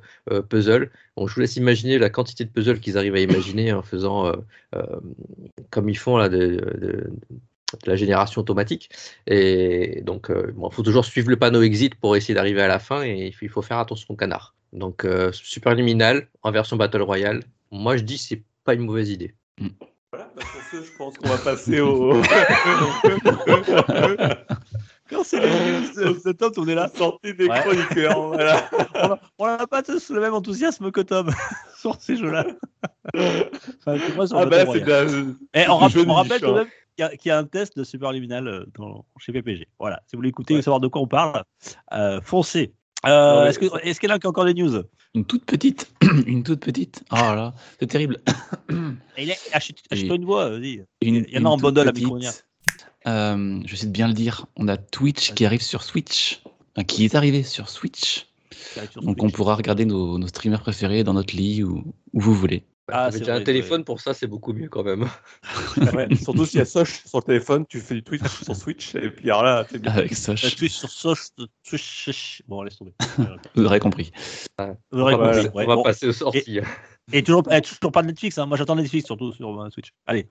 puzzles. 0.50 0.90
Bon, 1.16 1.28
je 1.28 1.36
vous 1.36 1.42
laisse 1.42 1.58
imaginer 1.58 2.00
la 2.00 2.10
quantité 2.10 2.44
de 2.44 2.50
puzzles 2.50 2.80
qu'ils 2.80 2.98
arrivent 2.98 3.14
à 3.14 3.20
imaginer 3.20 3.72
en 3.72 3.84
faisant 3.84 4.34
comme 5.70 5.90
ils 5.90 5.98
font 5.98 6.18
là, 6.18 6.28
la 7.86 7.96
génération 7.96 8.42
automatique. 8.42 8.90
Et 9.28 10.02
donc, 10.04 10.30
il 10.32 10.54
faut 10.72 10.84
toujours 10.84 11.06
suivre 11.06 11.30
le 11.30 11.38
panneau 11.38 11.62
exit 11.62 11.96
pour 11.96 12.16
essayer 12.16 12.34
d'arriver 12.34 12.62
à 12.62 12.68
la 12.68 12.80
fin 12.80 13.04
et 13.04 13.34
il 13.42 13.50
faut 13.50 13.62
faire 13.62 13.78
attention 13.80 14.14
au 14.14 14.18
canard. 14.18 14.56
Donc, 14.74 15.06
euh, 15.06 15.32
Superliminal 15.32 16.28
en 16.44 16.52
version 16.52 16.76
Battle 16.78 17.02
Royale, 17.02 17.44
moi 17.72 17.98
je 17.98 18.04
dis 18.04 18.18
c'est 18.18 18.44
pas 18.64 18.74
une 18.76 18.82
mauvaise 18.82 19.10
idée. 19.10 19.34
Voilà, 20.12 20.30
bah, 20.36 20.42
sur 20.42 20.80
ce, 20.80 20.86
je 20.86 20.92
pense 20.98 21.18
qu'on 21.18 21.30
va 21.30 21.38
passer 21.38 21.80
au. 21.82 22.22
Quand 25.10 25.24
c'est 25.24 25.40
les 25.40 25.50
news 25.50 26.20
de 26.24 26.32
Tom, 26.34 26.52
on 26.58 26.68
est 26.68 26.76
là. 26.76 26.92
Sortie 26.96 27.34
des 27.34 27.48
Ouais. 27.48 27.60
chroniqueurs. 27.62 28.20
Voilà. 28.28 28.70
On 29.40 29.40
On 29.40 29.48
n'a 29.58 29.66
pas 29.66 29.82
tous 29.82 30.12
le 30.12 30.22
même 30.22 30.36
enthousiasme 30.36 30.92
que 30.92 31.02
Tom 31.02 31.32
sur 31.80 31.96
ces 32.00 32.16
jeux-là. 32.16 32.46
Enfin, 33.16 33.98
Ah 34.34 34.46
bah 34.46 34.66
c'est 34.72 34.82
de 34.82 35.36
Et 35.56 35.68
on, 35.68 35.78
du 35.78 35.84
rapp- 35.84 35.94
de 35.94 36.06
on 36.10 36.14
rappelle 36.14 36.42
quand 36.42 36.52
hein. 36.52 36.58
même 36.60 36.68
y, 37.00 37.04
a- 37.04 37.16
qu'il 37.16 37.30
y 37.30 37.32
a 37.32 37.38
un 37.38 37.44
test 37.46 37.78
de 37.78 37.84
Superliminal 37.84 38.48
euh, 38.48 38.66
dans, 38.78 39.06
chez 39.20 39.32
PPG. 39.32 39.68
Voilà, 39.80 40.02
si 40.08 40.16
vous 40.16 40.20
voulez 40.20 40.30
écouter 40.30 40.56
et 40.56 40.62
savoir 40.62 40.80
de 40.80 40.88
quoi 40.88 41.02
on 41.02 41.08
parle, 41.08 41.44
euh, 41.94 42.20
foncez. 42.22 42.74
Euh, 43.06 43.46
Est-ce 43.46 43.60
que- 43.60 43.66
est-ce 43.88 44.00
qu'il 44.00 44.10
y 44.10 44.12
en 44.12 44.16
a 44.18 44.28
encore 44.28 44.46
des 44.46 44.54
news? 44.54 44.84
Une 45.16 45.26
toute 45.26 45.46
petite. 45.46 45.92
une 46.28 46.44
toute 46.44 46.60
petite. 46.60 47.04
Oh 47.12 47.16
là 47.16 47.54
c'est 47.80 47.88
terrible. 47.88 48.18
Est- 49.18 49.38
Achète-toi 49.54 50.16
une 50.16 50.26
voix, 50.26 50.50
vas-y. 50.50 50.84
Il 51.02 51.30
y 51.30 51.38
en 51.38 51.46
a 51.46 51.50
en 51.50 51.58
bundle 51.58 51.88
à 51.88 51.92
Micronia. 51.94 52.32
Euh, 53.08 53.60
je 53.66 53.76
sais 53.76 53.88
de 53.88 53.92
bien 53.92 54.08
le 54.08 54.14
dire. 54.14 54.46
On 54.58 54.68
a 54.68 54.78
Twitch 54.78 55.34
qui 55.34 55.46
arrive 55.46 55.62
sur 55.62 55.84
Switch. 55.84 56.42
Enfin, 56.76 56.84
qui 56.84 57.06
est 57.06 57.16
arrivé 57.16 57.44
sur 57.44 57.70
Switch. 57.70 58.28
Sur 58.92 59.02
Donc 59.02 59.24
on 59.24 59.30
pourra 59.30 59.56
regarder 59.56 59.86
nos, 59.86 60.18
nos 60.20 60.28
streamers 60.28 60.62
préférés 60.62 61.04
dans 61.04 61.14
notre 61.14 61.36
lit 61.36 61.64
ou 61.64 61.84
où 62.14 62.20
vous 62.20 62.34
voulez. 62.34 62.64
Ah, 62.92 63.06
Ah, 63.06 63.10
vrai, 63.10 63.30
un 63.30 63.44
téléphone 63.44 63.84
pour 63.84 64.00
ça, 64.02 64.14
c'est 64.14 64.28
beaucoup 64.28 64.54
mieux 64.54 64.70
quand 64.70 64.84
même. 64.84 65.08
Ouais, 65.96 66.08
surtout 66.16 66.46
s'il 66.46 66.60
y 66.60 66.62
a 66.62 66.66
Soch 66.66 67.02
sur 67.06 67.20
le 67.20 67.24
téléphone, 67.24 67.66
tu 67.68 67.80
fais 67.80 67.96
du 67.96 68.04
Twitch 68.04 68.24
sur 68.44 68.56
Switch, 68.56 68.96
et 68.96 69.10
puis 69.10 69.30
alors 69.30 69.44
là, 69.44 69.66
c'est 69.70 69.80
bien. 69.80 69.92
Avec 69.92 70.14
Soch. 70.16 70.56
Twitch 70.56 70.74
sur 70.74 70.90
Soch. 70.90 71.20
Twitch. 71.68 72.44
Bon, 72.48 72.62
laisse 72.64 72.78
tomber. 72.78 72.94
Vous 73.56 73.66
aurez 73.66 73.80
compris. 73.80 74.12
Vous 74.92 75.00
aurez 75.00 75.16
bah, 75.16 75.32
compris, 75.32 75.50
on 75.54 75.58
ouais, 75.58 75.66
On 75.66 75.68
va 75.68 75.76
bon. 75.76 75.84
passer 75.84 76.08
aux 76.08 76.14
sorties. 76.14 76.60
Et 77.12 77.24
toujours, 77.24 77.44
eh, 77.52 77.62
toujours 77.62 77.92
pas 77.92 78.02
de 78.02 78.08
Netflix. 78.08 78.38
hein. 78.38 78.46
Moi, 78.46 78.58
j'attends 78.58 78.76
Netflix 78.76 79.06
surtout 79.06 79.32
sur 79.32 79.60
euh, 79.62 79.70
Switch. 79.72 79.92
Allez. 80.06 80.28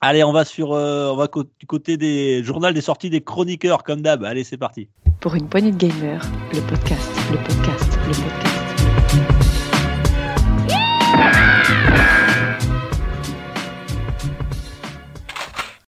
Allez, 0.00 0.24
on 0.24 0.32
va 0.32 0.44
sur, 0.44 0.72
euh, 0.72 1.10
on 1.12 1.16
va 1.16 1.28
du 1.60 1.66
côté 1.66 1.96
des 1.96 2.42
journal 2.42 2.74
des 2.74 2.80
sorties 2.80 3.10
des 3.10 3.20
chroniqueurs 3.20 3.84
comme 3.84 4.00
d'hab. 4.00 4.24
Allez, 4.24 4.42
c'est 4.44 4.56
parti. 4.58 4.88
Pour 5.20 5.34
une 5.34 5.48
poignée 5.48 5.70
de 5.70 5.76
gamers, 5.76 6.22
le 6.52 6.60
podcast, 6.62 7.08
le 7.30 7.36
podcast, 7.36 7.98
le 8.08 8.12
podcast. 8.14 8.51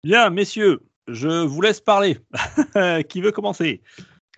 Bien, 0.08 0.30
messieurs, 0.30 0.80
je 1.10 1.28
vous 1.28 1.60
laisse 1.60 1.82
parler. 1.82 2.18
Qui 3.10 3.20
veut 3.20 3.34
commencer? 3.34 3.82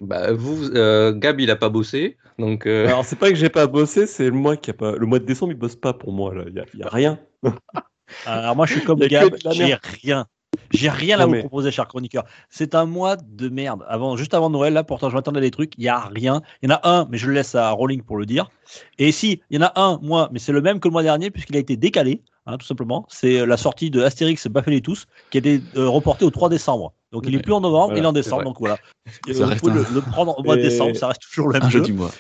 Bah, 0.02 0.34
vous, 0.34 0.72
euh, 0.72 1.14
Gab, 1.14 1.40
il 1.40 1.52
a 1.52 1.56
pas 1.56 1.70
bossé, 1.70 2.18
donc 2.40 2.66
euh, 2.66 2.88
Alors, 2.88 3.06
c'est 3.06 3.16
pas 3.16 3.30
que 3.30 3.36
j'ai 3.36 3.50
pas 3.50 3.68
bossé, 3.68 4.08
c'est 4.08 4.26
le 4.26 4.32
mois 4.32 4.58
qui 4.58 4.72
a 4.72 4.74
pas. 4.74 4.94
Le 4.94 5.06
mois 5.06 5.20
de 5.20 5.26
décembre, 5.26 5.52
il 5.52 5.60
bosse 5.60 5.76
pas 5.76 5.94
pour 5.94 6.12
moi, 6.12 6.34
là. 6.34 6.46
Il 6.48 6.56
y 6.56 6.60
a, 6.60 6.66
il 6.74 6.80
y 6.80 6.82
a 6.82 6.90
rien. 6.90 7.20
Alors 8.26 8.56
moi, 8.56 8.66
je 8.66 8.74
suis 8.74 8.84
comme 8.84 8.98
Gab, 8.98 9.36
j'ai 9.52 9.78
rien. 10.02 10.26
J'ai 10.72 10.90
rien 10.90 11.20
à 11.20 11.26
vous 11.26 11.40
proposer, 11.40 11.72
cher 11.72 11.88
chroniqueur. 11.88 12.24
C'est 12.50 12.76
un 12.76 12.86
mois 12.86 13.16
de 13.16 13.50
merde. 13.50 13.84
Avant, 13.88 14.18
juste 14.18 14.34
avant 14.34 14.50
Noël, 14.50 14.74
là, 14.74 14.84
pourtant, 14.84 15.10
je 15.10 15.16
m'attendais 15.16 15.40
à 15.40 15.42
des 15.42 15.52
trucs. 15.52 15.74
Il 15.78 15.84
y 15.84 15.90
a 15.90 16.00
rien. 16.00 16.42
Il 16.62 16.70
y 16.70 16.74
en 16.74 16.76
a 16.76 16.90
un, 16.90 17.08
mais 17.10 17.18
je 17.18 17.28
le 17.28 17.34
laisse 17.34 17.56
à 17.56 17.72
Rolling 17.72 18.02
pour 18.02 18.18
le 18.18 18.26
dire. 18.26 18.50
Et 18.98 19.12
si, 19.12 19.42
il 19.50 19.60
y 19.60 19.64
en 19.64 19.68
a 19.68 19.80
un, 19.80 20.00
moi, 20.02 20.30
mais 20.32 20.40
c'est 20.40 20.52
le 20.52 20.62
même 20.62 20.80
que 20.80 20.88
le 20.88 20.92
mois 20.92 21.04
dernier, 21.04 21.32
puisqu'il 21.32 21.56
a 21.56 21.60
été 21.60 21.78
décalé, 21.78 22.22
hein, 22.46 22.58
tout 22.58 22.66
simplement. 22.66 23.06
C'est 23.10 23.46
la 23.46 23.58
sortie 23.58 23.90
de 23.90 24.02
Astérix 24.02 24.48
Baffez-les 24.48 24.82
tous, 24.82 25.08
qui 25.30 25.38
a 25.38 25.40
été 25.40 25.62
euh, 25.76 25.88
reporté 25.88 26.26
au 26.26 26.30
3 26.30 26.50
décembre. 26.50 26.94
Donc, 27.12 27.24
il 27.26 27.34
est 27.34 27.38
Ouais. 27.38 27.42
plus 27.44 27.54
en 27.54 27.62
novembre, 27.62 27.88
Voilà, 27.88 28.00
il 28.00 28.04
est 28.04 28.08
en 28.08 28.14
décembre. 28.14 28.44
Donc 28.44 28.58
voilà. 28.60 28.78
Euh, 29.28 29.34
Ça 29.34 29.46
vous 29.46 29.56
pouvez 29.56 29.74
le, 29.74 29.80
un- 29.80 29.94
le 29.96 30.02
prendre 30.02 30.38
au 30.38 30.44
mois 30.44 30.56
de 30.56 30.62
Et- 30.62 30.66
décembre, 30.66 30.96
ça 30.96 31.08
reste 31.08 31.22
toujours 31.24 31.48
le 31.48 31.54
même 31.54 31.64
Un 31.64 31.70
jeu 31.70 31.80
jeu 31.80 31.86
du 31.86 31.94
mois. 31.94 32.12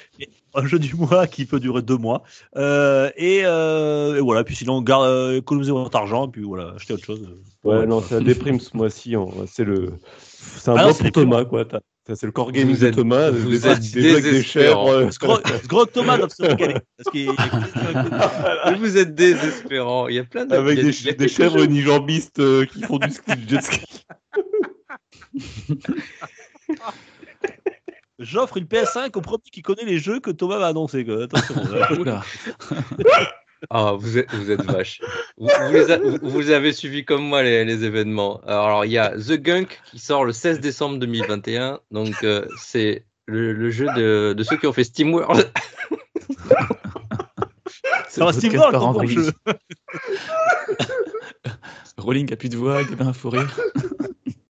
un 0.56 0.66
jeu 0.66 0.80
du 0.80 0.96
mois 0.96 1.28
qui 1.28 1.46
peut 1.46 1.60
durer 1.60 1.84
deux 1.84 1.98
mois. 1.98 2.24
Euh, 2.58 3.12
et, 3.16 3.42
euh, 3.46 4.16
et 4.18 4.22
voilà, 4.22 4.44
puis 4.44 4.56
sinon, 4.56 4.82
garde, 4.82 5.06
euh, 5.06 5.38
économisez 5.38 5.72
votre 5.72 5.96
argent, 5.96 6.26
et 6.28 6.32
puis 6.32 6.42
voilà, 6.42 6.74
achetez 6.76 6.94
autre 6.94 7.06
chose. 7.06 7.28
Ouais, 7.64 7.86
non, 7.86 8.02
ça 8.02 8.20
déprime 8.20 8.60
ce 8.60 8.76
mois-ci. 8.76 9.14
hein. 9.16 9.28
C'est 9.46 9.64
le. 9.66 9.94
C'est 10.18 10.70
un 10.72 10.76
Ah 10.78 10.86
non, 10.88 10.94
c'est 10.94 11.04
pour. 11.12 11.22
Thomas, 11.24 11.46
quoi. 11.46 11.64
C'est 12.16 12.24
le 12.26 12.32
core 12.32 12.52
game 12.52 12.74
de 12.74 12.90
Thomas. 12.90 13.30
vous 13.30 13.52
des, 13.52 13.68
êtes 13.68 13.92
des 13.94 14.20
des 14.20 14.44
euh, 14.58 15.12
Ce 15.12 15.20
gros, 15.20 15.38
ce 15.62 15.68
gros 15.68 15.86
Thomas 15.86 16.18
doit 16.18 16.28
se 16.30 16.42
régaler. 16.42 16.74
Parce 16.98 17.12
qu'il 17.12 17.30
vous 18.80 18.98
êtes 18.98 19.14
désespérant. 19.14 20.08
Il 20.08 20.16
y 20.16 20.20
a 20.20 20.24
plein 20.24 20.46
de. 20.48 20.56
Avec 20.56 20.80
des, 20.80 21.14
des 21.14 21.28
chèvres 21.28 21.64
nijambistes 21.66 22.40
euh, 22.40 22.66
qui 22.66 22.82
font 22.82 22.98
du 22.98 23.12
ski, 23.12 23.36
du 23.36 23.48
jet 23.56 23.62
ski. 23.62 23.82
J'offre 28.30 28.58
une 28.58 28.66
PS5 28.66 29.18
au 29.18 29.22
premier 29.22 29.44
qui 29.52 29.62
connaît 29.62 29.86
les 29.86 29.98
jeux 30.00 30.20
que 30.20 30.32
Thomas 30.32 30.58
va 30.60 30.68
annoncer. 30.68 31.06
quoi. 31.06 31.24
Attention. 31.24 31.56
Oula. 32.00 32.22
Ah, 33.70 33.92
vous 34.00 34.18
êtes, 34.18 34.34
vous 34.34 34.52
êtes 34.52 34.64
vache. 34.64 35.02
Vous, 35.38 35.50
vous 35.68 35.74
les 35.74 35.92
a- 35.92 35.98
vous- 35.98 36.18
vous 36.22 36.50
avez 36.50 36.72
suivi 36.72 37.04
comme 37.04 37.22
moi 37.24 37.44
les, 37.44 37.66
les 37.66 37.84
événements. 37.84 38.40
Alors, 38.48 38.86
il 38.86 38.92
y 38.92 38.98
a 38.98 39.10
The 39.18 39.34
Gunk 39.34 39.82
qui 39.92 40.00
sort 40.00 40.24
le 40.24 40.32
16 40.32 40.62
décembre 40.62 40.98
2021. 40.98 41.82
Donc, 41.92 42.24
euh, 42.24 42.46
c'est 42.58 43.06
le, 43.26 43.52
le 43.52 43.70
jeu 43.70 43.88
de, 43.98 44.32
de 44.32 44.44
ceux 44.44 44.56
qui 44.56 44.66
ont 44.66 44.72
fait 44.72 44.86
SteamWorld. 44.86 45.52
C'est 48.08 48.22
par 48.22 48.72
ton 48.72 48.78
en 48.80 48.94
bon 48.94 49.06
jeu. 49.06 49.30
Rolling 51.98 52.32
a 52.32 52.38
plus 52.38 52.48
de 52.50 52.56
voix, 52.56 52.82
il 52.82 53.02
a 53.02 53.08
un 53.08 53.14
fou 53.14 53.30
rire. 53.30 53.54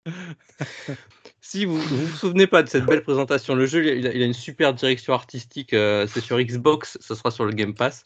Si 1.53 1.65
vous 1.65 1.77
vous 1.87 2.07
vous 2.07 2.15
souvenez 2.15 2.47
pas 2.47 2.63
de 2.63 2.67
cette 2.67 2.87
belle 2.87 3.03
présentation, 3.03 3.53
le 3.53 3.67
jeu 3.67 3.85
il 3.95 4.07
a, 4.07 4.11
il 4.11 4.23
a 4.23 4.25
une 4.25 4.33
super 4.33 4.73
direction 4.73 5.13
artistique. 5.13 5.73
euh, 5.75 6.07
c'est 6.07 6.19
sur 6.19 6.39
Xbox, 6.41 6.97
ça 6.99 7.13
sera 7.13 7.29
sur 7.29 7.45
le 7.45 7.51
Game 7.51 7.75
Pass. 7.75 8.01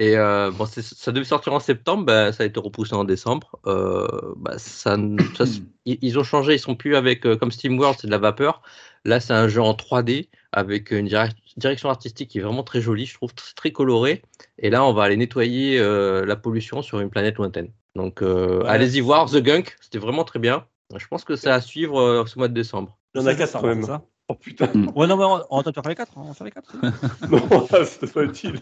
Et 0.00 0.16
euh, 0.16 0.50
bon, 0.50 0.66
ça 0.66 1.12
devait 1.12 1.24
sortir 1.24 1.52
en 1.52 1.60
septembre, 1.60 2.04
bah, 2.04 2.32
ça 2.32 2.42
a 2.42 2.46
été 2.46 2.58
repoussé 2.58 2.94
en 2.94 3.04
décembre. 3.04 3.60
Euh, 3.68 4.08
bah, 4.38 4.58
ça, 4.58 4.96
ça 5.38 5.44
ils 5.86 6.18
ont 6.18 6.24
changé, 6.24 6.54
ils 6.54 6.58
sont 6.58 6.74
plus 6.74 6.96
avec 6.96 7.20
comme 7.38 7.52
SteamWorld, 7.52 7.98
c'est 8.00 8.08
de 8.08 8.12
la 8.12 8.18
vapeur. 8.18 8.60
Là, 9.04 9.20
c'est 9.20 9.34
un 9.34 9.46
jeu 9.46 9.62
en 9.62 9.74
3D 9.74 10.28
avec 10.50 10.90
une 10.90 11.06
direc- 11.06 11.36
direction 11.56 11.90
artistique 11.90 12.30
qui 12.30 12.38
est 12.38 12.42
vraiment 12.42 12.64
très 12.64 12.80
jolie, 12.80 13.06
je 13.06 13.14
trouve 13.14 13.32
très, 13.34 13.52
très 13.54 13.70
colorée. 13.70 14.22
Et 14.58 14.68
là, 14.68 14.84
on 14.84 14.92
va 14.92 15.04
aller 15.04 15.16
nettoyer 15.16 15.78
la 15.78 16.36
pollution 16.36 16.82
sur 16.82 16.98
une 16.98 17.10
planète 17.10 17.36
lointaine. 17.36 17.70
Donc, 17.94 18.20
Ouais. 18.22 18.66
allez-y 18.66 19.00
voir 19.00 19.30
The 19.30 19.36
Gunk, 19.36 19.76
c'était 19.80 19.98
vraiment 19.98 20.24
très 20.24 20.40
bien. 20.40 20.66
Je 20.96 21.06
pense 21.06 21.24
que 21.24 21.36
c'est 21.36 21.50
à 21.50 21.60
suivre 21.60 22.00
euh, 22.00 22.26
ce 22.26 22.38
mois 22.38 22.48
de 22.48 22.54
décembre. 22.54 22.98
Il 23.14 23.20
y 23.20 23.24
en 23.24 23.26
a 23.26 23.30
Ça, 23.32 23.36
quatre 23.36 23.50
ça, 23.52 23.58
quand 23.60 23.66
même. 23.68 23.82
ça? 23.84 24.02
Oh 24.28 24.34
putain, 24.34 24.66
Ouais, 24.94 25.06
non, 25.06 25.16
mais 25.16 25.24
on, 25.24 25.42
on 25.50 25.60
va 25.62 25.72
faire 25.72 25.88
les 25.88 25.94
quatre. 25.94 26.12
On 26.16 26.22
va 26.24 26.34
faire 26.34 26.44
les 26.44 26.50
quatre. 26.52 26.74
non, 27.30 27.66
c'est 27.84 28.12
pas 28.12 28.22
utile. 28.24 28.60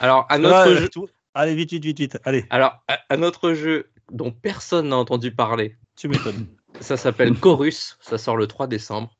Alors, 0.00 0.26
un 0.30 0.44
autre 0.44 0.70
Ouais, 0.70 0.76
jeu, 0.76 0.88
tout- 0.88 1.08
Allez, 1.34 1.54
vite, 1.54 1.70
vite, 1.70 1.84
vite, 1.84 1.98
vite. 1.98 2.18
Allez, 2.24 2.46
alors, 2.50 2.82
un- 2.88 2.98
un 3.16 3.22
autre 3.22 3.52
jeu 3.52 3.90
dont 4.10 4.32
personne 4.32 4.88
n'a 4.88 4.96
entendu 4.96 5.32
parler, 5.34 5.76
tu 5.96 6.08
m'étonnes. 6.08 6.46
ça 6.80 6.96
s'appelle 6.96 7.34
Chorus, 7.38 7.96
ça 8.00 8.18
sort 8.18 8.36
le 8.36 8.46
3 8.46 8.66
décembre. 8.66 9.14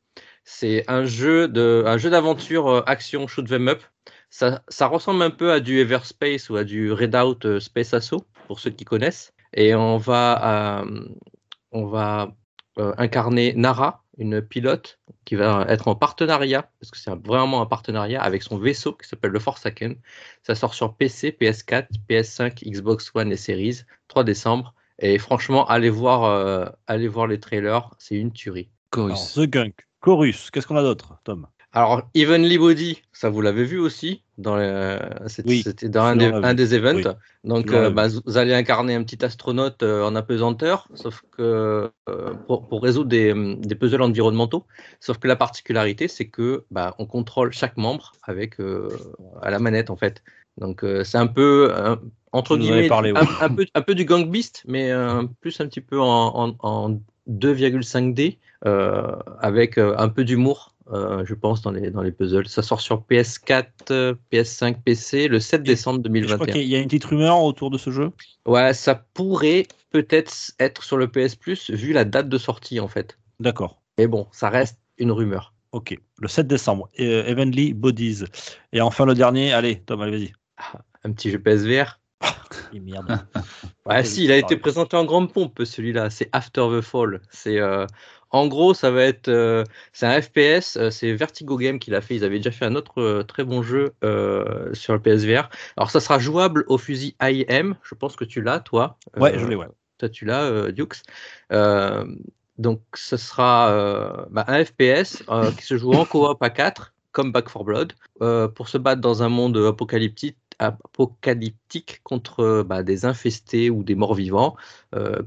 C'est 0.45 0.85
un 0.89 1.05
jeu 1.05 1.47
de, 1.49 1.85
un 1.87 1.99
jeu 1.99 2.09
d'aventure 2.11 2.69
euh, 2.69 2.83
action 2.87 3.27
shoot 3.29 3.51
'em 3.53 3.69
up. 3.69 3.83
Ça, 4.31 4.63
ça 4.69 4.87
ressemble 4.87 5.23
un 5.23 5.31
peu 5.31 5.53
à 5.53 5.61
du 5.61 5.79
Everspace 5.79 6.49
ou 6.51 6.57
à 6.57 6.65
du 6.65 6.91
Redout 6.93 7.39
euh, 7.45 7.61
Space 7.61 7.93
Assault 7.95 8.25
pour 8.47 8.59
ceux 8.61 8.71
qui 8.71 8.85
connaissent. 8.85 9.33
Et 9.55 9.75
on 9.75 9.97
va, 9.97 10.83
euh, 10.83 11.09
on 11.73 11.87
va 11.87 12.35
euh, 12.79 12.93
incarner 12.99 13.55
Nara, 13.55 14.05
une 14.19 14.43
pilote 14.43 14.99
qui 15.25 15.37
va 15.37 15.65
être 15.69 15.89
en 15.89 15.95
partenariat, 15.95 16.71
parce 16.81 16.91
que 16.91 16.99
c'est 16.99 17.11
vraiment 17.27 17.61
un 17.61 17.67
partenariat 17.67 18.23
avec 18.23 18.43
son 18.43 18.59
vaisseau 18.59 18.93
qui 18.93 19.09
s'appelle 19.09 19.31
le 19.31 19.39
Forsaken. 19.39 19.97
Ça 20.43 20.55
sort 20.55 20.75
sur 20.75 20.95
PC, 20.95 21.37
PS4, 21.41 21.87
PS5, 22.09 22.69
Xbox 22.69 23.11
One 23.15 23.33
et 23.33 23.37
Series, 23.37 23.83
3 24.09 24.25
décembre. 24.25 24.75
Et 25.01 25.19
franchement, 25.19 25.67
allez 25.67 25.91
voir, 25.91 26.25
euh, 26.25 26.67
allez 26.87 27.09
voir 27.09 27.27
les 27.27 27.39
trailers, 27.39 27.95
c'est 27.99 28.17
une 28.17 28.33
tuerie. 28.33 28.69
Alors, 28.93 29.09
Chorus. 29.09 29.35
The 29.35 29.51
Gunk. 29.51 29.87
Chorus, 30.01 30.51
qu'est-ce 30.51 30.67
qu'on 30.67 30.77
a 30.77 30.83
d'autre, 30.83 31.19
Tom? 31.25 31.47
Alors, 31.73 32.09
Evenly 32.15 32.57
Body, 32.57 33.03
ça 33.13 33.29
vous 33.29 33.41
l'avez 33.43 33.65
vu 33.65 33.79
aussi 33.79 34.23
dans 34.39 34.57
les- 34.57 34.99
c'était 35.27 35.49
Oui, 35.49 35.63
c'était 35.63 35.89
dans 35.89 36.05
un 36.05 36.17
des, 36.17 36.27
un 36.27 36.55
des 36.55 36.75
events. 36.75 36.97
Oui, 36.97 37.05
Donc, 37.45 37.73
euh, 37.73 37.91
bah, 37.91 38.07
vous 38.25 38.39
allez 38.39 38.55
incarner 38.55 38.95
un 38.95 39.03
petit 39.03 39.23
astronaute 39.25 39.83
euh, 39.83 40.03
en 40.05 40.15
apesanteur, 40.17 40.89
sauf 40.95 41.23
que 41.37 41.91
euh, 42.09 42.35
pour, 42.47 42.67
pour 42.69 42.83
résoudre 42.83 43.11
des, 43.11 43.33
hum, 43.33 43.61
des 43.61 43.75
puzzles 43.75 44.01
environnementaux. 44.03 44.65
Sauf 45.01 45.19
que 45.19 45.29
la 45.29 45.37
particularité, 45.37 46.09
c'est 46.09 46.29
que 46.29 46.65
bah, 46.71 46.95
on 46.99 47.05
contrôle 47.07 47.53
chaque 47.53 47.77
membre 47.77 48.13
avec 48.23 48.61
euh, 48.61 48.89
à 49.43 49.51
la 49.51 49.59
manette 49.59 49.91
en 49.91 49.97
fait. 49.97 50.23
Donc, 50.57 50.83
euh, 50.85 51.05
c'est 51.05 51.19
un 51.19 51.27
peu 51.27 51.69
euh, 51.73 51.97
entre 52.33 52.57
guillemets 52.57 52.89
parlé, 52.89 53.13
ouais. 53.13 53.21
un, 53.21 53.45
un 53.45 53.49
peu 53.55 53.67
un 53.75 53.83
peu 53.83 53.95
du 53.95 54.05
Gang 54.07 54.29
Beast, 54.31 54.63
mais 54.67 54.91
euh, 54.91 55.23
plus 55.41 55.61
un 55.61 55.67
petit 55.67 55.81
peu 55.83 56.01
en, 56.01 56.07
en, 56.35 56.57
en 56.61 56.99
2,5D 57.29 58.39
euh, 58.67 59.13
avec 59.41 59.79
euh, 59.79 59.95
un 59.99 60.09
peu 60.09 60.25
d'humour. 60.25 60.75
Euh, 60.93 61.25
je 61.25 61.35
pense 61.35 61.63
dans 61.63 61.71
les 61.71 61.91
dans 61.91 62.03
les 62.03 62.13
puzzles. 62.13 62.49
Ça 62.49 62.63
sort 62.63 62.81
sur 62.81 63.03
PS4, 63.11 63.67
euh, 63.91 64.15
PS5, 64.33 64.77
PC 64.83 65.29
le 65.29 65.41
7 65.41 65.63
décembre 65.63 66.01
Et 66.01 66.23
Je 66.23 66.35
crois 66.35 66.47
2021. 66.47 66.53
qu'il 66.53 66.69
y 66.69 66.77
a 66.77 66.79
une 66.79 66.87
petite 66.87 67.05
rumeur 67.05 67.43
autour 67.43 67.71
de 67.71 67.79
ce 67.79 67.91
jeu. 67.91 68.11
Ouais, 68.47 68.73
ça 68.75 68.95
pourrait 69.15 69.67
peut-être 69.91 70.33
être 70.59 70.83
sur 70.83 70.97
le 70.97 71.09
PS 71.09 71.35
Plus 71.37 71.71
vu 71.71 71.93
la 71.93 72.05
date 72.05 72.29
de 72.29 72.39
sortie 72.39 72.81
en 72.81 72.89
fait. 72.89 73.19
D'accord. 73.41 73.81
Mais 73.99 74.07
bon, 74.07 74.27
ça 74.33 74.49
reste 74.49 74.79
une 74.99 75.13
rumeur. 75.13 75.53
Ok. 75.73 75.97
Le 76.19 76.29
7 76.29 76.47
décembre. 76.47 76.89
Euh, 76.99 77.25
Heavenly 77.27 77.75
Bodies. 77.75 78.25
Et 78.73 78.81
enfin, 78.81 79.05
le 79.05 79.15
dernier. 79.15 79.53
Allez, 79.53 79.81
Tom, 79.81 80.01
allez, 80.01 80.13
vas-y. 80.13 80.33
Un 81.05 81.13
petit 81.13 81.31
jeu 81.31 81.39
PSVR. 81.39 82.01
Et 82.73 82.81
merde. 82.81 83.27
Ouais, 83.87 84.05
si, 84.05 84.25
il 84.25 84.33
a 84.33 84.37
été 84.37 84.57
pareil. 84.57 84.61
présenté 84.61 84.97
en 84.97 85.05
grande 85.07 85.33
pompe 85.33 85.63
celui-là. 85.65 86.11
C'est 86.11 86.29
After 86.33 86.67
the 86.71 86.81
Fall. 86.83 87.23
C'est 87.31 87.59
euh, 87.59 87.87
en 88.31 88.47
gros, 88.47 88.75
ça 88.75 88.91
va 88.91 89.05
être 89.05 89.29
euh, 89.29 89.65
c'est 89.93 90.07
un 90.07 90.21
FPS. 90.21 90.77
euh, 90.77 90.91
c'est 90.91 91.13
Vertigo 91.13 91.57
Game 91.57 91.79
qui 91.79 91.91
l'a 91.91 92.01
fait. 92.01 92.17
Ils 92.17 92.25
avaient 92.25 92.37
déjà 92.39 92.51
fait 92.51 92.67
un 92.67 92.75
autre 92.75 93.01
euh, 93.01 93.23
très 93.23 93.45
bon 93.45 93.63
jeu 93.63 93.95
euh, 94.05 94.73
sur 94.75 94.93
le 94.93 95.01
PSVR. 95.01 95.49
Alors 95.77 95.91
ça 95.91 96.01
sera 96.01 96.19
jouable 96.19 96.65
au 96.69 96.79
fusil 96.79 97.17
AIM. 97.21 97.77
Je 97.83 97.95
pense 97.95 98.17
que 98.17 98.25
tu 98.25 98.43
l'as, 98.43 98.61
toi. 98.61 98.99
Ouais, 99.17 99.39
je 99.39 99.47
l'ai, 99.47 99.57
ouais. 99.57 99.67
toi 99.99 100.09
tu 100.09 100.25
l'as, 100.25 100.71
Dukes. 100.73 101.03
Donc, 102.59 102.81
ce 102.95 103.17
sera 103.17 104.27
bah, 104.31 104.45
un 104.49 104.65
FPS 104.65 105.23
qui 105.57 105.65
se 105.65 105.79
joue 105.79 105.93
en 105.93 106.05
coop 106.05 106.43
à 106.43 106.51
4, 106.51 106.93
comme 107.13 107.31
Back 107.31 107.45
4 107.45 107.65
Blood, 107.65 107.93
pour 108.55 108.69
se 108.69 108.79
battre 108.79 109.01
dans 109.01 109.23
un 109.23 109.29
monde 109.29 109.57
apocalyptique, 109.59 110.37
apocalyptique 110.59 112.01
contre 112.03 112.65
bah, 112.67 112.83
des 112.83 113.05
infestés 113.05 113.71
ou 113.71 113.85
des 113.85 113.95
morts 113.95 114.15
vivants, 114.15 114.57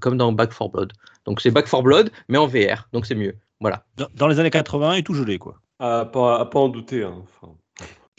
comme 0.01 0.17
dans 0.17 0.33
Back 0.33 0.49
4 0.49 0.71
Blood. 0.71 0.91
Donc, 1.25 1.41
c'est 1.41 1.51
Back 1.51 1.65
4 1.69 1.81
Blood, 1.83 2.11
mais 2.29 2.37
en 2.37 2.47
VR, 2.47 2.87
donc 2.93 3.05
c'est 3.05 3.15
mieux. 3.15 3.35
Voilà. 3.59 3.85
Dans, 3.97 4.07
dans 4.15 4.27
les 4.27 4.39
années 4.39 4.49
80 4.49 4.93
et 4.93 5.03
tout 5.03 5.13
gelé, 5.13 5.37
quoi. 5.37 5.55
À 5.79 6.05
pas, 6.05 6.39
à 6.39 6.45
pas 6.45 6.59
en 6.59 6.69
douter. 6.69 7.03
hein. 7.03 7.23
Enfin, 7.41 7.53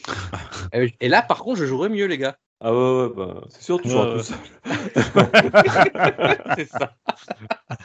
Euh, 0.75 0.87
Et 0.99 1.07
là, 1.09 1.21
par 1.21 1.39
contre, 1.39 1.59
je 1.59 1.65
jouerais 1.65 1.89
mieux, 1.89 2.05
les 2.07 2.17
gars. 2.17 2.37
Ah 2.65 2.73
ouais, 2.73 2.79
ouais, 2.79 3.09
bah, 3.15 3.41
c'est 3.49 3.61
sûr, 3.61 3.81
tu 3.81 3.89
joueras 3.89 4.07
ouais. 4.13 4.17
tout 4.19 4.23
seul. 4.23 4.37
c'est 6.57 6.69
ça. 6.69 6.93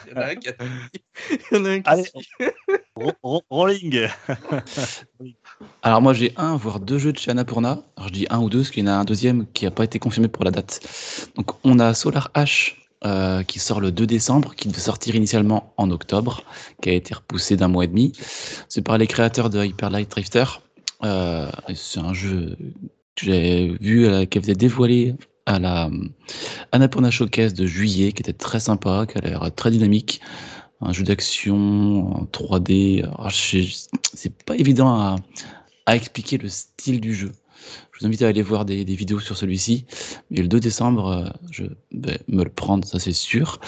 Il 0.07 0.13
y 0.13 0.15
en 0.15 0.21
a 0.21 0.25
un 0.27 0.35
qui 0.35 0.49
a 0.49 0.53
Il 1.51 1.57
y 1.57 1.59
en 1.59 1.65
a 1.65 1.69
un 1.71 1.81
qui 1.81 1.89
Allez, 1.89 2.03
rolling. 3.49 4.07
Alors 5.81 6.01
moi 6.01 6.13
j'ai 6.13 6.33
un 6.37 6.55
voire 6.55 6.79
deux 6.79 6.97
jeux 6.97 7.11
de 7.11 7.17
chez 7.17 7.29
Annapurna. 7.31 7.83
Alors 7.97 8.07
je 8.07 8.13
dis 8.13 8.27
un 8.29 8.39
ou 8.39 8.49
deux 8.49 8.59
parce 8.59 8.71
qu'il 8.71 8.85
y 8.85 8.89
en 8.89 8.91
a 8.91 8.95
un 8.95 9.03
deuxième 9.05 9.47
qui 9.51 9.65
n'a 9.65 9.71
pas 9.71 9.83
été 9.83 9.99
confirmé 9.99 10.29
pour 10.29 10.45
la 10.45 10.51
date. 10.51 10.79
Donc 11.35 11.51
on 11.65 11.77
a 11.79 11.93
Solar 11.93 12.31
Ash 12.33 12.78
euh, 13.05 13.43
qui 13.43 13.59
sort 13.59 13.79
le 13.79 13.91
2 13.91 14.05
décembre, 14.05 14.55
qui 14.55 14.67
devait 14.67 14.79
sortir 14.79 15.15
initialement 15.15 15.73
en 15.77 15.89
octobre, 15.91 16.43
qui 16.81 16.89
a 16.89 16.93
été 16.93 17.13
repoussé 17.13 17.55
d'un 17.55 17.67
mois 17.69 17.85
et 17.85 17.87
demi. 17.87 18.11
C'est 18.67 18.81
par 18.81 18.97
les 18.97 19.07
créateurs 19.07 19.49
de 19.49 19.63
Hyper 19.63 19.89
Light 19.89 20.09
Drifter. 20.11 20.43
Euh, 21.03 21.49
c'est 21.75 21.99
un 22.01 22.13
jeu 22.13 22.57
que 23.15 23.25
j'ai 23.25 23.77
vu 23.79 24.05
euh, 24.05 24.25
qui 24.25 24.37
avait 24.37 24.51
été 24.51 24.55
dévoilé 24.55 25.15
à 25.45 25.59
la 25.59 25.89
Annapurna 26.71 27.09
Showcase 27.09 27.53
de 27.53 27.65
juillet, 27.65 28.11
qui 28.11 28.21
était 28.21 28.33
très 28.33 28.59
sympa, 28.59 29.05
qui 29.09 29.17
a 29.17 29.21
l'air 29.21 29.49
très 29.55 29.71
dynamique. 29.71 30.21
Un 30.81 30.93
jeu 30.93 31.03
d'action 31.03 32.15
en 32.15 32.25
3D. 32.25 33.03
Alors, 33.03 33.29
je- 33.29 33.75
c'est 34.13 34.43
pas 34.43 34.55
évident 34.55 35.15
à 35.85 35.95
expliquer 35.95 36.37
le 36.37 36.49
style 36.49 37.01
du 37.01 37.13
jeu. 37.15 37.31
Je 37.99 38.05
vous 38.05 38.07
invite 38.07 38.21
à 38.21 38.27
aller 38.29 38.41
voir 38.41 38.63
des, 38.63 38.85
vidéos 38.85 39.19
sur 39.19 39.35
celui-ci. 39.35 39.85
Mais 40.31 40.41
le 40.41 40.47
2 40.47 40.61
décembre, 40.61 41.07
euh, 41.07 41.29
je 41.51 41.63
vais 41.91 42.19
me 42.29 42.45
le 42.45 42.49
prendre, 42.49 42.87
ça 42.87 42.97
c'est 42.97 43.11
sûr. 43.11 43.59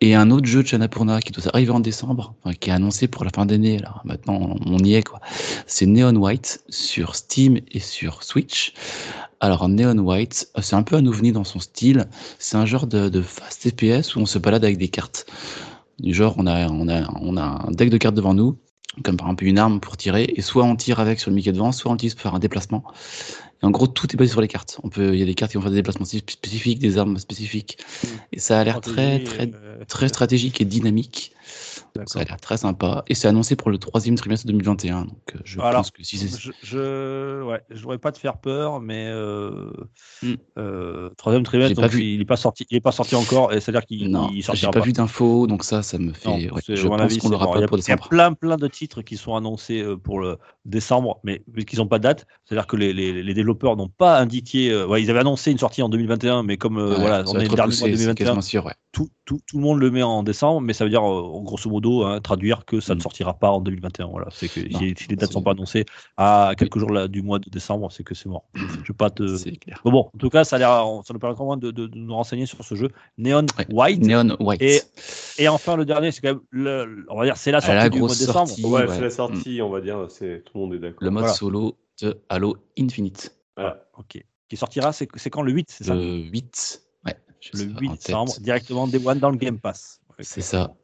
Et 0.00 0.14
un 0.14 0.30
autre 0.30 0.46
jeu 0.46 0.62
de 0.62 0.68
Chanapurna 0.68 1.20
qui 1.20 1.32
doit 1.32 1.42
arriver 1.48 1.72
en 1.72 1.80
décembre, 1.80 2.36
qui 2.60 2.70
est 2.70 2.72
annoncé 2.72 3.08
pour 3.08 3.24
la 3.24 3.30
fin 3.34 3.46
d'année. 3.46 3.78
Alors 3.78 4.02
maintenant, 4.04 4.56
on 4.64 4.78
y 4.78 4.94
est 4.94 5.02
quoi. 5.02 5.18
C'est 5.66 5.86
Neon 5.86 6.14
White 6.14 6.62
sur 6.68 7.16
Steam 7.16 7.58
et 7.72 7.80
sur 7.80 8.22
Switch. 8.22 8.74
Alors 9.40 9.68
Neon 9.68 9.98
White, 9.98 10.50
euh, 10.56 10.60
c'est 10.62 10.76
un 10.76 10.84
peu 10.84 10.94
un 10.94 11.06
ovni 11.06 11.32
dans 11.32 11.44
son 11.44 11.58
style. 11.58 12.06
C'est 12.38 12.56
un 12.56 12.66
genre 12.66 12.86
de, 12.86 13.22
fast 13.22 13.62
TPS 13.62 14.14
où 14.14 14.20
on 14.20 14.26
se 14.26 14.38
balade 14.38 14.64
avec 14.64 14.78
des 14.78 14.88
cartes. 14.88 15.26
Du 15.98 16.14
genre, 16.14 16.34
on 16.38 16.46
a, 16.46 16.68
on 16.68 16.88
a, 16.88 17.10
on 17.20 17.36
a 17.36 17.66
un 17.66 17.72
deck 17.72 17.90
de 17.90 17.96
cartes 17.96 18.14
devant 18.14 18.34
nous, 18.34 18.56
comme 19.02 19.16
par 19.16 19.26
exemple 19.26 19.46
une 19.46 19.58
arme 19.58 19.80
pour 19.80 19.96
tirer, 19.96 20.32
et 20.36 20.42
soit 20.42 20.64
on 20.64 20.76
tire 20.76 21.00
avec 21.00 21.18
sur 21.18 21.30
le 21.30 21.36
Mickey 21.36 21.52
devant, 21.52 21.72
soit 21.72 21.90
on 21.90 21.96
pour 21.96 22.20
faire 22.20 22.34
un 22.34 22.38
déplacement. 22.38 22.84
Et 23.64 23.66
en 23.66 23.70
gros, 23.70 23.86
tout 23.86 24.06
est 24.12 24.16
basé 24.16 24.30
sur 24.30 24.42
les 24.42 24.48
cartes. 24.48 24.78
On 24.82 24.90
peut, 24.90 25.14
il 25.14 25.18
y 25.18 25.22
a 25.22 25.24
des 25.24 25.34
cartes 25.34 25.52
qui 25.52 25.56
vont 25.56 25.62
faire 25.62 25.70
des 25.70 25.78
déplacements 25.78 26.04
spé- 26.04 26.22
spécifiques, 26.28 26.78
des 26.80 26.98
armes 26.98 27.16
spécifiques, 27.16 27.78
et 28.30 28.38
ça 28.38 28.60
a 28.60 28.64
l'air 28.64 28.82
très, 28.82 29.24
très, 29.24 29.50
euh, 29.54 29.82
très 29.88 30.08
stratégique 30.08 30.60
et 30.60 30.66
dynamique. 30.66 31.32
Ça 32.06 32.20
a 32.20 32.24
l'air 32.24 32.40
très 32.40 32.56
sympa. 32.56 33.04
Et 33.06 33.14
c'est 33.14 33.28
annoncé 33.28 33.54
pour 33.56 33.70
le 33.70 33.78
troisième 33.78 34.16
trimestre 34.16 34.46
2021. 34.46 35.04
Donc, 35.04 35.16
euh, 35.34 35.38
je 35.44 35.60
Alors, 35.60 35.76
pense 35.76 35.90
que 35.90 36.02
si 36.02 36.18
c'est 36.18 36.38
Je, 36.38 36.50
je, 36.62 37.42
ouais, 37.42 37.62
je 37.70 37.80
voudrais 37.82 37.98
pas 37.98 38.10
te 38.12 38.18
faire 38.18 38.38
peur, 38.38 38.80
mais 38.80 39.06
euh, 39.08 39.70
Hmm. 40.22 40.34
euh, 40.58 41.10
troisième 41.16 41.44
trimestre, 41.44 41.80
donc 41.80 41.92
il 41.94 42.20
est 42.20 42.24
pas 42.24 42.36
sorti, 42.36 42.66
il 42.70 42.76
est 42.76 42.80
pas 42.80 42.92
sorti 42.92 43.14
encore, 43.14 43.52
et 43.52 43.60
c'est-à-dire 43.60 43.84
qu'il 43.86 44.10
non, 44.10 44.28
il 44.30 44.36
j'ai 44.36 44.42
sortira 44.42 44.72
pas 44.72 44.80
pas. 44.80 44.86
vu 44.86 44.92
d'infos, 44.92 45.46
donc 45.46 45.62
ça, 45.64 45.82
ça 45.82 45.98
me 45.98 46.12
fait. 46.12 46.28
Non, 46.28 46.36
ouais, 46.36 46.60
c'est- 46.64 46.76
je 46.76 46.88
pense 46.88 47.00
avis, 47.00 47.18
qu'on 47.18 47.28
l'aura 47.28 47.46
pas 47.46 47.58
il 47.58 47.60
y 47.60 47.64
a, 47.64 47.66
pour 47.68 47.76
il 47.76 47.80
y 47.80 47.92
a 47.92 47.96
décembre. 47.96 48.08
plein, 48.08 48.32
plein 48.32 48.56
de 48.56 48.68
titres 48.68 49.02
qui 49.02 49.16
sont 49.16 49.36
annoncés 49.36 49.80
euh, 49.82 49.96
pour 49.96 50.18
le 50.20 50.38
décembre, 50.64 51.20
mais 51.24 51.42
vu 51.52 51.64
qu'ils 51.64 51.78
n'ont 51.78 51.86
pas 51.86 51.98
de 51.98 52.04
date, 52.04 52.26
c'est-à-dire 52.44 52.66
que 52.66 52.76
les, 52.76 52.92
les, 52.92 53.22
les 53.22 53.34
développeurs 53.34 53.76
n'ont 53.76 53.88
pas 53.88 54.18
indiqué. 54.18 54.70
euh, 54.72 54.86
ouais, 54.86 55.02
ils 55.02 55.10
avaient 55.10 55.20
annoncé 55.20 55.52
une 55.52 55.58
sortie 55.58 55.82
en 55.82 55.88
2021, 55.88 56.42
mais 56.42 56.56
comme 56.56 56.78
voilà, 56.80 57.24
on 57.26 57.38
est 57.38 57.48
le 57.48 57.54
dernier 57.54 57.76
mois 57.76 57.88
repoussé, 57.88 57.90
de 57.90 57.96
c'est 57.96 58.14
2021, 58.14 58.26
quasiment 58.26 58.40
sûr, 58.42 58.64
ouais. 58.66 58.74
Tout, 58.94 59.10
tout, 59.26 59.40
tout 59.46 59.56
le 59.58 59.62
monde 59.62 59.80
le 59.80 59.90
met 59.90 60.02
en 60.02 60.22
décembre, 60.22 60.60
mais 60.62 60.72
ça 60.72 60.84
veut 60.84 60.90
dire, 60.90 61.02
euh, 61.02 61.40
grosso 61.42 61.68
modo, 61.68 62.04
hein, 62.04 62.20
traduire 62.20 62.64
que 62.64 62.80
ça 62.80 62.94
ne 62.94 63.00
Mm. 63.00 63.02
sortira 63.02 63.34
pas 63.34 63.50
en 63.50 63.60
2021. 63.60 64.06
Voilà, 64.06 64.28
c'est 64.30 64.48
que 64.48 64.60
Non, 64.72 64.78
si 64.78 64.94
si 64.96 65.08
les 65.08 65.16
dates 65.16 65.32
sont 65.32 65.42
pas 65.42 65.50
annoncées 65.50 65.84
à 66.16 66.52
quelques 66.56 66.78
jours 66.78 66.90
là, 66.92 67.08
du 67.08 67.20
mois 67.20 67.38
de 67.40 67.50
décembre, 67.50 67.90
c'est 67.92 68.04
que 68.04 68.14
c'est 68.14 68.28
mort. 68.28 68.44
Je 68.54 68.62
vais 68.64 68.94
pas 68.96 69.10
te. 69.10 69.36
C'est 69.36 69.56
clair. 69.56 69.80
Bon, 69.84 69.90
bon, 69.90 70.10
en 70.14 70.18
tout 70.18 70.30
cas, 70.30 70.44
ça, 70.44 70.56
a 70.56 70.58
l'air, 70.60 70.70
ça 71.04 71.12
nous 71.12 71.18
permettra 71.18 71.42
au 71.42 71.46
moins 71.48 71.56
de, 71.56 71.70
de- 71.70 71.86
de 71.88 71.98
nous 71.98 72.14
renseigner 72.14 72.46
sur 72.46 72.64
ce 72.64 72.74
jeu. 72.76 72.88
Neon 73.18 73.44
Ouais. 73.58 73.66
White. 73.70 74.02
Neon 74.06 74.36
White. 74.40 74.62
Et, 74.62 74.80
et 75.38 75.48
enfin, 75.48 75.76
le 75.76 75.84
dernier, 75.84 76.12
c'est 76.12 76.20
quand 76.22 76.28
même, 76.34 76.40
le, 76.50 77.04
on 77.10 77.18
va 77.18 77.24
dire, 77.24 77.36
c'est 77.36 77.50
la 77.50 77.60
sortie 77.60 77.74
la 77.76 77.88
du 77.90 77.98
mois 77.98 78.08
de 78.08 78.14
décembre. 78.14 78.46
sortie. 78.48 78.64
Ouais, 78.64 78.82
ouais. 78.86 78.94
c'est 78.94 79.00
la 79.00 79.10
sortie, 79.10 79.60
on 79.60 79.70
va 79.70 79.80
dire, 79.80 80.06
c'est 80.08 80.44
tout 80.44 80.52
le 80.54 80.60
monde 80.60 80.74
est 80.74 80.78
d'accord. 80.78 80.98
le 81.02 81.10
mode 81.10 81.22
voilà. 81.24 81.34
solo 81.34 81.76
de 82.00 82.16
Halo 82.28 82.56
Infinite. 82.78 83.34
Voilà. 83.56 83.84
Ok. 83.98 84.22
Qui 84.48 84.56
sortira, 84.56 84.92
c'est, 84.92 85.08
c'est 85.16 85.30
quand 85.30 85.42
le 85.42 85.52
8, 85.52 85.66
c'est 85.70 85.84
ça? 85.84 85.94
Le 85.94 86.02
8. 86.18 86.82
Le 87.52 87.58
ça 87.58 87.78
8 87.80 87.88
en 87.88 87.92
tête. 87.92 88.06
décembre, 88.06 88.40
directement 88.40 88.86
Day 88.88 89.00
One 89.04 89.18
dans 89.18 89.30
le 89.30 89.36
Game 89.36 89.58
Pass. 89.58 90.00
C'est 90.20 90.40
ça. 90.40 90.74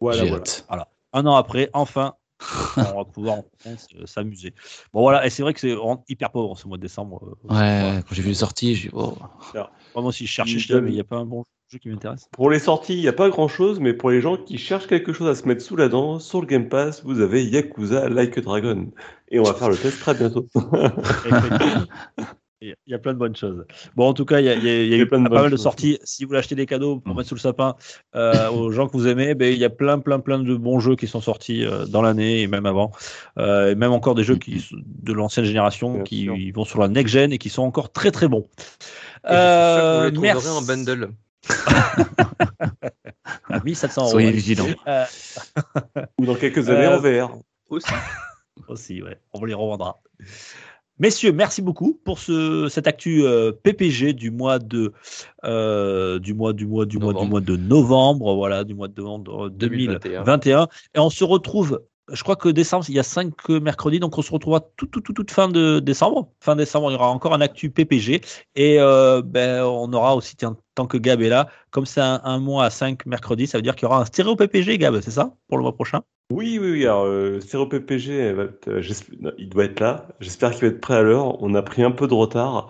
Voilà, 0.00 0.22
J'ai 0.22 0.28
voilà. 0.28 0.42
hâte. 0.42 0.66
Un 1.12 1.26
an 1.26 1.36
après, 1.36 1.70
enfin, 1.72 2.14
on 2.76 2.96
va 2.98 3.04
pouvoir 3.04 3.38
enfin 3.64 3.74
s- 3.74 3.86
s'amuser. 4.04 4.52
Bon, 4.92 5.00
voilà, 5.02 5.24
et 5.24 5.30
c'est 5.30 5.42
vrai 5.42 5.54
que 5.54 5.60
c'est 5.60 5.76
hyper 6.08 6.30
pauvre 6.32 6.58
ce 6.58 6.66
mois 6.66 6.76
de 6.76 6.82
décembre. 6.82 7.36
euh, 7.48 7.54
Ouais, 7.54 8.02
quand 8.02 8.14
j'ai 8.14 8.22
vu 8.22 8.28
le 8.28 8.34
sortie, 8.34 8.74
j'ai 8.74 8.88
dit, 8.88 8.94
oh, 8.94 9.16
Moi 9.94 10.04
aussi, 10.06 10.26
je 10.26 10.32
cherchais, 10.32 10.58
je 10.58 10.74
mais 10.74 10.90
il 10.90 10.94
n'y 10.94 11.00
a 11.00 11.04
pas 11.04 11.16
un 11.16 11.24
bon 11.24 11.44
jeu 11.68 11.78
qui 11.78 11.88
m'intéresse. 11.88 12.28
Pour 12.32 12.50
les 12.50 12.58
sorties, 12.58 12.94
il 12.94 13.00
n'y 13.00 13.08
a 13.08 13.12
pas 13.12 13.28
grand 13.30 13.46
chose, 13.46 13.78
mais 13.78 13.94
pour 13.94 14.10
les 14.10 14.20
gens 14.20 14.36
qui 14.36 14.58
cherchent 14.58 14.88
quelque 14.88 15.12
chose 15.12 15.28
à 15.28 15.34
se 15.36 15.46
mettre 15.46 15.62
sous 15.62 15.76
la 15.76 15.88
dent, 15.88 16.18
sur 16.18 16.40
le 16.40 16.46
Game 16.48 16.68
Pass, 16.68 17.04
vous 17.04 17.20
avez 17.20 17.44
Yakuza 17.44 18.08
Like 18.08 18.36
a 18.38 18.40
Dragon. 18.40 18.90
Et 19.28 19.38
on 19.38 19.44
va 19.44 19.54
faire 19.54 19.70
le 19.70 19.76
test 19.76 20.00
très 20.00 20.14
bientôt. 20.14 20.46
Il 22.86 22.90
y 22.90 22.94
a 22.94 22.98
plein 22.98 23.12
de 23.12 23.18
bonnes 23.18 23.36
choses. 23.36 23.64
Bon, 23.94 24.08
en 24.08 24.14
tout 24.14 24.24
cas, 24.24 24.40
il 24.40 24.46
y 24.46 24.48
a, 24.48 24.54
il 24.54 24.64
y 24.64 24.68
a- 24.70 24.82
il 24.82 24.88
y 24.88 24.92
a 24.92 24.94
Il 24.94 24.98
y 24.98 25.00
a 25.00 25.04
eu 25.04 25.06
plein 25.06 25.20
de 25.20 25.28
pas 25.28 25.42
mal 25.42 25.50
de 25.50 25.56
sorties. 25.56 25.98
Si 26.04 26.24
vous 26.24 26.28
voulez 26.28 26.38
acheter 26.38 26.54
des 26.54 26.66
cadeaux 26.66 27.00
pour 27.00 27.14
Mm. 27.14 27.16
mettre 27.18 27.28
sous 27.28 27.34
le 27.34 27.40
sapin 27.40 27.76
euh, 28.14 28.48
aux 28.50 28.70
gens 28.70 28.86
que 28.88 28.92
vous 28.96 29.06
aimez, 29.06 29.34
ben, 29.34 29.52
il 29.52 29.58
y 29.58 29.64
a 29.64 29.70
plein, 29.70 29.98
plein, 29.98 30.20
plein 30.20 30.38
de 30.38 30.54
bons 30.56 30.80
jeux 30.80 30.96
qui 30.96 31.06
sont 31.06 31.20
sortis 31.20 31.64
euh, 31.64 31.84
dans 31.86 32.00
l'année 32.02 32.40
et 32.42 32.46
même 32.46 32.64
avant. 32.66 32.90
Euh, 33.38 33.72
et 33.72 33.74
même 33.74 33.92
encore 33.92 34.14
des 34.14 34.24
jeux 34.24 34.36
qui, 34.36 34.60
sont 34.60 34.76
de 34.84 35.12
l'ancienne 35.12 35.44
génération 35.44 35.94
Bien 35.94 36.02
qui 36.04 36.22
sûr. 36.24 36.36
vont 36.54 36.64
sur 36.64 36.80
la 36.80 36.88
next-gen 36.88 37.32
et 37.32 37.38
qui 37.38 37.50
sont 37.50 37.62
encore 37.62 37.92
très, 37.92 38.10
très 38.10 38.28
bons. 38.28 38.48
Et 39.28 39.32
je 39.32 39.34
suis 39.34 39.74
sûr 39.74 39.82
que 39.82 39.98
vous 39.98 40.04
les 40.04 40.12
trouverez 40.12 40.32
merci. 40.32 40.48
en 40.58 40.62
bundle. 40.62 41.10
À 43.50 43.60
1700 43.64 44.02
euros. 44.02 44.10
soyez 44.10 44.26
ouais. 44.28 44.32
vigilants. 44.32 44.66
Euh, 44.86 45.04
Ou 46.18 46.26
dans 46.26 46.34
quelques 46.34 46.68
années 46.70 46.86
Euh, 46.86 46.96
en 46.96 47.00
VR. 47.00 47.36
Aussi. 47.68 47.86
aussi, 48.68 49.02
ouais. 49.02 49.18
On 49.32 49.38
vous 49.38 49.46
les 49.46 49.54
revendra. 49.54 50.00
Messieurs, 51.00 51.32
merci 51.32 51.60
beaucoup 51.60 51.98
pour 52.04 52.20
ce, 52.20 52.68
cette 52.68 52.86
actu 52.86 53.24
euh, 53.24 53.50
PPG 53.50 54.12
du 54.12 54.30
mois 54.30 54.60
de 54.60 54.92
euh, 55.44 56.20
du 56.20 56.34
mois 56.34 56.52
du 56.52 56.66
mois 56.66 56.86
du 56.86 56.98
mois 56.98 57.12
du 57.12 57.18
Novembre. 57.18 57.30
mois 57.30 57.40
de 57.40 57.56
novembre, 57.56 58.34
voilà, 58.36 58.62
du 58.62 58.74
mois 58.74 58.86
de 58.86 58.94
novembre 59.00 59.48
2021. 59.50 60.22
2021. 60.22 60.68
Et 60.94 61.00
on 61.00 61.10
se 61.10 61.24
retrouve. 61.24 61.82
Je 62.12 62.22
crois 62.22 62.36
que 62.36 62.50
décembre, 62.50 62.84
il 62.88 62.94
y 62.94 62.98
a 62.98 63.02
cinq 63.02 63.32
euh, 63.48 63.60
mercredis, 63.60 63.98
donc 63.98 64.18
on 64.18 64.22
se 64.22 64.30
retrouvera 64.30 64.60
tout, 64.76 64.86
tout, 64.86 65.00
tout, 65.00 65.14
toute 65.14 65.30
fin 65.30 65.48
de 65.48 65.80
décembre. 65.80 66.28
Fin 66.40 66.54
décembre, 66.54 66.90
il 66.90 66.94
y 66.94 66.96
aura 66.96 67.08
encore 67.08 67.32
un 67.32 67.40
actu 67.40 67.70
PPG. 67.70 68.20
Et 68.56 68.78
euh, 68.78 69.22
ben, 69.24 69.62
on 69.64 69.90
aura 69.94 70.14
aussi, 70.14 70.36
tiens, 70.36 70.56
tant 70.74 70.86
que 70.86 70.98
Gab 70.98 71.22
est 71.22 71.30
là, 71.30 71.48
comme 71.70 71.86
c'est 71.86 72.02
un, 72.02 72.20
un 72.24 72.38
mois 72.38 72.66
à 72.66 72.70
cinq 72.70 73.06
mercredis, 73.06 73.46
ça 73.46 73.56
veut 73.56 73.62
dire 73.62 73.74
qu'il 73.74 73.84
y 73.84 73.86
aura 73.86 74.02
un 74.02 74.04
stéréo 74.04 74.36
PPG, 74.36 74.76
Gab, 74.76 75.00
c'est 75.00 75.10
ça, 75.10 75.34
pour 75.48 75.56
le 75.56 75.62
mois 75.62 75.74
prochain? 75.74 76.02
Oui, 76.30 76.58
oui, 76.60 76.72
oui. 76.72 76.84
Alors, 76.84 77.04
euh, 77.04 77.40
Stéréo 77.40 77.66
PPG, 77.66 78.12
euh, 78.12 78.82
il 79.38 79.48
doit 79.48 79.64
être 79.64 79.80
là. 79.80 80.08
J'espère 80.20 80.52
qu'il 80.52 80.62
va 80.62 80.68
être 80.68 80.80
prêt 80.80 80.96
à 80.96 81.02
l'heure. 81.02 81.42
On 81.42 81.54
a 81.54 81.62
pris 81.62 81.82
un 81.82 81.90
peu 81.90 82.06
de 82.06 82.14
retard. 82.14 82.68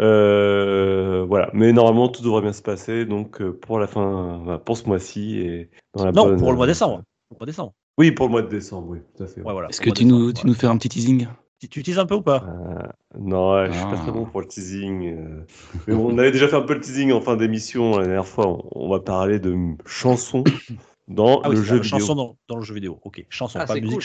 Euh, 0.00 1.24
voilà. 1.28 1.50
Mais 1.52 1.72
normalement, 1.72 2.08
tout 2.08 2.22
devrait 2.22 2.40
bien 2.42 2.52
se 2.52 2.62
passer. 2.62 3.04
Donc, 3.04 3.42
pour 3.42 3.78
la 3.78 3.86
fin, 3.86 4.60
pour 4.64 4.76
ce 4.76 4.86
mois-ci 4.86 5.38
et 5.38 5.70
dans 5.94 6.04
la 6.06 6.12
Non, 6.12 6.24
bonne- 6.24 6.38
pour 6.38 6.50
le 6.50 6.56
mois 6.56 6.66
de 6.66 6.72
décembre. 6.72 7.02
Pour 7.28 7.36
le 7.36 7.38
mois 7.40 7.46
de 7.46 7.50
décembre. 7.50 7.74
Oui, 7.96 8.10
pour 8.10 8.26
le 8.26 8.30
mois 8.32 8.42
de 8.42 8.48
décembre, 8.48 8.88
oui, 8.90 8.98
tout 9.16 9.22
à 9.22 9.26
fait. 9.26 9.40
Ouais, 9.42 9.52
voilà, 9.52 9.68
Est-ce 9.68 9.80
que 9.80 9.90
tu 9.90 10.04
nous, 10.04 10.18
décembre, 10.32 10.40
tu 10.40 10.46
nous 10.48 10.54
fais 10.54 10.66
un 10.66 10.76
petit 10.76 10.88
teasing? 10.88 11.28
Tu, 11.60 11.68
tu 11.68 11.80
utilises 11.80 11.98
un 12.00 12.06
peu 12.06 12.16
ou 12.16 12.22
pas? 12.22 12.42
Euh, 12.44 12.88
non, 13.18 13.54
ouais, 13.54 13.66
je 13.68 13.72
suis 13.72 13.84
pas 13.84 13.92
Ah. 13.94 14.02
très 14.02 14.10
bon 14.12 14.24
pour 14.26 14.40
le 14.40 14.48
teasing. 14.48 15.16
euh. 15.16 15.46
Mais 15.86 15.94
bon, 15.94 16.12
on 16.12 16.18
avait 16.18 16.32
déjà 16.32 16.48
fait 16.48 16.56
un 16.56 16.62
peu 16.62 16.74
le 16.74 16.80
teasing 16.80 17.12
en 17.12 17.20
fin 17.20 17.36
d'émission 17.36 17.96
la 17.98 18.04
dernière 18.06 18.26
fois. 18.26 18.58
On, 18.74 18.88
va 18.88 18.98
parler 19.00 19.38
de 19.38 19.52
m- 19.52 19.76
chansons 19.86 20.42
dans 21.08 21.40
Ah 21.42 21.48
le 21.50 21.62
jeu 21.62 21.76
vidéo. 21.78 22.00
chanson 22.00 22.14
dans, 22.16 22.36
dans 22.48 22.56
le 22.56 22.62
jeu 22.62 22.74
vidéo. 22.74 22.98
Ok, 23.04 23.24
chanson, 23.28 23.60
Ah, 23.60 23.66
pas 23.66 23.74
musique, 23.74 23.90
cool, 23.92 24.02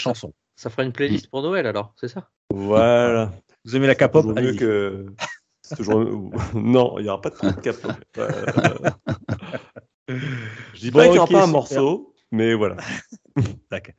ça. 0.55 0.69
fera 0.69 0.83
une 0.83 0.91
playlist 0.91 1.27
pour 1.29 1.41
Noël 1.41 1.65
alors, 1.65 1.93
c'est 1.99 2.07
ça? 2.09 2.29
Voilà. 2.53 3.31
Vous 3.65 3.75
aimez 3.75 3.87
la 3.87 3.95
K-pop 3.95 4.21
toujours 4.21 4.35
mieux 4.39 4.53
que. 4.53 5.07
toujours- 5.75 6.31
Non, 6.53 6.99
il 6.99 7.03
n'y 7.03 7.09
aura 7.09 7.21
pas 7.21 7.31
de 7.31 7.59
cap-pop. 7.61 7.91
Euh, 8.19 8.45
Je 10.07 10.79
dis 10.79 10.91
Bon, 10.91 10.99
pas 10.99 11.03
qu'il 11.05 11.13
n'y 11.13 11.17
aura 11.17 11.27
pas 11.27 11.37
un 11.39 11.41
super. 11.41 11.47
morceau, 11.47 12.13
mais 12.32 12.53
voilà. 12.53 12.77
D'accord. 13.72 13.93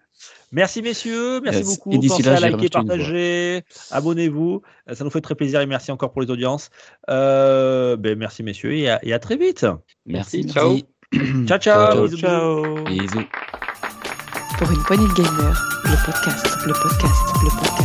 Merci 0.52 0.83
messieurs, 0.83 1.41
merci 1.41 1.60
Yes. 1.60 1.67
beaucoup. 1.68 1.92
Et 1.92 1.99
d'ici 1.99 2.23
Pensez 2.23 2.23
là, 2.25 2.36
à 2.36 2.41
liker, 2.50 2.68
partager, 2.68 3.62
abonnez-vous. 3.91 4.62
Euh, 4.89 4.94
Ça 4.94 5.05
nous 5.05 5.10
fait 5.10 5.20
très 5.20 5.34
plaisir 5.34 5.60
et 5.60 5.67
merci 5.67 5.91
encore 5.92 6.12
pour 6.12 6.20
les 6.23 6.31
audiences. 6.31 6.70
Euh, 7.09 7.97
ben, 7.97 8.18
merci 8.18 8.42
messieurs 8.42 8.73
et 8.75 8.91
à, 8.91 8.99
et 9.05 9.12
à 9.12 9.18
très 9.18 9.36
vite. 9.36 9.65
Merci, 10.07 10.44
Ciao. 10.52 10.78
Ciao 11.47 11.59
ciao. 11.59 12.02
Bisous. 12.05 12.18
ciao. 12.18 12.84
Bisous. 12.84 13.25
pour 14.59 14.70
une 14.70 14.83
poignée 14.83 15.07
de 15.09 15.15
gamer, 15.15 15.81
le 15.84 16.05
podcast, 16.05 16.47
le 16.67 16.73
podcast, 16.73 17.23
le 17.42 17.49
podcast. 17.60 17.80